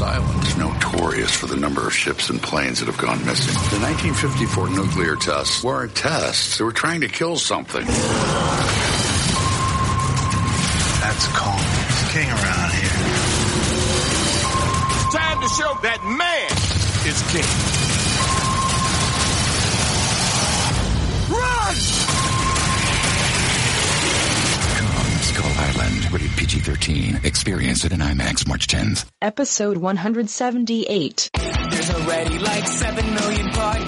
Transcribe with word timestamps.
Ellis 0.00 0.16
Island 0.16 0.44
is 0.44 0.56
notorious 0.56 1.34
for 1.34 1.46
the 1.46 1.56
number 1.56 1.84
of 1.86 1.92
ships 1.92 2.30
and 2.30 2.40
planes 2.40 2.78
that 2.78 2.86
have 2.86 2.98
gone 2.98 3.18
missing. 3.26 3.54
The 3.70 3.84
1954 3.84 4.68
nuclear 4.70 5.16
tests 5.16 5.64
weren't 5.64 5.94
tests. 5.94 6.58
They 6.58 6.64
were 6.64 6.72
trying 6.72 7.00
to 7.00 7.08
kill 7.08 7.36
something. 7.36 7.84
That's 11.02 11.26
called 11.34 11.64
king 12.12 12.28
around 12.28 12.72
here. 12.78 12.90
Time 15.10 15.40
to 15.42 15.48
show 15.48 15.74
that 15.82 16.00
man 16.04 16.52
is 17.08 17.22
king. 17.32 17.48
Run! 21.34 22.17
Island, 26.48 26.64
PG-13. 26.64 27.24
Experience 27.24 27.84
it 27.84 27.92
in 27.92 28.00
IMAX 28.00 28.46
March 28.46 28.66
10th. 28.66 29.04
Episode 29.20 29.76
178. 29.76 31.30
There's 31.70 31.90
already 31.90 32.38
like 32.38 32.66
7 32.66 33.14
million 33.14 33.46
podcasts 33.48 33.87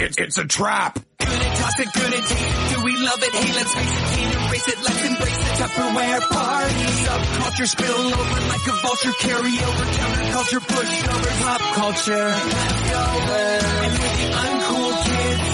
kids. 0.00 0.16
It- 0.18 0.24
it's 0.30 0.38
a 0.38 0.44
trap. 0.46 0.98
Gonna 1.18 1.54
toss 1.56 1.78
it, 1.80 1.92
gonna 1.92 2.16
taste 2.16 2.32
it. 2.32 2.74
Do 2.74 2.82
we 2.84 2.96
love 2.96 3.22
it? 3.22 3.32
Hey, 3.34 3.52
let's 3.58 3.72
face 3.74 3.92
it, 3.98 4.04
can't 4.14 4.34
erase 4.48 4.68
it. 4.68 4.78
Let's 4.86 5.02
embrace 5.04 5.36
the 5.36 5.50
Tupperware 5.60 6.20
party. 6.30 6.84
Subculture 7.06 7.68
spill 7.68 8.06
over 8.20 8.40
like 8.52 8.66
a 8.66 8.76
vulture. 8.84 9.12
Carry 9.20 9.54
over 9.68 9.84
counterculture, 10.00 10.62
push 10.74 11.08
over 11.08 11.30
pop 11.44 11.60
culture. 11.74 12.26
Leftover. 12.30 13.44
And 13.84 13.92
with 14.00 14.14
the 14.20 14.28
uncool 14.44 14.92
kids, 15.04 15.44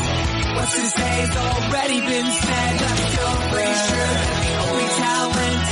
what's 0.57 0.75
to 0.77 0.87
say 0.97 1.13
has 1.25 1.37
already 1.37 2.01
been 2.01 2.29
said. 2.45 2.73
Leftover. 2.81 3.49
Pretty 3.51 3.77
sure 3.89 4.13
the 4.47 4.55
only 4.67 4.89
talent 5.03 5.65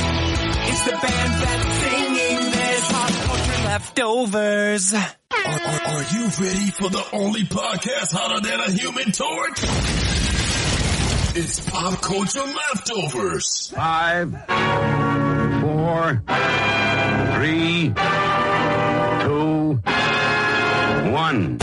is 0.73 0.79
the 0.85 0.95
band 1.05 1.33
leftovers. 3.75 4.93
Are, 4.93 4.99
are, 5.35 5.81
are 5.83 6.03
you 6.03 6.29
ready 6.39 6.71
for 6.71 6.89
the 6.89 7.05
only 7.11 7.43
podcast 7.43 8.13
hotter 8.13 8.39
than 8.39 8.57
a 8.61 8.71
human 8.71 9.11
torch? 9.11 9.59
It's 11.35 11.59
Pop 11.69 12.01
Culture 12.01 12.39
Leftovers. 12.39 13.73
Five, 13.75 14.31
four, 15.59 16.23
three, 17.35 17.93
two, 19.25 19.81
one. 21.11 21.59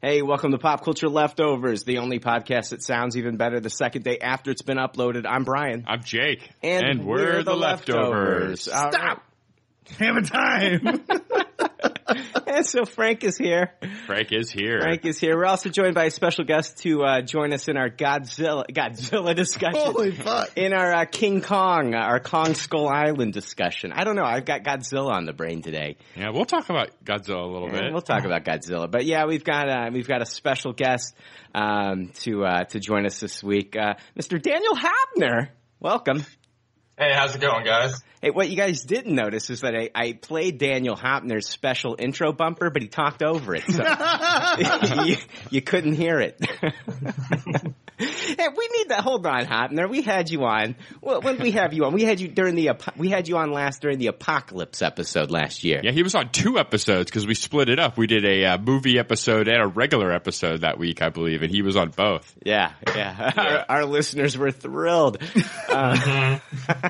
Hey, 0.00 0.22
welcome 0.22 0.52
to 0.52 0.58
Pop 0.58 0.84
Culture 0.84 1.10
Leftovers, 1.10 1.84
the 1.84 1.98
only 1.98 2.18
podcast 2.18 2.70
that 2.70 2.82
sounds 2.82 3.18
even 3.18 3.36
better 3.36 3.60
the 3.60 3.68
second 3.68 4.04
day 4.04 4.20
after 4.20 4.50
it's 4.50 4.62
been 4.62 4.78
uploaded. 4.78 5.26
I'm 5.28 5.44
Brian. 5.44 5.84
I'm 5.86 6.02
Jake. 6.02 6.48
And, 6.62 7.04
we're, 7.04 7.42
the 7.42 7.54
leftovers. 7.54 8.68
All 8.68 8.90
right. 8.90 9.18
Hammer 9.98 10.22
time. 10.22 11.04
And 12.46 12.64
so 12.64 12.84
Frank 12.84 13.24
is 13.24 13.36
here. 13.36 13.72
Frank 14.06 14.30
is 14.30 14.50
here. 14.50 14.80
Frank 14.80 15.04
is 15.04 15.18
here. 15.18 15.36
We're 15.36 15.46
also 15.46 15.68
joined 15.68 15.94
by 15.96 16.04
a 16.04 16.10
special 16.10 16.44
guest 16.44 16.78
to 16.78 17.02
uh, 17.02 17.20
join 17.22 17.52
us 17.52 17.66
in 17.68 17.76
our 17.76 17.90
Godzilla 17.90 18.64
Godzilla 18.70 19.34
discussion. 19.34 19.80
Holy 19.80 20.12
fuck. 20.12 20.56
In 20.56 20.72
our 20.72 20.92
uh, 20.92 21.04
King 21.04 21.42
Kong, 21.42 21.94
uh, 21.94 21.98
our 21.98 22.20
Kong 22.20 22.54
Skull 22.54 22.88
Island 22.88 23.32
discussion. 23.32 23.92
I 23.92 24.04
don't 24.04 24.14
know. 24.14 24.24
I've 24.24 24.44
got 24.44 24.62
Godzilla 24.62 25.10
on 25.10 25.26
the 25.26 25.32
brain 25.32 25.60
today. 25.62 25.96
Yeah, 26.16 26.30
we'll 26.30 26.44
talk 26.46 26.70
about 26.70 26.90
Godzilla 27.04 27.42
a 27.42 27.46
little 27.52 27.68
And 27.68 27.76
bit. 27.78 27.92
we'll 27.92 28.00
talk 28.02 28.24
about 28.24 28.44
Godzilla, 28.44 28.88
but 28.90 29.04
yeah, 29.04 29.26
we've 29.26 29.44
got 29.44 29.68
uh, 29.68 29.90
we've 29.92 30.08
got 30.08 30.22
a 30.22 30.26
special 30.26 30.72
guest 30.72 31.14
um, 31.54 32.10
to 32.20 32.44
uh, 32.44 32.64
to 32.66 32.78
join 32.78 33.04
us 33.04 33.18
this 33.18 33.42
week, 33.42 33.74
uh, 33.76 33.94
Mr. 34.18 34.40
Daniel 34.40 34.76
Hoeppner. 34.76 35.48
Welcome. 35.80 36.24
Hey, 36.98 37.12
how's 37.12 37.34
it 37.34 37.42
going, 37.42 37.62
guys? 37.62 38.02
Hey, 38.22 38.30
what 38.30 38.48
you 38.48 38.56
guys 38.56 38.80
didn't 38.80 39.14
notice 39.14 39.50
is 39.50 39.60
that 39.60 39.74
I, 39.76 39.90
I 39.94 40.12
played 40.14 40.56
Daniel 40.56 40.96
Hoeppner's 40.96 41.46
special 41.46 41.94
intro 41.98 42.32
bumper, 42.32 42.70
but 42.70 42.80
he 42.80 42.88
talked 42.88 43.22
over 43.22 43.54
it, 43.54 43.64
so 43.64 43.84
you, 45.04 45.16
you 45.50 45.60
couldn't 45.60 45.92
hear 45.92 46.20
it. 46.20 46.40
hey, 47.98 48.48
we 48.56 48.68
need 48.78 48.88
that. 48.88 49.00
Hold 49.02 49.26
on, 49.26 49.44
Hoeppner. 49.44 49.88
We 49.88 50.02
had 50.02 50.30
you 50.30 50.44
on. 50.44 50.76
Well, 51.00 51.20
when 51.20 51.38
we 51.38 51.52
have 51.52 51.72
you 51.72 51.84
on, 51.84 51.92
we 51.92 52.02
had 52.04 52.20
you 52.20 52.28
during 52.28 52.54
the 52.54 52.70
we 52.96 53.10
had 53.10 53.28
you 53.28 53.36
on 53.36 53.52
last 53.52 53.82
during 53.82 53.98
the 53.98 54.08
apocalypse 54.08 54.82
episode 54.82 55.30
last 55.30 55.64
year. 55.64 55.80
yeah, 55.82 55.92
he 55.92 56.02
was 56.02 56.14
on 56.14 56.30
two 56.30 56.58
episodes 56.58 57.10
because 57.10 57.26
we 57.26 57.34
split 57.34 57.68
it 57.68 57.78
up. 57.78 57.96
We 57.96 58.06
did 58.06 58.24
a 58.24 58.44
uh, 58.44 58.58
movie 58.58 58.98
episode 58.98 59.48
and 59.48 59.62
a 59.62 59.66
regular 59.66 60.10
episode 60.12 60.62
that 60.62 60.78
week, 60.78 61.02
I 61.02 61.10
believe, 61.10 61.42
and 61.42 61.50
he 61.50 61.62
was 61.62 61.76
on 61.76 61.90
both. 61.90 62.34
Yeah, 62.44 62.72
yeah. 62.94 63.32
Our, 63.68 63.78
our 63.78 63.84
listeners 63.84 64.36
were 64.36 64.50
thrilled. 64.50 65.18
Uh, 65.68 66.38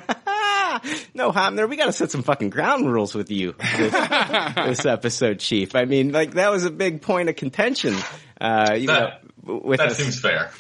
no, 1.14 1.32
Hoeppner, 1.32 1.68
we 1.68 1.76
got 1.76 1.86
to 1.86 1.92
set 1.92 2.10
some 2.10 2.22
fucking 2.22 2.50
ground 2.50 2.90
rules 2.92 3.14
with 3.14 3.30
you 3.30 3.54
this, 3.76 3.92
this 4.54 4.86
episode, 4.86 5.38
Chief. 5.40 5.74
I 5.74 5.84
mean, 5.84 6.12
like 6.12 6.34
that 6.34 6.50
was 6.50 6.64
a 6.64 6.70
big 6.70 7.02
point 7.02 7.28
of 7.28 7.36
contention. 7.36 7.94
Uh, 8.40 8.74
you 8.78 8.86
That- 8.88 9.00
know, 9.00 9.60
with 9.64 9.78
That 9.78 9.90
us. 9.92 9.96
seems 9.98 10.18
fair. 10.20 10.50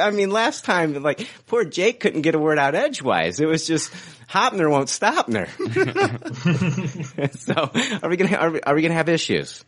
I 0.00 0.10
mean, 0.12 0.30
last 0.30 0.64
time, 0.64 1.02
like 1.02 1.26
poor 1.46 1.64
Jake 1.64 1.98
couldn't 1.98 2.22
get 2.22 2.36
a 2.36 2.38
word 2.38 2.56
out 2.58 2.76
edgewise. 2.76 3.40
It 3.40 3.46
was 3.46 3.66
just 3.66 3.92
Hoeppner 4.30 4.70
won't 4.70 4.88
stop 4.88 5.26
stopner. 5.28 5.48
so, 7.38 7.98
are 8.02 8.08
we 8.08 8.16
gonna 8.16 8.36
are 8.36 8.50
we, 8.50 8.60
are 8.60 8.74
we 8.76 8.82
gonna 8.82 8.94
have 8.94 9.08
issues? 9.08 9.64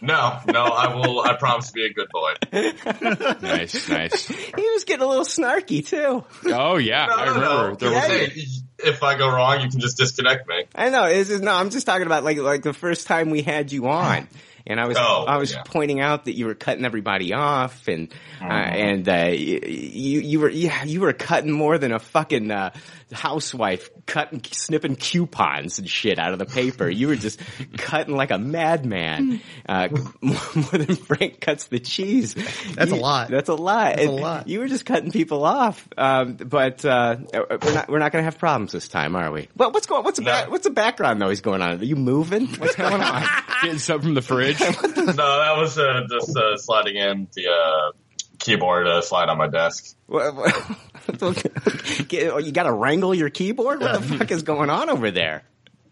No, 0.00 0.38
no, 0.46 0.64
I 0.64 0.94
will. 0.94 1.20
I 1.20 1.34
promise 1.34 1.68
to 1.68 1.72
be 1.72 1.86
a 1.86 1.92
good 1.92 2.08
boy. 2.12 2.34
Nice, 3.40 3.88
nice. 3.88 4.26
He 4.26 4.70
was 4.70 4.84
getting 4.84 5.02
a 5.04 5.06
little 5.08 5.24
snarky 5.24 5.86
too. 5.86 6.24
Oh 6.52 6.76
yeah, 6.76 7.06
No, 7.06 7.12
I 7.14 7.24
no, 7.26 7.32
remember. 7.34 7.68
no. 7.70 7.74
There 7.76 7.90
was 7.92 8.04
Hey, 8.04 8.44
if 8.90 9.02
I 9.02 9.16
go 9.16 9.28
wrong, 9.28 9.60
you 9.62 9.68
can 9.68 9.80
just 9.80 9.96
disconnect 9.96 10.48
me. 10.48 10.64
I 10.74 10.90
know. 10.90 11.04
It's 11.04 11.28
just, 11.30 11.42
no, 11.42 11.52
I'm 11.54 11.70
just 11.70 11.86
talking 11.86 12.06
about 12.06 12.24
like 12.24 12.38
like 12.38 12.62
the 12.62 12.72
first 12.74 13.06
time 13.06 13.30
we 13.30 13.42
had 13.42 13.72
you 13.72 13.86
on, 13.88 14.28
and 14.66 14.80
I 14.80 14.86
was 14.86 14.96
Oh, 14.98 15.24
I 15.26 15.36
was 15.38 15.52
yeah. 15.52 15.62
pointing 15.64 16.00
out 16.00 16.24
that 16.26 16.32
you 16.36 16.46
were 16.46 16.54
cutting 16.54 16.84
everybody 16.84 17.32
off, 17.32 17.86
and 17.88 18.12
uh, 18.40 18.44
Mm-hmm. 18.44 18.52
and 18.52 19.08
uh, 19.08 19.30
you 19.32 20.20
you 20.20 20.40
were 20.40 20.50
yeah 20.50 20.84
you 20.84 21.00
were 21.00 21.12
cutting 21.12 21.50
more 21.52 21.78
than 21.78 21.92
a 21.92 21.98
fucking 21.98 22.50
uh, 22.50 22.70
housewife 23.12 23.90
cutting 24.06 24.42
snipping 24.50 24.96
coupons 24.96 25.78
and 25.78 25.88
shit 25.88 26.18
out 26.18 26.32
of 26.32 26.38
the 26.38 26.46
paper. 26.46 26.88
You 26.88 27.08
were 27.08 27.16
just 27.16 27.40
cutting 27.76 28.16
like 28.16 28.30
a 28.30 28.38
madman, 28.38 29.40
uh, 29.68 29.88
more, 30.20 30.36
more 30.54 30.70
than 30.72 30.96
Frank 30.96 31.40
cuts 31.40 31.66
the 31.66 31.78
cheese. 31.80 32.34
That's 32.74 32.92
a 32.92 32.96
lot. 32.96 33.28
That's 33.28 33.48
a 33.48 33.54
lot. 33.54 33.96
That's 33.96 34.06
a 34.08 34.10
lot. 34.10 34.48
You 34.48 34.60
were 34.60 34.68
just 34.68 34.84
cutting 34.86 35.10
people 35.12 35.44
off, 35.44 35.86
um, 35.96 36.34
but 36.34 36.84
uh, 36.84 37.16
we're 37.32 37.74
not 37.74 37.88
we're 37.88 37.98
not 37.98 38.12
going 38.12 38.22
to 38.22 38.24
have 38.24 38.38
problems 38.38 38.72
this 38.72 38.88
time, 38.88 39.16
are 39.16 39.30
we? 39.30 39.48
Well, 39.56 39.70
what's 39.72 39.86
going? 39.86 40.04
What's 40.04 40.18
the 40.18 40.24
No. 40.24 40.30
back, 40.32 40.50
what's 40.50 40.64
the 40.64 40.70
background 40.70 41.18
noise 41.20 41.40
going 41.40 41.62
on? 41.62 41.80
Are 41.80 41.84
you 41.84 41.96
moving? 41.96 42.46
What's 42.58 42.76
going 42.76 43.00
on? 43.00 43.22
getting 43.62 43.78
something 43.78 44.08
from 44.08 44.14
the 44.14 44.22
fridge. 44.22 44.60
No, 44.60 44.72
that 44.74 45.54
was 45.56 45.78
uh, 45.78 46.02
just 46.10 46.36
uh, 46.36 46.56
sliding 46.56 46.96
in 46.96 47.28
the 47.34 47.48
uh, 47.48 47.92
keyboard 48.44 48.86
uh, 48.86 49.00
slide 49.02 49.28
on 49.28 49.38
my 49.38 49.48
desk. 49.48 49.96
What- 50.06 50.34
what- 50.34 50.82
oh, 51.22 52.38
you 52.38 52.52
got 52.52 52.62
to 52.62 52.72
wrangle 52.72 53.14
your 53.14 53.30
keyboard. 53.30 53.80
What 53.80 54.00
the 54.00 54.18
fuck 54.18 54.30
is 54.30 54.42
going 54.42 54.70
on 54.70 54.88
over 54.88 55.10
there? 55.10 55.42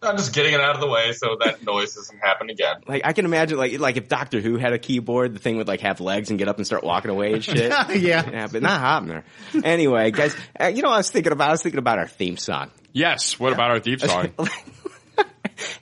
I'm 0.05 0.17
just 0.17 0.35
getting 0.35 0.53
it 0.55 0.61
out 0.61 0.75
of 0.75 0.81
the 0.81 0.89
way 0.89 1.13
so 1.13 1.37
that 1.45 1.63
noise 1.63 1.95
doesn't 1.95 2.19
happen 2.19 2.51
again. 2.51 2.77
Like 2.89 3.03
I 3.05 3.13
can 3.13 3.25
imagine, 3.25 3.57
like 3.57 3.79
like 3.79 3.97
if 3.97 4.09
Doctor 4.09 4.41
Who 4.41 4.57
had 4.57 4.73
a 4.73 4.79
keyboard, 4.79 5.33
the 5.35 5.39
thing 5.39 5.59
would 5.59 5.69
like 5.69 5.81
have 5.83 6.01
legs 6.01 6.31
and 6.31 6.39
get 6.41 6.49
up 6.49 6.57
and 6.57 6.67
start 6.67 6.83
walking 6.83 7.11
away 7.11 7.35
and 7.35 7.45
shit. 7.45 7.57
yeah. 7.71 7.89
yeah, 8.29 8.49
but 8.51 8.63
not 8.63 8.81
Hoeppner. 8.81 9.23
Anyway, 9.63 10.11
guys, 10.11 10.35
uh, 10.61 10.67
you 10.67 10.83
know 10.83 10.89
what 10.89 10.95
I 10.95 10.99
was 10.99 11.11
thinking 11.11 11.33
about? 11.33 11.51
I 11.51 11.53
was 11.53 11.63
thinking 11.63 11.79
about 11.79 11.99
our 11.99 12.09
theme 12.09 12.37
song. 12.37 12.71
Yes. 12.93 13.39
What 13.39 13.53
about 13.53 13.71
our 13.71 13.79
theme 13.81 13.99
song? 14.01 14.31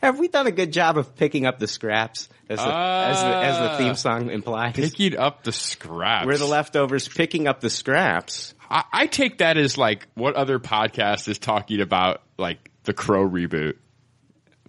Have 0.02 0.18
we 0.18 0.28
done 0.28 0.46
a 0.46 0.52
good 0.52 0.72
job 0.72 0.98
of 0.98 1.16
picking 1.16 1.46
up 1.46 1.58
the 1.58 1.66
scraps 1.66 2.28
as 2.50 2.58
the, 2.58 2.64
as, 2.64 3.20
the, 3.22 3.26
as 3.28 3.58
the 3.58 3.70
Ah. 3.70 3.76
theme 3.78 3.94
song 3.94 4.30
implies? 4.30 4.74
Picking 4.74 5.16
up 5.16 5.44
the 5.44 5.52
scraps. 5.52 6.26
We're 6.26 6.36
the 6.38 6.46
leftovers 6.46 7.08
picking 7.08 7.46
up 7.48 7.60
the 7.60 7.70
scraps. 7.70 8.54
I, 8.68 8.84
I 8.92 9.06
take 9.06 9.38
that 9.38 9.56
as 9.56 9.78
like 9.78 10.06
what 10.14 10.34
other 10.36 10.58
podcast 10.58 11.28
is 11.28 11.38
talking 11.38 11.80
about, 11.80 12.22
like 12.38 12.70
the 12.84 12.92
Crow 12.92 13.26
reboot. 13.28 13.74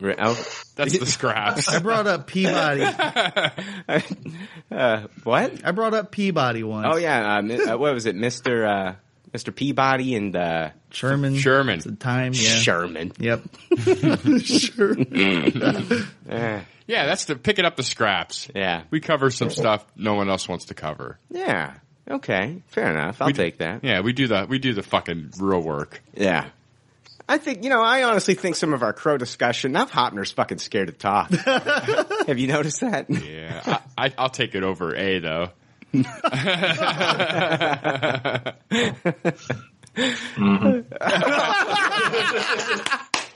Oh, 0.04 0.34
That's 0.76 0.98
the 0.98 1.06
scraps. 1.06 1.68
I 1.70 1.78
brought 1.80 2.08
up 2.08 2.26
Peabody. 2.26 2.82
uh, 4.72 5.02
what? 5.24 5.64
I 5.64 5.72
brought 5.72 5.94
up 5.94 6.12
Peabody 6.12 6.64
once. 6.64 6.88
Oh 6.90 6.98
yeah, 6.98 7.36
uh, 7.38 7.42
mi- 7.44 7.62
uh, 7.62 7.78
what 7.78 7.94
was 7.94 8.08
it, 8.08 8.16
Mister 8.16 8.66
uh, 8.66 8.96
Mister 9.32 9.52
Peabody 9.52 10.16
and 10.16 10.36
uh, 10.36 10.70
Sherman. 10.90 11.36
Sherman. 11.36 11.80
At 11.80 11.86
the 11.86 11.92
time, 11.92 12.34
yeah. 12.34 12.50
Sherman? 12.50 13.12
Yep. 13.20 13.42
sure. 14.42 14.96
Yeah, 16.92 17.06
that's 17.06 17.24
the 17.26 17.38
picking 17.38 17.64
up 17.64 17.78
the 17.78 17.84
scraps. 17.84 18.50
yeah, 18.54 18.84
We 18.92 19.00
cover 19.00 19.32
some 19.32 19.50
stuff 19.50 19.86
no 19.96 20.16
one 20.16 20.30
else 20.30 20.50
wants 20.50 20.66
to 20.66 20.74
cover. 20.74 21.18
yeah. 21.30 21.76
Okay, 22.10 22.62
fair 22.68 22.92
enough. 22.92 23.22
I'll 23.22 23.28
We- 23.28 23.34
take 23.34 23.60
that. 23.60 23.82
Yeah, 23.84 24.02
we 24.02 24.12
do 24.12 24.28
the 24.28 24.46
we 24.50 24.60
do 24.60 24.74
the 24.74 24.84
fucking 24.84 25.32
real 25.40 25.62
work. 25.62 26.02
Yeah. 26.14 26.48
I 27.30 27.38
think, 27.38 27.64
you 27.64 27.70
know, 27.70 27.82
I 27.82 28.04
honestly 28.04 28.34
think 28.34 28.58
some 28.58 28.74
of 28.74 28.84
our 28.84 28.92
crow 28.92 29.18
discussion, 29.18 29.72
now 29.72 29.86
Hoeppner's 29.86 30.32
fucking 30.34 30.58
scared 30.58 30.88
to 30.88 30.94
talk. 30.94 31.30
Have 32.28 32.38
you 32.40 32.48
noticed 32.48 32.82
that? 32.82 33.10
Yeah, 33.10 33.62
I, 33.98 34.08
I, 34.08 34.14
I'll 34.18 34.30
take 34.30 34.54
it 34.56 34.64
over 34.64 34.94
A 34.96 35.20
though. 35.20 35.50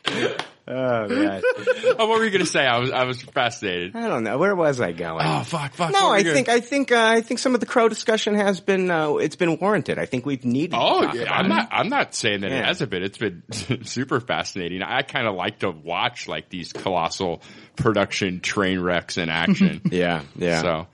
Mm-hmm. 0.05 0.45
Oh, 0.67 1.07
man. 1.07 1.41
oh, 1.57 2.07
what 2.07 2.17
were 2.19 2.25
you 2.25 2.31
going 2.31 2.43
to 2.43 2.49
say? 2.51 2.65
I 2.65 2.79
was 2.79 2.89
I 2.91 3.03
was 3.03 3.21
fascinated. 3.21 3.95
I 3.95 4.07
don't 4.07 4.23
know. 4.23 4.39
Where 4.39 4.55
was 4.55 4.81
I 4.81 4.93
going? 4.93 5.23
Oh 5.23 5.41
fuck, 5.43 5.73
fuck. 5.73 5.91
No, 5.93 6.07
what 6.07 6.09
were 6.09 6.15
I 6.15 6.33
think 6.33 6.47
gonna- 6.47 6.57
I 6.57 6.61
think 6.61 6.91
uh, 6.91 7.05
I 7.05 7.21
think 7.21 7.39
some 7.39 7.53
of 7.53 7.59
the 7.59 7.67
crow 7.67 7.87
discussion 7.87 8.33
has 8.33 8.59
been 8.61 8.89
uh, 8.89 9.13
it's 9.17 9.35
been 9.35 9.59
warranted. 9.59 9.99
I 9.99 10.05
think 10.07 10.25
we've 10.25 10.43
needed. 10.43 10.71
to 10.71 10.77
Oh, 10.79 11.01
talk 11.03 11.13
yeah, 11.13 11.21
about 11.23 11.33
I'm 11.35 11.45
it. 11.45 11.49
not. 11.49 11.69
I'm 11.71 11.89
not 11.89 12.15
saying 12.15 12.41
that 12.41 12.51
it 12.51 12.65
hasn't 12.65 12.89
been. 12.89 13.03
It's 13.03 13.17
been 13.19 13.43
super 13.85 14.19
fascinating. 14.19 14.81
I 14.81 15.03
kind 15.03 15.27
of 15.27 15.35
like 15.35 15.59
to 15.59 15.69
watch 15.69 16.27
like 16.27 16.49
these 16.49 16.73
colossal 16.73 17.43
production 17.75 18.39
train 18.39 18.79
wrecks 18.79 19.17
in 19.17 19.29
action. 19.29 19.81
Yeah, 19.91 20.23
yeah. 20.35 20.61
So 20.61 20.87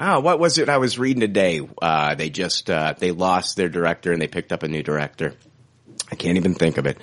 Oh, 0.00 0.18
what 0.18 0.40
was 0.40 0.58
it 0.58 0.68
I 0.68 0.78
was 0.78 0.98
reading 0.98 1.20
today? 1.20 1.60
Uh, 1.80 2.16
they 2.16 2.28
just 2.28 2.68
uh, 2.68 2.94
they 2.98 3.12
lost 3.12 3.56
their 3.56 3.68
director 3.68 4.10
and 4.12 4.20
they 4.20 4.26
picked 4.26 4.50
up 4.50 4.64
a 4.64 4.68
new 4.68 4.82
director. 4.82 5.34
I 6.10 6.16
can't 6.16 6.38
even 6.38 6.54
think 6.54 6.76
of 6.78 6.86
it. 6.86 6.98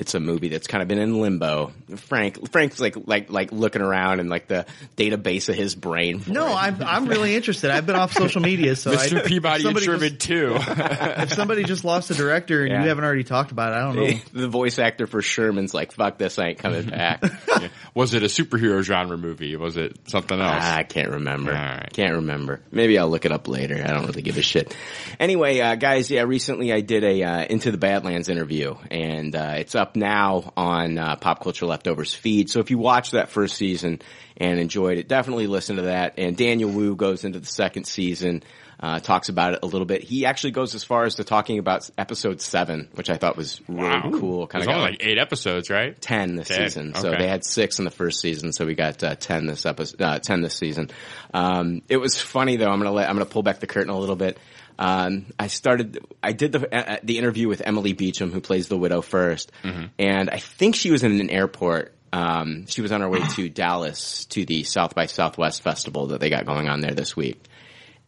It's 0.00 0.14
a 0.14 0.20
movie 0.20 0.48
that's 0.48 0.66
kind 0.66 0.80
of 0.80 0.88
been 0.88 0.98
in 0.98 1.20
limbo. 1.20 1.72
Frank, 1.96 2.50
Frank's 2.50 2.80
like 2.80 2.96
like 3.06 3.30
like 3.30 3.52
looking 3.52 3.82
around 3.82 4.20
and 4.20 4.30
like 4.30 4.46
the 4.48 4.64
database 4.96 5.50
of 5.50 5.54
his 5.56 5.74
brain. 5.74 6.22
No, 6.26 6.46
it. 6.46 6.54
I'm 6.54 6.82
I'm 6.82 7.06
really 7.06 7.34
interested. 7.36 7.70
I've 7.70 7.84
been 7.84 7.96
off 7.96 8.14
social 8.14 8.40
media, 8.40 8.76
so 8.76 8.92
I, 8.92 8.96
Mr. 8.96 9.26
Peabody 9.26 9.68
and 9.68 9.78
Sherman 9.78 10.16
too. 10.16 10.56
if 10.58 11.32
somebody 11.34 11.64
just 11.64 11.84
lost 11.84 12.10
a 12.10 12.14
director 12.14 12.62
and 12.62 12.70
Yeah. 12.72 12.82
you 12.82 12.88
haven't 12.88 13.04
already 13.04 13.24
talked 13.24 13.52
about 13.52 13.72
it, 13.72 13.76
I 13.76 13.80
don't 13.80 13.96
know. 13.96 14.06
the, 14.06 14.22
the 14.40 14.48
voice 14.48 14.78
actor 14.78 15.06
for 15.06 15.20
Sherman's 15.20 15.74
like, 15.74 15.92
"Fuck 15.92 16.16
this, 16.16 16.38
I 16.38 16.48
ain't 16.48 16.58
coming 16.58 16.88
back." 16.88 17.22
Yeah. 17.60 17.68
Was 17.94 18.14
it 18.14 18.22
a 18.22 18.26
superhero 18.26 18.80
genre 18.80 19.18
movie? 19.18 19.54
Was 19.56 19.76
it 19.76 19.98
something 20.08 20.40
else? 20.40 20.64
I 20.64 20.82
can't 20.84 21.10
remember. 21.10 21.50
All 21.50 21.58
right. 21.58 21.92
Can't 21.92 22.14
remember. 22.14 22.60
Maybe 22.70 22.96
I'll 22.96 23.10
look 23.10 23.24
it 23.26 23.32
up 23.32 23.48
later. 23.48 23.74
I 23.84 23.88
don't 23.92 24.06
really 24.06 24.22
give 24.22 24.38
a 24.38 24.42
shit. 24.42 24.74
Anyway, 25.18 25.60
uh, 25.60 25.74
guys, 25.74 26.10
yeah, 26.10 26.22
recently 26.22 26.72
I 26.72 26.80
did 26.80 27.02
a 27.04 27.22
uh, 27.22 27.44
Into 27.44 27.70
the 27.72 27.76
Badlands 27.76 28.28
interview, 28.30 28.76
and 28.90 29.34
uh, 29.34 29.54
it's 29.58 29.74
up 29.74 29.89
now 29.96 30.52
on 30.56 30.98
uh, 30.98 31.16
Pop 31.16 31.42
Culture 31.42 31.66
Leftovers 31.66 32.14
feed. 32.14 32.50
So 32.50 32.60
if 32.60 32.70
you 32.70 32.78
watched 32.78 33.12
that 33.12 33.28
first 33.30 33.56
season 33.56 34.00
and 34.36 34.58
enjoyed 34.58 34.98
it, 34.98 35.08
definitely 35.08 35.46
listen 35.46 35.76
to 35.76 35.82
that. 35.82 36.14
And 36.18 36.36
Daniel 36.36 36.70
Wu 36.70 36.96
goes 36.96 37.24
into 37.24 37.40
the 37.40 37.46
second 37.46 37.84
season. 37.84 38.42
Uh, 38.82 38.98
talks 38.98 39.28
about 39.28 39.52
it 39.52 39.58
a 39.62 39.66
little 39.66 39.84
bit. 39.84 40.02
He 40.02 40.24
actually 40.24 40.52
goes 40.52 40.74
as 40.74 40.82
far 40.84 41.04
as 41.04 41.16
to 41.16 41.24
talking 41.24 41.58
about 41.58 41.90
episode 41.98 42.40
seven, 42.40 42.88
which 42.94 43.10
I 43.10 43.18
thought 43.18 43.36
was 43.36 43.60
really 43.68 43.82
Wow. 43.90 44.10
cool. 44.14 44.46
Kind 44.46 44.64
of 44.64 44.70
only 44.70 44.92
like 44.92 45.04
eight 45.04 45.18
episodes, 45.18 45.68
right? 45.68 46.00
ten 46.00 46.34
this 46.36 46.48
10, 46.48 46.56
season. 46.70 46.94
So 46.94 47.10
they 47.10 47.28
had 47.28 47.44
six 47.44 47.78
in 47.78 47.84
the 47.84 47.90
first 47.90 48.22
season, 48.22 48.54
so 48.54 48.64
we 48.64 48.74
got 48.74 49.04
uh, 49.04 49.16
ten 49.16 49.44
this 49.44 49.66
episode. 49.66 50.00
Uh, 50.00 50.18
ten 50.18 50.40
this 50.40 50.54
season. 50.54 50.88
Um, 51.34 51.82
it 51.90 51.98
was 51.98 52.18
funny 52.18 52.56
though. 52.56 52.70
I'm 52.70 52.78
gonna 52.78 52.90
let 52.92 53.10
I'm 53.10 53.16
gonna 53.16 53.26
pull 53.26 53.42
back 53.42 53.60
the 53.60 53.66
curtain 53.66 53.90
a 53.90 53.98
little 53.98 54.16
bit. 54.16 54.38
Um, 54.80 55.26
I 55.38 55.48
started. 55.48 55.98
I 56.22 56.32
did 56.32 56.52
the 56.52 56.74
uh, 56.74 56.96
the 57.04 57.18
interview 57.18 57.48
with 57.48 57.60
Emily 57.64 57.92
Beecham, 57.92 58.32
who 58.32 58.40
plays 58.40 58.68
the 58.68 58.78
widow 58.78 59.02
1st 59.02 59.48
Mm-hmm. 59.62 59.84
and 59.98 60.30
I 60.30 60.38
think 60.38 60.74
she 60.74 60.90
was 60.90 61.04
in 61.04 61.20
an 61.20 61.28
airport. 61.28 61.94
Um, 62.12 62.66
she 62.66 62.80
was 62.80 62.90
on 62.90 63.02
her 63.02 63.08
way 63.08 63.20
to 63.20 63.48
Dallas 63.62 64.24
to 64.30 64.46
the 64.46 64.64
South 64.64 64.94
by 64.94 65.04
Southwest 65.06 65.62
festival 65.62 66.08
that 66.08 66.20
they 66.20 66.30
got 66.30 66.46
going 66.46 66.68
on 66.68 66.80
there 66.80 66.94
this 66.94 67.14
week, 67.14 67.44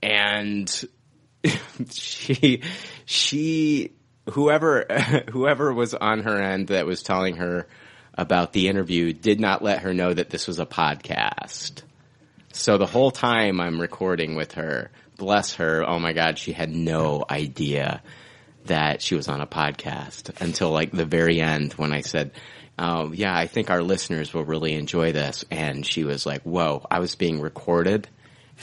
and 0.02 0.66
she 1.90 2.62
she 3.04 3.92
whoever 4.30 4.84
whoever 5.30 5.72
was 5.74 5.92
on 5.94 6.20
her 6.20 6.40
end 6.40 6.68
that 6.68 6.86
was 6.86 7.02
telling 7.02 7.36
her 7.36 7.68
about 8.14 8.52
the 8.52 8.68
interview 8.68 9.12
did 9.12 9.40
not 9.40 9.62
let 9.62 9.80
her 9.80 9.92
know 9.92 10.12
that 10.12 10.30
this 10.30 10.46
was 10.46 10.58
a 10.58 10.66
podcast. 10.66 11.82
So 12.52 12.76
the 12.78 12.86
whole 12.86 13.10
time 13.10 13.60
I'm 13.60 13.80
recording 13.80 14.34
with 14.36 14.52
her, 14.52 14.90
bless 15.16 15.54
her, 15.54 15.88
oh 15.88 15.98
my 15.98 16.12
god, 16.12 16.38
she 16.38 16.52
had 16.52 16.70
no 16.74 17.24
idea 17.28 18.02
that 18.66 19.02
she 19.02 19.14
was 19.14 19.28
on 19.28 19.40
a 19.40 19.46
podcast 19.46 20.40
until 20.40 20.70
like 20.70 20.92
the 20.92 21.04
very 21.04 21.40
end 21.40 21.72
when 21.74 21.92
I 21.92 22.00
said, 22.02 22.30
"Oh, 22.78 23.12
yeah, 23.12 23.36
I 23.36 23.46
think 23.46 23.70
our 23.70 23.82
listeners 23.82 24.32
will 24.32 24.44
really 24.44 24.74
enjoy 24.74 25.12
this." 25.12 25.44
And 25.50 25.84
she 25.84 26.04
was 26.04 26.24
like, 26.26 26.42
"Whoa, 26.42 26.86
I 26.90 27.00
was 27.00 27.14
being 27.16 27.40
recorded." 27.40 28.08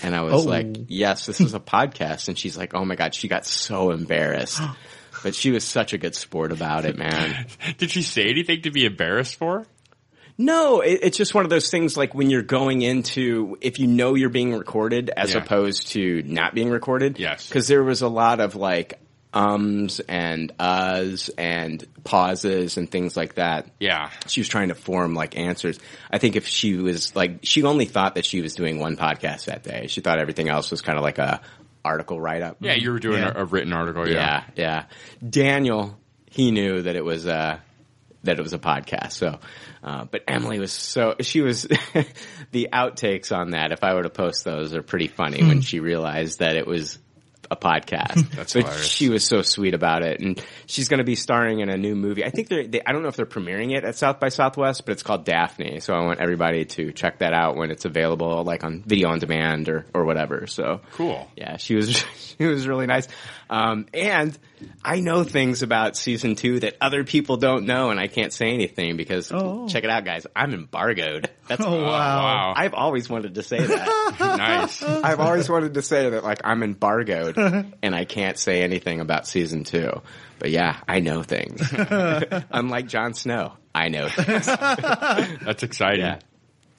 And 0.04 0.16
I 0.16 0.22
was 0.22 0.46
Oh. 0.46 0.50
like, 0.50 0.68
"Yes, 0.88 1.26
this 1.26 1.42
is 1.42 1.54
a 1.54 1.60
podcast." 1.60 2.30
And 2.30 2.38
she's 2.38 2.56
like, 2.58 2.74
"Oh 2.74 2.86
my 2.86 2.96
god, 2.96 3.14
she 3.14 3.28
got 3.28 3.46
so 3.46 3.92
embarrassed." 3.92 4.62
But 5.22 5.36
she 5.36 5.52
was 5.52 5.66
such 5.66 5.92
a 5.92 5.98
good 5.98 6.16
sport 6.16 6.54
about 6.54 6.86
it, 6.86 6.98
man. 6.98 7.46
Did 7.78 7.92
she 7.92 8.04
say 8.04 8.30
anything 8.30 8.62
to 8.62 8.72
be 8.72 8.86
embarrassed 8.86 9.36
for? 9.36 9.66
No, 10.42 10.80
it, 10.80 11.00
it's 11.04 11.18
just 11.18 11.36
one 11.36 11.44
of 11.44 11.50
those 11.50 11.70
things 11.70 11.98
like 11.98 12.16
when 12.16 12.30
you're 12.30 12.42
going 12.42 12.82
into, 12.82 13.58
if 13.60 13.78
you 13.78 13.88
know 13.88 14.16
you're 14.16 14.30
being 14.30 14.56
recorded 14.56 15.12
as 15.16 15.34
Yeah. 15.34 15.42
opposed 15.42 15.90
to 15.90 16.24
not 16.24 16.56
being 16.56 16.70
recorded. 16.70 17.20
Yes. 17.20 17.52
Cause 17.52 17.68
there 17.68 17.84
was 17.84 18.02
a 18.02 18.08
lot 18.08 18.40
of 18.40 18.56
like 18.56 19.00
ums 19.34 20.00
and 20.00 20.52
uhs 20.58 21.30
and 21.38 21.86
pauses 22.04 22.78
and 22.78 22.90
things 22.90 23.16
like 23.18 23.36
that. 23.36 23.68
Yeah. 23.80 24.10
She 24.28 24.40
was 24.40 24.48
trying 24.48 24.70
to 24.70 24.76
form 24.76 25.14
like 25.14 25.38
answers. 25.38 25.78
I 26.10 26.18
think 26.20 26.36
if 26.38 26.48
she 26.48 26.76
was 26.76 27.16
like, 27.18 27.40
she 27.44 27.64
only 27.64 27.86
thought 27.86 28.16
that 28.16 28.26
she 28.26 28.42
was 28.42 28.56
doing 28.56 28.80
one 28.80 28.96
podcast 28.98 29.46
that 29.46 29.64
day. 29.64 29.88
She 29.88 30.02
thought 30.02 30.20
everything 30.20 30.48
else 30.50 30.72
was 30.72 30.82
kind 30.82 30.98
of 30.98 31.04
like 31.04 31.18
a 31.20 31.42
article 31.84 32.20
write 32.20 32.42
up. 32.44 32.58
Yeah, 32.62 32.74
you 32.76 32.92
were 32.92 33.00
doing 33.00 33.22
Yeah. 33.22 33.34
a, 33.36 33.42
a 33.42 33.46
written 33.46 33.74
article. 33.74 34.08
Yeah. 34.08 34.44
Yeah, 34.56 34.86
yeah. 35.22 35.30
Daniel, 35.30 35.98
he 36.32 36.52
knew 36.52 36.82
that 36.82 36.96
it 36.96 37.04
was 37.04 37.28
uh 37.28 37.60
that 38.24 38.38
it 38.40 38.42
was 38.42 38.54
a 38.54 38.60
podcast. 38.60 39.14
So, 39.14 39.40
uh, 39.84 40.06
but 40.06 40.24
Emily 40.28 40.60
was 40.60 40.72
so 40.72 41.16
she 41.22 41.42
was 41.42 41.64
the 42.52 42.70
outtakes 42.74 43.36
on 43.36 43.52
that. 43.52 43.72
If 43.72 43.84
I 43.84 43.94
were 43.94 44.04
to 44.04 44.10
post 44.10 44.44
those, 44.46 44.74
are 44.76 44.82
pretty 44.84 45.08
funny 45.08 45.42
when 45.44 45.62
she 45.62 45.80
realized 45.80 46.40
that 46.40 46.56
it 46.56 46.68
was 46.68 47.00
a 47.52 47.56
podcast. 47.56 48.30
That's 48.36 48.54
but 48.54 48.64
hilarious. 48.64 48.86
she 48.88 49.10
was 49.10 49.24
so 49.24 49.42
sweet 49.42 49.74
about 49.74 50.04
it, 50.04 50.20
and 50.20 50.40
she's 50.68 50.88
going 50.88 51.00
to 51.00 51.04
be 51.04 51.16
starring 51.16 51.62
in 51.62 51.70
a 51.70 51.78
new 51.78 51.96
movie. 51.96 52.24
I 52.24 52.30
think 52.30 52.48
they're. 52.48 52.68
They, 52.68 52.82
I 52.86 52.92
don't 52.92 53.02
know 53.02 53.08
if 53.08 53.16
they're 53.16 53.26
premiering 53.26 53.76
it 53.76 53.84
at 53.84 53.96
South 53.96 54.20
by 54.20 54.30
Southwest, 54.30 54.86
but 54.86 54.92
it's 54.92 55.02
called 55.02 55.26
Daphne. 55.26 55.80
So 55.80 55.94
I 55.96 56.06
want 56.06 56.20
everybody 56.20 56.66
to 56.66 56.92
check 56.92 57.20
that 57.20 57.34
out 57.34 57.56
when 57.56 57.72
it's 57.72 57.86
available, 57.86 58.44
like 58.44 58.64
on 58.64 58.84
video 58.86 59.10
on 59.10 59.18
demand 59.20 59.68
or 59.70 59.86
or 59.96 60.06
whatever. 60.06 60.46
So 60.46 60.82
Cool. 60.92 61.28
yeah, 61.36 61.58
she 61.58 61.76
was 61.76 61.90
she 62.38 62.46
was 62.46 62.68
really 62.68 62.86
nice. 62.86 63.08
Um, 63.50 63.88
and 63.96 64.38
I 64.84 65.00
know 65.00 65.24
things 65.24 65.62
about 65.62 65.96
season 65.98 66.36
two 66.36 66.60
that 66.62 66.76
other 66.82 67.04
people 67.04 67.38
don't 67.38 67.66
know, 67.66 67.90
and 67.92 68.00
I 68.00 68.08
can't 68.08 68.34
say 68.34 68.52
anything 68.54 68.98
because 68.98 69.32
Oh. 69.32 69.68
check 69.68 69.84
it 69.84 69.90
out, 69.90 70.04
guys. 70.06 70.26
I'm 70.36 70.54
embargoed. 70.54 71.30
That's 71.48 71.62
Oh, 71.66 71.82
wow. 71.84 71.86
Wow. 71.88 72.54
I've 72.56 72.74
always 72.74 73.10
wanted 73.10 73.36
to 73.36 73.44
say 73.44 73.60
that. 73.66 74.16
nice. 74.20 74.84
I've 74.84 75.20
always 75.20 75.50
wanted 75.50 75.76
to 75.76 75.82
say 75.82 76.10
that, 76.10 76.24
like 76.24 76.42
I'm 76.44 76.64
embargoed, 76.64 77.38
and 77.82 77.96
I 77.96 78.06
can't 78.06 78.38
say 78.38 78.62
anything 78.64 79.00
about 79.00 79.28
season 79.28 79.64
two. 79.64 80.02
But 80.40 80.52
yeah, 80.52 80.78
I 80.88 81.00
know 81.00 81.24
things. 81.24 81.62
Unlike 82.52 82.88
Jon 82.88 83.14
Snow, 83.14 83.54
I 83.76 83.90
know 83.90 84.08
things. 84.10 84.46
That's 84.46 85.64
exciting. 85.64 86.06
Yeah. 86.06 86.20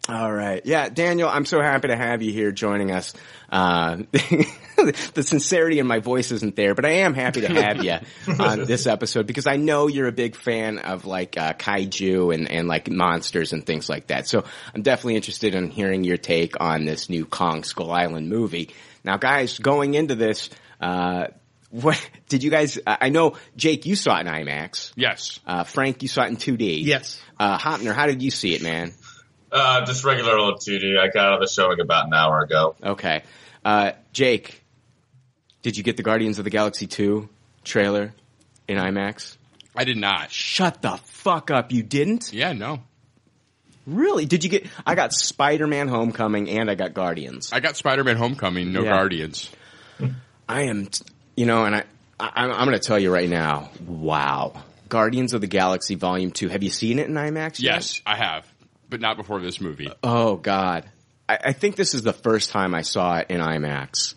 All 0.08 0.32
right. 0.32 0.64
Yeah, 0.64 0.88
Daniel, 0.88 1.28
I'm 1.28 1.44
so 1.44 1.60
happy 1.60 1.88
to 1.88 1.96
have 1.96 2.22
you 2.22 2.32
here 2.32 2.52
joining 2.52 2.90
us. 2.90 3.12
Uh, 3.50 3.98
the 4.12 5.22
sincerity 5.22 5.78
in 5.78 5.86
my 5.86 5.98
voice 5.98 6.32
isn't 6.32 6.56
there, 6.56 6.74
but 6.74 6.84
I 6.84 7.00
am 7.00 7.12
happy 7.14 7.42
to 7.42 7.48
have 7.48 7.84
you 7.84 7.98
on 8.38 8.64
this 8.64 8.86
episode 8.86 9.26
because 9.26 9.46
I 9.46 9.56
know 9.56 9.88
you're 9.88 10.08
a 10.08 10.12
big 10.12 10.36
fan 10.36 10.78
of 10.78 11.04
like 11.04 11.36
uh, 11.36 11.52
kaiju 11.52 12.34
and, 12.34 12.50
and 12.50 12.66
like 12.66 12.90
monsters 12.90 13.52
and 13.52 13.64
things 13.64 13.88
like 13.88 14.06
that. 14.06 14.26
So 14.26 14.44
I'm 14.74 14.82
definitely 14.82 15.16
interested 15.16 15.54
in 15.54 15.70
hearing 15.70 16.02
your 16.02 16.16
take 16.16 16.60
on 16.60 16.86
this 16.86 17.10
new 17.10 17.26
Kong 17.26 17.62
Skull 17.62 17.92
Island 17.92 18.28
movie. 18.30 18.70
Now, 19.04 19.18
guys, 19.18 19.58
going 19.58 19.94
into 19.94 20.14
this, 20.14 20.50
uh, 20.80 21.26
what 21.70 22.10
did 22.28 22.42
you 22.42 22.50
guys? 22.50 22.78
I 22.86 22.98
I 23.02 23.08
know 23.10 23.36
Jake, 23.56 23.86
you 23.86 23.94
saw 23.94 24.16
it 24.18 24.22
in 24.22 24.26
IMAX. 24.26 24.92
Yes. 24.96 25.38
Uh, 25.46 25.64
Frank, 25.64 26.02
you 26.02 26.08
saw 26.08 26.24
it 26.24 26.28
in 26.28 26.36
2D. 26.36 26.84
Yes. 26.84 27.20
Uh, 27.38 27.58
Hoeppner, 27.58 27.94
how 27.94 28.06
did 28.06 28.22
you 28.22 28.30
see 28.30 28.54
it, 28.54 28.62
man? 28.62 28.92
Uh, 29.52 29.84
just 29.84 30.04
regular 30.04 30.36
old 30.38 30.60
2D. 30.60 30.98
I 30.98 31.08
got 31.08 31.26
out 31.26 31.34
of 31.34 31.40
the 31.40 31.48
showing 31.52 31.80
about 31.80 32.06
an 32.06 32.14
hour 32.14 32.40
ago. 32.40 32.76
Okay. 32.82 33.22
Uh, 33.64 33.92
Jake, 34.12 34.62
did 35.62 35.76
you 35.76 35.82
get 35.82 35.96
the 35.96 36.02
Guardians 36.02 36.38
of 36.38 36.44
the 36.44 36.50
Galaxy 36.50 36.86
2 36.86 37.28
trailer 37.64 38.14
in 38.68 38.78
IMAX? 38.78 39.36
I 39.76 39.84
did 39.84 39.96
not. 39.96 40.30
Shut 40.30 40.82
the 40.82 40.96
fuck 41.04 41.50
up. 41.50 41.72
You 41.72 41.82
didn't? 41.82 42.32
Yeah, 42.32 42.52
no. 42.52 42.80
Really? 43.86 44.24
Did 44.26 44.44
you 44.44 44.50
get, 44.50 44.66
I 44.86 44.94
got 44.94 45.12
Spider-Man 45.12 45.88
Homecoming 45.88 46.48
and 46.50 46.70
I 46.70 46.74
got 46.74 46.94
Guardians. 46.94 47.52
I 47.52 47.60
got 47.60 47.76
Spider-Man 47.76 48.16
Homecoming, 48.16 48.72
no 48.72 48.82
Yeah. 48.82 48.90
Guardians. 48.90 49.50
I 50.48 50.62
am, 50.62 50.86
t- 50.86 51.04
you 51.36 51.46
know, 51.46 51.64
and 51.64 51.74
I, 51.76 51.84
I 52.18 52.30
I'm, 52.36 52.52
I'm 52.52 52.66
going 52.66 52.78
to 52.78 52.84
tell 52.86 52.98
you 52.98 53.12
right 53.12 53.28
now, 53.28 53.70
wow. 53.86 54.52
Guardians 54.88 55.32
of 55.34 55.40
the 55.40 55.46
Galaxy 55.46 55.94
Volume 55.94 56.30
2. 56.30 56.48
Have 56.48 56.62
you 56.62 56.70
seen 56.70 56.98
it 56.98 57.06
in 57.08 57.14
IMAX 57.14 57.60
yet? 57.60 57.74
Yes, 57.74 58.02
I 58.04 58.16
have, 58.16 58.44
but 58.90 59.00
not 59.00 59.16
before 59.16 59.40
this 59.40 59.60
movie. 59.60 59.90
Oh 60.02 60.36
God, 60.36 60.84
I, 61.28 61.38
I 61.46 61.52
think 61.52 61.76
this 61.76 61.94
is 61.94 62.02
the 62.02 62.12
first 62.12 62.50
time 62.50 62.74
I 62.74 62.82
saw 62.82 63.18
it 63.18 63.26
in 63.30 63.40
IMAX, 63.40 64.14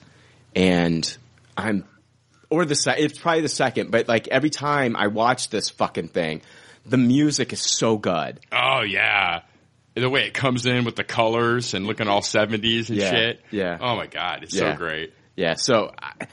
and 0.56 1.18
I'm, 1.56 1.86
or 2.50 2.66
the 2.66 2.76
se- 2.76 2.98
it's 3.00 3.18
probably 3.20 3.42
the 3.42 3.50
second, 3.50 3.92
but 3.92 4.08
like 4.08 4.28
every 4.28 4.50
time 4.50 4.96
I 4.96 5.08
watch 5.08 5.50
this 5.50 5.70
fucking 5.70 6.10
thing, 6.10 6.42
the 6.86 6.98
music 6.98 7.54
is 7.54 7.62
so 7.62 7.98
good. 7.98 8.40
Oh 8.52 8.82
yeah. 8.82 9.42
The 9.96 10.10
way 10.10 10.26
it 10.26 10.34
comes 10.34 10.66
in 10.66 10.86
with 10.86 10.96
the 10.96 11.04
colors 11.04 11.76
and 11.76 11.86
looking 11.86 12.08
all 12.08 12.22
70s 12.22 12.90
and 12.90 12.98
Yeah, 12.98 13.12
shit. 13.12 13.42
yeah. 13.52 13.78
Oh 13.80 13.96
my 13.96 14.08
god, 14.08 14.42
it's 14.44 14.56
Yeah. 14.56 14.72
so 14.74 14.78
great. 14.78 15.14
Yeah, 15.36 15.54
so 15.54 15.94
I, 16.00 16.28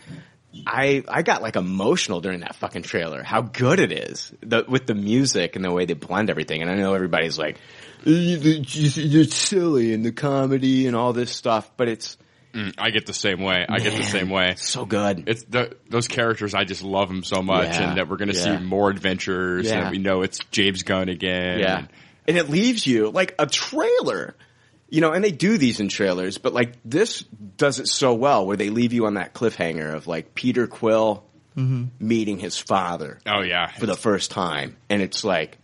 I 0.67 1.03
I 1.07 1.23
got 1.23 1.43
like 1.43 1.57
emotional 1.57 2.21
during 2.23 2.41
that 2.41 2.57
fucking 2.57 2.83
trailer. 2.83 3.23
How 3.23 3.43
good 3.43 3.79
it 3.79 3.93
is 3.93 4.33
the, 4.41 4.65
with 4.67 4.87
the 4.87 4.95
music 4.95 5.57
and 5.57 5.65
the 5.65 5.71
way 5.71 5.85
they 5.85 5.93
blend 5.95 6.31
everything. 6.31 6.63
And 6.63 6.71
I 6.71 6.75
know 6.75 6.95
everybody's 6.95 7.39
like, 7.39 7.59
it's 8.05 8.97
it's 8.99 9.35
silly 9.35 9.93
and 9.95 10.05
the 10.05 10.13
comedy 10.13 10.87
and 10.87 10.97
all 10.97 11.13
this 11.13 11.31
stuff, 11.31 11.71
but 11.77 11.89
it's 11.89 12.17
Mm, 12.53 12.75
I 12.79 12.91
get 12.91 13.07
the 13.07 13.13
same 13.13 13.41
way. 13.41 13.65
I 13.69 13.79
get 13.79 13.97
the 13.97 14.03
same 14.03 14.29
way. 14.29 14.57
so 14.57 14.85
good. 14.85 15.29
It's 15.29 15.45
the, 15.45 15.77
those 15.89 16.09
characters. 16.09 16.53
I 16.53 16.65
just 16.65 16.83
love 16.83 17.07
them 17.07 17.23
so 17.23 17.43
much, 17.43 17.69
Yeah, 17.69 17.91
and 17.91 17.97
that 17.97 18.09
we're 18.09 18.17
going 18.17 18.33
to 18.33 18.37
yeah. 18.37 18.59
see 18.59 18.65
more 18.65 18.91
adventures, 18.91 19.69
Yeah. 19.69 19.83
and 19.83 19.91
we 19.93 19.99
know 19.99 20.23
it's 20.23 20.41
James 20.51 20.83
Gunn 20.83 21.09
again. 21.09 21.61
Yeah. 21.61 21.79
and- 21.79 21.89
And 22.27 22.37
it 22.37 22.51
leaves 22.51 22.85
you 22.85 23.09
like 23.11 23.37
a 23.39 23.47
trailer. 23.47 24.35
You 24.89 25.01
know, 25.01 25.13
and 25.13 25.23
they 25.23 25.31
do 25.31 25.59
these 25.59 25.79
in 25.79 25.87
trailers, 25.89 26.39
but 26.39 26.53
like 26.53 26.73
this 26.85 27.23
does 27.57 27.79
it 27.79 27.87
so 27.87 28.15
well 28.15 28.45
where 28.45 28.57
they 28.57 28.71
leave 28.71 28.93
you 28.93 29.07
on 29.07 29.15
that 29.15 29.33
cliffhanger 29.33 29.95
of 29.95 30.09
like 30.09 30.35
Peter 30.35 30.67
Quill 30.67 31.23
meeting 31.55 32.39
his 32.41 32.59
father 32.59 33.21
oh 33.27 33.43
yeah, 33.43 33.69
for 33.69 33.87
the 33.87 33.97
first 33.97 34.33
time. 34.33 34.77
And 34.89 35.03
it's 35.03 35.23
like, 35.23 35.59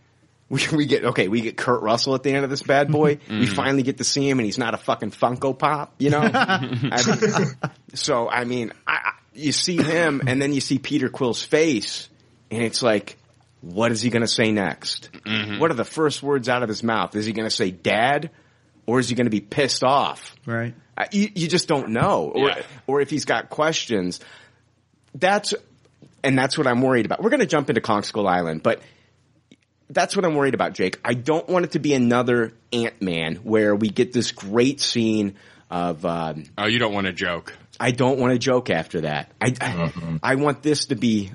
we, 0.49 0.61
we 0.73 0.87
get, 0.87 1.05
okay, 1.05 1.29
we 1.29 1.41
get 1.41 1.57
Kurt 1.57 1.83
Russell 1.83 2.15
at 2.15 2.23
the 2.23 2.33
end 2.33 2.45
of 2.45 2.51
this 2.51 2.63
bad 2.63 2.91
boy. 2.91 3.19
We 3.29 3.47
mm. 3.47 3.55
finally 3.55 3.83
get 3.83 3.99
to 3.99 4.05
see 4.05 4.29
him 4.29 4.39
and 4.39 4.47
he's 4.47 4.59
not 4.59 4.75
a 4.75 4.77
fucking 4.77 5.11
Funko 5.11 5.59
Pop, 5.59 5.95
you 5.99 6.11
know? 6.11 6.21
I 6.33 7.17
mean, 7.21 7.47
so, 7.95 8.29
I 8.29 8.45
mean, 8.45 8.73
I, 8.87 8.93
I, 8.93 9.13
you 9.35 9.53
see 9.53 9.77
him 9.77 10.23
and 10.27 10.41
then 10.41 10.53
you 10.53 10.61
see 10.61 10.79
Peter 10.79 11.09
Quill's 11.09 11.43
face 11.43 12.09
and 12.51 12.63
it's 12.63 12.83
like, 12.83 13.17
what 13.61 13.91
is 13.91 14.03
he 14.03 14.11
going 14.11 14.23
to 14.23 14.29
say 14.29 14.53
next? 14.53 15.11
Mm-hmm. 15.13 15.59
What 15.59 15.73
are 15.73 15.75
the 15.75 15.85
first 15.85 16.23
words 16.23 16.49
out 16.49 16.63
of 16.63 16.69
his 16.69 16.85
mouth? 16.85 17.17
Is 17.17 17.27
he 17.27 17.33
going 17.33 17.49
to 17.49 17.55
say 17.55 17.73
dad 17.73 18.31
or 18.87 19.01
is 19.01 19.09
he 19.09 19.17
going 19.17 19.27
to 19.27 19.31
be 19.31 19.41
pissed 19.41 19.83
off? 19.83 20.37
Right. 20.47 20.75
I- 20.97 21.09
You, 21.11 21.29
you 21.35 21.49
just 21.49 21.67
don't 21.67 21.89
know. 21.89 22.31
Or, 22.33 22.49
Yeah. 22.49 22.63
or 22.87 23.01
if 23.01 23.11
he's 23.11 23.25
got 23.25 23.51
questions. 23.51 24.21
That's, 25.13 25.55
and 26.23 26.39
that's 26.39 26.57
what 26.57 26.69
I'm 26.69 26.83
worried 26.83 27.07
about. 27.07 27.21
We're 27.21 27.31
going 27.31 27.41
to 27.41 27.47
jump 27.47 27.69
into 27.69 27.81
Kong 27.81 28.05
Skull 28.05 28.29
Island, 28.29 28.63
but 28.63 28.81
that's 29.89 30.17
what 30.17 30.25
I'm 30.25 30.35
worried 30.35 30.55
about, 30.55 30.75
Jake. 30.75 30.99
I 31.05 31.15
don't 31.15 31.49
want 31.49 31.65
it 31.65 31.73
to 31.73 31.79
be 31.79 31.95
another 31.95 32.53
Ant-Man 32.73 33.37
where 33.37 33.75
we 33.75 33.89
get 33.89 34.13
this 34.13 34.33
great 34.33 34.81
scene 34.81 35.37
of, 35.71 36.05
um, 36.05 36.45
Oh, 36.59 36.67
you 36.67 36.79
don't 36.79 36.93
want 36.93 37.07
to 37.07 37.13
joke. 37.13 37.55
I 37.79 37.91
don't 37.91 38.19
want 38.19 38.33
to 38.33 38.39
joke 38.39 38.71
after 38.71 39.03
that. 39.03 39.33
I, 39.41 39.55
I, 39.61 40.19
I 40.23 40.35
want 40.37 40.63
this 40.63 40.87
to 40.87 40.97
be, 40.97 41.33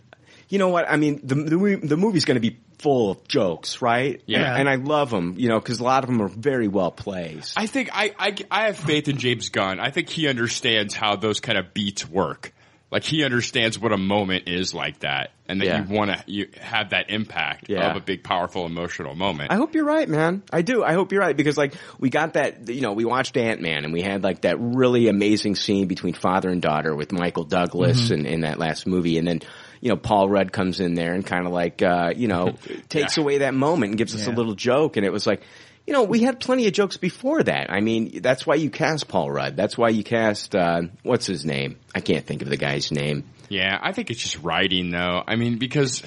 you 0.49 0.57
know 0.59 0.69
what? 0.69 0.89
I 0.89 0.97
mean, 0.97 1.21
the, 1.23 1.35
the, 1.35 1.79
the 1.83 1.97
movie's 1.97 2.25
going 2.25 2.35
to 2.35 2.41
be 2.41 2.59
full 2.79 3.11
of 3.11 3.27
jokes, 3.27 3.81
right? 3.81 4.21
Yeah. 4.25 4.39
And, 4.39 4.67
and 4.67 4.69
I 4.69 4.75
love 4.75 5.11
them, 5.11 5.35
you 5.37 5.47
know, 5.47 5.59
because 5.59 5.79
a 5.79 5.83
lot 5.83 6.03
of 6.03 6.09
them 6.09 6.21
are 6.21 6.27
very 6.27 6.67
well 6.67 6.91
placed. 6.91 7.57
I 7.57 7.67
think 7.67 7.89
I, 7.93 8.13
I 8.17 8.35
I 8.49 8.65
have 8.65 8.77
faith 8.77 9.07
in 9.07 9.17
James 9.17 9.49
Gunn. 9.49 9.79
I 9.79 9.91
think 9.91 10.09
he 10.09 10.27
understands 10.27 10.95
how 10.95 11.15
those 11.15 11.39
kind 11.39 11.57
of 11.59 11.73
beats 11.73 12.09
work. 12.09 12.53
Like 12.91 13.05
he 13.05 13.23
understands 13.23 13.79
what 13.79 13.93
a 13.93 13.97
moment 13.97 14.49
is 14.49 14.73
like 14.73 14.99
that, 14.99 15.31
and 15.47 15.61
that 15.61 15.65
Yeah. 15.65 15.85
you 15.87 15.95
want 15.95 16.11
to 16.11 16.23
you 16.27 16.49
have 16.59 16.89
that 16.89 17.09
impact 17.09 17.69
Yeah. 17.69 17.89
of 17.89 17.95
a 17.95 18.01
big, 18.01 18.21
powerful, 18.21 18.65
emotional 18.65 19.15
moment. 19.15 19.49
I 19.49 19.55
hope 19.55 19.73
you're 19.75 19.85
right, 19.85 20.09
man. 20.09 20.43
I 20.51 20.61
do. 20.61 20.83
I 20.83 20.91
hope 20.91 21.13
you're 21.13 21.21
right 21.21 21.35
because 21.37 21.57
like 21.57 21.73
we 21.99 22.09
got 22.09 22.33
that, 22.33 22.67
you 22.67 22.81
know, 22.81 22.91
we 22.91 23.05
watched 23.05 23.37
Ant 23.37 23.61
Man 23.61 23.85
and 23.85 23.93
we 23.93 24.01
had 24.01 24.23
like 24.23 24.41
that 24.41 24.57
really 24.59 25.07
amazing 25.07 25.55
scene 25.55 25.87
between 25.87 26.13
father 26.13 26.49
and 26.49 26.61
daughter 26.61 26.93
with 26.93 27.13
Michael 27.13 27.45
Douglas 27.45 28.09
Mm-hmm. 28.09 28.13
in, 28.13 28.25
in 28.25 28.41
that 28.41 28.59
last 28.59 28.85
movie, 28.85 29.17
and 29.17 29.25
then 29.25 29.39
you 29.79 29.87
know 29.89 29.95
Paul 29.95 30.27
Rudd 30.29 30.51
comes 30.51 30.81
in 30.81 30.93
there 30.93 31.13
and 31.13 31.25
kind 31.25 31.47
of 31.47 31.53
like 31.53 31.81
uh, 31.81 32.11
you 32.13 32.27
know 32.27 32.55
takes 32.89 33.15
Yeah. 33.15 33.23
away 33.23 33.37
that 33.37 33.53
moment 33.53 33.91
and 33.91 33.97
gives 33.97 34.13
us 34.13 34.27
a 34.27 34.31
little 34.31 34.53
joke, 34.55 34.97
and 34.97 35.05
it 35.05 35.13
was 35.13 35.25
like. 35.25 35.41
You 35.87 35.93
know, 35.93 36.03
we 36.03 36.21
had 36.21 36.39
plenty 36.39 36.67
of 36.67 36.73
jokes 36.73 36.97
before 36.97 37.41
that. 37.43 37.71
I 37.71 37.81
mean, 37.81 38.21
that's 38.21 38.45
why 38.45 38.55
you 38.55 38.69
cast 38.69 39.07
Paul 39.07 39.31
Rudd. 39.31 39.57
That's 39.57 39.77
why 39.77 39.89
you 39.89 40.03
cast, 40.03 40.55
uh, 40.55 40.83
what's 41.03 41.25
his 41.25 41.43
name? 41.43 41.77
I 41.95 42.01
can't 42.01 42.25
think 42.25 42.41
of 42.43 42.49
the 42.49 42.57
guy's 42.57 42.91
name. 42.91 43.25
Yeah, 43.49 43.77
I 43.81 43.91
think 43.91 44.11
it's 44.11 44.21
just 44.21 44.39
writing 44.43 44.91
though. 44.91 45.23
I 45.27 45.35
mean, 45.35 45.57
because 45.57 46.03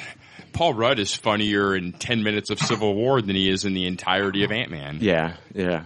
Paul 0.52 0.72
Rudd 0.72 0.98
is 0.98 1.14
funnier 1.14 1.76
in 1.76 1.92
ten 1.92 2.22
minutes 2.22 2.50
of 2.50 2.58
Civil 2.58 2.94
War 2.94 3.20
than 3.20 3.36
he 3.36 3.50
is 3.50 3.64
in 3.64 3.74
the 3.74 3.86
entirety 3.86 4.44
of 4.44 4.52
Ant 4.52 4.70
Man. 4.70 4.98
Yeah, 5.00 5.36
yeah. 5.54 5.84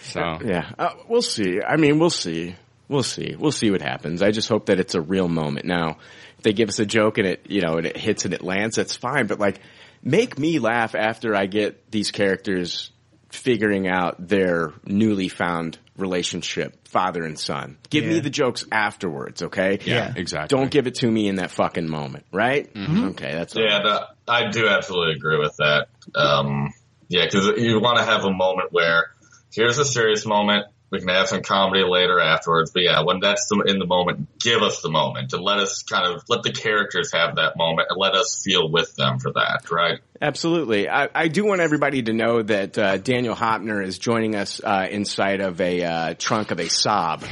So 0.00 0.38
Yeah, 0.44 0.70
uh, 0.78 0.94
we'll 1.08 1.22
see. 1.22 1.60
I 1.60 1.76
mean, 1.76 1.98
we'll 1.98 2.10
see. 2.10 2.56
We'll 2.88 3.02
see. 3.02 3.34
We'll 3.38 3.52
see 3.52 3.70
what 3.70 3.82
happens. 3.82 4.22
I 4.22 4.30
just 4.30 4.48
hope 4.48 4.66
that 4.66 4.78
it's 4.78 4.94
a 4.94 5.00
real 5.00 5.28
moment. 5.28 5.66
Now, 5.66 5.98
if 6.38 6.44
they 6.44 6.52
give 6.52 6.68
us 6.68 6.78
a 6.78 6.86
joke 6.86 7.18
and 7.18 7.26
it, 7.26 7.46
you 7.48 7.60
know, 7.60 7.76
and 7.76 7.86
it 7.86 7.96
hits 7.96 8.24
and 8.24 8.32
it 8.32 8.42
lands, 8.42 8.76
that's 8.76 8.94
fine. 8.96 9.26
But 9.26 9.40
like, 9.40 9.60
make 10.02 10.38
me 10.38 10.58
laugh 10.58 10.94
after 10.94 11.34
I 11.34 11.46
get 11.46 11.90
these 11.90 12.10
characters 12.10 12.90
figuring 13.34 13.86
out 13.88 14.16
their 14.28 14.72
newly 14.86 15.28
found 15.28 15.78
relationship, 15.96 16.88
father 16.88 17.24
and 17.24 17.38
son. 17.38 17.76
Give 17.90 18.04
me 18.04 18.20
the 18.20 18.30
jokes 18.30 18.64
afterwards, 18.72 19.42
okay? 19.42 19.78
yeah, 19.84 20.12
exactly. 20.16 20.56
Don't 20.56 20.70
give 20.70 20.86
it 20.86 20.96
to 20.96 21.10
me 21.10 21.28
in 21.28 21.36
that 21.36 21.50
fucking 21.50 21.88
moment, 21.88 22.26
right? 22.32 22.68
Okay, 22.76 23.32
that's 23.32 23.54
all 23.56 23.62
Yeah, 23.62 23.78
right. 23.78 23.84
no, 23.84 24.00
I 24.26 24.50
do 24.50 24.68
absolutely 24.68 25.14
agree 25.14 25.38
with 25.38 25.56
that. 25.58 25.88
Um, 26.14 26.72
yeah, 27.08 27.24
because 27.26 27.46
you 27.58 27.80
want 27.80 27.98
to 27.98 28.04
have 28.04 28.24
a 28.24 28.32
moment 28.32 28.72
where 28.72 29.10
here's 29.52 29.78
a 29.78 29.84
serious 29.84 30.26
moment. 30.26 30.66
We 30.94 31.00
can 31.00 31.08
have 31.08 31.26
some 31.26 31.42
comedy 31.42 31.82
later 31.82 32.20
afterwards, 32.20 32.70
but 32.70 32.84
yeah, 32.84 33.02
when 33.02 33.18
that's 33.18 33.48
the, 33.48 33.64
in 33.66 33.80
the 33.80 33.86
moment, 33.86 34.38
give 34.38 34.62
us 34.62 34.80
the 34.80 34.90
moment 34.90 35.32
and 35.32 35.42
let 35.42 35.58
us 35.58 35.82
kind 35.82 36.06
of 36.06 36.22
let 36.28 36.44
the 36.44 36.52
characters 36.52 37.10
have 37.12 37.34
that 37.34 37.56
moment 37.56 37.88
and 37.90 37.98
let 37.98 38.14
us 38.14 38.40
feel 38.44 38.70
with 38.70 38.94
them 38.94 39.18
for 39.18 39.32
that, 39.32 39.68
right? 39.72 39.98
Absolutely. 40.22 40.88
I, 40.88 41.08
I 41.12 41.26
do 41.26 41.44
want 41.44 41.62
everybody 41.62 42.04
to 42.04 42.12
know 42.12 42.42
that 42.42 42.78
uh, 42.78 42.98
Daniel 42.98 43.34
Hoeppner 43.34 43.84
is 43.84 43.98
joining 43.98 44.36
us 44.36 44.60
uh, 44.62 44.86
inside 44.88 45.40
of 45.40 45.60
a 45.60 45.82
uh, 45.82 46.14
trunk 46.16 46.52
of 46.52 46.60
a 46.60 46.66
Saab. 46.66 47.24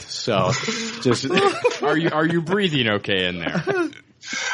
so, 0.08 0.50
just 1.02 1.30
are 1.84 1.96
you 1.96 2.10
are 2.10 2.26
you 2.26 2.42
breathing 2.42 2.88
okay 2.88 3.26
in 3.26 3.38
there? 3.38 3.62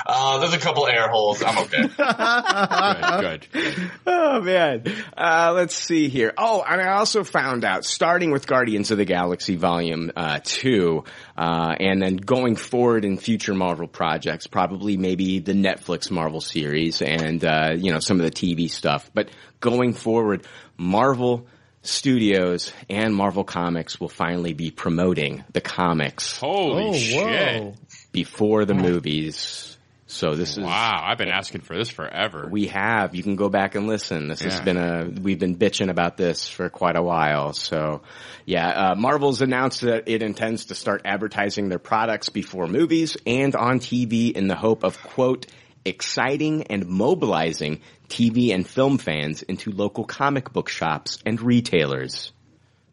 Uh, 0.07 0.38
there's 0.38 0.55
a 0.55 0.59
couple 0.59 0.87
air 0.87 1.09
holes. 1.09 1.43
I'm 1.43 1.59
okay. 1.59 1.83
Good, 3.23 3.47
good. 3.52 3.91
oh 4.07 4.41
man. 4.41 4.85
Uh, 5.17 5.52
let's 5.55 5.75
see 5.75 6.09
here. 6.09 6.33
Oh, 6.37 6.62
and 6.67 6.81
I 6.81 6.93
also 6.93 7.25
found 7.25 7.64
out, 7.64 7.85
starting 7.85 8.31
with 8.31 8.47
Guardians 8.47 8.91
of 8.91 8.99
the 8.99 9.05
Galaxy 9.05 9.57
Volume 9.57 10.11
uh, 10.17 10.41
Two, 10.43 11.05
uh, 11.37 11.75
and 11.79 12.02
then 12.02 12.17
going 12.17 12.57
forward 12.57 13.05
in 13.05 13.17
future 13.17 13.55
Marvel 13.55 13.87
projects, 13.87 14.47
probably 14.47 14.97
maybe 14.97 15.38
the 15.38 15.52
Netflix 15.55 16.11
Marvel 16.11 16.41
series 16.41 17.02
and 17.02 17.45
uh, 17.45 17.73
you 17.76 17.93
know 17.93 18.00
some 18.00 18.21
of 18.21 18.25
the 18.25 18.31
TV 18.33 18.71
stuff, 18.71 19.11
but 19.14 19.31
going 19.61 19.93
forward, 19.93 20.47
Marvel. 20.76 21.47
Studios 21.85 22.73
and 22.88 23.12
Marvel 23.12 23.43
Comics 23.43 23.99
will 23.99 24.09
finally 24.09 24.52
be 24.52 24.71
promoting 24.71 25.43
the 25.52 25.61
comics 25.61 26.38
Holy 26.38 26.91
Oh, 26.91 26.93
shit! 26.93 27.75
Before 28.12 28.64
the 28.64 28.75
movies. 28.75 29.76
So 30.07 30.35
this 30.35 30.59
is 30.59 30.64
Wow, 30.64 31.04
I've 31.07 31.16
been 31.16 31.31
asking 31.31 31.62
for 31.62 31.75
this 31.75 31.88
forever. 31.88 32.47
we 32.50 32.66
have. 32.66 33.14
You 33.14 33.23
can 33.23 33.35
go 33.35 33.49
back 33.49 33.75
and 33.75 33.87
listen. 33.87 34.28
This 34.28 34.42
has 34.42 34.61
been 34.61 34.76
a, 34.76 35.09
we've 35.09 35.38
been 35.38 35.57
bitching 35.57 35.88
about 35.88 36.19
this 36.19 36.47
for 36.47 36.69
quite 36.69 36.97
a 36.97 37.02
while. 37.02 37.54
So 37.54 38.02
yeah, 38.45 38.69
uh, 38.69 38.95
Marvel's 38.95 39.40
announced 39.40 39.81
that 39.81 40.09
it 40.09 40.23
intends 40.23 40.66
to 40.66 40.75
start 40.75 41.02
advertising 41.07 41.71
their 41.71 41.78
products 41.78 42.28
before 42.28 42.66
movies 42.66 43.16
and 43.26 43.57
on 43.57 43.81
TV 43.81 44.33
in 44.33 44.49
the 44.49 44.54
hope 44.54 44.85
of 44.85 45.02
quote, 45.02 45.47
exciting 45.87 46.64
and 46.64 46.87
mobilizing 46.87 47.81
TV 48.11 48.54
and 48.54 48.66
film 48.66 48.99
fans 48.99 49.40
into 49.42 49.71
local 49.73 50.04
comic 50.04 50.52
book 50.52 50.69
shops 50.69 51.19
and 51.25 51.40
retailers. 51.40 52.33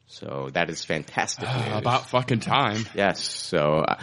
So 0.07 0.49
that 0.53 0.69
is 0.69 0.85
fantastic 0.85 1.49
news. 1.53 1.77
About 1.77 2.09
fucking 2.09 2.39
time. 2.39 2.85
Yes. 2.95 3.21
So 3.21 3.79
uh, 3.79 3.99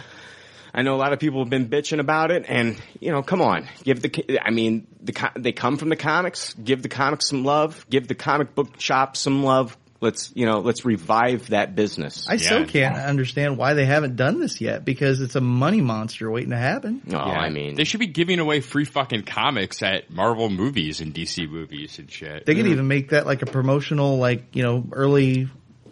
I 0.77 0.83
know 0.83 0.93
a 0.93 1.01
lot 1.01 1.11
of 1.11 1.19
people 1.19 1.39
have 1.39 1.49
been 1.49 1.69
bitching 1.69 1.99
about 1.99 2.29
it, 2.29 2.45
and 2.47 2.79
you 2.99 3.11
know, 3.11 3.23
come 3.23 3.41
on, 3.41 3.67
give 3.83 3.99
the. 3.99 4.39
I 4.39 4.51
mean, 4.51 4.85
the 5.01 5.31
they 5.35 5.51
come 5.51 5.77
from 5.77 5.89
the 5.89 5.95
comics. 5.95 6.53
Give 6.53 6.83
the 6.83 6.87
comics 6.87 7.27
some 7.27 7.43
love. 7.43 7.83
Give 7.89 8.07
the 8.07 8.13
comic 8.13 8.53
book 8.53 8.79
shop 8.79 9.17
some 9.17 9.43
love. 9.43 9.75
Let's 10.01 10.31
you 10.35 10.45
know, 10.45 10.59
let's 10.59 10.85
revive 10.85 11.47
that 11.47 11.73
business. 11.73 12.27
I 12.29 12.37
still 12.37 12.67
can't 12.67 12.95
understand 12.95 13.57
why 13.57 13.73
they 13.73 13.85
haven't 13.85 14.17
done 14.17 14.39
this 14.39 14.61
yet 14.61 14.85
because 14.85 15.19
it's 15.19 15.35
a 15.35 15.41
money 15.41 15.81
monster 15.81 16.29
waiting 16.29 16.51
to 16.51 16.57
happen. 16.57 17.01
no, 17.05 17.17
I 17.17 17.49
mean, 17.49 17.73
They 17.73 17.83
should 17.83 17.99
be 17.99 18.05
giving 18.05 18.37
away 18.37 18.61
free 18.61 18.85
fucking 18.85 19.23
comics 19.23 19.81
at 19.81 20.11
Marvel 20.11 20.51
movies 20.51 21.01
and 21.01 21.11
DC 21.11 21.49
movies 21.49 21.97
and 21.97 22.11
shit. 22.11 22.45
They 22.45 22.53
could 22.53 22.67
even 22.67 22.87
make 22.87 23.09
that 23.09 23.25
like 23.25 23.41
a 23.41 23.47
promotional, 23.47 24.19
like 24.19 24.55
you 24.55 24.61
know, 24.61 24.85
early 24.91 25.49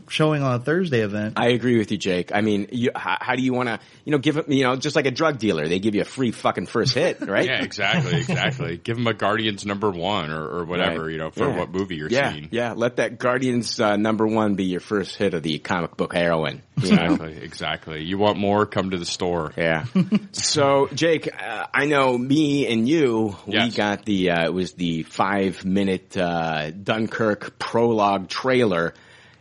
showing 0.10 0.42
on 0.44 0.56
a 0.56 0.60
Thursday 0.60 1.02
event. 1.02 1.34
I 1.38 1.50
agree 1.50 1.78
with 1.78 1.92
you, 1.92 1.98
Jake. 1.98 2.32
I 2.34 2.42
mean, 2.42 2.68
you, 2.72 2.92
how, 2.96 3.18
how 3.20 3.36
do 3.36 3.42
you 3.44 3.54
want 3.54 3.70
to, 3.70 3.80
you 4.06 4.12
know, 4.12 4.18
give 4.18 4.38
it, 4.38 4.50
you 4.50 4.64
know, 4.64 4.76
just 4.76 4.96
like 4.96 5.06
a 5.06 5.12
drug 5.12 5.38
dealer, 5.40 5.68
they 5.68 5.80
give 5.80 5.96
you 5.96 6.02
a 6.02 6.06
free 6.06 6.32
fucking 6.32 6.66
first 6.68 6.94
hit, 6.94 7.22
right? 7.28 7.46
Yeah, 7.46 7.64
exactly, 7.64 8.18
exactly. 8.18 8.78
Give 8.84 8.98
him 8.98 9.08
a 9.08 9.14
Guardians 9.14 9.66
number 9.66 9.90
one 9.90 10.32
or, 10.32 10.44
or 10.60 10.66
whatever, 10.66 11.04
Right. 11.06 11.12
you 11.14 11.18
know, 11.18 11.32
for 11.32 11.48
Yeah. 11.50 11.58
what 11.58 11.72
movie 11.72 11.96
you're 11.96 12.10
yeah, 12.10 12.32
seeing. 12.34 12.50
Yeah, 12.52 12.74
let 12.74 12.98
that 12.98 13.18
Guardians 13.20 13.80
uh, 13.80 13.96
number 13.96 14.28
one 14.28 14.56
be 14.56 14.66
your 14.66 14.80
first 14.80 15.16
hit 15.16 15.34
of 15.34 15.44
the 15.44 15.60
comic 15.60 15.98
book 15.98 16.14
heroin. 16.14 16.62
you 16.82 16.96
know? 16.96 17.04
Exactly, 17.06 17.38
exactly. 17.42 18.04
You 18.04 18.18
want 18.18 18.38
more? 18.38 18.66
Come 18.66 18.92
to 18.92 18.98
the 18.98 19.06
store. 19.06 19.52
Yeah. 19.58 19.86
so, 20.34 20.88
Jake, 20.94 21.30
uh, 21.42 21.68
I 21.74 21.86
know 21.86 22.18
me 22.18 22.68
and 22.68 22.88
you, 22.88 23.36
we 23.48 23.70
got 23.72 24.06
the, 24.06 24.32
uh, 24.32 24.46
it 24.46 24.54
was 24.54 24.74
the 24.74 25.04
five 25.04 25.64
minute, 25.66 26.16
uh, 26.18 26.72
Dunkirk 26.72 27.58
prologue 27.60 28.28
trailer. 28.30 28.94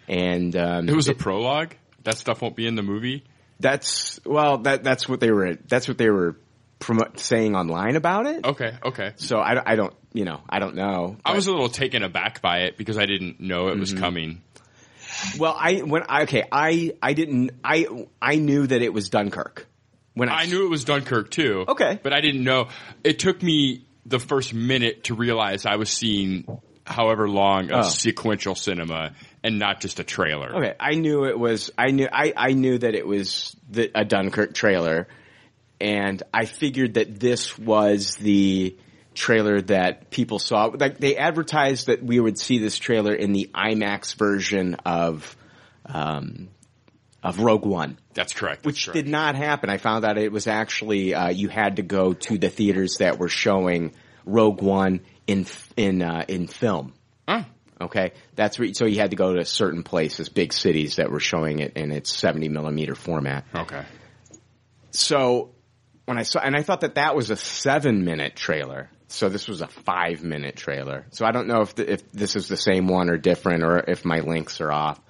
And, 0.09 0.55
um, 0.57 0.89
It 0.89 0.95
was 0.95 1.09
a 1.09 1.15
prologue. 1.15 1.75
That 2.05 2.17
stuff 2.19 2.43
won't 2.43 2.57
be 2.57 2.67
in 2.67 2.75
the 2.75 2.83
movie. 2.83 3.25
that's, 3.61 4.21
well, 4.27 4.59
that, 4.59 4.85
that's 4.85 5.09
what 5.09 5.21
they 5.21 5.31
were, 5.31 5.55
that's 5.69 5.89
what 5.89 5.97
they 5.97 6.11
were 6.11 6.37
promo- 6.81 7.19
saying 7.19 7.57
online 7.57 7.97
about 7.97 8.27
it. 8.27 8.45
Okay, 8.45 8.73
okay. 8.85 9.13
So 9.17 9.39
I, 9.39 9.73
I 9.73 9.77
don't, 9.77 9.95
you 10.13 10.25
know, 10.25 10.41
I 10.49 10.59
don't 10.59 10.75
know. 10.75 11.17
I 11.25 11.33
was 11.35 11.47
a 11.47 11.51
little 11.53 11.69
taken 11.71 12.03
aback 12.03 12.43
by 12.43 12.61
it 12.65 12.77
because 12.77 12.99
I 12.99 13.07
didn't 13.07 13.41
know 13.41 13.69
it 13.69 13.79
was 13.79 13.93
Mm-hmm. 13.93 14.03
coming. 14.03 14.43
Well, 15.39 15.57
I, 15.59 15.77
when, 15.79 16.03
I, 16.09 16.23
okay, 16.25 16.45
I, 16.51 16.95
I 17.01 17.13
didn't, 17.15 17.53
I, 17.63 17.87
I 18.21 18.37
knew 18.37 18.67
that 18.67 18.83
it 18.83 18.93
was 18.93 19.09
Dunkirk. 19.09 19.67
When 20.15 20.29
I, 20.29 20.43
I 20.43 20.47
knew 20.47 20.67
it 20.67 20.71
was 20.71 20.85
Dunkirk 20.85 21.31
too. 21.31 21.65
Okay. 21.69 21.99
But 22.03 22.13
I 22.13 22.21
didn't 22.21 22.45
know. 22.45 22.69
It 23.03 23.19
took 23.19 23.43
me 23.43 23.85
the 24.07 24.19
first 24.19 24.53
minute 24.53 25.05
to 25.05 25.15
realize 25.15 25.67
I 25.67 25.77
was 25.77 25.89
seeing 25.91 26.47
however 26.87 27.29
long 27.29 27.71
of 27.71 27.87
Oh. 27.87 27.89
sequential 27.89 28.55
cinema 28.55 29.13
and 29.45 29.59
not 29.59 29.81
just 29.81 30.01
a 30.01 30.05
trailer. 30.05 30.57
Okay, 30.57 30.75
I 30.81 30.95
knew 30.95 31.27
it 31.27 31.39
was. 31.39 31.71
I 31.77 31.91
knew. 31.91 32.09
I, 32.11 32.33
I 32.35 32.53
knew 32.53 32.79
that 32.79 32.95
it 32.95 33.07
was 33.07 33.55
the, 33.71 33.91
a 33.95 34.05
Dunkirk 34.05 34.55
trailer, 34.55 35.07
and 35.81 36.21
I 36.33 36.47
figured 36.47 36.95
that 36.95 37.21
this 37.21 37.57
was 37.59 38.17
the 38.17 38.77
trailer 39.13 39.61
that 39.61 40.11
people 40.11 40.39
saw. 40.39 40.73
Like 40.75 40.99
they 40.99 41.17
advertised 41.17 41.87
that 41.87 42.03
we 42.03 42.19
would 42.19 42.39
see 42.39 42.59
this 42.59 42.79
trailer 42.79 43.15
in 43.15 43.33
the 43.33 43.51
IMAX 43.55 44.17
version 44.17 44.75
of, 44.87 45.37
um, 45.87 46.49
of 47.23 47.39
Rogue 47.39 47.67
One. 47.67 47.99
That's 48.15 48.33
correct. 48.33 48.65
Which 48.65 48.87
did 48.87 49.07
not 49.07 49.37
happen. 49.37 49.69
I 49.69 49.77
found 49.77 50.07
out 50.07 50.17
it 50.17 50.33
was 50.33 50.47
actually 50.47 51.15
uh, 51.15 51.29
you 51.29 51.49
had 51.49 51.77
to 51.77 51.83
go 51.83 52.15
to 52.15 52.39
the 52.39 52.49
theaters 52.49 52.97
that 52.99 53.19
were 53.19 53.29
showing 53.29 53.93
Rogue 54.25 54.63
One 54.63 55.01
in 55.27 55.45
in 55.77 56.01
uh, 56.01 56.25
in 56.29 56.47
film. 56.47 56.95
Huh. 57.29 57.45
Okay, 57.81 58.13
that's 58.37 58.59
so 58.79 58.87
you 58.87 59.01
had 59.01 59.11
to 59.11 59.17
go 59.17 59.35
to 59.35 59.45
certain 59.45 59.83
places, 59.83 60.29
big 60.29 60.53
cities 60.53 60.97
that 60.97 61.11
were 61.11 61.21
showing 61.21 61.59
it 61.59 61.77
in 61.77 61.91
its 61.93 62.15
70 62.15 62.49
millimeter 62.49 62.95
format. 62.95 63.45
Okay. 63.55 63.85
So 64.91 65.51
when 66.05 66.19
I 66.19 66.23
saw, 66.23 66.41
and 66.41 66.57
I 66.57 66.63
thought 66.63 66.83
that 66.83 66.95
that 66.97 67.17
was 67.17 67.31
a 67.31 67.37
seven 67.37 68.05
minute 68.05 68.37
trailer. 68.37 68.91
So 69.09 69.29
this 69.29 69.47
was 69.49 69.61
a 69.61 69.69
five 69.69 70.23
minute 70.23 70.57
trailer. 70.57 71.07
So 71.11 71.25
I 71.25 71.33
don't 71.33 71.47
know 71.47 71.61
if 71.61 71.75
the, 71.75 71.93
if 71.93 72.13
this 72.13 72.37
is 72.37 72.49
the 72.49 72.57
same 72.57 72.87
one 72.87 73.11
or 73.11 73.17
different, 73.17 73.63
or 73.63 73.79
if 73.79 74.05
my 74.05 74.21
links 74.21 74.61
are 74.61 74.73
off. 74.73 75.01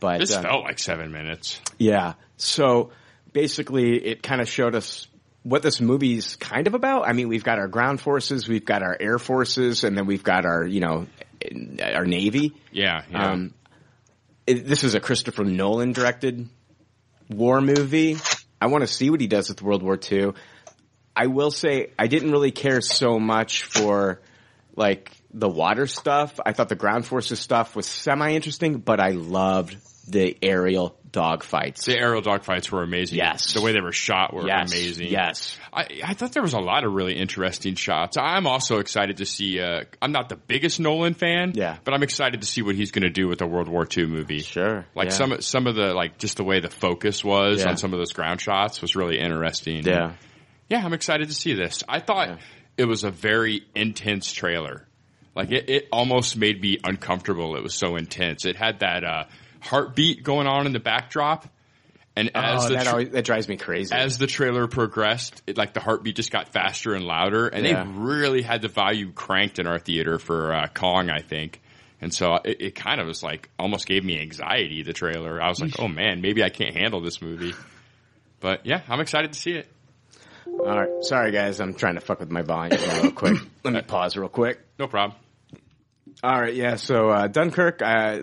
But 0.00 0.18
This 0.20 0.34
uh, 0.34 0.42
felt 0.42 0.64
like 0.64 0.78
seven 0.78 1.12
minutes. 1.12 1.60
yeah. 1.78 2.14
So 2.36 2.90
basically, 3.32 3.96
it 4.04 4.22
kind 4.22 4.40
of 4.40 4.48
showed 4.48 4.74
us 4.74 5.06
what 5.44 5.62
this 5.62 5.80
movie's 5.80 6.36
kind 6.36 6.66
of 6.66 6.74
about. 6.74 7.06
I 7.08 7.12
mean, 7.12 7.28
we've 7.28 7.44
got 7.44 7.58
our 7.58 7.68
ground 7.68 8.00
forces, 8.00 8.48
we've 8.48 8.64
got 8.64 8.82
our 8.82 8.96
air 8.98 9.18
forces, 9.18 9.84
and 9.84 9.96
then 9.96 10.06
we've 10.06 10.22
got 10.24 10.44
our, 10.44 10.64
you 10.64 10.80
know, 10.80 11.06
our 11.82 12.04
navy. 12.04 12.54
Yeah, 12.70 13.02
yeah. 13.10 13.30
Um, 13.30 13.54
it, 14.46 14.66
this 14.66 14.84
is 14.84 14.94
a 14.94 15.00
Christopher 15.00 15.44
Nolan 15.44 15.92
directed 15.92 16.48
war 17.28 17.60
movie. 17.60 18.16
I 18.60 18.66
want 18.66 18.82
to 18.82 18.88
see 18.88 19.10
what 19.10 19.20
he 19.20 19.26
does 19.26 19.48
with 19.48 19.62
World 19.62 19.82
War 19.82 19.98
II. 20.10 20.32
I 21.14 21.26
will 21.26 21.50
say 21.50 21.90
I 21.98 22.06
didn't 22.06 22.32
really 22.32 22.52
care 22.52 22.80
so 22.80 23.18
much 23.18 23.64
for 23.64 24.20
like 24.76 25.12
the 25.32 25.48
water 25.48 25.86
stuff. 25.86 26.40
I 26.44 26.52
thought 26.52 26.68
the 26.68 26.76
ground 26.76 27.06
forces 27.06 27.38
stuff 27.38 27.76
was 27.76 27.86
semi 27.86 28.32
interesting, 28.32 28.78
but 28.78 29.00
I 29.00 29.10
loved 29.10 29.76
the 30.08 30.36
aerial 30.42 30.98
dogfights. 31.12 31.84
The 31.84 31.96
aerial 31.96 32.22
dogfights 32.22 32.70
were 32.70 32.82
amazing. 32.82 33.18
Yes. 33.18 33.52
The 33.52 33.60
way 33.60 33.72
they 33.72 33.80
were 33.80 33.92
shot 33.92 34.32
were 34.32 34.46
Yes, 34.46 34.72
amazing. 34.72 35.08
yes. 35.08 35.56
I, 35.72 35.86
I 36.04 36.14
thought 36.14 36.32
there 36.32 36.42
was 36.42 36.54
a 36.54 36.58
lot 36.60 36.84
of 36.84 36.92
really 36.92 37.14
interesting 37.16 37.74
shots. 37.74 38.16
I'm 38.16 38.46
also 38.46 38.78
excited 38.78 39.18
to 39.18 39.26
see, 39.26 39.60
uh, 39.60 39.84
I'm 40.00 40.12
not 40.12 40.28
the 40.28 40.36
biggest 40.36 40.80
Nolan 40.80 41.14
fan. 41.14 41.52
Yeah. 41.54 41.76
But 41.84 41.94
I'm 41.94 42.02
excited 42.02 42.40
to 42.40 42.46
see 42.46 42.62
what 42.62 42.74
he's 42.74 42.90
going 42.90 43.02
to 43.02 43.10
do 43.10 43.28
with 43.28 43.38
the 43.38 43.46
World 43.46 43.68
War 43.68 43.86
II 43.96 44.06
movie. 44.06 44.40
Sure. 44.40 44.86
Like 44.94 45.08
yeah. 45.10 45.14
some, 45.14 45.40
some 45.42 45.66
of 45.66 45.74
the, 45.74 45.92
like 45.94 46.18
just 46.18 46.38
the 46.38 46.44
way 46.44 46.60
the 46.60 46.70
focus 46.70 47.22
was 47.22 47.62
Yeah. 47.62 47.70
on 47.70 47.76
some 47.76 47.92
of 47.92 47.98
those 47.98 48.12
ground 48.12 48.40
shots 48.40 48.80
was 48.80 48.96
really 48.96 49.18
interesting. 49.18 49.84
Yeah. 49.84 50.14
Yeah, 50.68 50.82
I'm 50.84 50.94
excited 50.94 51.28
to 51.28 51.34
see 51.34 51.52
this. 51.54 51.84
I 51.86 52.00
thought 52.00 52.38
it 52.78 52.86
was 52.86 53.04
a 53.04 53.10
very 53.10 53.62
intense 53.74 54.32
trailer. 54.32 54.86
Like 55.34 55.50
it, 55.50 55.68
it 55.68 55.88
almost 55.92 56.36
made 56.36 56.60
me 56.60 56.78
uncomfortable. 56.82 57.56
It 57.56 57.62
was 57.62 57.74
so 57.74 57.96
intense. 57.96 58.44
It 58.46 58.56
had 58.56 58.80
that 58.80 59.04
uh, 59.04 59.24
heartbeat 59.62 60.22
going 60.22 60.46
on 60.46 60.66
in 60.66 60.72
the 60.72 60.80
backdrop, 60.80 61.48
and 62.14 62.30
as 62.34 62.64
oh, 62.64 62.68
the 62.68 62.74
that, 62.74 62.86
always, 62.88 63.10
that 63.10 63.24
drives 63.24 63.48
me 63.48 63.56
crazy. 63.56 63.94
as 63.94 64.18
the 64.18 64.26
trailer 64.26 64.66
progressed, 64.66 65.42
it, 65.46 65.56
like 65.56 65.72
the 65.72 65.80
heartbeat 65.80 66.16
just 66.16 66.30
got 66.30 66.48
faster 66.48 66.94
and 66.94 67.04
louder, 67.04 67.48
and 67.48 67.64
Yeah. 67.64 67.84
they 67.84 67.90
really 67.90 68.42
had 68.42 68.60
the 68.62 68.68
volume 68.68 69.12
cranked 69.12 69.58
in 69.58 69.66
our 69.66 69.78
theater 69.78 70.18
for 70.18 70.52
uh, 70.52 70.66
Kong, 70.68 71.08
I 71.10 71.20
think. 71.20 71.60
And 72.02 72.12
so 72.12 72.34
it, 72.44 72.60
it 72.60 72.74
kind 72.74 73.00
of 73.00 73.06
was 73.06 73.22
like 73.22 73.48
almost 73.58 73.86
gave 73.86 74.04
me 74.04 74.20
anxiety. 74.20 74.82
The 74.82 74.92
trailer, 74.92 75.40
I 75.40 75.48
was 75.48 75.60
like, 75.60 75.78
oh 75.78 75.86
man, 75.88 76.20
maybe 76.20 76.42
I 76.42 76.48
can't 76.48 76.76
handle 76.76 77.00
this 77.00 77.22
movie. 77.22 77.54
But 78.40 78.66
yeah, 78.66 78.82
I'm 78.88 79.00
excited 79.00 79.32
to 79.32 79.38
see 79.38 79.52
it. 79.52 79.68
All 80.46 80.66
right. 80.76 80.88
Sorry, 81.02 81.30
guys. 81.30 81.60
I'm 81.60 81.74
trying 81.74 81.94
to 81.94 82.00
fuck 82.00 82.18
with 82.18 82.30
my 82.30 82.42
volume 82.42 82.78
real 83.02 83.12
quick. 83.12 83.38
Let 83.64 83.72
me 83.72 83.80
pause 83.82 84.16
real 84.16 84.28
quick. 84.28 84.58
No 84.78 84.88
problem. 84.88 85.16
All 86.22 86.40
right. 86.40 86.54
Yeah. 86.54 86.74
So 86.74 87.08
uh, 87.08 87.28
Dunkirk 87.28 87.80
uh, 87.80 88.22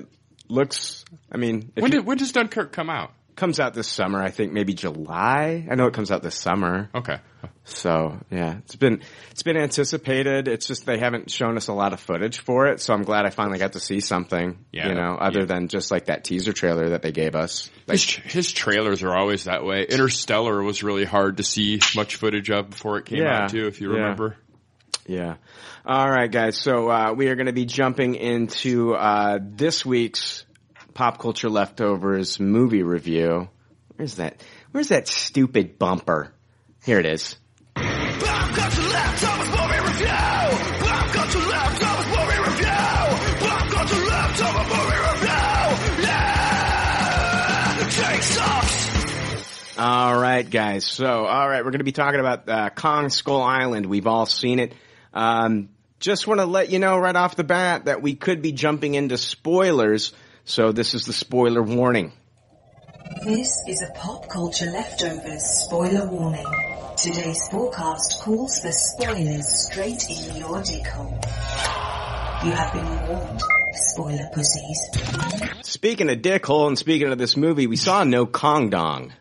looks. 0.49 1.05
I 1.31 1.37
mean, 1.37 1.71
When 1.75 1.91
you- 1.91 2.01
when 2.01 2.17
does 2.17 2.31
Dunkirk 2.31 2.71
come 2.71 2.89
out? 2.89 3.13
comes 3.35 3.57
out 3.61 3.73
this 3.73 3.87
summer. 3.87 4.21
I 4.21 4.31
think 4.31 4.51
maybe 4.51 4.73
July. 4.73 5.65
I 5.71 5.75
know 5.75 5.85
it 5.87 5.93
comes 5.93 6.11
out 6.11 6.21
this 6.21 6.35
summer. 6.35 6.89
Okay. 6.93 7.19
So 7.63 8.19
yeah, 8.29 8.57
it's 8.57 8.75
been 8.75 9.01
it's 9.31 9.43
been 9.43 9.55
anticipated. 9.55 10.49
It's 10.49 10.67
just 10.67 10.85
they 10.85 10.97
haven't 10.97 11.31
shown 11.31 11.55
us 11.55 11.69
a 11.69 11.73
lot 11.73 11.93
of 11.93 12.01
footage 12.01 12.39
for 12.39 12.67
it. 12.67 12.81
So 12.81 12.93
I'm 12.93 13.03
glad 13.03 13.25
I 13.25 13.29
finally 13.29 13.57
got 13.57 13.73
to 13.73 13.79
see 13.79 14.01
something. 14.01 14.57
Yeah. 14.73 14.89
You 14.89 14.95
know, 14.95 15.15
other 15.15 15.41
Yeah. 15.41 15.45
than 15.45 15.67
just 15.69 15.89
like 15.89 16.05
that 16.07 16.25
teaser 16.25 16.51
trailer 16.51 16.89
that 16.89 17.01
they 17.01 17.13
gave 17.13 17.33
us. 17.35 17.69
Like, 17.87 17.99
His, 17.99 18.15
his 18.33 18.51
trailers 18.51 19.03
are 19.03 19.15
always 19.15 19.45
that 19.45 19.63
way. 19.63 19.85
Interstellar 19.89 20.61
was 20.61 20.83
really 20.83 21.05
hard 21.05 21.37
to 21.37 21.43
see 21.43 21.79
much 21.95 22.17
footage 22.17 22.49
of 22.49 22.71
before 22.71 22.97
it 22.97 23.05
came 23.05 23.19
Yeah. 23.19 23.43
out 23.43 23.51
too, 23.51 23.67
if 23.67 23.79
you 23.79 23.89
Yeah. 23.93 23.99
remember. 23.99 24.35
Yeah. 25.09 25.37
All 25.87 26.07
right, 26.07 26.31
guys. 26.31 26.55
So 26.55 26.87
uh, 26.87 27.13
we 27.13 27.29
are 27.29 27.35
going 27.35 27.47
to 27.47 27.51
be 27.51 27.65
jumping 27.65 28.13
into 28.13 28.93
uh, 28.93 29.39
this 29.41 29.83
week's 29.83 30.45
pop 30.93 31.17
culture 31.17 31.49
leftovers 31.49 32.39
movie 32.39 32.83
review. 32.83 33.49
Where's 33.95 34.17
that? 34.17 34.39
Where's 34.71 34.89
that 34.89 35.07
stupid 35.07 35.79
bumper? 35.79 36.31
Here 36.85 36.99
it 36.99 37.07
is. 37.07 37.37
Pop 37.73 38.53
culture 38.53 38.81
leftovers 38.83 39.49
movie 39.49 39.79
review. 39.79 40.05
Pop 40.85 41.07
culture 41.09 41.39
leftovers 41.39 42.05
movie 42.05 42.39
review. 42.47 42.67
Pop 42.67 43.69
culture 43.71 44.05
leftovers 44.05 44.69
movie 44.69 44.99
review. 45.09 46.05
Yeah, 46.05 47.89
Jake 47.89 48.21
sucks. 48.21 49.79
All 49.79 50.15
right, 50.19 50.47
guys. 50.47 50.85
So, 50.85 51.25
all 51.25 51.49
right, 51.49 51.65
we're 51.65 51.71
going 51.71 51.79
to 51.79 51.83
be 51.83 51.93
talking 51.93 52.19
about 52.19 52.47
uh, 52.47 52.69
Kong 52.69 53.09
Skull 53.09 53.41
Island. 53.41 53.87
We've 53.87 54.05
all 54.05 54.27
seen 54.27 54.59
it. 54.59 54.73
Um, 55.13 55.69
just 55.99 56.27
want 56.27 56.39
to 56.39 56.45
let 56.45 56.69
you 56.69 56.79
know 56.79 56.97
right 56.97 57.15
off 57.15 57.35
the 57.35 57.43
bat 57.43 57.85
that 57.85 58.01
we 58.01 58.15
could 58.15 58.41
be 58.41 58.51
jumping 58.51 58.95
into 58.95 59.17
spoilers. 59.17 60.13
So 60.45 60.71
this 60.71 60.93
is 60.93 61.05
the 61.05 61.13
spoiler 61.13 61.61
warning. 61.61 62.13
This 63.23 63.63
is 63.67 63.81
a 63.81 63.91
pop 63.97 64.29
culture 64.29 64.69
leftovers 64.71 65.43
spoiler 65.65 66.07
warning. 66.09 66.45
Today's 66.95 67.47
forecast 67.49 68.21
calls 68.21 68.59
for 68.59 68.71
spoilers 68.71 69.67
straight 69.67 70.03
in 70.09 70.37
your 70.37 70.61
dick 70.61 70.85
hole. 70.87 71.19
You 72.43 72.51
have 72.51 72.73
been 72.73 73.07
warned, 73.07 73.41
spoiler 73.73 74.29
pussies. 74.33 75.59
Speaking 75.63 76.09
of 76.09 76.19
dickhole 76.19 76.67
and 76.67 76.77
speaking 76.77 77.11
of 77.11 77.17
this 77.17 77.35
movie, 77.35 77.67
we 77.67 77.75
saw 77.75 78.03
no 78.03 78.25
Kong 78.25 78.69
Dong. 78.69 79.13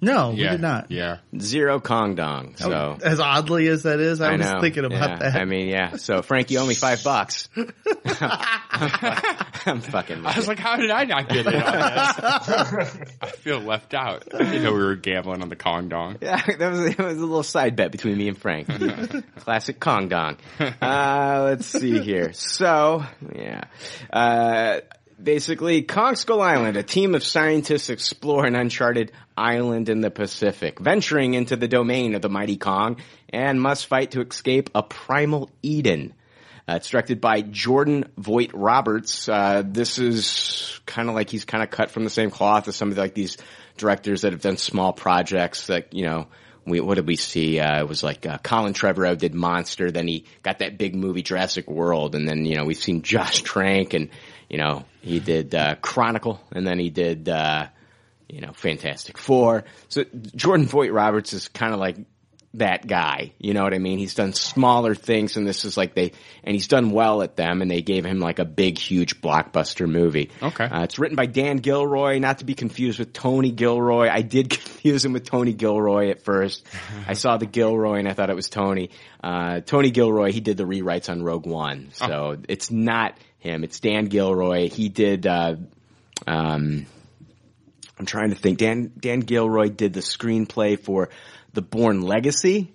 No, 0.00 0.30
we 0.30 0.36
did 0.36 0.60
not. 0.60 0.90
Yeah. 0.90 1.18
Zero 1.38 1.80
Kong 1.80 2.14
Dong. 2.14 2.56
So. 2.56 2.98
As 3.02 3.20
oddly 3.20 3.68
as 3.68 3.84
that 3.84 4.00
is, 4.00 4.20
I, 4.20 4.32
was 4.36 4.40
know, 4.40 4.60
thinking 4.60 4.84
about 4.84 5.10
yeah. 5.10 5.16
that. 5.16 5.36
I 5.36 5.44
mean, 5.44 5.68
yeah. 5.68 5.96
So 5.96 6.22
Frank, 6.22 6.50
you 6.50 6.58
owe 6.58 6.66
me 6.66 6.74
five 6.74 7.02
bucks. 7.02 7.48
I'm 9.66 9.80
fucking. 9.80 10.24
I 10.24 10.36
was 10.36 10.48
like, 10.48 10.58
how 10.58 10.76
did 10.76 10.90
I 10.90 11.04
not 11.04 11.28
get 11.28 11.46
it? 11.46 11.54
I 11.54 13.30
feel 13.38 13.60
left 13.60 13.94
out. 13.94 14.24
I 14.34 14.38
didn't 14.38 14.62
know 14.62 14.72
we 14.72 14.84
were 14.84 14.96
gambling 14.96 15.42
on 15.42 15.48
the 15.48 15.56
Kong 15.56 15.88
Dong. 15.88 16.18
Yeah, 16.26 16.42
that 16.44 16.72
was, 16.72 16.96
that 16.96 16.98
was 16.98 17.18
a 17.18 17.20
little 17.20 17.42
side 17.44 17.76
bet 17.76 17.92
between 17.92 18.18
me 18.18 18.26
and 18.28 18.36
Frank. 18.36 18.66
Classic 19.36 19.78
Kong 19.78 20.08
Dong. 20.08 20.38
Uh, 20.58 21.42
let's 21.44 21.66
see 21.66 22.00
here. 22.00 22.32
So, 22.32 23.04
yeah. 23.32 23.64
Uh, 24.12 24.80
basically, 25.22 25.82
Kong 25.82 26.16
Skull 26.16 26.42
Island, 26.42 26.76
a 26.76 26.82
team 26.82 27.14
of 27.14 27.22
scientists 27.22 27.90
explore 27.90 28.44
an 28.44 28.56
uncharted 28.56 29.12
island 29.36 29.88
in 29.88 30.00
the 30.00 30.10
Pacific, 30.10 30.78
venturing 30.78 31.34
into 31.34 31.56
the 31.56 31.68
domain 31.68 32.14
of 32.14 32.22
the 32.22 32.28
mighty 32.28 32.56
Kong, 32.56 32.96
and 33.28 33.60
must 33.60 33.86
fight 33.86 34.12
to 34.12 34.20
escape 34.20 34.70
a 34.74 34.82
primal 34.82 35.50
Eden. 35.62 36.14
Uh, 36.68 36.74
it's 36.76 36.90
directed 36.90 37.20
by 37.20 37.42
Jordan 37.42 38.06
Vogt-Roberts. 38.16 39.28
Uh, 39.28 39.62
this 39.64 39.98
is 39.98 40.80
kind 40.84 41.08
of 41.08 41.14
like 41.14 41.30
he's 41.30 41.44
kind 41.44 41.62
of 41.62 41.70
cut 41.70 41.90
from 41.90 42.04
the 42.04 42.10
same 42.10 42.30
cloth 42.30 42.66
as 42.66 42.74
some 42.74 42.90
of 42.90 42.98
like 42.98 43.14
these 43.14 43.36
directors 43.76 44.22
that 44.22 44.32
have 44.32 44.40
done 44.40 44.56
small 44.56 44.92
projects 44.92 45.68
that, 45.68 45.94
you 45.94 46.04
know, 46.04 46.26
we, 46.66 46.80
what 46.80 46.96
did 46.96 47.06
we 47.06 47.16
see? 47.16 47.60
Uh, 47.60 47.80
it 47.80 47.88
was 47.88 48.02
like 48.02 48.26
uh, 48.26 48.38
Colin 48.38 48.72
Trevorrow 48.72 49.16
did 49.16 49.34
Monster, 49.34 49.92
then 49.92 50.08
he 50.08 50.24
got 50.42 50.58
that 50.58 50.76
big 50.76 50.96
movie 50.96 51.22
Jurassic 51.22 51.68
World, 51.68 52.14
and 52.14 52.28
then 52.28 52.44
you 52.44 52.56
know 52.56 52.64
we've 52.64 52.76
seen 52.76 53.02
Josh 53.02 53.42
Trank, 53.42 53.94
and 53.94 54.10
you 54.50 54.58
know 54.58 54.84
he 55.00 55.20
did 55.20 55.54
uh, 55.54 55.76
Chronicle, 55.76 56.40
and 56.50 56.66
then 56.66 56.80
he 56.80 56.90
did 56.90 57.28
uh, 57.28 57.68
you 58.28 58.40
know 58.40 58.52
Fantastic 58.52 59.18
Four. 59.18 59.64
So 59.88 60.04
Jordan 60.34 60.66
Vogt-Roberts 60.66 61.32
is 61.32 61.48
kind 61.48 61.72
of 61.72 61.80
like 61.80 61.96
that 62.56 62.86
guy. 62.86 63.32
You 63.38 63.54
know 63.54 63.62
what 63.62 63.74
I 63.74 63.78
mean? 63.78 63.98
He's 63.98 64.14
done 64.14 64.32
smaller 64.32 64.94
things, 64.94 65.36
and 65.36 65.46
this 65.46 65.64
is 65.64 65.76
like 65.76 65.94
they, 65.94 66.12
and 66.42 66.54
he's 66.54 66.68
done 66.68 66.90
well 66.90 67.22
at 67.22 67.36
them, 67.36 67.62
and 67.62 67.70
they 67.70 67.82
gave 67.82 68.04
him 68.04 68.18
like 68.18 68.38
a 68.38 68.44
big, 68.44 68.78
huge 68.78 69.20
blockbuster 69.20 69.88
movie. 69.88 70.30
Okay. 70.42 70.64
Uh, 70.64 70.82
it's 70.82 70.98
written 70.98 71.16
by 71.16 71.26
Dan 71.26 71.58
Gilroy, 71.58 72.18
not 72.18 72.38
to 72.38 72.44
be 72.44 72.54
confused 72.54 72.98
with 72.98 73.12
Tony 73.12 73.50
Gilroy. 73.50 74.08
I 74.08 74.22
did 74.22 74.50
confuse 74.50 75.04
him 75.04 75.12
with 75.12 75.24
Tony 75.24 75.52
Gilroy 75.52 76.10
at 76.10 76.22
first. 76.22 76.66
I 77.06 77.14
saw 77.14 77.36
the 77.36 77.46
Gilroy 77.46 77.98
and 77.98 78.08
I 78.08 78.14
thought 78.14 78.30
it 78.30 78.36
was 78.36 78.48
Tony. 78.48 78.90
Uh, 79.22 79.60
Tony 79.60 79.90
Gilroy, 79.90 80.32
he 80.32 80.40
did 80.40 80.56
the 80.56 80.64
rewrites 80.64 81.10
on 81.10 81.22
Rogue 81.22 81.46
One, 81.46 81.90
so 81.92 82.36
it's 82.48 82.70
not 82.70 83.16
him. 83.38 83.64
It's 83.64 83.80
Dan 83.80 84.06
Gilroy. 84.06 84.68
He 84.68 84.88
did. 84.88 85.26
Uh, 85.26 85.56
um, 86.26 86.86
I'm 87.98 88.06
trying 88.06 88.30
to 88.30 88.36
think. 88.36 88.58
Dan 88.58 88.92
Dan 88.98 89.20
Gilroy 89.20 89.68
did 89.68 89.92
the 89.92 90.00
screenplay 90.00 90.78
for 90.78 91.08
The 91.54 91.62
Bourne 91.62 92.02
Legacy, 92.02 92.72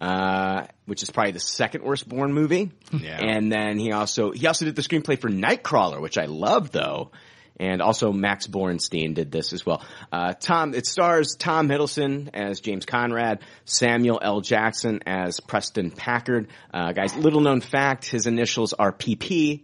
uh, 0.00 0.66
which 0.86 1.02
is 1.02 1.10
probably 1.10 1.32
the 1.32 1.40
second 1.40 1.82
worst 1.84 2.08
Bourne 2.08 2.32
movie. 2.32 2.70
Yeah. 2.92 3.18
And 3.20 3.50
then 3.50 3.78
he 3.78 3.92
also 3.92 4.32
he 4.32 4.46
also 4.46 4.64
did 4.64 4.76
the 4.76 4.82
screenplay 4.82 5.20
for 5.20 5.28
Nightcrawler, 5.28 6.00
which 6.00 6.18
I 6.18 6.26
love 6.26 6.70
though. 6.70 7.10
And 7.58 7.80
also 7.80 8.12
Max 8.12 8.48
Borenstein 8.48 9.14
did 9.14 9.30
this 9.30 9.52
as 9.52 9.64
well. 9.64 9.84
Uh, 10.12 10.32
Tom, 10.32 10.74
it 10.74 10.86
stars 10.86 11.36
Tom 11.38 11.68
Hiddleston 11.68 12.30
as 12.34 12.60
James 12.60 12.84
Conrad, 12.84 13.38
Samuel 13.64 14.18
L. 14.20 14.40
Jackson 14.40 15.00
as 15.06 15.38
Preston 15.38 15.92
Packard. 15.92 16.48
Uh, 16.72 16.90
guys, 16.90 17.14
little 17.14 17.40
known 17.40 17.60
fact, 17.60 18.06
his 18.06 18.26
initials 18.26 18.72
are 18.72 18.92
PP. 18.92 19.62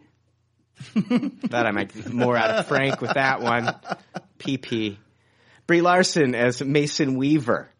Thought 0.81 1.67
I 1.67 1.71
might 1.73 1.93
be 1.93 2.11
more 2.13 2.37
out 2.37 2.51
of 2.51 2.67
Frank 2.69 3.01
with 3.01 3.15
that 3.15 3.41
one. 3.41 3.75
PP. 4.39 4.97
Brie 5.67 5.81
Larson 5.83 6.35
as 6.35 6.63
Mason 6.63 7.17
Weaver. 7.17 7.71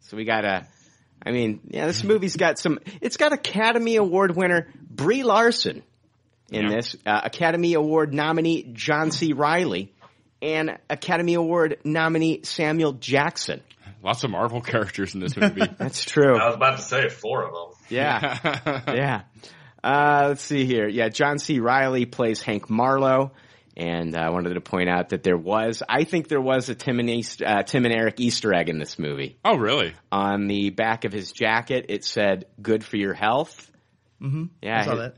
So 0.00 0.16
we 0.16 0.24
got 0.24 0.44
a, 0.44 0.66
I 1.24 1.30
mean, 1.30 1.60
yeah, 1.68 1.86
this 1.86 2.02
movie's 2.04 2.36
got 2.36 2.58
some, 2.58 2.78
it's 3.00 3.16
got 3.16 3.32
Academy 3.32 3.96
Award 3.96 4.36
winner 4.36 4.68
Brie 4.90 5.22
Larson 5.22 5.82
in 6.50 6.64
Yeah. 6.64 6.70
this, 6.76 6.96
uh, 7.06 7.20
Academy 7.24 7.74
Award 7.74 8.12
nominee 8.14 8.70
John 8.72 9.10
C. 9.10 9.32
Reilly, 9.32 9.92
and 10.40 10.78
Academy 10.88 11.34
Award 11.34 11.78
nominee 11.84 12.40
Samuel 12.44 12.92
Jackson. 12.92 13.60
Lots 14.02 14.22
of 14.24 14.30
Marvel 14.30 14.60
characters 14.60 15.14
in 15.14 15.20
this 15.20 15.36
movie. 15.36 15.62
That's 15.78 16.04
true. 16.04 16.38
I 16.38 16.46
was 16.46 16.54
about 16.54 16.76
to 16.76 16.82
say 16.82 17.08
four 17.08 17.44
of 17.44 17.52
them. 17.52 17.78
Yeah. 17.90 18.82
yeah. 18.94 19.22
Uh, 19.82 20.26
let's 20.28 20.42
see 20.42 20.64
here. 20.64 20.88
Yeah, 20.88 21.08
John 21.08 21.38
C. 21.38 21.60
Reilly 21.60 22.06
plays 22.06 22.40
Hank 22.42 22.68
Marlowe. 22.68 23.32
And 23.76 24.16
uh, 24.16 24.20
I 24.20 24.30
wanted 24.30 24.54
to 24.54 24.60
point 24.60 24.88
out 24.88 25.10
that 25.10 25.22
there 25.22 25.36
was, 25.36 25.84
I 25.88 26.02
think 26.02 26.26
there 26.26 26.40
was 26.40 26.68
a 26.68 26.74
Tim 26.74 26.98
and, 26.98 27.08
East, 27.08 27.40
uh, 27.42 27.62
Tim 27.62 27.84
and 27.84 27.94
Eric 27.94 28.18
Easter 28.18 28.52
egg 28.52 28.68
in 28.68 28.78
this 28.80 28.98
movie. 28.98 29.38
oh, 29.44 29.56
really? 29.56 29.94
On 30.10 30.48
the 30.48 30.70
back 30.70 31.04
of 31.04 31.12
his 31.12 31.30
jacket, 31.30 31.86
it 31.88 32.04
said, 32.04 32.46
good 32.60 32.84
for 32.84 32.96
your 32.96 33.14
health. 33.14 33.70
Mm-hmm. 34.20 34.46
Yeah. 34.62 34.80
I 34.80 34.84
saw 34.84 34.96
that. 34.96 35.14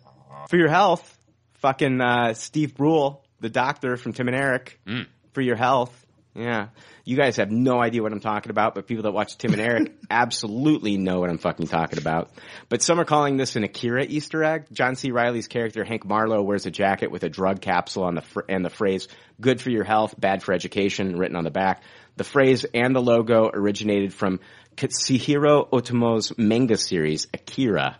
For 0.51 0.59
your 0.59 0.69
health. 0.69 1.17
Fucking 1.55 2.01
uh, 2.03 2.35
Steve 2.35 2.75
Brule, 2.75 3.25
the 3.41 3.49
doctor 3.49 3.97
from 3.97 4.13
Tim 4.13 4.29
and 4.29 4.37
Eric. 4.37 4.79
Mm. 4.87 5.07
For 5.33 5.41
your 5.41 5.57
health. 5.57 6.07
Yeah. 6.35 6.69
You 7.05 7.17
guys 7.17 7.37
have 7.37 7.51
no 7.51 7.81
idea 7.81 8.03
what 8.03 8.13
I'm 8.13 8.21
talking 8.21 8.51
about, 8.51 8.75
but 8.75 8.87
people 8.87 9.03
that 9.03 9.13
watch 9.13 9.37
Tim 9.37 9.53
and 9.53 9.61
Eric 9.61 9.93
absolutely 10.11 10.97
know 10.97 11.21
what 11.21 11.31
I'm 11.31 11.39
fucking 11.39 11.67
talking 11.67 11.99
about. 11.99 12.31
But 12.69 12.83
some 12.83 13.01
are 13.01 13.05
calling 13.05 13.37
this 13.37 13.57
an 13.57 13.65
Akira 13.65 14.05
Easter 14.05 14.45
egg. 14.45 14.67
John 14.73 14.95
C. 14.95 15.11
Reilly's 15.11 15.49
character, 15.49 15.85
Hank 15.85 16.05
Marlowe, 16.05 16.43
wears 16.43 16.67
a 16.67 16.71
jacket 16.71 17.11
with 17.11 17.25
a 17.25 17.29
drug 17.29 17.61
capsule 17.61 18.05
on 18.05 18.15
the 18.15 18.23
fr- 18.23 18.43
and 18.49 18.65
the 18.65 18.71
phrase 18.71 19.09
"good 19.41 19.61
for 19.61 19.71
your 19.71 19.85
health, 19.85 20.15
bad 20.19 20.43
for 20.43 20.53
education" 20.53 21.17
written 21.19 21.37
on 21.37 21.45
the 21.45 21.51
back. 21.51 21.83
The 22.17 22.25
phrase 22.25 22.65
and 22.75 22.95
the 22.95 23.03
logo 23.03 23.51
originated 23.53 24.15
from 24.15 24.39
Katsuhiro 24.77 25.69
Otomo's 25.71 26.37
manga 26.39 26.77
series 26.77 27.27
Akira. 27.35 27.99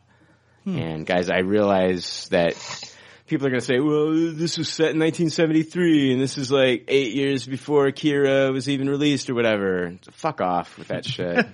Hmm. 0.65 0.79
And 0.79 1.07
guys, 1.07 1.31
I 1.31 1.39
realize 1.39 2.29
that 2.31 2.55
people 3.31 3.47
are 3.47 3.51
going 3.51 3.61
to 3.61 3.67
say, 3.67 3.79
well, 3.79 4.11
this 4.35 4.59
was 4.59 4.69
set 4.69 4.91
in 4.91 4.99
1973 4.99 6.13
and 6.13 6.21
this 6.21 6.37
is 6.37 6.51
like 6.51 6.87
eight 6.89 7.15
years 7.15 7.47
before 7.47 7.87
Akira 7.87 8.51
was 8.51 8.69
even 8.69 8.91
released 8.91 9.31
or 9.31 9.35
whatever. 9.35 9.95
Fuck 10.11 10.41
off 10.41 10.77
with 10.77 10.89
that 10.89 11.05
shit. 11.05 11.47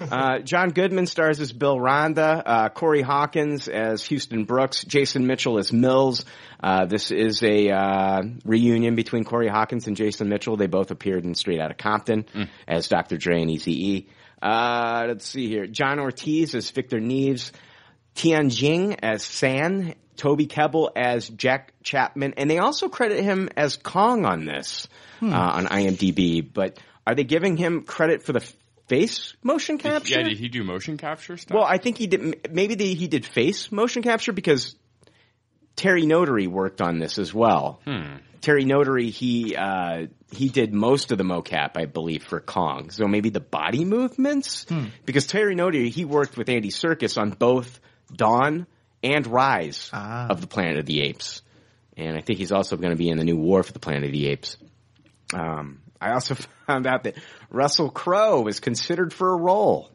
uh, 0.00 0.38
John 0.38 0.70
Goodman 0.70 1.08
stars 1.08 1.40
as 1.40 1.52
Bill 1.52 1.78
Randa, 1.78 2.42
uh, 2.46 2.68
Corey 2.68 3.02
Hawkins 3.02 3.66
as 3.66 4.04
Houston 4.06 4.44
Brooks, 4.44 4.84
Jason 4.84 5.26
Mitchell 5.26 5.58
as 5.58 5.72
Mills. 5.72 6.24
Uh, 6.62 6.86
this 6.86 7.10
is 7.10 7.42
a 7.42 7.70
uh, 7.70 8.22
reunion 8.44 8.94
between 8.94 9.24
Corey 9.24 9.48
Hawkins 9.48 9.88
and 9.88 9.96
Jason 9.96 10.28
Mitchell. 10.28 10.56
They 10.56 10.68
both 10.68 10.92
appeared 10.92 11.24
in 11.24 11.34
Straight 11.34 11.60
Outta 11.60 11.74
Compton 11.74 12.26
as 12.68 12.86
Dr. 12.86 13.16
Dre 13.16 13.42
and 13.42 13.50
Eazy-E. 13.50 14.06
Uh, 14.40 15.06
let's 15.08 15.26
see 15.26 15.48
here. 15.48 15.66
John 15.66 15.98
Ortiz 15.98 16.54
as 16.54 16.70
Victor 16.70 17.00
Nieves. 17.00 17.50
Tian 18.14 18.50
Jing 18.50 18.96
as 19.02 19.22
San, 19.22 19.94
Toby 20.16 20.46
Kebbell 20.46 20.90
as 20.96 21.28
Jack 21.28 21.72
Chapman, 21.82 22.34
and 22.36 22.50
they 22.50 22.58
also 22.58 22.88
credit 22.88 23.22
him 23.22 23.48
as 23.56 23.76
Kong 23.76 24.24
on 24.24 24.44
this 24.44 24.88
uh, 25.22 25.26
on 25.26 25.66
IMDb. 25.66 26.46
But 26.52 26.78
are 27.06 27.14
they 27.14 27.24
giving 27.24 27.56
him 27.56 27.82
credit 27.82 28.22
for 28.22 28.32
the 28.32 28.46
face 28.88 29.34
motion 29.42 29.78
capture? 29.78 30.20
Yeah, 30.20 30.28
did 30.28 30.38
he 30.38 30.48
do 30.48 30.62
motion 30.62 30.96
capture 30.96 31.36
stuff? 31.36 31.54
Well, 31.54 31.64
I 31.64 31.78
think 31.78 31.98
he 31.98 32.06
did. 32.06 32.52
Maybe 32.52 32.74
they, 32.74 32.94
he 32.94 33.08
did 33.08 33.24
face 33.24 33.72
motion 33.72 34.02
capture 34.02 34.32
because 34.32 34.76
Terry 35.76 36.06
Notary 36.06 36.46
worked 36.46 36.80
on 36.80 36.98
this 36.98 37.18
as 37.18 37.32
well. 37.32 37.80
Hmm. 37.84 38.16
Terry 38.42 38.64
Notary, 38.64 39.10
he 39.10 39.56
uh, 39.56 40.06
he 40.32 40.48
did 40.48 40.74
most 40.74 41.12
of 41.12 41.18
the 41.18 41.24
mocap, 41.24 41.76
I 41.76 41.86
believe, 41.86 42.24
for 42.24 42.40
Kong. 42.40 42.90
So 42.90 43.06
maybe 43.06 43.30
the 43.30 43.40
body 43.40 43.84
movements, 43.84 44.66
because 45.06 45.26
Terry 45.28 45.54
Notary, 45.54 45.90
he 45.90 46.04
worked 46.04 46.36
with 46.36 46.48
Andy 46.48 46.70
Serkis 46.70 47.16
on 47.16 47.30
both 47.30 47.80
Dawn 48.14 48.66
and 49.02 49.26
Rise 49.26 49.90
of 50.30 50.40
the 50.40 50.46
Planet 50.46 50.78
of 50.78 50.86
the 50.86 51.02
Apes, 51.02 51.42
and 51.96 52.16
I 52.16 52.20
think 52.20 52.38
he's 52.38 52.52
also 52.52 52.76
going 52.76 52.90
to 52.92 52.96
be 52.96 53.08
in 53.08 53.18
the 53.18 53.24
new 53.24 53.36
War 53.36 53.62
for 53.62 53.72
the 53.72 53.78
Planet 53.78 54.04
of 54.04 54.12
the 54.12 54.28
Apes. 54.28 54.56
Um, 55.34 55.80
I 56.00 56.12
also 56.12 56.34
found 56.66 56.86
out 56.86 57.04
that 57.04 57.16
Russell 57.50 57.90
Crowe 57.90 58.42
was 58.42 58.60
considered 58.60 59.12
for 59.12 59.32
a 59.32 59.36
role 59.36 59.90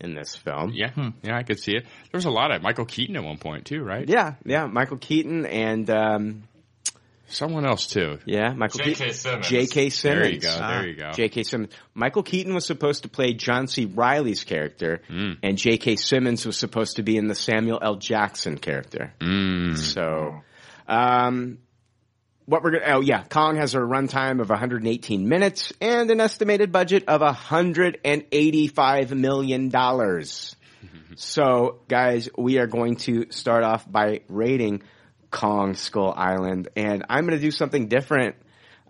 in 0.00 0.14
this 0.14 0.36
film. 0.36 0.72
Yeah, 0.74 0.92
yeah, 1.22 1.36
I 1.36 1.42
could 1.42 1.58
see 1.58 1.72
it. 1.72 1.84
There 1.84 2.18
was 2.18 2.26
a 2.26 2.30
lot 2.30 2.50
of 2.50 2.62
Michael 2.62 2.84
Keaton 2.84 3.16
at 3.16 3.24
one 3.24 3.38
point 3.38 3.66
too, 3.66 3.82
right? 3.82 4.08
Yeah, 4.08 4.34
yeah, 4.44 4.66
Michael 4.66 4.98
Keaton 4.98 5.46
and 5.46 5.88
um, 5.90 6.42
someone 7.28 7.66
else 7.66 7.86
too. 7.86 8.18
Yeah, 8.24 8.52
Michael 8.52 8.78
J.K. 8.78 8.90
Keaton. 8.94 9.12
Simmons. 9.14 9.48
J.K. 9.48 9.88
Simmons. 9.90 10.22
There 10.22 10.30
you 10.32 10.40
go, 10.40 10.58
there 10.68 10.86
you 10.86 10.94
go. 10.96 11.10
J.K. 11.12 11.42
Simmons. 11.42 11.72
Michael 11.94 12.22
Keaton 12.22 12.54
was 12.54 12.64
supposed 12.66 13.02
to 13.02 13.08
play 13.08 13.32
John 13.34 13.66
C. 13.66 13.84
Reilly's 13.86 14.44
character, 14.44 15.02
Mm. 15.10 15.38
and 15.42 15.58
J.K. 15.58 15.96
Simmons 15.96 16.44
was 16.46 16.56
supposed 16.56 16.96
to 16.96 17.02
be 17.02 17.16
in 17.16 17.26
the 17.28 17.34
Samuel 17.34 17.78
L. 17.82 17.96
Jackson 17.96 18.58
character. 18.58 19.12
Mm. 19.20 19.76
So, 19.76 20.40
um, 20.88 21.58
what 22.46 22.62
we're 22.62 22.78
gonna, 22.78 22.94
oh 22.94 23.00
yeah, 23.00 23.24
Kong 23.24 23.56
has 23.56 23.74
a 23.74 23.78
runtime 23.78 24.40
of 24.40 24.48
118 24.50 25.28
minutes 25.28 25.72
and 25.80 26.10
an 26.12 26.20
estimated 26.20 26.70
budget 26.70 27.04
of 27.08 27.20
185 27.20 29.12
million 29.14 29.68
dollars. 29.68 30.54
so, 31.16 31.80
guys, 31.88 32.28
we 32.36 32.58
are 32.58 32.66
going 32.66 32.96
to 32.96 33.26
start 33.30 33.64
off 33.64 33.90
by 33.90 34.20
rating 34.28 34.82
Kong 35.36 35.74
Skull 35.74 36.14
Island, 36.16 36.68
and 36.76 37.04
I'm 37.10 37.26
going 37.26 37.38
to 37.38 37.44
do 37.44 37.50
something 37.50 37.88
different. 37.88 38.36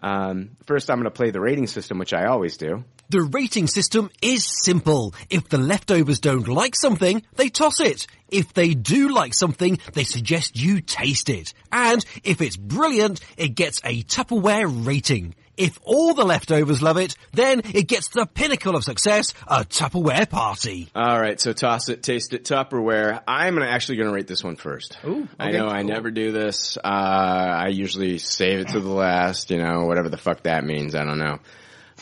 Um, 0.00 0.50
first, 0.64 0.88
I'm 0.88 0.98
going 0.98 1.04
to 1.04 1.10
play 1.10 1.30
the 1.30 1.40
rating 1.40 1.66
system, 1.66 1.98
which 1.98 2.14
I 2.14 2.26
always 2.26 2.56
do. 2.56 2.84
The 3.08 3.22
rating 3.22 3.66
system 3.66 4.10
is 4.22 4.46
simple. 4.64 5.12
If 5.28 5.48
the 5.48 5.58
leftovers 5.58 6.20
don't 6.20 6.46
like 6.46 6.76
something, 6.76 7.22
they 7.34 7.48
toss 7.48 7.80
it. 7.80 8.06
If 8.28 8.54
they 8.54 8.74
do 8.74 9.08
like 9.08 9.34
something, 9.34 9.80
they 9.94 10.04
suggest 10.04 10.56
you 10.56 10.80
taste 10.80 11.30
it. 11.30 11.52
And 11.72 12.04
if 12.22 12.40
it's 12.40 12.56
brilliant, 12.56 13.20
it 13.36 13.56
gets 13.56 13.80
a 13.84 14.04
Tupperware 14.04 14.86
rating. 14.86 15.34
If 15.56 15.78
all 15.84 16.12
the 16.12 16.24
leftovers 16.24 16.82
love 16.82 16.98
it, 16.98 17.16
then 17.32 17.62
it 17.72 17.88
gets 17.88 18.08
the 18.08 18.26
pinnacle 18.26 18.76
of 18.76 18.84
success, 18.84 19.32
a 19.46 19.64
Tupperware 19.64 20.28
party. 20.28 20.88
All 20.94 21.18
right, 21.18 21.40
so 21.40 21.52
toss 21.52 21.88
it, 21.88 22.02
taste 22.02 22.34
it, 22.34 22.44
Tupperware. 22.44 23.22
I'm 23.26 23.58
actually 23.58 23.96
going 23.96 24.08
to 24.08 24.14
rate 24.14 24.26
this 24.26 24.44
one 24.44 24.56
first. 24.56 24.98
Ooh, 25.04 25.26
I 25.38 25.52
know 25.52 25.66
I 25.66 25.82
never 25.82 26.10
do 26.10 26.32
this. 26.32 26.76
Uh, 26.76 26.86
I 26.86 27.68
usually 27.68 28.18
save 28.18 28.60
it 28.60 28.68
to 28.68 28.80
the 28.80 28.90
last, 28.90 29.50
you 29.50 29.58
know, 29.58 29.86
whatever 29.86 30.10
the 30.10 30.18
fuck 30.18 30.42
that 30.42 30.64
means. 30.64 30.94
I 30.94 31.04
don't 31.04 31.18
know. 31.18 31.38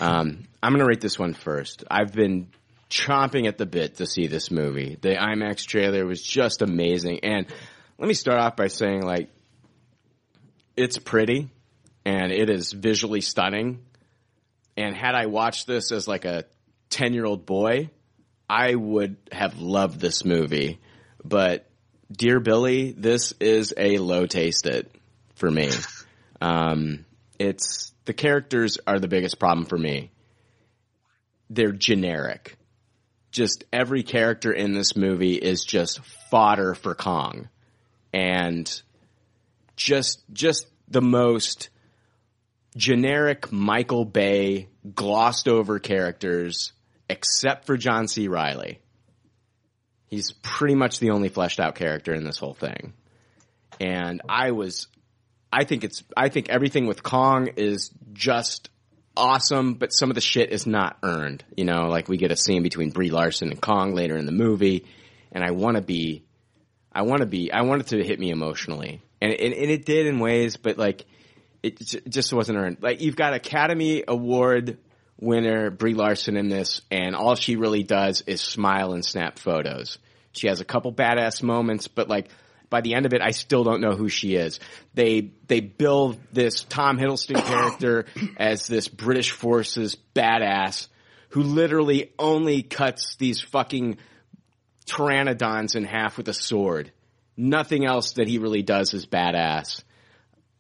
Um, 0.01 0.49
I'm 0.63 0.73
going 0.73 0.81
to 0.81 0.89
rate 0.89 1.01
this 1.01 1.19
one 1.19 1.35
first. 1.35 1.85
I've 1.91 2.13
been 2.13 2.49
chomping 2.91 3.47
at 3.47 3.59
the 3.59 3.67
bit 3.67 3.97
to 3.97 4.07
see 4.07 4.27
this 4.27 4.51
movie. 4.51 4.99
The 5.01 5.15
IMAX 5.15 5.65
trailer 5.65 6.05
was 6.07 6.23
just 6.23 6.63
amazing. 6.63 7.21
And 7.23 7.47
let 7.99 8.09
me 8.09 8.15
start 8.15 8.39
off 8.39 8.57
by 8.57 8.67
saying 8.67 9.03
like, 9.03 9.31
it's 10.77 10.99
pretty 10.99 11.51
and 12.05 12.33
it 12.33 12.51
is 12.51 12.73
visually 12.73 13.21
stunning. 13.21 13.81
And 14.77 14.95
had 14.95 15.15
I 15.15 15.27
watched 15.27 15.67
this 15.67 15.93
as 15.93 16.07
like 16.09 16.25
a 16.25 16.45
10 16.91 17.15
year 17.15 17.25
old 17.25 17.47
boy, 17.47 17.91
I 18.49 18.75
would 18.75 19.17
have 19.33 19.59
loved 19.59 20.01
this 20.01 20.25
movie. 20.25 20.81
But 21.25 21.69
dear 22.11 22.41
Billy, 22.41 22.93
this 22.93 23.33
is 23.41 23.73
a 23.77 23.99
low 23.99 24.27
taste 24.27 24.67
it 24.67 24.91
for 25.35 25.51
me. 25.51 25.71
Um, 26.41 27.07
it's 27.39 27.95
the 28.05 28.13
characters 28.13 28.77
are 28.87 28.99
the 28.99 29.09
biggest 29.09 29.39
problem 29.39 29.65
for 29.67 29.79
me. 29.79 30.11
They're 31.49 31.73
generic. 31.73 32.59
Just 33.31 33.65
every 33.73 34.03
character 34.03 34.53
in 34.53 34.75
this 34.75 34.95
movie 34.95 35.37
is 35.37 35.65
just 35.65 36.01
fodder 36.31 36.75
for 36.75 36.95
Kong. 36.95 37.49
And 38.13 38.71
just 39.77 40.23
just 40.35 40.67
the 40.89 41.01
most 41.01 41.71
generic 42.77 43.53
Michael 43.53 44.05
Bay 44.05 44.69
glossed 44.95 45.49
over 45.49 45.79
characters 45.79 46.73
except 47.09 47.67
for 47.67 47.77
John 47.77 48.09
C. 48.09 48.29
Reilly. 48.29 48.81
He's 50.07 50.33
pretty 50.43 50.75
much 50.75 50.99
the 50.99 51.11
only 51.11 51.29
fleshed 51.29 51.61
out 51.61 51.75
character 51.75 52.15
in 52.15 52.25
this 52.25 52.39
whole 52.39 52.55
thing. 52.55 52.95
And 53.81 54.23
I 54.29 54.53
was 54.53 54.87
I 55.53 55.65
think 55.65 55.85
it's 55.85 56.03
I 56.17 56.31
think 56.31 56.49
everything 56.49 56.87
with 56.87 57.03
Kong 57.03 57.49
is 57.57 57.91
just 58.13 58.71
awesome, 59.17 59.75
but 59.75 59.93
some 59.93 60.11
of 60.11 60.17
the 60.17 60.21
shit 60.21 60.51
is 60.51 60.67
not 60.67 60.99
earned. 61.03 61.45
You 61.57 61.65
know, 61.65 61.89
like 61.89 62.09
we 62.09 62.17
get 62.17 62.33
a 62.33 62.37
scene 62.37 62.63
between 62.63 62.91
Brie 62.91 63.11
Larson 63.11 63.51
and 63.51 63.61
Kong 63.61 63.95
later 63.95 64.17
in 64.17 64.27
the 64.27 64.33
movie, 64.33 64.85
and 65.31 65.45
I 65.45 65.53
want 65.53 65.77
to 65.77 65.83
be, 65.83 66.25
I 66.93 67.03
want 67.03 67.21
to 67.21 67.27
be, 67.27 67.53
I 67.53 67.63
want 67.63 67.83
it 67.83 67.87
to 67.89 68.03
hit 68.03 68.19
me 68.19 68.31
emotionally, 68.31 69.01
and 69.21 69.33
and, 69.33 69.55
and 69.55 69.71
it 69.71 69.85
did 69.85 70.07
in 70.07 70.19
ways, 70.19 70.57
but 70.57 70.77
like 70.77 71.07
it 71.65 71.81
j- 71.81 72.01
just 72.09 72.33
wasn't 72.33 72.59
earned. 72.59 72.79
Like 72.81 73.01
you've 73.01 73.17
got 73.17 73.35
Academy 73.35 74.05
Award 74.07 74.79
winner 75.19 75.71
Brie 75.71 75.95
Larson 75.95 76.37
in 76.37 76.49
this, 76.49 76.83
and 76.91 77.17
all 77.17 77.35
she 77.35 77.57
really 77.57 77.83
does 77.83 78.21
is 78.23 78.41
smile 78.41 78.93
and 78.93 79.05
snap 79.05 79.39
photos. 79.39 79.99
She 80.33 80.49
has 80.49 80.61
a 80.61 80.65
couple 80.65 80.93
badass 80.93 81.43
moments, 81.43 81.89
but 81.89 82.09
like 82.09 82.29
by 82.69 82.81
the 82.81 82.95
end 82.95 83.07
of 83.07 83.15
it, 83.15 83.23
I 83.23 83.31
still 83.31 83.65
don't 83.65 83.81
know 83.81 83.93
who 83.93 84.09
she 84.09 84.35
is. 84.35 84.61
They 84.95 85.33
they 85.47 85.61
build 85.61 86.19
this 86.33 86.65
Tom 86.65 86.99
Hiddleston 86.99 87.43
character 87.47 88.07
as 88.37 88.67
this 88.67 88.89
British 88.89 89.31
forces 89.31 89.97
badass 90.15 90.89
who 91.31 91.43
literally 91.43 92.13
only 92.19 92.63
cuts 92.63 93.17
these 93.17 93.41
fucking 93.41 93.97
pteranodons 94.87 95.75
in 95.75 95.85
half 95.85 96.17
with 96.17 96.29
a 96.29 96.35
sword. 96.35 96.93
Nothing 97.37 97.85
else 97.85 98.13
that 98.13 98.29
he 98.29 98.39
really 98.39 98.63
does 98.63 98.95
is 98.95 99.07
badass. 99.07 99.83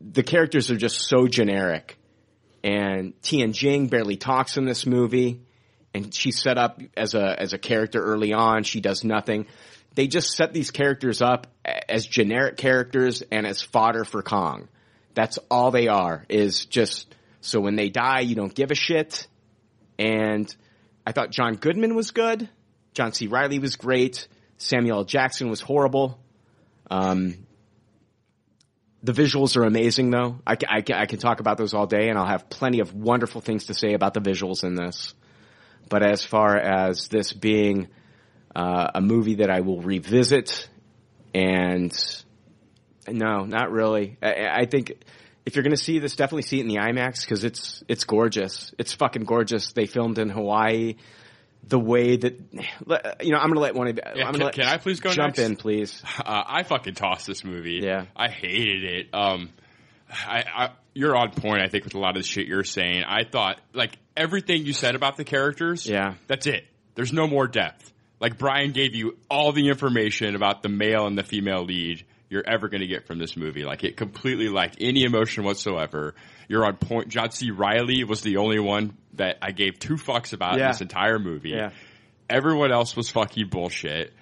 The 0.00 0.22
characters 0.22 0.70
are 0.70 0.76
just 0.76 1.09
so 1.09 1.26
generic. 1.26 1.98
And 2.62 3.20
Tian 3.22 3.52
Jing 3.52 3.88
barely 3.88 4.16
talks 4.16 4.57
in 4.57 4.64
this 4.64 4.87
movie. 4.87 5.42
And 5.92 6.14
she's 6.14 6.40
set 6.40 6.59
up 6.59 6.80
as 6.96 7.14
a, 7.14 7.40
as 7.40 7.52
a 7.52 7.59
character 7.59 8.02
early 8.02 8.33
on. 8.33 8.64
She 8.64 8.80
does 8.80 9.04
nothing. 9.04 9.46
They 9.94 10.09
just 10.09 10.33
set 10.33 10.52
these 10.52 10.70
characters 10.72 11.22
up 11.22 11.46
as 11.64 12.04
generic 12.04 12.57
characters 12.57 13.22
and 13.30 13.46
as 13.46 13.62
fodder 13.62 14.04
for 14.04 14.22
Kong. 14.22 14.68
That's 15.14 15.38
all 15.50 15.70
they 15.70 15.87
are, 15.87 16.26
is 16.28 16.66
just, 16.66 17.14
so 17.40 17.61
when 17.61 17.76
they 17.76 17.90
die, 17.90 18.20
you 18.20 18.35
don't 18.35 18.52
give 18.52 18.72
a 18.72 18.74
shit. 18.74 19.28
And 19.96 20.52
I 21.07 21.12
thought 21.12 21.30
John 21.30 21.54
Goodman 21.54 21.94
was 21.94 22.11
good. 22.11 22.48
John 22.94 23.12
C. 23.12 23.28
Reilly 23.28 23.61
was 23.61 23.76
great. 23.76 24.26
Samuel 24.57 24.98
L. 24.98 25.04
Jackson 25.04 25.48
was 25.48 25.61
horrible. 25.61 26.18
Um, 26.90 27.43
the 29.05 29.12
visuals 29.12 29.57
are 29.59 29.64
amazing 29.64 30.11
though. 30.11 30.40
I, 30.47 30.57
I, 30.67 30.83
I 30.95 31.07
can 31.07 31.19
talk 31.19 31.40
about 31.40 31.59
those 31.59 31.75
all 31.75 31.87
day 31.87 32.09
and 32.09 32.19
I'll 32.19 32.27
have 32.27 32.49
plenty 32.49 32.81
of 32.81 32.95
wonderful 32.95 33.43
things 33.43 33.67
to 33.67 33.75
say 33.75 33.93
about 33.93 34.14
the 34.14 34.21
visuals 34.21 34.64
in 34.64 34.75
this. 34.75 35.12
But 35.90 36.03
as 36.03 36.25
far 36.25 36.57
as 36.57 37.09
this 37.09 37.35
being 37.35 37.88
uh, 38.57 38.88
a 38.95 39.03
movie 39.03 39.37
that 39.37 39.51
I 39.51 39.61
will 39.61 39.83
revisit 39.83 40.71
and 41.35 41.93
no, 43.07 43.45
not 43.45 43.71
really. 43.71 44.17
I, 44.23 44.61
I 44.62 44.64
think 44.64 44.95
if 45.45 45.55
you're 45.55 45.64
going 45.64 45.77
to 45.77 45.83
see 45.83 45.99
this, 45.99 46.17
definitely 46.17 46.43
see 46.43 46.59
it 46.59 46.62
in 46.62 46.69
the 46.69 46.77
IMAX 46.77 47.21
because 47.21 47.45
it's 47.45 47.85
it's 47.87 48.05
gorgeous. 48.05 48.75
It's 48.79 48.95
fucking 48.95 49.25
gorgeous. 49.25 49.73
They 49.73 49.85
filmed 49.85 50.19
in 50.19 50.31
Hawaii. 50.31 50.95
The 51.66 51.79
way 51.79 52.16
that 52.16 52.35
you 53.22 53.31
know, 53.31 53.38
I'm 53.38 53.46
going 53.48 53.55
to 53.55 53.61
let 53.61 53.74
one 53.74 53.88
of 53.88 53.98
Yeah, 54.16 54.27
I'm 54.29 54.35
can, 54.35 54.50
can 54.50 54.64
I 54.66 54.77
please 54.77 55.00
go 55.00 55.11
jump 55.11 55.37
next? 55.37 55.38
in, 55.38 55.57
please? 55.57 56.03
Uh, 56.18 56.42
I 56.46 56.62
fucking 56.62 56.94
tossed 56.94 57.27
this 57.27 57.44
movie. 57.44 57.81
Yeah. 57.83 58.07
I 58.16 58.29
hated 58.29 58.85
it. 58.85 59.09
Um, 59.14 59.50
I, 60.11 60.44
I, 60.55 60.70
you're 60.94 61.16
on 61.16 61.31
point, 61.33 61.62
I 61.62 61.68
think, 61.68 61.85
with 61.85 61.94
a 61.94 61.98
lot 61.98 62.16
of 62.16 62.22
the 62.22 62.29
shit 62.29 62.46
you're 62.46 62.64
saying. 62.64 63.05
I 63.05 63.24
thought, 63.24 63.61
like, 63.72 63.96
everything 64.16 64.64
you 64.66 64.72
said 64.72 64.94
about 64.94 65.16
the 65.16 65.24
characters, 65.24 65.87
Yeah. 65.87 66.14
that's 66.27 66.46
it. 66.46 66.64
There's 66.94 67.12
no 67.12 67.27
more 67.27 67.46
depth. 67.48 67.92
Like, 68.20 68.38
Brian 68.38 68.72
gave 68.72 68.94
you 68.94 69.16
all 69.31 69.53
the 69.53 69.68
information 69.68 70.37
about 70.37 70.62
the 70.62 70.68
male 70.68 71.07
and 71.07 71.18
the 71.18 71.24
female 71.24 71.64
lead 71.64 72.05
you're 72.29 72.44
ever 72.46 72.68
going 72.68 72.81
to 72.83 72.87
get 72.87 73.07
from 73.07 73.18
this 73.18 73.37
movie. 73.37 73.64
Like, 73.64 73.85
it 73.85 73.96
completely 73.96 74.48
lacked 74.48 74.77
any 74.81 75.03
emotion 75.05 75.44
whatsoever. 75.44 76.14
You're 76.48 76.64
on 76.64 76.76
point. 76.76 77.09
John 77.09 77.30
C. 77.30 77.50
Reilly 77.50 78.04
was 78.04 78.22
the 78.22 78.37
only 78.38 78.59
one 78.59 78.96
that 79.14 79.38
I 79.42 79.52
gave 79.52 79.78
two 79.78 79.94
fucks 79.94 80.33
about 80.33 80.59
Yeah. 80.59 80.66
in 80.66 80.70
this 80.72 80.80
entire 80.80 81.18
movie. 81.18 81.50
Yeah. 81.50 81.70
Everyone 82.28 82.72
else 82.72 82.96
was 82.96 83.11
fucking 83.11 83.48
bullshit. 83.48 84.12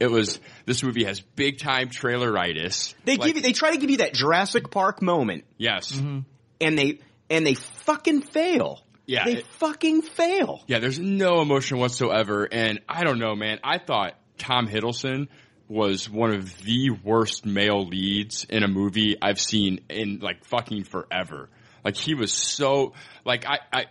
It 0.00 0.10
was, 0.10 0.38
this 0.64 0.82
movie 0.84 1.04
has 1.04 1.20
big 1.20 1.58
time 1.58 1.88
traileritis. 1.88 2.94
They 3.04 3.16
Like, 3.16 3.26
give 3.28 3.36
you, 3.36 3.42
they 3.42 3.52
try 3.52 3.72
to 3.72 3.78
give 3.78 3.90
you 3.90 3.96
that 3.98 4.14
Jurassic 4.14 4.70
Park 4.70 5.02
moment, 5.02 5.44
Yes. 5.56 5.92
Mm-hmm. 5.92 6.20
and 6.60 6.78
they 6.78 7.00
and 7.30 7.46
they 7.46 7.54
fucking 7.54 8.22
fail. 8.22 8.80
Yeah, 9.06 9.24
they 9.24 9.36
it- 9.38 9.46
fucking 9.58 10.02
fail. 10.02 10.62
Yeah, 10.66 10.78
there's 10.78 10.98
no 10.98 11.40
emotion 11.42 11.78
whatsoever. 11.78 12.48
And 12.50 12.80
I 12.88 13.04
don't 13.04 13.18
know, 13.18 13.34
man. 13.34 13.58
I 13.64 13.78
thought 13.78 14.14
Tom 14.38 14.66
Hiddleston 14.68 15.28
was 15.68 16.08
one 16.08 16.32
of 16.32 16.58
the 16.62 16.90
worst 16.90 17.44
male 17.44 17.84
leads 17.86 18.44
in 18.44 18.62
a 18.62 18.68
movie 18.68 19.16
I've 19.20 19.40
seen 19.40 19.80
in 19.90 20.20
like 20.20 20.44
fucking 20.46 20.84
forever. 20.84 21.50
Like 21.84 21.96
he 21.96 22.14
was 22.14 22.32
so, 22.32 22.92
like 23.24 23.46
I, 23.46 23.58
I, 23.72 23.84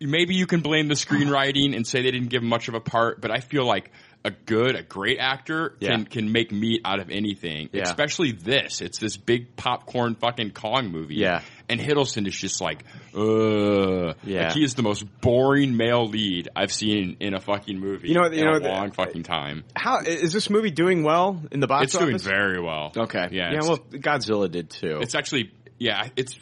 maybe 0.00 0.34
you 0.34 0.46
can 0.46 0.60
blame 0.60 0.88
the 0.88 0.94
screenwriting 0.94 1.74
and 1.76 1.86
say 1.86 2.02
they 2.02 2.10
didn't 2.10 2.28
give 2.28 2.42
him 2.42 2.48
much 2.48 2.68
of 2.68 2.74
a 2.74 2.80
part, 2.80 3.20
but 3.20 3.30
I 3.30 3.40
feel 3.40 3.64
like 3.66 3.90
a 4.24 4.30
good, 4.30 4.76
a 4.76 4.82
great 4.84 5.18
actor 5.18 5.70
can, 5.80 6.00
Yeah. 6.00 6.04
can 6.04 6.30
make 6.30 6.52
meat 6.52 6.82
out 6.84 7.00
of 7.00 7.10
anything. 7.10 7.68
Yeah. 7.72 7.82
Especially 7.82 8.30
this. 8.30 8.80
It's 8.80 8.98
this 9.00 9.16
big 9.16 9.56
popcorn 9.56 10.14
fucking 10.14 10.52
Kong 10.52 10.92
movie. 10.92 11.16
Yeah. 11.16 11.40
And 11.68 11.80
Hiddleston 11.80 12.28
is 12.28 12.36
just 12.36 12.60
like, 12.60 12.84
uh, 13.16 14.14
Yeah. 14.24 14.44
like 14.44 14.52
he 14.52 14.62
is 14.62 14.74
the 14.74 14.82
most 14.82 15.04
boring 15.20 15.76
male 15.76 16.06
lead 16.06 16.48
I've 16.54 16.72
seen 16.72 17.16
in 17.20 17.34
a 17.34 17.40
fucking 17.40 17.78
movie. 17.80 18.08
You 18.08 18.14
know- 18.14 18.30
you 18.30 18.44
know, 18.44 18.54
a 18.54 18.60
the- 18.60 18.68
long 18.68 18.92
fucking 18.92 19.24
time. 19.24 19.64
How 19.74 19.98
is 20.00 20.32
this 20.32 20.48
movie 20.50 20.70
doing 20.70 21.02
well 21.02 21.42
in 21.50 21.60
the 21.60 21.66
box 21.66 21.94
office? 21.94 22.08
It's 22.14 22.24
doing 22.24 22.34
very 22.36 22.60
well. 22.60 22.92
Okay. 22.96 23.28
Yeah. 23.32 23.52
Yeah. 23.52 23.60
Well, 23.62 23.78
Godzilla 23.78 24.50
did 24.50 24.70
too. 24.70 24.98
it's 25.02 25.14
actually 25.16 25.50
yeah. 25.78 26.08
It's 26.16 26.36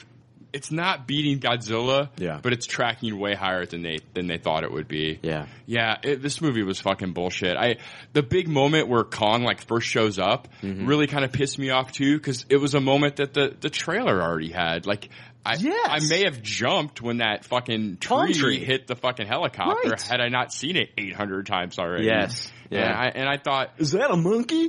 it's 0.53 0.71
not 0.71 1.07
beating 1.07 1.39
Godzilla. 1.41 2.09
Yeah. 2.17 2.41
But 2.43 2.53
it's 2.53 2.67
tracking 2.67 3.19
way 3.19 3.35
higher 3.35 3.67
than 3.67 3.83
they 3.83 3.99
than 4.15 4.27
they 4.27 4.39
thought 4.39 4.65
it 4.65 4.73
would 4.73 4.89
be. 4.89 5.19
Yeah. 5.23 5.47
Yeah. 5.67 5.97
It, 6.03 6.23
this 6.23 6.41
movie 6.41 6.63
was 6.63 6.81
fucking 6.81 7.13
bullshit. 7.13 7.57
I 7.57 7.77
the 8.13 8.23
big 8.23 8.49
moment 8.49 8.89
where 8.89 9.05
Kong 9.05 9.43
like 9.45 9.61
first 9.67 9.87
shows 9.89 10.19
up 10.19 10.49
Mm-hmm. 10.63 10.87
really 10.87 11.07
kind 11.07 11.25
of 11.25 11.33
pissed 11.33 11.59
me 11.59 11.71
off 11.71 11.93
too 11.93 12.17
because 12.17 12.45
it 12.49 12.57
was 12.57 12.75
a 12.75 12.81
moment 12.81 13.17
that 13.17 13.35
the 13.35 13.55
the 13.61 13.71
trailer 13.71 14.21
already 14.23 14.51
had 14.51 14.87
like. 14.87 15.09
I, 15.43 15.55
Yes. 15.55 15.89
I 15.89 16.01
may 16.07 16.25
have 16.25 16.43
jumped 16.43 17.01
when 17.01 17.17
that 17.19 17.47
fucking 17.47 17.97
tree, 17.97 18.35
tree. 18.35 18.59
hit 18.63 18.87
the 18.87 18.95
fucking 18.95 19.27
helicopter 19.27 19.89
Right. 19.89 20.03
had 20.03 20.21
I 20.21 20.29
not 20.29 20.53
seen 20.53 20.77
it 20.77 20.91
800 20.99 21.47
times 21.47 21.79
already. 21.79 22.05
Yes. 22.05 22.53
Yeah. 22.69 22.81
Yeah. 22.81 22.85
And 22.91 22.95
I, 22.99 23.07
and 23.21 23.29
I 23.29 23.37
thought, 23.39 23.71
Is 23.79 23.93
that 23.93 24.11
a 24.11 24.17
monkey? 24.19 24.69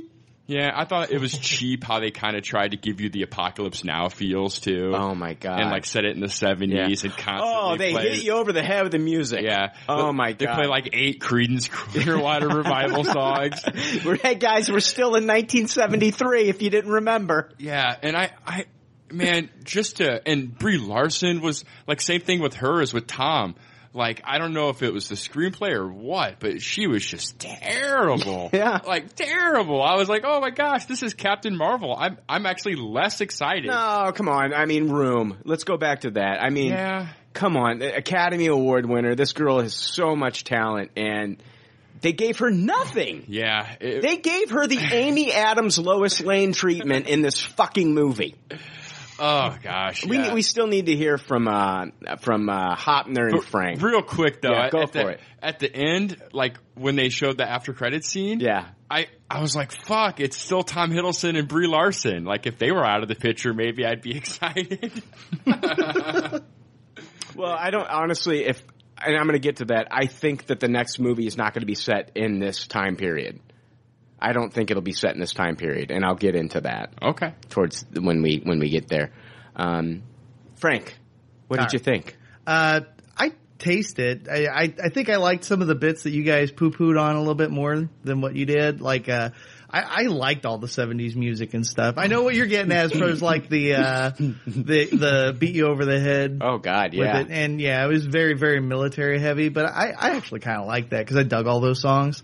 Yeah, 0.52 0.70
I 0.74 0.84
thought 0.84 1.10
it 1.10 1.18
was 1.18 1.38
cheap 1.38 1.82
how 1.82 1.98
they 1.98 2.10
kind 2.10 2.36
of 2.36 2.42
tried 2.42 2.72
to 2.72 2.76
give 2.76 3.00
you 3.00 3.08
the 3.08 3.22
apocalypse 3.22 3.84
now 3.84 4.10
feels 4.10 4.60
too. 4.60 4.92
Oh 4.94 5.14
my 5.14 5.32
god. 5.32 5.60
And 5.60 5.70
like 5.70 5.86
set 5.86 6.04
it 6.04 6.14
in 6.14 6.20
the 6.20 6.28
seventies 6.28 7.04
and 7.04 7.12
constantly. 7.16 7.54
Oh, 7.54 7.76
they 7.78 7.92
play, 7.92 8.10
hit 8.10 8.24
you 8.24 8.32
over 8.32 8.52
the 8.52 8.62
head 8.62 8.82
with 8.82 8.92
the 8.92 8.98
music. 8.98 9.40
Yeah. 9.42 9.72
Oh 9.88 10.08
But 10.08 10.12
my 10.12 10.32
god! 10.32 10.38
They 10.38 10.46
play 10.54 10.66
like 10.66 10.90
eight 10.92 11.20
Creedence 11.20 11.70
Clearwater 11.70 12.48
Revival 12.54 13.04
songs. 13.04 13.62
We're, 14.04 14.16
hey 14.16 14.34
guys, 14.34 14.70
we're 14.70 14.80
still 14.80 15.14
in 15.16 15.26
1973. 15.26 16.48
If 16.50 16.60
you 16.60 16.68
didn't 16.68 16.90
remember. 16.92 17.50
Yeah, 17.58 17.96
and 18.02 18.14
I, 18.14 18.32
I, 18.46 18.66
man, 19.10 19.48
just 19.64 19.96
to 19.96 20.20
and 20.28 20.56
Brie 20.56 20.76
Larson 20.76 21.40
was 21.40 21.64
like 21.86 22.02
same 22.02 22.20
thing 22.20 22.40
with 22.40 22.54
her 22.56 22.82
as 22.82 22.92
with 22.92 23.06
Tom. 23.06 23.54
Like 23.94 24.22
I 24.24 24.38
don't 24.38 24.54
know 24.54 24.70
if 24.70 24.82
it 24.82 24.92
was 24.92 25.08
the 25.08 25.16
screenplay 25.16 25.72
or 25.72 25.86
what, 25.86 26.40
but 26.40 26.62
she 26.62 26.86
was 26.86 27.04
just 27.04 27.38
terrible. 27.38 28.48
Yeah. 28.52 28.80
like 28.86 29.14
terrible. 29.14 29.82
I 29.82 29.96
was 29.96 30.08
like, 30.08 30.22
oh 30.24 30.40
my 30.40 30.50
gosh, 30.50 30.86
this 30.86 31.02
is 31.02 31.12
Captain 31.14 31.56
Marvel. 31.56 31.94
I'm 31.96 32.16
I'm 32.28 32.46
actually 32.46 32.76
less 32.76 33.20
excited. 33.20 33.66
No, 33.66 34.10
come 34.14 34.28
on. 34.28 34.54
I 34.54 34.64
mean, 34.66 34.88
Room. 34.88 35.36
Let's 35.44 35.64
go 35.64 35.76
back 35.76 36.00
to 36.02 36.12
that. 36.12 36.42
I 36.42 36.48
mean, 36.50 36.70
Yeah. 36.70 37.08
come 37.34 37.56
on. 37.56 37.82
Academy 37.82 38.46
Award 38.46 38.86
winner. 38.86 39.14
This 39.14 39.32
girl 39.34 39.60
has 39.60 39.74
so 39.74 40.16
much 40.16 40.44
talent, 40.44 40.90
and 40.96 41.42
they 42.00 42.12
gave 42.12 42.38
her 42.38 42.50
nothing. 42.50 43.24
Yeah, 43.28 43.76
it- 43.80 44.02
They 44.02 44.16
gave 44.16 44.50
her 44.50 44.66
the 44.66 44.78
Amy 44.92 45.32
Adams 45.32 45.78
Lois 45.78 46.20
Lane 46.20 46.52
treatment 46.52 47.06
in 47.08 47.20
this 47.22 47.40
fucking 47.40 47.92
movie. 47.94 48.34
Oh 49.24 49.56
gosh, 49.62 50.04
We 50.04 50.16
yeah. 50.16 50.34
we 50.34 50.42
still 50.42 50.66
need 50.66 50.86
to 50.86 50.96
hear 50.96 51.16
from 51.16 51.46
uh 51.46 51.86
from 52.20 52.48
uh 52.48 52.74
Hoeppner 52.74 53.30
and 53.30 53.44
Frank. 53.44 53.80
Real 53.80 54.02
quick 54.02 54.42
though, 54.42 54.50
Yeah, 54.50 54.68
go 54.70 54.82
at 54.82 54.88
for 54.92 54.98
the, 54.98 55.08
it. 55.10 55.20
At 55.40 55.58
the 55.60 55.72
end, 55.72 56.20
like 56.32 56.56
when 56.74 56.96
they 56.96 57.08
showed 57.08 57.36
the 57.38 57.48
after 57.48 57.72
credit 57.72 58.04
scene, 58.04 58.40
yeah, 58.40 58.70
I 58.90 59.06
I 59.30 59.40
was 59.40 59.54
like, 59.54 59.70
fuck, 59.70 60.18
it's 60.18 60.36
still 60.36 60.64
Tom 60.64 60.90
Hiddleston 60.90 61.38
and 61.38 61.46
Brie 61.46 61.68
Larson. 61.68 62.24
Like 62.24 62.46
if 62.46 62.58
they 62.58 62.72
were 62.72 62.84
out 62.84 63.02
of 63.02 63.08
the 63.08 63.14
picture, 63.14 63.54
maybe 63.54 63.86
I'd 63.86 64.02
be 64.02 64.16
excited. 64.16 65.02
Well, 67.34 67.52
I 67.52 67.70
don't 67.70 67.88
honestly. 67.88 68.44
If 68.44 68.62
and 68.98 69.16
I'm 69.16 69.22
going 69.24 69.32
to 69.32 69.38
get 69.40 69.56
to 69.56 69.64
that. 69.66 69.88
I 69.90 70.06
think 70.06 70.46
that 70.46 70.60
the 70.60 70.68
next 70.68 70.98
movie 70.98 71.26
is 71.26 71.36
not 71.36 71.54
going 71.54 71.62
to 71.62 71.66
be 71.66 71.74
set 71.74 72.10
in 72.14 72.38
this 72.38 72.66
time 72.66 72.96
period. 72.96 73.40
I 74.22 74.32
don't 74.32 74.52
think 74.52 74.70
it'll 74.70 74.82
be 74.82 74.92
set 74.92 75.14
in 75.14 75.20
this 75.20 75.34
time 75.34 75.56
period, 75.56 75.90
and 75.90 76.04
I'll 76.04 76.14
get 76.14 76.36
into 76.36 76.60
that. 76.60 76.94
Okay. 77.02 77.34
Towards 77.50 77.84
when 77.92 78.22
we 78.22 78.40
when 78.42 78.60
we 78.60 78.70
get 78.70 78.88
there, 78.88 79.10
um, 79.56 80.04
Frank, 80.56 80.96
what 81.48 81.58
did 81.58 81.66
All 81.66 81.72
you 81.72 81.78
think? 81.80 82.16
Uh, 82.46 82.82
I 83.16 83.32
tasted. 83.58 84.28
I, 84.28 84.46
I 84.46 84.74
I 84.82 84.88
think 84.90 85.08
I 85.08 85.16
liked 85.16 85.44
some 85.44 85.60
of 85.60 85.66
the 85.66 85.74
bits 85.74 86.04
that 86.04 86.10
you 86.10 86.22
guys 86.22 86.52
poo 86.52 86.70
pooed 86.70 87.00
on 87.00 87.16
a 87.16 87.18
little 87.18 87.34
bit 87.34 87.50
more 87.50 87.88
than 88.04 88.20
what 88.20 88.36
you 88.36 88.46
did. 88.46 88.80
Like, 88.80 89.08
uh, 89.08 89.30
I, 89.68 89.80
I 89.80 90.02
liked 90.02 90.46
all 90.46 90.58
the 90.58 90.68
'70s 90.68 91.16
music 91.16 91.54
and 91.54 91.66
stuff. 91.66 91.96
I 91.98 92.06
know 92.06 92.22
what 92.22 92.36
you're 92.36 92.46
getting 92.46 92.70
at 92.70 92.92
as 92.92 92.92
far 92.92 93.08
as 93.08 93.20
like 93.20 93.48
the 93.48 93.74
uh, 93.74 94.10
the 94.46 94.86
the 94.86 95.36
beat 95.36 95.56
you 95.56 95.66
over 95.66 95.84
the 95.84 95.98
head. 95.98 96.38
Oh 96.40 96.58
God, 96.58 96.94
yeah. 96.94 97.20
it. 97.20 97.28
And 97.30 97.60
yeah, 97.60 97.84
it 97.84 97.88
was 97.88 98.04
very, 98.04 98.34
very 98.34 98.60
military 98.60 99.18
heavy, 99.18 99.48
but 99.48 99.66
I, 99.66 99.92
I 99.98 100.10
actually 100.10 100.40
kind 100.40 100.60
of 100.60 100.68
like 100.68 100.90
that 100.90 100.98
because 100.98 101.16
I 101.16 101.24
dug 101.24 101.46
all 101.46 101.60
those 101.60 101.80
songs. 101.80 102.22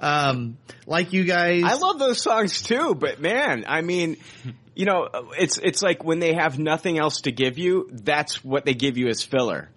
Um, 0.00 0.56
like 0.86 1.12
you 1.12 1.24
guys. 1.24 1.62
I 1.64 1.74
love 1.74 1.98
those 1.98 2.22
songs 2.22 2.62
too, 2.62 2.94
but 2.94 3.20
man, 3.20 3.64
I 3.68 3.82
mean, 3.82 4.16
you 4.74 4.86
know, 4.86 5.08
it's 5.38 5.58
it's 5.58 5.82
like 5.82 6.04
when 6.04 6.18
they 6.20 6.34
have 6.34 6.58
nothing 6.58 6.98
else 6.98 7.22
to 7.22 7.32
give 7.32 7.58
you, 7.58 7.88
that's 7.92 8.42
what 8.44 8.64
they 8.64 8.74
give 8.74 8.96
you 8.96 9.08
as 9.08 9.22
filler. 9.22 9.68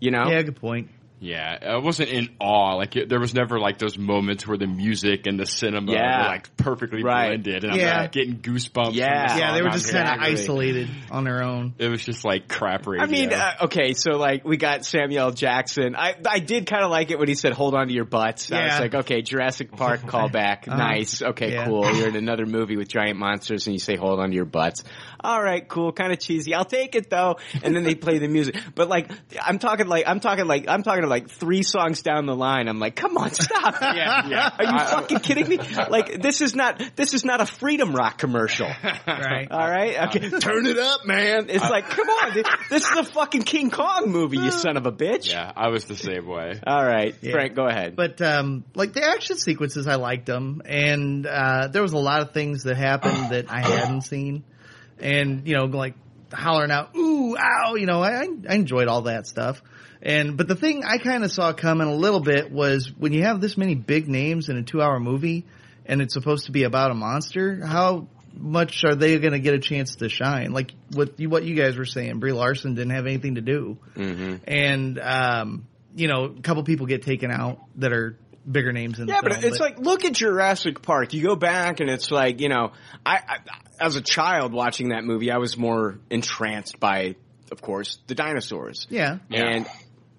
You 0.00 0.10
know? 0.10 0.28
Yeah, 0.28 0.42
good 0.42 0.56
point. 0.56 0.90
Yeah, 1.20 1.58
I 1.62 1.76
wasn't 1.78 2.10
in 2.10 2.28
awe. 2.40 2.74
Like 2.76 2.94
it, 2.96 3.08
there 3.08 3.18
was 3.18 3.34
never 3.34 3.58
like 3.58 3.78
those 3.78 3.98
moments 3.98 4.46
where 4.46 4.56
the 4.56 4.66
music 4.68 5.26
and 5.26 5.38
the 5.38 5.46
cinema 5.46 5.92
Yeah. 5.92 6.18
were 6.22 6.28
like 6.28 6.56
perfectly 6.56 7.02
Right. 7.02 7.28
blended, 7.42 7.64
and 7.64 7.72
I'm 7.72 8.00
like 8.02 8.12
getting 8.12 8.36
goosebumps. 8.38 8.94
Yeah. 8.94 9.26
from 9.28 9.36
the 9.36 9.42
yeah, 9.42 9.54
they 9.54 9.62
were 9.62 9.70
just 9.70 9.90
kind 9.92 10.08
of 10.08 10.20
isolated 10.20 10.88
on 11.10 11.24
their 11.24 11.42
own. 11.42 11.74
It 11.78 11.88
was 11.88 12.04
just 12.04 12.24
like 12.24 12.48
crap 12.48 12.86
radio. 12.86 13.04
I 13.04 13.08
mean, 13.08 13.32
uh, 13.32 13.52
okay, 13.62 13.94
so 13.94 14.12
like 14.12 14.44
we 14.44 14.56
got 14.56 14.84
Samuel 14.84 15.32
Jackson. 15.32 15.96
I 15.96 16.14
I 16.28 16.38
did 16.38 16.66
kind 16.66 16.84
of 16.84 16.90
like 16.90 17.10
it 17.10 17.18
when 17.18 17.28
he 17.28 17.34
said, 17.34 17.52
"Hold 17.52 17.74
on 17.74 17.88
to 17.88 17.92
your 17.92 18.04
butts." 18.04 18.52
I 18.52 18.66
was 18.66 18.80
like, 18.80 18.94
okay, 18.94 19.22
Jurassic 19.22 19.72
Park 19.72 20.02
callback, 20.02 20.68
Uh-huh. 20.68 20.76
nice. 20.76 21.20
Okay, 21.22 21.52
Yeah. 21.54 21.64
cool. 21.66 21.92
You're 21.96 22.08
in 22.08 22.16
another 22.16 22.46
movie 22.46 22.76
with 22.76 22.88
giant 22.88 23.18
monsters, 23.18 23.66
and 23.66 23.74
you 23.74 23.80
say, 23.80 23.96
"Hold 23.96 24.20
on 24.20 24.28
to 24.30 24.34
your 24.36 24.44
butts." 24.44 24.84
All 25.24 25.42
right, 25.42 25.66
cool. 25.66 25.92
Kind 25.92 26.12
of 26.12 26.18
cheesy. 26.20 26.54
I'll 26.54 26.64
take 26.64 26.94
it 26.94 27.10
though. 27.10 27.36
And 27.62 27.74
then 27.74 27.82
they 27.84 27.94
play 27.94 28.18
the 28.18 28.28
music, 28.28 28.56
but 28.74 28.88
like 28.88 29.10
I'm 29.42 29.58
talking 29.58 29.86
like 29.88 30.04
I'm 30.06 30.20
talking 30.20 30.46
like 30.46 30.66
I'm 30.68 30.82
talking 30.82 31.06
like 31.08 31.28
three 31.30 31.62
songs 31.62 32.02
down 32.02 32.26
the 32.26 32.36
line. 32.36 32.68
I'm 32.68 32.78
like, 32.78 32.94
come 32.96 33.16
on, 33.16 33.30
stop. 33.32 33.76
Yeah, 33.82 34.26
yeah. 34.28 34.50
Are 34.58 34.64
you 34.64 34.70
I- 34.78 34.84
fucking 34.86 35.20
kidding 35.20 35.48
me? 35.48 35.58
Like 35.88 36.20
this 36.22 36.40
is 36.40 36.54
not 36.54 36.82
this 36.96 37.14
is 37.14 37.24
not 37.24 37.40
a 37.40 37.46
Freedom 37.46 37.94
Rock 37.94 38.18
commercial. 38.18 38.68
Right. 39.06 39.50
All 39.50 39.68
right, 39.68 40.08
okay, 40.08 40.30
turn 40.38 40.66
it 40.66 40.78
up, 40.78 41.04
man. 41.06 41.46
It's 41.48 41.68
like, 41.68 41.88
come 41.88 42.08
on, 42.08 42.34
dude. 42.34 42.46
this 42.70 42.88
is 42.88 42.96
a 42.96 43.04
fucking 43.04 43.42
King 43.42 43.70
Kong 43.70 44.10
movie, 44.10 44.38
you 44.38 44.50
son 44.50 44.76
of 44.76 44.86
a 44.86 44.92
bitch. 44.92 45.30
yeah, 45.30 45.50
I 45.56 45.68
was 45.68 45.84
the 45.86 45.96
same 45.96 46.26
way. 46.26 46.60
All 46.66 46.84
right, 46.84 47.14
Yeah. 47.20 47.32
Frank, 47.32 47.54
go 47.54 47.66
ahead. 47.66 47.96
But 47.96 48.20
um, 48.22 48.64
like 48.74 48.92
the 48.92 49.04
action 49.04 49.36
sequences, 49.36 49.86
I 49.88 49.96
liked 49.96 50.26
them, 50.26 50.62
and 50.64 51.26
uh, 51.26 51.68
there 51.68 51.82
was 51.82 51.92
a 51.92 51.98
lot 51.98 52.20
of 52.22 52.32
things 52.32 52.64
that 52.64 52.76
happened 52.76 53.30
that 53.30 53.50
I 53.50 53.60
hadn't 53.60 54.02
seen, 54.02 54.44
and 55.00 55.46
you 55.46 55.56
know, 55.56 55.64
like 55.66 55.94
hollering 56.32 56.70
out 56.70 56.94
"ooh, 56.96 57.36
ow," 57.38 57.74
you 57.76 57.86
know, 57.86 58.02
I, 58.02 58.26
I 58.48 58.54
enjoyed 58.54 58.88
all 58.88 59.02
that 59.02 59.26
stuff. 59.26 59.62
And 60.00 60.36
but 60.36 60.46
the 60.46 60.54
thing 60.54 60.84
I 60.84 60.98
kind 60.98 61.24
of 61.24 61.32
saw 61.32 61.52
coming 61.52 61.88
a 61.88 61.94
little 61.94 62.20
bit 62.20 62.50
was 62.52 62.92
when 62.96 63.12
you 63.12 63.24
have 63.24 63.40
this 63.40 63.56
many 63.56 63.74
big 63.74 64.08
names 64.08 64.48
in 64.48 64.56
a 64.56 64.62
two-hour 64.62 65.00
movie, 65.00 65.44
and 65.86 66.00
it's 66.00 66.14
supposed 66.14 66.46
to 66.46 66.52
be 66.52 66.62
about 66.64 66.90
a 66.90 66.94
monster, 66.94 67.64
how 67.66 68.06
much 68.34 68.84
are 68.84 68.94
they 68.94 69.18
going 69.18 69.32
to 69.32 69.40
get 69.40 69.54
a 69.54 69.58
chance 69.58 69.96
to 69.96 70.08
shine? 70.08 70.52
Like 70.52 70.72
with 70.94 71.18
you, 71.18 71.28
what 71.28 71.42
you 71.44 71.56
guys 71.56 71.76
were 71.76 71.84
saying, 71.86 72.20
Brie 72.20 72.32
Larson 72.32 72.74
didn't 72.74 72.90
have 72.92 73.06
anything 73.06 73.34
to 73.34 73.40
do 73.40 73.78
Mm-hmm. 73.96 74.36
and 74.46 74.98
um, 75.00 75.66
you 75.96 76.06
know, 76.06 76.26
a 76.26 76.40
couple 76.42 76.62
people 76.62 76.86
get 76.86 77.02
taken 77.02 77.32
out 77.32 77.58
that 77.76 77.92
are 77.92 78.16
bigger 78.48 78.72
names 78.72 79.00
in 79.00 79.06
the 79.06 79.12
Yeah, 79.12 79.20
film. 79.22 79.32
but 79.34 79.44
it's 79.44 79.58
like 79.58 79.78
look 79.80 80.04
at 80.04 80.12
Jurassic 80.12 80.80
Park. 80.82 81.12
You 81.12 81.22
go 81.24 81.34
back 81.34 81.80
and 81.80 81.90
it's 81.90 82.10
like 82.12 82.40
you 82.40 82.48
know, 82.48 82.70
I, 83.04 83.16
I 83.16 83.38
as 83.80 83.96
a 83.96 84.00
child 84.00 84.52
watching 84.52 84.90
that 84.90 85.04
movie, 85.04 85.30
I 85.30 85.38
was 85.38 85.56
more 85.56 85.98
entranced 86.10 86.80
by, 86.80 87.16
of 87.50 87.60
course, 87.62 87.98
the 88.06 88.14
dinosaurs. 88.14 88.86
yeah, 89.30 89.42
And 89.48 89.66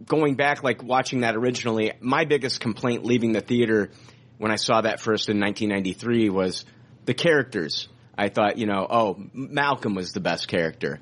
going 0.06 0.36
back, 0.36 0.63
like 0.63 0.84
watching 0.84 1.22
that 1.22 1.36
originally, 1.36 1.93
my 2.00 2.26
biggest 2.26 2.60
complaint 2.60 3.06
leaving 3.06 3.34
the 3.34 3.41
theater 3.41 3.91
when 4.38 4.52
I 4.52 4.56
saw 4.56 4.82
that 4.82 5.02
first 5.02 5.30
in 5.30 5.39
1993 5.39 6.30
was 6.30 6.65
the 7.06 7.13
characters. 7.13 7.88
I 8.17 8.30
thought, 8.30 8.58
you 8.58 8.65
know, 8.65 8.86
oh, 8.89 9.17
Malcolm 9.34 9.95
was 9.95 10.12
the 10.12 10.19
best 10.19 10.48
character. 10.48 11.00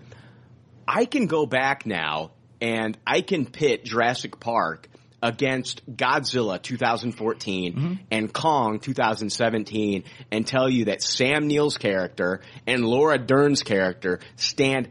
I 0.88 1.06
can 1.06 1.28
go 1.28 1.46
back 1.46 1.86
now 1.86 2.32
and 2.62 2.98
I 3.06 3.22
can 3.22 3.46
pit 3.46 3.86
Jurassic 3.86 4.39
Park 4.39 4.89
against 5.22 5.82
Godzilla 5.92 6.62
2014 6.62 7.74
mm-hmm. 7.74 7.94
and 8.12 8.32
Kong 8.32 8.80
2017 8.80 10.04
and 10.32 10.46
tell 10.46 10.70
you 10.70 10.86
that 10.86 11.02
Sam 11.02 11.48
Neill's 11.48 11.78
character 11.78 12.42
and 12.68 12.86
Laura 12.86 13.18
Dern's 13.18 13.64
character 13.64 14.20
stand 14.36 14.90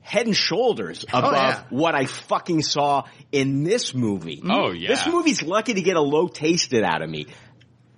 head 0.00 0.26
and 0.26 0.36
shoulders 0.36 1.04
oh, 1.12 1.18
above 1.18 1.34
yeah. 1.34 1.64
what 1.70 1.94
I 1.94 2.04
fucking 2.04 2.62
saw 2.62 3.04
in 3.32 3.64
this 3.64 3.94
movie. 3.94 4.36
Mm-hmm. 4.36 4.50
Oh, 4.50 4.70
yeah. 4.70 4.88
This 4.88 5.06
movie's 5.06 5.42
lucky 5.42 5.74
to 5.74 5.82
get 5.82 5.96
a 5.96 6.02
low 6.02 6.28
tasted 6.28 6.84
out 6.84 7.02
of 7.02 7.10
me. 7.10 7.22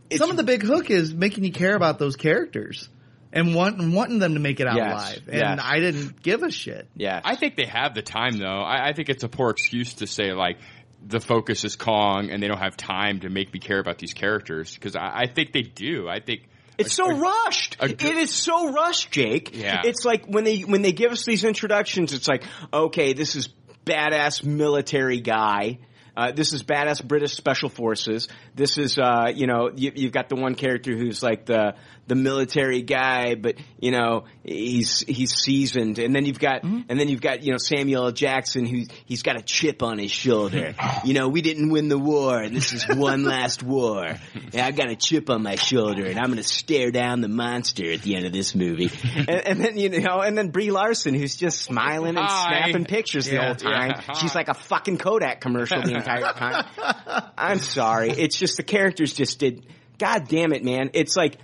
It's- 0.09 0.19
some 0.19 0.31
of 0.31 0.37
the 0.37 0.45
big 0.45 0.63
hook 0.63 0.91
is 0.91 1.13
making 1.13 1.45
you 1.45 1.53
care 1.53 1.75
about 1.75 1.99
those 1.99 2.17
characters 2.17 2.89
and 3.33 3.55
wanting 3.55 3.93
wanting 3.93 4.19
them 4.19 4.35
to 4.35 4.41
make 4.41 4.61
it 4.61 4.67
out 4.67 4.77
Yes, 4.77 4.93
alive. 4.93 5.23
And 5.29 5.59
yes. 5.59 5.61
I 5.63 5.81
didn't 5.81 6.23
give 6.23 6.43
a 6.43 6.51
shit. 6.51 6.89
yeah. 6.95 7.21
I 7.25 7.35
think 7.35 7.57
they 7.57 7.67
have 7.67 7.95
the 7.95 8.03
time 8.03 8.39
though. 8.39 8.63
I, 8.63 8.89
I 8.89 8.93
think 8.93 9.09
it's 9.09 9.25
a 9.25 9.29
poor 9.29 9.51
excuse 9.51 9.95
to 9.95 10.07
say 10.07 10.33
like 10.33 10.59
the 11.05 11.21
focus 11.21 11.65
is 11.65 11.77
Kong 11.77 12.31
and 12.31 12.43
they 12.43 12.49
don't 12.49 12.59
have 12.59 12.77
time 12.77 13.21
to 13.21 13.29
make 13.31 13.53
me 13.53 13.61
care 13.61 13.79
about 13.79 13.99
these 13.99 14.13
characters 14.13 14.75
because 14.75 14.97
I, 14.97 15.23
I 15.23 15.27
think 15.27 15.53
they 15.53 15.63
do. 15.63 16.09
I 16.09 16.21
think 16.21 16.43
It's 16.79 16.95
so 16.95 17.11
rushed. 17.17 17.77
a- 17.81 17.87
it 17.87 18.03
is 18.03 18.33
so 18.33 18.73
rushed, 18.73 19.11
Jake. 19.13 19.51
Yeah. 19.57 19.83
It's 19.85 20.05
like 20.05 20.27
when 20.27 20.45
they 20.45 20.61
when 20.61 20.83
they 20.83 20.93
give 20.93 21.13
us 21.13 21.25
these 21.25 21.45
introductions, 21.45 22.13
it's 22.13 22.29
like, 22.29 22.45
okay, 22.73 23.13
this 23.13 23.37
is 23.37 23.49
badass 23.85 24.45
military 24.45 25.21
guy. 25.21 25.79
Uh, 26.17 26.33
this 26.33 26.55
is 26.55 26.63
badass 26.63 27.07
British 27.07 27.35
special 27.35 27.69
forces. 27.69 28.29
This 28.55 28.79
is, 28.79 28.99
uh, 28.99 29.31
you 29.35 29.47
know, 29.47 29.71
you, 29.77 29.93
you've 29.95 30.13
got 30.13 30.31
the 30.31 30.35
one 30.37 30.55
character 30.55 30.97
who's 30.97 31.23
like 31.23 31.45
the 31.45 31.75
the 32.07 32.15
military 32.15 32.83
guy, 32.83 33.35
but 33.35 33.57
you 33.81 33.91
know 33.91 34.25
he's 34.45 35.01
he's 35.01 35.33
seasoned, 35.35 35.99
and 35.99 36.15
then 36.15 36.25
you've 36.25 36.39
got 36.39 36.63
mm-hmm. 36.63 36.83
and 36.89 36.99
then 36.99 37.09
you've 37.09 37.21
got 37.21 37.43
you 37.43 37.53
know 37.53 37.59
Samuel 37.59 38.07
L. 38.07 38.13
Jackson 38.13 38.65
who 38.65 38.85
he's 39.05 39.23
got 39.23 39.37
a 39.37 39.43
chip 39.43 39.83
on 39.83 39.99
his 39.99 40.11
shoulder. 40.11 40.75
you 41.05 41.15
know, 41.15 41.29
we 41.29 41.43
didn't 41.43 41.71
win 41.71 41.89
the 41.89 41.99
war, 41.99 42.41
and 42.41 42.55
this 42.55 42.73
is 42.73 42.87
one 42.89 43.25
last 43.37 43.63
war. 43.63 44.05
And 44.07 44.61
I 44.61 44.71
got 44.71 44.89
a 44.89 44.97
chip 44.97 45.31
on 45.31 45.43
my 45.43 45.57
shoulder, 45.57 46.07
and 46.07 46.19
I'm 46.19 46.27
going 46.27 46.37
to 46.39 46.45
stare 46.45 46.91
down 46.91 47.21
the 47.21 47.29
monster 47.29 47.91
at 47.91 48.03
the 48.03 48.17
end 48.17 48.27
of 48.27 48.33
this 48.33 48.55
movie. 48.55 48.91
and, 49.17 49.29
and 49.29 49.61
then 49.61 49.79
you 49.79 50.01
know, 50.01 50.21
and 50.21 50.37
then 50.37 50.51
Brie 50.51 50.71
Larson 50.71 51.15
who's 51.15 51.37
just 51.37 51.61
smiling 51.61 52.17
and 52.17 52.27
Hi. 52.27 52.63
snapping 52.63 52.85
pictures 52.85 53.27
the 53.27 53.39
whole 53.39 53.55
time. 53.55 53.93
Yeah. 53.97 54.15
She's 54.15 54.35
like 54.35 54.49
a 54.49 54.55
fucking 54.55 54.99
Kodak 54.99 55.41
commercial 55.41 55.83
the 55.83 55.95
entire 55.95 56.33
time. 56.33 56.65
I'm 57.39 57.59
sorry. 57.59 58.11
It's 58.11 58.39
just 58.39 58.57
the 58.57 58.63
characters 58.63 59.13
just 59.13 59.39
did. 59.39 59.67
God 59.99 60.29
damn 60.29 60.53
it, 60.53 60.63
man. 60.63 60.91
It's 60.93 61.17
like 61.17 61.39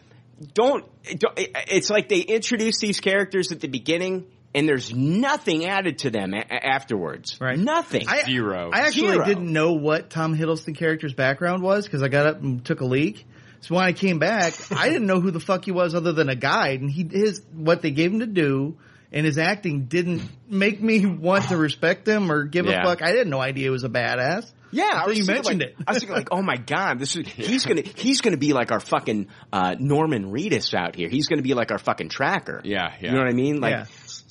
don't. 0.55 0.85
don't 1.18 1.35
it's 1.37 1.90
like 1.90 2.09
they 2.09 2.20
introduce 2.20 2.78
these 2.78 3.00
characters 3.00 3.52
at 3.52 3.61
the 3.61 3.68
beginning. 3.68 4.26
And 4.55 4.68
there's 4.68 4.94
nothing 4.94 5.64
added 5.64 6.00
to 6.00 6.11
them 6.11 6.35
a- 6.35 6.40
a- 6.40 6.66
afterwards. 6.66 7.38
Right. 7.40 7.59
Nothing. 7.59 8.07
I, 8.07 8.24
Zero. 8.24 8.68
I 8.70 8.81
actually 8.81 9.12
Zero. 9.12 9.24
didn't 9.24 9.50
know 9.50 9.72
what 9.72 10.11
Tom 10.11 10.37
Hiddleston 10.37 10.76
character's 10.76 11.14
background 11.14 11.62
was 11.62 11.87
because 11.87 12.02
I 12.02 12.09
got 12.09 12.26
up 12.26 12.42
and 12.42 12.62
took 12.62 12.83
a 12.83 12.85
leak. 12.85 13.26
So 13.62 13.76
when 13.76 13.85
I 13.85 13.92
came 13.94 14.18
back, 14.18 14.52
I 14.76 14.90
didn't 14.90 15.07
know 15.07 15.20
who 15.20 15.31
the 15.31 15.40
fuck 15.40 15.64
he 15.64 15.70
was 15.72 15.95
other 15.95 16.12
than 16.12 16.28
a 16.28 16.36
guide, 16.36 16.82
and 16.82 16.90
he 16.90 17.09
his 17.11 17.40
what 17.55 17.80
they 17.80 17.93
gave 17.93 18.12
him 18.12 18.20
to 18.20 18.26
do 18.26 18.76
and 19.11 19.24
his 19.24 19.38
acting 19.38 19.84
didn't 19.86 20.22
make 20.51 20.82
me 20.82 21.07
want 21.07 21.49
to 21.49 21.57
respect 21.57 22.07
him 22.07 22.30
or 22.30 22.45
give 22.45 22.66
Yeah. 22.66 22.82
a 22.82 22.84
fuck. 22.84 23.01
I 23.01 23.12
had 23.16 23.26
no 23.26 23.40
idea 23.40 23.64
he 23.64 23.70
was 23.70 23.84
a 23.84 23.88
badass. 23.88 24.53
Yeah, 24.73 24.91
I 24.93 25.07
was 25.07 25.18
you 25.18 25.25
mentioned 25.27 25.61
like, 25.61 25.68
it. 25.68 25.77
I 25.87 25.93
was 25.93 25.99
thinking 26.01 26.16
like, 26.16 26.29
oh 26.33 26.43
my 26.43 26.57
god, 26.57 26.99
this 26.99 27.14
is 27.14 27.27
he's 27.37 27.66
gonna 27.66 27.83
he's 27.83 28.20
gonna 28.20 28.37
be 28.37 28.53
like 28.53 28.73
our 28.73 28.81
fucking 28.81 29.29
uh, 29.53 29.77
Norman 29.79 30.33
Reedus 30.33 30.75
out 30.75 30.97
here. 30.97 31.09
He's 31.09 31.29
gonna 31.29 31.43
be 31.43 31.55
like 31.55 31.70
our 31.70 31.79
fucking 31.79 32.09
tracker. 32.09 32.61
Yeah, 32.64 32.93
yeah. 33.01 33.11
You 33.11 33.12
know 33.12 33.18
what 33.18 33.29
I 33.29 33.35
mean? 33.35 33.61
Like, 33.61 33.73
Yeah. 33.73 33.85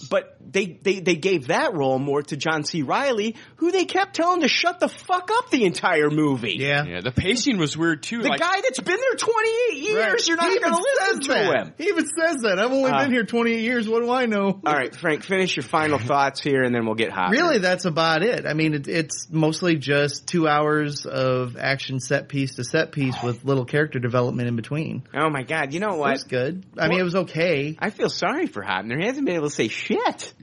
But 0.10 0.36
they 0.52 0.66
they 0.82 1.00
they 1.00 1.16
gave 1.16 1.48
that 1.48 1.74
role 1.74 2.00
more 2.00 2.22
to 2.24 2.38
John 2.38 2.64
C. 2.64 2.82
Reilly, 2.82 3.36
who 3.58 3.72
they 3.72 3.86
kept 3.86 4.16
telling 4.16 4.42
to 4.42 4.48
shut 4.48 4.80
the 4.80 4.88
fuck 4.90 5.30
up 5.32 5.50
the 5.50 5.66
entire 5.66 6.10
movie. 6.10 6.56
Yeah. 6.60 6.84
Yeah, 6.86 7.02
the 7.02 7.12
pacing 7.12 7.58
was 7.58 7.78
weird 7.78 8.04
too. 8.04 8.22
The 8.22 8.30
like, 8.30 8.40
guy 8.40 8.62
that's 8.62 8.80
been 8.80 8.98
there 8.98 9.16
28 9.16 9.78
years, 9.78 9.96
Right. 9.96 10.28
you're 10.28 10.38
not 10.38 10.52
He 10.52 10.60
going 10.60 10.74
to 10.74 10.80
even 10.80 10.84
listen 11.00 11.22
to 11.22 11.28
that. 11.34 11.68
him. 11.68 11.74
He 11.78 11.84
even 11.86 12.06
says 12.06 12.38
that. 12.44 12.60
I've 12.60 12.72
only 12.72 12.92
Uh, 12.92 13.04
been 13.04 13.12
here 13.12 13.24
28 13.24 13.60
years. 13.62 13.88
What 13.88 14.02
do 14.02 14.12
I 14.12 14.26
know? 14.26 14.60
All 14.66 14.74
right, 14.74 14.94
Frank, 14.96 15.24
finish 15.24 15.56
your 15.56 15.64
final 15.64 16.00
thoughts 16.12 16.42
here, 16.42 16.64
and 16.64 16.74
then 16.76 16.86
we'll 16.86 16.96
get 16.96 17.12
hot. 17.12 17.32
Really, 17.32 17.60
that's 17.60 17.86
about 17.86 18.24
it. 18.24 18.46
I 18.46 18.54
mean, 18.54 18.74
it, 18.74 18.88
it's 18.88 19.28
mostly 19.32 19.76
just 19.78 20.28
two 20.28 20.48
hours 20.48 21.06
of 21.06 21.56
action 21.58 22.00
set 22.00 22.28
piece 22.28 22.56
to 22.56 22.64
set 22.64 22.92
piece 22.92 23.16
with 23.24 23.46
little 23.46 23.66
character 23.66 24.00
development 24.00 24.48
in 24.48 24.56
between. 24.56 25.04
Oh 25.14 25.30
my 25.30 25.44
god, 25.44 25.74
you 25.74 25.80
know 25.80 25.96
what? 25.96 25.96
It 25.96 26.00
what? 26.00 26.12
was 26.14 26.24
good. 26.26 26.66
I 26.78 26.88
mean, 26.88 27.00
it 27.00 27.04
was 27.04 27.16
okay. 27.16 27.76
I 27.80 27.90
feel 27.90 28.10
sorry 28.10 28.48
for 28.48 28.62
Hoeppner. 28.64 29.00
He 29.00 29.06
hasn't 29.06 29.26
been 29.26 29.36
able 29.36 29.50
to 29.50 29.56
say 29.56 29.68
shit. 29.68 29.91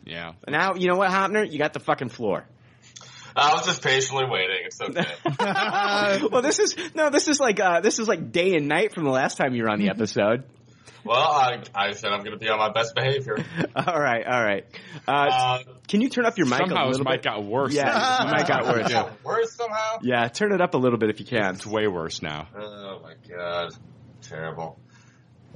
Yeah. 0.04 0.32
Now, 0.46 0.74
you 0.74 0.88
know 0.88 0.96
what, 0.96 1.10
Hoeppner? 1.10 1.50
You 1.50 1.58
got 1.58 1.72
the 1.72 1.80
fucking 1.80 2.08
floor. 2.10 2.44
I 3.36 3.54
was 3.54 3.66
just 3.66 3.82
patiently 3.82 4.24
waiting. 4.28 4.64
It's 4.64 4.80
okay. 4.80 5.06
well, 6.32 6.42
this 6.42 6.58
is 6.58 6.76
no, 6.94 7.10
this 7.10 7.28
is 7.28 7.38
like 7.38 7.60
uh, 7.60 7.80
this 7.80 7.98
is 8.00 8.08
like 8.08 8.32
day 8.32 8.54
and 8.56 8.66
night 8.68 8.92
from 8.92 9.04
the 9.04 9.10
last 9.10 9.36
time 9.36 9.54
you 9.54 9.62
were 9.62 9.68
on 9.68 9.78
the 9.78 9.90
episode. 9.90 10.42
well, 11.04 11.16
I, 11.20 11.62
I 11.72 11.92
said 11.92 12.10
I'm 12.10 12.20
going 12.24 12.32
to 12.32 12.38
be 12.38 12.48
on 12.48 12.58
my 12.58 12.72
best 12.72 12.94
behavior. 12.96 13.36
all 13.76 14.00
right, 14.00 14.26
all 14.26 14.42
right. 14.42 14.64
Uh, 15.06 15.12
Uh, 15.12 15.58
can 15.86 16.00
you 16.00 16.08
turn 16.08 16.26
up 16.26 16.36
your 16.36 16.48
mic 16.48 16.58
Somehow 16.58 16.86
a 16.86 16.88
his 16.88 16.98
little 16.98 17.12
mic 17.12 17.22
got 17.22 17.44
worse. 17.44 17.72
Yeah, 17.74 18.24
your 18.24 18.36
mic 18.36 18.48
got 18.48 18.64
worse. 18.66 18.90
Yeah. 18.90 19.10
worse 19.22 19.54
somehow. 19.54 19.98
Yeah, 20.02 20.26
turn 20.28 20.52
it 20.52 20.60
up 20.60 20.74
a 20.74 20.78
little 20.78 20.98
bit 20.98 21.10
if 21.10 21.20
you 21.20 21.26
can. 21.26 21.54
It's 21.54 21.66
way 21.66 21.86
worse 21.86 22.22
now. 22.22 22.48
Oh 22.58 23.00
my 23.04 23.14
god, 23.28 23.72
terrible. 24.22 24.80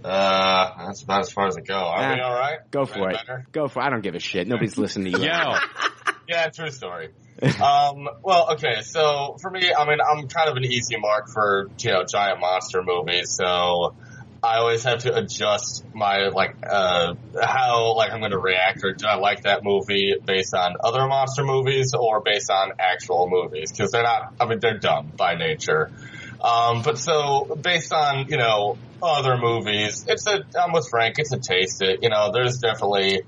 Uh, 0.04 0.86
that's 0.86 1.02
about 1.02 1.20
as 1.20 1.32
far 1.32 1.46
as 1.46 1.56
it 1.56 1.66
go. 1.66 1.74
Are 1.76 2.14
we 2.14 2.20
all 2.20 2.32
right? 2.34 2.58
Go 2.70 2.86
for 2.86 3.08
Any 3.08 3.14
it. 3.14 3.26
better? 3.26 3.46
Go 3.52 3.68
for. 3.68 3.82
it. 3.82 3.86
I 3.86 3.90
don't 3.90 4.02
give 4.02 4.14
a 4.14 4.18
shit. 4.20 4.46
Nobody's 4.48 4.76
listening 4.78 5.12
to 5.12 5.20
you. 5.20 5.26
Yo, 5.26 5.54
Yeah, 6.28 6.48
true 6.48 6.70
story. 6.70 7.10
um, 7.42 8.08
well, 8.22 8.52
okay, 8.52 8.82
so 8.82 9.36
for 9.40 9.50
me, 9.50 9.72
I 9.76 9.86
mean, 9.88 9.98
I'm 10.00 10.28
kind 10.28 10.48
of 10.50 10.56
an 10.56 10.64
easy 10.64 10.96
mark 10.96 11.28
for, 11.28 11.68
you 11.80 11.90
know, 11.90 12.04
giant 12.04 12.40
monster 12.40 12.82
movies, 12.82 13.30
so 13.36 13.94
I 14.42 14.58
always 14.58 14.84
have 14.84 15.00
to 15.00 15.14
adjust 15.16 15.84
my, 15.94 16.28
like, 16.28 16.56
uh, 16.68 17.14
how, 17.40 17.94
like, 17.96 18.12
I'm 18.12 18.20
gonna 18.20 18.38
react, 18.38 18.84
or 18.84 18.92
do 18.92 19.06
I 19.06 19.16
like 19.16 19.42
that 19.42 19.64
movie 19.64 20.14
based 20.24 20.54
on 20.54 20.76
other 20.82 21.06
monster 21.06 21.44
movies, 21.44 21.94
or 21.98 22.20
based 22.20 22.50
on 22.50 22.72
actual 22.78 23.28
movies, 23.28 23.72
because 23.72 23.90
they're 23.90 24.02
not, 24.04 24.34
I 24.40 24.46
mean, 24.46 24.60
they're 24.60 24.78
dumb 24.78 25.12
by 25.16 25.34
nature. 25.34 25.90
Um, 26.40 26.82
but 26.82 26.98
so, 26.98 27.56
based 27.60 27.92
on, 27.92 28.26
you 28.28 28.36
know, 28.36 28.78
other 29.02 29.36
movies, 29.36 30.04
it's 30.08 30.26
a, 30.26 30.44
I'm 30.58 30.72
with 30.72 30.88
Frank, 30.88 31.18
it's 31.18 31.32
a 31.32 31.38
taste 31.38 31.82
it, 31.82 32.00
you 32.02 32.08
know, 32.08 32.30
there's 32.32 32.58
definitely, 32.58 33.22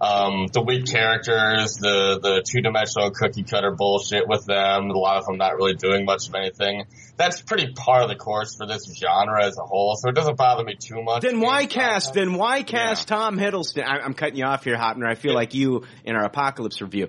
um, 0.00 0.46
the 0.52 0.62
weak 0.62 0.86
characters, 0.86 1.76
the, 1.76 2.18
the 2.22 2.42
two 2.42 2.62
dimensional 2.62 3.10
cookie 3.10 3.42
cutter 3.42 3.70
bullshit 3.70 4.26
with 4.26 4.46
them, 4.46 4.90
a 4.90 4.96
lot 4.96 5.18
of 5.18 5.26
them 5.26 5.36
not 5.36 5.56
really 5.56 5.74
doing 5.74 6.06
much 6.06 6.28
of 6.28 6.34
anything. 6.34 6.84
That's 7.18 7.42
pretty 7.42 7.74
par 7.74 8.04
of 8.04 8.08
the 8.08 8.16
course 8.16 8.56
for 8.56 8.66
this 8.66 8.90
genre 8.96 9.44
as 9.44 9.58
a 9.58 9.62
whole, 9.62 9.94
so 9.96 10.08
it 10.08 10.14
doesn't 10.14 10.38
bother 10.38 10.64
me 10.64 10.74
too 10.74 11.02
much. 11.02 11.20
Then 11.20 11.40
why 11.40 11.66
cast? 11.66 12.14
Then 12.14 12.32
why 12.32 12.62
cast 12.62 13.08
Tom 13.08 13.38
Hiddleston? 13.38 13.84
I, 13.84 13.98
I'm 13.98 14.14
cutting 14.14 14.36
you 14.36 14.46
off 14.46 14.64
here, 14.64 14.76
Hoeppner. 14.76 15.06
I 15.06 15.16
feel 15.16 15.34
like 15.34 15.52
you 15.52 15.84
in 16.02 16.16
our 16.16 16.24
apocalypse 16.24 16.80
review. 16.80 17.08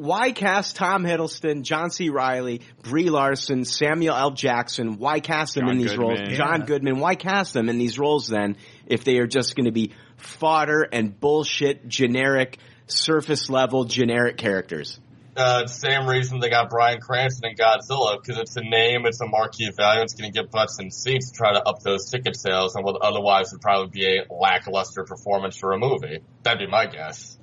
Why 0.00 0.32
cast 0.32 0.76
Tom 0.76 1.04
Hiddleston, 1.04 1.60
John 1.60 1.90
C. 1.90 2.08
Reilly, 2.08 2.62
Brie 2.82 3.10
Larson, 3.10 3.66
Samuel 3.66 4.16
L. 4.16 4.30
Jackson? 4.30 4.96
Why 4.96 5.20
cast 5.20 5.56
them 5.56 5.66
John 5.66 5.72
in 5.72 5.78
these 5.78 5.94
roles? 5.94 6.20
John 6.30 6.60
Yeah. 6.60 6.66
Goodman. 6.66 7.00
Why 7.00 7.16
cast 7.16 7.52
them 7.52 7.68
in 7.68 7.76
these 7.76 7.98
roles 7.98 8.26
then 8.26 8.56
if 8.86 9.04
they 9.04 9.18
are 9.18 9.26
just 9.26 9.56
going 9.56 9.66
to 9.66 9.72
be 9.72 9.92
fodder 10.16 10.88
and 10.90 11.20
bullshit, 11.20 11.86
generic, 11.86 12.56
surface 12.86 13.50
level, 13.50 13.84
generic 13.84 14.38
characters? 14.38 14.98
Uh, 15.36 15.66
same 15.66 16.06
reason 16.06 16.40
they 16.40 16.48
got 16.48 16.70
Bryan 16.70 17.00
Cranston 17.00 17.50
in 17.50 17.56
Godzilla, 17.56 18.16
because 18.20 18.38
it's 18.38 18.56
a 18.56 18.62
name, 18.62 19.04
it's 19.04 19.20
a 19.20 19.26
marquee 19.26 19.70
value, 19.70 20.00
it's 20.00 20.14
going 20.14 20.32
to 20.32 20.34
get 20.34 20.50
butts 20.50 20.78
and 20.78 20.92
seats 20.92 21.30
to 21.30 21.36
try 21.36 21.52
to 21.52 21.62
up 21.62 21.80
those 21.82 22.10
ticket 22.10 22.36
sales, 22.36 22.74
and 22.74 22.84
what 22.84 23.00
otherwise 23.02 23.52
would 23.52 23.60
probably 23.60 23.90
be 23.90 24.06
a 24.18 24.32
lackluster 24.32 25.04
performance 25.04 25.58
for 25.58 25.72
a 25.72 25.78
movie. 25.78 26.20
That'd 26.42 26.58
be 26.58 26.66
my 26.66 26.86
guess. 26.86 27.36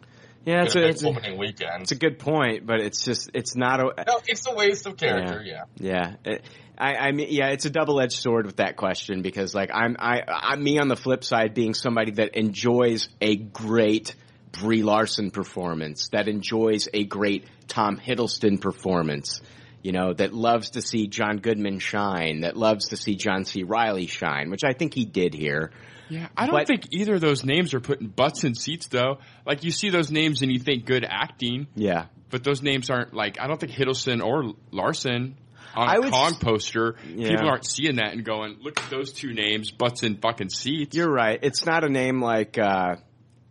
Yeah, 0.48 0.64
it's 0.64 0.76
a, 0.76 0.88
it's 0.88 1.04
a, 1.04 1.10
weekend. 1.36 1.82
it's 1.82 1.92
a 1.92 1.96
good 1.96 2.20
point, 2.20 2.66
but 2.66 2.80
it's 2.80 3.04
just 3.04 3.32
it's 3.34 3.58
not 3.58 3.82
a. 3.82 4.06
No, 4.08 4.22
it's 4.26 4.48
a 4.48 4.56
waste 4.56 4.88
of 4.88 4.96
character, 4.96 5.44
yeah. 5.46 5.64
Yeah. 5.76 6.16
It- 6.24 6.46
I, 6.80 6.96
I 6.96 7.12
mean, 7.12 7.30
yeah, 7.32 7.48
it's 7.48 7.66
a 7.66 7.72
double-edged 7.72 8.20
sword 8.20 8.46
with 8.46 8.58
that 8.58 8.76
question 8.76 9.24
because, 9.24 9.56
like, 9.56 9.72
I'm, 9.74 9.96
I, 9.98 10.22
I'm 10.28 10.64
me 10.64 10.78
on 10.78 10.90
the 10.90 10.96
flip 10.96 11.24
side, 11.24 11.56
being 11.56 11.74
somebody 11.74 12.12
that 12.12 12.36
enjoys 12.36 13.10
a 13.20 13.36
great 13.36 14.14
Brie 14.52 14.84
Larson 14.84 15.32
performance, 15.32 16.10
that 16.10 16.28
enjoys 16.28 16.88
a 16.94 17.04
great 17.04 17.48
Tom 17.68 17.98
Hiddleston 17.98 18.62
performance, 18.62 19.42
you 19.82 19.92
know, 19.92 20.14
that 20.14 20.36
loves 20.36 20.72
to 20.72 20.84
see 20.84 21.08
John 21.08 21.38
Goodman 21.38 21.80
shine, 21.80 22.42
that 22.42 22.56
loves 22.56 22.90
to 22.90 22.96
see 22.98 23.16
John 23.16 23.44
C. 23.44 23.64
Reilly 23.64 24.06
shine, 24.06 24.52
which 24.52 24.64
I 24.64 24.74
think 24.74 24.94
he 24.94 25.06
did 25.06 25.34
here. 25.34 25.72
Yeah, 26.10 26.28
I 26.38 26.46
don't 26.46 26.56
But- 26.56 26.68
think 26.68 26.88
either 26.92 27.16
of 27.16 27.22
those 27.22 27.44
names 27.44 27.74
are 27.74 27.80
putting 27.80 28.08
butts 28.08 28.44
in 28.44 28.56
seats 28.56 28.88
though. 28.88 29.20
Like 29.46 29.64
you 29.64 29.72
see 29.72 29.90
those 29.90 30.10
names 30.12 30.42
and 30.42 30.52
you 30.52 30.60
think 30.60 30.86
good 30.86 31.06
acting, 31.08 31.68
Yeah. 31.76 32.06
but 32.30 32.44
those 32.44 32.62
names 32.62 32.90
aren't 32.90 33.14
like 33.14 33.40
I 33.40 33.48
don't 33.48 33.60
think 33.60 33.72
Hiddleston 33.74 34.24
or 34.24 34.54
Larson 34.72 35.36
on 35.76 35.88
I 35.90 35.96
a 35.96 36.10
Kong 36.10 36.32
s- 36.32 36.38
poster. 36.40 36.96
Yeah. 37.14 37.30
People 37.30 37.50
aren't 37.50 37.66
seeing 37.66 37.98
that 37.98 38.14
and 38.14 38.24
going, 38.24 38.58
"Look 38.62 38.80
at 38.82 38.90
those 38.90 39.12
two 39.14 39.34
names, 39.34 39.70
butts 39.72 40.04
in 40.04 40.16
fucking 40.18 40.50
seats." 40.50 40.96
You're 40.96 41.12
right. 41.12 41.38
It's 41.42 41.66
not 41.66 41.84
a 41.84 41.90
name 41.90 42.22
like, 42.22 42.58
uh, 42.58 42.96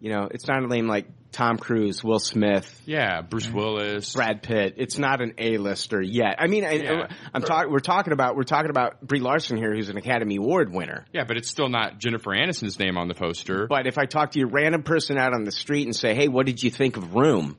you 0.00 0.10
know, 0.10 0.28
it's 0.30 0.46
not 0.48 0.62
a 0.62 0.66
name 0.66 0.88
like 0.88 1.06
Tom 1.36 1.58
Cruise, 1.58 2.02
Will 2.02 2.18
Smith, 2.18 2.80
yeah, 2.86 3.20
Bruce 3.20 3.50
Willis. 3.50 4.14
Brad 4.14 4.42
Pitt. 4.42 4.76
It's 4.78 4.96
not 4.96 5.20
an 5.20 5.34
A-lister 5.36 6.00
yet. 6.00 6.36
I 6.38 6.46
mean, 6.46 6.64
I, 6.64 6.72
Yeah. 6.72 7.06
I'm 7.34 7.42
talking. 7.42 7.70
We're 7.70 7.80
talking 7.80 8.14
about 8.14 8.36
we're 8.36 8.44
talking 8.44 8.70
about 8.70 9.02
Brie 9.02 9.20
Larson 9.20 9.58
here, 9.58 9.74
who's 9.74 9.90
an 9.90 9.98
Academy 9.98 10.36
Award 10.36 10.72
winner. 10.72 11.04
Yeah, 11.12 11.24
but 11.28 11.36
it's 11.36 11.50
still 11.50 11.68
not 11.68 11.98
Jennifer 11.98 12.30
Aniston's 12.30 12.78
name 12.78 12.96
on 12.96 13.08
the 13.08 13.14
poster. 13.14 13.66
But 13.66 13.86
if 13.86 13.98
I 13.98 14.06
talk 14.06 14.30
to 14.30 14.40
a 14.40 14.46
random 14.46 14.82
person 14.82 15.18
out 15.18 15.34
on 15.34 15.44
the 15.44 15.52
street 15.52 15.84
and 15.84 15.94
say, 15.94 16.14
"Hey, 16.14 16.28
what 16.28 16.46
did 16.46 16.62
you 16.62 16.70
think 16.70 16.96
of 16.96 17.14
Room?" 17.14 17.58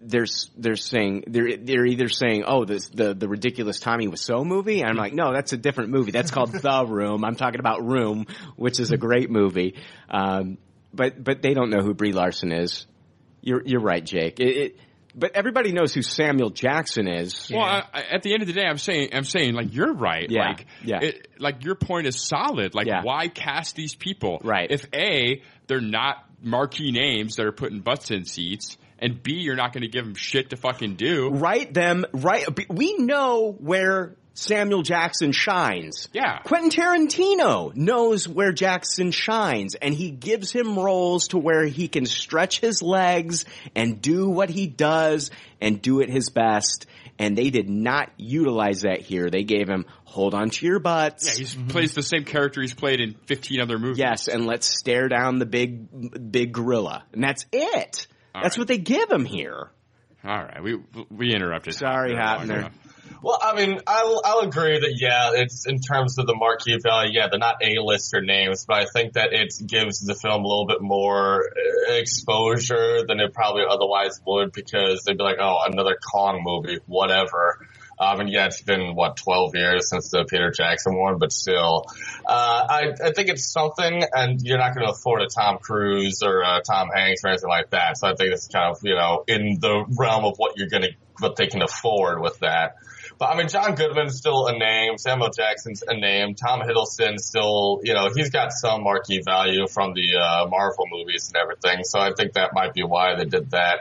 They're 0.00 0.26
they're 0.56 0.76
saying 0.76 1.24
they're 1.26 1.58
they're 1.58 1.84
either 1.86 2.08
saying, 2.08 2.44
"Oh, 2.46 2.64
this 2.64 2.88
the 2.88 3.12
the 3.12 3.28
ridiculous 3.28 3.78
Tommy 3.78 4.06
Wiseau 4.08 4.44
movie," 4.46 4.80
and 4.80 4.88
I'm 4.88 4.96
like, 4.96 5.12
"No, 5.12 5.34
that's 5.34 5.52
a 5.52 5.58
different 5.58 5.90
movie. 5.90 6.12
That's 6.12 6.30
called 6.30 6.50
The 6.62 6.86
Room. 6.86 7.24
I'm 7.26 7.36
talking 7.36 7.60
about 7.60 7.84
Room, 7.84 8.26
which 8.56 8.80
is 8.80 8.90
a 8.90 8.96
great 8.96 9.30
movie." 9.30 9.74
Um, 10.08 10.56
but 10.94 11.22
but 11.22 11.42
they 11.42 11.54
don't 11.54 11.70
know 11.70 11.80
who 11.82 11.94
Brie 11.94 12.12
Larson 12.12 12.52
is. 12.52 12.86
You're 13.42 13.62
you're 13.64 13.80
right, 13.80 14.04
Jake. 14.04 14.40
It, 14.40 14.56
it, 14.56 14.76
but 15.16 15.36
everybody 15.36 15.70
knows 15.72 15.94
who 15.94 16.02
Samuel 16.02 16.50
Jackson 16.50 17.06
is. 17.06 17.48
Well, 17.52 17.62
I, 17.62 17.84
I- 17.92 18.02
at 18.14 18.22
the 18.22 18.32
end 18.32 18.42
of 18.42 18.48
the 18.48 18.52
day, 18.54 18.64
I'm 18.66 18.78
saying, 18.78 19.10
I'm 19.12 19.22
saying, 19.24 19.54
like 19.54 19.72
you're 19.72 19.92
right. 19.94 20.28
Yeah, 20.28 20.48
Like, 20.48 20.66
yeah. 20.82 20.98
It, 21.02 21.28
like 21.38 21.64
your 21.64 21.76
point 21.76 22.06
is 22.08 22.20
solid. 22.20 22.74
Like, 22.74 22.86
Yeah. 22.88 23.02
why 23.04 23.28
cast 23.28 23.76
these 23.76 23.94
people? 23.94 24.40
Right. 24.42 24.68
If 24.70 24.86
a 24.92 25.40
they're 25.68 25.80
not 25.80 26.24
marquee 26.42 26.90
names 26.90 27.36
that 27.36 27.46
are 27.46 27.52
putting 27.52 27.80
butts 27.80 28.10
in 28.10 28.24
seats, 28.24 28.76
and 28.98 29.22
b 29.22 29.34
you're 29.34 29.56
not 29.56 29.72
going 29.72 29.82
to 29.82 29.88
give 29.88 30.04
them 30.04 30.14
shit 30.14 30.50
to 30.50 30.56
fucking 30.56 30.96
do. 30.96 31.30
write 31.30 31.72
them 31.74 32.04
right. 32.12 32.44
We 32.68 32.96
know 32.98 33.52
where 33.52 34.16
Samuel 34.34 34.82
Jackson 34.82 35.30
shines. 35.30 36.08
Yeah. 36.12 36.38
Quentin 36.40 36.70
Tarantino 36.70 37.74
knows 37.74 38.28
where 38.28 38.52
Jackson 38.52 39.12
shines, 39.12 39.76
and 39.76 39.94
he 39.94 40.10
gives 40.10 40.50
him 40.50 40.76
roles 40.76 41.28
to 41.28 41.38
where 41.38 41.64
he 41.64 41.86
can 41.86 42.04
stretch 42.04 42.58
his 42.58 42.82
legs 42.82 43.44
and 43.76 44.02
do 44.02 44.28
what 44.28 44.50
he 44.50 44.66
does 44.66 45.30
and 45.60 45.80
do 45.80 46.00
it 46.00 46.10
his 46.10 46.30
best. 46.30 46.86
And 47.16 47.38
they 47.38 47.50
did 47.50 47.70
not 47.70 48.10
utilize 48.16 48.82
that 48.82 49.00
here. 49.00 49.30
They 49.30 49.44
gave 49.44 49.68
him 49.68 49.86
hold 50.02 50.34
on 50.34 50.50
to 50.50 50.66
your 50.66 50.80
butts. 50.80 51.26
Yeah, 51.26 51.44
he 51.44 51.44
mm-hmm. 51.44 51.68
plays 51.68 51.94
the 51.94 52.02
same 52.02 52.24
character 52.24 52.60
he's 52.60 52.74
played 52.74 53.00
in 53.00 53.14
15 53.26 53.60
other 53.60 53.78
movies. 53.78 53.98
Yes, 53.98 54.26
and 54.26 54.46
let's 54.46 54.66
stare 54.66 55.06
down 55.08 55.38
the 55.38 55.46
big, 55.46 56.32
big 56.32 56.52
gorilla, 56.52 57.04
and 57.12 57.22
that's 57.22 57.46
it. 57.52 58.08
All 58.34 58.42
that's 58.42 58.56
right. 58.56 58.62
what 58.62 58.68
they 58.68 58.78
give 58.78 59.12
him 59.12 59.24
here. 59.24 59.70
All 60.24 60.42
right, 60.42 60.60
we 60.62 60.80
we 61.10 61.34
interrupted. 61.34 61.74
Sorry, 61.74 62.14
Hoeppner. 62.14 62.72
Well, 63.24 63.38
I 63.40 63.54
mean, 63.54 63.80
I'll, 63.86 64.20
I'll 64.22 64.40
agree 64.40 64.78
that, 64.78 64.96
yeah, 65.00 65.30
it's 65.32 65.66
in 65.66 65.80
terms 65.80 66.18
of 66.18 66.26
the 66.26 66.34
marquee 66.34 66.78
value, 66.82 67.12
yeah, 67.14 67.28
they're 67.30 67.38
not 67.38 67.56
A-lister 67.62 68.20
names, 68.20 68.66
but 68.68 68.76
I 68.76 68.84
think 68.84 69.14
that 69.14 69.32
it 69.32 69.54
gives 69.66 70.00
the 70.00 70.14
film 70.14 70.44
a 70.44 70.46
little 70.46 70.66
bit 70.66 70.82
more 70.82 71.42
uh, 71.42 71.94
exposure 71.94 73.06
than 73.08 73.20
it 73.20 73.32
probably 73.32 73.62
otherwise 73.66 74.20
would 74.26 74.52
because 74.52 75.04
they'd 75.04 75.16
be 75.16 75.24
like, 75.24 75.38
oh, 75.40 75.56
another 75.66 75.96
Kong 76.12 76.42
movie, 76.44 76.80
whatever. 76.84 77.66
Um, 77.98 78.20
and 78.20 78.28
yeah, 78.28 78.44
it's 78.44 78.60
been 78.60 78.94
what 78.94 79.16
twelve 79.16 79.54
years 79.54 79.88
since 79.88 80.10
the 80.10 80.26
Peter 80.28 80.50
Jackson 80.50 80.94
one, 80.94 81.18
but 81.18 81.32
still, 81.32 81.86
uh, 82.26 82.66
I 82.68 82.92
I 83.02 83.12
think 83.12 83.28
it's 83.28 83.50
something, 83.50 84.02
and 84.12 84.40
you're 84.42 84.58
not 84.58 84.74
going 84.74 84.84
to 84.84 84.92
afford 84.92 85.22
a 85.22 85.28
Tom 85.28 85.58
Cruise 85.62 86.20
or 86.20 86.42
a 86.42 86.60
Tom 86.60 86.88
Hanks 86.92 87.22
or 87.24 87.28
anything 87.28 87.48
like 87.48 87.70
that. 87.70 87.96
So 87.96 88.08
I 88.08 88.16
think 88.16 88.32
it's 88.32 88.48
kind 88.48 88.72
of 88.72 88.78
you 88.82 88.96
know 88.96 89.22
in 89.28 89.58
the 89.60 89.84
realm 89.96 90.24
of 90.24 90.34
what 90.38 90.58
you're 90.58 90.68
going 90.68 90.82
to 90.82 90.90
what 91.20 91.36
they 91.36 91.46
can 91.46 91.62
afford 91.62 92.20
with 92.20 92.40
that. 92.40 92.74
But 93.18 93.26
I 93.26 93.36
mean, 93.36 93.48
John 93.48 93.74
Goodman's 93.74 94.16
still 94.16 94.46
a 94.46 94.58
name. 94.58 94.98
Samuel 94.98 95.30
Jackson's 95.30 95.82
a 95.86 95.96
name. 95.96 96.34
Tom 96.34 96.60
Hiddleston 96.60 97.18
still, 97.18 97.80
you 97.82 97.94
know, 97.94 98.10
he's 98.14 98.30
got 98.30 98.52
some 98.52 98.82
marquee 98.82 99.22
value 99.24 99.68
from 99.68 99.94
the 99.94 100.16
uh, 100.16 100.46
Marvel 100.48 100.86
movies 100.90 101.32
and 101.32 101.36
everything. 101.36 101.84
So 101.84 102.00
I 102.00 102.12
think 102.16 102.32
that 102.32 102.50
might 102.54 102.74
be 102.74 102.82
why 102.82 103.14
they 103.16 103.24
did 103.24 103.50
that. 103.52 103.80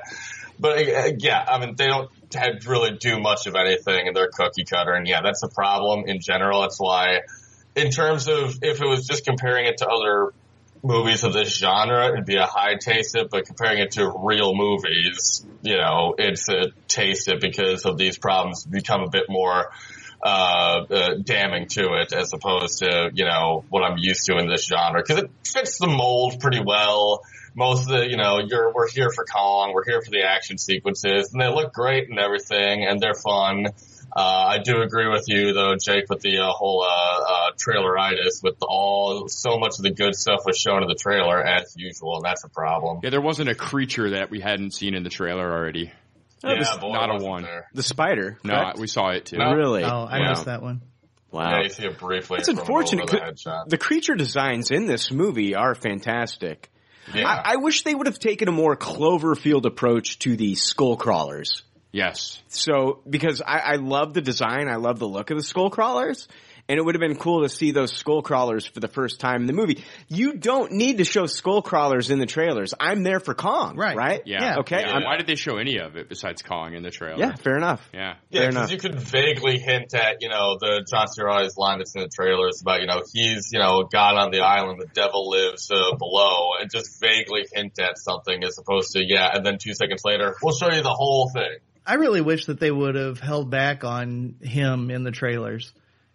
But 0.60 0.78
uh, 0.78 1.12
yeah, 1.18 1.44
I 1.48 1.60
mean, 1.60 1.76
they 1.76 1.88
don't 1.88 2.10
had 2.34 2.66
really 2.66 2.98
do 2.98 3.20
much 3.20 3.48
of 3.48 3.56
anything 3.56 4.08
and 4.08 4.16
they're 4.16 4.30
cookie 4.32 4.66
cutter. 4.66 4.94
And 4.94 5.08
yeah, 5.08 5.22
that's 5.24 5.44
a 5.44 5.50
problem 5.50 6.06
in 6.08 6.20
general. 6.20 6.62
That's 6.62 6.80
why, 6.80 7.22
in 7.76 7.90
terms 7.90 8.28
of 8.28 8.60
if 8.62 8.82
it 8.82 8.88
was 8.88 9.08
just 9.08 9.26
comparing 9.26 9.66
it 9.66 9.78
to 9.78 9.88
other 9.88 10.34
movies 10.84 11.24
of 11.24 11.34
this 11.34 11.58
genre, 11.58 12.10
it'd 12.10 12.26
be 12.26 12.36
a 12.36 12.46
high 12.46 12.76
taste 12.76 13.16
it, 13.16 13.30
but 13.32 13.46
comparing 13.46 13.80
it 13.80 13.92
to 13.92 14.12
real 14.24 14.54
movies, 14.54 15.46
you 15.62 15.78
know, 15.78 16.14
it's 16.18 16.50
a 16.50 16.72
taste 16.88 17.30
it 17.30 17.40
because 17.40 17.86
of 17.86 17.98
these 17.98 18.18
problems 18.18 18.66
become 18.66 19.02
a 19.02 19.10
bit 19.10 19.24
more 19.30 19.72
uh, 20.22 20.86
uh, 20.90 21.10
damning 21.24 21.68
to 21.68 21.94
it 21.94 22.14
as 22.14 22.34
opposed 22.34 22.80
to, 22.80 23.10
you 23.14 23.26
know, 23.26 23.64
what 23.70 23.84
I'm 23.84 23.98
used 23.98 24.26
to 24.26 24.38
in 24.38 24.48
this 24.48 24.66
genre. 24.66 25.02
Cause 25.04 25.20
it 25.20 25.32
fits 25.46 25.80
the 25.80 25.88
mold 25.88 26.40
pretty 26.40 26.62
well. 26.64 27.22
Most 27.56 27.84
of 27.84 27.88
the, 27.90 28.10
you 28.10 28.18
know, 28.18 28.40
you're, 28.46 28.74
we're 28.74 28.90
here 28.90 29.10
for 29.10 29.26
Kong, 29.26 29.74
we're 29.74 29.86
here 29.86 30.02
for 30.02 30.12
the 30.12 30.24
action 30.24 30.58
sequences, 30.58 31.32
and 31.32 31.42
they 31.42 31.48
look 31.48 31.74
great 31.74 32.10
and 32.10 32.20
everything, 32.20 32.86
and 32.86 33.00
they're 33.00 33.14
fun. 33.14 33.68
Uh, 34.16 34.20
I 34.50 34.58
do 34.60 34.82
agree 34.82 35.08
with 35.10 35.26
you 35.28 35.54
though, 35.54 35.76
Jake, 35.76 36.06
with 36.10 36.22
the 36.22 36.38
uh, 36.40 36.50
whole 36.52 36.84
uh, 36.84 36.88
uh, 36.88 37.52
traileritis. 37.58 38.44
With 38.44 38.58
all 38.62 39.28
so 39.28 39.58
much 39.58 39.80
of 39.80 39.84
the 39.84 39.92
good 39.92 40.16
stuff 40.16 40.42
was 40.46 40.58
shown 40.58 40.84
in 40.84 40.88
the 40.88 40.96
trailer 40.96 41.42
as 41.44 41.74
usual, 41.78 42.18
and 42.18 42.26
that's 42.26 42.44
a 42.44 42.50
problem. 42.50 43.00
Yeah, 43.04 43.10
there 43.10 43.22
wasn't 43.22 43.50
a 43.50 43.56
creature 43.56 44.12
that 44.12 44.30
we 44.30 44.40
hadn't 44.40 44.72
seen 44.76 44.94
in 44.94 45.02
the 45.04 45.10
trailer 45.10 45.52
already. 45.52 45.92
Yeah, 46.44 46.62
boy, 46.80 46.92
not 46.92 47.10
a 47.22 47.24
one. 47.26 47.44
there. 47.44 47.70
The 47.74 47.82
spider. 47.84 48.38
No, 48.44 48.74
we 48.78 48.88
saw 48.88 49.10
it 49.12 49.26
too. 49.26 49.38
Really? 49.38 49.84
Oh, 49.84 50.04
I 50.04 50.20
Yeah. 50.20 50.30
missed 50.30 50.46
that 50.46 50.62
one. 50.62 50.82
Wow. 51.32 51.50
Yeah, 51.50 51.64
you 51.64 51.70
see 51.70 51.86
it 51.86 51.98
briefly. 51.98 52.38
It's 52.40 52.50
unfortunate. 52.50 53.04
over 53.10 53.12
the 53.12 53.32
'cause 53.32 53.44
headshot. 53.46 53.70
The 53.70 53.78
creature 53.80 54.14
designs 54.14 54.70
in 54.70 54.86
this 54.86 55.10
movie 55.10 55.56
are 55.56 55.74
fantastic. 55.74 56.70
Yeah. 57.14 57.28
I, 57.28 57.54
I 57.54 57.56
wish 57.56 57.82
they 57.84 57.96
would 57.96 58.06
have 58.08 58.20
taken 58.20 58.48
a 58.48 58.52
more 58.52 58.78
Cloverfield 58.78 59.66
approach 59.66 60.20
to 60.20 60.36
the 60.38 60.54
skull 60.56 60.98
crawlers. 60.98 61.64
Yes. 61.94 62.42
So, 62.48 63.02
because 63.08 63.42
I, 63.42 63.60
I 63.60 63.76
love 63.76 64.14
the 64.14 64.22
design, 64.22 64.68
I 64.68 64.76
love 64.78 64.98
the 65.00 65.08
look 65.08 65.30
of 65.30 65.38
the 65.38 65.44
skull 65.44 65.70
crawlers, 65.70 66.28
and 66.68 66.80
it 66.80 66.82
would 66.82 66.96
have 66.96 67.02
been 67.02 67.18
cool 67.18 67.44
to 67.44 67.50
see 67.50 67.72
those 67.72 67.94
skull 67.94 68.24
crawlers 68.24 68.66
for 68.66 68.80
the 68.80 68.88
first 68.88 69.20
time 69.20 69.42
in 69.42 69.48
the 69.48 69.54
movie. 69.54 69.84
You 70.08 70.34
don't 70.34 70.72
need 70.72 70.98
to 70.98 71.04
show 71.04 71.28
skull 71.28 71.62
crawlers 71.62 72.10
in 72.10 72.18
the 72.18 72.26
trailers. 72.26 72.74
I'm 72.80 73.04
there 73.04 73.20
for 73.20 73.36
Kong, 73.36 73.76
right? 73.76 73.96
Right? 73.96 74.22
Yeah. 74.26 74.60
Okay. 74.60 74.80
Yeah. 74.80 75.04
Why 75.04 75.18
did 75.18 75.28
they 75.28 75.36
show 75.36 75.58
any 75.58 75.78
of 75.78 75.96
it 75.96 76.10
besides 76.10 76.42
Kong 76.42 76.74
in 76.74 76.82
the 76.82 76.90
trailer? 76.90 77.20
yeah. 77.20 77.36
Fair 77.36 77.58
enough. 77.58 77.88
Yeah. 77.94 78.16
Yeah, 78.32 78.48
because 78.48 78.72
you 78.72 78.80
could 78.80 79.00
vaguely 79.00 79.60
hint 79.60 79.94
at, 79.94 80.22
you 80.22 80.30
know, 80.30 80.58
the 80.60 80.84
John 80.90 81.08
C. 81.10 81.22
Reilly's 81.22 81.58
line 81.58 81.78
that's 81.78 81.94
in 81.94 82.02
the 82.02 82.10
trailers 82.10 82.62
about, 82.62 82.82
you 82.82 82.88
know, 82.88 83.04
he's, 83.14 83.50
you 83.52 83.60
know, 83.60 83.84
God 83.84 84.16
on 84.16 84.32
the 84.32 84.40
island, 84.40 84.80
the 84.80 84.88
devil 84.88 85.30
lives 85.30 85.70
uh, 85.70 85.96
below, 85.96 86.54
and 86.60 86.72
just 86.72 87.00
vaguely 87.00 87.46
hint 87.54 87.78
at 87.80 88.00
something 88.00 88.44
as 88.44 88.58
opposed 88.58 88.94
to, 88.94 89.04
yeah, 89.06 89.30
and 89.32 89.46
then 89.46 89.58
two 89.60 89.76
seconds 89.76 90.02
later, 90.04 90.36
we'll 90.42 90.56
show 90.56 90.72
you 90.72 90.82
the 90.82 90.90
whole 90.90 91.30
thing. 91.30 91.58
I 91.86 91.96
really 91.96 92.22
wish 92.22 92.46
that 92.46 92.60
they 92.60 92.72
would 92.72 92.96
have 92.96 93.20
held 93.20 93.50
back 93.50 93.84
on 93.84 94.36
him 94.42 94.90
in 94.90 95.04
the 95.04 95.12
trailers. 95.12 95.74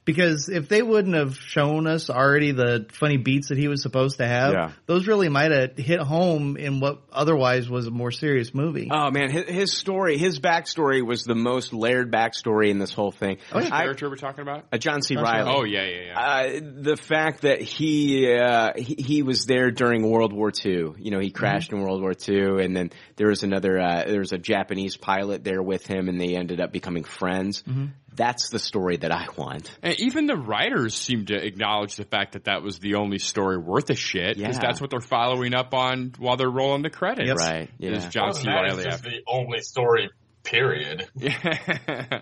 Because 0.08 0.48
if 0.48 0.68
they 0.70 0.80
wouldn't 0.80 1.14
have 1.14 1.36
shown 1.36 1.86
us 1.86 2.08
already 2.08 2.52
the 2.52 2.86
funny 2.92 3.18
beats 3.18 3.50
that 3.50 3.58
he 3.58 3.68
was 3.68 3.82
supposed 3.82 4.16
to 4.18 4.26
have, 4.26 4.52
Yeah. 4.54 4.70
those 4.86 5.06
really 5.06 5.28
might 5.28 5.50
have 5.52 5.76
hit 5.76 6.00
home 6.00 6.56
in 6.56 6.80
what 6.80 7.02
otherwise 7.12 7.68
was 7.68 7.86
a 7.86 7.90
more 7.90 8.10
serious 8.10 8.54
movie. 8.54 8.88
Oh 8.90 9.10
man, 9.10 9.30
his, 9.30 9.44
his 9.44 9.72
story, 9.76 10.16
his 10.16 10.40
backstory 10.40 11.04
was 11.06 11.24
the 11.24 11.34
most 11.34 11.74
layered 11.74 12.10
backstory 12.10 12.70
in 12.70 12.78
this 12.78 12.92
whole 12.94 13.12
thing. 13.12 13.36
Which 13.52 13.70
I- 13.70 13.82
character 13.82 14.08
we're 14.08 14.16
talking 14.16 14.40
about? 14.40 14.64
uh, 14.72 14.78
John 14.78 15.02
C. 15.02 15.14
John 15.14 15.24
Reilly. 15.24 15.50
Oh, 15.54 15.64
yeah, 15.64 15.84
yeah, 15.84 16.00
yeah. 16.06 16.18
Uh, 16.18 16.60
the 16.80 16.96
fact 16.96 17.42
that 17.42 17.60
he, 17.60 18.32
uh, 18.34 18.72
he 18.76 18.94
he 18.98 19.22
was 19.22 19.44
there 19.44 19.70
during 19.70 20.08
World 20.08 20.32
War 20.32 20.50
II. 20.64 20.94
You 20.98 21.10
know, 21.10 21.18
he 21.20 21.30
crashed 21.30 21.70
in 21.70 21.80
World 21.82 22.00
War 22.00 22.14
II, 22.26 22.64
and 22.64 22.74
then 22.74 22.90
there 23.16 23.28
was 23.28 23.42
another. 23.42 23.78
Uh, 23.78 24.04
there 24.06 24.20
was 24.20 24.32
a 24.32 24.38
Japanese 24.38 24.96
pilot 24.96 25.44
there 25.44 25.62
with 25.62 25.86
him, 25.86 26.08
and 26.08 26.18
they 26.18 26.34
ended 26.34 26.60
up 26.60 26.72
becoming 26.72 27.04
friends. 27.04 27.62
Mhm. 27.68 27.90
That's 28.18 28.50
the 28.50 28.58
story 28.58 28.98
that 28.98 29.10
I 29.10 29.28
want. 29.36 29.70
And 29.82 29.98
even 30.00 30.26
the 30.26 30.36
writers 30.36 30.94
seem 30.94 31.24
to 31.26 31.34
acknowledge 31.34 31.96
the 31.96 32.04
fact 32.04 32.32
that 32.32 32.44
that 32.44 32.62
was 32.62 32.78
the 32.80 32.96
only 32.96 33.18
story 33.18 33.56
worth 33.56 33.88
a 33.88 33.94
shit 33.94 34.36
because 34.36 34.56
Yeah. 34.56 34.60
that's 34.60 34.80
what 34.80 34.90
they're 34.90 35.00
following 35.00 35.54
up 35.54 35.72
on 35.72 36.12
while 36.18 36.36
they're 36.36 36.50
rolling 36.50 36.82
the 36.82 36.90
credits. 36.90 37.40
Right, 37.40 37.70
Is. 37.78 38.04
John 38.08 38.24
Well, 38.26 38.34
C. 38.34 38.44
that 38.44 38.64
is 38.66 38.72
Reilly. 38.72 38.84
just 38.84 39.02
the 39.04 39.22
only 39.26 39.60
story, 39.62 40.10
period. 40.42 41.08
Yeah. 41.16 42.20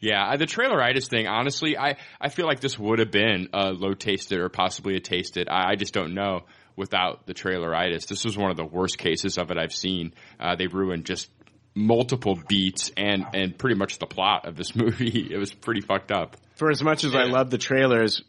yeah, 0.00 0.36
the 0.36 0.46
traileritis 0.46 1.08
thing, 1.08 1.26
honestly, 1.26 1.78
I, 1.78 1.96
I 2.20 2.28
feel 2.28 2.46
like 2.46 2.60
this 2.60 2.78
would 2.78 2.98
have 2.98 3.10
been 3.10 3.48
a 3.52 3.70
low 3.70 3.94
tasted 3.94 4.38
or 4.40 4.48
possibly 4.48 4.96
a 4.96 5.00
tasted. 5.00 5.48
I, 5.48 5.70
I 5.70 5.74
just 5.76 5.94
don't 5.94 6.12
know 6.14 6.42
without 6.76 7.26
the 7.26 7.34
traileritis. 7.34 8.06
This 8.06 8.24
was 8.24 8.36
one 8.36 8.50
of 8.50 8.56
the 8.56 8.64
worst 8.64 8.98
cases 8.98 9.38
of 9.38 9.50
it 9.50 9.58
I've 9.58 9.74
seen. 9.74 10.12
Uh, 10.38 10.56
they 10.56 10.66
ruined 10.66 11.04
just 11.06 11.30
multiple 11.74 12.38
beats 12.48 12.90
and, 12.96 13.26
and 13.34 13.56
pretty 13.56 13.76
much 13.76 13.98
the 13.98 14.06
plot 14.06 14.46
of 14.46 14.56
this 14.56 14.74
movie. 14.76 15.28
It 15.30 15.38
was 15.38 15.52
pretty 15.52 15.80
fucked 15.80 16.10
up. 16.10 16.36
For 16.56 16.70
as 16.70 16.82
much 16.82 17.04
as 17.04 17.14
I 17.14 17.24
love 17.24 17.50
the 17.50 17.58
trailers, 17.58 18.22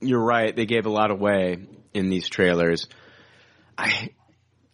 you're 0.00 0.22
right. 0.22 0.54
They 0.54 0.66
gave 0.66 0.86
a 0.86 0.90
lot 0.90 1.10
away 1.10 1.58
in 1.92 2.08
these 2.08 2.28
trailers. 2.28 2.86
I, 3.76 4.10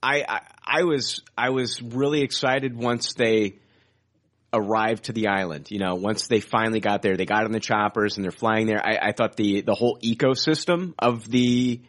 I, 0.02 0.24
I, 0.28 0.40
I 0.64 0.82
was, 0.84 1.22
I 1.36 1.50
was 1.50 1.82
really 1.82 2.22
excited 2.22 2.76
once 2.76 3.14
they 3.14 3.58
arrived 4.52 5.04
to 5.04 5.12
the 5.12 5.28
island. 5.28 5.70
You 5.70 5.78
know, 5.78 5.96
once 5.96 6.28
they 6.28 6.40
finally 6.40 6.80
got 6.80 7.02
there, 7.02 7.16
they 7.16 7.26
got 7.26 7.44
on 7.44 7.52
the 7.52 7.60
choppers 7.60 8.16
and 8.16 8.24
they're 8.24 8.30
flying 8.30 8.66
there. 8.66 8.80
I, 8.84 9.08
I 9.08 9.12
thought 9.12 9.36
the, 9.36 9.62
the 9.62 9.74
whole 9.74 9.98
ecosystem 10.02 10.94
of 10.98 11.28
the, 11.28 11.80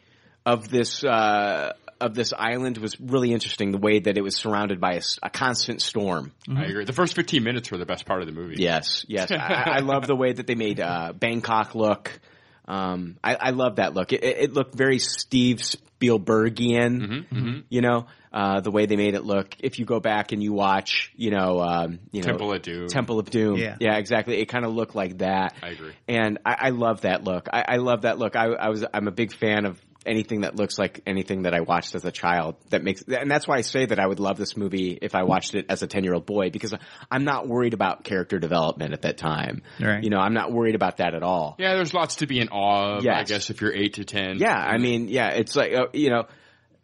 of 0.46 0.70
this, 0.70 1.04
uh, 1.04 1.74
of 2.00 2.14
this 2.14 2.34
island 2.38 2.78
was 2.78 3.00
really 3.00 3.34
interesting. 3.34 3.72
The 3.72 3.78
way 3.78 4.00
that 4.00 4.18
it 4.18 4.22
was 4.22 4.36
surrounded 4.36 4.80
by 4.80 5.00
a 5.24 5.30
constant 5.30 5.82
storm. 5.82 6.32
I 6.50 6.66
agree. 6.66 6.86
The 6.86 6.94
first 6.94 7.16
15 7.16 7.44
minutes 7.44 7.72
were 7.72 7.78
the 7.78 7.86
best 7.86 8.06
part 8.06 8.22
of 8.22 8.28
the 8.28 8.34
movie. 8.34 8.56
Yes, 8.58 9.06
yes. 9.08 9.32
I, 9.32 9.78
I 9.78 9.80
love 9.80 10.08
the 10.08 10.16
way 10.16 10.34
that 10.34 10.48
they 10.48 10.56
made 10.56 10.80
uh, 10.80 11.14
Bangkok 11.14 11.76
look. 11.76 12.20
Um, 12.68 13.18
I, 13.24 13.36
I 13.36 13.50
love 13.52 13.78
that 13.78 13.94
look. 13.94 14.12
It, 14.12 14.24
it 14.24 14.38
it 14.38 14.54
looked 14.54 14.76
very 14.76 15.00
Steve 15.00 15.60
Spielbergian. 15.60 17.26
mhm. 17.32 17.64
You 17.70 17.82
know, 17.82 18.08
uh, 18.34 18.60
the 18.62 18.72
way 18.72 18.86
they 18.86 18.96
made 18.98 19.16
it 19.16 19.24
look. 19.24 19.56
If 19.60 19.80
you 19.80 19.86
go 19.86 20.00
back 20.00 20.32
and 20.32 20.44
you 20.44 20.54
watch, 20.54 21.12
you 21.16 21.32
know, 21.32 21.62
um, 21.62 22.00
you 22.12 22.22
know, 22.22 22.28
Temple 22.28 22.54
of 22.54 22.62
Doom. 22.62 22.88
Temple 22.88 23.20
of 23.20 23.30
Doom. 23.30 23.58
Yeah. 23.58 23.78
yeah, 23.80 23.98
exactly. 23.98 24.40
It 24.40 24.48
kind 24.48 24.66
of 24.66 24.74
looked 24.74 24.96
like 24.96 25.20
that. 25.20 25.56
I 25.64 25.70
agree. 25.70 25.94
And 26.08 26.40
I, 26.46 26.56
I 26.60 26.70
love 26.70 27.02
that 27.02 27.24
look. 27.24 27.48
I, 27.52 27.64
I 27.68 27.76
love 27.78 28.02
that 28.02 28.20
look. 28.20 28.36
I, 28.36 28.48
I 28.48 28.70
was, 28.70 28.86
I'm 28.94 29.08
a 29.08 29.12
big 29.12 29.34
fan 29.34 29.66
of 29.66 29.82
anything 30.06 30.42
that 30.42 30.56
looks 30.56 30.78
like 30.80 31.02
anything 31.06 31.44
that 31.44 31.54
I 31.54 31.62
watched 31.62 31.96
as 31.96 32.06
a 32.06 32.12
child. 32.12 32.56
That 32.70 32.84
makes, 32.84 33.02
and 33.04 33.30
that's 33.30 33.48
why 33.48 33.58
I 33.58 33.62
say 33.62 33.86
that 33.86 34.00
I 34.00 34.06
would 34.08 34.20
love 34.20 34.38
this 34.38 34.56
movie 34.56 34.98
if 35.02 35.16
I 35.16 35.24
watched 35.24 35.56
it 35.56 35.66
as 35.70 35.82
a 35.84 35.88
10 35.88 36.04
year 36.04 36.14
old 36.14 36.26
boy 36.26 36.50
because 36.50 36.74
I'm 37.12 37.24
not 37.26 37.48
worried 37.48 37.74
about 37.74 38.04
character 38.04 38.40
development 38.40 38.94
at 38.94 39.02
that 39.02 39.18
time. 39.18 39.64
Right. 39.80 40.04
You 40.04 40.10
know, 40.10 40.20
I'm 40.20 40.34
not 40.34 40.52
worried 40.52 40.76
about 40.76 40.98
that 40.98 41.14
at 41.14 41.24
all. 41.24 41.56
Yeah, 41.60 41.74
there's 41.76 41.94
lots 41.94 42.18
to 42.18 42.28
be 42.28 42.40
in 42.40 42.50
awe 42.50 42.98
of, 42.98 43.06
I 43.08 43.24
guess, 43.24 43.50
if 43.50 43.60
you're 43.62 43.74
8 43.74 43.94
to 43.96 44.06
10. 44.06 44.38
Yeah, 44.40 44.56
I 44.56 44.78
mean, 44.78 45.08
yeah, 45.10 45.30
it's 45.30 45.56
like 45.56 45.74
uh, 45.74 45.88
you 45.94 46.10
know, 46.10 46.28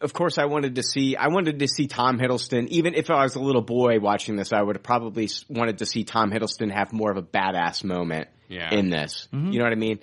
of 0.02 0.12
course, 0.12 0.38
I 0.38 0.46
wanted 0.46 0.76
to 0.76 0.84
see, 0.84 1.16
I 1.16 1.30
wanted 1.30 1.60
to 1.60 1.68
see 1.70 1.88
Tom 1.88 2.20
Hiddleston. 2.20 2.68
Even 2.68 2.94
if 2.94 3.10
I 3.10 3.24
was 3.24 3.36
a 3.36 3.40
little 3.40 3.62
boy 3.62 4.00
watching 4.02 4.36
this, 4.36 4.52
I 4.52 4.62
would 4.62 4.76
have 4.76 4.84
probably 4.84 5.30
wanted 5.48 5.78
to 5.78 5.86
see 5.86 6.04
Tom 6.04 6.30
Hiddleston 6.30 6.72
have 6.74 6.92
more 6.92 7.10
of 7.10 7.16
a 7.16 7.22
badass 7.24 7.86
moment 7.86 8.28
Yeah. 8.50 8.74
in 8.74 8.90
this. 8.90 9.30
You 9.32 9.60
know 9.60 9.64
what 9.64 9.72
I 9.72 9.76
mean? 9.76 10.00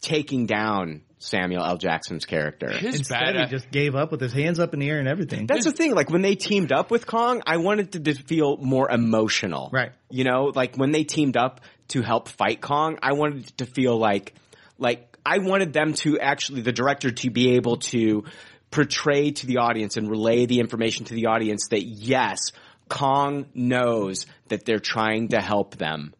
Taking 0.00 0.46
down 0.46 1.02
Samuel 1.18 1.64
L. 1.64 1.78
Jackson's 1.78 2.26
character. 2.26 2.68
Instead, 2.68 3.36
he 3.36 3.46
just 3.46 3.70
gave 3.70 3.94
up 3.94 4.10
with 4.10 4.20
his 4.20 4.32
hands 4.32 4.60
up 4.60 4.74
in 4.74 4.80
the 4.80 4.88
air 4.88 4.98
and 4.98 5.08
everything. 5.08 5.46
That's 5.46 5.64
the 5.64 5.72
thing. 5.72 5.94
Like 5.94 6.10
when 6.10 6.22
they 6.22 6.34
teamed 6.34 6.72
up 6.72 6.90
with 6.90 7.06
Kong, 7.06 7.42
I 7.46 7.56
wanted 7.56 8.04
to 8.04 8.14
feel 8.14 8.56
more 8.58 8.90
emotional. 8.90 9.70
Right. 9.72 9.92
You 10.10 10.24
know, 10.24 10.52
like 10.54 10.76
when 10.76 10.92
they 10.92 11.04
teamed 11.04 11.36
up 11.36 11.62
to 11.88 12.02
help 12.02 12.28
fight 12.28 12.60
Kong, 12.60 12.98
I 13.02 13.14
wanted 13.14 13.46
to 13.58 13.66
feel 13.66 13.96
like, 13.96 14.34
like 14.78 15.16
I 15.24 15.38
wanted 15.38 15.72
them 15.72 15.94
to 15.94 16.20
actually, 16.20 16.60
the 16.60 16.72
director 16.72 17.10
to 17.10 17.30
be 17.30 17.54
able 17.54 17.78
to 17.78 18.24
portray 18.70 19.30
to 19.30 19.46
the 19.46 19.58
audience 19.58 19.96
and 19.96 20.10
relay 20.10 20.46
the 20.46 20.60
information 20.60 21.06
to 21.06 21.14
the 21.14 21.26
audience 21.26 21.68
that 21.68 21.82
yes, 21.82 22.52
Kong 22.88 23.46
knows 23.54 24.26
that 24.48 24.64
they're 24.64 24.78
trying 24.78 25.28
to 25.28 25.40
help 25.40 25.76
them. 25.76 26.14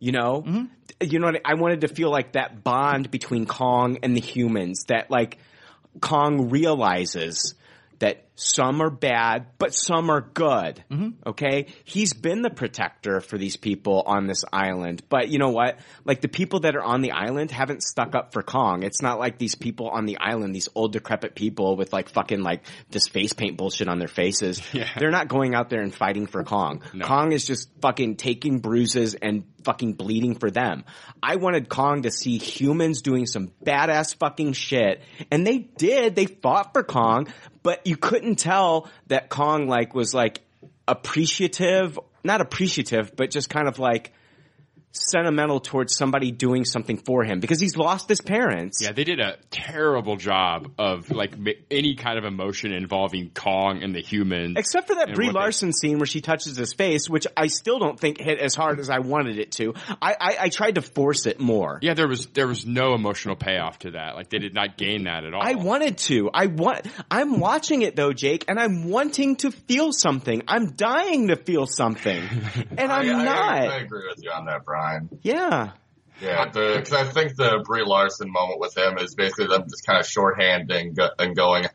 You 0.00 0.12
know, 0.12 0.42
mm-hmm. 0.42 0.64
You 1.00 1.18
know 1.18 1.26
what 1.26 1.40
I, 1.44 1.54
wanted 1.54 1.82
to 1.82 1.88
feel 1.88 2.10
like 2.10 2.32
that 2.32 2.64
bond 2.64 3.10
between 3.10 3.46
Kong 3.46 3.98
and 4.02 4.16
the 4.16 4.20
humans 4.20 4.84
that 4.88 5.10
like 5.10 5.38
Kong 6.00 6.50
realizes 6.50 7.54
that 7.98 8.24
some 8.40 8.80
are 8.80 8.90
bad, 8.90 9.46
but 9.58 9.74
some 9.74 10.10
are 10.10 10.20
good. 10.20 10.84
Mm-hmm. 10.92 11.28
Okay? 11.28 11.66
He's 11.82 12.12
been 12.12 12.42
the 12.42 12.50
protector 12.50 13.20
for 13.20 13.36
these 13.36 13.56
people 13.56 14.04
on 14.06 14.28
this 14.28 14.44
island. 14.52 15.02
But 15.08 15.28
you 15.28 15.40
know 15.40 15.50
what? 15.50 15.80
Like 16.04 16.20
the 16.20 16.28
people 16.28 16.60
that 16.60 16.76
are 16.76 16.82
on 16.84 17.00
the 17.00 17.10
island 17.10 17.50
haven't 17.50 17.82
stuck 17.82 18.14
up 18.14 18.32
for 18.32 18.44
Kong. 18.44 18.84
It's 18.84 19.02
not 19.02 19.18
like 19.18 19.38
these 19.38 19.56
people 19.56 19.88
on 19.88 20.06
the 20.06 20.18
island, 20.18 20.54
these 20.54 20.68
old 20.76 20.92
decrepit 20.92 21.34
people 21.34 21.74
with 21.74 21.92
like 21.92 22.10
fucking 22.10 22.40
like 22.42 22.62
this 22.90 23.08
face 23.08 23.32
paint 23.32 23.56
bullshit 23.56 23.88
on 23.88 23.98
their 23.98 24.06
faces. 24.06 24.62
They're 24.98 25.10
not 25.10 25.26
going 25.26 25.56
out 25.56 25.68
there 25.68 25.82
and 25.82 25.92
fighting 25.92 26.28
for 26.28 26.44
Kong. 26.44 26.80
Kong 27.02 27.32
is 27.32 27.44
just 27.44 27.68
fucking 27.80 28.16
taking 28.16 28.60
bruises 28.60 29.14
and 29.14 29.42
fucking 29.64 29.94
bleeding 29.94 30.34
for 30.34 30.50
them. 30.50 30.84
I 31.22 31.36
wanted 31.36 31.68
Kong 31.68 32.02
to 32.02 32.10
see 32.10 32.38
humans 32.38 33.02
doing 33.02 33.26
some 33.26 33.50
badass 33.64 34.16
fucking 34.16 34.52
shit, 34.52 35.02
and 35.30 35.46
they 35.46 35.58
did. 35.58 36.14
They 36.14 36.26
fought 36.26 36.72
for 36.72 36.82
Kong, 36.82 37.28
but 37.62 37.86
you 37.86 37.96
couldn't 37.96 38.27
tell 38.36 38.88
that 39.06 39.28
Kong 39.28 39.68
like 39.68 39.94
was 39.94 40.14
like 40.14 40.40
appreciative, 40.86 41.98
not 42.24 42.40
appreciative, 42.40 43.14
but 43.14 43.30
just 43.30 43.50
kind 43.50 43.68
of 43.68 43.78
like 43.78 44.12
sentimental 45.10 45.60
towards 45.60 45.96
somebody 45.96 46.30
doing 46.30 46.64
something 46.64 46.96
for 46.98 47.24
him 47.24 47.40
because 47.40 47.60
he's 47.60 47.76
lost 47.76 48.08
his 48.08 48.20
parents. 48.20 48.80
Yeah, 48.82 48.92
they 48.92 49.04
did 49.04 49.20
a 49.20 49.36
terrible 49.50 50.16
job 50.16 50.72
of 50.78 51.10
like 51.10 51.34
any 51.70 51.94
kind 51.96 52.18
of 52.18 52.24
emotion 52.24 52.72
involving 52.72 53.30
Kong 53.30 53.82
and 53.82 53.94
the 53.94 54.00
humans. 54.00 54.54
Except 54.58 54.88
for 54.88 54.94
that 54.96 55.14
Brie 55.14 55.26
what 55.26 55.32
they- 55.34 55.38
Larson 55.40 55.72
scene 55.72 55.98
where 55.98 56.06
she 56.06 56.20
touches 56.20 56.56
his 56.56 56.72
face, 56.72 57.08
which 57.08 57.26
I 57.36 57.46
still 57.48 57.78
don't 57.78 57.98
think 57.98 58.18
hit 58.20 58.38
as 58.38 58.54
hard 58.54 58.80
as 58.80 58.90
I 58.90 58.98
wanted 58.98 59.38
it 59.38 59.52
to. 59.52 59.74
I, 60.02 60.14
I, 60.20 60.36
I 60.42 60.48
tried 60.48 60.76
to 60.76 60.82
force 60.82 61.26
it 61.26 61.38
more. 61.40 61.78
Yeah, 61.82 61.94
there 61.94 62.08
was 62.08 62.26
there 62.28 62.46
was 62.46 62.66
no 62.66 62.94
emotional 62.94 63.36
payoff 63.36 63.78
to 63.80 63.92
that. 63.92 64.14
Like 64.16 64.30
they 64.30 64.38
did 64.38 64.54
not 64.54 64.76
gain 64.76 65.04
that 65.04 65.24
at 65.24 65.34
all. 65.34 65.42
I 65.42 65.54
wanted 65.54 65.98
to. 65.98 66.30
I 66.32 66.46
want. 66.46 66.86
I'm 67.10 67.38
watching 67.40 67.82
it 67.82 67.96
though, 67.96 68.12
Jake, 68.12 68.44
and 68.48 68.58
I'm 68.58 68.88
wanting 68.88 69.36
to 69.36 69.50
feel 69.50 69.92
something. 69.92 70.42
I'm 70.48 70.72
dying 70.72 71.28
to 71.28 71.36
feel 71.36 71.66
something, 71.66 72.22
and 72.76 72.90
I'm 72.92 73.16
I, 73.20 73.24
not. 73.24 73.38
I, 73.38 73.66
I 73.66 73.76
agree 73.78 74.06
with 74.08 74.22
you 74.22 74.30
on 74.30 74.46
that, 74.46 74.64
Brian. 74.64 74.87
Yeah. 75.22 75.70
Yeah, 76.20 76.46
because 76.46 76.92
I 76.92 77.04
think 77.04 77.36
the 77.36 77.62
Brie 77.64 77.84
Larson 77.84 78.30
moment 78.30 78.58
with 78.58 78.76
him 78.76 78.98
is 78.98 79.14
basically 79.14 79.46
them 79.46 79.64
just 79.68 79.86
kind 79.86 80.00
of 80.00 80.06
shorthanding 80.06 80.98
and 81.18 81.36
going, 81.36 81.66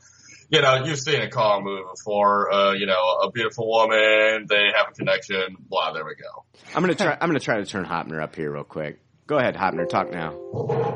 you 0.49 0.61
know, 0.61 0.83
you've 0.83 0.99
seen 0.99 1.21
a 1.21 1.29
Kong 1.29 1.63
movie 1.63 1.83
before, 1.95 2.51
uh, 2.53 2.73
you 2.73 2.85
know, 2.85 3.01
a 3.23 3.31
beautiful 3.31 3.69
woman, 3.69 4.45
they 4.49 4.67
have 4.75 4.89
a 4.89 4.93
connection, 4.93 5.55
blah, 5.69 5.93
there 5.93 6.03
we 6.03 6.15
go. 6.15 6.43
I'm 6.75 6.83
gonna 6.83 6.95
try. 6.95 7.17
I'm 7.19 7.29
gonna 7.29 7.39
try 7.39 7.57
to 7.57 7.65
turn 7.65 7.85
Hoeppner 7.85 8.21
up 8.21 8.35
here 8.35 8.51
real 8.51 8.63
quick. 8.63 8.99
Go 9.25 9.37
ahead, 9.37 9.55
Hoeppner. 9.55 9.87
Talk 9.87 10.11
now. 10.11 10.37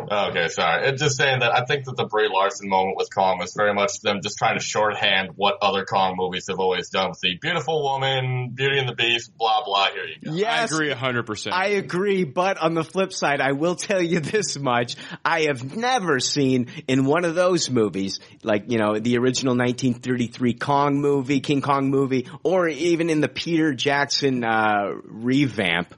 Okay, 0.10 0.48
sorry. 0.50 0.88
It's 0.88 1.02
just 1.02 1.18
saying 1.18 1.40
that 1.40 1.54
I 1.54 1.66
think 1.66 1.86
that 1.86 1.96
the 1.96 2.06
Brie 2.06 2.30
Larson 2.32 2.70
moment 2.70 2.98
with 2.98 3.14
Kong 3.14 3.40
was 3.40 3.54
very 3.54 3.74
much 3.74 4.02
them 4.02 4.22
just 4.22 4.38
trying 4.38 4.58
to 4.58 4.64
shorthand 4.64 5.32
what 5.36 5.56
other 5.62 5.86
Kong 5.86 6.16
movies 6.18 6.48
have 6.50 6.60
always 6.60 6.90
done 6.90 7.10
with 7.10 7.20
the 7.22 7.38
beautiful 7.42 7.84
woman, 7.84 8.52
Beauty 8.54 8.80
and 8.80 8.88
the 8.88 8.96
Beast, 8.96 9.32
blah, 9.38 9.64
blah, 9.66 9.88
here 9.92 10.06
you 10.06 10.16
go. 10.24 10.36
Yes. 10.36 10.72
I 10.72 10.76
agree 10.76 10.92
hundred 10.92 11.26
percent. 11.26 11.56
I 11.56 11.68
agree, 11.70 12.24
but 12.24 12.58
on 12.58 12.74
the 12.74 12.84
flip 12.84 13.12
side, 13.14 13.42
I 13.42 13.54
will 13.54 13.76
tell 13.76 14.02
you 14.02 14.20
this 14.20 14.58
much. 14.58 14.96
I 15.26 15.42
have 15.42 15.76
never 15.76 16.20
seen 16.20 16.68
in 16.88 17.06
one 17.06 17.26
of 17.26 17.36
those 17.36 17.70
movies, 17.70 18.20
like, 18.44 18.72
you 18.72 18.78
know, 18.78 19.00
the 19.00 19.18
original 19.18 19.56
1933 19.56 20.54
Kong 20.54 21.02
movie, 21.02 21.40
King 21.40 21.62
Kong 21.62 21.90
movie, 21.90 22.28
or 22.44 22.68
even 22.68 23.10
in 23.10 23.22
the 23.22 23.30
Peter 23.30 23.74
Jackson, 23.74 24.44
uh, 24.44 24.92
revamp, 25.04 25.94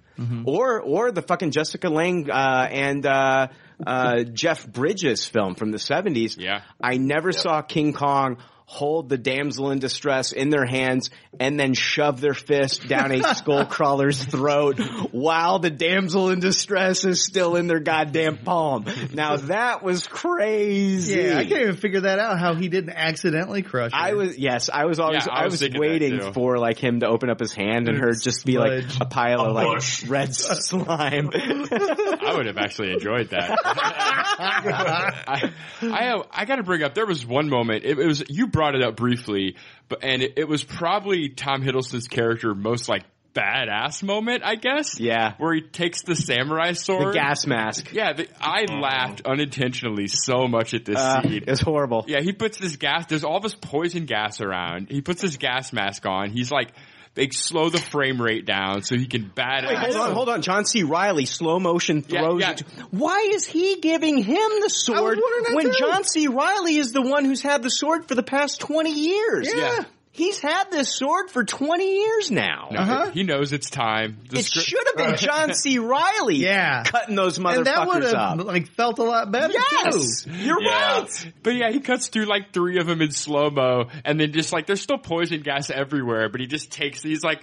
or, 0.45 0.81
or 0.81 1.11
the 1.11 1.21
fucking 1.21 1.51
Jessica 1.51 1.89
Lange, 1.89 2.29
uh, 2.29 2.67
and, 2.69 3.05
uh, 3.05 3.47
uh, 3.85 4.23
Jeff 4.23 4.67
Bridges 4.67 5.25
film 5.25 5.55
from 5.55 5.71
the 5.71 5.77
70s. 5.77 6.37
Yeah. 6.37 6.61
I 6.81 6.97
never 6.97 7.31
saw 7.31 7.61
King 7.61 7.93
Kong 7.93 8.37
hold 8.71 9.09
the 9.09 9.17
damsel 9.17 9.71
in 9.71 9.79
distress 9.79 10.31
in 10.31 10.51
their 10.51 10.63
hands 10.63 11.09
and 11.39 11.59
then 11.59 11.73
shove 11.73 12.21
their 12.21 12.35
fist 12.35 12.87
down 12.87 13.11
a 13.11 13.23
skull 13.33 13.65
crawler's 13.65 14.23
throat 14.23 14.79
while 15.11 15.57
the 15.57 15.71
damsel 15.71 16.29
in 16.29 16.39
distress 16.39 17.03
is 17.03 17.25
still 17.25 17.55
in 17.55 17.65
their 17.65 17.79
goddamn 17.79 18.37
palm. 18.37 18.85
Now 19.11 19.37
that 19.37 19.81
was 19.81 20.05
crazy. 20.05 21.19
Yeah, 21.19 21.39
I 21.39 21.45
can't 21.45 21.61
even 21.63 21.75
figure 21.77 22.01
that 22.01 22.19
out. 22.19 22.37
How 22.39 22.53
he 22.53 22.67
didn't 22.69 22.91
accidentally 22.91 23.63
crush. 23.63 23.89
I 23.91 24.13
was 24.13 24.37
yes, 24.37 24.69
I 24.71 24.85
was 24.85 24.99
always 24.99 25.25
Yeah, 25.25 25.33
I, 25.33 25.41
I 25.41 25.45
was 25.45 25.61
was, 25.61 25.71
waiting 25.75 26.31
for 26.33 26.59
like 26.59 26.77
him 26.77 26.99
to 26.99 27.07
open 27.07 27.31
up 27.31 27.39
his 27.39 27.53
hand 27.53 27.89
and 27.89 27.97
her 27.97 28.11
just 28.13 28.45
be 28.45 28.59
like 28.59 28.83
a 29.01 29.05
pile 29.05 29.41
A 29.41 29.49
of 29.49 29.55
like 29.55 29.65
bush. 29.67 30.05
red 30.05 30.35
slime. 30.35 31.31
I 31.33 32.33
would 32.37 32.45
have 32.45 32.59
actually 32.59 32.91
enjoyed 32.91 33.29
that. 33.31 33.57
I, 33.65 35.51
I, 35.81 36.23
I 36.31 36.45
got 36.45 36.57
to 36.57 36.63
bring 36.63 36.83
up. 36.83 36.93
There 36.93 37.05
was 37.07 37.25
one 37.25 37.49
moment. 37.49 37.83
It, 37.83 37.97
it 37.97 38.05
was 38.05 38.23
you 38.29 38.47
brought 38.59 38.75
it 38.75 38.83
up 38.83 38.97
briefly, 38.97 39.55
but 39.87 40.03
and 40.03 40.21
it, 40.21 40.33
it 40.35 40.47
was 40.49 40.65
probably 40.65 41.29
Tom 41.29 41.61
Hiddleston's 41.61 42.09
character 42.09 42.53
most 42.53 42.89
like 42.89 43.03
badass 43.33 44.03
moment, 44.03 44.41
I 44.43 44.55
guess. 44.55 44.99
Yeah. 44.99 45.35
where 45.37 45.53
he 45.53 45.61
takes 45.61 46.01
the 46.01 46.13
samurai 46.15 46.73
sword, 46.73 47.09
the 47.09 47.13
gas 47.13 47.45
mask. 47.47 47.93
Yeah, 47.93 48.11
the, 48.13 48.27
I 48.41 48.65
laughed 48.65 49.21
unintentionally 49.25 50.07
so 50.07 50.47
much 50.49 50.73
at 50.73 50.83
this 50.83 50.97
Uh, 50.97 51.21
scene. 51.21 51.43
it's 51.47 51.61
horrible. 51.61 52.03
Yeah, 52.07 52.19
he 52.19 52.33
puts 52.33 52.57
this 52.57 52.75
gas. 52.75 53.05
There's 53.05 53.23
all 53.23 53.39
this 53.39 53.53
poison 53.55 54.05
gas 54.05 54.41
around. 54.41 54.89
He 54.89 55.01
puts 55.01 55.21
this 55.21 55.37
gas 55.37 55.71
mask 55.71 56.05
on. 56.05 56.31
He's 56.31 56.51
like, 56.51 56.71
they 57.19 57.29
slow 57.31 57.69
the 57.69 57.79
frame 57.79 58.21
rate 58.21 58.45
down 58.45 58.81
so 58.81 58.95
he 58.95 59.05
can 59.05 59.29
bat 59.35 59.65
Wait, 59.67 59.77
hold 59.77 59.95
on, 59.97 60.11
hold 60.13 60.29
on. 60.29 60.41
John 60.41 60.63
C. 60.63 60.83
Reilly, 60.83 61.25
slow 61.25 61.59
motion 61.59 62.05
Yeah, 62.07 62.21
throws 62.21 62.39
yeah. 62.41 62.51
it. 62.51 62.61
Why 62.91 63.29
is 63.33 63.45
he 63.45 63.81
giving 63.81 64.17
him 64.17 64.49
the 64.61 64.69
sword 64.69 65.19
when 65.51 65.65
too. 65.65 65.73
John 65.77 66.05
C. 66.05 66.27
Reilly 66.27 66.77
is 66.77 66.93
the 66.93 67.01
one 67.01 67.25
who's 67.25 67.41
had 67.41 67.61
the 67.61 67.69
sword 67.69 68.07
for 68.07 68.15
the 68.15 68.23
past 68.23 68.61
20 68.61 68.91
years? 68.93 69.49
Yeah. 69.53 69.83
He's 70.19 70.39
had 70.39 70.65
this 70.69 70.93
sword 70.93 71.31
for 71.31 71.43
20 71.45 71.95
years 71.97 72.29
now. 72.29 72.67
No, 72.71 72.79
Uh-huh. 72.79 73.11
He 73.11 73.23
knows 73.23 73.53
it's 73.53 73.69
time. 73.69 74.19
The 74.29 74.39
It 74.39 74.45
script- 74.45 74.67
should 74.67 74.83
have 74.87 74.97
been 74.97 75.15
John 75.17 75.53
C. 75.53 75.79
Reilly 75.79 76.35
Yeah. 76.35 76.83
cutting 76.83 77.15
those 77.15 77.37
and 77.37 77.45
that 77.47 77.87
would 77.87 78.03
motherfuckers 78.03 78.13
have 78.13 78.39
up. 78.41 78.45
like 78.45 78.67
felt 78.67 78.99
a 78.99 79.03
lot 79.03 79.31
better 79.31 79.53
Yes! 79.53 80.23
too. 80.23 80.31
You're 80.31 80.61
Yeah. 80.61 80.99
right! 80.99 81.31
But 81.41 81.55
yeah, 81.55 81.71
he 81.71 81.79
cuts 81.79 82.09
through 82.09 82.25
like 82.25 82.51
three 82.53 82.77
of 82.79 82.85
them 82.87 83.01
in 83.01 83.11
slow 83.11 83.49
mo, 83.49 83.87
and 84.03 84.19
then 84.19 84.33
just 84.33 84.51
like 84.51 84.67
there's 84.67 84.81
still 84.81 84.97
poison 84.97 85.41
gas 85.41 85.69
everywhere, 85.69 86.27
but 86.29 86.41
he 86.41 86.47
just 86.47 86.71
takes 86.71 87.01
these 87.01 87.23
like. 87.23 87.39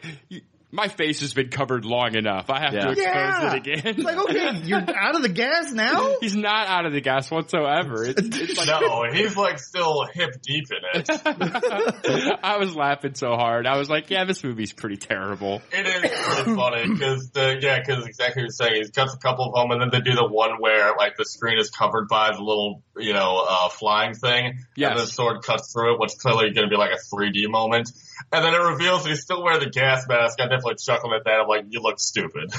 You, 0.71 0.77
my 0.77 0.89
face 0.89 1.21
has 1.21 1.33
been 1.35 1.49
covered 1.49 1.85
long 1.85 2.15
enough. 2.17 2.51
I 2.51 2.61
have 2.61 2.75
Yeah. 2.75 2.81
to 2.87 2.91
expose 2.91 3.05
Yeah. 3.07 3.53
it 3.53 3.57
again. 3.57 3.83
It's 3.85 3.99
like 4.05 4.17
okay, 4.19 4.57
you're 4.65 4.79
out 4.97 5.17
of 5.17 5.23
the 5.23 5.29
gas 5.29 5.73
now. 5.73 6.17
He's 6.21 6.37
not 6.37 6.67
out 6.69 6.87
of 6.87 6.93
the 6.93 7.01
gas 7.01 7.31
whatsoever. 7.31 8.05
It's, 8.05 8.21
it's 8.21 8.59
like 8.59 8.69
No, 8.81 9.05
he's 9.13 9.37
like 9.37 9.59
still 9.59 10.05
hip 10.13 10.31
deep 10.43 10.67
in 10.71 11.01
it. 11.01 12.39
I 12.43 12.57
was 12.59 12.75
laughing 12.75 13.15
so 13.15 13.29
hard. 13.37 13.67
I 13.67 13.79
was 13.79 13.89
like, 13.89 14.11
"Yeah, 14.11 14.25
this 14.25 14.43
movie's 14.43 14.73
pretty 14.73 14.97
terrible." 14.97 15.63
It 15.73 15.87
is 15.87 16.03
really 16.47 16.57
funny 16.57 16.93
because 16.93 17.31
the 17.31 17.59
yeah, 17.61 17.79
because 17.81 18.07
exactly 18.07 18.43
what 18.43 18.45
you're 18.45 18.69
saying. 18.69 18.83
He 18.85 18.91
cuts 18.91 19.15
a 19.15 19.19
couple 19.19 19.47
of 19.47 19.55
them, 19.55 19.71
and 19.71 19.81
then 19.81 19.91
they 19.93 20.09
do 20.09 20.17
the 20.17 20.27
one 20.27 20.53
where 20.61 20.95
like 20.97 21.17
the 21.17 21.25
screen 21.25 21.59
is 21.59 21.71
covered 21.71 22.09
by 22.09 22.33
the 22.33 22.43
little 22.43 22.83
you 22.97 23.13
know 23.13 23.45
uh, 23.49 23.69
flying 23.69 24.15
thing, 24.15 24.59
Yes. 24.77 24.91
and 24.93 25.01
the 25.01 25.07
sword 25.07 25.43
cuts 25.43 25.73
through 25.73 25.95
it, 25.95 26.01
which 26.01 26.13
clearly 26.19 26.51
going 26.53 26.69
to 26.69 26.71
be 26.71 26.77
like 26.77 26.93
a 26.93 27.15
3D 27.15 27.49
moment. 27.49 27.91
And 28.33 28.45
then 28.45 28.55
it 28.55 28.59
reveals 28.59 29.05
that 29.05 29.11
he's 29.11 29.23
still 29.23 29.43
wearing 29.43 29.61
the 29.61 29.71
gas 29.71 30.07
mask. 30.09 30.41
I 30.41 30.45
definitely 30.45 30.77
chuckled 30.77 31.13
at 31.13 31.25
that. 31.25 31.41
I'm 31.41 31.49
like, 31.49 31.67
you 31.69 31.81
look 31.81 32.01
stupid. 32.01 32.53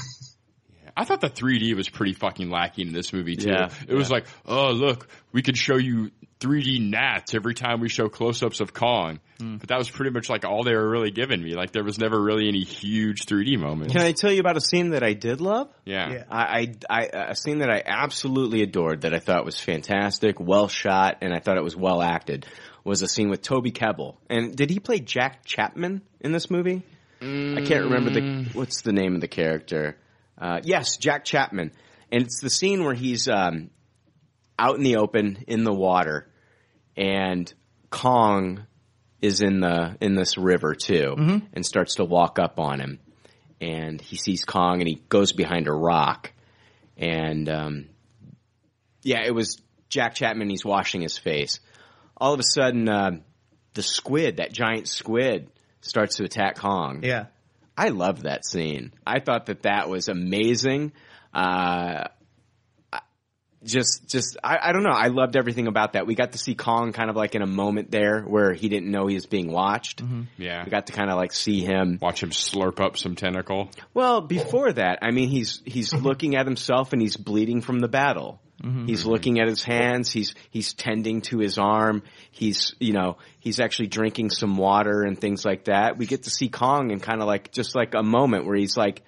I 0.98 1.04
thought 1.04 1.20
the 1.20 1.30
3D 1.30 1.76
was 1.76 1.88
pretty 1.88 2.12
fucking 2.12 2.50
lacking 2.50 2.88
in 2.88 2.92
this 2.92 3.12
movie 3.12 3.36
too. 3.36 3.50
Yeah, 3.50 3.70
it 3.86 3.94
was 3.94 4.10
like, 4.10 4.26
oh 4.44 4.72
look, 4.72 5.06
we 5.30 5.42
could 5.42 5.56
show 5.56 5.76
you 5.76 6.10
3D 6.40 6.90
gnats 6.90 7.34
every 7.34 7.54
time 7.54 7.80
we 7.80 7.88
show 7.88 8.08
close-ups 8.08 8.60
of 8.60 8.74
Kong, 8.74 9.20
hmm. 9.38 9.58
but 9.58 9.68
that 9.68 9.78
was 9.78 9.88
pretty 9.88 10.10
much 10.10 10.28
like 10.28 10.44
all 10.44 10.64
they 10.64 10.74
were 10.74 10.88
really 10.88 11.12
giving 11.12 11.40
me. 11.40 11.54
Like 11.54 11.70
there 11.70 11.84
was 11.84 11.98
never 11.98 12.20
really 12.20 12.48
any 12.48 12.64
huge 12.64 13.26
3D 13.26 13.60
moments. 13.60 13.92
Can 13.92 14.02
I 14.02 14.10
tell 14.10 14.32
you 14.32 14.40
about 14.40 14.56
a 14.56 14.60
scene 14.60 14.90
that 14.90 15.04
I 15.04 15.12
did 15.12 15.40
love? 15.40 15.68
yeah. 15.84 16.10
Yeah. 16.10 16.24
I, 16.28 16.74
I, 16.90 17.02
I, 17.02 17.02
a 17.30 17.36
scene 17.36 17.58
that 17.58 17.70
I 17.70 17.80
absolutely 17.86 18.62
adored 18.62 19.02
that 19.02 19.14
I 19.14 19.20
thought 19.20 19.44
was 19.44 19.58
fantastic, 19.58 20.40
well 20.40 20.66
shot, 20.66 21.18
and 21.20 21.32
I 21.32 21.38
thought 21.38 21.58
it 21.58 21.64
was 21.64 21.76
well 21.76 22.02
acted 22.02 22.44
was 22.88 23.02
a 23.02 23.08
scene 23.08 23.28
with 23.30 23.42
Toby 23.42 23.70
Kebbell. 23.70 24.16
And 24.28 24.54
did 24.56 24.70
he 24.70 24.80
play 24.80 24.98
Jack 24.98 25.44
Chapman 25.44 26.02
in 26.20 26.32
this 26.32 26.50
movie? 26.50 26.82
I 27.20 27.62
can't 27.66 27.84
remember 27.84 28.10
the, 28.10 28.50
what's 28.52 28.82
the 28.82 28.92
name 28.92 29.14
of 29.14 29.20
the 29.20 29.28
character? 29.28 29.96
Uh, 30.40 30.60
yes, 30.62 30.96
Jack 30.96 31.24
Chapman. 31.24 31.72
And 32.10 32.22
it's 32.22 32.40
the 32.40 32.50
scene 32.50 32.84
where 32.84 32.94
he's, 32.94 33.28
um, 33.28 33.70
out 34.58 34.76
in 34.76 34.82
the 34.82 34.96
open 34.96 35.44
in 35.46 35.62
the 35.64 35.72
water 35.72 36.28
and 36.96 37.52
Kong 37.90 38.66
is 39.22 39.40
in 39.40 39.60
the, 39.60 39.96
in 40.00 40.14
this 40.14 40.36
river 40.36 40.74
too 40.74 41.14
and 41.52 41.64
starts 41.64 41.96
to 41.96 42.04
walk 42.04 42.40
up 42.40 42.58
on 42.58 42.80
him 42.80 42.98
and 43.60 44.00
he 44.00 44.16
sees 44.16 44.44
Kong 44.44 44.80
and 44.80 44.88
he 44.88 45.02
goes 45.08 45.32
behind 45.32 45.68
a 45.68 45.72
rock. 45.72 46.32
And 46.96 47.48
um, 47.48 47.88
yeah, 49.02 49.24
it 49.24 49.34
was 49.34 49.60
Jack 49.88 50.14
Chapman. 50.14 50.50
He's 50.50 50.64
washing 50.64 51.00
his 51.00 51.18
face. 51.18 51.60
All 52.18 52.34
of 52.34 52.40
a 52.40 52.44
sudden, 52.44 52.88
uh, 52.88 53.20
the 53.74 53.82
squid, 53.82 54.38
that 54.38 54.52
giant 54.52 54.88
squid, 54.88 55.50
starts 55.80 56.16
to 56.16 56.24
attack 56.24 56.56
Kong. 56.56 57.00
Yeah. 57.02 57.26
I 57.76 57.90
loved 57.90 58.22
that 58.22 58.44
scene. 58.44 58.92
I 59.06 59.20
thought 59.20 59.46
that 59.46 59.62
that 59.62 59.88
was 59.88 60.08
amazing. 60.08 60.92
Uh, 61.32 62.08
just, 63.62 64.08
just, 64.08 64.36
I, 64.42 64.58
I 64.60 64.72
don't 64.72 64.82
know. 64.82 64.90
I 64.90 65.08
loved 65.08 65.36
everything 65.36 65.68
about 65.68 65.92
that. 65.92 66.06
We 66.06 66.14
got 66.16 66.32
to 66.32 66.38
see 66.38 66.54
Kong 66.54 66.92
kind 66.92 67.10
of 67.10 67.16
like 67.16 67.34
in 67.36 67.42
a 67.42 67.46
moment 67.46 67.90
there 67.90 68.22
where 68.22 68.52
he 68.52 68.68
didn't 68.68 68.90
know 68.90 69.06
he 69.06 69.14
was 69.14 69.26
being 69.26 69.50
watched. 69.52 70.02
Yeah. 70.36 70.64
We 70.64 70.70
got 70.70 70.86
to 70.88 70.92
kind 70.92 71.10
of 71.10 71.16
like 71.16 71.32
see 71.32 71.60
him. 71.60 71.98
Watch 72.00 72.22
him 72.22 72.30
slurp 72.30 72.80
up 72.80 72.96
some 72.96 73.14
tentacle. 73.14 73.70
Well, 73.94 74.22
before 74.22 74.72
that, 74.72 75.00
I 75.02 75.10
mean, 75.12 75.28
he's, 75.28 75.62
he's 75.64 75.94
looking 75.94 76.34
at 76.34 76.46
himself 76.46 76.92
and 76.92 77.00
he's 77.02 77.16
bleeding 77.16 77.60
from 77.60 77.78
the 77.78 77.88
battle. 77.88 78.40
Mm-hmm. 78.62 78.86
He's 78.86 79.06
looking 79.06 79.38
at 79.38 79.46
his 79.46 79.62
hands. 79.62 80.10
He's 80.10 80.34
he's 80.50 80.72
tending 80.72 81.20
to 81.22 81.38
his 81.38 81.58
arm. 81.58 82.02
He's 82.30 82.74
you 82.80 82.92
know 82.92 83.18
he's 83.38 83.60
actually 83.60 83.88
drinking 83.88 84.30
some 84.30 84.56
water 84.56 85.02
and 85.02 85.20
things 85.20 85.44
like 85.44 85.64
that. 85.64 85.96
We 85.96 86.06
get 86.06 86.24
to 86.24 86.30
see 86.30 86.48
Kong 86.48 86.90
and 86.90 87.02
kind 87.02 87.20
of 87.20 87.26
like 87.26 87.52
just 87.52 87.76
like 87.76 87.94
a 87.94 88.02
moment 88.02 88.46
where 88.46 88.56
he's 88.56 88.76
like, 88.76 89.02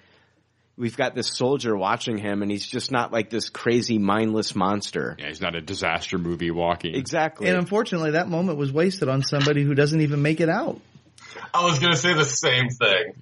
we've 0.77 0.95
got 0.95 1.15
this 1.15 1.27
soldier 1.27 1.75
watching 1.75 2.17
him, 2.17 2.41
and 2.41 2.49
he's 2.49 2.65
just 2.65 2.91
not 2.91 3.11
like 3.11 3.29
this 3.29 3.49
crazy 3.49 3.97
mindless 3.97 4.55
monster. 4.55 5.17
Yeah, 5.19 5.27
he's 5.27 5.41
not 5.41 5.55
a 5.55 5.61
disaster 5.61 6.17
movie 6.17 6.51
walking. 6.51 6.95
Exactly. 6.95 7.47
And 7.47 7.57
unfortunately, 7.57 8.11
that 8.11 8.29
moment 8.29 8.57
was 8.57 8.71
wasted 8.71 9.09
on 9.09 9.21
somebody 9.21 9.63
who 9.63 9.75
doesn't 9.75 10.01
even 10.01 10.21
make 10.21 10.39
it 10.39 10.49
out. 10.49 10.79
I 11.53 11.65
was 11.65 11.79
gonna 11.79 11.97
say 11.97 12.13
the 12.13 12.23
same 12.23 12.69
thing. 12.69 13.13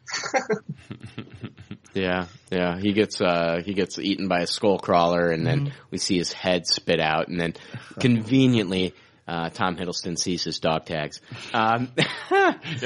Yeah, 1.94 2.28
yeah. 2.52 2.78
He 2.80 2.94
gets 2.94 3.20
uh 3.22 3.62
he 3.66 3.74
gets 3.74 3.98
eaten 4.00 4.28
by 4.28 4.40
a 4.42 4.48
skull 4.48 4.78
crawler, 4.80 5.30
and 5.32 5.46
then 5.46 5.74
we 5.92 5.98
see 5.98 6.18
his 6.18 6.32
head 6.32 6.68
spit 6.68 7.00
out, 7.00 7.28
and 7.28 7.40
then 7.40 7.54
conveniently. 8.00 8.94
Uh, 9.28 9.48
Tom 9.52 9.78
Hiddleston 9.78 10.18
sees 10.18 10.44
his 10.44 10.58
dog 10.58 10.86
tags. 10.86 11.22
Um, 11.54 11.92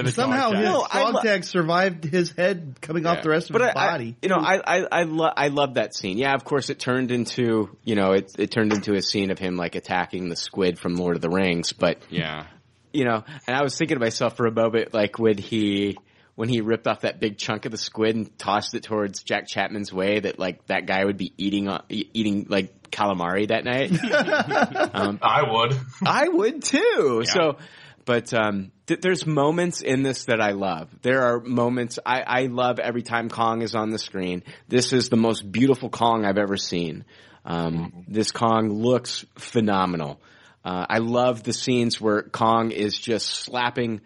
Somehow 0.08 0.52
his 0.52 0.66
No, 0.66 0.86
I 0.92 1.00
dog 1.04 1.14
lo- 1.14 1.22
tag 1.22 1.46
survived 1.46 2.04
his 2.04 2.32
head 2.32 2.76
coming 2.82 3.06
off 3.06 3.24
the 3.24 3.30
rest 3.30 3.50
of 3.50 3.54
but 3.54 3.62
his 3.62 3.72
I, 3.74 3.80
I- 3.88 3.92
body. 3.92 4.16
you 4.22 4.28
know, 4.28 4.40
I 4.40 4.58
I 4.58 4.88
I, 4.92 5.04
lo- 5.04 5.32
I 5.38 5.48
love 5.48 5.76
that 5.76 5.96
scene. 5.96 6.18
Yeah, 6.18 6.34
of 6.34 6.44
course, 6.44 6.70
it 6.70 6.80
turned 6.80 7.12
into 7.12 7.70
you 7.86 7.96
know 7.96 8.12
it 8.12 8.30
it 8.38 8.52
turned 8.52 8.74
into 8.74 8.94
a 8.94 9.02
scene 9.02 9.32
of 9.32 9.40
him 9.40 9.56
like 9.56 9.76
attacking 9.76 10.28
the 10.28 10.36
squid 10.36 10.78
from 10.80 10.96
Lord 10.96 11.16
of 11.16 11.22
the 11.22 11.30
Rings. 11.30 11.72
But 11.72 12.00
Yeah. 12.10 12.48
you 12.92 13.06
know, 13.06 13.24
and 13.48 13.56
I 13.56 13.64
was 13.64 13.78
thinking 13.78 13.96
to 13.96 14.02
myself 14.02 14.36
for 14.36 14.46
a 14.46 14.52
moment, 14.52 14.94
like 14.94 15.18
when 15.18 15.38
he 15.38 15.98
when 16.36 16.50
he 16.50 16.62
ripped 16.62 16.88
off 16.88 17.02
that 17.02 17.20
big 17.20 17.38
chunk 17.38 17.66
of 17.66 17.72
the 17.72 17.78
squid 17.78 18.16
and 18.16 18.38
tossed 18.40 18.74
it 18.74 18.84
towards 18.84 19.24
Jack 19.24 19.48
Chapman's 19.48 19.94
way, 19.94 20.20
that 20.20 20.40
like 20.40 20.66
that 20.68 20.86
guy 20.86 21.06
would 21.06 21.18
be 21.18 21.34
eating 21.38 21.68
uh, 21.68 21.82
eating 21.90 22.48
like 22.50 22.90
calamari 22.92 23.48
that 23.50 23.64
night. 23.64 23.92
um, 24.96 25.20
I 25.22 25.44
would. 25.50 25.80
I 26.06 26.28
would 26.28 26.64
too. 26.64 27.24
So, 27.26 27.58
but 28.06 28.34
um, 28.34 28.72
th- 28.88 29.02
there's 29.02 29.26
moments 29.26 29.82
in 29.82 30.04
this 30.04 30.26
that 30.26 30.42
I 30.42 30.52
love. 30.52 30.90
There 31.02 31.22
are 31.22 31.40
moments 31.40 32.00
I, 32.06 32.22
I 32.22 32.46
love 32.48 32.80
every 32.80 33.04
time 33.04 33.30
Kong 33.30 33.62
is 33.62 33.76
on 33.76 33.92
the 33.92 34.00
screen. 34.00 34.44
This 34.68 34.92
is 34.94 35.10
the 35.10 35.18
most 35.18 35.50
beautiful 35.52 35.90
Kong 35.90 36.26
I've 36.26 36.38
ever 36.38 36.58
seen. 36.58 37.06
Um, 37.46 38.06
this 38.08 38.32
Kong 38.32 38.70
looks 38.70 39.26
phenomenal. 39.38 40.22
Uh, 40.66 40.86
I 40.90 41.00
love 41.00 41.44
the 41.44 41.54
scenes 41.54 42.00
where 42.00 42.24
Kong 42.24 42.72
is 42.72 42.98
just 42.98 43.28
slapping 43.28 44.02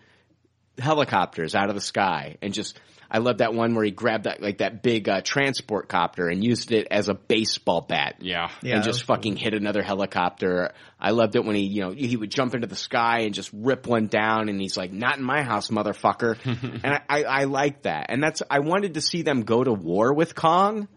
helicopters 0.80 1.56
out 1.56 1.70
of 1.70 1.76
the 1.76 1.82
sky 1.82 2.38
and 2.42 2.54
just 2.54 2.80
I 3.10 3.20
love 3.20 3.38
that 3.38 3.54
one 3.54 3.74
where 3.74 3.86
he 3.86 3.92
grabbed 3.92 4.26
that 4.26 4.42
like 4.42 4.58
that 4.58 4.84
big 4.84 5.08
uh, 5.08 5.22
transport 5.22 5.88
copter 5.88 6.28
and 6.28 6.44
used 6.44 6.72
it 6.72 6.88
as 6.92 7.08
a 7.08 7.14
baseball 7.14 7.82
bat. 7.82 8.18
Yeah. 8.20 8.50
Yeah, 8.62 8.76
and 8.76 8.84
just 8.84 9.04
fucking 9.04 9.38
hit 9.38 9.54
another 9.54 9.82
helicopter. 9.82 10.74
I 11.00 11.12
loved 11.12 11.36
it 11.36 11.46
when 11.46 11.56
he, 11.56 11.64
you 11.64 11.82
know, 11.82 11.92
he 11.92 12.18
would 12.18 12.32
jump 12.32 12.54
into 12.54 12.68
the 12.68 12.76
sky 12.76 13.22
and 13.22 13.34
just 13.34 13.50
rip 13.54 13.88
one 13.88 14.08
down 14.08 14.50
and 14.50 14.60
he's 14.60 14.76
like, 14.76 14.92
not 14.92 15.18
in 15.18 15.24
my 15.24 15.42
house, 15.44 15.70
motherfucker. 15.70 16.38
and 16.84 16.86
I, 16.86 17.02
I, 17.08 17.24
I 17.24 17.44
like 17.46 17.84
that. 17.84 18.08
And 18.10 18.22
that's, 18.22 18.42
I 18.50 18.60
wanted 18.60 18.96
to 18.96 19.02
see 19.02 19.22
them 19.22 19.44
go 19.44 19.64
to 19.64 19.72
war 19.72 20.14
with 20.14 20.36
Kong, 20.36 20.88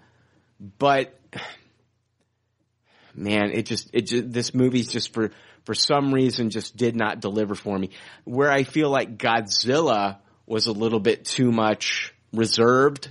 but 0.79 1.17
man, 3.15 3.53
it 3.53 3.67
just, 3.67 3.91
it 3.93 4.03
just, 4.03 4.33
this 4.33 4.53
movie's 4.53 4.89
just 4.89 5.13
for, 5.15 5.31
for 5.65 5.75
some 5.75 6.13
reason 6.13 6.51
just 6.51 6.77
did 6.77 6.97
not 6.97 7.21
deliver 7.21 7.55
for 7.55 7.79
me. 7.79 7.91
Where 8.25 8.51
I 8.51 8.65
feel 8.65 8.91
like 8.91 9.19
Godzilla 9.19 10.19
was 10.47 10.67
a 10.67 10.73
little 10.73 11.01
bit 11.01 11.25
too 11.25 11.53
much 11.53 12.15
reserved. 12.33 13.11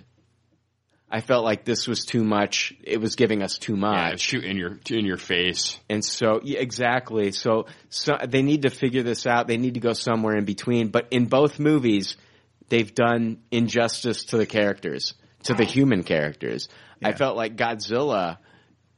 I 1.12 1.22
felt 1.22 1.44
like 1.44 1.66
this 1.66 1.88
was 1.88 2.06
too 2.06 2.24
much. 2.24 2.74
It 2.84 3.02
was 3.02 3.16
giving 3.16 3.42
us 3.42 3.58
too 3.58 3.76
much. 3.76 4.12
Yeah, 4.12 4.16
shoot 4.18 4.44
in 4.44 4.58
your 4.58 4.80
in 4.92 5.06
your 5.06 5.18
face. 5.18 5.80
And 5.90 6.06
so, 6.06 6.40
yeah, 6.44 6.60
exactly. 6.60 7.32
So, 7.32 7.66
so 7.90 8.18
they 8.28 8.44
need 8.44 8.62
to 8.64 8.70
figure 8.70 9.02
this 9.02 9.26
out. 9.26 9.48
They 9.48 9.58
need 9.58 9.74
to 9.74 9.80
go 9.80 9.94
somewhere 9.94 10.38
in 10.38 10.46
between. 10.46 10.90
But 10.90 11.08
in 11.10 11.26
both 11.26 11.60
movies, 11.60 12.16
they've 12.68 12.94
done 12.94 13.40
injustice 13.50 14.26
to 14.26 14.38
the 14.38 14.46
characters, 14.46 15.16
to 15.44 15.56
the 15.56 15.64
human 15.64 16.04
characters. 16.04 16.70
I 17.04 17.14
felt 17.14 17.38
like 17.38 17.56
Godzilla, 17.56 18.38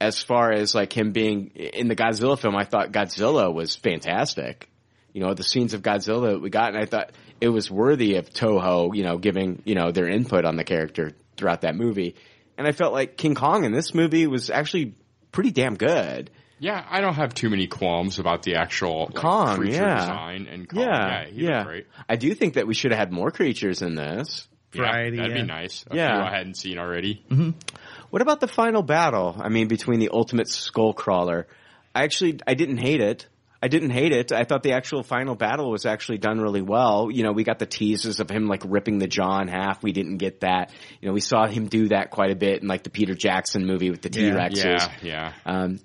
as 0.02 0.22
far 0.22 0.52
as 0.52 0.74
like 0.76 0.91
him 0.91 1.12
being 1.12 1.47
in 1.56 1.88
the 1.88 1.95
Godzilla 1.95 2.38
film, 2.38 2.56
I 2.56 2.64
thought 2.66 2.91
Godzilla 2.91 3.54
was 3.54 3.76
fantastic. 3.76 4.70
You 5.14 5.22
know, 5.22 5.34
the 5.34 5.43
scenes 5.43 5.74
of 5.74 5.82
Godzilla 5.82 6.32
that 6.34 6.41
we 6.41 6.49
got, 6.49 6.74
and 6.74 6.78
I 6.78 6.86
thought 6.86 7.12
it 7.39 7.49
was 7.49 7.70
worthy 7.70 8.16
of 8.16 8.30
Toho, 8.30 8.95
you 8.95 9.04
know, 9.04 9.18
giving, 9.18 9.62
you 9.66 9.76
know, 9.76 9.91
their 9.91 10.08
input 10.08 10.45
on 10.45 10.56
the 10.56 10.64
character 10.64 11.12
throughout 11.38 11.62
that 11.62 11.76
movie. 11.76 12.16
And 12.58 12.68
I 12.68 12.72
felt 12.72 12.93
like 12.93 13.18
King 13.18 13.36
Kong 13.36 13.64
in 13.64 13.72
this 13.72 13.93
movie 13.93 14.28
was 14.28 14.49
actually 14.49 14.95
pretty 15.32 15.52
damn 15.52 15.76
good. 15.76 16.30
Yeah, 16.60 16.86
I 16.89 17.02
don't 17.02 17.16
have 17.16 17.34
too 17.34 17.49
many 17.49 17.68
qualms 17.68 18.20
about 18.20 18.43
the 18.43 18.56
actual 18.56 19.06
like, 19.06 19.16
Kong, 19.16 19.56
creature 19.58 19.78
yeah. 19.82 19.95
design 19.99 20.47
and 20.47 20.70
Kong. 20.70 20.82
Yeah, 20.82 21.24
Yeah, 21.24 21.26
he 21.30 21.47
looked 21.47 21.66
great. 21.66 21.88
I 22.08 22.16
do 22.16 22.34
think 22.36 22.54
that 22.54 22.68
we 22.68 22.74
should 22.76 22.91
have 22.91 22.99
had 22.99 23.12
more 23.12 23.32
creatures 23.32 23.82
in 23.82 23.95
this. 23.95 24.47
Yeah, 24.74 24.84
that'd 24.84 25.34
be 25.34 25.43
nice. 25.43 25.84
A 25.89 25.95
Yeah. 25.95 26.16
few 26.16 26.24
I 26.24 26.38
hadn't 26.38 26.56
seen 26.56 26.78
already. 26.78 27.24
Mm-hmm. 27.30 27.49
What 28.12 28.22
about 28.22 28.39
the 28.39 28.47
final 28.47 28.84
battle? 28.84 29.36
I 29.39 29.49
mean, 29.49 29.68
between 29.68 29.99
the 29.99 30.09
ultimate 30.14 30.47
skull 30.47 30.93
crawler. 30.93 31.47
I 31.95 32.03
actually, 32.03 32.39
I 32.45 32.53
didn't 32.53 32.78
hate 32.78 33.01
it. 33.01 33.28
I 33.64 33.68
didn't 33.68 33.91
hate 33.91 34.12
it. 34.12 34.32
I 34.32 34.43
thought 34.43 34.64
the 34.64 34.74
actual 34.74 35.03
final 35.03 35.36
battle 35.36 35.70
was 35.70 35.86
actually 35.86 36.18
done 36.18 36.39
really 36.39 36.62
well. 36.62 37.09
You 37.12 37.24
know, 37.24 37.32
we 37.32 37.43
got 37.43 37.59
the 37.59 37.66
teases 37.66 38.20
of 38.20 38.30
him 38.30 38.47
like 38.47 38.64
ripping 38.66 38.97
the 38.97 39.07
jaw 39.07 39.39
in 39.39 39.47
half. 39.47 39.84
We 39.84 39.91
didn't 39.91 40.18
get 40.18 40.41
that. 40.41 40.72
You 40.99 41.07
know, 41.07 41.14
we 41.14 41.22
saw 41.22 41.47
him 41.47 41.68
do 41.68 41.89
that 41.89 42.09
quite 42.09 42.32
a 42.32 42.36
bit 42.36 42.62
in 42.62 42.68
like 42.68 42.84
the 42.84 42.89
Peter 42.89 43.14
Jackson 43.14 43.66
movie 43.66 43.91
with 43.91 44.01
the 44.01 44.09
Yeah. 44.12 44.32
T-Rexes. 44.32 44.64
Yeah, 44.64 44.91
yeah. 45.03 45.34
Um, 45.45 45.80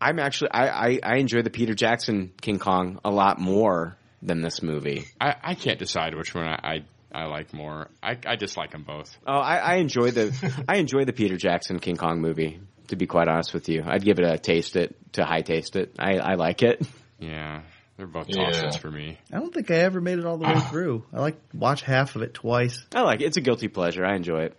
I'm 0.00 0.18
actually, 0.18 0.50
I, 0.52 0.68
I, 0.68 1.00
I 1.02 1.16
enjoy 1.16 1.42
the 1.42 1.50
Peter 1.50 1.74
Jackson 1.74 2.32
King 2.40 2.58
Kong 2.58 3.00
a 3.04 3.10
lot 3.10 3.40
more 3.40 3.96
than 4.22 4.42
this 4.42 4.62
movie. 4.62 5.06
I, 5.20 5.34
I 5.42 5.54
can't 5.54 5.78
decide 5.78 6.14
which 6.14 6.34
one 6.34 6.46
I, 6.46 6.58
I, 6.62 6.84
I 7.12 7.24
like 7.26 7.54
more. 7.54 7.88
I, 8.02 8.16
I 8.26 8.36
dislike 8.36 8.72
them 8.72 8.82
both. 8.82 9.16
Oh, 9.26 9.38
I, 9.38 9.56
I 9.56 9.74
enjoy 9.76 10.10
the 10.10 10.64
I 10.68 10.76
enjoy 10.76 11.04
the 11.04 11.12
Peter 11.12 11.36
Jackson 11.36 11.78
King 11.78 11.96
Kong 11.96 12.20
movie. 12.20 12.60
To 12.88 12.96
be 12.96 13.06
quite 13.06 13.28
honest 13.28 13.52
with 13.52 13.68
you, 13.68 13.82
I'd 13.86 14.02
give 14.02 14.18
it 14.18 14.24
a 14.24 14.38
taste 14.38 14.74
it 14.76 14.96
to 15.12 15.24
high 15.24 15.42
taste 15.42 15.76
it. 15.76 15.94
I, 15.98 16.18
I 16.18 16.34
like 16.34 16.62
it. 16.62 16.86
Yeah, 17.18 17.62
they're 17.96 18.06
both 18.06 18.28
Yeah. 18.28 18.44
toss-ins 18.50 18.76
for 18.76 18.90
me. 18.90 19.18
I 19.32 19.38
don't 19.38 19.52
think 19.52 19.70
I 19.70 19.74
ever 19.76 20.00
made 20.00 20.18
it 20.18 20.24
all 20.24 20.38
the 20.38 20.44
way 20.44 20.54
ah. 20.54 20.68
through. 20.70 21.04
I 21.12 21.20
like 21.20 21.36
watch 21.52 21.82
half 21.82 22.16
of 22.16 22.22
it 22.22 22.32
twice. 22.32 22.86
I 22.94 23.02
like 23.02 23.20
it. 23.20 23.26
It's 23.26 23.36
a 23.36 23.40
guilty 23.40 23.68
pleasure. 23.68 24.06
I 24.06 24.14
enjoy 24.16 24.44
it. 24.44 24.56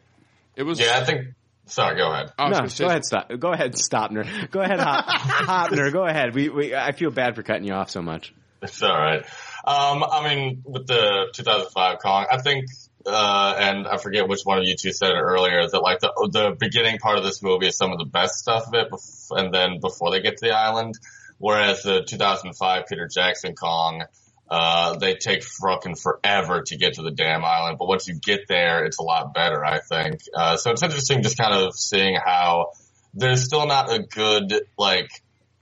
It 0.56 0.64
was. 0.64 0.80
Yeah, 0.80 1.00
I 1.00 1.06
think. 1.06 1.30
Sorry, 1.66 1.98
go 1.98 2.12
ahead. 2.12 2.34
Oh, 2.38 2.44
I 2.44 2.50
was 2.50 2.58
no, 2.58 2.62
gonna 2.64 2.78
go 2.78 2.88
ahead, 2.88 3.06
stop. 3.06 3.40
Go 3.40 3.52
ahead, 3.54 3.74
Stopner. 3.74 4.50
Go 4.50 4.60
ahead, 4.60 4.80
Hop, 4.80 5.06
Hoeppner. 5.70 5.94
Go 5.94 6.04
ahead. 6.04 6.34
We, 6.34 6.50
we, 6.50 6.76
I 6.76 6.94
feel 6.94 7.12
bad 7.12 7.36
for 7.36 7.44
cutting 7.44 7.64
you 7.64 7.74
off 7.74 7.92
so 7.92 8.02
much. 8.02 8.34
It's 8.62 8.82
all 8.82 8.90
right. 8.90 9.24
Um, 9.66 10.04
I 10.04 10.24
mean, 10.24 10.64
with 10.66 10.88
the 10.88 11.28
2005 11.34 12.00
Kong, 12.00 12.26
I 12.32 12.42
think, 12.42 12.66
uh, 13.06 13.56
and 13.58 13.88
I 13.88 13.98
forget 13.98 14.28
which 14.28 14.42
one 14.44 14.58
of 14.60 14.64
you 14.66 14.76
two 14.76 14.92
said 14.92 15.12
it 15.12 15.20
earlier, 15.20 15.68
that 15.68 15.82
like 15.82 16.00
the 16.00 16.12
the 16.32 16.56
beginning 16.58 16.98
part 17.00 17.18
of 17.18 17.24
this 17.24 17.42
movie 17.42 17.68
is 17.68 17.78
some 17.78 17.92
of 17.92 17.98
the 17.98 18.06
best 18.06 18.36
stuff 18.40 18.68
of 18.68 18.74
it, 18.74 18.90
bef- 18.90 19.32
and 19.32 19.54
then 19.54 19.80
before 19.80 20.12
they 20.12 20.22
get 20.22 20.38
to 20.38 20.46
the 20.46 20.56
island, 20.56 20.96
whereas 21.38 21.84
the 21.84 22.04
2005 22.04 22.86
Peter 22.88 23.08
Jackson 23.08 23.56
Kong, 23.56 24.04
uh, 24.50 24.98
they 24.98 25.16
take 25.16 25.44
fucking 25.44 25.96
forever 25.96 26.62
to 26.64 26.78
get 26.78 26.94
to 26.96 27.02
the 27.02 27.12
damn 27.12 27.44
island, 27.44 27.78
but 27.78 27.88
once 27.88 28.08
you 28.08 28.16
get 28.16 28.48
there, 28.48 28.86
it's 28.86 29.00
a 29.00 29.04
lot 29.04 29.34
better, 29.34 29.64
I 29.64 29.80
think. 29.80 30.22
Uh, 30.34 30.58
so 30.58 30.72
it's 30.72 30.84
interesting 30.84 31.22
just 31.22 31.38
kind 31.38 31.54
of 31.54 31.76
seeing 31.76 32.16
how 32.16 32.72
there's 33.14 33.44
still 33.44 33.66
not 33.68 33.92
a 33.92 34.00
good, 34.00 34.54
like, 34.78 35.10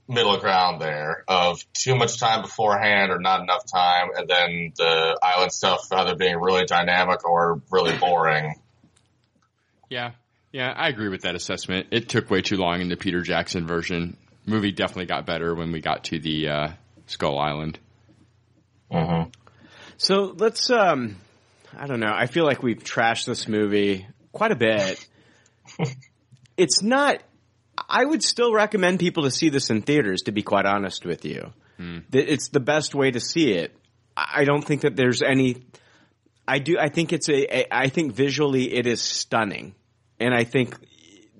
middle 0.08 0.38
ground 0.38 0.80
there 0.80 1.24
of 1.28 1.62
too 1.74 1.94
much 1.94 2.18
time 2.18 2.42
beforehand 2.42 3.12
or 3.12 3.18
not 3.18 3.40
enough 3.40 3.64
time, 3.66 4.08
and 4.16 4.28
then 4.28 4.72
the 4.76 5.18
island 5.22 5.52
stuff 5.52 5.86
either 5.92 6.16
being 6.16 6.36
really 6.36 6.64
dynamic 6.64 7.28
or 7.28 7.60
really 7.70 7.96
boring. 8.00 8.54
Yeah, 9.90 10.12
yeah, 10.52 10.72
I 10.74 10.88
agree 10.88 11.08
with 11.08 11.22
that 11.22 11.34
assessment. 11.34 11.88
It 11.90 12.08
took 12.08 12.30
way 12.30 12.42
too 12.42 12.56
long 12.56 12.80
in 12.80 12.88
the 12.88 12.96
Peter 12.96 13.22
Jackson 13.22 13.66
version. 13.66 14.16
Movie 14.46 14.72
definitely 14.72 15.06
got 15.06 15.26
better 15.26 15.54
when 15.54 15.72
we 15.72 15.80
got 15.80 16.04
to 16.04 16.18
the 16.18 16.48
uh, 16.48 16.68
Skull 17.06 17.38
Island. 17.38 17.78
Mm-hmm. 18.90 19.30
So 19.98 20.34
let's. 20.36 20.70
um 20.70 21.16
I 21.76 21.86
don't 21.86 22.00
know. 22.00 22.12
I 22.12 22.26
feel 22.26 22.44
like 22.44 22.62
we've 22.62 22.82
trashed 22.82 23.26
this 23.26 23.46
movie 23.46 24.06
quite 24.32 24.52
a 24.52 24.56
bit. 24.56 25.06
it's 26.56 26.82
not. 26.82 27.22
I 27.88 28.04
would 28.04 28.22
still 28.22 28.52
recommend 28.52 29.00
people 29.00 29.24
to 29.24 29.30
see 29.30 29.48
this 29.48 29.70
in 29.70 29.82
theaters. 29.82 30.22
To 30.22 30.32
be 30.32 30.42
quite 30.42 30.66
honest 30.66 31.04
with 31.04 31.24
you, 31.24 31.52
hmm. 31.76 31.98
that 32.10 32.32
it's 32.32 32.48
the 32.48 32.60
best 32.60 32.94
way 32.94 33.10
to 33.10 33.20
see 33.20 33.52
it. 33.52 33.76
I 34.16 34.40
I 34.40 34.44
don't 34.44 34.62
think 34.62 34.82
that 34.82 34.96
there's 34.96 35.22
any. 35.22 35.56
I 36.46 36.58
do. 36.58 36.78
I 36.78 36.88
think 36.88 37.12
it's 37.12 37.28
a. 37.28 37.58
a 37.58 37.66
I 37.70 37.88
think 37.88 38.14
visually 38.14 38.74
it 38.74 38.86
is 38.86 39.02
stunning, 39.02 39.74
and 40.18 40.34
I 40.34 40.44
think 40.44 40.76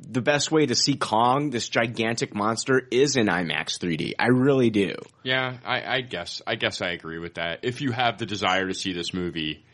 the 0.01 0.23
best 0.23 0.51
way 0.51 0.67
to 0.67 0.75
see 0.75 0.97
Kong, 0.97 1.51
this 1.51 1.69
gigantic 1.69 2.35
monster, 2.35 2.87
is 2.91 3.17
in 3.17 3.27
IMAX 3.27 3.79
3D. 3.79 4.13
I 4.19 4.29
really 4.29 4.71
do. 4.71 4.95
Yeah, 5.23 5.59
I, 5.65 5.97
I 5.97 6.01
guess 6.01 6.41
I 6.47 6.55
guess 6.55 6.81
I 6.81 6.91
agree 6.91 7.19
with 7.19 7.35
that. 7.35 7.61
If 7.63 7.81
you 7.81 7.93
have 7.93 8.19
the 8.19 8.27
desire 8.27 8.67
to 8.67 8.75
see 8.75 8.93
this 8.93 9.13
movie, 9.13 9.65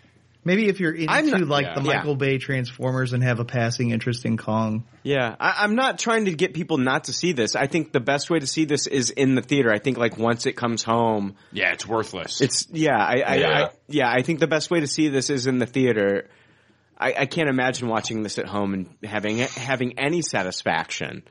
Maybe 0.44 0.68
if 0.68 0.78
you're 0.78 0.92
into 0.92 1.10
I'm 1.12 1.26
not- 1.26 1.48
like 1.48 1.64
yeah. 1.66 1.74
the 1.74 1.80
Michael 1.80 2.16
Bay 2.16 2.38
Transformers 2.38 3.12
and 3.14 3.22
have 3.22 3.40
a 3.40 3.44
passing 3.44 3.90
interest 3.90 4.26
in 4.26 4.36
Kong. 4.36 4.84
Yeah, 5.02 5.34
I, 5.40 5.56
I'm 5.60 5.74
not 5.74 5.98
trying 5.98 6.26
to 6.26 6.34
get 6.34 6.52
people 6.54 6.76
not 6.78 7.04
to 7.04 7.12
see 7.12 7.32
this. 7.32 7.56
I 7.56 7.66
think 7.66 7.92
the 7.92 8.00
best 8.00 8.28
way 8.30 8.38
to 8.40 8.46
see 8.46 8.64
this 8.66 8.86
is 8.86 9.10
in 9.10 9.34
the 9.34 9.42
theater. 9.42 9.72
I 9.72 9.78
think 9.78 9.96
like 9.96 10.18
once 10.18 10.46
it 10.46 10.52
comes 10.52 10.82
home, 10.82 11.36
yeah, 11.52 11.72
it's 11.72 11.86
worthless. 11.86 12.40
it's 12.40 12.66
yeah, 12.70 12.96
I, 12.96 13.20
I, 13.20 13.34
Yeah. 13.36 13.48
I 13.64 13.70
yeah, 13.88 14.10
I 14.10 14.22
think 14.22 14.40
the 14.40 14.46
best 14.46 14.70
way 14.70 14.80
to 14.80 14.86
see 14.86 15.08
this 15.08 15.30
is 15.30 15.46
in 15.46 15.58
the 15.58 15.66
theater. 15.66 16.28
I, 16.98 17.14
I 17.20 17.26
can't 17.26 17.48
imagine 17.48 17.88
watching 17.88 18.22
this 18.22 18.38
at 18.38 18.46
home 18.46 18.74
and 18.74 18.88
having 19.02 19.38
having 19.38 19.98
any 19.98 20.22
satisfaction. 20.22 21.22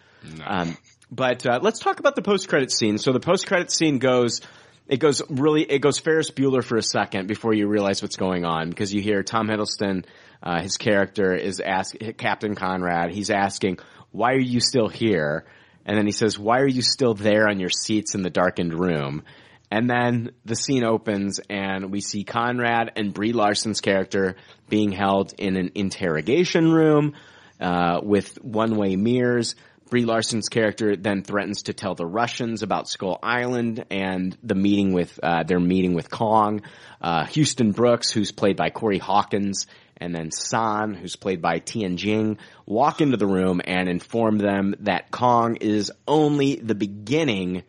Um, 0.46 0.78
but 1.12 1.46
uh, 1.46 1.60
let's 1.62 1.80
talk 1.80 2.00
about 2.00 2.16
the 2.16 2.22
post 2.22 2.48
credit 2.50 2.72
scene. 2.72 2.98
So 2.98 3.12
the 3.14 3.20
post 3.20 3.46
credit 3.48 3.72
scene 3.72 4.00
goes. 4.00 4.42
It 4.88 4.98
goes 4.98 5.22
really, 5.30 5.64
it 5.64 5.80
goes 5.80 6.00
Ferris 6.00 6.30
Bueller 6.30 6.64
for 6.64 6.78
a 6.78 6.84
second 6.84 7.28
before 7.28 7.54
you 7.54 7.68
realize 7.68 8.02
what's 8.02 8.18
going 8.18 8.44
on 8.44 8.70
because 8.70 8.94
you 8.94 9.02
hear 9.02 9.24
Tom 9.24 9.48
Hiddleston, 9.48 10.06
uh, 10.42 10.62
his 10.62 10.76
character 10.78 11.34
is 11.34 11.60
ask 11.62 11.96
Captain 12.18 12.54
Conrad. 12.54 13.12
He's 13.12 13.30
asking, 13.30 13.80
"Why 14.12 14.34
are 14.34 14.40
you 14.40 14.60
still 14.60 14.90
here?" 14.90 15.46
And 15.86 15.98
then 15.98 16.06
he 16.06 16.12
says, 16.12 16.38
"Why 16.38 16.60
are 16.60 16.68
you 16.68 16.82
still 16.82 17.14
there 17.14 17.48
on 17.48 17.60
your 17.60 17.70
seats 17.70 18.14
in 18.14 18.24
the 18.24 18.30
darkened 18.30 18.74
room?" 18.74 19.24
And 19.72 19.90
then 19.90 20.34
the 20.46 20.56
scene 20.56 20.84
opens 20.84 21.40
and 21.50 21.92
we 21.92 22.00
see 22.00 22.24
Conrad 22.24 22.92
and 22.96 23.12
Brie 23.12 23.34
Larson's 23.34 23.82
character 23.82 24.36
being 24.70 24.92
held 24.92 25.34
in 25.40 25.58
an 25.58 25.72
interrogation 25.74 26.72
room 26.72 27.14
uh, 27.60 28.00
with 28.04 28.36
one-way 28.44 28.96
mirrors. 28.98 29.56
Brie 29.94 30.06
Larson's 30.06 30.50
character 30.50 30.96
then 30.96 31.22
threatens 31.22 31.62
to 31.66 31.74
tell 31.74 31.94
the 31.94 32.04
Russians 32.04 32.64
about 32.64 32.90
Skull 32.90 33.20
Island 33.22 33.86
and 33.92 34.36
the 34.42 34.56
meeting 34.56 34.92
with 34.92 35.20
uh, 35.22 35.44
their 35.44 35.60
meeting 35.60 35.94
with 35.94 36.10
Kong. 36.10 36.64
Uh, 37.00 37.26
Houston 37.26 37.74
Brooks, 37.74 38.10
who's 38.10 38.32
played 38.32 38.58
by 38.58 38.72
Corey 38.72 38.98
Hawkins, 38.98 39.68
and 39.98 40.16
then 40.16 40.32
San, 40.32 40.96
who's 40.96 41.16
played 41.16 41.44
by 41.44 41.60
Tian 41.60 41.98
Jing, 41.98 42.40
walk 42.66 43.02
into 43.02 43.18
the 43.18 43.28
room 43.28 43.62
and 43.64 43.88
inform 43.88 44.40
them 44.40 44.74
that 44.80 45.12
Kong 45.12 45.58
is 45.58 45.92
only 46.08 46.56
the 46.56 46.74
beginning 46.74 47.62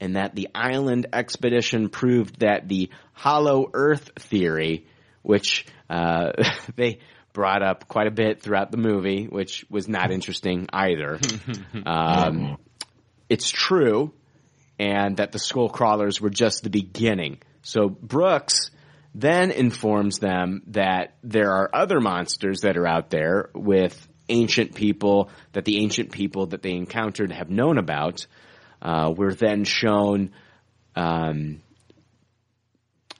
and 0.00 0.16
that 0.16 0.34
the 0.34 0.48
island 0.52 1.06
expedition 1.12 1.88
proved 1.88 2.40
that 2.40 2.66
the 2.66 2.90
hollow 3.12 3.70
earth 3.74 4.10
theory, 4.16 4.88
which 5.22 5.66
uh, 5.88 6.32
they 6.74 6.98
brought 7.32 7.62
up 7.62 7.88
quite 7.88 8.06
a 8.06 8.10
bit 8.10 8.42
throughout 8.42 8.70
the 8.70 8.76
movie, 8.76 9.26
which 9.26 9.64
was 9.70 9.88
not 9.88 10.10
interesting 10.10 10.66
either. 10.72 11.18
um, 11.86 12.58
it's 13.28 13.48
true, 13.48 14.12
and 14.78 15.18
that 15.18 15.32
the 15.32 15.38
skull 15.38 15.68
crawlers 15.68 16.20
were 16.20 16.30
just 16.30 16.62
the 16.62 16.70
beginning. 16.70 17.38
So 17.62 17.88
Brooks 17.88 18.70
then 19.14 19.50
informs 19.50 20.18
them 20.18 20.62
that 20.68 21.14
there 21.22 21.50
are 21.50 21.70
other 21.72 22.00
monsters 22.00 22.60
that 22.60 22.76
are 22.76 22.86
out 22.86 23.10
there 23.10 23.50
with 23.54 24.08
ancient 24.28 24.74
people 24.74 25.30
that 25.52 25.64
the 25.64 25.82
ancient 25.82 26.12
people 26.12 26.46
that 26.46 26.62
they 26.62 26.72
encountered 26.72 27.32
have 27.32 27.50
known 27.50 27.78
about. 27.78 28.26
Uh, 28.80 29.12
we're 29.14 29.34
then 29.34 29.64
shown, 29.64 30.30
um, 30.96 31.60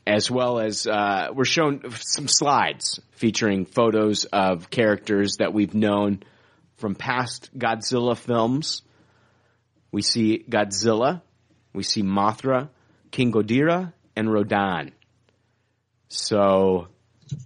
as 0.06 0.30
well 0.30 0.58
as 0.58 0.86
uh, 0.86 1.28
we're 1.32 1.44
shown 1.44 1.82
some 1.94 2.26
slides 2.28 3.00
featuring 3.12 3.66
photos 3.66 4.24
of 4.24 4.70
characters 4.70 5.36
that 5.38 5.52
we've 5.52 5.74
known 5.74 6.22
from 6.76 6.94
past 6.94 7.50
Godzilla 7.56 8.16
films. 8.16 8.82
We 9.92 10.02
see 10.02 10.44
Godzilla, 10.48 11.20
we 11.74 11.82
see 11.82 12.02
Mothra, 12.02 12.68
King 13.10 13.32
Ghidorah, 13.32 13.92
and 14.16 14.32
Rodan. 14.32 14.92
So 16.08 16.88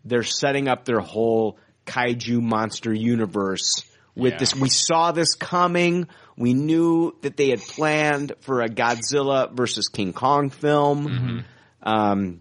they're 0.04 0.22
setting 0.22 0.68
up 0.68 0.84
their 0.84 1.00
whole 1.00 1.58
kaiju 1.86 2.40
monster 2.40 2.92
universe 2.92 3.84
with 4.14 4.34
Yeah. 4.34 4.38
this. 4.38 4.54
We 4.54 4.68
saw 4.70 5.12
this 5.12 5.34
coming. 5.34 6.06
We 6.36 6.54
knew 6.54 7.14
that 7.22 7.36
they 7.36 7.50
had 7.50 7.60
planned 7.60 8.32
for 8.40 8.62
a 8.62 8.68
Godzilla 8.68 9.50
versus 9.52 9.88
King 9.88 10.12
Kong 10.12 10.50
film. 10.50 11.44
Um, 11.82 12.40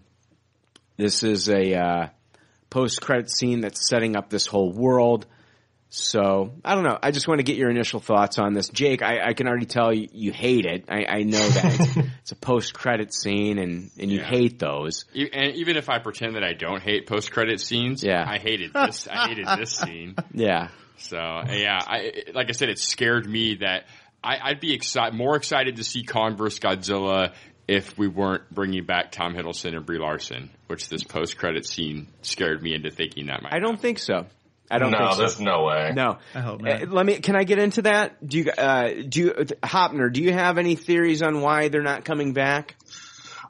this 0.96 1.22
is 1.22 1.48
a 1.48 1.74
uh, 1.74 2.06
post-credit 2.70 3.30
scene 3.30 3.60
that's 3.60 3.88
setting 3.88 4.16
up 4.16 4.30
this 4.30 4.46
whole 4.46 4.72
world. 4.72 5.26
So 5.90 6.54
I 6.64 6.74
don't 6.74 6.82
know. 6.82 6.98
I 7.00 7.12
just 7.12 7.28
want 7.28 7.38
to 7.38 7.44
get 7.44 7.56
your 7.56 7.70
initial 7.70 8.00
thoughts 8.00 8.40
on 8.40 8.52
this, 8.52 8.68
Jake. 8.68 9.00
I, 9.00 9.28
I 9.28 9.32
can 9.34 9.46
already 9.46 9.66
tell 9.66 9.92
you, 9.92 10.08
you 10.12 10.32
hate 10.32 10.66
it. 10.66 10.86
I, 10.88 11.04
I 11.04 11.22
know 11.22 11.38
that 11.38 11.64
it's, 11.80 11.96
it's 12.22 12.32
a 12.32 12.36
post-credit 12.36 13.14
scene, 13.14 13.58
and 13.58 13.90
and 13.96 14.10
you 14.10 14.18
Yeah. 14.18 14.24
hate 14.26 14.58
those. 14.58 15.04
And 15.14 15.54
even 15.54 15.76
if 15.76 15.88
I 15.88 16.00
pretend 16.00 16.34
that 16.34 16.42
I 16.42 16.52
don't 16.52 16.82
hate 16.82 17.06
post 17.06 17.30
credit 17.30 17.60
scenes, 17.60 18.02
Yeah. 18.02 18.24
I 18.26 18.38
hated 18.38 18.72
this. 18.74 19.06
I 19.08 19.28
hated 19.28 19.46
this 19.56 19.70
scene. 19.76 20.16
Yeah. 20.32 20.68
So 20.96 21.16
yeah, 21.16 21.78
I 21.86 22.12
like 22.34 22.48
I 22.48 22.52
said, 22.52 22.70
it 22.70 22.78
scared 22.80 23.28
me 23.28 23.56
that 23.60 23.84
I, 24.22 24.38
I'd 24.50 24.60
be 24.60 24.74
excited, 24.74 25.14
more 25.16 25.36
excited 25.36 25.76
to 25.76 25.84
see 25.84 26.02
Kong 26.02 26.36
vs 26.36 26.58
Godzilla 26.58 27.34
if 27.66 27.96
we 27.96 28.08
weren't 28.08 28.48
bringing 28.50 28.84
back 28.84 29.12
Tom 29.12 29.34
Hiddleston 29.34 29.76
and 29.76 29.86
Brie 29.86 29.98
Larson, 29.98 30.50
which 30.66 30.88
this 30.88 31.02
post 31.02 31.38
credit 31.38 31.66
scene 31.66 32.08
scared 32.22 32.62
me 32.62 32.74
into 32.74 32.90
thinking 32.90 33.26
that 33.26 33.42
might. 33.42 33.54
I 33.54 33.58
don't 33.58 33.80
think 33.80 33.98
so. 33.98 34.26
I 34.70 34.78
don't 34.78 34.90
no, 34.90 34.98
think 34.98 35.12
so. 35.12 35.18
there's 35.18 35.40
no 35.40 35.64
way. 35.64 35.92
No. 35.94 36.18
I 36.34 36.40
hope 36.40 36.60
not. 36.60 36.82
Uh, 36.82 36.86
let 36.86 37.06
me. 37.06 37.18
Can 37.18 37.36
I 37.36 37.44
get 37.44 37.58
into 37.58 37.82
that? 37.82 38.26
Do 38.26 38.38
you? 38.38 38.50
Uh, 38.50 38.90
do 39.08 39.20
you, 39.20 39.30
Hoeppner? 39.62 40.12
Do 40.12 40.22
you 40.22 40.32
have 40.32 40.58
any 40.58 40.74
theories 40.74 41.22
on 41.22 41.40
why 41.40 41.68
they're 41.68 41.82
not 41.82 42.04
coming 42.04 42.32
back? 42.32 42.76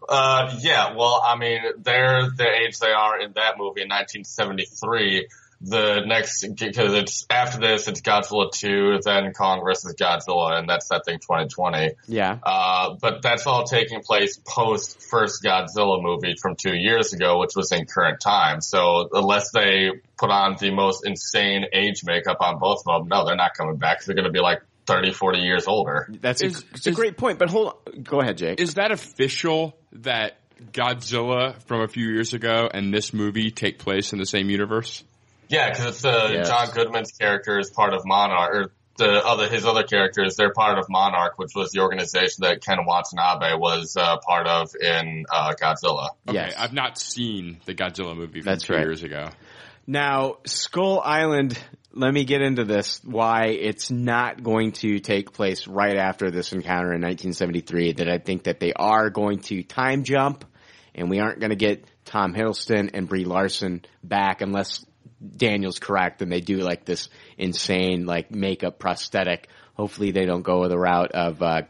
Uh, 0.08 0.54
yeah, 0.60 0.94
well, 0.94 1.22
I 1.24 1.36
mean, 1.36 1.60
they're 1.78 2.30
the 2.30 2.46
age 2.46 2.78
they 2.78 2.90
are 2.90 3.18
in 3.20 3.32
that 3.34 3.56
movie 3.58 3.82
in 3.82 3.88
1973. 3.88 5.28
The 5.66 6.02
next, 6.04 6.46
because 6.58 6.92
it's 6.92 7.26
after 7.30 7.58
this, 7.58 7.88
it's 7.88 8.02
Godzilla 8.02 8.52
2, 8.52 8.98
then 9.02 9.32
Kong 9.32 9.62
versus 9.64 9.94
Godzilla, 9.98 10.58
and 10.58 10.68
that's 10.68 10.88
that 10.88 11.06
thing 11.06 11.18
2020. 11.20 11.94
Yeah. 12.06 12.38
Uh, 12.42 12.96
but 13.00 13.22
that's 13.22 13.46
all 13.46 13.64
taking 13.64 14.02
place 14.02 14.38
post 14.46 15.02
first 15.02 15.42
Godzilla 15.42 16.02
movie 16.02 16.34
from 16.40 16.54
two 16.56 16.74
years 16.74 17.14
ago, 17.14 17.38
which 17.38 17.52
was 17.56 17.72
in 17.72 17.86
current 17.86 18.20
time. 18.20 18.60
So 18.60 19.08
unless 19.12 19.52
they 19.52 19.90
put 20.18 20.30
on 20.30 20.56
the 20.60 20.70
most 20.70 21.06
insane 21.06 21.64
age 21.72 22.02
makeup 22.04 22.38
on 22.40 22.58
both 22.58 22.82
of 22.86 23.00
them, 23.00 23.08
no, 23.08 23.24
they're 23.24 23.36
not 23.36 23.54
coming 23.54 23.76
back. 23.76 24.04
they're 24.04 24.14
going 24.14 24.26
to 24.26 24.32
be 24.32 24.40
like 24.40 24.60
30, 24.86 25.12
40 25.12 25.38
years 25.38 25.66
older. 25.66 26.08
That's 26.20 26.42
a, 26.42 26.46
Is- 26.46 26.86
a 26.86 26.92
great 26.92 27.16
point. 27.16 27.38
But 27.38 27.50
hold 27.50 27.68
on. 27.68 28.02
Go 28.02 28.20
ahead, 28.20 28.36
Jake. 28.36 28.60
Is 28.60 28.74
that 28.74 28.90
official 28.90 29.78
that 29.92 30.36
Godzilla 30.72 31.60
from 31.62 31.80
a 31.80 31.88
few 31.88 32.08
years 32.08 32.34
ago 32.34 32.68
and 32.72 32.92
this 32.92 33.12
movie 33.12 33.50
take 33.50 33.78
place 33.78 34.12
in 34.12 34.18
the 34.18 34.26
same 34.26 34.50
universe? 34.50 35.02
Yeah, 35.48 35.70
because 35.70 35.86
it's 35.86 36.04
uh, 36.04 36.30
Yes. 36.32 36.48
John 36.48 36.68
Goodman's 36.74 37.12
character 37.12 37.58
is 37.58 37.70
part 37.70 37.94
of 37.94 38.02
Monarch, 38.04 38.54
or 38.54 38.72
the 38.96 39.24
other 39.24 39.48
his 39.48 39.64
other 39.64 39.82
characters. 39.82 40.36
They're 40.36 40.52
part 40.52 40.78
of 40.78 40.86
Monarch, 40.88 41.38
which 41.38 41.50
was 41.54 41.70
the 41.72 41.80
organization 41.80 42.42
that 42.42 42.62
Ken 42.64 42.78
Watanabe 42.86 43.54
was 43.58 43.96
uh, 43.96 44.18
part 44.18 44.46
of 44.46 44.70
in 44.80 45.24
uh, 45.32 45.54
Godzilla. 45.60 46.10
Okay, 46.28 46.36
Yes. 46.36 46.54
I've 46.56 46.72
not 46.72 46.98
seen 46.98 47.58
the 47.64 47.74
Godzilla 47.74 48.16
movie 48.16 48.40
from 48.40 48.52
That's 48.52 48.64
two 48.64 48.74
right. 48.74 48.82
years 48.82 49.02
ago. 49.02 49.30
Now, 49.86 50.36
Skull 50.46 51.00
Island, 51.04 51.58
let 51.92 52.14
me 52.14 52.24
get 52.24 52.40
into 52.40 52.64
this, 52.64 53.00
why 53.04 53.48
it's 53.48 53.90
not 53.90 54.42
going 54.42 54.72
to 54.72 54.98
take 54.98 55.32
place 55.32 55.66
right 55.66 55.96
after 55.96 56.30
this 56.30 56.52
encounter 56.52 56.92
in 56.94 57.02
1973, 57.02 57.92
that 57.94 58.08
I 58.08 58.16
think 58.18 58.44
that 58.44 58.60
they 58.60 58.72
are 58.72 59.10
going 59.10 59.40
to 59.40 59.62
time 59.62 60.04
jump, 60.04 60.44
and 60.94 61.10
we 61.10 61.18
aren't 61.20 61.38
going 61.38 61.50
to 61.50 61.56
get 61.56 61.84
Tom 62.06 62.32
Hiddleston 62.32 62.92
and 62.94 63.06
Brie 63.08 63.24
Larson 63.26 63.84
back 64.02 64.40
unless 64.40 64.84
Daniel's 65.36 65.78
correct 65.78 66.22
and 66.22 66.30
they 66.30 66.40
do 66.40 66.58
like 66.58 66.84
this 66.84 67.08
insane 67.38 68.06
like 68.06 68.30
makeup 68.30 68.78
prosthetic. 68.78 69.48
Hopefully 69.74 70.12
they 70.12 70.24
don't 70.24 70.42
go 70.42 70.68
the 70.68 70.78
route 70.78 71.12
of, 71.12 71.42
uh, 71.42 71.62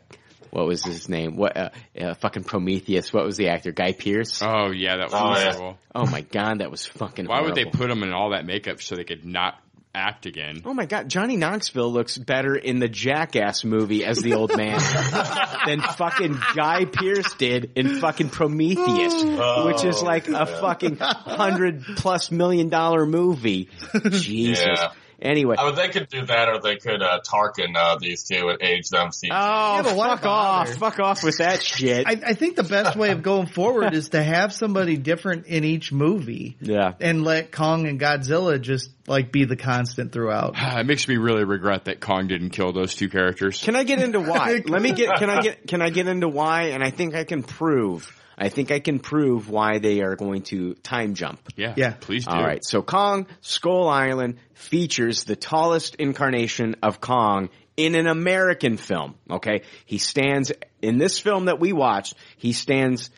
what 0.51 0.67
was 0.67 0.85
his 0.85 1.09
name? 1.09 1.37
What, 1.37 1.57
uh, 1.57 1.71
uh, 2.01 2.15
fucking 2.15 2.45
Prometheus. 2.45 3.13
What 3.13 3.25
was 3.25 3.37
the 3.37 3.49
actor? 3.49 3.73
Guy 3.73 3.93
Pearce? 3.93 4.41
Oh 4.41 4.71
yeah, 4.71 4.99
that 4.99 5.11
was 5.11 5.15
Oh, 5.15 5.65
yeah. 5.67 5.75
Oh 5.95 6.07
my 6.07 6.21
god, 6.21 6.59
that 6.61 6.71
was 6.71 6.87
fucking 6.87 7.27
Why 7.27 7.41
would 7.41 7.57
they 7.57 7.65
put 7.65 7.91
him 7.91 8.05
in 8.05 8.13
all 8.13 8.31
that 8.31 8.47
makeup 8.47 8.81
so 8.81 8.95
they 8.95 9.03
could 9.05 9.25
not 9.25 9.59
act 9.95 10.27
again? 10.27 10.63
Oh 10.65 10.75
my 10.75 10.87
god, 10.87 11.09
Johnny 11.09 11.37
Knoxville 11.37 11.93
looks 11.93 12.19
better 12.19 12.57
in 12.57 12.79
the 12.79 12.89
Jackass 12.89 13.65
movie 13.65 14.05
as 14.05 14.19
the 14.19 14.35
old 14.35 14.57
man 14.57 14.79
than 15.67 15.81
fucking 15.81 16.39
Guy 16.55 16.85
Pearce 16.85 17.33
did 17.35 17.73
in 17.77 18.01
fucking 18.01 18.31
Prometheus, 18.31 19.15
oh. 19.17 19.67
which 19.67 19.85
is 19.85 20.03
like 20.03 20.29
a 20.29 20.47
fucking 20.47 20.97
hundred 20.97 21.85
plus 21.97 22.31
million 22.31 22.69
dollar 22.69 23.07
movie. 23.07 23.69
Jesus. 24.11 24.65
Yeah. 24.65 24.93
Anyway, 25.21 25.57
I 25.59 25.67
mean, 25.67 25.75
they 25.75 25.89
could 25.89 26.09
do 26.09 26.27
that, 26.27 26.49
or 26.49 26.61
they 26.61 26.77
could 26.77 27.03
uh, 27.03 27.21
Tarkin 27.21 27.77
uh, 27.77 27.97
these 28.01 28.25
two 28.25 28.49
and 28.49 28.63
age 28.63 28.89
them. 28.89 29.09
CG. 29.09 29.29
oh, 29.31 29.83
but 29.83 29.97
why 29.97 30.09
fuck 30.09 30.27
off, 30.27 30.67
bother? 30.67 30.79
fuck 30.79 31.01
off 31.01 31.23
with 31.23 31.39
that 31.39 31.63
shit. 31.63 32.07
I, 32.07 32.21
I 32.27 32.35
think 32.35 32.57
the 32.57 32.65
best 32.65 32.97
way 32.97 33.11
of 33.11 33.23
going 33.23 33.47
forward 33.47 33.95
is 33.95 34.11
to 34.11 34.23
have 34.23 34.53
somebody 34.53 34.97
different 34.97 35.47
in 35.47 35.65
each 35.65 35.93
movie 35.93 36.57
yeah. 36.61 36.93
and 37.01 37.25
let 37.25 37.53
Kong 37.53 37.87
and 37.87 37.99
Godzilla 38.01 38.61
just 38.61 38.91
like 39.07 39.33
be 39.33 39.45
the 39.45 39.57
constant 39.57 40.13
throughout. 40.13 40.55
It 40.85 40.87
makes 40.87 41.09
me 41.09 41.17
really 41.17 41.45
regret 41.45 41.85
that 41.87 42.01
Kong 42.01 42.27
didn't 42.27 42.51
kill 42.51 42.73
those 42.73 42.95
two 42.95 43.09
characters. 43.09 43.63
Can 43.63 43.77
I 43.77 43.85
get 43.85 44.03
into 44.03 44.21
why? 44.21 44.61
Let 44.67 44.83
me 44.83 44.93
get. 44.93 45.17
Can 45.17 45.31
I 45.31 45.41
get? 45.41 45.67
Can 45.67 45.81
I 45.81 45.89
get 45.89 46.09
into 46.09 46.29
why? 46.29 46.71
And 46.71 46.83
I 46.83 46.91
think 46.91 47.15
I 47.15 47.25
can 47.25 47.43
prove. 47.43 48.13
I 48.37 48.49
think 48.49 48.71
I 48.71 48.81
can 48.81 48.99
prove 48.99 49.49
why 49.49 49.79
they 49.79 50.01
are 50.03 50.17
going 50.17 50.43
to 50.45 50.75
time 50.75 51.15
jump. 51.15 51.41
Yeah, 51.57 51.75
Yeah. 51.77 51.95
please 52.01 52.25
do. 52.27 52.33
All 52.33 52.43
right. 52.43 52.65
So 52.65 52.83
Kong 52.83 53.27
Skull 53.41 53.89
Island 53.89 54.37
features 54.55 55.25
the 55.25 55.37
tallest 55.37 55.95
incarnation 55.97 56.77
of 56.83 57.01
Kong 57.01 57.49
in 57.77 57.95
an 57.95 58.07
American 58.07 58.77
film. 58.77 59.15
Okay. 59.31 59.63
He 59.87 59.99
stands 59.99 60.53
in 60.83 60.99
this 60.99 61.19
film 61.19 61.47
that 61.47 61.61
we 61.61 61.73
watched. 61.73 62.15
He 62.37 62.53
stands 62.53 63.11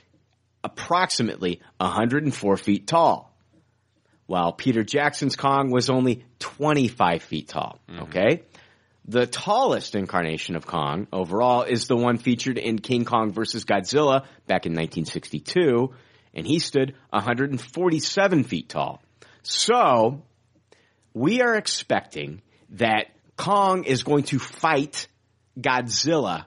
approximately 0.65 1.61
104 1.79 2.57
feet 2.57 2.87
tall. 2.87 3.33
While 4.27 4.53
Peter 4.53 4.83
Jackson's 4.83 5.37
Kong 5.37 5.71
was 5.71 5.89
only 5.89 6.25
25 6.41 7.23
feet 7.23 7.49
tall. 7.49 7.79
Mm-hmm. 7.89 8.03
Okay. 8.05 8.43
The 9.09 9.27
tallest 9.27 9.95
incarnation 9.95 10.57
of 10.57 10.67
Kong 10.67 11.07
overall 11.13 11.63
is 11.63 11.87
the 11.87 11.97
one 11.97 12.19
featured 12.19 12.59
in 12.59 12.79
King 12.81 13.05
Kong 13.05 13.33
vs. 13.33 13.65
Godzilla 13.65 14.25
back 14.47 14.67
in 14.67 14.73
1962, 14.73 15.95
and 16.35 16.47
he 16.47 16.59
stood 16.59 16.95
147 17.11 18.45
feet 18.45 18.69
tall. 18.69 19.01
So, 19.43 20.23
we 21.15 21.41
are 21.41 21.55
expecting 21.55 22.43
that 22.71 23.07
Kong 23.37 23.85
is 23.85 24.03
going 24.03 24.25
to 24.25 24.39
fight 24.41 25.07
Godzilla 25.59 26.47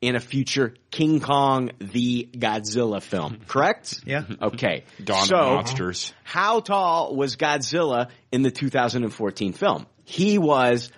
in 0.00 0.16
a 0.16 0.20
future 0.20 0.74
King 0.90 1.20
Kong 1.20 1.70
the 1.78 2.28
Godzilla 2.32 3.00
film, 3.00 3.38
correct? 3.46 4.00
Yeah. 4.04 4.24
Okay. 4.42 4.84
Dawn 5.02 5.22
of 5.22 5.30
Monsters. 5.30 6.12
how 6.24 6.60
tall 6.60 7.14
was 7.14 7.36
Godzilla 7.36 8.10
in 8.32 8.42
the 8.42 8.50
2014 8.50 9.52
film? 9.52 9.86
He 10.04 10.38
was 10.38 10.90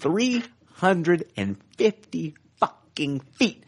350 0.00 2.34
fucking 2.58 3.20
feet 3.38 3.62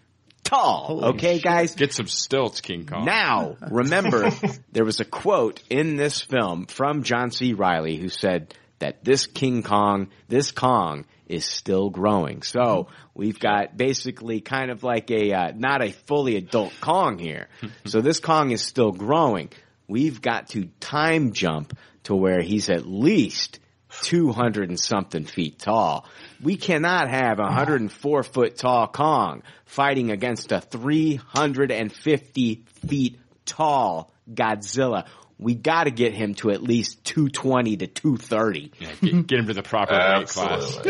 tall. 0.45 1.05
okay, 1.05 1.39
guys? 1.39 1.75
Get 1.75 1.93
some 1.93 2.07
stilts, 2.07 2.61
King 2.61 2.87
Kong. 2.87 3.05
Now, 3.05 3.57
remember, 3.71 4.31
there 4.73 4.85
was 4.85 5.01
a 5.01 5.05
quote 5.05 5.63
in 5.69 5.97
this 5.97 6.23
film 6.23 6.67
from 6.67 7.03
John 7.03 7.31
C. 7.31 7.53
Reilly 7.53 7.97
who 7.97 8.09
said 8.09 8.55
that 8.79 9.05
this 9.05 9.27
King 9.27 9.63
Kong, 9.63 10.09
this 10.29 10.51
Kong, 10.51 11.05
is 11.27 11.45
still 11.45 11.91
growing. 11.91 12.43
So 12.43 12.89
we've 13.15 13.39
got 13.39 13.77
basically 13.77 14.41
kind 14.41 14.71
of 14.71 14.83
like 14.83 15.11
a 15.11 15.33
uh, 15.33 15.53
not 15.55 15.83
a 15.83 15.93
fully 15.93 16.37
adult 16.37 16.73
Kong 16.81 17.19
here. 17.19 17.49
so 17.85 18.01
this 18.01 18.19
Kong 18.19 18.51
is 18.51 18.63
still 18.63 18.93
growing. 18.93 19.51
We've 19.87 20.21
got 20.21 20.49
to 20.51 20.69
time 20.81 21.33
jump 21.33 21.77
to 22.05 22.15
where 22.15 22.41
he's 22.41 22.71
at 22.71 22.87
least 22.87 23.59
200 24.03 24.69
and 24.69 24.79
something 24.79 25.25
feet 25.25 25.59
tall. 25.59 26.07
We 26.43 26.57
cannot 26.57 27.09
have 27.09 27.39
a 27.39 27.45
104 27.45 28.23
foot 28.23 28.57
tall 28.57 28.87
Kong 28.89 29.43
fighting 29.65 30.11
against 30.11 30.53
a 30.53 30.61
350 30.61 32.65
feet 32.87 33.19
tall 33.45 34.13
Godzilla. 34.33 35.07
We 35.41 35.55
got 35.55 35.85
to 35.85 35.93
get 35.93 36.15
him 36.15 36.35
to 36.37 36.51
at 36.51 36.63
least 36.63 37.05
220 37.05 37.77
to 37.77 37.87
230. 37.87 38.73
Yeah, 38.79 38.89
get, 39.01 39.27
get 39.29 39.39
him 39.39 39.47
to 39.47 39.55
the 39.55 39.63
proper 39.63 39.95
weight 39.95 40.29
class. 40.29 40.79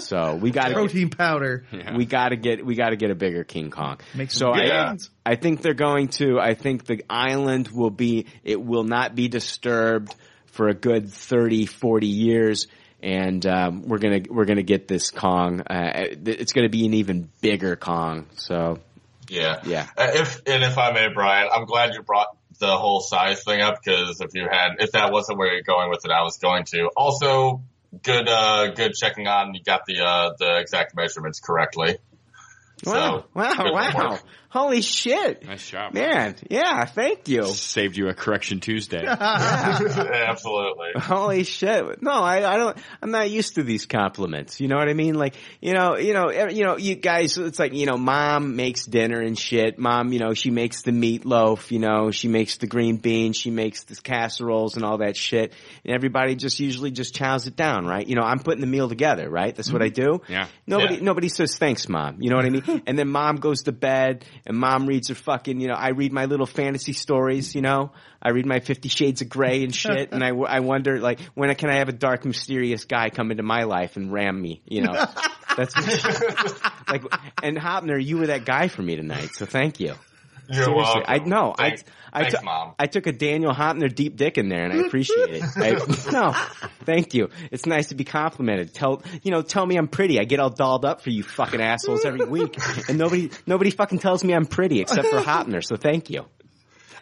So 0.00 0.34
we 0.34 0.50
got 0.50 0.68
to 0.68 0.74
Protein 0.74 1.10
powder. 1.10 1.66
we 1.94 2.04
got 2.04 2.30
to 2.30 2.36
get 2.36 2.66
we 2.66 2.74
got 2.74 2.90
to 2.90 2.96
get 2.96 3.10
a 3.10 3.14
bigger 3.14 3.44
King 3.44 3.70
Kong. 3.70 4.00
Make 4.12 4.32
so 4.32 4.52
I. 4.52 4.96
I 5.24 5.36
think 5.36 5.62
they're 5.62 5.72
going 5.74 6.08
to. 6.18 6.40
I 6.40 6.54
think 6.54 6.84
the 6.84 7.04
island 7.08 7.68
will 7.68 7.90
be. 7.90 8.26
It 8.42 8.60
will 8.60 8.82
not 8.82 9.14
be 9.14 9.28
disturbed 9.28 10.12
for 10.54 10.68
a 10.68 10.74
good 10.74 11.10
30, 11.10 11.66
40 11.66 12.06
years. 12.06 12.66
And 13.02 13.44
um, 13.44 13.82
we're 13.82 13.98
gonna 13.98 14.20
we're 14.30 14.46
gonna 14.46 14.62
get 14.62 14.88
this 14.88 15.10
Kong. 15.10 15.60
Uh, 15.60 16.06
it's 16.24 16.54
gonna 16.54 16.70
be 16.70 16.86
an 16.86 16.94
even 16.94 17.28
bigger 17.42 17.76
Kong. 17.76 18.26
So 18.36 18.78
Yeah. 19.28 19.60
Yeah. 19.64 19.86
Uh, 19.96 20.10
If 20.14 20.40
and 20.46 20.64
if 20.64 20.78
I 20.78 20.92
may, 20.92 21.08
Brian, 21.12 21.48
I'm 21.52 21.66
glad 21.66 21.94
you 21.94 22.02
brought 22.02 22.28
the 22.60 22.76
whole 22.76 23.00
size 23.00 23.42
thing 23.44 23.60
up 23.60 23.80
because 23.84 24.20
if 24.20 24.30
you 24.34 24.46
had, 24.50 24.76
if 24.78 24.92
that 24.92 25.12
wasn't 25.12 25.38
where 25.38 25.52
you're 25.52 25.62
going 25.62 25.90
with 25.90 26.04
it, 26.04 26.10
I 26.10 26.22
was 26.22 26.38
going 26.38 26.64
to. 26.66 26.88
Also, 26.96 27.62
good, 28.02 28.28
uh, 28.28 28.68
good 28.68 28.94
checking 28.94 29.26
on. 29.26 29.54
You 29.54 29.62
got 29.62 29.82
the 29.86 30.00
uh, 30.00 30.30
the 30.38 30.58
exact 30.58 30.94
measurements 30.94 31.40
correctly. 31.40 31.98
wow, 32.84 33.24
wow, 33.34 33.72
wow! 33.72 34.10
work. 34.10 34.22
Holy 34.54 34.82
shit, 34.82 35.44
Nice 35.44 35.68
job. 35.68 35.94
man! 35.94 36.36
Yeah, 36.48 36.84
thank 36.84 37.26
you. 37.26 37.44
Saved 37.46 37.96
you 37.96 38.06
a 38.06 38.14
correction 38.14 38.60
Tuesday. 38.60 39.04
Absolutely. 39.84 40.90
Holy 40.94 41.42
shit! 41.42 42.00
No, 42.00 42.12
I, 42.12 42.54
I 42.54 42.56
don't. 42.56 42.78
I'm 43.02 43.10
not 43.10 43.28
used 43.30 43.56
to 43.56 43.64
these 43.64 43.86
compliments. 43.86 44.60
You 44.60 44.68
know 44.68 44.76
what 44.76 44.88
I 44.88 44.94
mean? 44.94 45.16
Like, 45.16 45.34
you 45.60 45.72
know, 45.72 45.96
you 45.96 46.12
know, 46.12 46.30
you 46.30 46.62
know, 46.62 46.76
you 46.76 46.94
guys. 46.94 47.36
It's 47.36 47.58
like, 47.58 47.74
you 47.74 47.86
know, 47.86 47.96
mom 47.96 48.54
makes 48.54 48.86
dinner 48.86 49.20
and 49.20 49.36
shit. 49.36 49.76
Mom, 49.76 50.12
you 50.12 50.20
know, 50.20 50.34
she 50.34 50.52
makes 50.52 50.82
the 50.82 50.92
meatloaf. 50.92 51.72
You 51.72 51.80
know, 51.80 52.12
she 52.12 52.28
makes 52.28 52.58
the 52.58 52.68
green 52.68 52.98
beans. 52.98 53.36
She 53.36 53.50
makes 53.50 53.82
the 53.82 53.96
casseroles 53.96 54.76
and 54.76 54.84
all 54.84 54.98
that 54.98 55.16
shit. 55.16 55.52
And 55.84 55.92
everybody 55.92 56.36
just 56.36 56.60
usually 56.60 56.92
just 56.92 57.12
chows 57.12 57.48
it 57.48 57.56
down, 57.56 57.86
right? 57.86 58.06
You 58.06 58.14
know, 58.14 58.22
I'm 58.22 58.38
putting 58.38 58.60
the 58.60 58.68
meal 58.68 58.88
together, 58.88 59.28
right? 59.28 59.52
That's 59.52 59.72
what 59.72 59.82
mm-hmm. 59.82 60.00
I 60.00 60.04
do. 60.04 60.22
Yeah. 60.28 60.46
Nobody, 60.64 60.94
Yeah. 60.94 61.00
nobody 61.02 61.28
says 61.28 61.58
thanks, 61.58 61.88
mom. 61.88 62.22
You 62.22 62.30
know 62.30 62.36
what 62.36 62.44
I 62.44 62.50
mean? 62.50 62.82
and 62.86 62.96
then 62.96 63.08
mom 63.08 63.36
goes 63.36 63.64
to 63.64 63.72
bed, 63.72 64.24
and 64.46 64.56
mom 64.56 64.86
reads 64.86 65.08
her 65.08 65.14
fucking. 65.14 65.60
You 65.60 65.68
know, 65.68 65.74
I 65.74 65.88
read 65.90 66.12
my 66.12 66.26
little 66.26 66.46
fantasy 66.46 66.92
stories. 66.92 67.54
You 67.54 67.62
know, 67.62 67.92
I 68.22 68.30
read 68.30 68.46
my 68.46 68.60
Fifty 68.60 68.88
Shades 68.88 69.22
of 69.22 69.28
Grey 69.28 69.64
and 69.64 69.74
shit, 69.74 70.12
and 70.12 70.22
I, 70.22 70.28
I 70.30 70.60
wonder 70.60 71.00
like 71.00 71.20
when 71.34 71.54
can 71.54 71.70
I 71.70 71.76
have 71.76 71.88
a 71.88 71.92
dark, 71.92 72.24
mysterious 72.24 72.84
guy 72.84 73.10
come 73.10 73.30
into 73.30 73.42
my 73.42 73.64
life 73.64 73.96
and 73.96 74.12
ram 74.12 74.40
me? 74.40 74.62
You 74.66 74.82
know, 74.82 74.92
that's 75.56 75.74
like. 76.88 77.04
And 77.42 77.58
Hopner, 77.58 78.02
you 78.02 78.18
were 78.18 78.28
that 78.28 78.44
guy 78.44 78.68
for 78.68 78.82
me 78.82 78.96
tonight, 78.96 79.30
so 79.34 79.46
thank 79.46 79.80
you. 79.80 79.94
You're 80.48 80.64
Seriously, 80.64 80.74
welcome. 80.74 81.02
I 81.06 81.18
know. 81.18 81.54
Thanks, 81.56 81.84
I, 82.12 82.20
I, 82.20 82.24
took- 82.28 82.92
took 82.92 83.06
a 83.06 83.12
Daniel 83.12 83.52
Hopner 83.52 83.92
deep 83.92 84.16
dick 84.16 84.38
in 84.38 84.48
there, 84.48 84.64
and 84.64 84.72
I 84.72 84.76
appreciate 84.86 85.30
it. 85.30 85.42
I, 85.56 85.70
no, 86.12 86.32
thank 86.84 87.14
you. 87.14 87.30
It's 87.50 87.66
nice 87.66 87.88
to 87.88 87.94
be 87.94 88.04
complimented. 88.04 88.74
Tell 88.74 89.02
you 89.22 89.30
know, 89.30 89.42
tell 89.42 89.64
me 89.66 89.76
I'm 89.76 89.88
pretty. 89.88 90.20
I 90.20 90.24
get 90.24 90.40
all 90.40 90.50
dolled 90.50 90.84
up 90.84 91.00
for 91.00 91.10
you 91.10 91.22
fucking 91.22 91.60
assholes 91.60 92.04
every 92.04 92.24
week, 92.26 92.56
and 92.88 92.98
nobody 92.98 93.30
nobody 93.46 93.70
fucking 93.70 93.98
tells 93.98 94.22
me 94.22 94.34
I'm 94.34 94.46
pretty 94.46 94.80
except 94.80 95.08
for 95.08 95.20
Hopner. 95.20 95.64
So 95.64 95.76
thank 95.76 96.10
you. 96.10 96.26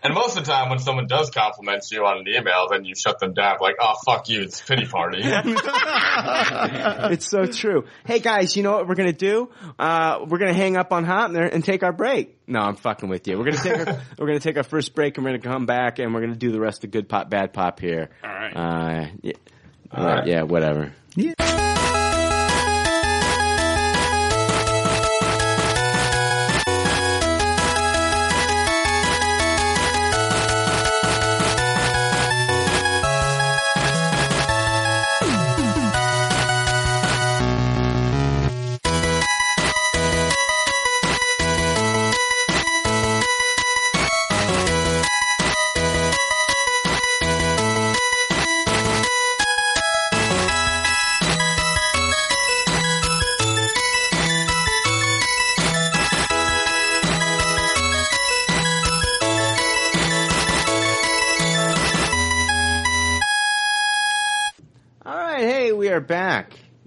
And 0.04 0.14
most 0.14 0.36
of 0.36 0.44
the 0.44 0.50
time, 0.50 0.68
when 0.68 0.80
someone 0.80 1.06
does 1.06 1.30
compliment 1.30 1.84
you 1.92 2.04
on 2.04 2.18
an 2.18 2.28
email, 2.28 2.66
then 2.68 2.84
you 2.84 2.94
shut 2.96 3.20
them 3.20 3.34
down 3.34 3.58
like, 3.60 3.76
"Oh, 3.80 3.94
fuck 4.04 4.28
you! 4.28 4.40
It's 4.42 4.60
pity 4.60 4.84
party." 4.86 5.20
it's 5.22 7.28
so 7.28 7.46
true. 7.46 7.84
Hey 8.04 8.18
guys, 8.18 8.56
you 8.56 8.64
know 8.64 8.72
what 8.72 8.88
we're 8.88 8.96
gonna 8.96 9.12
do? 9.12 9.48
Uh, 9.78 10.24
we're 10.26 10.38
gonna 10.38 10.52
hang 10.54 10.76
up 10.76 10.92
on 10.92 11.06
Hopner 11.06 11.48
and 11.52 11.64
take 11.64 11.84
our 11.84 11.92
break. 11.92 12.36
No, 12.48 12.58
I'm 12.58 12.74
fucking 12.74 13.08
with 13.08 13.28
you. 13.28 13.38
We're 13.38 13.52
gonna 13.52 13.62
take 13.62 13.86
our, 13.86 14.00
we're 14.18 14.26
gonna 14.26 14.40
take 14.40 14.56
our 14.56 14.64
first 14.64 14.92
break 14.94 15.16
and 15.18 15.24
we're 15.24 15.38
gonna 15.38 15.54
come 15.54 15.66
back 15.66 16.00
and 16.00 16.12
we're 16.12 16.22
gonna 16.22 16.34
do 16.34 16.50
the 16.50 16.60
rest 16.60 16.82
of 16.82 16.90
good 16.90 17.08
pop, 17.08 17.30
bad 17.30 17.52
pop 17.52 17.78
here. 17.78 18.10
All 18.24 18.30
right. 18.30 18.56
Uh, 18.56 19.06
yeah, 19.22 19.32
All 19.92 20.04
right. 20.04 20.26
yeah, 20.26 20.42
whatever. 20.42 20.92
All 21.16 21.24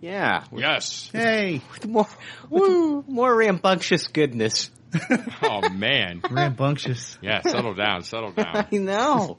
Yeah, 0.06 0.44
yes. 0.56 1.10
Hey, 1.12 1.62
with 1.74 1.88
more, 1.88 2.08
woo, 2.52 3.04
more 3.08 3.36
rambunctious 3.36 4.06
goodness. 4.08 4.70
Oh 5.42 5.68
man. 5.70 6.22
rambunctious. 6.30 7.18
Yeah, 7.24 7.42
settle 7.42 7.74
down, 7.74 8.04
settle 8.04 8.32
down. 8.32 8.68
I 8.72 8.78
know. 8.78 9.38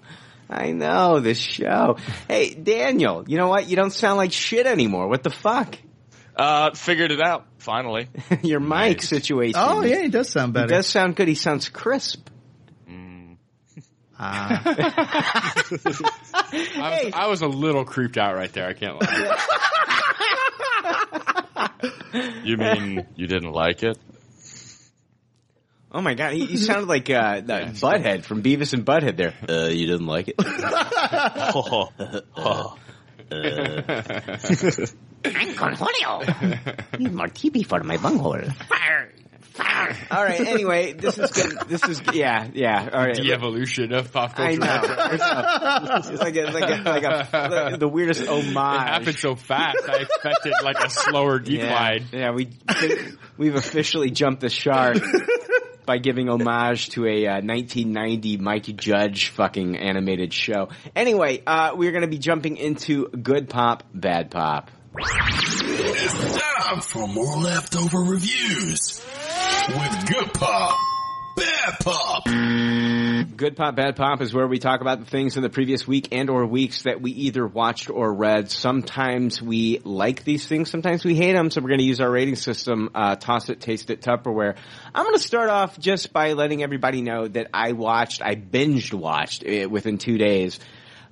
I 0.50 0.72
know 0.72 1.20
this 1.20 1.38
show. 1.38 1.96
Hey, 2.28 2.52
Daniel, 2.52 3.24
you 3.28 3.38
know 3.38 3.46
what? 3.46 3.68
You 3.68 3.76
don't 3.76 3.92
sound 3.92 4.16
like 4.18 4.32
shit 4.32 4.66
anymore. 4.66 5.08
What 5.08 5.22
the 5.22 5.30
fuck? 5.30 5.78
Uh, 6.34 6.74
figured 6.74 7.12
it 7.12 7.20
out 7.20 7.46
finally. 7.58 8.08
Your 8.42 8.60
mic 8.60 9.02
situation. 9.02 9.54
Oh 9.56 9.82
yeah, 9.82 10.02
he 10.02 10.08
does 10.08 10.28
sound 10.28 10.52
better. 10.52 10.66
He 10.66 10.74
does 10.74 10.88
sound 10.88 11.14
good. 11.14 11.28
He 11.28 11.36
sounds 11.36 11.68
crisp. 11.68 12.28
Ah. 14.18 14.62
I, 14.64 15.62
was, 17.04 17.12
I 17.14 17.26
was 17.28 17.42
a 17.42 17.48
little 17.48 17.84
creeped 17.84 18.16
out 18.16 18.34
right 18.34 18.50
there. 18.52 18.66
I 18.66 18.72
can't 18.72 19.00
lie. 19.00 19.36
You 22.44 22.56
mean 22.56 23.06
you 23.16 23.26
didn't 23.26 23.52
like 23.52 23.82
it? 23.82 23.98
Oh 25.92 26.00
my 26.00 26.14
god, 26.14 26.32
he, 26.32 26.46
he 26.46 26.56
sounded 26.56 26.88
like 26.88 27.10
uh, 27.10 27.40
the 27.44 27.52
Butthead 27.80 28.24
from 28.24 28.42
Beavis 28.42 28.72
and 28.72 28.84
Butthead 28.84 29.16
there. 29.16 29.34
Uh, 29.48 29.68
you 29.68 29.86
didn't 29.86 30.06
like 30.06 30.28
it? 30.28 30.34
Oh, 30.38 31.88
oh. 32.36 32.76
I'm 35.24 35.54
Cornholio. 35.54 36.98
Need 36.98 37.12
more 37.12 37.26
TP 37.26 37.66
for 37.66 37.82
my 37.82 37.96
bunghole. 37.96 38.42
Fire. 38.68 39.12
All 40.10 40.24
right. 40.24 40.40
Anyway, 40.40 40.92
this 40.92 41.18
is 41.18 41.30
good. 41.30 41.68
This 41.68 41.82
is 41.84 42.02
yeah, 42.12 42.48
yeah. 42.52 42.88
All 42.92 43.00
right. 43.00 43.16
The 43.16 43.32
evolution 43.32 43.92
of 43.92 44.12
pop 44.12 44.34
culture. 44.34 44.50
I 44.50 44.54
know. 44.54 44.80
It's 46.12 46.20
like 46.20 46.36
a, 46.36 46.46
it's 46.46 46.54
like 46.54 46.70
a, 46.70 46.82
like 46.82 47.04
a, 47.04 47.70
the, 47.70 47.76
the 47.78 47.88
weirdest 47.88 48.26
homage. 48.26 48.46
It 48.46 48.88
happened 48.88 49.18
so 49.18 49.34
fast. 49.34 49.88
I 49.88 50.00
expected 50.02 50.54
like 50.62 50.78
a 50.80 50.90
slower 50.90 51.38
decline. 51.38 52.06
Yeah, 52.12 52.18
yeah 52.18 52.30
we 52.32 52.50
we've 53.36 53.54
officially 53.54 54.10
jumped 54.10 54.40
the 54.40 54.50
shark 54.50 54.98
by 55.86 55.98
giving 55.98 56.28
homage 56.28 56.90
to 56.90 57.06
a 57.06 57.26
uh, 57.26 57.40
1990 57.40 58.36
Mikey 58.38 58.72
Judge 58.74 59.28
fucking 59.30 59.76
animated 59.76 60.34
show. 60.34 60.68
Anyway, 60.94 61.42
uh, 61.46 61.72
we're 61.74 61.92
going 61.92 62.02
to 62.02 62.08
be 62.08 62.18
jumping 62.18 62.56
into 62.56 63.08
good 63.08 63.48
pop, 63.48 63.84
bad 63.94 64.30
pop. 64.30 64.70
It's 64.98 66.40
time 66.40 66.80
for 66.80 67.06
more 67.06 67.36
leftover 67.36 67.98
reviews 67.98 69.04
with 69.68 70.06
Good 70.08 70.32
Pop, 70.32 70.78
Bad 71.36 71.78
Pop. 71.80 72.24
Good 73.36 73.54
pop, 73.54 73.76
bad 73.76 73.96
pop 73.96 74.22
is 74.22 74.32
where 74.32 74.46
we 74.46 74.58
talk 74.58 74.80
about 74.80 75.00
the 75.00 75.04
things 75.04 75.36
in 75.36 75.42
the 75.42 75.50
previous 75.50 75.86
week 75.86 76.08
and 76.12 76.30
or 76.30 76.46
weeks 76.46 76.84
that 76.84 77.02
we 77.02 77.10
either 77.10 77.46
watched 77.46 77.90
or 77.90 78.10
read. 78.10 78.50
Sometimes 78.50 79.42
we 79.42 79.80
like 79.84 80.24
these 80.24 80.46
things, 80.46 80.70
sometimes 80.70 81.04
we 81.04 81.14
hate 81.14 81.34
them. 81.34 81.50
So 81.50 81.60
we're 81.60 81.68
going 81.68 81.80
to 81.80 81.84
use 81.84 82.00
our 82.00 82.10
rating 82.10 82.36
system, 82.36 82.88
uh, 82.94 83.16
toss 83.16 83.50
it, 83.50 83.60
taste 83.60 83.90
it, 83.90 84.00
Tupperware. 84.00 84.56
I'm 84.94 85.04
going 85.04 85.16
to 85.16 85.22
start 85.22 85.50
off 85.50 85.78
just 85.78 86.14
by 86.14 86.32
letting 86.32 86.62
everybody 86.62 87.02
know 87.02 87.28
that 87.28 87.48
I 87.52 87.72
watched, 87.72 88.22
I 88.22 88.36
binged 88.36 88.94
watched 88.94 89.44
uh, 89.46 89.68
within 89.68 89.98
two 89.98 90.16
days, 90.16 90.58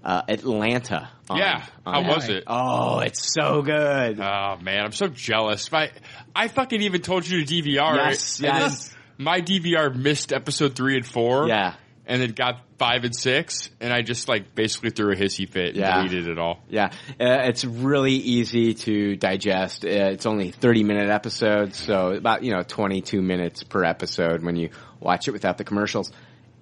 uh, 0.05 0.23
Atlanta. 0.29 1.09
on- 1.31 1.39
Yeah. 1.39 1.65
on 1.87 2.05
How 2.05 2.15
was 2.15 2.29
it? 2.29 2.45
Oh, 2.47 2.99
it's 3.01 3.33
so 3.33 3.63
good. 3.63 4.21
Oh 4.21 4.57
man, 4.61 4.85
I'm 4.85 4.93
so 4.93 5.09
jealous. 5.09 5.71
My, 5.73 5.91
I 6.37 6.49
fucking 6.49 6.83
even 6.83 7.01
told 7.01 7.27
you 7.27 7.45
to 7.45 7.55
DVR. 7.55 7.97
Yes, 7.97 8.41
it, 8.41 8.45
yes. 8.45 8.95
My 9.19 9.41
DVR 9.41 9.95
missed 9.95 10.33
episode 10.33 10.75
three 10.75 10.97
and 10.97 11.07
four. 11.07 11.49
Yeah. 11.49 11.75
And 12.07 12.21
then 12.21 12.33
got 12.33 12.61
five 12.79 13.05
and 13.05 13.17
six, 13.17 13.71
and 13.81 13.91
I 13.91 14.03
just 14.03 14.29
like 14.29 14.55
basically 14.55 14.91
threw 14.91 15.13
a 15.13 15.17
hissy 15.17 15.49
fit 15.49 15.69
and 15.69 15.77
Yeah. 15.77 16.03
deleted 16.03 16.29
it 16.29 16.39
all. 16.39 16.61
Yeah, 16.69 16.91
uh, 17.19 17.49
it's 17.49 17.65
really 17.65 18.13
easy 18.13 18.75
to 18.75 19.17
digest. 19.17 19.87
Uh, 19.87 19.89
it's 19.89 20.27
only 20.27 20.51
30 20.51 20.85
minute 20.85 21.09
episodes, 21.09 21.79
so 21.79 22.11
about, 22.13 22.45
you 22.45 22.53
know, 22.53 22.63
22 22.63 23.23
minutes 23.23 23.63
per 23.63 23.85
episode 23.85 24.43
when 24.43 24.55
you 24.57 24.69
watch 25.01 25.29
it 25.29 25.31
without 25.31 25.57
the 25.57 25.65
commercials. 25.65 26.13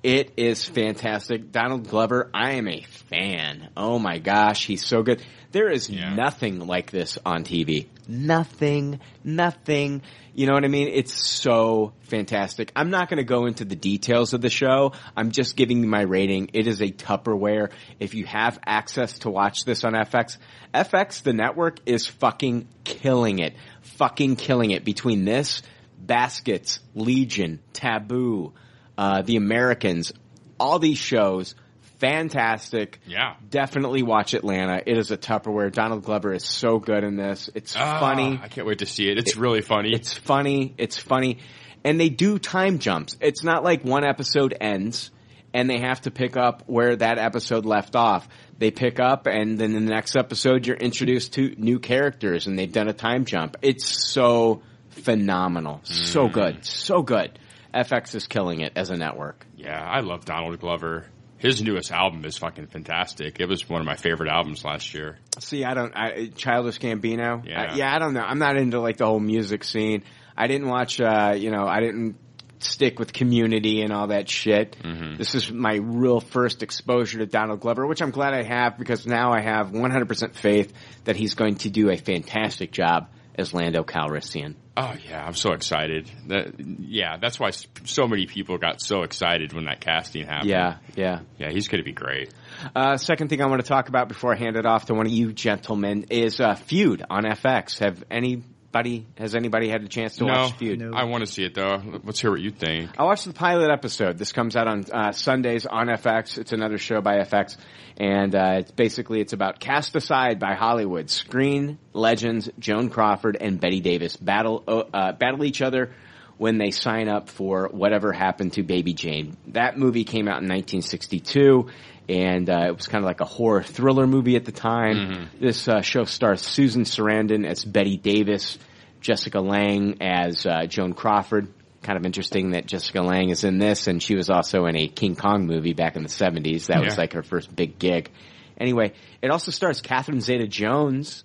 It 0.03 0.33
is 0.37 0.65
fantastic. 0.65 1.53
Donald 1.53 1.89
Glover, 1.89 2.29
I 2.35 2.55
am 2.55 2.67
a 2.67 2.83
fan. 2.83 3.71
Oh 3.77 4.01
my 4.01 4.19
gosh, 4.19 4.67
he's 4.67 4.85
so 4.85 5.05
good. 5.05 5.23
There 5.53 5.71
is 5.71 5.89
nothing 5.91 6.67
like 6.67 6.91
this 6.91 7.19
on 7.25 7.45
TV. 7.45 7.87
Nothing, 8.09 8.99
nothing. 9.23 10.03
You 10.35 10.47
know 10.47 10.55
what 10.55 10.65
I 10.65 10.69
mean? 10.69 10.89
It's 10.89 11.13
so 11.13 11.93
fantastic. 12.01 12.73
I'm 12.75 12.91
not 12.91 13.11
going 13.11 13.19
to 13.19 13.25
go 13.25 13.47
into 13.47 13.65
the 13.65 13.77
details 13.77 14.33
of 14.33 14.41
the 14.41 14.51
show. 14.51 14.93
I'm 15.17 15.31
just 15.31 15.57
giving 15.57 15.83
you 15.83 15.89
my 15.89 16.01
rating. 16.01 16.51
It 16.53 16.67
is 16.67 16.81
a 16.81 16.91
Tupperware. 16.91 17.71
If 18.01 18.15
you 18.15 18.27
have 18.27 18.59
access 18.67 19.21
to 19.21 19.31
watch 19.31 19.65
this 19.65 19.85
on 19.85 19.93
FX, 19.93 20.39
FX, 20.75 21.23
the 21.23 21.33
network, 21.33 21.79
is 21.87 22.09
fucking 22.09 22.67
killing 22.83 23.39
it. 23.39 23.55
Fucking 23.83 24.35
killing 24.35 24.73
it. 24.73 24.85
Between 24.85 25.25
this, 25.25 25.63
Baskets, 25.99 26.81
Legion, 26.95 27.61
Taboo, 27.73 28.55
uh, 28.99 29.23
The 29.23 29.37
Americans, 29.37 30.13
all 30.61 30.79
these 30.79 30.99
shows, 30.99 31.55
fantastic. 31.99 32.99
Yeah. 33.07 33.35
Definitely 33.49 34.03
watch 34.03 34.35
Atlanta. 34.35 34.81
It 34.85 34.99
is 34.99 35.11
a 35.11 35.17
Tupperware. 35.17 35.73
Donald 35.73 36.03
Glover 36.03 36.33
is 36.33 36.45
so 36.45 36.79
good 36.79 37.05
in 37.05 37.17
this. 37.17 37.49
It's 37.55 37.75
Ah, 37.77 38.01
funny. 38.01 38.39
I 38.43 38.49
can't 38.49 38.67
wait 38.67 38.79
to 38.81 38.87
see 38.87 39.09
it. 39.09 39.19
It's 39.19 39.37
really 39.37 39.61
funny. 39.63 39.93
It's 39.93 40.13
funny. 40.13 40.75
It's 40.79 40.99
funny. 40.99 41.39
And 41.85 41.99
they 42.01 42.09
do 42.09 42.39
time 42.39 42.79
jumps. 42.81 43.17
It's 43.21 43.43
not 43.45 43.65
like 43.65 43.85
one 43.85 44.05
episode 44.05 44.55
ends 44.61 45.11
and 45.55 45.69
they 45.71 45.79
have 45.79 46.01
to 46.03 46.11
pick 46.11 46.37
up 46.37 46.63
where 46.67 46.97
that 46.97 47.19
episode 47.19 47.67
left 47.67 47.95
off. 47.95 48.27
They 48.59 48.71
pick 48.71 48.99
up 49.01 49.27
and 49.27 49.59
then 49.59 49.75
in 49.75 49.85
the 49.87 49.93
next 49.93 50.17
episode 50.17 50.67
you're 50.67 50.77
introduced 50.77 51.35
to 51.35 51.55
new 51.59 51.79
characters 51.79 52.47
and 52.47 52.59
they've 52.59 52.73
done 52.73 52.89
a 52.89 52.93
time 52.93 53.25
jump. 53.27 53.57
It's 53.63 53.87
so 54.13 54.63
phenomenal. 54.91 55.81
So 55.85 56.29
Mm. 56.29 56.33
good. 56.33 56.65
So 56.65 57.03
good. 57.03 57.39
FX 57.75 58.15
is 58.15 58.27
killing 58.27 58.61
it 58.61 58.73
as 58.77 58.91
a 58.91 58.97
network. 58.97 59.47
Yeah, 59.57 59.81
I 59.81 60.01
love 60.01 60.25
Donald 60.25 60.59
Glover. 60.61 61.07
His 61.39 61.61
newest 61.61 61.91
album 61.91 62.25
is 62.25 62.39
fucking 62.39 62.69
fantastic. 62.69 63.41
It 63.41 63.49
was 63.49 63.69
one 63.69 63.81
of 63.81 63.87
my 63.87 63.97
favorite 63.97 64.31
albums 64.31 64.65
last 64.65 64.95
year. 64.95 65.19
See, 65.41 65.65
I 65.65 65.75
don't. 65.75 65.93
I, 65.97 66.31
Childish 66.37 66.79
Gambino. 66.79 67.45
Yeah. 67.45 67.73
I, 67.73 67.75
yeah. 67.75 67.95
I 67.95 67.99
don't 67.99 68.15
know. 68.15 68.21
I'm 68.21 68.39
not 68.39 68.57
into 68.57 68.81
like 68.81 68.99
the 68.99 69.07
whole 69.07 69.19
music 69.19 69.65
scene. 69.65 70.05
I 70.37 70.47
didn't 70.47 70.69
watch. 70.69 71.01
uh 71.01 71.35
You 71.37 71.51
know, 71.51 71.67
I 71.67 71.81
didn't 71.81 72.17
stick 72.61 72.99
with 72.99 73.13
Community 73.13 73.83
and 73.83 73.93
all 73.93 74.09
that 74.09 74.29
shit. 74.29 74.77
Mm-hmm. 74.83 75.17
This 75.17 75.35
is 75.35 75.51
my 75.51 75.75
real 75.75 76.21
first 76.21 76.63
exposure 76.63 77.19
to 77.19 77.27
Donald 77.27 77.59
Glover, 77.61 77.87
which 77.87 78.01
I'm 78.03 78.11
glad 78.13 78.35
I 78.35 78.45
have 78.45 78.79
because 78.79 79.07
now 79.07 79.33
I 79.33 79.41
have 79.41 79.73
100% 79.73 80.35
faith 80.35 80.73
that 81.05 81.17
he's 81.17 81.35
going 81.35 81.57
to 81.57 81.71
do 81.71 81.91
a 81.91 81.97
fantastic 81.97 82.71
job 82.71 83.09
as 83.37 83.55
Lando 83.55 83.83
Calrissian. 83.83 84.55
Oh 84.77 84.95
yeah, 85.09 85.25
I'm 85.25 85.35
so 85.35 85.53
excited. 85.53 86.11
That, 86.29 86.55
yeah, 86.59 87.19
that's 87.19 87.39
why 87.39 87.51
so 87.51 88.07
many 88.07 88.27
people 88.27 88.57
got 88.57 88.81
so 88.81 89.03
excited 89.03 89.53
when 89.53 89.67
that 89.67 89.81
casting 89.81 90.27
happened. 90.27 90.51
Yeah, 90.51 90.79
yeah. 90.97 91.21
Yeah, 91.39 91.51
he's 91.51 91.69
going 91.69 91.83
to 91.83 91.85
be 91.85 91.93
great. 91.93 92.33
Uh, 92.75 92.97
second 92.97 93.29
thing 93.29 93.43
I 93.43 93.47
want 93.47 93.61
to 93.61 93.69
talk 93.69 93.89
about 93.89 94.09
before 94.09 94.35
I 94.35 94.39
hand 94.39 94.57
it 94.57 94.65
off 94.65 94.87
to 94.87 94.95
one 94.95 95.07
of 95.07 95.13
you 95.13 95.33
gentlemen 95.33 96.07
is 96.11 96.41
uh, 96.41 96.55
Feud 96.55 97.05
on 97.11 97.25
FX. 97.25 97.81
Have 97.81 98.03
anybody 98.11 99.07
has 99.19 99.35
anybody 99.35 99.69
had 99.69 99.83
a 99.83 99.89
chance 99.89 100.17
to 100.17 100.25
no, 100.25 100.33
watch 100.33 100.57
Feud? 100.57 100.83
I 100.95 101.05
want 101.05 101.27
to 101.27 101.31
see 101.31 101.45
it 101.45 101.55
though. 101.55 102.01
Let's 102.05 102.21
hear 102.21 102.31
what 102.31 102.41
you 102.41 102.51
think. 102.51 102.99
I 102.99 103.05
watched 103.05 103.27
the 103.27 103.35
pilot 103.35 103.71
episode. 103.71 104.17
This 104.17 104.33
comes 104.33 104.57
out 104.57 104.69
on 104.69 104.85
uh, 104.91 105.13
Sundays 105.13 105.67
on 105.67 105.89
FX. 105.89 106.39
It's 106.39 106.53
another 106.53 106.79
show 106.79 107.03
by 107.03 107.17
FX, 107.19 107.59
and 107.97 108.35
uh, 108.35 108.57
it's 108.59 108.71
basically 108.71 109.21
it's 109.21 109.33
about 109.33 109.61
Cast 109.61 109.95
Aside 109.97 110.39
by 110.39 110.55
Hollywood. 110.55 111.11
Screen 111.11 111.79
legends 111.93 112.51
Joan 112.59 112.91
Crawford 112.91 113.37
and 113.41 113.61
Bette 113.61 113.81
Davis 113.81 114.17
battle 114.17 114.65
uh, 114.93 115.13
battle 115.13 115.45
each 115.45 115.63
other 115.63 115.93
when 116.39 116.59
they 116.59 116.71
sign 116.71 117.09
up 117.09 117.29
for 117.29 117.69
whatever 117.69 118.13
happened 118.13 118.55
to 118.55 118.63
Baby 118.63 118.95
Jane. 118.95 119.37
That 119.49 119.79
movie 119.79 120.05
came 120.05 120.27
out 120.27 120.43
in 120.43 120.49
1962. 120.49 121.69
And 122.09 122.51
uh, 122.51 122.65
it 122.67 122.77
was 122.77 122.89
kind 122.89 123.05
of 123.05 123.07
like 123.07 123.21
a 123.21 123.25
horror 123.25 123.63
thriller 123.63 124.09
movie 124.09 124.35
at 124.35 124.45
the 124.45 124.51
time. 124.51 124.97
This 125.41 125.69
uh, 125.69 125.83
show 125.83 126.03
stars 126.03 126.43
Susan 126.43 126.83
Sarandon 126.83 127.47
as 127.47 127.65
Bette 127.65 127.97
Davis, 127.97 128.59
Jessica 129.01 129.41
Lange 129.41 129.99
as 130.01 130.45
uh, 130.45 130.67
Joan 130.67 130.95
Crawford. 130.95 131.47
Kind 131.83 131.99
of 131.99 132.07
interesting 132.07 132.53
that 132.53 132.67
Jessica 132.67 133.03
Lange 133.03 133.31
is 133.31 133.43
in 133.45 133.59
this, 133.59 133.89
and 133.89 134.03
she 134.03 134.15
was 134.15 134.31
also 134.31 134.67
in 134.67 134.77
a 134.77 134.87
King 134.87 135.17
Kong 135.17 135.47
movie 135.47 135.73
back 135.73 135.97
in 135.97 136.03
the 136.03 136.09
70s. 136.09 136.67
That 136.67 136.83
was 136.85 136.97
like 136.97 137.15
her 137.15 137.23
first 137.23 137.55
big 137.55 137.79
gig. 137.79 138.11
Anyway, 138.57 138.93
it 139.21 139.31
also 139.31 139.51
stars 139.51 139.81
Catherine 139.81 140.21
Zeta-Jones, 140.21 141.25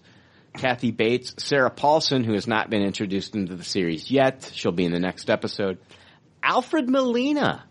Kathy 0.53 0.91
Bates, 0.91 1.36
Sarah 1.38 1.70
Paulson, 1.70 2.24
who 2.24 2.34
has 2.34 2.47
not 2.47 2.70
been 2.70 2.82
introduced 2.82 3.36
into 3.36 3.55
the 3.55 3.64
series 3.64 4.10
yet. 4.10 4.49
She'll 4.53 4.72
be 4.72 4.86
in 4.86 4.91
the 4.91 4.99
next 4.99 5.30
episode. 5.30 5.78
Alfred 6.41 6.89
Molina, 6.89 7.64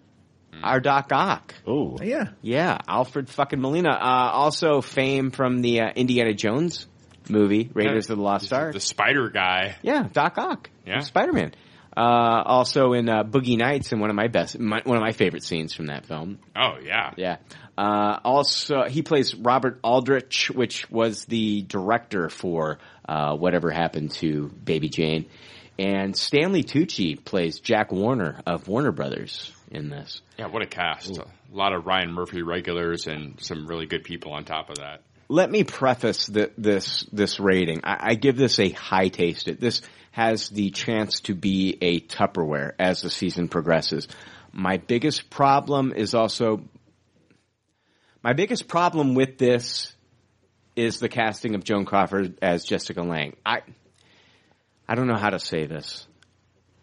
our 0.63 0.79
Doc 0.79 1.11
Ock. 1.13 1.55
Oh, 1.67 1.99
yeah, 2.03 2.29
yeah, 2.43 2.79
Alfred 2.87 3.29
fucking 3.29 3.61
Molina. 3.61 3.91
Uh, 3.91 4.31
also 4.33 4.81
fame 4.81 5.31
from 5.33 5.61
the 5.63 5.81
uh, 5.81 5.91
Indiana 5.97 6.35
Jones 6.35 6.87
movie, 7.29 7.71
Raiders 7.75 8.11
of 8.11 8.19
the 8.19 8.23
Lost 8.23 8.53
Ark. 8.53 8.73
The 8.75 8.81
Spider 8.81 9.31
guy. 9.31 9.77
Yeah, 9.83 10.07
Doc 10.13 10.39
Ock. 10.39 10.71
Yeah. 10.87 11.01
Spider 11.01 11.33
Man. 11.33 11.53
Uh, 11.97 12.43
also 12.45 12.93
in 12.93 13.09
uh, 13.09 13.25
Boogie 13.25 13.57
Nights, 13.57 13.93
and 13.93 14.01
one 14.03 14.11
of 14.11 14.17
my 14.17 14.29
best, 14.29 14.59
my, 14.59 14.83
one 14.85 14.99
of 14.99 15.03
my 15.03 15.13
favorite 15.13 15.43
scenes 15.43 15.73
from 15.73 15.87
that 15.87 16.05
film. 16.05 16.39
Oh 16.55 16.77
yeah. 16.83 17.13
Yeah. 17.17 17.37
Uh, 17.79 18.19
also, 18.23 18.85
he 18.85 19.03
plays 19.03 19.35
Robert 19.35 19.79
Aldrich, 19.83 20.51
which 20.51 20.91
was 20.91 21.25
the 21.25 21.63
director 21.63 22.29
for 22.29 22.79
uh, 23.09 23.35
whatever 23.37 23.71
happened 23.71 24.11
to 24.13 24.49
Baby 24.49 24.89
Jane. 24.91 25.27
And 25.79 26.17
Stanley 26.17 26.65
Tucci 26.65 27.23
plays 27.23 27.61
Jack 27.61 27.93
Warner 27.93 28.41
of 28.47 28.67
Warner 28.69 28.93
Brothers. 28.93 29.53
in 29.71 29.89
this. 29.91 30.21
Yeah, 30.39 30.47
what 30.47 30.63
a 30.63 30.67
cast. 30.67 31.19
A 31.19 31.25
lot 31.53 31.73
of 31.75 31.87
Ryan 31.87 32.13
Murphy 32.13 32.43
regulars 32.43 33.07
and 33.07 33.39
some 33.41 33.67
really 33.67 33.87
good 33.87 34.05
people 34.05 34.33
on 34.33 34.45
top 34.45 34.71
of 34.71 34.77
that. 34.77 35.03
Let 35.29 35.51
me 35.51 35.65
preface 35.65 36.27
th- 36.27 36.53
this 36.57 37.05
this 37.13 37.41
rating. 37.41 37.81
I, 37.85 38.11
I 38.11 38.15
give 38.15 38.37
this 38.37 38.61
a 38.61 38.71
high 38.71 39.09
taste. 39.09 39.49
It 39.49 39.61
this 39.61 39.83
has 40.17 40.49
the 40.49 40.71
chance 40.71 41.21
to 41.21 41.35
be 41.35 41.77
a 41.83 42.01
Tupperware 42.01 42.73
as 42.79 43.03
the 43.03 43.11
season 43.11 43.49
progresses. 43.49 44.09
My 44.51 44.79
biggest 44.79 45.29
problem 45.29 45.93
is 45.95 46.15
also 46.15 46.63
my 48.23 48.33
biggest 48.33 48.67
problem 48.67 49.15
with 49.15 49.37
this 49.37 49.95
is 50.75 51.01
the 51.01 51.11
casting 51.11 51.55
of 51.55 51.65
Joan 51.65 51.85
Crawford 51.85 52.39
as 52.41 52.65
Jessica 52.65 53.03
Lange. 53.03 53.37
I 53.45 53.61
I 54.89 54.95
don't 54.95 55.07
know 55.07 55.19
how 55.19 55.29
to 55.29 55.39
say 55.39 55.67
this. 55.67 56.07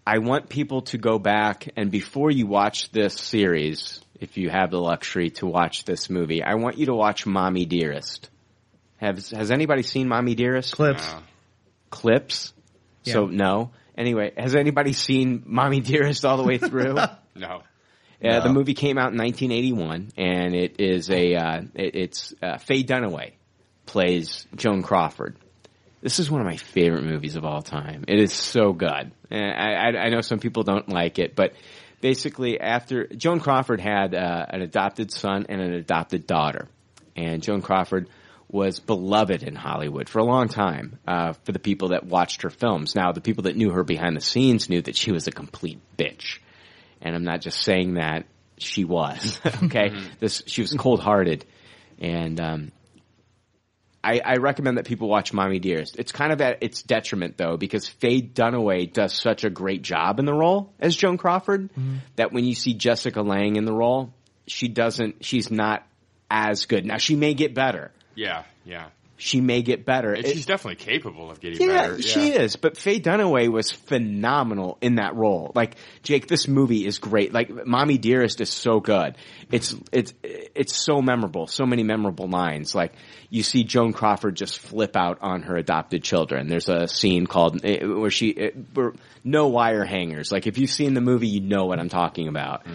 I 0.05 0.19
want 0.19 0.47
people 0.47 0.83
to 0.83 0.99
go 0.99 1.17
back 1.17 1.69
and 1.75 1.89
before 1.89 2.29
you 2.29 2.45
watch 2.45 2.91
this 2.91 3.15
series, 3.15 3.99
if 4.21 4.37
you 4.37 4.51
have 4.51 4.69
the 4.69 4.79
luxury 4.79 5.31
to 5.41 5.47
watch 5.47 5.85
this 5.85 6.07
movie, 6.07 6.43
I 6.43 6.53
want 6.53 6.77
you 6.77 6.85
to 6.85 6.93
watch 6.93 7.25
Mommy 7.25 7.65
Dearest. 7.65 8.29
Has 8.97 9.31
has 9.31 9.49
anybody 9.49 9.81
seen 9.81 10.07
Mommy 10.07 10.35
Dearest? 10.35 10.75
Clips. 10.75 11.15
Clips? 11.89 12.52
So 13.03 13.25
no. 13.25 13.71
Anyway, 13.97 14.33
has 14.37 14.55
anybody 14.55 14.93
seen 14.93 15.43
Mommy 15.45 15.79
Dearest 15.79 16.25
all 16.25 16.37
the 16.37 16.43
way 16.43 16.57
through? 16.57 16.97
No. 17.35 17.63
Uh, 18.23 18.39
the 18.41 18.53
movie 18.53 18.73
came 18.75 18.97
out 18.97 19.11
in 19.11 19.17
1981, 19.17 20.11
and 20.17 20.55
it 20.55 20.79
is 20.79 21.09
a 21.09 21.35
uh, 21.35 21.61
it, 21.73 21.95
it's 21.95 22.33
uh, 22.41 22.57
Faye 22.57 22.83
Dunaway 22.83 23.33
plays 23.85 24.47
Joan 24.55 24.81
Crawford. 24.81 25.35
This 26.01 26.19
is 26.19 26.29
one 26.31 26.39
of 26.39 26.47
my 26.47 26.57
favorite 26.57 27.03
movies 27.03 27.35
of 27.35 27.43
all 27.43 27.61
time. 27.61 28.05
It 28.07 28.19
is 28.19 28.31
so 28.31 28.71
good. 28.71 29.11
And 29.29 29.43
I, 29.43 29.73
I, 29.73 30.05
I 30.05 30.09
know 30.09 30.21
some 30.21 30.39
people 30.39 30.63
don't 30.63 30.87
like 30.87 31.19
it, 31.19 31.35
but 31.35 31.53
basically, 32.01 32.59
after 32.59 33.07
Joan 33.07 33.39
Crawford 33.39 33.81
had 33.81 34.13
uh, 34.13 34.45
an 34.49 34.61
adopted 34.61 35.11
son 35.11 35.45
and 35.49 35.59
an 35.59 35.73
adopted 35.73 36.27
daughter, 36.27 36.67
and 37.15 37.41
Joan 37.41 37.61
Crawford 37.61 38.09
was 38.53 38.79
beloved 38.79 39.43
in 39.43 39.55
Hollywood 39.55 40.07
for 40.07 40.19
a 40.19 40.23
long 40.23 40.47
time 40.47 40.99
uh, 41.05 41.33
for 41.43 41.51
the 41.51 41.59
people 41.59 41.89
that 41.89 42.05
watched 42.05 42.43
her 42.43 42.49
films. 42.49 42.95
Now, 42.95 43.11
the 43.11 43.19
people 43.19 43.43
that 43.43 43.57
knew 43.57 43.71
her 43.71 43.83
behind 43.83 44.15
the 44.15 44.21
scenes 44.21 44.69
knew 44.69 44.81
that 44.81 44.95
she 44.95 45.11
was 45.11 45.27
a 45.27 45.31
complete 45.31 45.81
bitch 45.97 46.37
and 47.03 47.15
I'm 47.15 47.23
not 47.23 47.41
just 47.41 47.61
saying 47.61 47.95
that 47.95 48.25
she 48.57 48.85
was. 48.85 49.39
okay, 49.63 49.93
this 50.19 50.41
she 50.47 50.61
was 50.61 50.73
cold 50.73 51.01
hearted, 51.01 51.45
and 51.99 52.39
um, 52.39 52.71
I, 54.03 54.21
I 54.23 54.35
recommend 54.37 54.77
that 54.77 54.85
people 54.85 55.09
watch 55.09 55.33
Mommy 55.33 55.59
Dearest. 55.59 55.97
It's 55.99 56.11
kind 56.11 56.31
of 56.31 56.41
at 56.41 56.63
its 56.63 56.81
detriment 56.81 57.37
though 57.37 57.57
because 57.57 57.87
Faye 57.87 58.21
Dunaway 58.21 58.91
does 58.91 59.13
such 59.13 59.43
a 59.43 59.49
great 59.49 59.81
job 59.81 60.19
in 60.19 60.25
the 60.25 60.33
role 60.33 60.73
as 60.79 60.95
Joan 60.95 61.17
Crawford 61.17 61.69
that 62.15 62.31
when 62.31 62.45
you 62.45 62.55
see 62.55 62.73
Jessica 62.73 63.21
Lange 63.21 63.57
in 63.57 63.65
the 63.65 63.73
role, 63.73 64.13
she 64.47 64.69
doesn't. 64.69 65.25
She's 65.25 65.51
not 65.51 65.85
as 66.31 66.65
good. 66.65 66.85
Now 66.85 66.97
she 66.97 67.15
may 67.15 67.33
get 67.33 67.53
better. 67.53 67.91
Yeah, 68.15 68.43
yeah. 68.65 68.87
She 69.15 69.39
may 69.41 69.61
get 69.61 69.85
better. 69.85 70.11
And 70.11 70.25
It- 70.25 70.33
she's 70.33 70.45
definitely 70.47 70.83
capable 70.83 71.31
of 71.31 71.39
getting 71.39 71.61
yeah, 71.61 71.87
better. 71.89 72.01
she 72.01 72.31
is. 72.31 72.55
But 72.57 72.75
Faye 72.77 72.99
Dunaway 72.99 73.47
was 73.47 73.71
phenomenal 73.71 74.77
in 74.81 74.95
that 74.95 75.15
role. 75.15 75.51
Like 75.55 75.75
Jake, 76.01 76.27
this 76.27 76.47
movie 76.47 76.85
is 76.85 76.97
great. 76.97 77.31
Like 77.31 77.65
Mommy 77.65 77.97
Dearest 77.97 78.41
is 78.41 78.49
so 78.49 78.79
good. 78.79 79.15
It's 79.51 79.75
it's 79.91 80.13
it's 80.23 80.75
so 80.75 81.01
memorable. 81.01 81.47
So 81.47 81.65
many 81.65 81.83
memorable 81.83 82.27
lines. 82.27 82.73
Like 82.75 82.93
you 83.29 83.43
see 83.43 83.63
Joan 83.63 83.93
Crawford 83.93 84.35
just 84.35 84.59
flip 84.59 84.95
out 84.97 85.19
on 85.21 85.43
her 85.43 85.55
adopted 85.55 86.03
children. 86.03 86.47
There's 86.47 86.67
a 86.67 86.87
scene 86.87 87.25
called 87.27 87.63
eh, 87.63 87.85
where 87.85 88.11
she 88.11 88.35
eh, 88.37 88.51
where 88.73 88.93
no 89.23 89.47
wire 89.47 89.85
hangers. 89.85 90.31
Like 90.31 90.47
if 90.47 90.57
you've 90.57 90.71
seen 90.71 90.95
the 90.95 91.01
movie, 91.01 91.27
you 91.27 91.39
know 91.41 91.65
what 91.65 91.79
I'm 91.79 91.89
talking 91.89 92.27
about. 92.27 92.65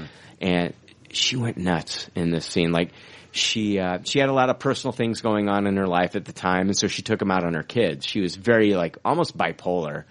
And 0.40 0.72
she 1.10 1.36
went 1.36 1.56
nuts 1.58 2.08
in 2.14 2.30
this 2.30 2.46
scene. 2.46 2.70
Like 2.70 2.90
she 3.30 3.78
uh, 3.78 3.98
she 4.04 4.18
had 4.18 4.28
a 4.28 4.32
lot 4.32 4.50
of 4.50 4.58
personal 4.58 4.92
things 4.92 5.20
going 5.20 5.48
on 5.48 5.66
in 5.66 5.76
her 5.76 5.86
life 5.86 6.16
at 6.16 6.24
the 6.24 6.32
time, 6.32 6.68
and 6.68 6.76
so 6.76 6.88
she 6.88 7.02
took 7.02 7.18
them 7.18 7.30
out 7.30 7.44
on 7.44 7.54
her 7.54 7.62
kids. 7.62 8.06
She 8.06 8.20
was 8.20 8.36
very 8.36 8.74
like 8.74 8.98
almost 9.04 9.36
bipolar. 9.36 10.04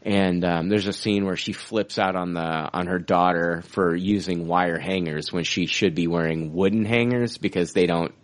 And 0.00 0.44
um, 0.44 0.68
there's 0.68 0.86
a 0.86 0.92
scene 0.92 1.26
where 1.26 1.36
she 1.36 1.52
flips 1.52 1.98
out 1.98 2.14
on 2.14 2.32
the 2.32 2.40
on 2.40 2.86
her 2.86 2.98
daughter 2.98 3.62
for 3.62 3.94
using 3.94 4.46
wire 4.46 4.78
hangers 4.78 5.32
when 5.32 5.44
she 5.44 5.66
should 5.66 5.94
be 5.94 6.06
wearing 6.06 6.54
wooden 6.54 6.84
hangers 6.84 7.36
because 7.36 7.72
they 7.72 7.86
don't 7.86 8.14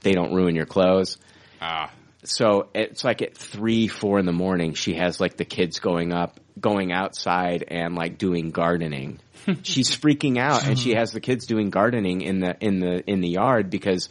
they 0.00 0.12
don't 0.12 0.34
ruin 0.34 0.54
your 0.54 0.66
clothes. 0.66 1.18
Ah. 1.60 1.90
So 2.24 2.68
it's 2.74 3.04
like 3.04 3.22
at 3.22 3.36
three, 3.36 3.88
four 3.88 4.18
in 4.18 4.26
the 4.26 4.32
morning, 4.32 4.74
she 4.74 4.94
has 4.94 5.20
like 5.20 5.36
the 5.36 5.44
kids 5.44 5.78
going 5.78 6.12
up, 6.12 6.38
going 6.58 6.92
outside 6.92 7.64
and 7.68 7.94
like 7.94 8.18
doing 8.18 8.50
gardening. 8.50 9.20
She's 9.62 9.94
freaking 9.96 10.38
out 10.38 10.66
and 10.66 10.78
she 10.78 10.94
has 10.94 11.12
the 11.12 11.20
kids 11.20 11.46
doing 11.46 11.70
gardening 11.70 12.20
in 12.22 12.40
the, 12.40 12.56
in 12.60 12.80
the, 12.80 13.02
in 13.08 13.20
the 13.20 13.28
yard 13.28 13.70
because 13.70 14.08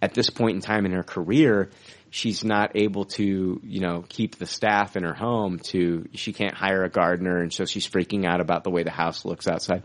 at 0.00 0.14
this 0.14 0.30
point 0.30 0.56
in 0.56 0.60
time 0.60 0.86
in 0.86 0.92
her 0.92 1.02
career, 1.02 1.70
she's 2.10 2.44
not 2.44 2.72
able 2.74 3.04
to, 3.06 3.60
you 3.62 3.80
know, 3.80 4.04
keep 4.08 4.36
the 4.36 4.46
staff 4.46 4.96
in 4.96 5.04
her 5.04 5.14
home 5.14 5.58
to, 5.58 6.08
she 6.14 6.32
can't 6.32 6.54
hire 6.54 6.84
a 6.84 6.90
gardener 6.90 7.40
and 7.40 7.52
so 7.52 7.64
she's 7.64 7.88
freaking 7.88 8.26
out 8.26 8.40
about 8.40 8.64
the 8.64 8.70
way 8.70 8.82
the 8.82 8.90
house 8.90 9.24
looks 9.24 9.46
outside. 9.46 9.82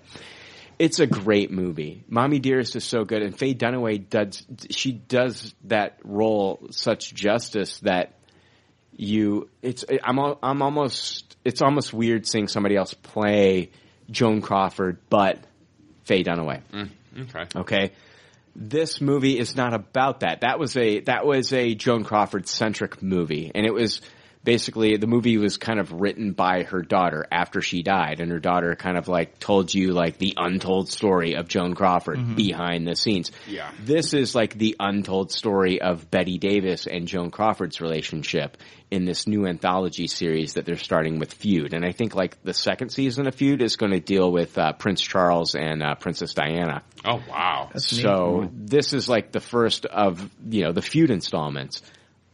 It's 0.80 1.00
a 1.00 1.08
great 1.08 1.50
movie. 1.52 2.04
Mommy 2.08 2.38
Dearest 2.40 2.76
is 2.76 2.84
so 2.84 3.04
good, 3.04 3.24
and 3.24 3.38
Faye 3.38 3.56
Dunaway 3.56 4.10
does 4.10 4.46
she 4.70 4.92
does 4.92 5.56
that 5.64 5.98
role 6.04 6.68
such 6.70 7.16
justice 7.16 7.80
that 7.80 8.14
you 8.96 9.50
it's 9.64 9.86
I'm 10.04 10.20
I'm 10.20 10.62
almost 10.62 11.36
it's 11.44 11.64
almost 11.64 11.94
weird 11.94 12.28
seeing 12.28 12.48
somebody 12.48 12.76
else 12.76 12.94
play 12.94 13.72
Joan 14.10 14.42
Crawford, 14.42 14.98
but 15.10 15.40
Faye 16.06 16.24
Dunaway. 16.24 16.62
Mm, 16.74 16.90
okay. 17.22 17.60
Okay. 17.60 17.92
This 18.56 19.02
movie 19.02 19.38
is 19.38 19.56
not 19.56 19.74
about 19.74 20.22
that. 20.22 20.42
That 20.42 20.58
was 20.58 20.76
a 20.76 21.02
that 21.02 21.26
was 21.26 21.54
a 21.54 21.76
Joan 21.76 22.04
Crawford 22.04 22.48
centric 22.48 23.04
movie, 23.04 23.52
and 23.54 23.66
it 23.66 23.74
was 23.74 24.02
basically 24.48 24.96
the 24.96 25.08
movie 25.08 25.38
was 25.38 25.58
kind 25.58 25.78
of 25.78 25.92
written 25.92 26.32
by 26.32 26.64
her 26.64 26.82
daughter 26.82 27.28
after 27.30 27.62
she 27.62 27.84
died, 27.84 28.22
and 28.22 28.32
her 28.32 28.40
daughter 28.40 28.76
kind 28.78 28.98
of 28.98 29.10
like 29.10 29.38
told 29.40 29.74
you 29.74 29.92
like 29.92 30.18
the 30.18 30.34
untold 30.38 30.88
story 30.88 31.34
of 31.36 31.50
Joan 31.50 31.76
Crawford 31.76 32.18
Mhm. 32.18 32.36
behind 32.38 32.88
the 32.88 32.96
scenes. 32.96 33.34
Yeah. 33.46 33.70
This 33.84 34.14
is 34.14 34.34
like 34.34 34.58
the 34.58 34.78
untold 34.80 35.34
story 35.34 35.82
of 35.82 36.10
Bette 36.10 36.38
Davis 36.38 36.88
and 36.88 37.10
Joan 37.10 37.30
Crawford's 37.30 37.82
relationship 37.82 38.56
in 38.90 39.04
this 39.04 39.28
new 39.28 39.46
anthology 39.46 40.08
series 40.08 40.54
that 40.54 40.64
they're 40.66 40.78
starting 40.78 41.20
with 41.20 41.34
Feud. 41.34 41.74
And 41.74 41.84
I 41.84 41.92
think 41.92 42.16
like 42.16 42.42
the 42.44 42.54
second 42.54 42.92
season 42.92 43.28
of 43.28 43.36
Feud 43.36 43.62
is 43.62 43.76
going 43.76 43.92
to 43.92 44.00
deal 44.00 44.32
with 44.32 44.58
uh, 44.58 44.72
Prince 44.72 45.02
Charles 45.02 45.56
and 45.56 45.84
uh, 45.84 45.96
Princess 45.96 46.34
Diana. 46.34 46.84
Oh 47.04 47.22
wow. 47.30 47.70
so 47.76 48.50
this 48.54 48.94
is 48.94 49.10
like 49.10 49.34
the 49.34 49.42
first 49.42 49.86
of 49.86 50.30
you 50.50 50.64
know 50.64 50.72
the 50.72 50.82
feud 50.82 51.12
installments. 51.12 51.82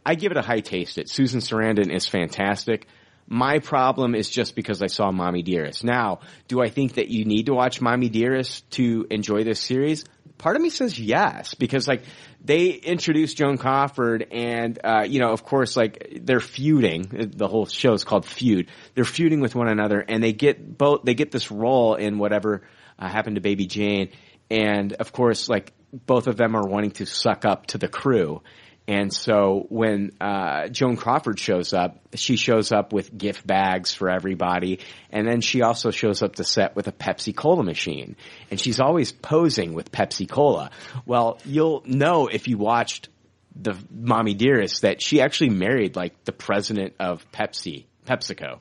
I 0.04 0.14
give 0.14 0.32
it 0.32 0.38
a 0.38 0.42
high 0.42 0.60
taste. 0.60 0.98
It 0.98 1.08
Susan 1.08 1.40
Sarandon 1.40 1.94
is 1.94 2.06
fantastic. 2.06 2.86
My 3.26 3.58
problem 3.58 4.14
is 4.14 4.28
just 4.28 4.54
because 4.54 4.82
I 4.82 4.86
saw 4.88 5.10
Mommy 5.10 5.42
Dearest. 5.42 5.82
Now, 5.82 6.20
do 6.46 6.60
I 6.60 6.68
think 6.68 6.94
that 6.94 7.08
you 7.08 7.24
need 7.24 7.46
to 7.46 7.54
watch 7.54 7.80
Mommy 7.80 8.10
Dearest 8.10 8.70
to 8.72 9.06
enjoy 9.10 9.44
this 9.44 9.60
series? 9.60 10.04
Part 10.36 10.56
of 10.56 10.62
me 10.62 10.68
says 10.68 10.98
yes, 10.98 11.54
because 11.54 11.88
like 11.88 12.02
they 12.44 12.70
introduced 12.70 13.38
Joan 13.38 13.56
Crawford 13.56 14.26
and, 14.30 14.78
uh, 14.84 15.04
you 15.08 15.20
know, 15.20 15.30
of 15.30 15.42
course, 15.42 15.74
like 15.74 16.18
they're 16.20 16.40
feuding. 16.40 17.32
The 17.34 17.48
whole 17.48 17.64
show 17.64 17.94
is 17.94 18.04
called 18.04 18.26
Feud. 18.26 18.68
They're 18.94 19.04
feuding 19.04 19.40
with 19.40 19.54
one 19.54 19.68
another 19.68 20.00
and 20.00 20.22
they 20.22 20.34
get 20.34 20.76
both, 20.76 21.04
they 21.04 21.14
get 21.14 21.30
this 21.30 21.50
role 21.50 21.94
in 21.94 22.18
whatever 22.18 22.62
uh, 22.98 23.08
happened 23.08 23.36
to 23.36 23.40
Baby 23.40 23.66
Jane. 23.66 24.10
And 24.50 24.92
of 24.94 25.12
course, 25.12 25.48
like 25.48 25.72
both 25.92 26.26
of 26.26 26.36
them 26.36 26.56
are 26.56 26.66
wanting 26.66 26.90
to 26.92 27.06
suck 27.06 27.46
up 27.46 27.66
to 27.68 27.78
the 27.78 27.88
crew. 27.88 28.42
And 28.86 29.12
so 29.14 29.66
when 29.70 30.12
uh, 30.20 30.68
Joan 30.68 30.96
Crawford 30.96 31.38
shows 31.40 31.72
up, 31.72 32.00
she 32.14 32.36
shows 32.36 32.70
up 32.70 32.92
with 32.92 33.16
gift 33.16 33.46
bags 33.46 33.94
for 33.94 34.10
everybody, 34.10 34.80
and 35.10 35.26
then 35.26 35.40
she 35.40 35.62
also 35.62 35.90
shows 35.90 36.22
up 36.22 36.36
to 36.36 36.44
set 36.44 36.76
with 36.76 36.86
a 36.86 36.92
Pepsi 36.92 37.34
Cola 37.34 37.62
machine, 37.64 38.14
and 38.50 38.60
she's 38.60 38.80
always 38.80 39.10
posing 39.10 39.72
with 39.72 39.90
Pepsi 39.90 40.28
Cola. 40.28 40.70
Well, 41.06 41.38
you'll 41.46 41.82
know 41.86 42.26
if 42.26 42.46
you 42.46 42.58
watched 42.58 43.08
the 43.56 43.74
Mommy 43.90 44.34
Dearest 44.34 44.82
that 44.82 45.00
she 45.00 45.22
actually 45.22 45.50
married 45.50 45.96
like 45.96 46.24
the 46.24 46.32
president 46.32 46.94
of 47.00 47.24
Pepsi, 47.32 47.86
PepsiCo 48.06 48.58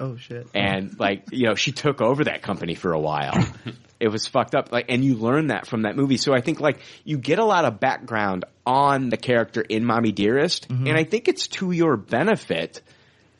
Oh 0.00 0.16
shit. 0.16 0.48
and 0.54 0.98
like 0.98 1.24
you 1.30 1.46
know 1.46 1.54
she 1.54 1.72
took 1.72 2.00
over 2.00 2.24
that 2.24 2.40
company 2.42 2.74
for 2.74 2.92
a 2.92 2.98
while 2.98 3.34
it 4.00 4.08
was 4.08 4.26
fucked 4.26 4.54
up 4.54 4.72
like 4.72 4.86
and 4.88 5.04
you 5.04 5.14
learn 5.14 5.48
that 5.48 5.66
from 5.66 5.82
that 5.82 5.94
movie 5.96 6.16
so 6.16 6.32
i 6.34 6.40
think 6.40 6.58
like 6.60 6.80
you 7.04 7.18
get 7.18 7.38
a 7.38 7.44
lot 7.44 7.64
of 7.64 7.78
background 7.78 8.44
on 8.66 9.08
the 9.10 9.16
character 9.16 9.60
in 9.60 9.84
mommy 9.84 10.12
dearest 10.12 10.68
Mm-hmm. 10.68 10.86
and 10.86 10.96
i 10.96 11.04
think 11.04 11.28
it's 11.28 11.46
to 11.48 11.70
your 11.70 11.96
benefit 11.96 12.80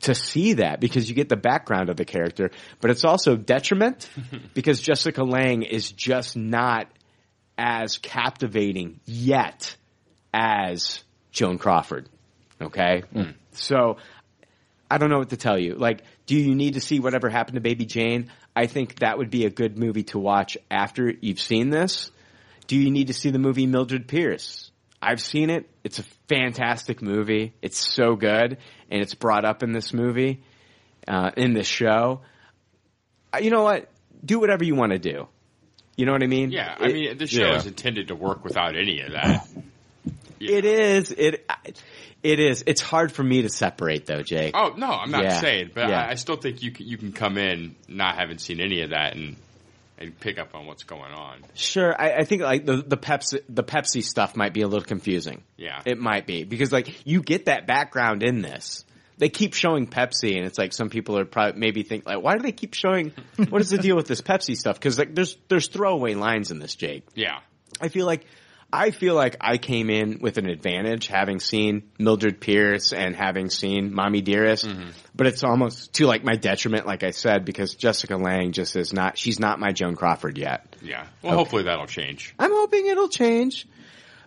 to 0.01 0.15
see 0.15 0.53
that 0.53 0.79
because 0.79 1.07
you 1.09 1.15
get 1.15 1.29
the 1.29 1.35
background 1.35 1.89
of 1.89 1.97
the 1.97 2.05
character 2.05 2.51
but 2.79 2.91
it's 2.91 3.03
also 3.05 3.35
detriment 3.35 4.09
because 4.53 4.79
jessica 4.79 5.23
lange 5.23 5.63
is 5.63 5.91
just 5.91 6.37
not 6.37 6.87
as 7.57 7.97
captivating 7.97 8.99
yet 9.05 9.75
as 10.33 11.03
joan 11.31 11.57
crawford 11.57 12.07
okay 12.61 13.03
so 13.53 13.97
I 14.89 14.97
don't 14.97 15.09
know 15.09 15.19
what 15.19 15.29
to 15.29 15.37
tell 15.37 15.57
you. 15.57 15.75
Like, 15.75 16.01
do 16.25 16.35
you 16.35 16.53
need 16.53 16.73
to 16.73 16.81
see 16.81 16.99
whatever 16.99 17.29
happened 17.29 17.55
to 17.55 17.61
Baby 17.61 17.85
Jane? 17.85 18.29
I 18.55 18.67
think 18.67 18.99
that 18.99 19.17
would 19.17 19.29
be 19.29 19.45
a 19.45 19.49
good 19.49 19.77
movie 19.77 20.03
to 20.03 20.19
watch 20.19 20.57
after 20.69 21.11
you've 21.21 21.39
seen 21.39 21.69
this. 21.69 22.11
Do 22.67 22.77
you 22.77 22.91
need 22.91 23.07
to 23.07 23.13
see 23.13 23.31
the 23.31 23.39
movie 23.39 23.65
Mildred 23.65 24.07
Pierce? 24.07 24.71
I've 25.01 25.21
seen 25.21 25.49
it. 25.49 25.69
It's 25.83 25.99
a 25.99 26.03
fantastic 26.27 27.01
movie. 27.01 27.53
It's 27.61 27.79
so 27.79 28.15
good, 28.15 28.57
and 28.89 29.01
it's 29.01 29.15
brought 29.15 29.45
up 29.45 29.63
in 29.63 29.71
this 29.71 29.93
movie, 29.93 30.43
uh, 31.07 31.31
in 31.35 31.53
this 31.53 31.67
show. 31.67 32.21
Uh, 33.33 33.39
You 33.41 33.49
know 33.49 33.63
what? 33.63 33.89
Do 34.23 34.39
whatever 34.39 34.63
you 34.63 34.75
want 34.75 34.91
to 34.91 34.99
do. 34.99 35.27
You 35.95 36.05
know 36.05 36.11
what 36.11 36.23
I 36.23 36.27
mean? 36.27 36.51
Yeah, 36.51 36.75
I 36.79 36.87
mean, 36.87 37.17
the 37.17 37.27
show 37.27 37.47
yeah. 37.47 37.57
is 37.57 37.65
intended 37.65 38.09
to 38.09 38.15
work 38.15 38.43
without 38.43 38.75
any 38.75 39.01
of 39.01 39.13
that. 39.13 39.47
It 40.49 40.65
is. 40.65 41.11
It. 41.11 41.45
It 42.23 42.39
is. 42.39 42.63
It's 42.67 42.81
hard 42.81 43.11
for 43.11 43.23
me 43.23 43.41
to 43.43 43.49
separate 43.49 44.05
though, 44.05 44.21
Jake. 44.21 44.55
Oh 44.55 44.73
no, 44.77 44.87
I'm 44.87 45.11
not 45.11 45.23
Yeah. 45.23 45.39
saying, 45.39 45.71
but 45.73 45.89
Yeah. 45.89 46.01
I, 46.01 46.11
I 46.11 46.15
still 46.15 46.35
think 46.35 46.61
you 46.61 46.71
can, 46.71 46.87
you 46.87 46.97
can 46.97 47.11
come 47.13 47.37
in 47.37 47.75
not 47.87 48.15
having 48.15 48.37
seen 48.37 48.59
any 48.59 48.81
of 48.81 48.91
that 48.91 49.15
and 49.15 49.37
and 49.97 50.19
pick 50.19 50.39
up 50.39 50.55
on 50.55 50.65
what's 50.65 50.83
going 50.83 51.13
on. 51.13 51.37
Sure, 51.53 51.93
I, 51.99 52.13
I 52.19 52.23
think 52.23 52.41
like 52.41 52.65
the 52.65 52.77
the 52.77 52.97
Pepsi 52.97 53.41
the 53.49 53.63
Pepsi 53.63 54.03
stuff 54.03 54.35
might 54.35 54.53
be 54.53 54.61
a 54.61 54.67
little 54.67 54.85
confusing. 54.85 55.43
Yeah. 55.57 55.81
it 55.85 55.97
might 55.99 56.25
be 56.27 56.43
because 56.43 56.71
like 56.71 57.05
you 57.07 57.21
get 57.21 57.45
that 57.45 57.65
background 57.67 58.23
in 58.23 58.41
this. 58.41 58.85
They 59.17 59.29
keep 59.29 59.53
showing 59.53 59.85
Pepsi, 59.85 60.35
and 60.35 60.47
it's 60.47 60.57
like 60.57 60.73
some 60.73 60.89
people 60.89 61.15
are 61.19 61.25
probably 61.25 61.59
maybe 61.59 61.83
think 61.83 62.07
like, 62.07 62.23
why 62.23 62.35
do 62.37 62.41
they 62.41 62.51
keep 62.51 62.73
showing? 62.73 63.13
What 63.49 63.61
is 63.61 63.69
the 63.69 63.77
deal 63.77 63.95
with 63.95 64.07
this 64.07 64.21
Pepsi 64.21 64.55
stuff? 64.57 64.79
Because 64.79 64.97
like 64.97 65.13
there's 65.13 65.37
there's 65.47 65.67
throwaway 65.67 66.15
lines 66.15 66.49
in 66.49 66.57
this, 66.57 66.73
Jake. 66.73 67.03
Yeah. 67.13 67.39
I 67.79 67.89
feel 67.89 68.07
like 68.07 68.25
I 68.73 68.91
feel 68.91 69.15
like 69.15 69.35
I 69.41 69.57
came 69.57 69.89
in 69.89 70.19
with 70.21 70.37
an 70.37 70.47
advantage 70.47 71.07
having 71.07 71.39
seen 71.39 71.83
Mildred 71.99 72.39
Pierce 72.39 72.93
and 72.93 73.15
having 73.15 73.49
seen 73.49 73.93
Mommy 73.93 74.21
Dearest, 74.21 74.69
but 75.13 75.27
it's 75.27 75.43
almost 75.43 75.93
to 75.93 76.05
like 76.07 76.23
my 76.23 76.35
detriment, 76.35 76.85
like 76.87 77.03
I 77.03 77.11
said, 77.11 77.43
because 77.43 77.75
Jessica 77.75 78.15
Lange 78.15 78.53
just 78.53 78.75
is 78.75 78.93
not. 78.93 79.17
She's 79.17 79.39
not 79.39 79.59
my 79.59 79.71
Joan 79.71 79.95
Crawford 79.95 80.37
yet. 80.37 80.75
Yeah. 80.81 81.05
Well, 81.21 81.33
Okay. 81.33 81.37
hopefully 81.37 81.63
that'll 81.63 81.85
change. 81.87 82.33
I'm 82.39 82.51
hoping 82.51 82.87
it'll 82.87 83.09
change. 83.09 83.67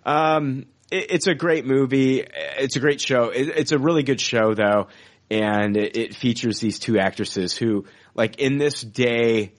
Um, 0.05 0.67
it, 0.91 1.07
it's 1.11 1.27
a 1.27 1.35
great 1.35 1.65
movie. 1.65 2.25
It's 2.59 2.77
a 2.77 2.81
great 2.81 3.01
show. 3.01 3.31
It, 3.31 3.49
it's 3.49 3.73
a 3.73 3.79
really 3.79 4.03
good 4.03 4.21
show 4.21 4.55
though, 4.55 4.89
and 5.31 5.77
it, 5.77 5.97
it 5.97 6.15
features 6.15 6.61
these 6.61 6.79
two 6.79 6.99
actresses 6.99 7.57
who, 7.57 7.87
like, 8.15 8.39
in 8.41 8.59
this 8.59 8.83
day 8.83 9.53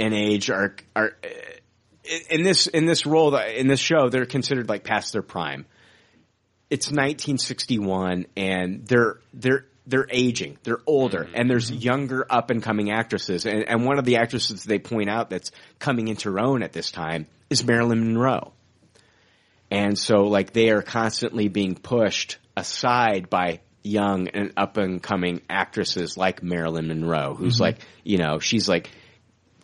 and 0.00 0.12
age, 0.14 0.50
are 0.50 0.74
are 0.96 1.12
in 2.30 2.42
this 2.42 2.66
in 2.66 2.86
this 2.86 3.06
role 3.06 3.34
in 3.36 3.68
this 3.68 3.80
show 3.80 4.08
they're 4.08 4.26
considered 4.26 4.68
like 4.68 4.84
past 4.84 5.12
their 5.12 5.22
prime. 5.22 5.66
It's 6.70 6.86
1961, 6.86 8.26
and 8.36 8.86
they're 8.86 9.20
they're 9.34 9.66
they're 9.86 10.06
aging. 10.10 10.58
They're 10.62 10.80
older, 10.86 11.28
and 11.34 11.50
there's 11.50 11.70
younger 11.70 12.24
up 12.30 12.50
and 12.50 12.62
coming 12.62 12.90
actresses. 12.90 13.46
And, 13.46 13.68
and 13.68 13.84
one 13.84 13.98
of 13.98 14.04
the 14.04 14.16
actresses 14.16 14.64
they 14.64 14.78
point 14.78 15.10
out 15.10 15.28
that's 15.28 15.50
coming 15.78 16.08
into 16.08 16.30
her 16.30 16.40
own 16.40 16.62
at 16.62 16.72
this 16.72 16.90
time 16.90 17.26
is 17.50 17.64
Marilyn 17.64 18.04
Monroe. 18.06 18.52
And 19.70 19.98
so, 19.98 20.24
like, 20.24 20.52
they 20.52 20.70
are 20.70 20.82
constantly 20.82 21.48
being 21.48 21.74
pushed 21.74 22.38
aside 22.56 23.28
by 23.30 23.60
young 23.82 24.28
and 24.28 24.52
up 24.56 24.76
and 24.76 25.02
coming 25.02 25.40
actresses 25.50 26.16
like 26.16 26.42
Marilyn 26.42 26.88
Monroe, 26.88 27.34
who's 27.34 27.56
Mhm. 27.56 27.60
like, 27.60 27.78
you 28.04 28.18
know, 28.18 28.38
she's 28.38 28.68
like 28.68 28.90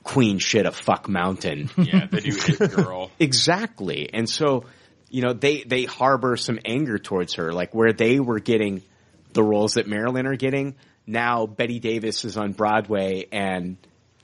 queen 0.08 0.38
shit 0.38 0.64
of 0.64 0.74
fuck 0.74 1.06
mountain. 1.06 1.68
Yeah, 1.76 2.06
they 2.06 2.20
do 2.20 2.30
It 2.34 2.70
Girl. 2.74 3.10
exactly. 3.18 4.08
And 4.12 4.28
so, 4.28 4.64
you 5.10 5.22
know, 5.22 5.34
they, 5.34 5.62
they 5.62 5.84
harbor 5.84 6.36
some 6.38 6.58
anger 6.64 6.98
towards 6.98 7.34
her, 7.34 7.52
like 7.52 7.74
where 7.74 7.92
they 7.92 8.18
were 8.18 8.40
getting 8.40 8.82
the 9.34 9.42
roles 9.42 9.74
that 9.74 9.86
Marilyn 9.86 10.26
are 10.26 10.36
getting. 10.36 10.76
Now 11.06 11.46
Bette 11.46 11.78
Davis 11.78 12.24
is 12.24 12.38
on 12.38 12.52
Broadway 12.52 13.26
and 13.30 13.76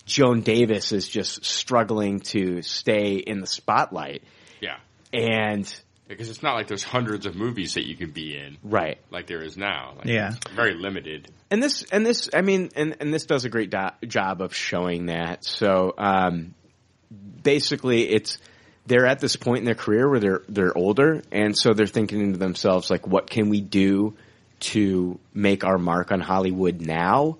Joan 0.06 0.40
Davis 0.40 0.93
is 0.93 1.06
just 1.06 1.44
struggling 1.44 2.20
to 2.20 2.62
stay 2.62 3.16
in 3.16 3.40
the 3.40 3.47
spotlight. 3.47 4.23
Yeah. 4.61 4.78
And 5.12 5.73
Because 6.06 6.28
it's 6.28 6.43
not 6.43 6.55
like 6.55 6.66
there's 6.68 6.85
hundreds 6.85 7.24
of 7.24 7.35
movies 7.35 7.74
that 7.74 7.86
you 7.89 7.97
can 7.97 8.10
be 8.10 8.36
in. 8.36 8.59
Right. 8.62 8.98
Like 9.10 9.26
there 9.26 9.43
is 9.43 9.56
now. 9.56 9.94
Like, 9.97 10.06
Yeah. 10.06 10.32
Very 10.55 10.74
limited. 10.74 11.31
and 11.51 11.62
this 11.62 11.82
and 11.90 12.05
this 12.05 12.28
I 12.35 12.43
mean 12.43 12.70
and 12.76 12.97
and 13.01 13.12
this 13.12 13.24
does 13.24 13.44
a 13.47 13.48
great 13.48 13.70
do- 13.70 14.06
job 14.06 14.43
of 14.43 14.55
showing 14.55 15.06
that. 15.06 15.44
So 15.44 15.94
um 15.97 16.55
basically 17.43 18.10
it's 18.10 18.39
they're 18.86 19.06
at 19.06 19.18
this 19.20 19.36
point 19.36 19.60
in 19.60 19.64
their 19.64 19.74
career 19.74 20.09
where 20.10 20.20
they're 20.20 20.43
they're 20.48 20.76
older 20.76 21.22
and 21.32 21.56
so 21.56 21.72
they're 21.72 21.86
thinking 21.86 22.32
to 22.32 22.39
themselves 22.39 22.90
like 22.90 23.06
what 23.06 23.31
can 23.31 23.48
we 23.48 23.60
do 23.62 24.14
to 24.60 25.18
make 25.32 25.64
our 25.64 25.78
mark 25.78 26.12
on 26.12 26.20
Hollywood 26.20 26.81
now? 26.81 27.39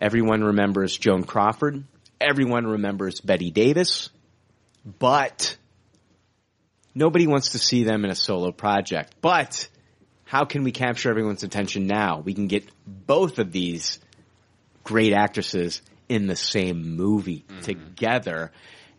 Everyone 0.00 0.42
remembers 0.42 0.96
Joan 0.96 1.24
Crawford. 1.24 1.84
Everyone 2.20 2.66
remembers 2.66 3.20
Bette 3.20 3.50
Davis. 3.50 4.10
But 4.98 5.56
nobody 6.94 7.26
wants 7.26 7.50
to 7.50 7.58
see 7.58 7.84
them 7.84 8.04
in 8.04 8.10
a 8.10 8.14
solo 8.14 8.52
project. 8.52 9.14
But 9.20 9.68
how 10.24 10.44
can 10.44 10.64
we 10.64 10.72
capture 10.72 11.10
everyone's 11.10 11.42
attention 11.42 11.86
now? 11.86 12.20
We 12.20 12.34
can 12.34 12.48
get 12.48 12.68
both 12.86 13.38
of 13.38 13.52
these 13.52 13.98
great 14.82 15.12
actresses 15.12 15.82
in 16.08 16.26
the 16.26 16.36
same 16.36 16.96
movie 16.96 17.44
mm-hmm. 17.48 17.60
together. 17.60 18.52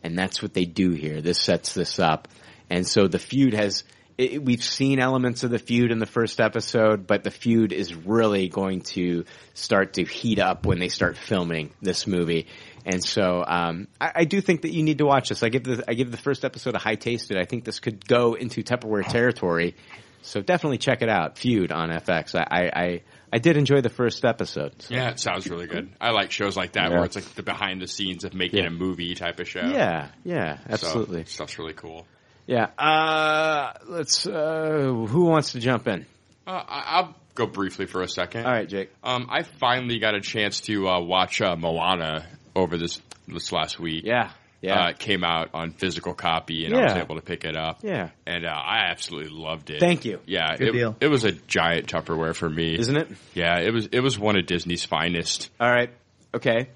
And 0.03 0.17
that's 0.17 0.41
what 0.41 0.53
they 0.53 0.65
do 0.65 0.91
here. 0.91 1.21
This 1.21 1.39
sets 1.39 1.73
this 1.73 1.99
up. 1.99 2.27
And 2.69 2.87
so 2.87 3.07
the 3.07 3.19
feud 3.19 3.53
has, 3.53 3.83
it, 4.17 4.43
we've 4.43 4.63
seen 4.63 4.99
elements 4.99 5.43
of 5.43 5.51
the 5.51 5.59
feud 5.59 5.91
in 5.91 5.99
the 5.99 6.05
first 6.05 6.39
episode, 6.39 7.07
but 7.07 7.23
the 7.23 7.31
feud 7.31 7.71
is 7.71 7.95
really 7.95 8.47
going 8.49 8.81
to 8.81 9.25
start 9.53 9.93
to 9.93 10.03
heat 10.03 10.39
up 10.39 10.65
when 10.65 10.79
they 10.79 10.89
start 10.89 11.17
filming 11.17 11.73
this 11.81 12.07
movie. 12.07 12.47
And 12.85 13.03
so, 13.03 13.43
um, 13.45 13.87
I, 13.99 14.11
I 14.17 14.25
do 14.25 14.41
think 14.41 14.61
that 14.61 14.71
you 14.71 14.83
need 14.83 14.99
to 14.99 15.05
watch 15.05 15.29
this. 15.29 15.41
I 15.41 15.49
give 15.49 15.63
the, 15.63 15.83
I 15.87 15.93
give 15.95 16.11
the 16.11 16.17
first 16.17 16.45
episode 16.45 16.75
a 16.75 16.79
high 16.79 16.95
tasted. 16.95 17.37
I 17.37 17.45
think 17.45 17.65
this 17.65 17.79
could 17.79 18.07
go 18.07 18.33
into 18.35 18.61
Tupperware 18.63 19.07
territory. 19.07 19.75
So 20.21 20.41
definitely 20.41 20.77
check 20.79 21.01
it 21.01 21.09
out. 21.09 21.37
Feud 21.37 21.71
on 21.71 21.89
FX. 21.89 22.33
I, 22.35 22.45
I, 22.49 22.81
I, 22.83 23.01
I 23.33 23.37
did 23.39 23.57
enjoy 23.57 23.81
the 23.81 23.89
first 23.89 24.23
episode. 24.25 24.73
Yeah, 24.89 25.09
it 25.09 25.19
sounds 25.19 25.47
really 25.49 25.67
good. 25.67 25.91
I 26.01 26.11
like 26.11 26.31
shows 26.31 26.55
like 26.57 26.73
that 26.73 26.89
Yeah. 26.89 26.95
where 26.95 27.05
it's 27.05 27.15
like 27.15 27.25
the 27.35 27.43
behind 27.43 27.81
the 27.81 27.87
scenes 27.87 28.23
of 28.23 28.33
making 28.33 28.59
Yeah. 28.63 28.67
a 28.67 28.71
movie 28.71 29.13
type 29.15 29.39
of 29.39 29.47
show. 29.47 29.61
Yeah, 29.61 30.09
yeah, 30.23 30.57
absolutely. 30.67 31.25
So, 31.25 31.31
stuff's 31.45 31.59
really 31.59 31.73
cool. 31.73 32.07
Yeah. 32.47 32.65
Uh, 32.77 33.73
let's. 33.87 34.25
Uh, 34.27 34.91
who 35.07 35.25
wants 35.25 35.51
to 35.53 35.59
jump 35.59 35.87
in? 35.87 36.05
Uh, 36.47 36.51
I- 36.67 36.83
I'll 36.97 37.15
go 37.33 37.45
briefly 37.47 37.85
for 37.85 38.01
a 38.01 38.07
second. 38.07 38.45
All 38.45 38.51
right, 38.51 38.67
Jake. 38.69 38.91
Um, 39.03 39.27
I 39.31 39.43
finally 39.43 39.99
got 39.99 40.15
a 40.15 40.21
chance 40.21 40.61
to 40.61 40.87
uh, 40.87 40.99
watch 41.01 41.41
uh, 41.41 41.55
Moana 41.55 42.25
over 42.55 42.77
this 42.77 43.01
this 43.27 43.51
last 43.51 43.79
week. 43.79 44.03
Yeah, 44.05 44.31
yeah. 44.61 44.87
Uh, 44.87 44.93
came 44.93 45.23
out 45.23 45.49
on 45.53 45.71
physical 45.71 46.13
copy, 46.13 46.65
and 46.65 46.75
I 46.75 46.83
was 46.83 46.93
able 46.93 47.15
to 47.15 47.21
pick 47.21 47.43
it 47.45 47.55
up. 47.55 47.79
Yeah. 47.83 48.09
and 48.25 48.45
uh, 48.45 48.49
I 48.49 48.89
absolutely 48.91 49.31
loved 49.37 49.69
it. 49.69 49.79
Thank 49.79 50.05
you. 50.05 50.19
Yeah, 50.25 50.55
Good 50.57 50.69
it, 50.69 50.71
deal. 50.73 50.95
it 50.99 51.07
was 51.07 51.23
a 51.23 51.31
giant 51.31 51.87
Tupperware 51.87 52.35
for 52.35 52.49
me, 52.49 52.77
Isn't 52.77 52.95
it? 52.97 53.07
Yeah, 53.33 53.59
it 53.59 53.73
was. 53.73 53.87
It 53.91 53.99
was 53.99 54.17
one 54.19 54.37
of 54.37 54.45
Disney's 54.45 54.85
finest. 54.85 55.49
All 55.59 55.69
right. 55.69 55.89
Okay. 56.33 56.69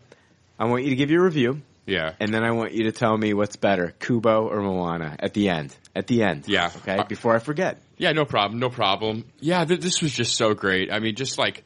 I 0.58 0.66
want 0.66 0.84
you 0.84 0.90
to 0.90 0.96
give 0.96 1.10
your 1.10 1.24
review. 1.24 1.62
Yeah. 1.86 2.14
And 2.20 2.32
then 2.34 2.44
I 2.44 2.52
want 2.52 2.74
you 2.74 2.84
to 2.84 2.92
tell 2.92 3.18
me 3.18 3.34
what's 3.34 3.56
better, 3.56 3.96
Kubo 4.00 4.48
or 4.48 4.62
Moana 4.62 5.16
at 5.20 5.34
the 5.34 5.50
end. 5.50 5.76
At 5.96 6.06
the 6.06 6.22
end. 6.22 6.48
Yeah. 6.48 6.70
Okay. 6.78 7.04
Before 7.08 7.36
I 7.36 7.40
forget. 7.40 7.80
Yeah, 7.98 8.12
no 8.12 8.26
problem, 8.26 8.60
no 8.60 8.70
problem. 8.70 9.26
Yeah, 9.40 9.66
th- 9.66 9.80
this 9.82 10.02
was 10.02 10.14
just 10.14 10.36
so 10.36 10.54
great. 10.54 10.92
I 10.92 11.00
mean, 11.00 11.16
just 11.16 11.38
like 11.40 11.64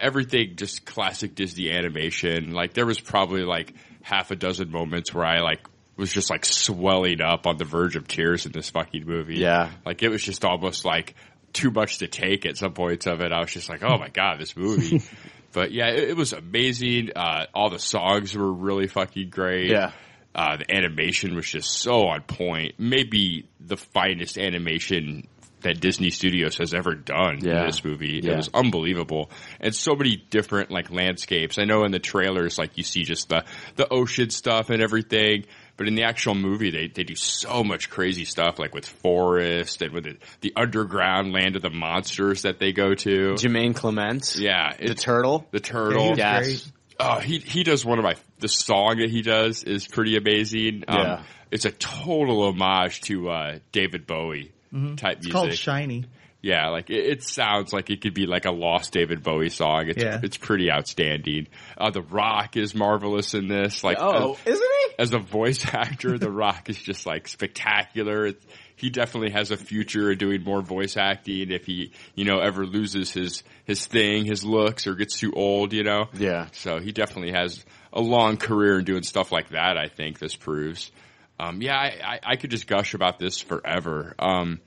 everything, 0.00 0.56
just 0.56 0.84
classic 0.84 1.34
Disney 1.34 1.70
animation. 1.70 2.52
Like 2.52 2.74
there 2.74 2.86
was 2.86 3.00
probably 3.00 3.42
like 3.42 3.74
half 4.02 4.30
a 4.30 4.36
dozen 4.36 4.70
moments 4.70 5.12
where 5.14 5.24
I 5.24 5.40
like 5.40 5.60
was 5.96 6.12
just 6.12 6.30
like 6.30 6.44
swelling 6.44 7.20
up 7.20 7.46
on 7.46 7.56
the 7.56 7.64
verge 7.64 7.96
of 7.96 8.08
tears 8.08 8.46
in 8.46 8.52
this 8.52 8.70
fucking 8.70 9.06
movie. 9.06 9.36
Yeah. 9.36 9.70
like 9.86 10.02
it 10.02 10.08
was 10.08 10.22
just 10.22 10.44
almost 10.44 10.84
like 10.84 11.14
too 11.52 11.70
much 11.70 11.98
to 11.98 12.08
take 12.08 12.44
at 12.46 12.56
some 12.56 12.72
points 12.72 13.06
of 13.06 13.20
it. 13.20 13.32
I 13.32 13.40
was 13.40 13.52
just 13.52 13.68
like, 13.68 13.82
oh 13.82 13.96
my 13.98 14.08
god, 14.08 14.40
this 14.40 14.56
movie. 14.56 15.02
but 15.52 15.72
yeah, 15.72 15.88
it, 15.88 16.10
it 16.10 16.16
was 16.16 16.32
amazing. 16.32 17.10
Uh, 17.14 17.46
all 17.54 17.70
the 17.70 17.78
songs 17.78 18.36
were 18.36 18.52
really 18.52 18.88
fucking 18.88 19.30
great. 19.30 19.70
Yeah. 19.70 19.92
Uh, 20.34 20.56
the 20.56 20.74
animation 20.74 21.36
was 21.36 21.46
just 21.46 21.70
so 21.70 22.08
on 22.08 22.22
point. 22.22 22.74
Maybe 22.76 23.48
the 23.60 23.76
finest 23.76 24.36
animation 24.36 25.28
that 25.64 25.80
Disney 25.80 26.10
Studios 26.10 26.56
has 26.58 26.72
ever 26.72 26.94
done 26.94 27.40
Yeah. 27.42 27.60
in 27.60 27.66
this 27.66 27.84
movie. 27.84 28.20
Yeah. 28.22 28.32
It 28.32 28.36
was 28.36 28.50
unbelievable. 28.54 29.30
And 29.60 29.74
so 29.74 29.94
many 29.96 30.16
different 30.30 30.70
like 30.70 30.90
landscapes. 30.90 31.58
I 31.58 31.64
know 31.64 31.84
in 31.84 31.90
the 31.92 31.98
trailers, 31.98 32.56
like 32.58 32.78
you 32.78 32.84
see 32.84 33.02
just 33.02 33.28
the, 33.28 33.44
the 33.76 33.86
ocean 33.92 34.30
stuff 34.30 34.70
and 34.70 34.80
everything. 34.80 35.44
But 35.76 35.88
in 35.88 35.96
the 35.96 36.04
actual 36.04 36.36
movie, 36.36 36.70
they, 36.70 36.86
they 36.86 37.02
do 37.02 37.16
so 37.16 37.64
much 37.64 37.90
crazy 37.90 38.24
stuff, 38.24 38.60
like 38.60 38.72
with 38.74 38.86
forest 38.86 39.82
and 39.82 39.92
with 39.92 40.04
the, 40.04 40.16
the 40.40 40.52
underground 40.56 41.32
land 41.32 41.56
of 41.56 41.62
the 41.62 41.70
monsters 41.70 42.42
that 42.42 42.60
they 42.60 42.72
go 42.72 42.94
to. 42.94 43.34
Jemaine 43.36 43.74
Clement. 43.74 44.36
Yeah. 44.36 44.72
The 44.78 44.94
turtle. 44.94 45.46
The 45.50 45.60
turtle. 45.60 46.16
Yeah, 46.16 46.42
he 46.44 46.50
Yes. 46.52 46.72
Oh, 47.00 47.18
he 47.18 47.38
he 47.40 47.64
does 47.64 47.84
one 47.84 47.98
of 47.98 48.04
my 48.04 48.14
the 48.38 48.46
song 48.46 48.98
that 48.98 49.10
he 49.10 49.22
does 49.22 49.64
is 49.64 49.84
pretty 49.84 50.16
amazing. 50.16 50.84
Um, 50.86 50.96
Yeah. 50.98 51.22
it's 51.50 51.64
a 51.64 51.72
total 51.72 52.44
homage 52.44 53.00
to 53.08 53.30
uh, 53.30 53.58
David 53.72 54.06
Bowie 54.06 54.52
Mhm. 54.74 54.96
type 54.96 55.18
It's 55.18 55.26
music. 55.26 55.32
called 55.32 55.54
Shiny. 55.54 56.04
Yeah, 56.42 56.68
like 56.68 56.90
it, 56.90 57.06
it 57.06 57.22
sounds 57.22 57.72
like 57.72 57.88
it 57.88 58.02
could 58.02 58.12
be 58.12 58.26
like 58.26 58.44
a 58.44 58.50
lost 58.50 58.92
David 58.92 59.22
Bowie 59.22 59.48
song. 59.48 59.88
It's 59.88 60.02
Yeah. 60.02 60.20
it's 60.22 60.36
pretty 60.36 60.70
outstanding. 60.70 61.46
Uh, 61.78 61.88
the 61.90 62.02
Rock 62.02 62.56
is 62.58 62.74
marvelous 62.74 63.32
in 63.32 63.48
this. 63.48 63.82
Like, 63.82 63.96
Oh, 63.98 64.32
as, 64.44 64.54
isn't 64.54 64.70
he? 64.88 64.94
As 64.98 65.14
a 65.14 65.18
voice 65.20 65.64
actor, 65.72 66.18
The 66.18 66.30
Rock 66.30 66.68
is 66.68 66.76
just 66.78 67.06
like 67.06 67.28
spectacular. 67.28 68.26
It, 68.26 68.42
he 68.76 68.90
definitely 68.90 69.30
has 69.30 69.52
a 69.52 69.56
future 69.56 70.10
of 70.10 70.18
doing 70.18 70.42
more 70.42 70.60
voice 70.60 70.96
acting 70.98 71.50
if 71.50 71.64
he, 71.64 71.92
you 72.14 72.24
know, 72.26 72.40
ever 72.40 72.66
loses 72.66 73.10
his 73.12 73.42
his 73.64 73.86
thing, 73.86 74.26
his 74.26 74.44
looks, 74.44 74.86
or 74.86 74.94
gets 74.96 75.18
too 75.18 75.32
old. 75.32 75.72
You 75.72 75.84
know. 75.84 76.08
Yeah. 76.12 76.48
So 76.52 76.78
he 76.78 76.92
definitely 76.92 77.32
has 77.32 77.64
a 77.92 78.02
long 78.02 78.36
career 78.36 78.80
in 78.80 78.84
doing 78.84 79.02
stuff 79.04 79.32
like 79.32 79.50
that. 79.50 79.78
I 79.78 79.88
think 79.88 80.18
this 80.18 80.36
proves. 80.36 80.90
Um, 81.38 81.60
yeah, 81.60 81.76
I, 81.76 81.86
I, 82.14 82.20
I 82.32 82.36
could 82.36 82.50
just 82.50 82.66
gush 82.66 82.94
about 82.94 83.18
this 83.18 83.40
forever. 83.40 84.14
Um, 84.18 84.60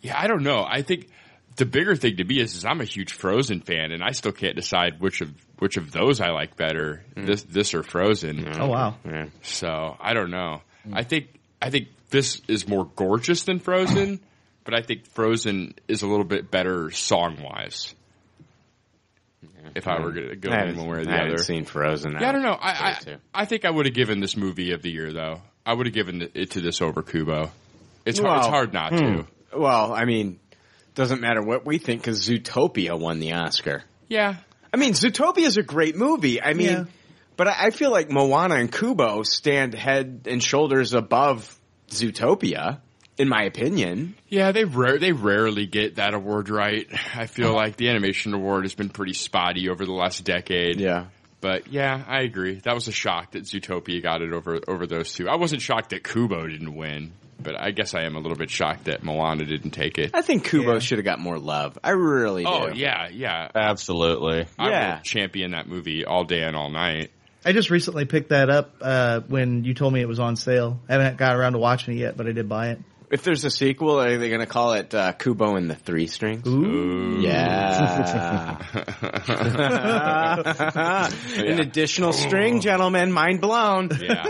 yeah, 0.00 0.20
I 0.20 0.26
don't 0.26 0.42
know. 0.42 0.64
I 0.68 0.82
think 0.82 1.08
the 1.56 1.66
bigger 1.66 1.94
thing 1.94 2.16
to 2.16 2.24
me 2.24 2.40
is, 2.40 2.56
is 2.56 2.64
I'm 2.64 2.80
a 2.80 2.84
huge 2.84 3.12
Frozen 3.12 3.60
fan, 3.60 3.92
and 3.92 4.02
I 4.02 4.12
still 4.12 4.32
can't 4.32 4.56
decide 4.56 5.00
which 5.00 5.20
of 5.20 5.32
which 5.58 5.76
of 5.76 5.92
those 5.92 6.20
I 6.20 6.30
like 6.30 6.56
better, 6.56 7.04
this 7.14 7.42
this 7.44 7.74
or 7.74 7.82
Frozen. 7.82 8.60
Oh, 8.60 8.66
wow. 8.66 8.96
So 9.42 9.96
I 10.00 10.14
don't 10.14 10.30
know. 10.30 10.62
I 10.92 11.04
think 11.04 11.28
I 11.60 11.70
think 11.70 11.88
this 12.10 12.42
is 12.48 12.66
more 12.66 12.84
gorgeous 12.96 13.44
than 13.44 13.60
Frozen, 13.60 14.20
but 14.64 14.74
I 14.74 14.82
think 14.82 15.06
Frozen 15.06 15.74
is 15.86 16.02
a 16.02 16.06
little 16.08 16.24
bit 16.24 16.50
better 16.50 16.90
song 16.90 17.40
wise. 17.42 17.94
If 19.74 19.86
I 19.86 20.00
were 20.00 20.10
going 20.12 20.28
to 20.28 20.36
go 20.36 20.50
I 20.50 20.64
in 20.64 20.76
one 20.76 20.88
way 20.88 20.98
or 20.98 21.04
the 21.04 21.10
I 21.12 21.14
other, 21.14 21.24
haven't 21.24 21.44
seen 21.44 21.64
Frozen. 21.64 22.12
Yeah, 22.20 22.28
I 22.28 22.32
don't 22.32 22.42
know. 22.42 22.58
I 22.60 22.72
I. 22.72 23.16
I 23.32 23.44
think 23.44 23.64
I 23.64 23.70
would 23.70 23.86
have 23.86 23.94
given 23.94 24.20
this 24.20 24.36
movie 24.36 24.72
of 24.72 24.82
the 24.82 24.90
year 24.90 25.12
though. 25.12 25.40
I 25.64 25.74
would 25.74 25.86
have 25.86 25.94
given 25.94 26.28
it 26.34 26.52
to 26.52 26.60
this 26.60 26.82
over 26.82 27.02
Kubo. 27.02 27.50
It's 28.04 28.18
hard, 28.18 28.38
it's 28.38 28.48
hard 28.48 28.72
not 28.72 28.92
hmm. 28.92 28.98
to. 28.98 29.26
Well, 29.54 29.92
I 29.92 30.04
mean, 30.04 30.40
doesn't 30.94 31.20
matter 31.20 31.42
what 31.42 31.64
we 31.64 31.78
think 31.78 32.02
because 32.02 32.26
Zootopia 32.26 32.98
won 32.98 33.20
the 33.20 33.32
Oscar. 33.34 33.82
Yeah. 34.08 34.36
I 34.72 34.76
mean, 34.76 34.94
Zootopia 34.94 35.44
is 35.44 35.56
a 35.56 35.62
great 35.62 35.96
movie. 35.96 36.42
I 36.42 36.54
mean, 36.54 36.68
Yeah. 36.68 36.84
but 37.36 37.48
I 37.48 37.66
I 37.66 37.70
feel 37.70 37.90
like 37.90 38.10
Moana 38.10 38.56
and 38.56 38.72
Kubo 38.72 39.22
stand 39.22 39.74
head 39.74 40.22
and 40.26 40.42
shoulders 40.42 40.94
above 40.94 41.58
Zootopia, 41.88 42.80
in 43.18 43.28
my 43.28 43.44
opinion. 43.44 44.14
Yeah, 44.28 44.52
they 44.52 44.64
rare 44.64 44.98
they 44.98 45.12
rarely 45.12 45.66
get 45.66 45.96
that 45.96 46.14
award 46.14 46.48
right. 46.48 46.88
I 47.14 47.26
feel 47.26 47.54
like 47.54 47.76
the 47.76 47.88
animation 47.88 48.34
award 48.34 48.64
has 48.64 48.74
been 48.74 48.88
pretty 48.88 49.14
spotty 49.14 49.68
over 49.68 49.84
the 49.84 49.92
last 49.92 50.24
decade. 50.24 50.80
Yeah. 50.80 51.06
But 51.42 51.70
yeah, 51.70 52.02
I 52.08 52.22
agree. 52.22 52.54
That 52.60 52.74
was 52.74 52.88
a 52.88 52.92
shock 52.92 53.32
that 53.32 53.42
Zootopia 53.42 54.02
got 54.02 54.22
it 54.22 54.32
over 54.32 54.60
over 54.66 54.86
those 54.86 55.12
two. 55.12 55.28
I 55.28 55.36
wasn't 55.36 55.60
shocked 55.60 55.90
that 55.90 56.02
Kubo 56.04 56.46
didn't 56.46 56.74
win, 56.74 57.12
but 57.40 57.60
I 57.60 57.72
guess 57.72 57.94
I 57.94 58.04
am 58.04 58.16
a 58.16 58.20
little 58.20 58.38
bit 58.38 58.48
shocked 58.48 58.84
that 58.84 59.02
Moana 59.02 59.44
didn't 59.44 59.72
take 59.72 59.98
it. 59.98 60.12
I 60.14 60.22
think 60.22 60.44
Kubo 60.44 60.78
should 60.78 60.98
have 60.98 61.04
got 61.04 61.18
more 61.18 61.38
love. 61.38 61.78
I 61.84 61.90
really 61.90 62.44
do. 62.44 62.48
Oh 62.50 62.68
yeah, 62.68 63.08
yeah, 63.12 63.48
absolutely. 63.54 64.46
I 64.58 64.70
Yeah. 64.70 64.94
will 64.96 65.02
champion 65.02 65.50
that 65.50 65.66
movie 65.68 66.04
all 66.04 66.24
day 66.24 66.42
and 66.42 66.56
all 66.56 66.70
night. 66.70 67.10
I 67.44 67.50
just 67.52 67.70
recently 67.70 68.04
picked 68.04 68.28
that 68.28 68.48
up 68.48 68.76
uh, 68.80 69.20
when 69.26 69.64
you 69.64 69.74
told 69.74 69.92
me 69.92 70.00
it 70.00 70.06
was 70.06 70.20
on 70.20 70.36
sale. 70.36 70.78
I 70.88 70.92
haven't 70.92 71.16
got 71.16 71.34
around 71.34 71.54
to 71.54 71.58
watching 71.58 71.96
it 71.96 72.00
yet, 72.00 72.16
but 72.16 72.28
I 72.28 72.32
did 72.32 72.48
buy 72.48 72.68
it. 72.68 72.78
If 73.12 73.22
there's 73.24 73.44
a 73.44 73.50
sequel, 73.50 74.00
are 74.00 74.16
they 74.18 74.28
going 74.28 74.40
to 74.40 74.46
call 74.46 74.72
it 74.72 74.94
uh, 74.94 75.12
Kubo 75.12 75.56
and 75.56 75.68
the 75.70 75.74
Three 75.76 76.06
Strings? 76.06 76.46
Ooh. 76.48 77.20
Yeah. 77.20 78.58
An 81.36 81.60
additional 81.60 82.12
string, 82.12 82.60
gentlemen. 82.60 83.12
Mind 83.12 83.40
blown. 83.40 83.90
Yeah. 84.00 84.24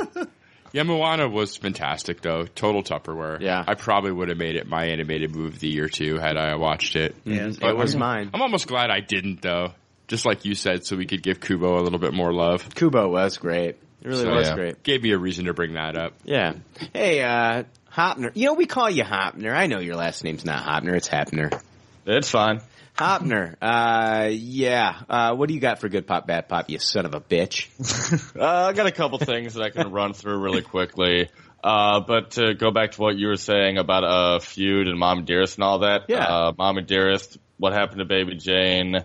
Yeah, 0.73 0.83
Moana 0.85 1.29
was 1.29 1.57
fantastic 1.57 2.23
though. 2.23 2.47
Total 2.47 2.83
Tupperware. 2.83 3.41
Yeah. 3.41 3.63
I 3.67 3.75
probably 3.75 4.11
would 4.11 4.29
have 4.31 4.39
made 4.39 4.57
it 4.57 4.67
my 4.67 4.87
animated 4.87 5.35
movie 5.35 5.55
of 5.55 5.61
the 5.61 5.69
year 5.69 5.89
too 5.89 6.19
had 6.19 6.37
I 6.39 6.55
watched 6.57 6.97
it. 6.97 7.15
Yeah, 7.25 7.51
But 7.61 7.71
it 7.71 7.77
was 7.77 7.95
I'm- 7.95 8.01
mine. 8.01 8.31
I'm 8.33 8.41
almost 8.43 8.69
glad 8.69 8.91
I 8.91 9.01
didn't 9.01 9.43
though. 9.43 9.73
Just 10.09 10.25
like 10.27 10.45
you 10.47 10.55
said, 10.55 10.85
so 10.87 10.97
we 10.97 11.07
could 11.07 11.23
give 11.23 11.41
Kubo 11.41 11.79
a 11.79 11.83
little 11.83 11.99
bit 11.99 12.13
more 12.15 12.33
love. 12.33 12.75
Kubo 12.75 13.09
was 13.11 13.37
great. 13.39 13.77
It 14.03 14.09
really 14.09 14.23
So, 14.25 14.35
was 14.35 14.49
yeah. 14.49 14.55
great. 14.55 14.83
Gave 14.83 15.03
me 15.03 15.13
a 15.13 15.19
reason 15.19 15.45
to 15.45 15.55
bring 15.55 15.75
that 15.75 15.97
up. 15.97 16.15
Yeah. 16.25 16.55
Hey, 16.93 17.23
uh, 17.23 17.65
Hopner. 17.95 18.33
You 18.35 18.47
know, 18.47 18.55
we 18.55 18.67
call 18.67 18.89
you 18.89 19.05
Hopner. 19.05 19.55
I 19.55 19.67
know 19.67 19.79
your 19.79 19.97
last 19.97 20.25
name's 20.25 20.45
not 20.45 20.65
Hopner. 20.65 20.95
It's 20.95 21.09
Hoeppner. 21.09 21.61
It's 22.07 22.31
fine. 22.31 22.61
Hopner. 22.97 23.57
Uh, 23.61 24.29
yeah. 24.31 25.01
Uh, 25.09 25.35
what 25.35 25.49
do 25.49 25.55
you 25.55 25.61
got 25.61 25.81
for 25.81 25.89
good 25.89 26.07
pop, 26.07 26.27
bad 26.27 26.49
pop, 26.49 26.69
you 26.69 26.79
son 26.79 27.07
of 27.07 27.15
a 27.15 27.21
bitch? 27.21 27.69
Uh, 28.39 28.69
I 28.69 28.73
got 28.73 28.87
a 28.87 28.93
couple 28.93 29.19
things 29.19 29.55
that 29.55 29.63
I 29.63 29.71
can 29.71 29.93
run 29.93 30.15
through 30.15 30.39
really 30.39 30.63
quickly. 30.63 31.29
Uh, 31.63 32.01
but 32.01 32.33
to 32.33 32.55
go 32.55 32.71
back 32.71 32.93
to 32.93 33.01
what 33.01 33.17
you 33.17 33.29
were 33.29 33.37
saying 33.37 33.79
about 33.79 34.05
uh, 34.05 34.39
feud 34.41 34.89
and 34.89 34.99
Mom 34.99 35.19
and 35.19 35.27
Dearest 35.27 35.57
and 35.57 35.65
all 35.65 35.81
that. 35.81 36.07
Yeah. 36.09 36.25
Uh, 36.25 36.53
Mom 36.57 36.79
and 36.79 36.87
Dearest, 36.87 37.39
what 37.59 37.73
happened 37.73 37.99
to 37.99 38.05
Baby 38.05 38.37
Jane, 38.37 39.05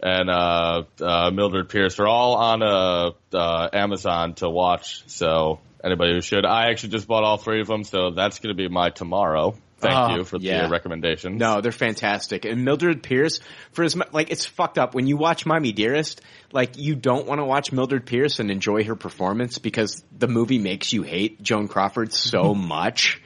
and 0.00 0.30
uh, 0.30 0.82
uh, 1.00 1.30
Mildred 1.32 1.68
Pierce 1.68 1.98
are 1.98 2.06
all 2.06 2.36
on 2.36 2.62
uh, 2.62 3.10
uh, 3.32 3.68
Amazon 3.72 4.34
to 4.34 4.48
watch. 4.48 5.02
So 5.06 5.58
anybody 5.82 6.12
who 6.14 6.20
should, 6.20 6.44
I 6.44 6.70
actually 6.70 6.90
just 6.90 7.06
bought 7.08 7.24
all 7.24 7.36
three 7.38 7.60
of 7.60 7.66
them. 7.66 7.84
So 7.84 8.10
that's 8.10 8.38
going 8.38 8.54
to 8.54 8.60
be 8.60 8.68
my 8.68 8.90
tomorrow. 8.90 9.56
Thank 9.78 9.94
Oh, 9.94 10.16
you 10.16 10.24
for 10.24 10.38
yeah. 10.38 10.62
the 10.64 10.70
recommendation. 10.70 11.36
No, 11.36 11.60
they're 11.60 11.70
fantastic. 11.70 12.46
And 12.46 12.64
Mildred 12.64 13.02
Pierce, 13.02 13.40
for 13.72 13.84
as 13.84 13.94
much, 13.94 14.10
like, 14.10 14.30
it's 14.30 14.46
fucked 14.46 14.78
up. 14.78 14.94
When 14.94 15.06
you 15.06 15.18
watch 15.18 15.44
Mommy 15.44 15.72
Dearest, 15.72 16.22
like, 16.50 16.78
you 16.78 16.94
don't 16.94 17.26
want 17.26 17.40
to 17.40 17.44
watch 17.44 17.72
Mildred 17.72 18.06
Pierce 18.06 18.38
and 18.38 18.50
enjoy 18.50 18.84
her 18.84 18.96
performance 18.96 19.58
because 19.58 20.02
the 20.16 20.28
movie 20.28 20.58
makes 20.58 20.94
you 20.94 21.02
hate 21.02 21.42
Joan 21.42 21.68
Crawford 21.68 22.14
so 22.14 22.54
much. 22.54 23.20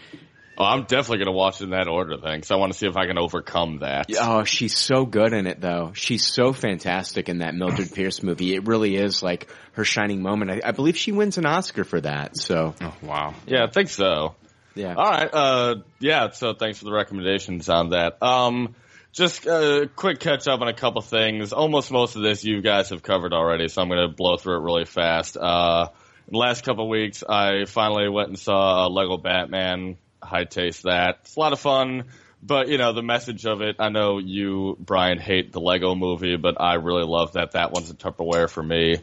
Oh, 0.60 0.64
I'm 0.64 0.82
definitely 0.82 1.24
going 1.24 1.28
to 1.28 1.32
watch 1.32 1.62
it 1.62 1.64
in 1.64 1.70
that 1.70 1.88
order 1.88 2.18
because 2.18 2.50
I 2.50 2.56
want 2.56 2.70
to 2.70 2.78
see 2.78 2.86
if 2.86 2.94
I 2.94 3.06
can 3.06 3.16
overcome 3.16 3.78
that. 3.78 4.10
Oh, 4.20 4.44
she's 4.44 4.76
so 4.76 5.06
good 5.06 5.32
in 5.32 5.46
it 5.46 5.58
though. 5.58 5.92
She's 5.94 6.26
so 6.26 6.52
fantastic 6.52 7.30
in 7.30 7.38
that 7.38 7.54
Mildred 7.54 7.90
Pierce 7.94 8.22
movie. 8.22 8.54
It 8.54 8.68
really 8.68 8.96
is 8.96 9.22
like 9.22 9.48
her 9.72 9.86
shining 9.86 10.20
moment. 10.20 10.50
I, 10.50 10.60
I 10.62 10.72
believe 10.72 10.98
she 10.98 11.12
wins 11.12 11.38
an 11.38 11.46
Oscar 11.46 11.84
for 11.84 11.98
that. 12.02 12.36
So, 12.36 12.74
oh, 12.78 12.94
wow. 13.00 13.32
Yeah, 13.46 13.64
I 13.64 13.70
think 13.70 13.88
so. 13.88 14.34
Yeah. 14.74 14.96
All 14.96 15.10
right. 15.10 15.30
Uh, 15.32 15.74
yeah. 15.98 16.28
So 16.32 16.52
thanks 16.52 16.78
for 16.78 16.84
the 16.84 16.92
recommendations 16.92 17.70
on 17.70 17.90
that. 17.90 18.22
Um, 18.22 18.74
just 19.12 19.46
a 19.46 19.88
quick 19.96 20.20
catch 20.20 20.46
up 20.46 20.60
on 20.60 20.68
a 20.68 20.74
couple 20.74 21.00
things. 21.00 21.54
Almost 21.54 21.90
most 21.90 22.16
of 22.16 22.22
this 22.22 22.44
you 22.44 22.60
guys 22.60 22.90
have 22.90 23.02
covered 23.02 23.32
already, 23.32 23.68
so 23.68 23.80
I'm 23.80 23.88
going 23.88 24.10
to 24.10 24.14
blow 24.14 24.36
through 24.36 24.58
it 24.58 24.62
really 24.62 24.84
fast. 24.84 25.38
Uh, 25.38 25.88
in 26.28 26.32
the 26.32 26.38
last 26.38 26.66
couple 26.66 26.86
weeks, 26.86 27.24
I 27.26 27.64
finally 27.64 28.10
went 28.10 28.28
and 28.28 28.38
saw 28.38 28.84
uh, 28.84 28.88
Lego 28.90 29.16
Batman. 29.16 29.96
High 30.31 30.44
taste 30.44 30.85
that. 30.85 31.19
It's 31.23 31.36
a 31.36 31.40
lot 31.40 31.52
of 31.52 31.59
fun. 31.59 32.05
But 32.43 32.69
you 32.69 32.78
know 32.78 32.93
the 32.93 33.02
message 33.02 33.44
of 33.44 33.61
it. 33.61 33.77
I 33.81 33.90
know 33.90 34.19
you, 34.19 34.77
Brian, 34.81 35.19
hate 35.19 35.52
the 35.52 35.61
Lego 35.61 35.94
Movie, 35.94 36.36
but 36.36 36.59
I 36.59 36.74
really 36.74 37.05
love 37.05 37.35
that. 37.35 37.52
That 37.52 37.73
one's 37.73 37.90
a 37.90 37.94
Tupperware 37.94 38.48
for 38.48 38.62
me 38.62 38.97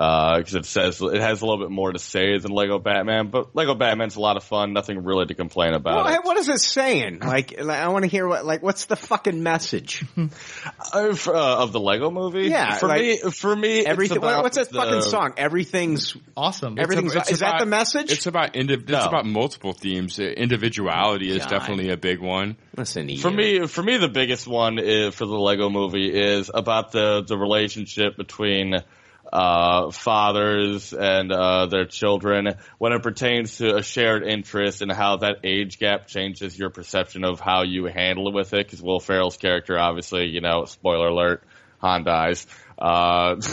because 0.00 0.54
it 0.54 0.64
says 0.64 1.02
it 1.02 1.20
has 1.20 1.42
a 1.42 1.46
little 1.46 1.62
bit 1.62 1.70
more 1.70 1.92
to 1.92 1.98
say 1.98 2.38
than 2.38 2.52
Lego 2.52 2.78
Batman. 2.78 3.28
But 3.28 3.54
Lego 3.54 3.74
Batman's 3.74 4.16
a 4.16 4.20
lot 4.20 4.38
of 4.38 4.44
fun. 4.44 4.72
Nothing 4.72 5.04
really 5.04 5.26
to 5.26 5.34
complain 5.34 5.74
about. 5.74 6.06
Well, 6.06 6.22
what 6.22 6.38
is 6.38 6.48
it 6.48 6.58
saying? 6.60 7.18
Like, 7.30 7.60
like, 7.60 7.78
I 7.78 7.88
want 7.88 8.04
to 8.04 8.10
hear 8.10 8.26
what, 8.26 8.46
like, 8.46 8.62
what's 8.62 8.86
the 8.86 8.96
fucking 8.96 9.42
message? 9.42 10.04
Of, 10.92 11.28
uh, 11.28 11.58
of 11.62 11.72
the 11.72 11.78
Lego 11.80 12.10
Movie? 12.10 12.48
Yeah, 12.48 12.74
For 12.74 12.88
like, 12.88 13.00
me, 13.02 13.16
for 13.18 13.54
me, 13.54 13.84
Everything. 13.86 14.16
it's 14.16 14.24
about 14.24 14.42
what's 14.42 14.56
that 14.56 14.70
the- 14.70 14.76
fucking 14.78 15.02
song? 15.02 15.34
Everything's 15.36 16.16
awesome. 16.36 16.78
Everything's. 16.78 17.14
It's 17.14 17.30
is 17.30 17.38
that 17.40 17.60
the 17.60 17.66
message? 17.66 18.10
It's 18.10 18.26
about 18.26 18.56
indi- 18.56 18.74
it's 18.74 19.06
about 19.06 19.26
multiple 19.26 19.72
themes. 19.72 20.18
Uh, 20.18 20.22
Individuality 20.24 21.30
is 21.30 21.38
God. 21.44 21.50
definitely 21.50 21.90
a 21.90 21.96
big 21.96 22.20
one. 22.20 22.56
Listen 22.76 23.06
to 23.08 23.16
For 23.18 23.30
you. 23.30 23.36
me, 23.60 23.66
for 23.66 23.82
me, 23.82 23.98
the 23.98 24.08
biggest 24.08 24.46
one 24.48 24.78
is, 24.78 25.14
for 25.14 25.26
the 25.26 25.38
Lego 25.38 25.68
Movie 25.68 26.08
is 26.12 26.50
about 26.52 26.92
the 26.92 27.22
the 27.22 27.36
relationship 27.36 28.16
between 28.16 28.74
uh, 29.32 29.90
fathers 29.90 30.92
and 30.92 31.32
uh, 31.32 31.66
their 31.66 31.84
children 31.84 32.54
when 32.78 32.92
it 32.92 33.02
pertains 33.02 33.58
to 33.58 33.76
a 33.76 33.82
shared 33.82 34.24
interest 34.24 34.82
and 34.82 34.90
how 34.90 35.18
that 35.18 35.38
age 35.44 35.78
gap 35.78 36.06
changes 36.06 36.58
your 36.58 36.70
perception 36.70 37.24
of 37.24 37.40
how 37.40 37.62
you 37.62 37.86
handle 37.86 38.28
it 38.28 38.34
with 38.34 38.52
it. 38.54 38.66
Because 38.66 38.82
Will 38.82 39.00
Ferrell's 39.00 39.36
character, 39.36 39.78
obviously, 39.78 40.26
you 40.26 40.40
know, 40.40 40.64
spoiler 40.64 41.08
alert, 41.08 41.44
Han 41.78 42.04
dies. 42.04 42.46
Uh, 42.78 43.36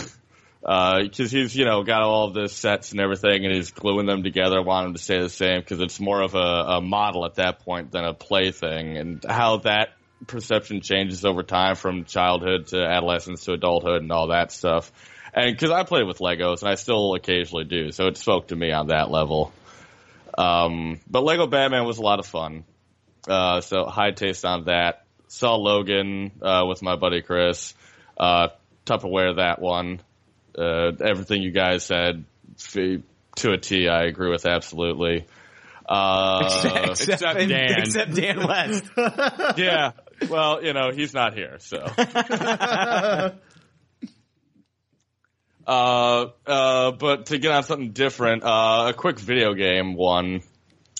because 0.62 1.32
he's 1.32 1.56
you 1.56 1.64
know 1.64 1.84
got 1.84 2.02
all 2.02 2.32
the 2.32 2.50
sets 2.50 2.92
and 2.92 3.00
everything, 3.00 3.46
and 3.46 3.56
he's 3.56 3.72
gluing 3.72 4.06
them 4.06 4.24
together. 4.24 4.62
Want 4.62 4.88
them 4.88 4.94
to 4.96 5.02
stay 5.02 5.22
the 5.22 5.30
same 5.30 5.62
because 5.62 5.80
it's 5.80 6.00
more 6.00 6.22
of 6.22 6.36
a, 6.36 6.38
a 6.38 6.82
model 6.82 7.26
at 7.26 7.36
that 7.36 7.60
point 7.60 7.92
than 7.92 8.04
a 8.04 8.14
plaything, 8.14 8.98
and 8.98 9.24
how 9.28 9.58
that 9.60 9.90
perception 10.26 10.82
changes 10.82 11.24
over 11.24 11.44
time 11.44 11.76
from 11.76 12.04
childhood 12.04 12.68
to 12.68 12.84
adolescence 12.84 13.46
to 13.46 13.54
adulthood 13.54 14.02
and 14.02 14.12
all 14.12 14.28
that 14.28 14.52
stuff. 14.52 14.92
And 15.34 15.54
because 15.54 15.72
I 15.72 15.84
played 15.84 16.08
with 16.08 16.20
Legos 16.20 16.62
and 16.62 16.70
I 16.70 16.76
still 16.76 17.14
occasionally 17.14 17.66
do, 17.66 17.92
so 17.92 18.08
it 18.08 18.18
spoke 18.18 18.50
to 18.50 18.56
me 18.56 18.72
on 18.72 18.88
that 18.88 19.12
level. 19.12 19.52
Um, 20.38 21.00
but 21.10 21.24
Lego 21.24 21.48
Batman 21.48 21.86
was 21.86 21.98
a 21.98 22.04
lot 22.04 22.20
of 22.20 22.26
fun. 22.26 22.64
Uh, 23.28 23.62
so 23.62 23.86
high 23.86 24.12
taste 24.12 24.46
on 24.46 24.66
that. 24.66 25.04
Saw 25.28 25.56
Logan 25.56 26.32
uh, 26.42 26.66
with 26.68 26.82
my 26.82 26.96
buddy 26.96 27.22
Chris. 27.22 27.74
Uh, 28.18 28.50
Tupperware 28.86 29.36
that 29.38 29.60
one. 29.60 30.02
Uh, 30.58 30.92
everything 31.06 31.42
you 31.42 31.52
guys 31.52 31.84
said 31.84 32.24
to 32.68 33.52
a 33.52 33.58
T, 33.58 33.88
I 33.88 34.06
agree 34.06 34.30
with 34.30 34.46
absolutely. 34.46 35.26
Uh, 35.88 36.40
except, 36.44 37.10
except 37.10 37.40
Dan. 37.48 37.80
Except 37.80 38.14
Dan 38.14 38.48
West. 38.48 38.84
yeah, 39.58 39.92
well, 40.30 40.64
you 40.64 40.74
know, 40.74 40.92
he's 40.92 41.14
not 41.14 41.34
here, 41.34 41.58
so. 41.60 41.78
Uh, 45.68 46.28
uh, 46.46 46.92
but 46.92 47.26
to 47.28 47.38
get 47.38 47.52
on 47.52 47.64
something 47.64 47.92
different, 47.92 48.44
uh, 48.44 48.86
a 48.90 48.94
quick 48.94 49.20
video 49.20 49.54
game 49.54 49.96
one. 49.96 50.42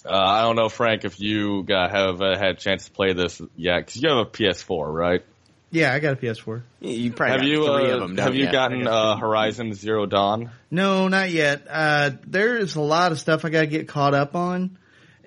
Uh, 0.06 0.12
I 0.12 0.42
don't 0.44 0.56
know, 0.56 0.70
Frank, 0.70 1.06
if 1.06 1.20
you 1.20 1.66
uh, 1.70 1.90
have 1.90 2.22
uh, 2.22 2.38
had 2.38 2.52
a 2.52 2.54
chance 2.56 2.86
to 2.86 2.92
play 2.92 3.14
this 3.14 3.42
yet, 3.56 3.86
because 3.86 4.02
you 4.02 4.10
have 4.10 4.20
a 4.20 4.30
PS4, 4.30 4.94
right? 4.94 5.22
Yeah, 5.70 5.94
I 5.94 6.00
got 6.00 6.14
a 6.14 6.16
PS4. 6.16 6.62
You 6.80 7.12
probably 7.12 7.32
have 7.32 7.42
got 7.42 7.48
you 7.48 7.66
three 7.66 7.92
uh, 7.92 7.96
of 7.96 8.00
them. 8.02 8.18
have 8.18 8.36
you 8.36 8.46
ya? 8.46 8.52
gotten 8.52 8.88
uh, 8.88 9.18
Horizon 9.18 9.74
Zero 9.74 10.06
Dawn? 10.06 10.52
No, 10.72 11.10
not 11.10 11.30
yet. 11.30 11.68
Uh, 11.70 12.12
there's 12.26 12.76
a 12.76 12.82
lot 12.82 13.12
of 13.12 13.20
stuff 13.20 13.44
I 13.44 13.50
gotta 13.50 13.68
get 13.68 13.88
caught 13.88 14.14
up 14.14 14.36
on. 14.36 14.78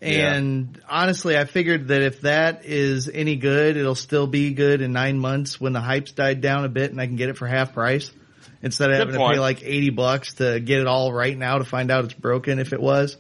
And 0.03 0.81
honestly, 0.89 1.37
I 1.37 1.45
figured 1.45 1.89
that 1.89 2.01
if 2.01 2.23
that 2.23 2.65
is 2.65 3.11
any 3.13 3.37
good, 3.37 3.77
it'll 3.77 3.95
still 3.95 4.27
be 4.27 4.55
good 4.55 4.81
in 4.81 4.93
nine 4.93 5.19
months 5.19 5.61
when 5.61 5.75
the 5.75 5.81
hype's 5.81 6.13
died 6.13 6.41
down 6.41 6.65
a 6.65 6.71
bit 6.71 6.91
and 6.91 6.99
I 6.99 7.07
can 7.07 7.17
get 7.17 7.29
it 7.29 7.37
for 7.37 7.47
half 7.47 7.75
price. 7.75 8.11
Instead 8.63 8.91
of 8.91 8.99
Good 8.99 9.15
having 9.15 9.21
to 9.21 9.35
pay 9.35 9.39
like 9.41 9.63
80 9.63 9.91
bucks 9.91 10.35
to 10.35 10.61
get 10.61 10.81
it 10.81 10.87
all 10.87 11.13
right 11.13 11.37
now 11.37 11.59
to 11.59 11.65
find 11.65 11.91
out 11.91 12.05
it's 12.05 12.15
broken 12.15 12.59
if 12.59 12.73
it 12.73 12.81
was. 12.81 13.17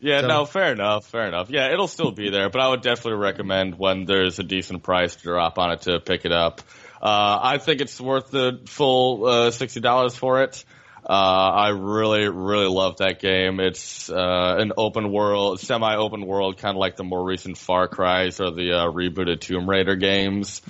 Yeah, 0.00 0.20
So- 0.20 0.26
no, 0.28 0.44
fair 0.44 0.72
enough, 0.72 1.06
fair 1.06 1.26
enough. 1.26 1.50
Yeah, 1.50 1.72
it'll 1.72 1.88
still 1.88 2.10
be 2.10 2.30
there, 2.30 2.50
but 2.50 2.60
I 2.60 2.68
would 2.68 2.82
definitely 2.82 3.20
recommend 3.20 3.78
when 3.78 4.04
there's 4.04 4.38
a 4.38 4.42
decent 4.42 4.82
price 4.82 5.16
to 5.16 5.22
drop 5.22 5.58
on 5.58 5.72
it 5.72 5.82
to 5.82 6.00
pick 6.00 6.24
it 6.24 6.32
up. 6.32 6.60
Uh, 7.00 7.38
I 7.42 7.58
think 7.58 7.80
it's 7.80 8.00
worth 8.00 8.30
the 8.30 8.60
full 8.66 9.26
uh, 9.26 9.50
sixty 9.50 9.80
dollars 9.80 10.16
for 10.16 10.42
it. 10.42 10.64
Uh, 11.08 11.12
I 11.12 11.68
really, 11.68 12.28
really 12.28 12.66
love 12.66 12.96
that 12.96 13.20
game. 13.20 13.60
It's 13.60 14.10
uh, 14.10 14.56
an 14.58 14.72
open 14.76 15.12
world, 15.12 15.60
semi-open 15.60 16.26
world, 16.26 16.58
kind 16.58 16.74
of 16.76 16.80
like 16.80 16.96
the 16.96 17.04
more 17.04 17.24
recent 17.24 17.56
Far 17.58 17.86
Cry's 17.86 18.40
or 18.40 18.50
the 18.50 18.72
uh, 18.72 18.90
rebooted 18.90 19.40
Tomb 19.40 19.70
Raider 19.70 19.94
games, 19.94 20.62